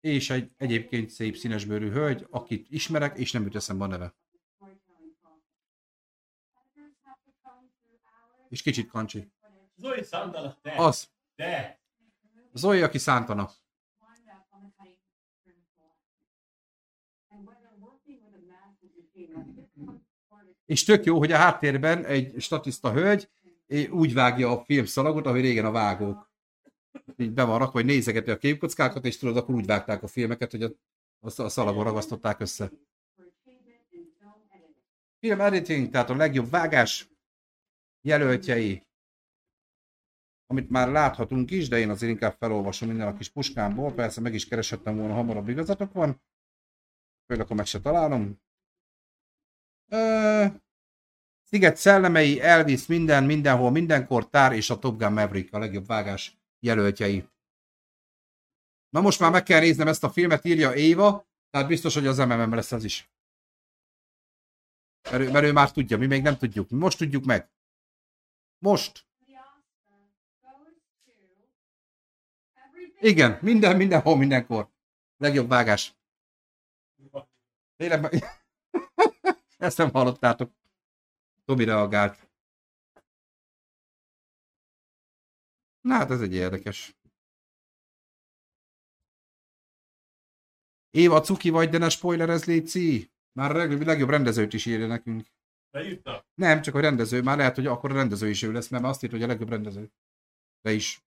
és 0.00 0.30
egy 0.30 0.50
egyébként 0.56 1.10
szép 1.10 1.36
színesbőrű 1.36 1.90
hölgy, 1.90 2.26
akit 2.30 2.66
ismerek, 2.70 3.18
és 3.18 3.32
nem 3.32 3.42
jut 3.42 3.54
eszembe 3.54 3.84
a 3.84 3.86
neve. 3.86 4.14
És 8.48 8.62
kicsit 8.62 8.88
kancsi. 8.88 9.30
Zoe 9.76 10.02
Sandala, 10.02 10.58
de. 10.62 10.74
Az. 10.76 11.08
De. 11.34 11.80
Zoe, 12.52 12.84
aki 12.84 12.98
szántana. 12.98 13.50
És 20.66 20.84
tök 20.84 21.04
jó, 21.04 21.18
hogy 21.18 21.32
a 21.32 21.36
háttérben 21.36 22.04
egy 22.04 22.40
statiszta 22.40 22.92
hölgy 22.92 23.28
eh, 23.66 23.92
úgy 23.92 24.14
vágja 24.14 24.50
a 24.50 24.64
filmszalagot, 24.64 25.26
ahogy 25.26 25.40
régen 25.40 25.64
a 25.64 25.70
vágók. 25.70 26.30
Így 27.16 27.32
be 27.32 27.44
van 27.44 27.58
rakva, 27.58 27.78
hogy 27.78 27.84
nézegeti 27.84 28.30
a 28.30 28.38
képkockákat, 28.38 29.04
és 29.04 29.18
tudod, 29.18 29.36
akkor 29.36 29.54
úgy 29.54 29.66
vágták 29.66 30.02
a 30.02 30.06
filmeket, 30.06 30.50
hogy 30.50 30.62
a, 30.62 30.70
a, 31.20 31.48
szalagon 31.48 31.84
ragasztották 31.84 32.40
össze. 32.40 32.70
Film 35.18 35.40
editing, 35.40 35.90
tehát 35.90 36.10
a 36.10 36.16
legjobb 36.16 36.50
vágás 36.50 37.08
jelöltjei, 38.00 38.86
amit 40.46 40.70
már 40.70 40.88
láthatunk 40.88 41.50
is, 41.50 41.68
de 41.68 41.78
én 41.78 41.90
azért 41.90 42.12
inkább 42.12 42.36
felolvasom 42.38 42.88
minden 42.88 43.06
a 43.06 43.16
kis 43.16 43.28
puskámból, 43.28 43.92
persze 43.92 44.20
meg 44.20 44.34
is 44.34 44.48
kereshettem 44.48 44.96
volna 44.96 45.14
hamarabb 45.14 45.48
igazatok 45.48 45.92
van, 45.92 46.22
főleg 47.26 47.44
akkor 47.44 47.56
meg 47.56 47.66
se 47.66 47.80
találom. 47.80 48.44
Ö, 49.88 50.44
Sziget 51.42 51.76
szellemei, 51.76 52.40
Elvis, 52.40 52.86
minden, 52.86 53.24
mindenhol, 53.24 53.70
mindenkor, 53.70 54.28
Tár 54.28 54.52
és 54.52 54.70
a 54.70 54.78
Top 54.78 54.98
Gun 54.98 55.12
Maverick 55.12 55.54
a 55.54 55.58
legjobb 55.58 55.86
vágás 55.86 56.38
jelöltjei. 56.60 57.28
Na 58.88 59.00
most 59.00 59.20
már 59.20 59.30
meg 59.30 59.42
kell 59.42 59.60
néznem 59.60 59.88
ezt 59.88 60.04
a 60.04 60.10
filmet, 60.10 60.44
írja 60.44 60.74
Éva, 60.74 61.26
tehát 61.50 61.68
biztos, 61.68 61.94
hogy 61.94 62.06
az 62.06 62.18
MMM 62.18 62.54
lesz 62.54 62.72
az 62.72 62.84
is. 62.84 63.10
Mert 65.10 65.22
ő, 65.22 65.30
mert 65.30 65.44
ő 65.44 65.52
már 65.52 65.72
tudja, 65.72 65.98
mi 65.98 66.06
még 66.06 66.22
nem 66.22 66.36
tudjuk. 66.36 66.70
Mi 66.70 66.78
most 66.78 66.98
tudjuk 66.98 67.24
meg. 67.24 67.50
Most. 68.58 69.06
Igen, 73.00 73.38
minden, 73.40 73.76
mindenhol, 73.76 74.16
mindenkor. 74.16 74.70
Legjobb 75.16 75.48
vágás. 75.48 75.94
Tényleg, 77.76 78.24
ezt 79.56 79.78
nem 79.78 79.90
hallottátok. 79.90 80.52
Tomi 81.44 81.64
reagált. 81.64 82.28
Na 85.80 85.94
hát 85.94 86.10
ez 86.10 86.20
egy 86.20 86.34
érdekes. 86.34 86.96
Éva, 90.90 91.20
cuki 91.20 91.50
vagy, 91.50 91.68
de 91.68 91.78
ne 91.78 91.88
spoilerez, 91.88 92.44
Léci. 92.44 93.10
Már 93.32 93.50
a 93.50 93.56
leg- 93.56 93.84
legjobb 93.84 94.08
rendezőt 94.08 94.52
is 94.52 94.66
írja 94.66 94.86
nekünk. 94.86 95.26
Beírta? 95.70 96.26
Nem, 96.34 96.62
csak 96.62 96.74
a 96.74 96.80
rendező. 96.80 97.22
Már 97.22 97.36
lehet, 97.36 97.54
hogy 97.54 97.66
akkor 97.66 97.90
a 97.90 97.94
rendező 97.94 98.28
is 98.28 98.42
ő 98.42 98.52
lesz, 98.52 98.68
mert 98.68 98.84
azt 98.84 99.02
írt, 99.02 99.12
hogy 99.12 99.22
a 99.22 99.26
legjobb 99.26 99.48
rendező. 99.48 99.92
De 100.60 100.72
is. 100.72 101.04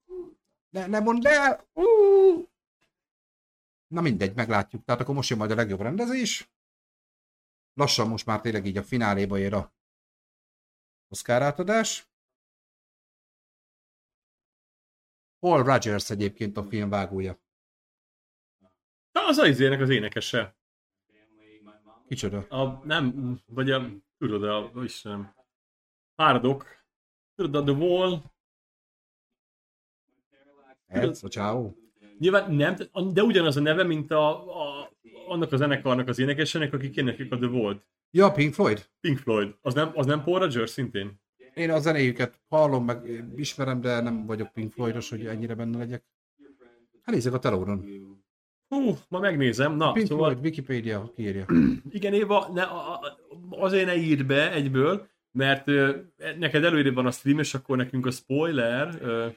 Ne, 0.70 0.88
ne 0.88 1.00
mondd 1.00 1.28
el! 1.28 1.68
Uh! 1.74 2.48
Na 3.88 4.02
mindegy, 4.02 4.36
meglátjuk. 4.36 4.84
Tehát 4.84 5.02
akkor 5.02 5.16
most 5.16 5.30
jön 5.30 5.40
majd 5.40 5.52
a 5.52 5.56
legjobb 5.56 5.82
rendezés. 5.82 6.50
Lassan 7.74 8.08
most 8.08 8.26
már 8.26 8.42
tényleg 8.42 8.66
így 8.66 8.78
a 8.78 8.84
fináléba 8.84 9.38
ér 9.38 9.54
a 9.54 9.74
Oscar 11.08 11.42
átadás. 11.42 12.08
Paul 15.40 15.64
Rogers 15.64 16.10
egyébként 16.10 16.58
a 16.58 16.64
film 16.64 16.90
vágója. 16.90 17.40
Na, 19.12 19.28
az 19.28 19.38
az 19.38 19.48
izének 19.48 19.80
az 19.82 19.90
énekese. 19.90 20.58
Kicsoda? 22.08 22.38
A, 22.38 22.86
nem, 22.86 23.36
vagy 23.46 23.72
a, 23.72 23.90
tudod, 24.18 24.44
a, 24.44 24.84
Istenem, 24.84 25.36
Hárdok. 26.16 26.66
Tudod, 27.36 27.56
a 27.56 27.64
The 27.64 27.84
Wall. 27.84 28.22
Ez 30.88 31.24
a 31.24 31.28
csáó? 31.28 31.78
Nyilván 32.18 32.52
nem, 32.52 32.76
de 33.14 33.24
ugyanaz 33.24 33.58
a 33.58 33.62
neve, 33.62 33.84
mint 33.84 34.12
a, 34.12 34.30
a 34.82 34.92
annak 35.30 35.52
a 35.52 35.58
zenekarnak 35.58 36.08
az 36.08 36.20
énekesének, 36.20 36.74
akik 36.74 36.96
éneklik 36.96 37.32
a 37.32 37.38
The 37.38 37.48
Wall-t. 37.48 37.86
Ja, 38.12 38.32
Pink 38.32 38.54
Floyd. 38.54 38.90
Pink 39.00 39.18
Floyd. 39.18 39.56
Az 39.62 39.74
nem, 39.74 39.92
az 39.94 40.06
nem 40.06 40.24
Paul 40.24 40.40
Rogers 40.40 40.70
szintén? 40.70 41.22
Én 41.54 41.72
a 41.72 41.80
zenéjüket 41.80 42.40
hallom, 42.48 42.86
meg 42.86 43.26
ismerem, 43.36 43.82
de 43.82 44.02
nem 44.02 44.26
vagyok 44.26 44.54
Pink 44.54 44.74
Floydos, 44.74 45.10
hogy 45.10 45.26
ennyire 45.26 45.56
benne 45.56 45.78
legyek. 45.78 46.04
Hát 47.04 47.16
nézzük 47.16 47.34
a 47.34 47.40
telóron. 47.40 47.86
Hú, 48.68 48.98
ma 49.08 49.20
megnézem. 49.20 49.76
Na, 49.76 49.92
Pink 49.92 50.08
szóval... 50.08 50.30
Floyd, 50.30 50.46
Wikipedia, 50.46 51.12
kiírja. 51.16 51.46
Igen, 51.90 52.14
Éva, 52.14 52.50
ne, 52.54 52.64
azért 53.50 53.86
ne 53.86 53.96
írd 53.96 54.26
be 54.26 54.52
egyből, 54.52 55.08
mert 55.32 55.68
ö, 55.68 55.98
neked 56.38 56.64
előírva 56.64 56.94
van 56.94 57.06
a 57.06 57.12
stream, 57.12 57.40
és 57.40 57.54
akkor 57.54 57.78
nekünk 57.78 58.06
a 58.06 58.12
spoiler. 58.12 58.98
Ö, 59.02 59.28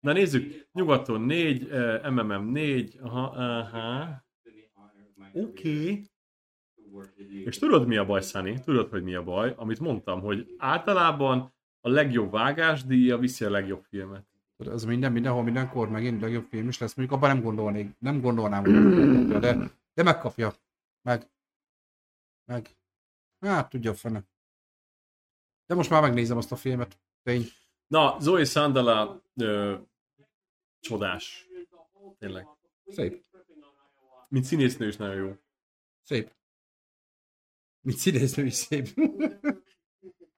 na 0.00 0.12
nézzük, 0.12 0.68
nyugaton 0.72 1.20
4, 1.20 1.66
ö, 1.70 2.10
MMM 2.10 2.50
4, 2.50 2.98
aha, 3.00 3.22
aha. 3.22 4.24
Oké. 5.34 6.06
Okay. 6.90 7.44
És 7.44 7.58
tudod 7.58 7.86
mi 7.86 7.96
a 7.96 8.06
baj, 8.06 8.22
Sunny? 8.22 8.60
Tudod, 8.64 8.90
hogy 8.90 9.02
mi 9.02 9.14
a 9.14 9.22
baj? 9.22 9.54
Amit 9.56 9.80
mondtam, 9.80 10.20
hogy 10.20 10.54
általában 10.58 11.54
a 11.80 11.88
legjobb 11.88 12.30
vágásdíja 12.30 13.18
viszi 13.18 13.44
a 13.44 13.50
legjobb 13.50 13.84
filmet. 13.84 14.26
Ez 14.58 14.84
minden, 14.84 15.12
mindenhol, 15.12 15.42
mindenkor 15.42 15.88
megint 15.88 16.20
legjobb 16.20 16.44
film 16.44 16.68
is 16.68 16.78
lesz. 16.78 16.94
Mondjuk 16.94 17.18
abban 17.18 17.34
nem 17.34 17.44
gondolnék, 17.44 17.98
nem 17.98 18.20
gondolnám, 18.20 18.64
hogy 18.64 19.38
de, 19.40 19.70
de 19.94 20.02
megkapja. 20.02 20.54
Meg. 21.02 21.30
Meg. 22.44 22.76
Hát 23.40 23.68
tudja 23.68 23.90
a 23.90 23.94
fene. 23.94 24.24
De 25.66 25.74
most 25.74 25.90
már 25.90 26.02
megnézem 26.02 26.36
azt 26.36 26.52
a 26.52 26.56
filmet. 26.56 26.98
Tény. 27.22 27.44
Na, 27.86 28.16
Zoe 28.20 28.44
Sandala 28.44 29.22
ö, 29.34 29.76
csodás. 30.80 31.48
Tényleg. 32.18 32.46
Szép. 32.86 33.24
Mint 34.34 34.46
színésznő 34.46 34.86
is 34.86 34.96
nagyon 34.96 35.16
jó. 35.16 35.36
Szép. 36.02 36.30
Mint 37.80 37.98
színésznő 37.98 38.44
is 38.44 38.54
szép. 38.54 38.88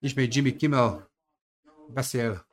Ismét 0.00 0.34
Jimmy 0.34 0.56
Kimmel 0.56 1.10
beszél. 1.88 2.46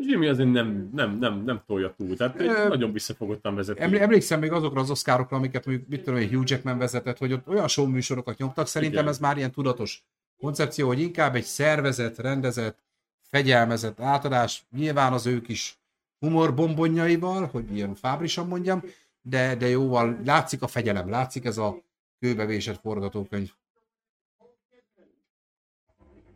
Jimmy 0.00 0.26
azért 0.26 0.50
nem, 0.50 0.90
nem, 0.92 1.18
nem, 1.18 1.44
nem 1.44 1.62
tolja 1.66 1.94
túl, 1.96 2.16
tehát 2.16 2.40
Ö, 2.40 2.68
nagyon 2.68 2.92
visszafogottan 2.92 3.54
vezeti. 3.54 3.80
Emlé- 3.80 4.00
emlékszem 4.00 4.40
még 4.40 4.52
azokra 4.52 4.80
az 4.80 4.90
oszkárokra, 4.90 5.36
amiket 5.36 5.66
mondjuk, 5.66 5.88
mit 5.88 6.04
tudom 6.04 6.28
Hugh 6.28 6.50
Jackman 6.50 6.78
vezetett, 6.78 7.18
hogy 7.18 7.32
ott 7.32 7.48
olyan 7.48 7.68
show 7.68 7.86
műsorokat 7.86 8.38
nyomtak, 8.38 8.66
szerintem 8.66 8.98
Igen. 9.00 9.12
ez 9.12 9.18
már 9.18 9.36
ilyen 9.36 9.50
tudatos 9.50 10.04
koncepció, 10.36 10.86
hogy 10.86 11.00
inkább 11.00 11.34
egy 11.34 11.44
szervezett, 11.44 12.18
rendezett, 12.18 12.78
fegyelmezett 13.20 14.00
átadás, 14.00 14.66
nyilván 14.70 15.12
az 15.12 15.26
ők 15.26 15.48
is 15.48 15.78
humorbombonjaival, 16.18 17.46
hogy 17.46 17.74
ilyen 17.74 17.94
fábrisan 17.94 18.46
mondjam, 18.46 18.82
de, 19.22 19.54
de 19.54 19.68
jóval 19.68 20.20
látszik 20.24 20.62
a 20.62 20.66
fegyelem, 20.66 21.08
látszik 21.08 21.44
ez 21.44 21.58
a 21.58 21.82
kőbevésett 22.18 22.80
forgatókönyv. 22.80 23.52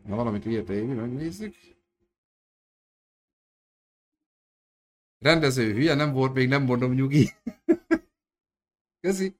Na 0.05 0.15
valamit 0.15 0.45
írt 0.45 0.69
Évi, 0.69 0.93
megnézzük. 0.93 1.55
Rendező 5.19 5.73
hülye, 5.73 5.93
nem 5.93 6.13
volt, 6.13 6.33
még 6.33 6.47
nem 6.47 6.63
mondom 6.63 6.93
nyugi. 6.93 7.29
Közi. 9.01 9.37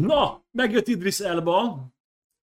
Na, 0.00 0.44
megjött 0.50 0.86
Idris 0.86 1.20
Elba, 1.20 1.86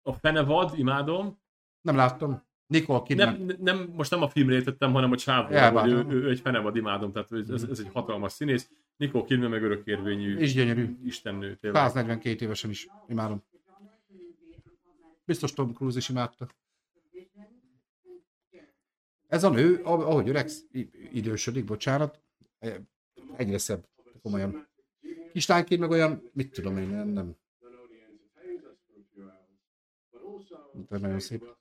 a 0.02 0.12
Fenevad, 0.12 0.78
imádom. 0.78 1.40
Nem 1.80 1.96
láttam. 1.96 2.46
Nikol 2.66 3.02
Kidman. 3.02 3.40
Nem, 3.40 3.56
nem, 3.60 3.92
most 3.96 4.10
nem 4.10 4.22
a 4.22 4.28
filmre 4.28 4.54
értettem, 4.54 4.92
hanem 4.92 5.12
a 5.12 5.16
csávó, 5.16 5.86
ő, 5.86 5.94
ő, 5.94 6.06
ő, 6.08 6.30
egy 6.30 6.40
Fenevad 6.40 6.76
imádom, 6.76 7.12
tehát 7.12 7.32
ez, 7.32 7.62
ez 7.62 7.78
egy 7.78 7.90
hatalmas 7.92 8.32
színész. 8.32 8.70
Nicole 8.98 9.24
Kidman 9.24 9.50
meg 9.50 9.62
örökérvényű 9.62 10.36
És 10.38 10.52
gyönyörű. 10.54 10.96
istennő, 11.04 11.56
tényleg. 11.56 11.88
142 11.88 12.44
évesen 12.44 12.70
is. 12.70 12.86
Imádom. 13.08 13.42
Biztos 15.24 15.52
Tom 15.52 15.72
Cruise 15.72 15.98
is 15.98 16.08
imádta. 16.08 16.48
Ez 19.26 19.44
a 19.44 19.50
nő, 19.50 19.80
ah- 19.82 20.06
ahogy 20.06 20.28
öregsz, 20.28 20.64
idősödik, 21.12 21.64
bocsánat, 21.64 22.22
eh, 22.58 22.76
egyre 23.36 23.58
szebb, 23.58 23.88
komolyan. 24.22 24.68
Kislányként 25.32 25.80
meg 25.80 25.90
olyan, 25.90 26.30
mit 26.32 26.52
tudom 26.52 26.78
én, 26.78 26.88
nem, 26.88 27.08
nem. 27.08 27.36
De 30.88 30.98
nagyon 30.98 31.20
szép. 31.20 31.56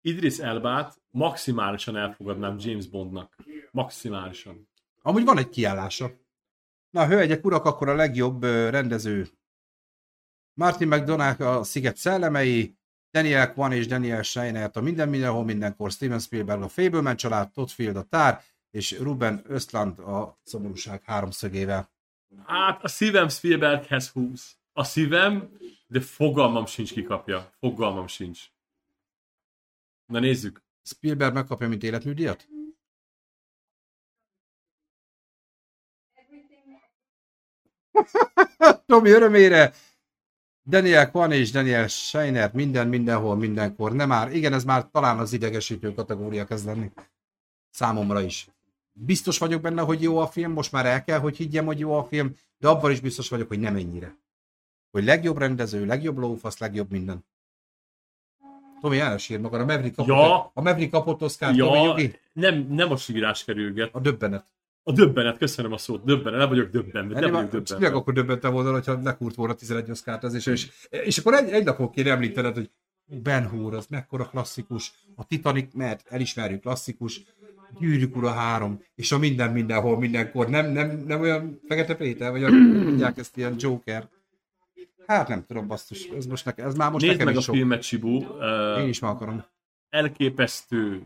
Idris 0.00 0.38
Elbát 0.38 1.00
maximálisan 1.10 1.96
elfogadnám 1.96 2.56
James 2.58 2.88
Bondnak. 2.88 3.36
Maximálisan. 3.70 4.68
Amúgy 5.02 5.24
van 5.24 5.38
egy 5.38 5.48
kiállása. 5.48 6.20
Na, 6.90 7.06
hölgyek, 7.06 7.44
urak, 7.44 7.64
akkor 7.64 7.88
a 7.88 7.94
legjobb 7.94 8.42
rendező. 8.44 9.28
Martin 10.54 10.88
McDonagh 10.88 11.40
a 11.40 11.62
Sziget 11.62 11.96
szellemei, 11.96 12.76
Daniel 13.10 13.52
Kwan 13.52 13.72
és 13.72 13.86
Daniel 13.86 14.22
Scheinert 14.22 14.76
a 14.76 14.80
Minden 14.80 15.08
Mindenhol 15.08 15.44
Mindenkor, 15.44 15.90
Steven 15.90 16.18
Spielberg 16.18 16.62
a 16.62 16.68
Fableman 16.68 17.16
család, 17.16 17.50
Todd 17.52 17.66
Field 17.66 17.96
a 17.96 18.02
Tár, 18.02 18.42
és 18.70 18.98
Ruben 18.98 19.42
Östland 19.46 19.98
a 19.98 20.38
Szomorúság 20.42 21.02
háromszögével. 21.02 21.90
Hát 22.46 22.84
a 22.84 22.88
szívem 22.88 23.28
Spielberghez 23.28 24.10
húz. 24.10 24.56
A 24.72 24.84
szívem, 24.84 25.56
de 25.86 26.00
fogalmam 26.00 26.66
sincs 26.66 26.92
kikapja. 26.92 27.52
Fogalmam 27.58 28.06
sincs. 28.06 28.40
Na 30.06 30.18
nézzük. 30.18 30.62
Spielberg 30.82 31.34
megkapja, 31.34 31.68
mint 31.68 31.82
életműdíjat? 31.82 32.48
Tomi 38.86 39.10
örömére 39.10 39.72
Daniel 40.66 41.10
Kwan 41.10 41.32
és 41.32 41.50
Daniel 41.50 41.88
Scheiner 41.88 42.52
minden, 42.52 42.88
mindenhol, 42.88 43.36
mindenkor. 43.36 43.92
Nem 43.92 44.08
már, 44.08 44.32
igen, 44.34 44.52
ez 44.52 44.64
már 44.64 44.88
talán 44.90 45.18
az 45.18 45.32
idegesítő 45.32 45.94
kategória 45.94 46.44
kezd 46.44 46.66
lenni. 46.66 46.90
Számomra 47.70 48.20
is. 48.20 48.48
Biztos 48.92 49.38
vagyok 49.38 49.60
benne, 49.60 49.82
hogy 49.82 50.02
jó 50.02 50.18
a 50.18 50.26
film, 50.26 50.52
most 50.52 50.72
már 50.72 50.86
el 50.86 51.04
kell, 51.04 51.18
hogy 51.18 51.36
higgyem, 51.36 51.64
hogy 51.64 51.78
jó 51.78 51.92
a 51.98 52.04
film, 52.04 52.36
de 52.58 52.68
abban 52.68 52.90
is 52.90 53.00
biztos 53.00 53.28
vagyok, 53.28 53.48
hogy 53.48 53.60
nem 53.60 53.76
ennyire. 53.76 54.16
Hogy 54.90 55.04
legjobb 55.04 55.38
rendező, 55.38 55.86
legjobb 55.86 56.18
lófasz, 56.18 56.58
legjobb 56.58 56.90
minden. 56.90 57.24
Tomi 58.80 58.98
elsír 58.98 59.40
magad, 59.40 59.60
a 59.60 59.64
Maverick 59.64 59.94
kapott, 59.94 60.16
Ja. 60.16 60.44
a 60.54 60.60
Maverick 60.62 60.90
kapott 60.90 61.22
Oscar, 61.22 61.48
Tomi 61.56 61.58
Ja, 61.78 61.84
Jogi? 61.84 62.18
nem, 62.32 62.66
nem 62.68 62.90
a 62.90 62.96
sírás 62.96 63.44
kerülget. 63.44 63.94
A 63.94 64.00
döbbenet. 64.00 64.44
A 64.84 64.92
döbbenet, 64.92 65.38
köszönöm 65.38 65.72
a 65.72 65.78
szót. 65.78 66.04
Döbbenet, 66.04 66.38
nem 66.38 66.48
vagyok 66.48 66.70
döbbenve. 66.70 67.20
Nem 67.20 67.30
vagyok 67.30 67.50
döbbenve. 67.50 67.96
akkor 67.96 68.12
döbbentem 68.12 68.52
volna, 68.52 68.72
hogyha 68.72 69.00
lekúrt 69.02 69.34
volna 69.34 69.54
11 69.54 69.90
oszkárt 69.90 70.24
ez, 70.24 70.34
és, 70.34 70.46
és, 70.46 70.68
és 70.90 71.18
akkor 71.18 71.34
egy, 71.34 71.48
egy 71.50 71.64
napon 71.64 71.90
kéne 71.90 72.10
említened, 72.10 72.54
hogy 72.54 72.70
Ben 73.04 73.48
Hur, 73.48 73.74
az 73.74 73.86
mekkora 73.86 74.24
klasszikus, 74.24 74.92
a 75.14 75.26
Titanic, 75.26 75.74
mert 75.74 76.06
elismerjük 76.08 76.60
klasszikus, 76.60 77.22
Gyűrűk 77.80 78.16
ura 78.16 78.30
három, 78.30 78.82
és 78.94 79.12
a 79.12 79.18
minden 79.18 79.52
mindenhol, 79.52 79.98
mindenkor, 79.98 80.48
nem, 80.48 80.72
nem, 80.72 81.02
nem 81.06 81.20
olyan 81.20 81.60
Fekete 81.66 81.94
Péter, 81.94 82.30
vagy 82.30 82.44
a, 82.44 82.50
mondják 82.50 83.18
ezt 83.18 83.36
ilyen 83.36 83.54
Joker. 83.58 84.08
Hát 85.06 85.28
nem 85.28 85.44
tudom, 85.46 85.66
basszus, 85.66 86.04
ez 86.04 86.26
most 86.26 86.44
nekem, 86.44 86.66
ez 86.66 86.74
már 86.74 86.90
most 86.90 87.04
Nézd 87.04 87.18
nekem 87.18 87.26
meg 87.26 87.36
a 87.36 87.38
is 87.38 87.44
sok. 87.44 87.54
filmet, 87.54 87.82
Sibu. 87.82 88.16
Uh, 88.16 88.82
Én 88.82 88.88
is 88.88 88.98
meg 89.00 89.10
akarom. 89.10 89.44
elképesztő 89.88 91.02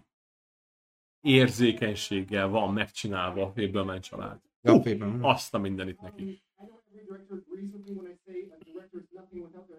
érzékenységgel 1.26 2.48
van 2.48 2.72
megcsinálva 2.72 3.42
a 3.42 3.52
Fableman 3.56 4.00
család. 4.00 4.40
Ja, 4.62 4.72
a 4.72 4.82
félben. 4.82 5.18
Azt 5.22 5.55
a 5.55 5.58
mindenit 5.58 6.00
neki. 6.00 6.42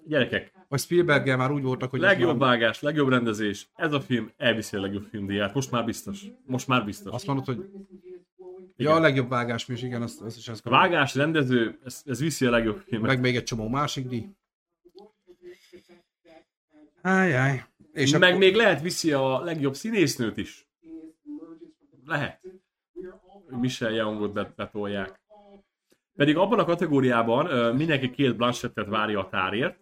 Gyerekek, 0.06 0.54
Vagy 0.68 0.80
Spielberggel 0.80 1.38
már 1.38 1.52
úgy 1.52 1.64
voltak, 1.64 1.90
hogy... 1.90 2.00
legjobb 2.00 2.40
már- 2.40 2.50
vágás, 2.50 2.82
legjobb 2.82 3.10
rendezés. 3.10 3.70
Ez 3.76 3.94
a 3.94 4.02
film 4.02 4.32
elviszi 4.38 4.78
a 4.78 4.82
legjobb 4.82 5.04
filmdíját. 5.04 5.54
Most 5.54 5.72
már 5.72 5.86
biztos. 5.86 6.26
Most 6.46 6.68
már 6.68 6.86
biztos. 6.86 7.14
Azt 7.14 7.28
mondod, 7.28 7.46
hogy... 7.46 7.58
Igen. 7.58 8.92
Ja, 8.92 8.94
a 8.96 9.00
legjobb 9.00 9.30
vágás 9.30 9.68
is, 9.68 9.82
igen, 9.82 10.02
azt, 10.02 10.22
azt 10.22 10.38
is 10.38 10.48
ezt 10.48 10.66
A 10.66 10.70
vágás, 10.70 11.16
rendező, 11.16 11.80
ez, 11.84 12.02
ez 12.06 12.20
viszi 12.20 12.46
a 12.46 12.50
legjobb 12.50 12.82
filmet. 12.88 13.08
Meg 13.08 13.20
még 13.20 13.36
egy 13.36 13.44
csomó 13.44 13.68
másik 13.68 14.08
díj. 14.08 14.26
Ájjáj. 17.02 17.64
És 17.94 18.18
meg 18.18 18.38
még 18.38 18.56
lehet 18.56 18.82
viszi 18.82 19.12
a 19.12 19.40
legjobb 19.40 19.76
színésznőt 19.76 20.38
is. 20.38 20.67
Lehet. 22.08 22.40
Hogy 23.50 23.60
Michelle 23.60 23.96
Youngot 23.96 24.34
bet- 24.34 24.56
betolják. 24.56 25.20
Pedig 26.16 26.38
abban 26.38 26.60
a 26.60 26.66
kategóriában 26.66 27.76
mindenki 27.76 28.10
két 28.10 28.36
Blanchettet 28.36 28.88
várja 28.88 29.20
a 29.20 29.30
tárért, 29.30 29.80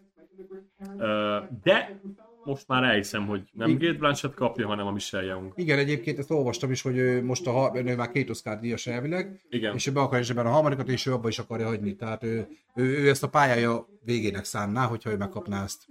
de 1.64 2.00
most 2.44 2.68
már 2.68 2.84
elhiszem, 2.84 3.26
hogy 3.28 3.50
nem 3.52 3.72
Kate 3.78 3.94
Blanchett 3.94 4.34
kapja, 4.34 4.68
hanem 4.68 4.88
a 4.88 4.92
Michelle 4.92 5.26
Young. 5.26 5.54
Igen, 5.56 5.78
egyébként 5.78 6.18
ezt 6.20 6.32
olvastam 6.32 6.72
is, 6.72 6.82
hogy 6.82 6.98
ő 6.98 7.24
most 7.24 7.48
a, 7.48 7.52
har- 7.52 7.76
ő 7.76 7.95
már 7.95 8.12
két 8.12 8.30
Oscar 8.30 8.60
díjas 8.60 8.88
elvileg, 8.88 9.45
Igen. 9.50 9.74
és 9.76 9.88
ő 9.88 9.92
be 9.92 10.00
akar 10.00 10.20
is 10.20 10.30
ebben 10.30 10.45
a 10.45 10.50
harmadikat, 10.50 10.88
és 10.88 11.06
ő 11.06 11.14
abba 11.14 11.28
is 11.28 11.40
akarja 11.40 11.66
hagyni. 11.66 11.95
Tehát 11.95 12.24
ő, 12.24 12.48
ő, 12.76 12.84
ő 12.84 13.10
ezt 13.10 13.24
a 13.24 13.30
pályája 13.30 13.88
végének 14.04 14.44
szánná, 14.44 14.86
hogyha 14.86 15.10
ő 15.10 15.18
megkapná 15.18 15.64
ezt. 15.64 15.86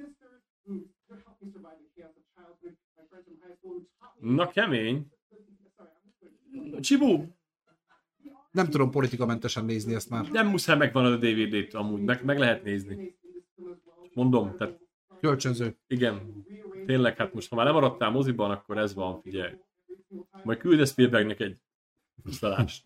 Na 4.21 4.49
kemény. 4.49 5.07
Csibu, 6.81 7.25
Nem 8.51 8.67
tudom 8.69 8.91
politikamentesen 8.91 9.65
nézni 9.65 9.95
ezt 9.95 10.11
már. 10.11 10.31
nem 10.31 10.49
muszáj 10.49 10.77
megvan 10.77 11.05
a 11.05 11.17
DVD-t 11.17 11.75
amúgy, 11.75 12.01
meg, 12.01 12.25
meg 12.25 12.39
lehet 12.39 12.65
nézni. 12.65 13.17
Mondom, 14.15 14.57
tehát 14.57 14.79
Kölcsönző. 15.21 15.77
igen, 15.87 16.45
tényleg, 16.87 17.17
hát 17.17 17.35
most 17.35 17.49
ha 17.49 17.57
már 17.57 17.67
lemaradtál 17.67 18.11
moziban, 18.11 18.51
akkor 18.51 18.79
ez 18.79 18.95
van, 18.95 19.21
figyelj. 19.23 19.53
Majd 20.43 20.59
küldesz 20.59 20.91
Spielbergnek 20.91 21.41
egy 21.41 21.57
instalást. 22.25 22.83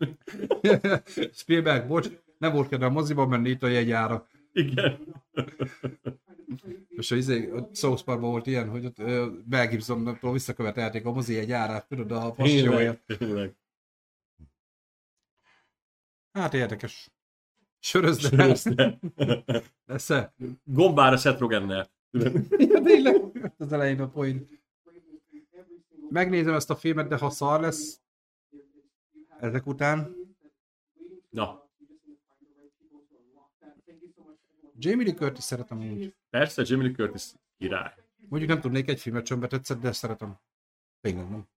Spielberg, 1.31 1.87
bocs, 1.87 2.09
nem 2.37 2.53
volt 2.53 2.67
kedve 2.67 2.85
a 2.85 2.89
moziban 2.89 3.29
menni 3.29 3.49
itt 3.49 3.63
a 3.63 3.67
jegyára. 3.67 4.27
Igen. 4.53 4.97
És 6.89 7.11
a, 7.11 7.15
izé, 7.15 7.49
a 7.49 7.69
South 7.73 8.03
Parkban 8.03 8.29
volt 8.29 8.47
ilyen, 8.47 8.69
hogy 8.69 8.85
ott 8.85 8.99
ö, 8.99 9.31
Mel 9.49 9.67
Gibsontól 9.67 10.31
visszakövetelték 10.31 11.05
a 11.05 11.11
mozi 11.11 11.33
jegyárát, 11.33 11.87
tudod, 11.87 12.11
a 12.11 12.31
passióért. 12.31 13.17
Hát 16.31 16.53
érdekes. 16.53 17.11
Sörözd 17.79 18.33
el. 18.33 18.55
Sörözte. 18.55 18.99
Esze. 19.85 20.33
Gombára 20.63 21.17
Seth 21.17 21.39
Rogennel. 21.39 21.89
Ja, 22.57 22.81
tényleg. 22.81 23.53
Az 23.57 23.71
elején 23.71 24.01
a 24.01 24.09
poén. 24.09 24.47
Megnézem 26.09 26.53
ezt 26.53 26.69
a 26.69 26.75
filmet, 26.75 27.07
de 27.07 27.17
ha 27.17 27.29
szar 27.29 27.59
lesz, 27.59 28.01
ezek 29.39 29.65
után. 29.65 30.15
Na, 31.29 31.69
Jamie 34.81 35.05
Lee 35.05 35.13
Curtis 35.13 35.43
szeretem 35.43 35.91
úgy. 35.91 36.15
Persze, 36.29 36.63
Jamie 36.65 36.85
Lee 36.85 36.95
Curtis 36.95 37.23
király. 37.57 37.93
Mondjuk 38.29 38.51
nem 38.51 38.61
tudnék 38.61 38.89
egy 38.89 38.99
filmet 38.99 39.25
sem 39.25 39.39
betetszett, 39.39 39.81
de 39.81 39.91
szeretem. 39.91 40.39
Tényleg 41.01 41.29
nem. 41.29 41.47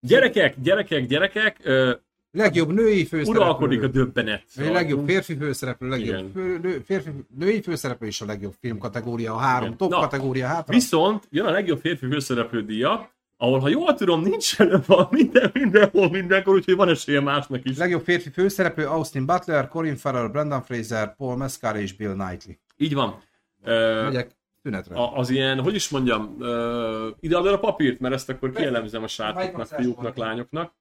Gyerekek, 0.00 0.60
gyerekek, 0.60 1.06
gyerekek, 1.06 1.58
ö, 1.62 1.92
Legjobb 2.30 2.72
női 2.72 3.04
főszereplő. 3.04 3.40
uralkodik 3.44 3.82
a 3.82 3.86
döbbenet. 3.86 4.44
A 4.56 4.60
legjobb 4.70 5.06
férfi 5.08 5.36
főszereplő, 5.36 5.88
legjobb 5.88 6.30
fő, 6.32 6.58
nő, 6.58 6.82
férfi, 6.84 7.10
női 7.38 7.62
főszereplő 7.62 8.06
is 8.06 8.20
a 8.20 8.26
legjobb 8.26 8.54
film 8.60 8.78
kategória, 8.78 9.34
a 9.34 9.38
három 9.38 9.64
Igen. 9.66 9.76
top 9.76 9.90
Na, 9.90 10.00
kategória 10.00 10.46
hátra. 10.46 10.74
Viszont 10.74 11.26
jön 11.30 11.46
a 11.46 11.50
legjobb 11.50 11.80
férfi 11.80 12.06
főszereplő 12.06 12.64
díja, 12.64 13.10
ahol, 13.36 13.58
ha 13.58 13.68
jól 13.68 13.94
tudom, 13.94 14.20
nincs 14.22 14.56
van 14.86 15.08
minden, 15.10 15.50
mindenhol, 15.54 16.10
mindenkor, 16.10 16.54
úgyhogy 16.54 16.74
van 16.76 16.88
esélye 16.88 17.20
másnak 17.20 17.64
is. 17.64 17.76
Legjobb 17.76 18.02
férfi 18.04 18.30
főszereplő 18.30 18.86
Austin 18.86 19.26
Butler, 19.26 19.68
Colin 19.68 19.96
Farrell, 19.96 20.28
Brendan 20.28 20.62
Fraser, 20.62 21.16
Paul 21.16 21.36
Mescal 21.36 21.76
és 21.76 21.92
Bill 21.92 22.12
Knightley. 22.12 22.54
Így 22.82 22.94
van. 22.94 23.22
Megyek 23.64 24.36
tünetre. 24.62 24.94
a, 24.94 25.16
az 25.16 25.30
ilyen, 25.30 25.60
hogy 25.60 25.74
is 25.74 25.88
mondjam, 25.88 26.36
ö, 26.40 27.10
ideadod 27.20 27.52
a 27.52 27.58
papírt, 27.58 28.00
mert 28.00 28.14
ezt 28.14 28.28
akkor 28.28 28.52
kielemzem 28.52 29.02
a 29.02 29.06
srácoknak, 29.06 29.66
fiúknak, 29.66 30.16
lányoknak. 30.16 30.74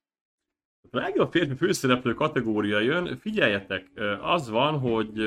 A 0.91 0.97
legjobb 0.97 1.31
férfi 1.31 1.55
főszereplő 1.55 2.13
kategória 2.13 2.79
jön, 2.79 3.17
figyeljetek, 3.17 3.91
az 4.21 4.49
van, 4.49 4.79
hogy 4.79 5.19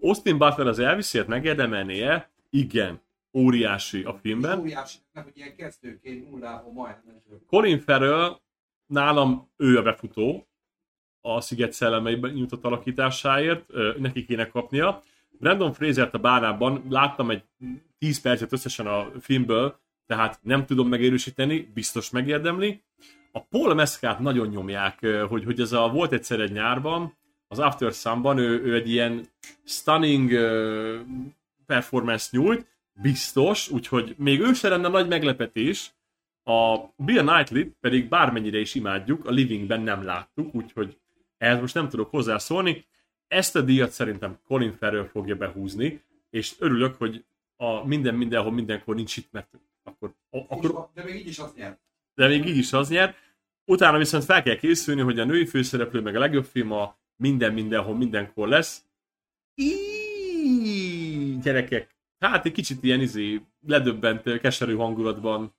Austin 0.00 0.38
Butler 0.38 0.66
az 0.66 0.78
Elvisért 0.78 1.26
megérdemelnie, 1.26 2.30
igen, 2.50 3.00
óriási 3.32 4.02
a 4.02 4.14
filmben. 4.14 4.58
Óriási, 4.58 4.98
nem, 5.12 5.24
hogy 5.24 5.36
ilyen 5.36 5.56
kezdőként 5.56 6.30
nullából 6.30 6.72
majdnem. 6.72 7.22
Colin 7.46 7.80
Farrell 7.80 8.40
nálam 8.86 9.50
ő 9.56 9.78
a 9.78 9.82
befutó 9.82 10.46
a 11.20 11.40
Sziget 11.40 11.72
szellemeiben 11.72 12.32
nyújtott 12.32 12.64
alakításáért, 12.64 13.64
neki 13.98 14.24
kéne 14.24 14.48
kapnia. 14.48 15.02
Brandon 15.38 15.72
Fraser-t 15.72 16.14
a 16.14 16.18
bánában 16.18 16.82
láttam 16.88 17.30
egy 17.30 17.42
10 17.98 18.20
percet 18.20 18.52
összesen 18.52 18.86
a 18.86 19.10
filmből, 19.20 19.80
tehát 20.06 20.38
nem 20.42 20.66
tudom 20.66 20.88
megerősíteni, 20.88 21.70
biztos 21.74 22.10
megérdemli. 22.10 22.82
A 23.32 23.40
Paul 23.40 23.74
Mescalt 23.74 24.18
nagyon 24.18 24.48
nyomják, 24.48 25.06
hogy, 25.28 25.44
hogy 25.44 25.60
ez 25.60 25.72
a 25.72 25.88
volt 25.88 26.12
egyszer 26.12 26.40
egy 26.40 26.52
nyárban, 26.52 27.16
az 27.48 27.58
After 27.58 27.92
Sun-ban 27.92 28.38
ő, 28.38 28.62
ő 28.64 28.74
egy 28.74 28.90
ilyen 28.90 29.26
stunning 29.64 30.30
performance 31.66 32.28
nyújt, 32.30 32.66
biztos, 32.92 33.70
úgyhogy 33.70 34.14
még 34.18 34.40
ő 34.40 34.52
se 34.52 34.68
lenne 34.68 34.88
nagy 34.88 35.08
meglepetés, 35.08 35.94
a 36.44 36.78
Bill 36.96 37.24
knightley 37.24 37.70
pedig 37.80 38.08
bármennyire 38.08 38.58
is 38.58 38.74
imádjuk, 38.74 39.26
a 39.26 39.30
Livingben 39.30 39.80
nem 39.80 40.04
láttuk, 40.04 40.54
úgyhogy 40.54 40.96
ehhez 41.38 41.60
most 41.60 41.74
nem 41.74 41.88
tudok 41.88 42.10
hozzászólni. 42.10 42.84
Ezt 43.28 43.56
a 43.56 43.60
díjat 43.60 43.90
szerintem 43.90 44.38
Colin 44.46 44.72
Farrell 44.72 45.04
fogja 45.04 45.36
behúzni, 45.36 46.02
és 46.30 46.54
örülök, 46.58 46.94
hogy 46.94 47.24
a 47.56 47.86
minden 47.86 48.14
mindenhol 48.14 48.52
mindenkor 48.52 48.94
nincs 48.94 49.16
itt, 49.16 49.32
mert 49.32 49.48
akkor, 49.82 50.14
akkor 50.30 50.90
De 50.94 51.04
még 51.04 51.14
így 51.14 51.26
is 51.26 51.38
azt 51.38 51.56
nyert. 51.56 51.80
de 52.14 52.26
még 52.26 52.46
így 52.46 52.56
is 52.56 52.72
az 52.72 52.88
nyer. 52.88 53.16
Utána 53.64 53.98
viszont 53.98 54.24
fel 54.24 54.42
kell 54.42 54.56
készülni, 54.56 55.00
hogy 55.00 55.18
a 55.18 55.24
női 55.24 55.46
főszereplő 55.46 56.00
meg 56.00 56.16
a 56.16 56.18
legjobb 56.18 56.44
film 56.44 56.72
a 56.72 56.98
minden 57.16 57.52
mindenhol 57.52 57.96
mindenkor 57.96 58.48
lesz. 58.48 58.84
Íííí, 59.54 61.38
gyerekek, 61.42 61.96
hát 62.18 62.46
egy 62.46 62.52
kicsit 62.52 62.82
ilyen 62.82 63.00
izé, 63.00 63.40
ledöbbent, 63.66 64.38
keserű 64.38 64.74
hangulatban 64.74 65.54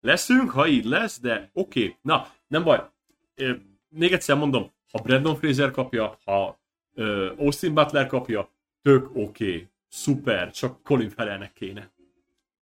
leszünk, 0.00 0.50
ha 0.50 0.66
így 0.66 0.84
lesz, 0.84 1.20
de 1.20 1.50
oké. 1.52 1.82
Okay. 1.82 1.96
Na, 2.02 2.32
nem 2.46 2.64
baj. 2.64 2.90
Még 3.88 4.12
egyszer 4.12 4.36
mondom, 4.36 4.72
ha 4.92 5.02
Brandon 5.02 5.36
Fraser 5.36 5.70
kapja, 5.70 6.18
ha 6.24 6.59
ö, 6.94 7.34
Austin 7.36 7.74
Butler 7.74 8.06
kapja, 8.06 8.50
tök 8.82 9.08
oké. 9.08 9.22
Okay. 9.22 9.68
Szuper, 9.88 10.50
csak 10.50 10.82
Colin 10.82 11.08
Farrellnek 11.10 11.52
kéne. 11.52 11.92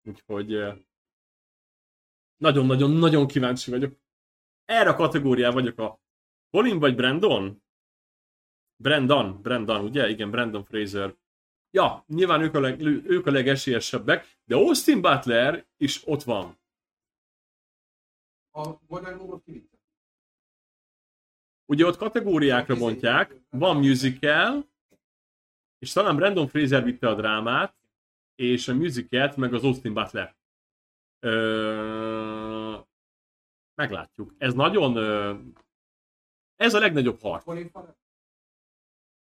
Úgyhogy 0.04 0.56
nagyon-nagyon-nagyon 2.36 3.26
kíváncsi 3.26 3.70
vagyok. 3.70 3.96
Erre 4.64 4.90
a 4.90 4.94
kategóriá 4.94 5.50
vagyok 5.50 5.78
a 5.78 6.00
Colin 6.50 6.78
vagy 6.78 6.94
Brandon? 6.94 7.62
Brandon, 8.76 9.42
Brandon, 9.42 9.84
ugye? 9.84 10.08
Igen, 10.08 10.30
Brandon 10.30 10.64
Fraser. 10.64 11.16
Ja, 11.70 12.04
nyilván 12.06 12.42
ők 12.42 12.54
a, 12.54 12.60
leg, 12.60 12.80
ők 13.06 13.26
a 13.26 13.30
legesélyesebbek, 13.30 14.38
de 14.44 14.54
Austin 14.54 15.00
Butler 15.00 15.66
is 15.76 16.06
ott 16.06 16.22
van. 16.22 16.58
A 18.50 18.72
Golden 18.86 19.42
kivitte. 19.44 19.77
Ugye 21.70 21.86
ott 21.86 21.96
kategóriákra 21.96 22.76
bontják, 22.76 23.34
van 23.50 23.76
musical, 23.76 24.66
és 25.78 25.92
talán 25.92 26.16
Brandon 26.16 26.48
Fraser 26.48 26.84
vitte 26.84 27.08
a 27.08 27.14
drámát, 27.14 27.74
és 28.34 28.68
a 28.68 28.74
musicalt 28.74 29.36
meg 29.36 29.54
az 29.54 29.64
Austin 29.64 29.94
Butler. 29.94 30.36
Ö... 31.20 32.76
Meglátjuk. 33.74 34.34
Ez 34.38 34.54
nagyon... 34.54 34.96
Ö... 34.96 35.34
Ez 36.56 36.74
a 36.74 36.78
legnagyobb 36.78 37.20
harc. 37.20 37.44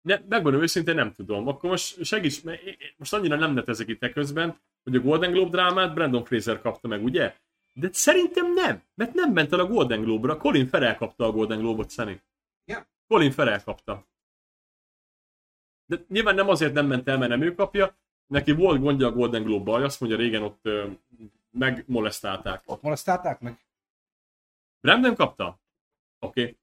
Ne, 0.00 0.20
megmondom 0.28 0.62
őszintén, 0.62 0.94
nem 0.94 1.12
tudom. 1.12 1.48
Akkor 1.48 1.70
most 1.70 2.04
segíts, 2.04 2.42
mert 2.42 2.62
most 2.96 3.12
annyira 3.12 3.36
nem 3.36 3.52
netezek 3.52 3.88
itt 3.88 4.12
közben, 4.12 4.60
hogy 4.82 4.96
a 4.96 5.00
Golden 5.00 5.32
Globe 5.32 5.50
drámát 5.50 5.94
Brandon 5.94 6.24
Fraser 6.24 6.60
kapta 6.60 6.88
meg, 6.88 7.04
ugye? 7.04 7.36
De 7.72 7.88
szerintem 7.92 8.52
nem, 8.52 8.82
mert 8.94 9.14
nem 9.14 9.32
ment 9.32 9.52
el 9.52 9.60
a 9.60 9.66
Golden 9.66 10.02
Globe-ra. 10.02 10.36
Colin 10.36 10.66
Farrell 10.66 10.94
kapta 10.94 11.24
a 11.24 11.32
Golden 11.32 11.58
Globe-ot, 11.58 11.90
Szeni. 11.90 12.20
Ja. 12.68 12.86
Colin 13.06 13.30
Farrell 13.30 13.60
kapta. 13.60 14.06
De 15.86 16.04
nyilván 16.08 16.34
nem 16.34 16.48
azért 16.48 16.72
nem 16.72 16.86
ment 16.86 17.08
el, 17.08 17.18
mert 17.18 17.30
nem 17.30 17.42
ő 17.42 17.54
kapja, 17.54 17.96
neki 18.26 18.52
volt 18.52 18.80
gondja 18.80 19.06
a 19.06 19.12
Golden 19.12 19.42
Globe-bal, 19.42 19.84
azt 19.84 20.00
mondja 20.00 20.18
régen 20.18 20.42
ott 20.42 20.58
ö, 20.62 20.86
megmolesztálták. 21.50 22.62
Ott 22.66 22.82
molesztálták 22.82 23.40
meg? 23.40 23.66
Brandon 24.80 25.14
kapta? 25.14 25.60
Oké. 26.18 26.40
Okay. 26.40 26.56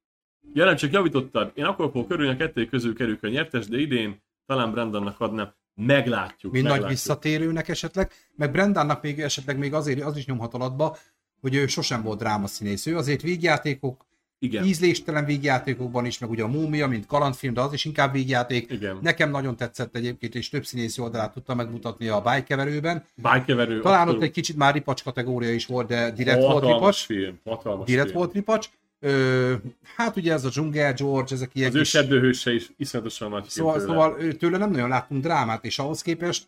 Jelen 0.53 0.75
csak 0.75 0.91
javítottad. 0.91 1.51
Én 1.55 1.65
akkor 1.65 1.91
fogok 1.91 2.07
körülni 2.07 2.33
a 2.33 2.37
kettő 2.37 2.65
közül 2.65 2.95
kerül 2.95 3.17
a 3.21 3.27
nyertes, 3.27 3.67
de 3.67 3.77
idén 3.77 4.21
talán 4.45 4.71
Brandonnak 4.71 5.19
adnám. 5.19 5.53
Meglátjuk. 5.73 6.53
Nagy 6.53 6.61
meglátjuk. 6.61 6.89
visszatérőnek 6.89 7.67
esetleg, 7.67 8.11
meg 8.35 8.51
Brendannak 8.51 9.01
még 9.01 9.19
esetleg 9.19 9.57
még 9.57 9.73
azért 9.73 10.01
az 10.01 10.17
is 10.17 10.25
nyomhat 10.25 10.53
alatba, 10.53 10.97
hogy 11.41 11.55
ő 11.55 11.67
sosem 11.67 12.01
volt 12.01 12.19
drámaszínész. 12.19 12.85
Ő 12.85 12.97
azért 12.97 13.21
vígjátékok, 13.21 14.05
Igen. 14.39 14.63
ízléstelen 14.65 15.25
vígjátékokban 15.25 16.05
is, 16.05 16.19
meg 16.19 16.29
ugye 16.29 16.43
a 16.43 16.47
Múmia, 16.47 16.87
mint 16.87 17.05
kalandfilm, 17.05 17.53
de 17.53 17.61
az 17.61 17.73
is 17.73 17.85
inkább 17.85 18.11
vígjáték. 18.13 18.71
Igen. 18.71 18.97
Nekem 19.01 19.29
nagyon 19.31 19.55
tetszett 19.55 19.95
egyébként, 19.95 20.35
és 20.35 20.49
több 20.49 20.65
színészi 20.65 21.01
oldalát 21.01 21.33
tudta 21.33 21.55
megmutatni 21.55 22.07
a 22.07 22.21
bájkeverőben. 22.21 23.05
Bájkeverő. 23.15 23.79
Talán 23.81 23.99
ott 24.01 24.05
abszolút. 24.07 24.23
egy 24.23 24.31
kicsit 24.31 24.55
már 24.55 24.73
ripacs 24.73 25.03
kategória 25.03 25.53
is 25.53 25.65
volt, 25.65 25.87
de 25.87 26.11
direkt 26.11 26.41
volt 26.41 26.63
ripacs. 26.65 27.05
film. 27.05 27.39
Hatalmas 27.45 27.85
Direkt 27.85 28.07
film. 28.07 28.19
volt 28.19 28.33
ripacs. 28.33 28.69
Ö, 28.99 29.53
hát 29.95 30.15
ugye 30.15 30.33
ez 30.33 30.45
a 30.45 30.49
Dzsungel 30.49 30.93
George, 30.93 31.33
ezek 31.35 31.49
ilyen 31.53 31.69
Az 31.71 31.77
kis... 31.77 31.89
sebbőhőse 31.89 32.53
is 32.53 32.69
iszonyatosan 32.77 33.29
nagy 33.29 33.43
Szóval, 33.47 33.73
tőle. 33.73 33.85
szóval 33.87 34.17
tőle 34.37 34.57
nem 34.57 34.71
nagyon 34.71 34.89
láttunk 34.89 35.21
drámát, 35.23 35.65
és 35.65 35.79
ahhoz 35.79 36.01
képest 36.01 36.47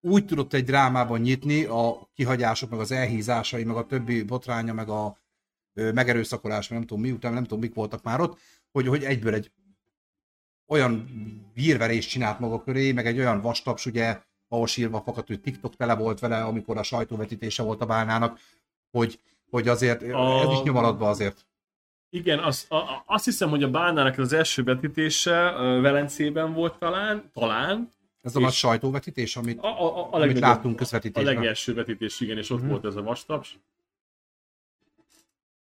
úgy 0.00 0.24
tudott 0.24 0.52
egy 0.54 0.64
drámában 0.64 1.20
nyitni 1.20 1.64
a 1.64 2.08
kihagyások, 2.14 2.70
meg 2.70 2.80
az 2.80 2.92
elhízásai, 2.92 3.64
meg 3.64 3.76
a 3.76 3.86
többi 3.86 4.22
botránya, 4.22 4.72
meg 4.72 4.88
a 4.88 5.18
megerőszakolás, 5.94 6.68
meg 6.68 6.78
nem 6.78 6.86
tudom 6.86 7.02
mi 7.02 7.10
után, 7.10 7.32
nem 7.32 7.42
tudom 7.42 7.58
mik 7.60 7.74
voltak 7.74 8.02
már 8.02 8.20
ott, 8.20 8.38
hogy, 8.72 8.86
hogy 8.86 9.04
egyből 9.04 9.34
egy 9.34 9.50
olyan 10.66 11.08
vírverést 11.54 12.08
csinált 12.08 12.38
maga 12.38 12.62
köré, 12.62 12.92
meg 12.92 13.06
egy 13.06 13.18
olyan 13.18 13.40
vastaps, 13.40 13.86
ugye, 13.86 14.20
ahol 14.48 14.66
sírva 14.66 15.00
fakadt, 15.00 15.26
hogy 15.26 15.40
TikTok 15.40 15.76
tele 15.76 15.94
volt 15.94 16.18
vele, 16.20 16.42
amikor 16.44 16.76
a 16.76 16.82
sajtóvetítése 16.82 17.62
volt 17.62 17.80
a 17.80 17.86
bálnának, 17.86 18.38
hogy, 18.90 19.20
hogy 19.50 19.68
azért, 19.68 20.02
A- 20.02 20.40
ez 20.40 20.52
is 20.52 20.62
nyom 20.62 20.76
alatba 20.76 21.08
azért. 21.08 21.46
Igen, 22.10 22.38
az, 22.38 22.66
a, 22.68 22.74
a, 22.76 23.02
azt 23.06 23.24
hiszem, 23.24 23.48
hogy 23.50 23.62
a 23.62 23.70
Bánának 23.70 24.18
az 24.18 24.32
első 24.32 24.62
vetítése 24.62 25.32
Velencében 25.80 26.52
volt 26.52 26.78
talán, 26.78 27.30
talán. 27.32 27.88
Ez 28.22 28.36
a 28.36 28.40
nagy 28.40 28.52
sajtóvetítés, 28.52 29.36
amit, 29.36 29.58
A, 29.60 29.66
a, 29.66 29.96
a, 29.98 30.12
a, 30.12 30.20
amit 30.22 30.38
látunk 30.38 30.74
a 30.74 30.78
közvetítésben. 30.78 31.34
legelső 31.34 31.74
vetítés, 31.74 32.20
igen, 32.20 32.36
és 32.38 32.50
ott 32.50 32.60
Mhm. 32.60 32.68
volt 32.68 32.84
ez 32.84 32.96
a 32.96 33.02
vastaps. 33.02 33.58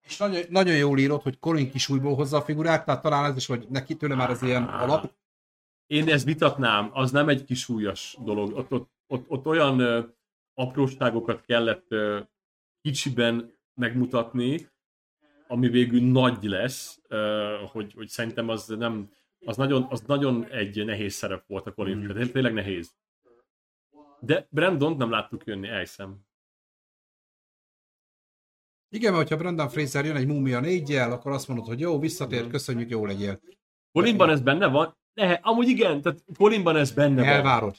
És 0.05 0.17
nagyon, 0.17 0.43
nagyon 0.49 0.77
jól 0.77 0.99
írott, 0.99 1.23
hogy 1.23 1.39
Colin 1.39 1.71
kisújból 1.71 2.15
hozza 2.15 2.37
a 2.37 2.43
figurát, 2.43 2.85
tehát 2.85 3.03
talán 3.03 3.31
ez 3.31 3.37
is, 3.37 3.47
hogy 3.47 3.67
neki 3.69 3.97
tőle 3.97 4.15
már 4.15 4.31
ez 4.31 4.43
ilyen 4.43 4.65
alap. 4.65 5.13
Én 5.87 6.09
ezt 6.09 6.25
vitatnám, 6.25 6.91
az 6.93 7.11
nem 7.11 7.29
egy 7.29 7.45
kisúlyas 7.45 8.17
dolog. 8.25 8.57
Ott, 8.57 8.73
ott, 8.73 8.91
ott, 9.07 9.25
ott 9.29 9.47
olyan 9.47 9.79
ö, 9.79 10.01
apróságokat 10.55 11.45
kellett 11.45 11.87
ö, 11.89 12.21
kicsiben 12.81 13.53
megmutatni, 13.75 14.69
ami 15.49 15.69
végül 15.69 16.01
nagy 16.01 16.43
lesz, 16.43 17.01
ö, 17.09 17.57
hogy, 17.73 17.93
hogy 17.93 18.09
szerintem 18.09 18.49
az 18.49 18.67
nem, 18.67 19.11
az 19.45 19.57
nagyon, 19.57 19.87
az 19.91 20.01
nagyon 20.01 20.47
egy 20.51 20.85
nehéz 20.85 21.15
szerep 21.15 21.47
volt 21.47 21.67
a 21.67 21.73
Colin, 21.73 21.97
mm. 21.97 22.31
tényleg 22.33 22.53
nehéz. 22.53 22.95
De 24.21 24.47
Brandon 24.51 24.97
nem 24.97 25.11
láttuk 25.11 25.45
jönni, 25.45 25.69
elhiszem. 25.69 26.27
Igen, 28.95 29.13
mert 29.13 29.23
hogyha 29.29 29.43
Brendan 29.43 29.69
Fraser 29.69 30.05
jön 30.05 30.17
egy 30.17 30.27
múmia 30.27 30.61
négyjel, 30.61 31.13
akkor 31.13 31.33
azt 31.33 31.49
mondod, 31.49 31.67
hogy 31.67 31.81
jó, 31.81 31.99
visszatért, 31.99 32.43
Mhm. 32.43 32.51
köszönjük, 32.51 32.91
jó 32.91 33.07
legyél. 33.07 33.41
Colinban 33.93 34.31
ez 34.31 34.41
benne 34.41 34.67
van? 34.67 34.97
Ne, 35.15 35.33
amúgy 35.33 35.69
igen, 35.69 36.03
tehát 36.03 36.25
Colinban 36.37 36.77
ez 36.77 36.93
benne 36.93 37.21
van. 37.21 37.29
Elvárod. 37.29 37.77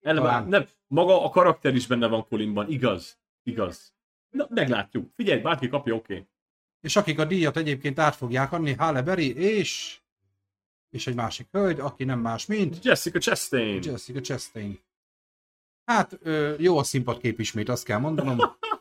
Elvár, 0.00 0.24
Talán. 0.32 0.48
nem, 0.48 0.66
maga 0.86 1.24
a 1.24 1.28
karakter 1.28 1.74
is 1.74 1.86
benne 1.86 2.06
van 2.06 2.26
Colinban, 2.28 2.70
igaz? 2.70 3.18
Igaz. 3.42 3.94
Na, 4.30 4.46
meglátjuk. 4.50 5.10
Figyelj, 5.14 5.40
bárki 5.40 5.68
kapja, 5.68 5.94
oké. 5.94 6.12
Okay. 6.14 6.26
És 6.80 6.96
akik 6.96 7.18
a 7.18 7.24
díjat 7.24 7.56
egyébként 7.56 7.98
át 7.98 8.16
fogják 8.16 8.52
adni, 8.52 8.72
Halle 8.74 9.02
Berry 9.02 9.34
és 9.36 10.00
és 10.90 11.06
egy 11.06 11.14
másik 11.14 11.48
hölgy, 11.50 11.80
aki 11.80 12.04
nem 12.04 12.20
más, 12.20 12.46
mint 12.46 12.84
Jessica 12.84 13.18
Chastain. 13.18 13.82
Jessica 13.82 14.20
Chastain. 14.20 14.78
Hát 15.84 16.18
jó 16.58 16.78
a 16.78 16.82
színpadkép 16.82 17.40
ismét, 17.40 17.68
azt 17.68 17.84
kell 17.84 17.98
mondanom. 17.98 18.38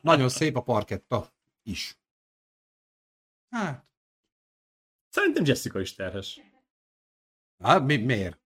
Nagyon 0.00 0.28
szép 0.28 0.56
a 0.56 0.62
parketta 0.62 1.32
is. 1.62 1.98
Hát, 3.50 3.84
Szerintem 5.08 5.44
Jessica 5.44 5.80
is 5.80 5.94
terhes. 5.94 6.40
hát 7.62 7.84
mi, 7.84 7.96
miért? 7.96 8.38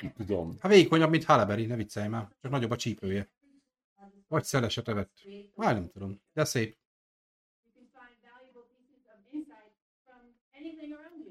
Nem 0.00 0.12
tudom. 0.12 0.56
Hát 0.60 0.72
vékonyabb, 0.72 1.10
mint 1.10 1.24
Halle 1.24 1.44
Berry, 1.44 1.66
ne 1.66 1.76
viccelj 1.76 2.08
már. 2.08 2.28
Csak 2.40 2.50
nagyobb 2.50 2.70
a 2.70 2.76
csípője. 2.76 3.28
Vagy 4.28 4.44
szeleset 4.44 4.88
evett. 4.88 5.12
Már 5.54 5.74
nem 5.74 5.88
tudom. 5.88 6.20
De 6.32 6.44
szép. 6.44 6.76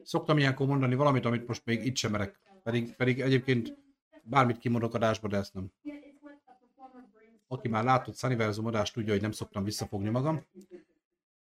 Szoktam 0.03 0.37
ilyenkor 0.37 0.67
mondani 0.67 0.95
valamit, 0.95 1.25
amit 1.25 1.47
most 1.47 1.65
még 1.65 1.85
itt 1.85 1.95
sem 1.95 2.11
merek. 2.11 2.39
Pedig, 2.63 2.95
pedig 2.95 3.21
egyébként 3.21 3.77
bármit 4.23 4.57
kimondok 4.57 4.93
adásba, 4.93 5.27
de 5.27 5.37
ezt 5.37 5.53
nem. 5.53 5.71
Aki 7.47 7.67
már 7.67 7.83
látott 7.83 8.17
Sunnyversum 8.17 8.65
adást, 8.65 8.93
tudja, 8.93 9.11
hogy 9.11 9.21
nem 9.21 9.31
szoktam 9.31 9.63
visszafogni 9.63 10.09
magam. 10.09 10.45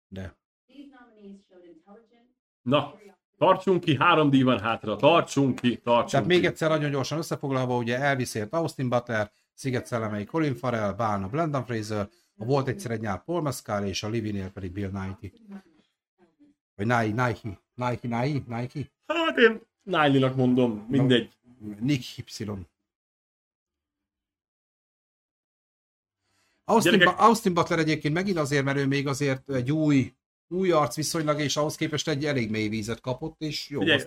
De 0.09 0.37
Na, 2.63 2.95
tartsunk 3.39 3.81
ki, 3.81 3.97
három 3.97 4.31
díj 4.31 4.43
van 4.43 4.61
hátra, 4.61 4.97
tartsunk 4.97 5.61
ki, 5.61 5.77
tartsunk 5.77 6.11
Tehát 6.11 6.27
még 6.27 6.41
ki. 6.41 6.47
egyszer 6.47 6.69
nagyon 6.69 6.91
gyorsan 6.91 7.19
összefoglalva, 7.19 7.77
ugye 7.77 7.99
elviszért 7.99 8.55
Austin 8.55 8.89
Butler, 8.89 9.31
Sziget 9.55 9.87
szellemei 9.87 10.25
Colin 10.25 10.55
Farrell, 10.55 10.93
Bálna 10.93 11.29
Brendan 11.29 11.65
Fraser, 11.65 12.09
a 12.37 12.45
volt 12.45 12.69
egyszer 12.69 12.91
egy 12.91 13.01
nyár 13.01 13.25
Paul 13.25 13.43
Mescal, 13.43 13.85
és 13.85 14.03
a 14.03 14.09
Livinél 14.09 14.51
pedig 14.51 14.73
Bill 14.73 14.91
Nighy. 14.91 15.33
Vagy 16.75 16.87
Nike, 16.87 17.27
Nike, 17.27 17.61
Nike, 17.75 18.21
Nike, 18.21 18.57
Nike, 18.57 18.91
Hát 19.07 19.39
én 19.39 19.61
Nile-nak 19.83 20.37
mondom, 20.37 20.87
mindegy. 20.89 21.33
Nick 21.81 22.19
Y. 22.19 22.45
Austin, 26.69 26.93
Gyerekek- 26.93 27.17
ba- 27.17 27.27
Austin 27.27 27.55
Butler 27.55 27.79
egyébként 27.79 28.15
megint 28.15 28.39
azért, 28.39 28.65
mert 28.65 28.79
ő 28.79 28.87
még 28.87 29.07
azért 29.07 29.51
egy 29.51 29.73
új, 29.73 30.15
új 30.49 30.71
arc 30.71 30.97
viszonylag, 30.97 31.41
és 31.41 31.57
ahhoz 31.57 31.77
képest 31.77 32.09
egy 32.09 32.25
elég 32.25 32.51
mély 32.51 32.69
vízet 32.69 33.01
kapott, 33.01 33.41
és 33.41 33.69
jó. 33.69 33.81
Ugye, 33.81 34.07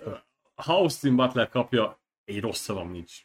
ha 0.54 0.74
Austin 0.74 1.16
Butler 1.16 1.48
kapja, 1.48 2.00
egy 2.24 2.40
rossz 2.40 2.60
szavam 2.60 2.90
nincs. 2.90 3.24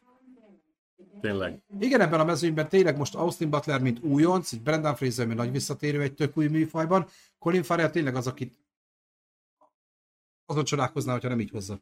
Tényleg. 1.21 1.61
Igen, 1.79 2.01
ebben 2.01 2.19
a 2.19 2.23
mezőnyben 2.23 2.69
tényleg 2.69 2.97
most 2.97 3.15
Austin 3.15 3.49
Butler, 3.49 3.81
mint 3.81 3.99
újonc, 3.99 4.51
egy 4.51 4.61
Brendan 4.61 4.95
Fraser, 4.95 5.25
mint 5.25 5.39
nagy 5.39 5.51
visszatérő 5.51 6.01
egy 6.01 6.13
tök 6.13 6.37
új 6.37 6.47
műfajban, 6.47 7.07
Colin 7.39 7.63
Farrell 7.63 7.89
tényleg 7.89 8.15
az, 8.15 8.27
akit 8.27 8.59
azon 10.45 10.63
csodálkozná, 10.63 11.11
hogyha 11.11 11.29
nem 11.29 11.39
így 11.39 11.49
hozza. 11.49 11.79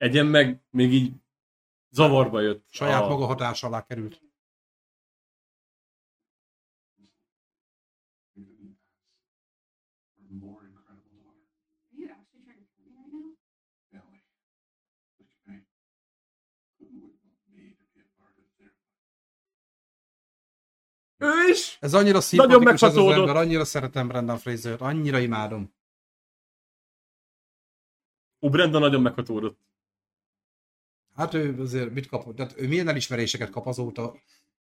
Egyen 0.00 0.26
meg 0.26 0.62
még 0.70 0.92
így 0.92 1.12
zavarba 1.90 2.40
jött. 2.40 2.66
Saját 2.70 3.02
a- 3.02 3.08
maga 3.08 3.26
hatás 3.26 3.62
alá 3.62 3.84
került. 3.84 4.22
Ő 21.16 21.48
is! 21.50 21.76
Ez 21.80 21.94
annyira 21.94 22.20
szimpatikus 22.20 22.82
ez 22.82 22.96
az 22.96 23.12
ember, 23.12 23.36
annyira 23.36 23.64
szeretem 23.64 24.08
Brendan 24.08 24.38
Fraser-t, 24.38 24.80
annyira 24.80 25.18
imádom. 25.18 25.74
Ó, 28.40 28.48
Brenda 28.48 28.78
nagyon 28.78 29.02
meghatódott. 29.02 29.58
Hát 31.20 31.34
ő 31.34 31.60
azért 31.60 31.92
mit 31.92 32.06
kapott? 32.06 32.36
Tehát 32.36 32.60
ő 32.60 32.68
milyen 32.68 32.88
elismeréseket 32.88 33.50
kap 33.50 33.66
azóta? 33.66 34.20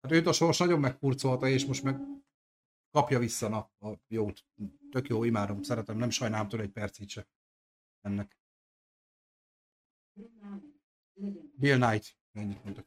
Hát 0.01 0.13
őt 0.13 0.27
a 0.27 0.33
sors 0.33 0.59
nagyon 0.59 0.81
megkurcolta, 0.81 1.49
és 1.49 1.67
most 1.67 1.83
meg 1.83 2.01
kapja 2.91 3.19
vissza 3.19 3.49
na, 3.49 3.71
a 3.91 3.99
jót. 4.09 4.45
Tök 4.91 5.09
jó, 5.09 5.25
imádom, 5.25 5.63
szeretem, 5.63 5.97
nem 5.97 6.11
sajnálom 6.11 6.49
tőle 6.49 6.63
egy 6.63 6.71
percét 6.71 7.09
se. 7.09 7.27
Ennek. 8.01 8.39
Bill 11.55 11.79
Knight. 11.79 12.17
Ennyit 12.33 12.65
mondok. 12.65 12.87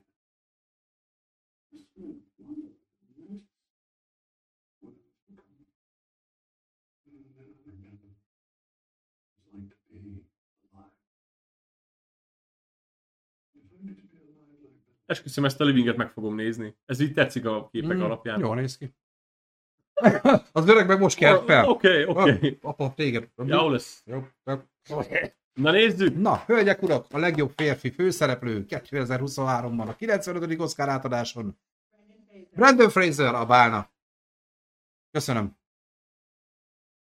It's 9.69 9.71
like 9.71 9.81
to 9.81 9.83
be 9.88 10.09
alive. 10.73 10.91
If 13.55 13.71
I 13.73 13.85
need 13.85 13.97
to 13.97 14.07
be 14.11 14.19
alive 14.19 14.59
like 14.61 14.83
that. 14.88 14.98
Esküszöm, 15.09 15.45
ezt 15.45 15.61
a 15.61 15.63
livinget 15.63 15.95
meg 15.95 16.11
fogom 16.11 16.35
nézni. 16.35 16.75
Ez 16.85 16.99
így 16.99 17.13
tetszik 17.13 17.45
a 17.45 17.69
képek 17.71 17.97
Mm, 17.97 18.01
alapján. 18.01 18.39
Jól 18.39 18.55
néz 18.55 18.77
ki. 18.77 18.93
az 20.51 20.67
öreg 20.67 20.88
meg 20.88 20.99
most 20.99 21.17
kelt 21.17 21.45
fel. 21.45 21.69
Oké, 21.69 22.05
oké. 22.05 22.57
Apa, 22.61 22.93
téged. 22.95 23.29
Jó 23.45 23.69
lesz. 23.69 24.01
Jó, 24.05 24.27
jó. 24.45 25.01
Na 25.53 25.71
nézzük! 25.71 26.17
Na, 26.17 26.43
hölgyek, 26.45 26.81
urak, 26.81 27.05
a 27.11 27.17
legjobb 27.17 27.51
férfi 27.55 27.91
főszereplő 27.91 28.65
2023-ban 28.67 29.88
a 29.88 29.95
95. 29.95 30.59
Oscar 30.59 30.89
átadáson. 30.89 31.57
Brandon 32.51 32.89
Fraser, 32.89 33.35
a 33.35 33.45
bálna. 33.45 33.91
Köszönöm. 35.11 35.57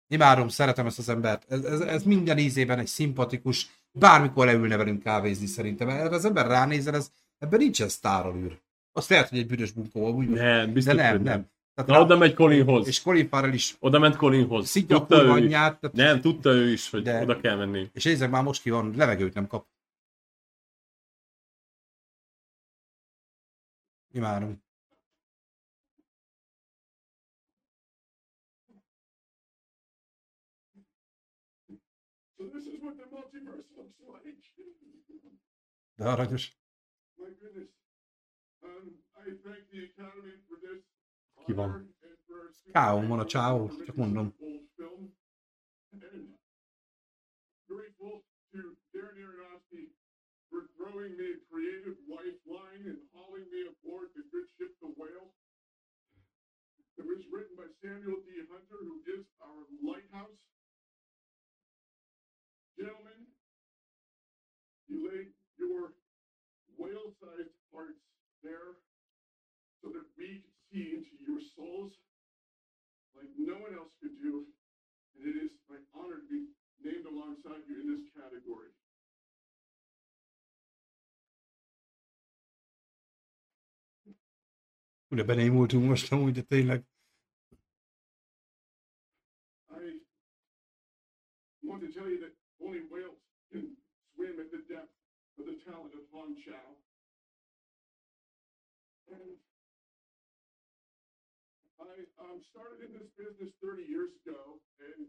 Imádom, 0.07 0.47
szeretem 0.47 0.85
ezt 0.85 0.99
az 0.99 1.09
embert. 1.09 1.51
Ez, 1.51 1.63
ez, 1.63 1.79
ez 1.79 2.03
minden 2.03 2.37
ízében 2.37 2.79
egy 2.79 2.87
szimpatikus, 2.87 3.69
bármikor 3.91 4.45
leülne 4.45 4.77
velünk 4.77 5.03
kávézni 5.03 5.45
szerintem. 5.45 5.89
Erre 5.89 6.15
az 6.15 6.25
ember 6.25 6.47
ránézel, 6.47 6.95
ez, 6.95 7.11
ebben 7.41 7.59
nincsen 7.59 7.89
sztáralűr. 7.89 8.59
Azt 8.91 9.09
lehet, 9.09 9.29
hogy 9.29 9.37
egy 9.39 9.47
büdös 9.47 9.71
bunkó, 9.71 10.09
úgy, 10.13 10.27
Nem, 10.29 10.65
de 10.67 10.71
biztos, 10.71 10.93
nem, 10.95 11.11
hogy 11.11 11.21
nem. 11.21 11.49
Tehát 11.73 11.89
Na, 11.91 12.01
oda 12.01 12.17
megy 12.17 12.33
Colinhoz. 12.33 12.87
És 12.87 13.01
Colin 13.01 13.27
Farrell 13.27 13.53
is 13.53 13.75
Oda 13.79 13.99
ment 13.99 14.15
Colinhoz. 14.15 14.67
szidja 14.67 14.95
a 14.95 14.99
Tudta 14.99 15.15
kurva 15.17 15.37
ő 15.39 15.43
anyját, 15.43 15.79
tehát- 15.79 15.95
Nem, 15.95 16.21
tudta 16.21 16.49
ő 16.51 16.71
is, 16.71 16.89
hogy 16.89 17.01
De- 17.03 17.21
oda 17.21 17.39
kell 17.39 17.55
menni. 17.55 17.89
és 17.93 18.03
nézzek 18.03 18.29
már 18.29 18.43
most 18.43 18.61
ki 18.61 18.69
van, 18.69 18.93
levegőt 18.95 19.33
nem 19.33 19.47
kap. 19.47 19.65
Imádom. 24.13 24.61
So 32.37 32.47
this 36.27 36.51
csávó, 43.31 43.63
csak 43.87 43.95
mondom. 43.95 44.35
old 44.39 44.67
film. 44.75 45.15
And 45.91 46.35
grateful 47.67 48.23
to 48.51 48.59
Darren 48.91 49.15
Aronofsky 49.23 49.95
for 50.49 50.67
throwing 50.75 51.15
me 51.15 51.27
a 51.31 51.39
creative 51.47 51.95
lifeline 52.11 52.83
and 52.91 52.99
hauling 53.15 53.47
me 53.47 53.61
aboard 53.71 54.11
the 54.19 54.23
good 54.31 54.47
ship, 54.55 54.71
the 54.83 54.91
whale. 54.99 55.31
It 56.99 57.05
was 57.07 57.23
written 57.31 57.55
by 57.55 57.67
Samuel 57.79 58.19
D. 58.27 58.43
Hunter, 58.51 58.79
who 58.83 58.99
is 59.15 59.23
our 59.47 59.63
lighthouse. 59.79 60.43
Gentlemen, 62.75 63.19
you 64.91 64.97
laid 65.07 65.31
your 65.55 65.95
whale-sized 66.75 67.55
hearts 67.71 68.03
there 68.43 68.75
so 69.81 69.89
that 69.89 70.05
we 70.17 70.45
could 70.45 70.57
see 70.69 70.93
into 70.93 71.17
your 71.25 71.41
souls 71.57 71.91
like 73.17 73.29
no 73.37 73.57
one 73.57 73.73
else 73.73 73.91
could 74.01 74.15
do. 74.21 74.45
And 75.17 75.27
it 75.27 75.37
is 75.37 75.51
my 75.69 75.77
honor 75.97 76.21
to 76.21 76.27
be 76.29 76.47
named 76.85 77.05
alongside 77.05 77.65
you 77.67 77.81
in 77.81 77.87
this 77.89 78.05
category. 78.15 78.69
Would 85.09 85.19
have 85.19 85.27
been 85.27 85.39
able 85.39 85.67
Ugye 85.67 85.75
benémultunk 85.75 85.87
most 85.87 86.11
amúgy, 86.11 86.47
de 86.47 86.63
like 86.63 86.85
I 89.69 91.67
want 91.67 91.81
to 91.81 91.91
tell 91.91 92.07
you 92.07 92.19
that 92.23 92.33
only 92.63 92.79
whales 92.91 93.19
can 93.51 93.75
swim 94.15 94.39
at 94.39 94.49
the 94.51 94.63
depth 94.73 94.95
of 95.37 95.45
the 95.45 95.57
talent 95.67 95.93
of 95.99 96.03
Hong 96.13 96.35
Chow. 96.43 96.67
And 99.11 99.35
I 102.01 102.33
um, 102.33 102.41
started 102.49 102.81
in 102.81 102.97
this 102.97 103.09
business 103.13 103.53
30 103.61 103.85
years 103.85 104.09
ago, 104.25 104.57
and 104.81 105.05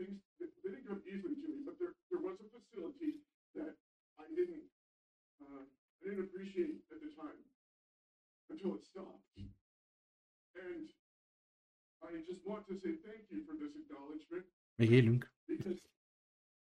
things 0.00 0.16
they 0.40 0.48
they 0.64 0.72
didn't 0.72 0.88
come 0.88 1.04
easily 1.04 1.36
to 1.44 1.48
me. 1.52 1.60
But 1.68 1.76
there, 1.76 1.92
there 2.08 2.22
was 2.24 2.40
a 2.40 2.48
facility 2.48 3.20
that 3.52 3.76
I 4.16 4.24
didn't, 4.32 4.64
uh, 5.44 5.64
I 5.68 6.00
didn't 6.08 6.24
appreciate 6.24 6.80
at 6.88 7.04
the 7.04 7.12
time 7.20 7.40
until 8.48 8.80
it 8.80 8.84
stopped. 8.88 9.24
And 10.56 10.88
I 12.00 12.16
just 12.24 12.40
want 12.48 12.64
to 12.72 12.80
say 12.80 12.96
thank 13.04 13.28
you 13.28 13.44
for 13.44 13.52
this 13.60 13.76
acknowledgement 13.76 14.48
because 15.44 15.76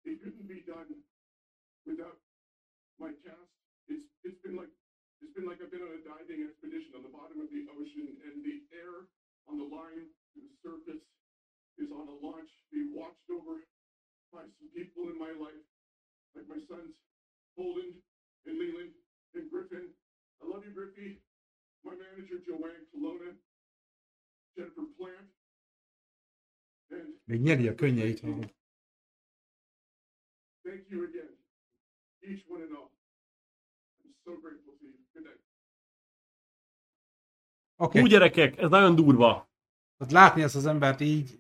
it 0.07 0.23
couldn't 0.23 0.47
be 0.47 0.63
done 0.63 1.03
without 1.87 2.23
my 3.03 3.11
cast. 3.27 3.51
It's 3.91 4.07
it's 4.23 4.39
been 4.47 4.55
like 4.55 4.71
it's 5.19 5.35
been 5.35 5.47
like 5.51 5.59
I've 5.59 5.75
been 5.75 5.83
on 5.83 5.91
a 5.91 6.03
diving 6.07 6.47
expedition 6.47 6.95
on 6.95 7.03
the 7.03 7.11
bottom 7.11 7.43
of 7.43 7.51
the 7.51 7.67
ocean, 7.75 8.15
and 8.31 8.47
the 8.47 8.63
air 8.71 9.11
on 9.49 9.59
the 9.59 9.69
line 9.69 10.09
to 10.35 10.39
the 10.41 10.53
surface 10.61 11.05
is 11.79 11.91
on 11.91 12.09
a 12.09 12.17
launch 12.21 12.51
being 12.73 12.93
watched 12.93 13.29
over 13.33 13.65
by 14.33 14.45
some 14.45 14.71
people 14.77 15.09
in 15.09 15.17
my 15.19 15.33
life, 15.39 15.65
like 16.37 16.47
my 16.49 16.61
sons 16.69 16.95
Holden 17.57 17.95
and 18.47 18.59
Leland 18.59 18.93
and 19.35 19.51
Griffin. 19.51 19.91
I 20.43 20.49
love 20.49 20.65
you, 20.65 20.73
Griffey. 20.73 21.21
My 21.85 21.93
manager 21.93 22.39
Joanne 22.47 22.85
Colonna, 22.93 23.33
Jennifer 24.57 24.87
Plant, 24.99 25.29
and 26.91 27.09
Még 27.25 27.41
nyeri 27.41 27.69
a 27.69 27.75
könnyeit. 27.75 28.21
Thank 30.63 30.91
you 30.91 31.05
again, 31.05 31.33
each 32.23 32.45
one 32.49 32.63
and 32.63 32.77
all. 32.77 32.93
I'm 34.05 34.15
so 34.25 34.37
grateful 34.43 34.75
to 34.79 34.85
you. 34.85 34.95
Good 35.15 35.25
night. 35.25 35.50
Oké. 37.83 38.01
Hú, 38.01 38.07
gyerekek, 38.07 38.59
ez 38.59 38.69
nagyon 38.71 38.95
durva. 38.95 39.49
Tehát 39.99 40.13
látni 40.13 40.43
ezt 40.43 40.57
az 40.57 40.67
embert 40.67 41.01
így, 41.01 41.39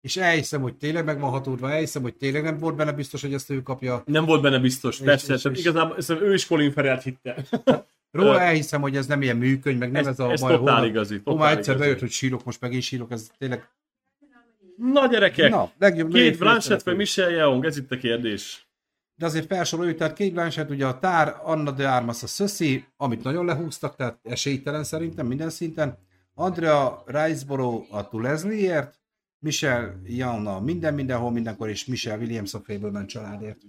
és 0.00 0.16
elhiszem, 0.16 0.60
hogy 0.62 0.74
tényleg 0.76 1.04
meg 1.04 1.20
van 1.20 1.30
hatódva, 1.30 1.70
elhiszem, 1.70 2.02
hogy 2.02 2.14
tényleg 2.14 2.42
nem 2.42 2.58
volt 2.58 2.76
benne 2.76 2.92
biztos, 2.92 3.20
hogy 3.22 3.34
ezt 3.34 3.50
ő 3.50 3.62
kapja. 3.62 4.02
Nem 4.06 4.24
volt 4.24 4.42
benne 4.42 4.58
biztos, 4.58 4.98
És- 4.98 5.04
persze. 5.04 5.34
és- 5.34 5.44
és- 5.44 5.58
igazából 5.58 6.00
szerintem 6.00 6.30
ő 6.30 6.34
is 6.34 6.46
Colin 6.46 6.72
Farrell 6.72 7.00
hitte. 7.00 7.36
Róla 8.10 8.34
Ö, 8.34 8.38
elhiszem, 8.38 8.80
hogy 8.80 8.96
ez 8.96 9.06
nem 9.06 9.22
ilyen 9.22 9.36
műkönyv, 9.36 9.78
meg 9.78 9.90
nem 9.90 10.00
ez, 10.00 10.06
ez, 10.06 10.18
a 10.18 10.30
ez 10.30 10.40
baj, 10.40 10.56
totál 10.56 10.76
hol- 10.78 10.88
igazi. 10.88 11.16
Totál 11.22 11.34
már 11.38 11.50
egyszer 11.50 11.64
igazi. 11.74 11.78
bejött, 11.84 12.00
hogy 12.00 12.10
sírok, 12.10 12.44
most 12.44 12.60
meg 12.60 12.72
én 12.72 12.80
sírok, 12.80 13.10
ez 13.10 13.30
tényleg... 13.38 13.68
Na 14.76 15.06
gyerekek, 15.06 15.50
Na, 15.50 15.70
legjobb 15.78 16.12
két 16.12 16.38
Blanchett 16.38 16.82
vagy. 16.82 16.96
Michelle 16.96 17.30
Yeoh, 17.30 17.64
ez 17.66 17.76
itt 17.76 17.90
a 17.92 17.96
kérdés. 17.96 18.68
De 19.20 19.26
azért 19.26 19.46
felsoroljuk, 19.46 19.96
tehát 19.96 20.16
Kate 20.16 20.30
Blanchett, 20.30 20.70
ugye 20.70 20.86
a 20.86 20.98
Tár, 20.98 21.40
Anna 21.42 21.70
de 21.70 21.88
Armas 21.88 22.22
a 22.22 22.26
Szöszi, 22.26 22.84
amit 22.96 23.22
nagyon 23.22 23.44
lehúztak, 23.44 23.96
tehát 23.96 24.18
esélytelen 24.22 24.84
szerintem 24.84 25.26
minden 25.26 25.50
szinten. 25.50 25.98
Andrea 26.34 27.02
Riceborough 27.06 27.94
a 27.94 28.08
To 28.08 28.20
Leslie-ért, 28.20 29.00
Michelle 29.38 30.00
Young 30.04 30.46
a 30.46 30.60
Minden 30.60 30.94
Mindenhol 30.94 31.30
Mindenkor, 31.30 31.68
és 31.68 31.84
Michelle 31.84 32.18
Williams 32.18 32.54
a 32.54 32.60
Fableman 32.60 33.06
családért. 33.06 33.62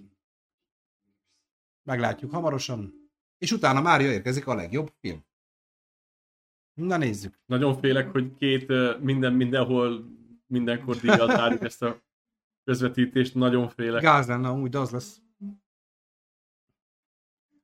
Meglátjuk 1.84 2.32
hamarosan. 2.32 2.94
És 3.38 3.52
utána 3.52 3.82
Mária 3.82 4.12
érkezik 4.12 4.48
a 4.48 4.56
legjobb 4.56 4.92
film. 5.00 5.26
Na 6.74 6.98
nézzük. 6.98 7.40
Nagyon 7.46 7.80
félek, 7.80 8.12
hogy 8.12 8.36
két 8.36 8.68
minden 9.00 9.34
mindenhol 9.34 10.06
mindenkor 10.48 10.96
díjat 10.96 11.62
ezt 11.62 11.84
a 11.84 12.02
közvetítést. 12.66 13.36
Nagyon 13.36 13.70
félek. 13.70 14.02
Gáz 14.02 14.28
lenne 14.28 14.48
amúgy, 14.48 14.70
de 14.70 14.78
az 14.78 14.92
lesz. 14.92 15.22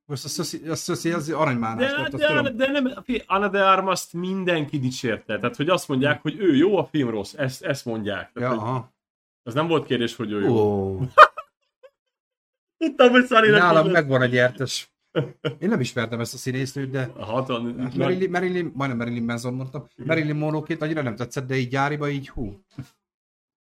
Most 0.07 0.25
a 0.25 0.27
Szöszi, 0.27 0.67
a 0.67 0.75
Szöszi 0.75 1.11
az 1.11 1.29
aranymánás 1.29 1.91
De, 1.91 2.09
de, 2.09 2.27
tudom. 2.27 2.57
de 2.57 2.71
nem, 2.71 3.03
Anna 3.25 3.47
de 3.47 3.69
Armas 3.69 4.11
mindenki 4.11 4.79
dicsérte. 4.79 5.39
Tehát, 5.39 5.55
hogy 5.55 5.69
azt 5.69 5.87
mondják, 5.87 6.21
hogy 6.21 6.39
ő 6.39 6.55
jó, 6.55 6.77
a 6.77 6.85
film 6.85 7.09
rossz. 7.09 7.33
Ezt, 7.33 7.63
ezt 7.63 7.85
mondják. 7.85 8.31
Tehát, 8.31 8.55
Ja, 8.55 8.61
hogy 8.61 8.81
az 9.43 9.53
nem 9.53 9.67
volt 9.67 9.85
kérdés, 9.85 10.15
hogy 10.15 10.31
ő 10.31 10.41
jó. 10.41 10.55
Ó. 10.55 10.99
Tudtam, 12.77 13.09
hogy 13.09 13.25
Szali 13.25 13.49
Nálam 13.49 13.89
megvan 13.89 14.21
a 14.21 14.25
gyertes. 14.25 14.91
Én 15.59 15.69
nem 15.69 15.79
ismertem 15.79 16.19
ezt 16.19 16.33
a 16.33 16.37
színésznőt, 16.37 16.89
de 16.89 17.11
A 17.15 17.25
hatalmi... 17.25 17.71
Marilyn, 17.95 18.29
Marilyn, 18.29 18.71
majdnem 18.73 18.97
Marilyn 18.97 19.23
Manson 19.23 19.53
mondtam. 19.53 19.87
Marilyn 19.95 20.35
Monroe-két 20.35 20.81
annyira 20.81 21.01
nem 21.01 21.15
tetszett, 21.15 21.47
de 21.47 21.55
így 21.55 21.69
gyáriba 21.69 22.09
így 22.09 22.29
hú. 22.29 22.63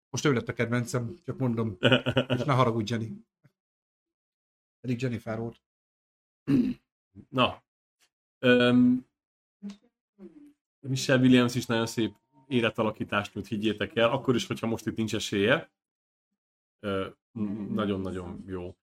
Most 0.09 0.25
ő 0.25 0.33
lett 0.33 0.47
a 0.47 0.53
kedvencem, 0.53 1.15
csak 1.25 1.37
mondom. 1.37 1.77
És 2.35 2.43
ne 2.43 2.53
haragudj, 2.53 2.93
Jenny. 2.93 3.25
Pedig 4.81 5.01
Jennifer 5.01 5.37
volt. 5.37 5.61
Na. 7.29 7.61
Um, 8.39 9.05
Michelle 10.79 11.21
Williams 11.21 11.55
is 11.55 11.65
nagyon 11.65 11.85
szép 11.85 12.13
életalakítást 12.47 13.33
nyújt, 13.33 13.47
higgyétek 13.47 13.95
el, 13.95 14.09
akkor 14.09 14.35
is, 14.35 14.47
hogyha 14.47 14.67
most 14.67 14.85
itt 14.87 14.95
nincs 14.95 15.15
esélye. 15.15 15.69
Nagyon-nagyon 17.69 18.43
jó. 18.47 18.75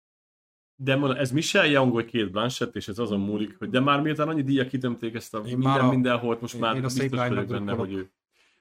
De 0.76 0.98
ez 1.16 1.30
Michelle 1.30 1.68
Young 1.68 1.92
vagy 1.92 2.10
Kate 2.10 2.26
Blanchett, 2.26 2.76
és 2.76 2.88
ez 2.88 2.98
azon 2.98 3.20
múlik, 3.20 3.58
hogy 3.58 3.70
de 3.70 3.80
már 3.80 4.00
miután 4.02 4.28
annyi 4.28 4.42
díjak 4.42 4.68
kitömték 4.68 5.14
ezt 5.14 5.34
a 5.34 5.38
Én 5.38 5.58
minden 5.58 5.80
a- 5.80 5.90
mindenhol, 5.90 6.38
most 6.40 6.54
én- 6.54 6.60
már 6.60 6.76
én 6.76 6.84
a 6.84 6.86
biztos 6.86 7.10
vagyok 7.28 7.46
benne, 7.46 7.72
hogy 7.72 7.92
ő. 7.92 8.10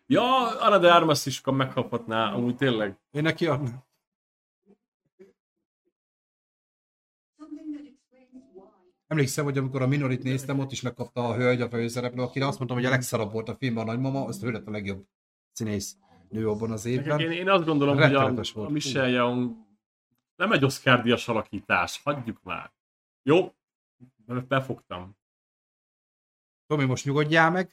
Ja, 0.06 0.60
Anna 0.60 0.78
de 0.78 0.94
Armas 0.94 1.26
is 1.26 1.42
megkaphatná, 1.44 2.34
amúgy 2.34 2.56
tényleg. 2.56 2.98
Én 3.12 3.22
neki 3.22 3.48
adnám. 3.48 3.84
Emlékszem, 9.10 9.44
hogy 9.44 9.58
amikor 9.58 9.82
a 9.82 9.88
Minorit 9.88 10.24
néztem, 10.24 10.60
ott 10.60 10.72
is 10.72 10.82
megkapta 10.82 11.28
a 11.28 11.36
hölgy 11.36 11.62
a 11.62 11.70
főszereplő, 11.70 12.22
akire 12.22 12.48
azt 12.48 12.58
mondtam, 12.58 12.80
hogy 12.80 12.88
a 12.88 12.90
legszarabb 12.90 13.32
volt 13.32 13.50
a 13.50 13.56
filmben 13.56 13.84
a 13.84 13.92
nagymama, 13.92 14.26
azt 14.26 14.44
ő 14.44 14.52
lett 14.52 14.68
a 14.68 14.72
legjobb 14.72 15.06
színész 15.52 15.98
nő 16.30 16.50
abban 16.50 16.72
az 16.72 16.86
évben. 16.86 17.20
Én, 17.20 17.32
én 17.32 17.50
azt 17.50 17.66
gondolom, 17.66 17.98
hogy 17.98 18.14
a, 18.14 18.34
volt. 18.34 18.56
a 18.56 18.70
Michelle 18.70 19.10
Young 19.10 19.56
nem 20.36 20.52
egy 20.52 20.64
Oscar 20.64 21.02
díjas 21.02 21.28
alakítás, 21.28 22.02
hagyjuk 22.04 22.44
már. 22.44 22.72
Jó, 23.24 23.54
befogtam. 24.48 25.18
Tomi, 26.68 26.86
most 26.86 27.06
nyugodjál 27.06 27.52
meg. 27.52 27.72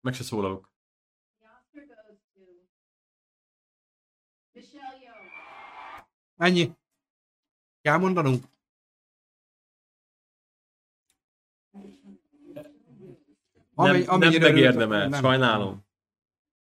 Meg 0.00 0.14
se 0.14 0.22
szólalok. 0.22 0.70
Ennyi. 6.36 6.72
Kell 7.80 7.96
mondanunk? 7.96 8.44
Nem, 13.76 14.04
nem 14.06 14.18
megérdemel, 14.18 15.08
nem. 15.08 15.20
sajnálom. 15.20 15.84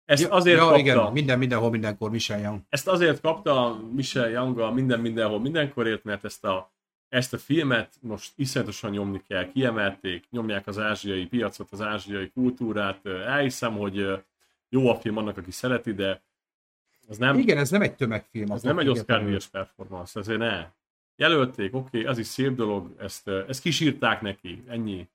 Ezt 0.04 0.24
azért 0.24 0.56
ja, 0.56 0.62
kapta, 0.62 0.78
igen, 0.78 1.12
minden, 1.12 1.38
mindenhol, 1.38 1.70
mindenkor 1.70 2.10
Michelle 2.10 2.42
Young. 2.42 2.60
ezt 2.68 2.88
azért 2.88 3.20
kapta 3.20 3.80
Michelle 3.92 4.30
Young 4.30 4.58
a 4.58 4.70
minden 4.70 5.00
mindenhol 5.00 5.40
mindenkorért, 5.40 6.04
mert 6.04 6.24
ezt 6.24 6.44
a, 6.44 6.72
ezt 7.08 7.32
a 7.32 7.38
filmet 7.38 7.94
most 8.00 8.32
iszonyatosan 8.36 8.90
nyomni 8.90 9.22
kell, 9.28 9.50
kiemelték, 9.50 10.24
nyomják 10.30 10.66
az 10.66 10.78
ázsiai 10.78 11.26
piacot, 11.26 11.68
az 11.70 11.80
ázsiai 11.80 12.30
kultúrát. 12.30 13.06
Elhiszem, 13.06 13.76
hogy 13.76 14.24
jó 14.68 14.88
a 14.90 14.94
film 14.94 15.16
annak, 15.16 15.36
aki 15.36 15.50
szereti, 15.50 15.92
de 15.92 16.22
az 17.08 17.18
nem, 17.18 17.38
Igen, 17.38 17.58
ez 17.58 17.70
nem 17.70 17.82
egy 17.82 17.94
tömegfilm. 17.94 18.50
Ez 18.50 18.62
nem 18.62 18.78
egy 18.78 18.88
Oscar 18.88 19.38
performance, 19.50 20.20
ezért 20.20 20.38
ne. 20.38 20.70
Jelölték, 21.16 21.74
oké, 21.74 21.98
okay, 21.98 22.10
az 22.10 22.18
is 22.18 22.26
szép 22.26 22.54
dolog, 22.54 22.94
ezt, 22.98 23.28
ezt 23.28 23.60
kisírták 23.60 24.20
neki, 24.20 24.62
ennyi. 24.68 25.08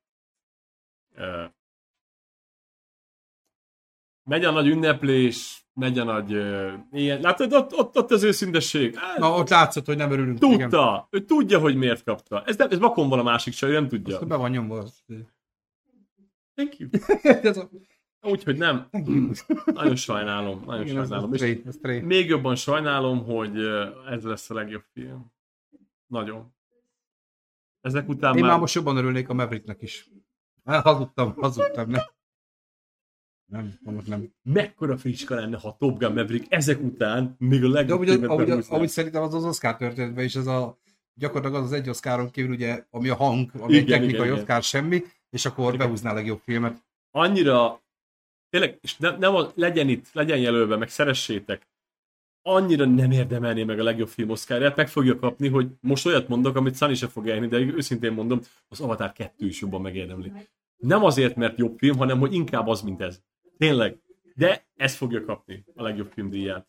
Megy 4.28 4.44
a 4.44 4.50
nagy 4.50 4.66
ünneplés, 4.66 5.66
megy 5.74 5.98
a 5.98 6.04
nagy... 6.04 6.32
ö, 6.32 6.72
Ilyen, 6.92 7.20
látod, 7.20 7.52
ott, 7.52 7.72
ott, 7.74 7.96
ott 7.96 8.10
az 8.10 8.22
őszintesség. 8.22 8.96
Á, 8.96 9.14
Na, 9.18 9.34
ott 9.34 9.48
látszott, 9.48 9.86
hogy 9.86 9.96
nem 9.96 10.10
örülünk. 10.10 10.38
igen. 10.42 10.58
Tudta, 10.58 11.08
ő 11.10 11.24
tudja, 11.24 11.58
hogy 11.58 11.76
miért 11.76 12.02
kapta. 12.04 12.42
Ez, 12.44 12.56
nem, 12.56 12.68
ez 12.70 12.78
vakon 12.78 13.08
van 13.08 13.18
a 13.18 13.22
másik 13.22 13.54
csaj, 13.54 13.70
nem 13.72 13.88
tudja. 13.88 14.16
Azt 14.18 14.26
be 14.26 14.36
van 14.36 14.50
nyomva. 14.50 14.84
Thank 16.54 16.78
you. 16.78 16.88
ez 17.48 17.56
a... 17.56 17.68
Úgyhogy 18.20 18.56
nem. 18.56 18.88
Nagyon 19.64 19.96
sajnálom, 19.96 20.62
nagyon 20.66 20.82
Igen, 20.86 20.98
ez, 21.00 21.08
sajnálom. 21.08 21.32
ez, 21.32 21.42
ez 21.66 21.76
tré. 21.82 22.00
még 22.00 22.28
jobban 22.28 22.54
sajnálom, 22.56 23.24
hogy 23.24 23.56
ez 24.10 24.22
lesz 24.24 24.50
a 24.50 24.54
legjobb 24.54 24.84
film. 24.92 25.32
Nagyon. 26.06 26.54
Ezek 27.80 28.08
után 28.08 28.34
Én 28.36 28.40
már... 28.40 28.50
már 28.50 28.60
most 28.60 28.74
jobban 28.74 28.96
örülnék 28.96 29.28
a 29.28 29.34
Mavericknek 29.34 29.82
is. 29.82 30.08
Hát, 30.64 30.82
hazudtam, 30.82 31.34
hazudtam, 31.36 31.90
nem. 31.90 32.02
Nem, 33.48 33.78
most 33.82 34.06
nem. 34.06 34.32
mekkora 34.42 34.96
fricska 34.96 35.34
lenne, 35.34 35.58
ha 35.58 35.76
Top 35.78 35.98
Gun 35.98 36.12
Maverick 36.12 36.52
ezek 36.52 36.82
után 36.82 37.34
még 37.38 37.64
a 37.64 37.68
De 37.68 37.74
legjobb 37.74 37.96
ahogy, 37.96 38.08
filmet 38.08 38.30
ahogy, 38.30 38.46
behúzná. 38.46 38.76
ahogy 38.76 38.88
szerintem 38.88 39.22
az 39.22 39.34
az 39.34 39.44
Oscar 39.44 39.76
történetben 39.76 40.24
is, 40.24 40.34
ez 40.34 40.46
a 40.46 40.78
gyakorlatilag 41.14 41.62
az 41.64 41.72
az 41.72 41.78
egy 41.78 41.88
Oscaron 41.88 42.30
kívül, 42.30 42.50
ugye, 42.50 42.84
ami 42.90 43.08
a 43.08 43.14
hang, 43.14 43.50
ami 43.60 43.72
Igen, 43.72 43.82
egy 43.82 43.88
technikai 43.88 44.14
igen, 44.14 44.24
igen. 44.24 44.38
Oscar 44.38 44.62
semmi, 44.62 45.02
és 45.30 45.46
akkor 45.46 45.74
Igen. 45.74 45.86
behúzná 45.86 46.10
a 46.10 46.14
legjobb 46.14 46.40
filmet. 46.44 46.84
Annyira, 47.10 47.82
tényleg, 48.50 48.78
és 48.80 48.96
nem, 48.96 49.18
nem 49.18 49.34
a, 49.34 49.50
legyen 49.54 49.88
itt, 49.88 50.12
legyen 50.12 50.38
jelölve, 50.38 50.76
meg 50.76 50.88
szeressétek, 50.88 51.68
annyira 52.42 52.84
nem 52.84 53.10
érdemelné 53.10 53.64
meg 53.64 53.80
a 53.80 53.82
legjobb 53.82 54.08
film 54.08 54.30
Oscarját, 54.30 54.76
meg 54.76 54.88
fogja 54.88 55.18
kapni, 55.18 55.48
hogy 55.48 55.68
most 55.80 56.06
olyat 56.06 56.28
mondok, 56.28 56.56
amit 56.56 56.76
Sunny 56.76 56.94
se 56.94 57.08
fog 57.08 57.28
elni, 57.28 57.46
de 57.46 57.58
őszintén 57.58 58.12
mondom, 58.12 58.40
az 58.68 58.80
Avatar 58.80 59.12
2 59.12 59.46
is 59.46 59.60
jobban 59.60 59.80
megérdemli. 59.80 60.32
Nem 60.76 61.04
azért, 61.04 61.36
mert 61.36 61.58
jobb 61.58 61.78
film, 61.78 61.96
hanem 61.96 62.18
hogy 62.18 62.34
inkább 62.34 62.66
az, 62.66 62.82
mint 62.82 63.00
ez. 63.00 63.22
Tényleg. 63.58 63.98
De 64.34 64.66
ez 64.76 64.94
fogja 64.94 65.24
kapni 65.24 65.64
a 65.74 65.82
legjobb 65.82 66.10
film 66.12 66.30
díját. 66.30 66.66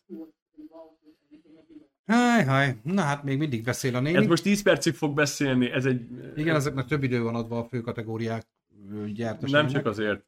Háj, 2.06 2.44
háj. 2.44 2.76
Na 2.82 3.02
hát 3.02 3.22
még 3.24 3.38
mindig 3.38 3.64
beszél 3.64 3.96
a 3.96 4.00
néni. 4.00 4.16
Ez 4.16 4.26
most 4.26 4.42
10 4.42 4.62
percig 4.62 4.94
fog 4.94 5.14
beszélni, 5.14 5.70
ez 5.70 5.84
egy... 5.84 6.06
Igen, 6.36 6.54
ezeknek 6.54 6.84
több 6.84 7.02
idő 7.02 7.22
van 7.22 7.34
adva 7.34 7.58
a 7.58 7.64
fő 7.64 7.80
kategóriák 7.80 8.46
gyártásának. 9.12 9.50
Nem 9.50 9.72
csak 9.72 9.86
azért. 9.86 10.24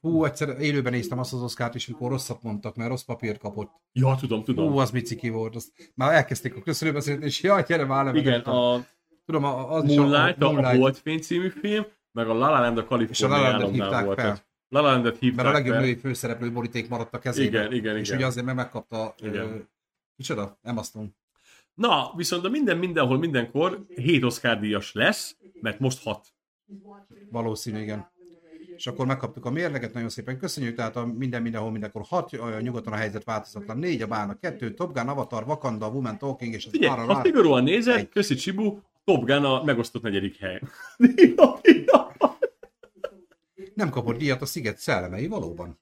Hú, 0.00 0.24
egyszer 0.24 0.60
élőben 0.60 0.92
néztem 0.92 1.18
azt 1.18 1.32
az 1.32 1.42
Oscárt 1.42 1.74
is, 1.74 1.88
amikor 1.88 2.10
rosszat 2.10 2.42
mondtak, 2.42 2.76
mert 2.76 2.88
rossz 2.90 3.02
papírt 3.02 3.38
kapott. 3.38 3.70
Ja, 3.92 4.16
tudom, 4.20 4.44
tudom. 4.44 4.70
Hú, 4.70 4.78
az 4.78 4.90
miciki 4.90 5.28
volt. 5.28 5.54
Azt 5.54 5.92
már 5.94 6.12
elkezdték 6.14 6.56
a 6.56 6.62
köszönőbeszédet, 6.62 7.22
és 7.24 7.42
jaj, 7.42 7.64
gyere 7.68 7.84
már. 7.84 8.14
Igen, 8.14 8.40
a 8.40 8.84
Tudom, 9.26 9.44
a- 9.44 9.70
az 9.72 9.84
is 9.84 9.96
a- 9.96 10.00
Moonlight, 10.00 10.42
a, 10.42 10.46
a 10.46 10.50
Moonlight, 10.52 10.80
Holdfény 10.80 11.20
című 11.20 11.48
film, 11.48 11.84
meg 12.12 12.28
a 12.28 12.34
La 12.34 12.50
La 12.50 12.60
Land 12.60 12.78
a 12.78 12.86
a 12.88 13.68
hívták 13.70 14.04
volt. 14.04 14.20
fel. 14.20 14.38
La 14.72 14.80
La 14.80 14.90
Landet 14.90 15.18
hívták 15.18 15.44
Mert 15.44 15.56
a 15.56 15.58
legjobb 15.58 15.78
női 15.78 15.96
főszereplő 15.96 16.52
boríték 16.52 16.88
maradt 16.88 17.14
a 17.14 17.18
kezében. 17.18 17.62
Igen, 17.62 17.72
igen, 17.72 17.96
És 17.96 18.06
igen. 18.06 18.18
ugye 18.18 18.26
azért 18.26 18.46
meg 18.46 18.54
megkapta... 18.54 19.14
Igen. 19.18 19.34
Ö, 19.34 19.56
micsoda? 20.16 20.58
Emma 20.62 20.82
Stone. 20.82 21.08
Na, 21.74 22.12
viszont 22.16 22.44
a 22.44 22.48
minden 22.48 22.78
mindenhol 22.78 23.18
mindenkor 23.18 23.84
7 23.94 24.24
Oscar 24.24 24.58
díjas 24.58 24.92
lesz, 24.92 25.36
mert 25.60 25.78
most 25.78 26.02
6. 26.02 26.26
Valószínű, 27.30 27.80
igen. 27.80 28.10
És 28.76 28.86
akkor 28.86 29.06
megkaptuk 29.06 29.44
a 29.44 29.50
mérleget, 29.50 29.92
nagyon 29.92 30.08
szépen 30.08 30.38
köszönjük, 30.38 30.76
tehát 30.76 30.96
a 30.96 31.06
minden 31.06 31.42
mindenhol 31.42 31.70
mindenkor 31.70 32.02
6, 32.08 32.60
nyugaton 32.60 32.92
a 32.92 32.96
helyzet 32.96 33.24
változatlan 33.24 33.78
4, 33.78 34.02
a 34.02 34.06
bána 34.06 34.38
2, 34.38 34.74
Top 34.74 34.94
Gun, 34.94 35.08
Avatar, 35.08 35.44
Wakanda, 35.46 35.88
Woman 35.88 36.18
Talking, 36.18 36.54
és 36.54 36.66
az 36.66 36.70
Figyelj, 36.70 36.92
arra 36.92 37.14
ha 37.14 37.22
szigorúan 37.22 37.62
nézed, 37.62 38.08
köszi 38.08 38.34
Csibu, 38.34 38.78
Top 39.04 39.24
Gun 39.24 39.44
a 39.44 39.62
megosztott 39.64 40.02
negyedik 40.02 40.38
hely. 40.38 40.60
Nem 43.80 43.90
kapott 43.90 44.16
díjat 44.16 44.42
a 44.42 44.46
Sziget 44.46 44.78
szellemei, 44.78 45.26
valóban. 45.26 45.78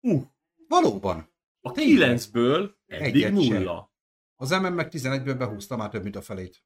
Uh, 0.00 0.22
Valóban. 0.68 1.28
a 1.60 1.72
9-ből 1.72 2.70
eddig 2.86 3.22
Egyet 3.22 3.42
sem. 3.42 3.56
nulla. 3.56 3.92
Az 4.36 4.50
MM 4.50 4.72
meg 4.72 4.88
11-ből 4.90 5.34
behúzta 5.38 5.76
már 5.76 5.90
több, 5.90 6.02
mint 6.02 6.16
a 6.16 6.20
felét. 6.20 6.64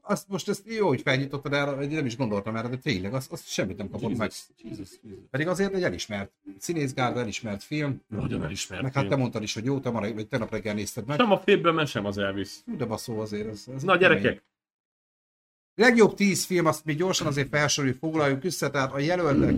Azt 0.00 0.28
most 0.28 0.48
ezt 0.48 0.66
jó, 0.66 0.86
hogy 0.86 1.00
felnyitottad 1.02 1.74
hogy 1.76 1.88
nem 1.88 2.06
is 2.06 2.16
gondoltam 2.16 2.56
erre, 2.56 2.68
de 2.68 2.76
tényleg, 2.76 3.14
azt, 3.14 3.32
azt 3.32 3.46
semmit 3.46 3.76
nem 3.76 3.90
kapott 3.90 4.16
meg. 4.16 4.30
Jesus, 4.30 4.46
Jesus, 4.56 4.98
Jesus. 5.02 5.24
Pedig 5.30 5.46
azért 5.46 5.74
egy 5.74 5.82
elismert 5.82 6.32
színészgárda, 6.58 7.20
elismert 7.20 7.62
film. 7.62 8.02
Nagyon 8.08 8.42
elismert. 8.42 8.82
Meg 8.82 8.92
hát 8.92 9.08
te 9.08 9.16
mondtad 9.16 9.42
is, 9.42 9.54
hogy 9.54 9.64
jó, 9.64 9.80
te, 9.80 9.90
ma, 9.90 10.12
vagy 10.12 10.28
tegnap 10.28 10.50
reggel 10.50 10.74
nézted 10.74 11.06
meg. 11.06 11.18
Sem 11.18 11.30
a 11.30 11.38
félből, 11.38 11.84
sem 11.84 12.04
az 12.04 12.18
Elvis. 12.18 12.56
De 12.64 12.84
baszó 12.84 13.18
azért. 13.20 13.48
Ez, 13.48 13.64
ez 13.74 13.82
Na 13.82 13.96
gyerekek, 13.96 14.42
Legjobb 15.74 16.14
10 16.14 16.44
film, 16.44 16.66
azt 16.66 16.84
még 16.84 16.96
gyorsan 16.96 17.26
azért 17.26 17.48
felsoroljuk, 17.48 17.98
foglaljuk 17.98 18.44
össze, 18.44 18.70
tehát 18.70 18.92
a 18.92 18.98
jelöltek. 18.98 19.54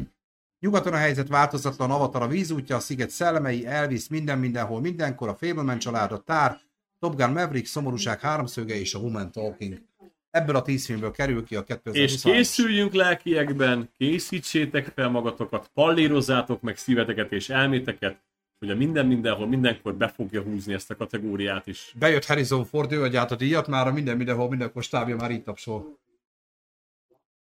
Nyugaton 0.61 0.93
a 0.93 0.97
helyzet 0.97 1.29
változatlan, 1.29 1.91
Avatar 1.91 2.23
a 2.23 2.27
vízútja, 2.27 2.77
a 2.77 2.81
sziget 2.81 3.11
szellemei, 3.11 3.67
Elvis, 3.67 4.09
minden 4.09 4.39
mindenhol, 4.39 4.81
mindenkor, 4.81 5.29
a 5.29 5.35
Fableman 5.35 5.79
család, 5.79 6.13
a 6.13 6.19
Tár, 6.19 6.61
Top 6.99 7.17
Gun 7.17 7.31
Maverick, 7.31 7.67
Szomorúság 7.67 8.21
háromszöge 8.21 8.79
és 8.81 8.95
a 8.95 8.99
Woman 8.99 9.33
Talking. 9.33 9.79
Ebből 10.31 10.57
a 10.57 10.63
10 10.63 10.85
filmből 10.85 11.11
kerül 11.11 11.45
ki 11.45 11.57
a 11.57 11.63
2020 11.63 11.97
és 11.97 12.23
készüljünk 12.23 12.93
lelkiekben, 12.93 13.91
készítsétek 13.97 14.93
fel 14.95 15.09
magatokat, 15.09 15.71
pallírozzátok 15.75 16.61
meg 16.61 16.77
szíveteket 16.77 17.33
és 17.33 17.49
elméteket, 17.49 18.21
hogy 18.59 18.71
a 18.71 18.75
minden 18.75 19.07
mindenhol 19.07 19.47
mindenkor 19.47 19.95
be 19.95 20.09
fogja 20.09 20.43
húzni 20.43 20.73
ezt 20.73 20.91
a 20.91 20.97
kategóriát 20.97 21.67
is. 21.67 21.95
Bejött 21.99 22.25
Harrison 22.25 22.65
Ford, 22.65 22.93
ő 22.93 23.03
adja 23.03 23.21
át 23.21 23.31
a 23.31 23.37
díjat, 23.37 23.67
már 23.67 23.87
a 23.87 23.93
minden 23.93 24.17
mindenhol, 24.17 24.49
mindenkor 24.49 24.83
stábja 24.83 25.17
már 25.17 25.31
így 25.31 25.43
tapsol. 25.43 25.99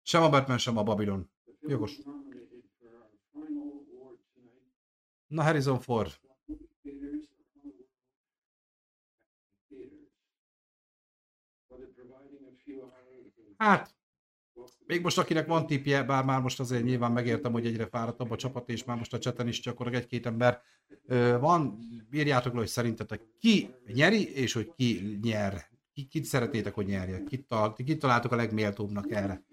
Sem 0.09 0.23
a 0.23 0.29
Batman, 0.29 0.57
sem 0.57 0.77
a 0.77 0.83
Babylon. 0.83 1.29
Jogos. 1.67 1.99
Na 5.27 5.43
Harrison 5.43 5.79
Ford. 5.79 6.19
Hát, 13.57 13.95
még 14.85 15.01
most 15.01 15.17
akinek 15.17 15.47
van 15.47 15.67
tipje, 15.67 16.03
bár 16.03 16.25
már 16.25 16.41
most 16.41 16.59
azért 16.59 16.83
nyilván 16.83 17.11
megértem, 17.11 17.51
hogy 17.51 17.65
egyre 17.65 17.87
fáradtabb 17.87 18.31
a 18.31 18.35
csapat, 18.35 18.69
és 18.69 18.83
már 18.83 18.97
most 18.97 19.13
a 19.13 19.19
cseten 19.19 19.47
is 19.47 19.59
csak 19.59 19.93
egy-két 19.93 20.25
ember 20.25 20.61
van. 21.39 21.79
Írjátok 22.11 22.53
le, 22.53 22.59
hogy 22.59 22.67
szerintetek 22.67 23.21
ki 23.39 23.75
nyeri, 23.93 24.35
és 24.35 24.53
hogy 24.53 24.73
ki 24.75 25.19
nyer. 25.21 25.69
Ki, 25.93 26.05
kit 26.05 26.25
szeretnétek, 26.25 26.73
hogy 26.73 26.85
nyerje? 26.85 27.23
Kit, 27.23 27.53
kit 27.75 27.99
találtok 27.99 28.31
a 28.31 28.35
legméltóbbnak 28.35 29.11
erre? 29.11 29.47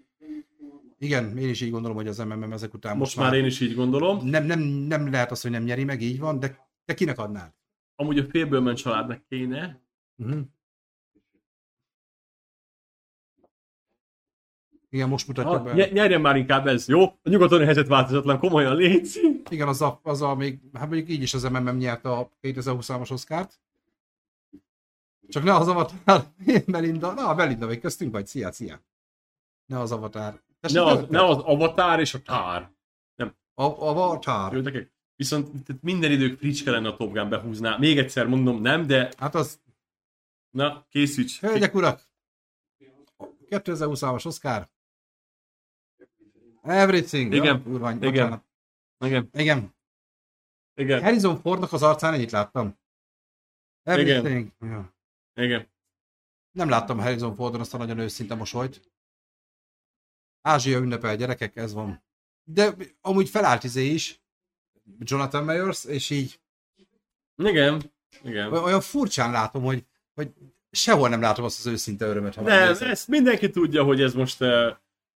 Igen, 0.99 1.37
én 1.37 1.49
is 1.49 1.61
így 1.61 1.71
gondolom, 1.71 1.97
hogy 1.97 2.07
az 2.07 2.17
MMM 2.17 2.51
ezek 2.51 2.73
után 2.73 2.97
Most 2.97 3.15
már 3.17 3.33
én 3.33 3.45
is 3.45 3.59
így 3.59 3.75
gondolom. 3.75 4.27
nem, 4.27 4.45
nem, 4.45 4.59
nem 4.59 5.11
lehet 5.11 5.31
az, 5.31 5.41
hogy 5.41 5.51
nem 5.51 5.63
nyeri 5.63 5.83
meg, 5.83 6.01
így 6.01 6.19
van, 6.19 6.39
de 6.39 6.69
te 6.85 6.93
kinek 6.93 7.17
adnád? 7.17 7.53
Amúgy 7.95 8.19
a 8.19 8.23
Félbőlmen 8.29 8.75
családnak 8.75 9.27
kéne. 9.29 9.81
Uh-huh. 10.15 10.39
Igen, 14.89 15.09
most 15.09 15.27
mutatja 15.27 15.57
Ha, 15.57 15.63
be. 15.63 15.73
ny- 15.73 15.91
nyerjen 15.91 16.21
már 16.21 16.35
inkább 16.35 16.67
ez, 16.67 16.87
jó? 16.87 17.03
A 17.03 17.29
nyugaton 17.29 17.63
helyzet 17.65 17.87
változatlan, 17.87 18.39
komolyan 18.39 18.75
légy. 18.75 19.19
Igen, 19.49 19.67
az 19.67 19.81
a, 19.81 19.99
az 20.03 20.21
a 20.21 20.35
még, 20.35 20.59
hát 20.73 20.87
mondjuk 20.87 21.09
így 21.09 21.21
is 21.21 21.33
az 21.33 21.43
MMM 21.43 21.77
nyerte 21.77 22.09
a 22.09 22.29
2023-as 22.41 23.11
Oscárt. 23.11 23.59
Csak 25.27 25.43
ne 25.43 25.55
az 25.55 25.67
Avatar, 25.67 26.23
Melinda, 26.65 27.13
na 27.13 27.33
Melinda, 27.33 27.65
vagy 27.65 27.79
köztünk 27.79 28.11
vagy, 28.11 28.27
szia, 28.27 28.51
szia. 28.51 28.81
Ne 29.65 29.79
az 29.79 29.91
Avatar. 29.91 30.41
Tessék, 30.59 30.77
Ne 30.77 30.83
az, 30.85 31.05
ne 31.09 31.23
az 31.25 31.37
Avatar 31.37 31.99
és 31.99 32.13
a 32.13 32.21
Tár. 32.21 32.75
A, 33.59 33.63
Avatar. 33.63 34.53
Jó, 34.53 34.59
nekik? 34.61 34.93
Viszont 35.15 35.81
minden 35.81 36.11
idők 36.11 36.37
fricske 36.39 36.71
lenne 36.71 36.87
a 36.87 36.95
Top 36.95 37.13
Gun 37.13 37.29
behúzná. 37.29 37.77
Még 37.77 37.97
egyszer 37.97 38.27
mondom, 38.27 38.61
nem, 38.61 38.87
de 38.87 39.11
Hát 39.17 39.35
az, 39.35 39.61
na, 40.49 40.85
készíts. 40.89 41.39
hölgyek, 41.39 41.73
urak, 41.75 42.09
2023-as 43.49 44.25
Oscar. 44.25 44.67
Everything. 46.61 47.33
Igen, 47.33 47.61
Ja, 47.65 47.71
urvány, 47.71 47.95
igen. 47.97 48.11
bocsánat. 48.11 48.45
Igen, 49.05 49.29
Igen. 49.33 49.75
igen, 50.75 51.01
Harrison 51.03 51.37
Fordnak 51.41 51.73
az 51.73 51.83
arcán 51.83 52.13
ennyit 52.13 52.31
láttam. 52.31 52.79
Everything. 53.83 54.51
Ja. 54.59 54.95
igen. 55.33 55.67
Nem 56.51 56.69
láttam 56.69 56.99
Harrison 56.99 57.35
Fordon 57.35 57.59
azt 57.59 57.73
a 57.73 57.77
nagyon 57.77 57.99
őszinte 57.99 58.35
mosolyt. 58.35 58.91
Ázsia 60.47 60.77
ünnepel 60.79 61.15
gyerekek, 61.15 61.55
ez 61.55 61.73
van. 61.73 62.03
De 62.43 62.75
amúgy 63.01 63.29
felállt 63.29 63.63
izé 63.63 63.85
is, 63.85 64.21
Jonathan 64.99 65.43
Mayers, 65.43 65.85
és 65.85 66.09
így 66.09 66.39
Igen, 67.35 67.81
igen. 68.23 68.53
olyan 68.53 68.81
furcsán 68.81 69.31
látom, 69.31 69.63
hogy, 69.63 69.85
hogy 70.13 70.31
sehol 70.71 71.09
nem 71.09 71.21
látom 71.21 71.45
azt 71.45 71.59
az 71.59 71.65
őszinte 71.65 72.05
örömet, 72.05 72.35
ha 72.35 72.41
megnézem. 72.41 72.89
ezt 72.89 73.07
mindenki 73.07 73.49
tudja, 73.49 73.83
hogy 73.83 74.01
ez 74.01 74.13
most 74.13 74.41
eh, 74.41 74.75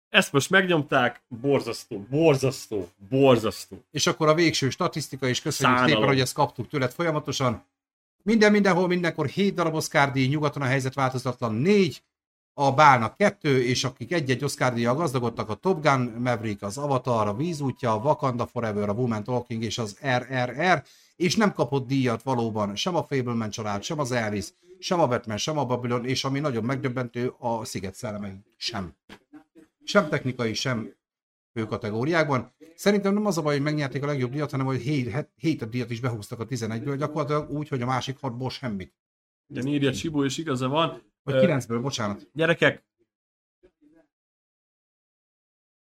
ezt 0.09 0.33
most 0.33 0.50
megnyomták, 0.50 1.23
borzasztó, 1.28 2.07
borzasztó, 2.10 2.89
borzasztó. 3.09 3.84
És 3.91 4.07
akkor 4.07 4.28
a 4.28 4.34
végső 4.34 4.70
statisztika, 4.70 5.28
és 5.28 5.41
köszönjük 5.41 5.76
Szánalom. 5.78 5.94
szépen, 5.94 6.15
hogy 6.15 6.20
ezt 6.20 6.34
kaptuk 6.34 6.68
tőled 6.68 6.92
folyamatosan. 6.92 7.65
Minden, 8.23 8.52
mindenhol, 8.52 8.86
mindenkor 8.86 9.26
7 9.26 9.55
darab 9.55 9.75
Oscar 9.75 10.12
díj, 10.12 10.26
nyugaton 10.28 10.62
a 10.62 10.67
helyzet 10.67 10.94
változatlan 10.94 11.55
4, 11.55 12.02
a 12.63 12.73
Bálnak 12.73 13.17
2, 13.17 13.63
és 13.63 13.85
akik 13.85 14.13
egy-egy 14.13 14.45
Oscar 14.45 14.73
díjjal 14.73 14.95
gazdagodtak, 14.95 15.49
a 15.49 15.55
Top 15.55 15.83
Gun, 15.83 16.01
Maverick, 16.01 16.63
az 16.63 16.79
Avatar, 16.79 17.29
a 17.29 17.35
Vízútja, 17.35 17.93
a 17.93 17.97
Wakanda 17.97 18.47
Forever, 18.47 18.89
a 18.89 18.93
Woman 18.93 19.25
Talking 19.25 19.63
és 19.63 19.79
az 19.79 19.99
RRR, 20.17 20.83
és 21.17 21.37
nem 21.37 21.53
kapott 21.53 21.87
díjat 21.87 22.23
valóban 22.23 22.77
sem 22.77 22.95
a 22.95 23.03
Fableman 23.03 23.51
család, 23.51 23.83
sem 23.83 23.99
az 23.99 24.13
Elvis, 24.13 24.49
sem 24.79 25.01
a 25.01 25.07
Batman, 25.07 25.37
sem 25.37 25.59
a 25.59 25.65
Babylon, 25.65 26.05
és 26.05 26.25
ami 26.25 26.41
nagyon 26.41 26.65
megdöbbentő, 26.65 27.33
a 27.39 27.65
Sziget 27.65 27.95
szellemei 27.95 28.45
sem. 28.57 28.95
Sem 29.85 30.09
technikai, 30.09 30.55
sem 30.55 30.95
fő 31.53 31.67
kategóriákban. 31.67 32.53
Szerintem 32.75 33.15
nem 33.15 33.27
az 33.27 33.39
a 33.39 33.43
baj, 33.43 33.55
hogy 33.55 33.63
megnyerték 33.63 34.03
a 34.03 34.07
legjobb 34.07 34.31
díjat, 34.31 34.51
hanem 34.51 34.67
hogy 34.67 34.81
7, 34.81 35.29
7 35.37 35.69
díjat 35.69 35.91
is 35.91 36.01
behúztak 36.01 36.41
a 36.41 36.47
11-ből, 36.47 36.95
gyakorlatilag 36.99 37.51
úgy, 37.51 37.69
hogy 37.69 37.83
a 37.83 37.87
másik 37.87 38.19
hatból 38.21 38.51
semmit. 38.51 38.95
Igen, 39.49 39.67
írja 39.67 39.93
Csibó, 39.93 40.25
és 40.25 40.39
igaza 40.39 40.69
van. 40.69 41.03
Vagy 41.23 41.34
Ö, 41.34 41.47
9-ből, 41.47 41.78
bocsánat. 41.82 42.31
Gyerekek, 42.32 42.84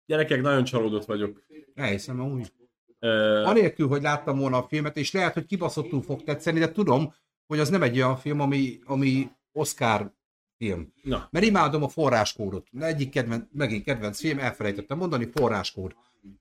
gyerekek, 0.06 0.40
nagyon 0.40 0.64
csalódott 0.64 1.04
vagyok. 1.04 1.42
Elhiszem, 1.74 2.20
amúgy. 2.20 2.52
Ö, 2.98 3.42
Anélkül, 3.42 3.88
hogy 3.88 4.02
láttam 4.02 4.38
volna 4.38 4.56
a 4.56 4.66
filmet, 4.68 4.96
és 4.96 5.12
lehet, 5.12 5.34
hogy 5.34 5.46
kibaszottul 5.46 6.02
fog 6.02 6.22
tetszeni, 6.22 6.58
de 6.58 6.72
tudom, 6.72 7.14
hogy 7.46 7.58
az 7.58 7.68
nem 7.68 7.82
egy 7.82 7.96
olyan 7.96 8.16
film, 8.16 8.40
ami, 8.40 8.78
ami 8.84 9.30
Oscar 9.52 10.12
film. 10.56 10.92
Na, 11.02 11.28
Mert 11.30 11.44
imádom 11.44 11.82
a 11.82 11.88
forráskódot. 11.88 12.68
Egyik 12.80 13.10
kedvenc, 13.10 13.44
megint 13.52 13.84
kedvenc 13.84 14.20
film, 14.20 14.38
elfelejtettem 14.38 14.98
mondani, 14.98 15.30
forráskód. 15.34 15.94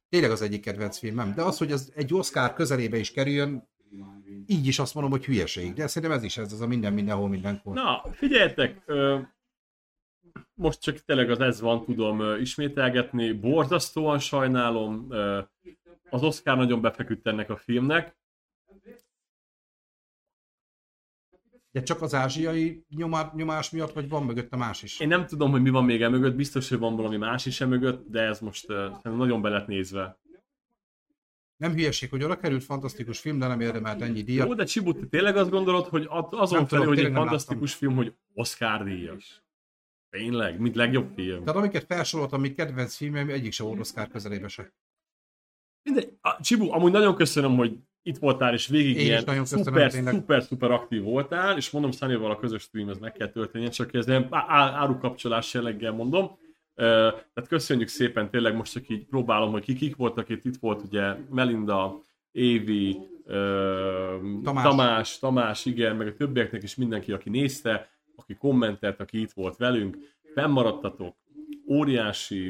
Tényleg 0.09 0.31
az 0.31 0.41
egyik 0.41 0.61
kedvenc 0.61 0.97
filmem. 0.97 1.33
De 1.35 1.41
az, 1.41 1.57
hogy 1.57 1.71
az 1.71 1.91
egy 1.95 2.13
Oscar 2.13 2.53
közelébe 2.53 2.97
is 2.97 3.11
kerüljön, 3.11 3.67
így 4.45 4.67
is 4.67 4.79
azt 4.79 4.93
mondom, 4.93 5.11
hogy 5.11 5.25
hülyeség. 5.25 5.73
De 5.73 5.87
szerintem 5.87 6.17
ez 6.17 6.23
is 6.23 6.37
ez, 6.37 6.53
az 6.53 6.61
a 6.61 6.67
minden, 6.67 6.93
mindenhol, 6.93 7.29
mindenkor. 7.29 7.73
na 7.73 8.03
figyeljetek, 8.11 8.81
ö, 8.85 9.19
most 10.53 10.81
csak 10.81 10.97
tényleg 10.97 11.29
az 11.29 11.39
ez 11.39 11.61
van, 11.61 11.85
tudom 11.85 12.19
ö, 12.19 12.37
ismételgetni. 12.37 13.31
Borzasztóan 13.31 14.19
sajnálom, 14.19 15.07
ö, 15.09 15.41
az 16.09 16.23
Oscar 16.23 16.57
nagyon 16.57 16.81
befeküdt 16.81 17.27
ennek 17.27 17.49
a 17.49 17.57
filmnek. 17.57 18.15
De 21.71 21.83
csak 21.83 22.01
az 22.01 22.13
ázsiai 22.13 22.85
nyomá, 22.89 23.31
nyomás 23.35 23.69
miatt, 23.69 23.93
vagy 23.93 24.09
van 24.09 24.23
mögötte 24.23 24.55
más 24.55 24.83
is? 24.83 24.99
Én 24.99 25.07
nem 25.07 25.25
tudom, 25.25 25.51
hogy 25.51 25.61
mi 25.61 25.69
van 25.69 25.85
még 25.85 26.01
emögött, 26.01 26.35
biztos, 26.35 26.69
hogy 26.69 26.79
van 26.79 26.95
valami 26.95 27.17
más 27.17 27.45
is 27.45 27.61
emögött, 27.61 28.07
de 28.07 28.21
ez 28.21 28.39
most 28.39 28.65
szerintem 28.65 29.15
nagyon 29.15 29.41
be 29.41 29.49
lett 29.49 29.67
nézve. 29.67 30.17
Nem 31.63 31.73
hülyeség, 31.73 32.09
hogy 32.09 32.23
oda 32.23 32.37
került 32.37 32.63
fantasztikus 32.63 33.19
film, 33.19 33.39
de 33.39 33.47
nem 33.47 33.61
érdemelt 33.61 34.01
ennyi 34.01 34.21
díjat. 34.21 34.47
Jó, 34.47 34.53
de 34.53 34.63
Csibut, 34.63 34.99
te 34.99 35.05
tényleg 35.05 35.37
azt 35.37 35.49
gondolod, 35.49 35.85
hogy 35.85 36.07
azon 36.09 36.57
Nem 36.57 36.67
felé, 36.67 36.81
tudom, 36.81 36.85
hogy 36.85 36.99
egy 37.05 37.13
fantasztikus 37.13 37.73
film, 37.73 37.95
hogy 37.95 38.13
Oscar 38.33 38.83
díjas. 38.83 39.43
Tényleg? 40.09 40.59
Mint 40.59 40.75
legjobb 40.75 41.11
film? 41.15 41.43
Tehát 41.43 41.59
amiket 41.59 41.85
felsoroltam, 41.85 42.41
még 42.41 42.55
kedvenc 42.55 42.95
filmem, 42.95 43.29
egyik 43.29 43.51
se 43.51 43.63
volt 43.63 43.79
Oscar 43.79 44.07
közelébe 44.07 44.47
se. 44.47 44.73
Mindegy. 45.83 46.13
Csibu, 46.39 46.71
amúgy 46.71 46.91
nagyon 46.91 47.15
köszönöm, 47.15 47.55
hogy 47.55 47.77
itt 48.01 48.17
voltál, 48.17 48.53
és 48.53 48.67
végig 48.67 48.95
Én 48.95 49.05
ilyen 49.05 49.23
nagyon 49.25 49.41
köszönöm, 49.41 49.63
szuper, 49.63 49.91
szuper, 49.91 50.43
szuper 50.43 50.71
aktív 50.71 51.01
voltál, 51.01 51.57
és 51.57 51.69
mondom, 51.69 51.91
Sunnyval 51.91 52.31
a 52.31 52.39
közös 52.39 52.61
stream, 52.61 52.89
ez 52.89 52.97
meg 52.97 53.11
kell 53.11 53.29
történjen, 53.29 53.71
csak 53.71 53.93
ez 53.93 54.07
ilyen 54.07 54.27
árukapcsolás 54.31 55.53
jelleggel 55.53 55.91
mondom. 55.91 56.37
Tehát 56.75 57.47
köszönjük 57.47 57.87
szépen, 57.87 58.29
tényleg 58.29 58.55
most 58.55 58.71
csak 58.71 58.89
így 58.89 59.05
próbálom, 59.05 59.51
hogy 59.51 59.63
ki 59.63 59.73
kik 59.73 59.95
voltak 59.95 60.29
itt, 60.29 60.45
itt 60.45 60.57
volt 60.59 60.83
ugye 60.83 61.15
Melinda, 61.29 61.99
Évi, 62.31 62.99
Tamás. 64.43 64.63
Tamás, 64.63 65.19
Tamás, 65.19 65.65
igen, 65.65 65.95
meg 65.95 66.07
a 66.07 66.15
többieknek 66.15 66.63
is 66.63 66.75
mindenki, 66.75 67.11
aki 67.11 67.29
nézte, 67.29 67.89
aki 68.15 68.35
kommentelt, 68.35 68.99
aki 68.99 69.21
itt 69.21 69.31
volt 69.31 69.57
velünk, 69.57 69.97
fennmaradtatok, 70.33 71.15
óriási, 71.67 72.45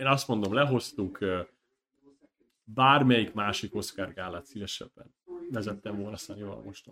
én 0.00 0.06
azt 0.06 0.28
mondom, 0.28 0.52
lehoztuk, 0.54 1.18
bármelyik 2.64 3.32
másik 3.32 3.74
Oscar 3.74 4.12
gálát 4.12 4.46
szívesebben 4.46 5.14
vezettem 5.50 6.00
volna 6.00 6.16
Szanival 6.16 6.62
most 6.64 6.86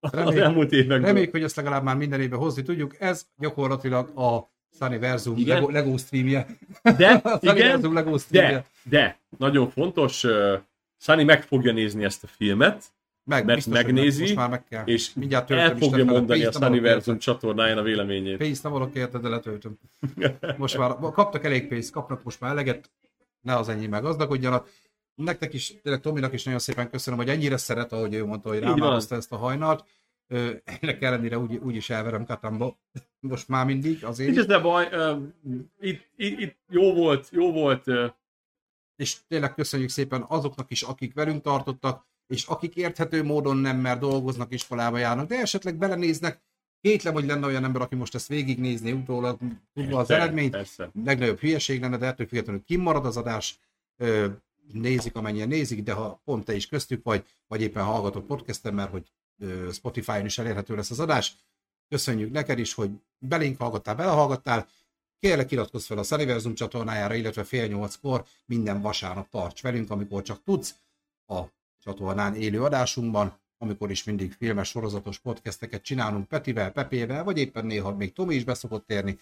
az 0.00 0.10
Reméljük- 0.12 0.42
elmúlt 0.44 0.72
években. 0.72 1.00
Reméljük, 1.00 1.30
hogy 1.30 1.42
ezt 1.42 1.56
legalább 1.56 1.82
már 1.82 1.96
minden 1.96 2.20
évben 2.20 2.38
hozni 2.38 2.62
tudjuk. 2.62 3.00
Ez 3.00 3.26
gyakorlatilag 3.38 4.18
a 4.18 4.51
Sunnyversum 4.78 5.36
Igen. 5.36 5.54
Lego, 5.54 5.70
Lego 5.70 5.96
streamje. 5.96 6.46
De, 6.82 7.10
A 7.24 7.38
igen, 7.40 7.92
Lego 7.92 8.18
streamje. 8.18 8.64
de, 8.82 8.98
de, 8.98 9.18
nagyon 9.38 9.70
fontos, 9.70 10.24
uh, 10.24 10.58
Sunny 10.98 11.24
meg 11.24 11.42
fogja 11.42 11.72
nézni 11.72 12.04
ezt 12.04 12.24
a 12.24 12.26
filmet, 12.26 12.84
Meg, 13.24 13.44
mert 13.44 13.56
biztos, 13.56 13.74
megnézi, 13.74 14.20
Most 14.20 14.34
már 14.34 14.48
meg 14.48 14.64
kell. 14.64 14.84
és 14.86 15.14
Mindjárt 15.14 15.50
el 15.50 15.76
fogja 15.76 16.04
mondani 16.04 16.40
a 16.40 16.42
Pénzt 16.42 16.56
adok 16.56 16.68
Sunnyversum 16.68 17.18
csatornáján 17.18 17.78
a 17.78 17.82
véleményét. 17.82 18.36
Pénzt 18.36 18.62
nem 18.62 18.72
adok 18.74 18.94
érte, 18.94 19.18
de 19.18 19.28
letöltöm. 19.28 19.78
Most 20.56 20.78
már 20.78 20.96
kaptak 20.98 21.44
elég 21.44 21.68
pénzt, 21.68 21.92
kapnak 21.92 22.22
most 22.22 22.40
már 22.40 22.50
eleget, 22.50 22.90
ne 23.40 23.56
az 23.56 23.68
ennyi 23.68 23.86
meg 23.86 24.02
gazdagodjanak. 24.02 24.68
Nektek 25.14 25.52
is, 25.52 25.74
tényleg 25.82 26.00
Tominak 26.00 26.32
is 26.32 26.44
nagyon 26.44 26.60
szépen 26.60 26.90
köszönöm, 26.90 27.18
hogy 27.18 27.28
ennyire 27.28 27.56
szeret, 27.56 27.92
ahogy 27.92 28.14
ő 28.14 28.24
mondta, 28.24 28.48
hogy 28.48 28.58
rámározta 28.58 29.14
ezt 29.14 29.32
a 29.32 29.36
hajnalt. 29.36 29.84
Ennek 30.64 31.02
ellenére 31.02 31.38
úgy, 31.38 31.56
úgy 31.56 31.76
is 31.76 31.90
elverem 31.90 32.24
Katamba. 32.24 32.78
Most 33.20 33.48
már 33.48 33.66
mindig, 33.66 34.04
azért. 34.04 34.28
Nincs 34.28 34.40
ez 34.40 34.46
de 34.46 34.58
baj, 34.58 34.88
itt, 35.80 36.10
itt, 36.16 36.38
itt, 36.38 36.56
jó 36.68 36.94
volt, 36.94 37.28
jó 37.30 37.52
volt, 37.52 37.84
és 38.96 39.16
tényleg 39.28 39.54
köszönjük 39.54 39.88
szépen 39.88 40.24
azoknak 40.28 40.70
is, 40.70 40.82
akik 40.82 41.14
velünk 41.14 41.42
tartottak, 41.42 42.06
és 42.26 42.46
akik 42.46 42.76
érthető 42.76 43.22
módon 43.22 43.56
nem, 43.56 43.78
mert 43.78 44.00
dolgoznak, 44.00 44.52
iskolába 44.52 44.98
járnak, 44.98 45.28
de 45.28 45.40
esetleg 45.40 45.76
belenéznek, 45.76 46.42
kétlem, 46.80 47.12
hogy 47.12 47.26
lenne 47.26 47.46
olyan 47.46 47.64
ember, 47.64 47.82
aki 47.82 47.94
most 47.94 48.14
ezt 48.14 48.28
végignézni 48.28 48.92
utólag, 48.92 49.38
tudva 49.74 49.98
az 49.98 50.10
eredményt, 50.10 50.50
Persze. 50.50 50.90
legnagyobb 51.04 51.38
hülyeség 51.38 51.80
lenne, 51.80 51.96
de 51.96 52.06
ettől 52.06 52.26
függetlenül 52.26 52.62
kimarad 52.64 53.06
az 53.06 53.16
adás, 53.16 53.58
nézik 54.72 55.16
amennyien 55.16 55.48
nézik, 55.48 55.82
de 55.82 55.92
ha 55.92 56.20
pont 56.24 56.44
te 56.44 56.54
is 56.54 56.66
köztük 56.66 57.04
vagy, 57.04 57.24
vagy 57.46 57.60
éppen 57.60 57.84
hallgatod 57.84 58.22
podcasten, 58.22 58.74
mert 58.74 58.90
hogy 58.90 59.12
Spotify-on 59.72 60.24
is 60.24 60.38
elérhető 60.38 60.74
lesz 60.74 60.90
az 60.90 61.00
adás, 61.00 61.32
köszönjük 61.88 62.32
neked 62.32 62.58
is, 62.58 62.74
hogy 62.74 62.90
belénk 63.18 63.58
hallgattál, 63.58 63.94
belehallgattál, 63.94 64.68
kérlek 65.20 65.50
iratkozz 65.50 65.86
fel 65.86 65.98
a 65.98 66.02
Sunnyversum 66.02 66.54
csatornájára, 66.54 67.14
illetve 67.14 67.44
fél 67.44 67.66
nyolckor 67.66 68.24
minden 68.46 68.80
vasárnap 68.80 69.28
tarts 69.28 69.62
velünk, 69.62 69.90
amikor 69.90 70.22
csak 70.22 70.42
tudsz 70.44 70.74
a 71.26 71.40
csatornán 71.84 72.34
élő 72.34 72.62
adásunkban, 72.62 73.40
amikor 73.58 73.90
is 73.90 74.04
mindig 74.04 74.32
filmes, 74.32 74.68
sorozatos 74.68 75.18
podcasteket 75.18 75.82
csinálunk 75.82 76.28
Petivel, 76.28 76.72
Pepével, 76.72 77.24
vagy 77.24 77.38
éppen 77.38 77.66
néha 77.66 77.96
még 77.96 78.12
Tomi 78.12 78.34
is 78.34 78.44
beszokott 78.44 78.86
térni 78.86 79.18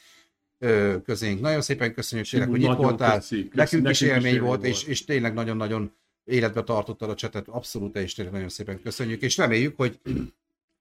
közénk. 1.05 1.41
Nagyon 1.41 1.63
szépen 1.63 1.95
köszönjük 1.95 2.29
tényleg, 2.29 2.49
hogy 2.49 2.63
itt 2.63 2.73
voltál. 2.73 3.15
köszi, 3.15 3.49
köszi, 3.49 3.51
Nekünk 3.55 3.89
is 3.89 4.01
élmény 4.01 4.41
volt, 4.41 4.65
élmény 4.65 4.73
és, 4.73 4.85
és 4.85 5.05
tényleg 5.05 5.35
nagyon-nagyon 5.35 5.93
életbe 6.31 6.63
tartottad 6.63 7.11
a 7.11 7.15
csetet, 7.15 7.49
abszolút, 7.49 7.97
és 7.97 8.15
tényleg 8.15 8.35
nagyon 8.35 8.49
szépen 8.49 8.83
köszönjük, 8.83 9.23
és 9.23 9.37
reméljük, 9.37 9.77
hogy 9.77 9.99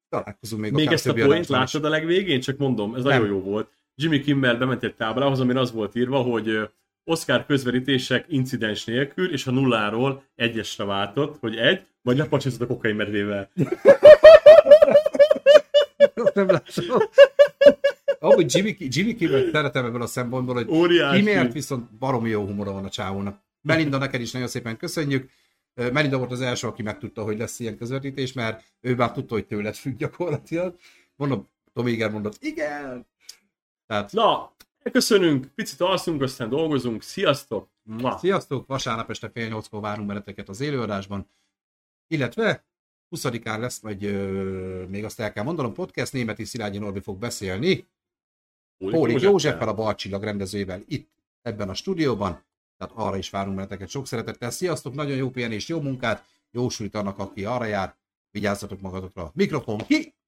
találkozunk 0.09 0.61
még, 0.61 0.71
Még 0.71 0.81
akár 0.83 0.93
ezt 0.93 1.07
a 1.07 1.13
point 1.13 1.47
láttad 1.47 1.85
a 1.85 1.89
legvégén? 1.89 2.39
Csak 2.39 2.57
mondom, 2.57 2.95
ez 2.95 3.03
Nem. 3.03 3.11
nagyon 3.11 3.35
jó 3.35 3.41
volt. 3.41 3.69
Jimmy 3.95 4.19
Kimmel 4.21 4.55
bement 4.55 4.83
egy 4.83 4.95
táblához, 4.95 5.39
amin 5.39 5.57
az 5.57 5.71
volt 5.71 5.95
írva, 5.95 6.21
hogy 6.21 6.69
Oscar 7.03 7.45
közvetítések 7.45 8.25
incidens 8.27 8.85
nélkül, 8.85 9.31
és 9.31 9.47
a 9.47 9.51
nulláról 9.51 10.23
egyesre 10.35 10.83
váltott, 10.83 11.39
hogy 11.39 11.55
egy, 11.55 11.81
vagy 12.01 12.17
lepacsizott 12.17 12.61
a 12.61 12.67
kokain 12.67 12.95
medvével. 12.95 13.49
nem 16.33 16.47
látom. 16.47 17.01
Amúgy 18.19 18.55
Jimmy, 18.55 18.75
Jimmy 18.79 19.15
Kimmel 19.15 19.49
szeretem 19.51 19.85
ebből 19.85 20.01
a 20.01 20.07
szempontból, 20.07 20.55
hogy 20.55 20.67
Óriási. 20.69 21.17
Kimért 21.17 21.53
viszont 21.53 21.91
baromi 21.91 22.29
jó 22.29 22.45
humora 22.45 22.71
van 22.71 22.85
a 22.85 22.89
csávónak. 22.89 23.39
Melinda, 23.61 23.97
neked 23.97 24.21
is 24.21 24.31
nagyon 24.31 24.47
szépen 24.47 24.77
köszönjük. 24.77 25.29
Melinda 25.73 26.17
volt 26.17 26.31
az 26.31 26.41
első, 26.41 26.67
aki 26.67 26.81
megtudta, 26.81 27.23
hogy 27.23 27.37
lesz 27.37 27.59
ilyen 27.59 27.77
közvetítés, 27.77 28.33
mert 28.33 28.63
ő 28.81 28.95
már 28.95 29.11
tudta, 29.11 29.33
hogy 29.33 29.45
tőled 29.45 29.75
függ 29.75 29.97
gyakorlatilag. 29.97 30.75
Mondom, 31.15 31.47
Tomi 31.73 31.91
igen 31.91 32.11
mondott, 32.11 32.37
igen. 32.39 33.07
Tehát 33.87 34.11
Na, 34.11 34.53
köszönünk, 34.91 35.47
picit 35.55 35.81
alszunk, 35.81 36.21
aztán 36.21 36.49
dolgozunk. 36.49 37.03
Sziasztok! 37.03 37.69
Ma. 37.83 38.17
sziasztok, 38.17 38.67
vasárnap 38.67 39.09
este 39.09 39.29
fél 39.29 39.47
nyolckor 39.47 39.81
várunk 39.81 40.07
benneteket 40.07 40.49
az 40.49 40.61
élőadásban. 40.61 41.29
Illetve 42.07 42.65
20-án 43.15 43.59
lesz, 43.59 43.79
vagy 43.79 44.05
ö, 44.05 44.85
még 44.87 45.03
azt 45.03 45.19
el 45.19 45.33
kell 45.33 45.43
mondanom, 45.43 45.73
podcast 45.73 46.13
németi 46.13 46.45
Szilágyi 46.45 46.77
Norbi 46.77 46.99
fog 46.99 47.17
beszélni 47.17 47.87
Pólik 48.77 49.21
Józseffel, 49.21 49.67
a 49.67 49.73
Balcsillag 49.73 50.23
rendezőjével 50.23 50.81
itt 50.87 51.09
ebben 51.41 51.69
a 51.69 51.73
stúdióban, 51.73 52.43
tehát 52.79 52.93
arra 52.95 53.17
is 53.17 53.29
várunk 53.29 53.55
benneteket 53.55 53.89
sok 53.89 54.07
szeretettel. 54.07 54.51
Sziasztok, 54.51 54.93
nagyon 54.93 55.15
jó 55.15 55.29
pihenést, 55.29 55.67
jó 55.67 55.81
munkát, 55.81 56.25
jó 56.51 56.67
annak, 56.91 57.19
aki 57.19 57.45
arra 57.45 57.65
jár, 57.65 57.95
vigyázzatok 58.31 58.81
magatokra. 58.81 59.31
Mikrofon 59.33 59.77
ki! 59.77 60.18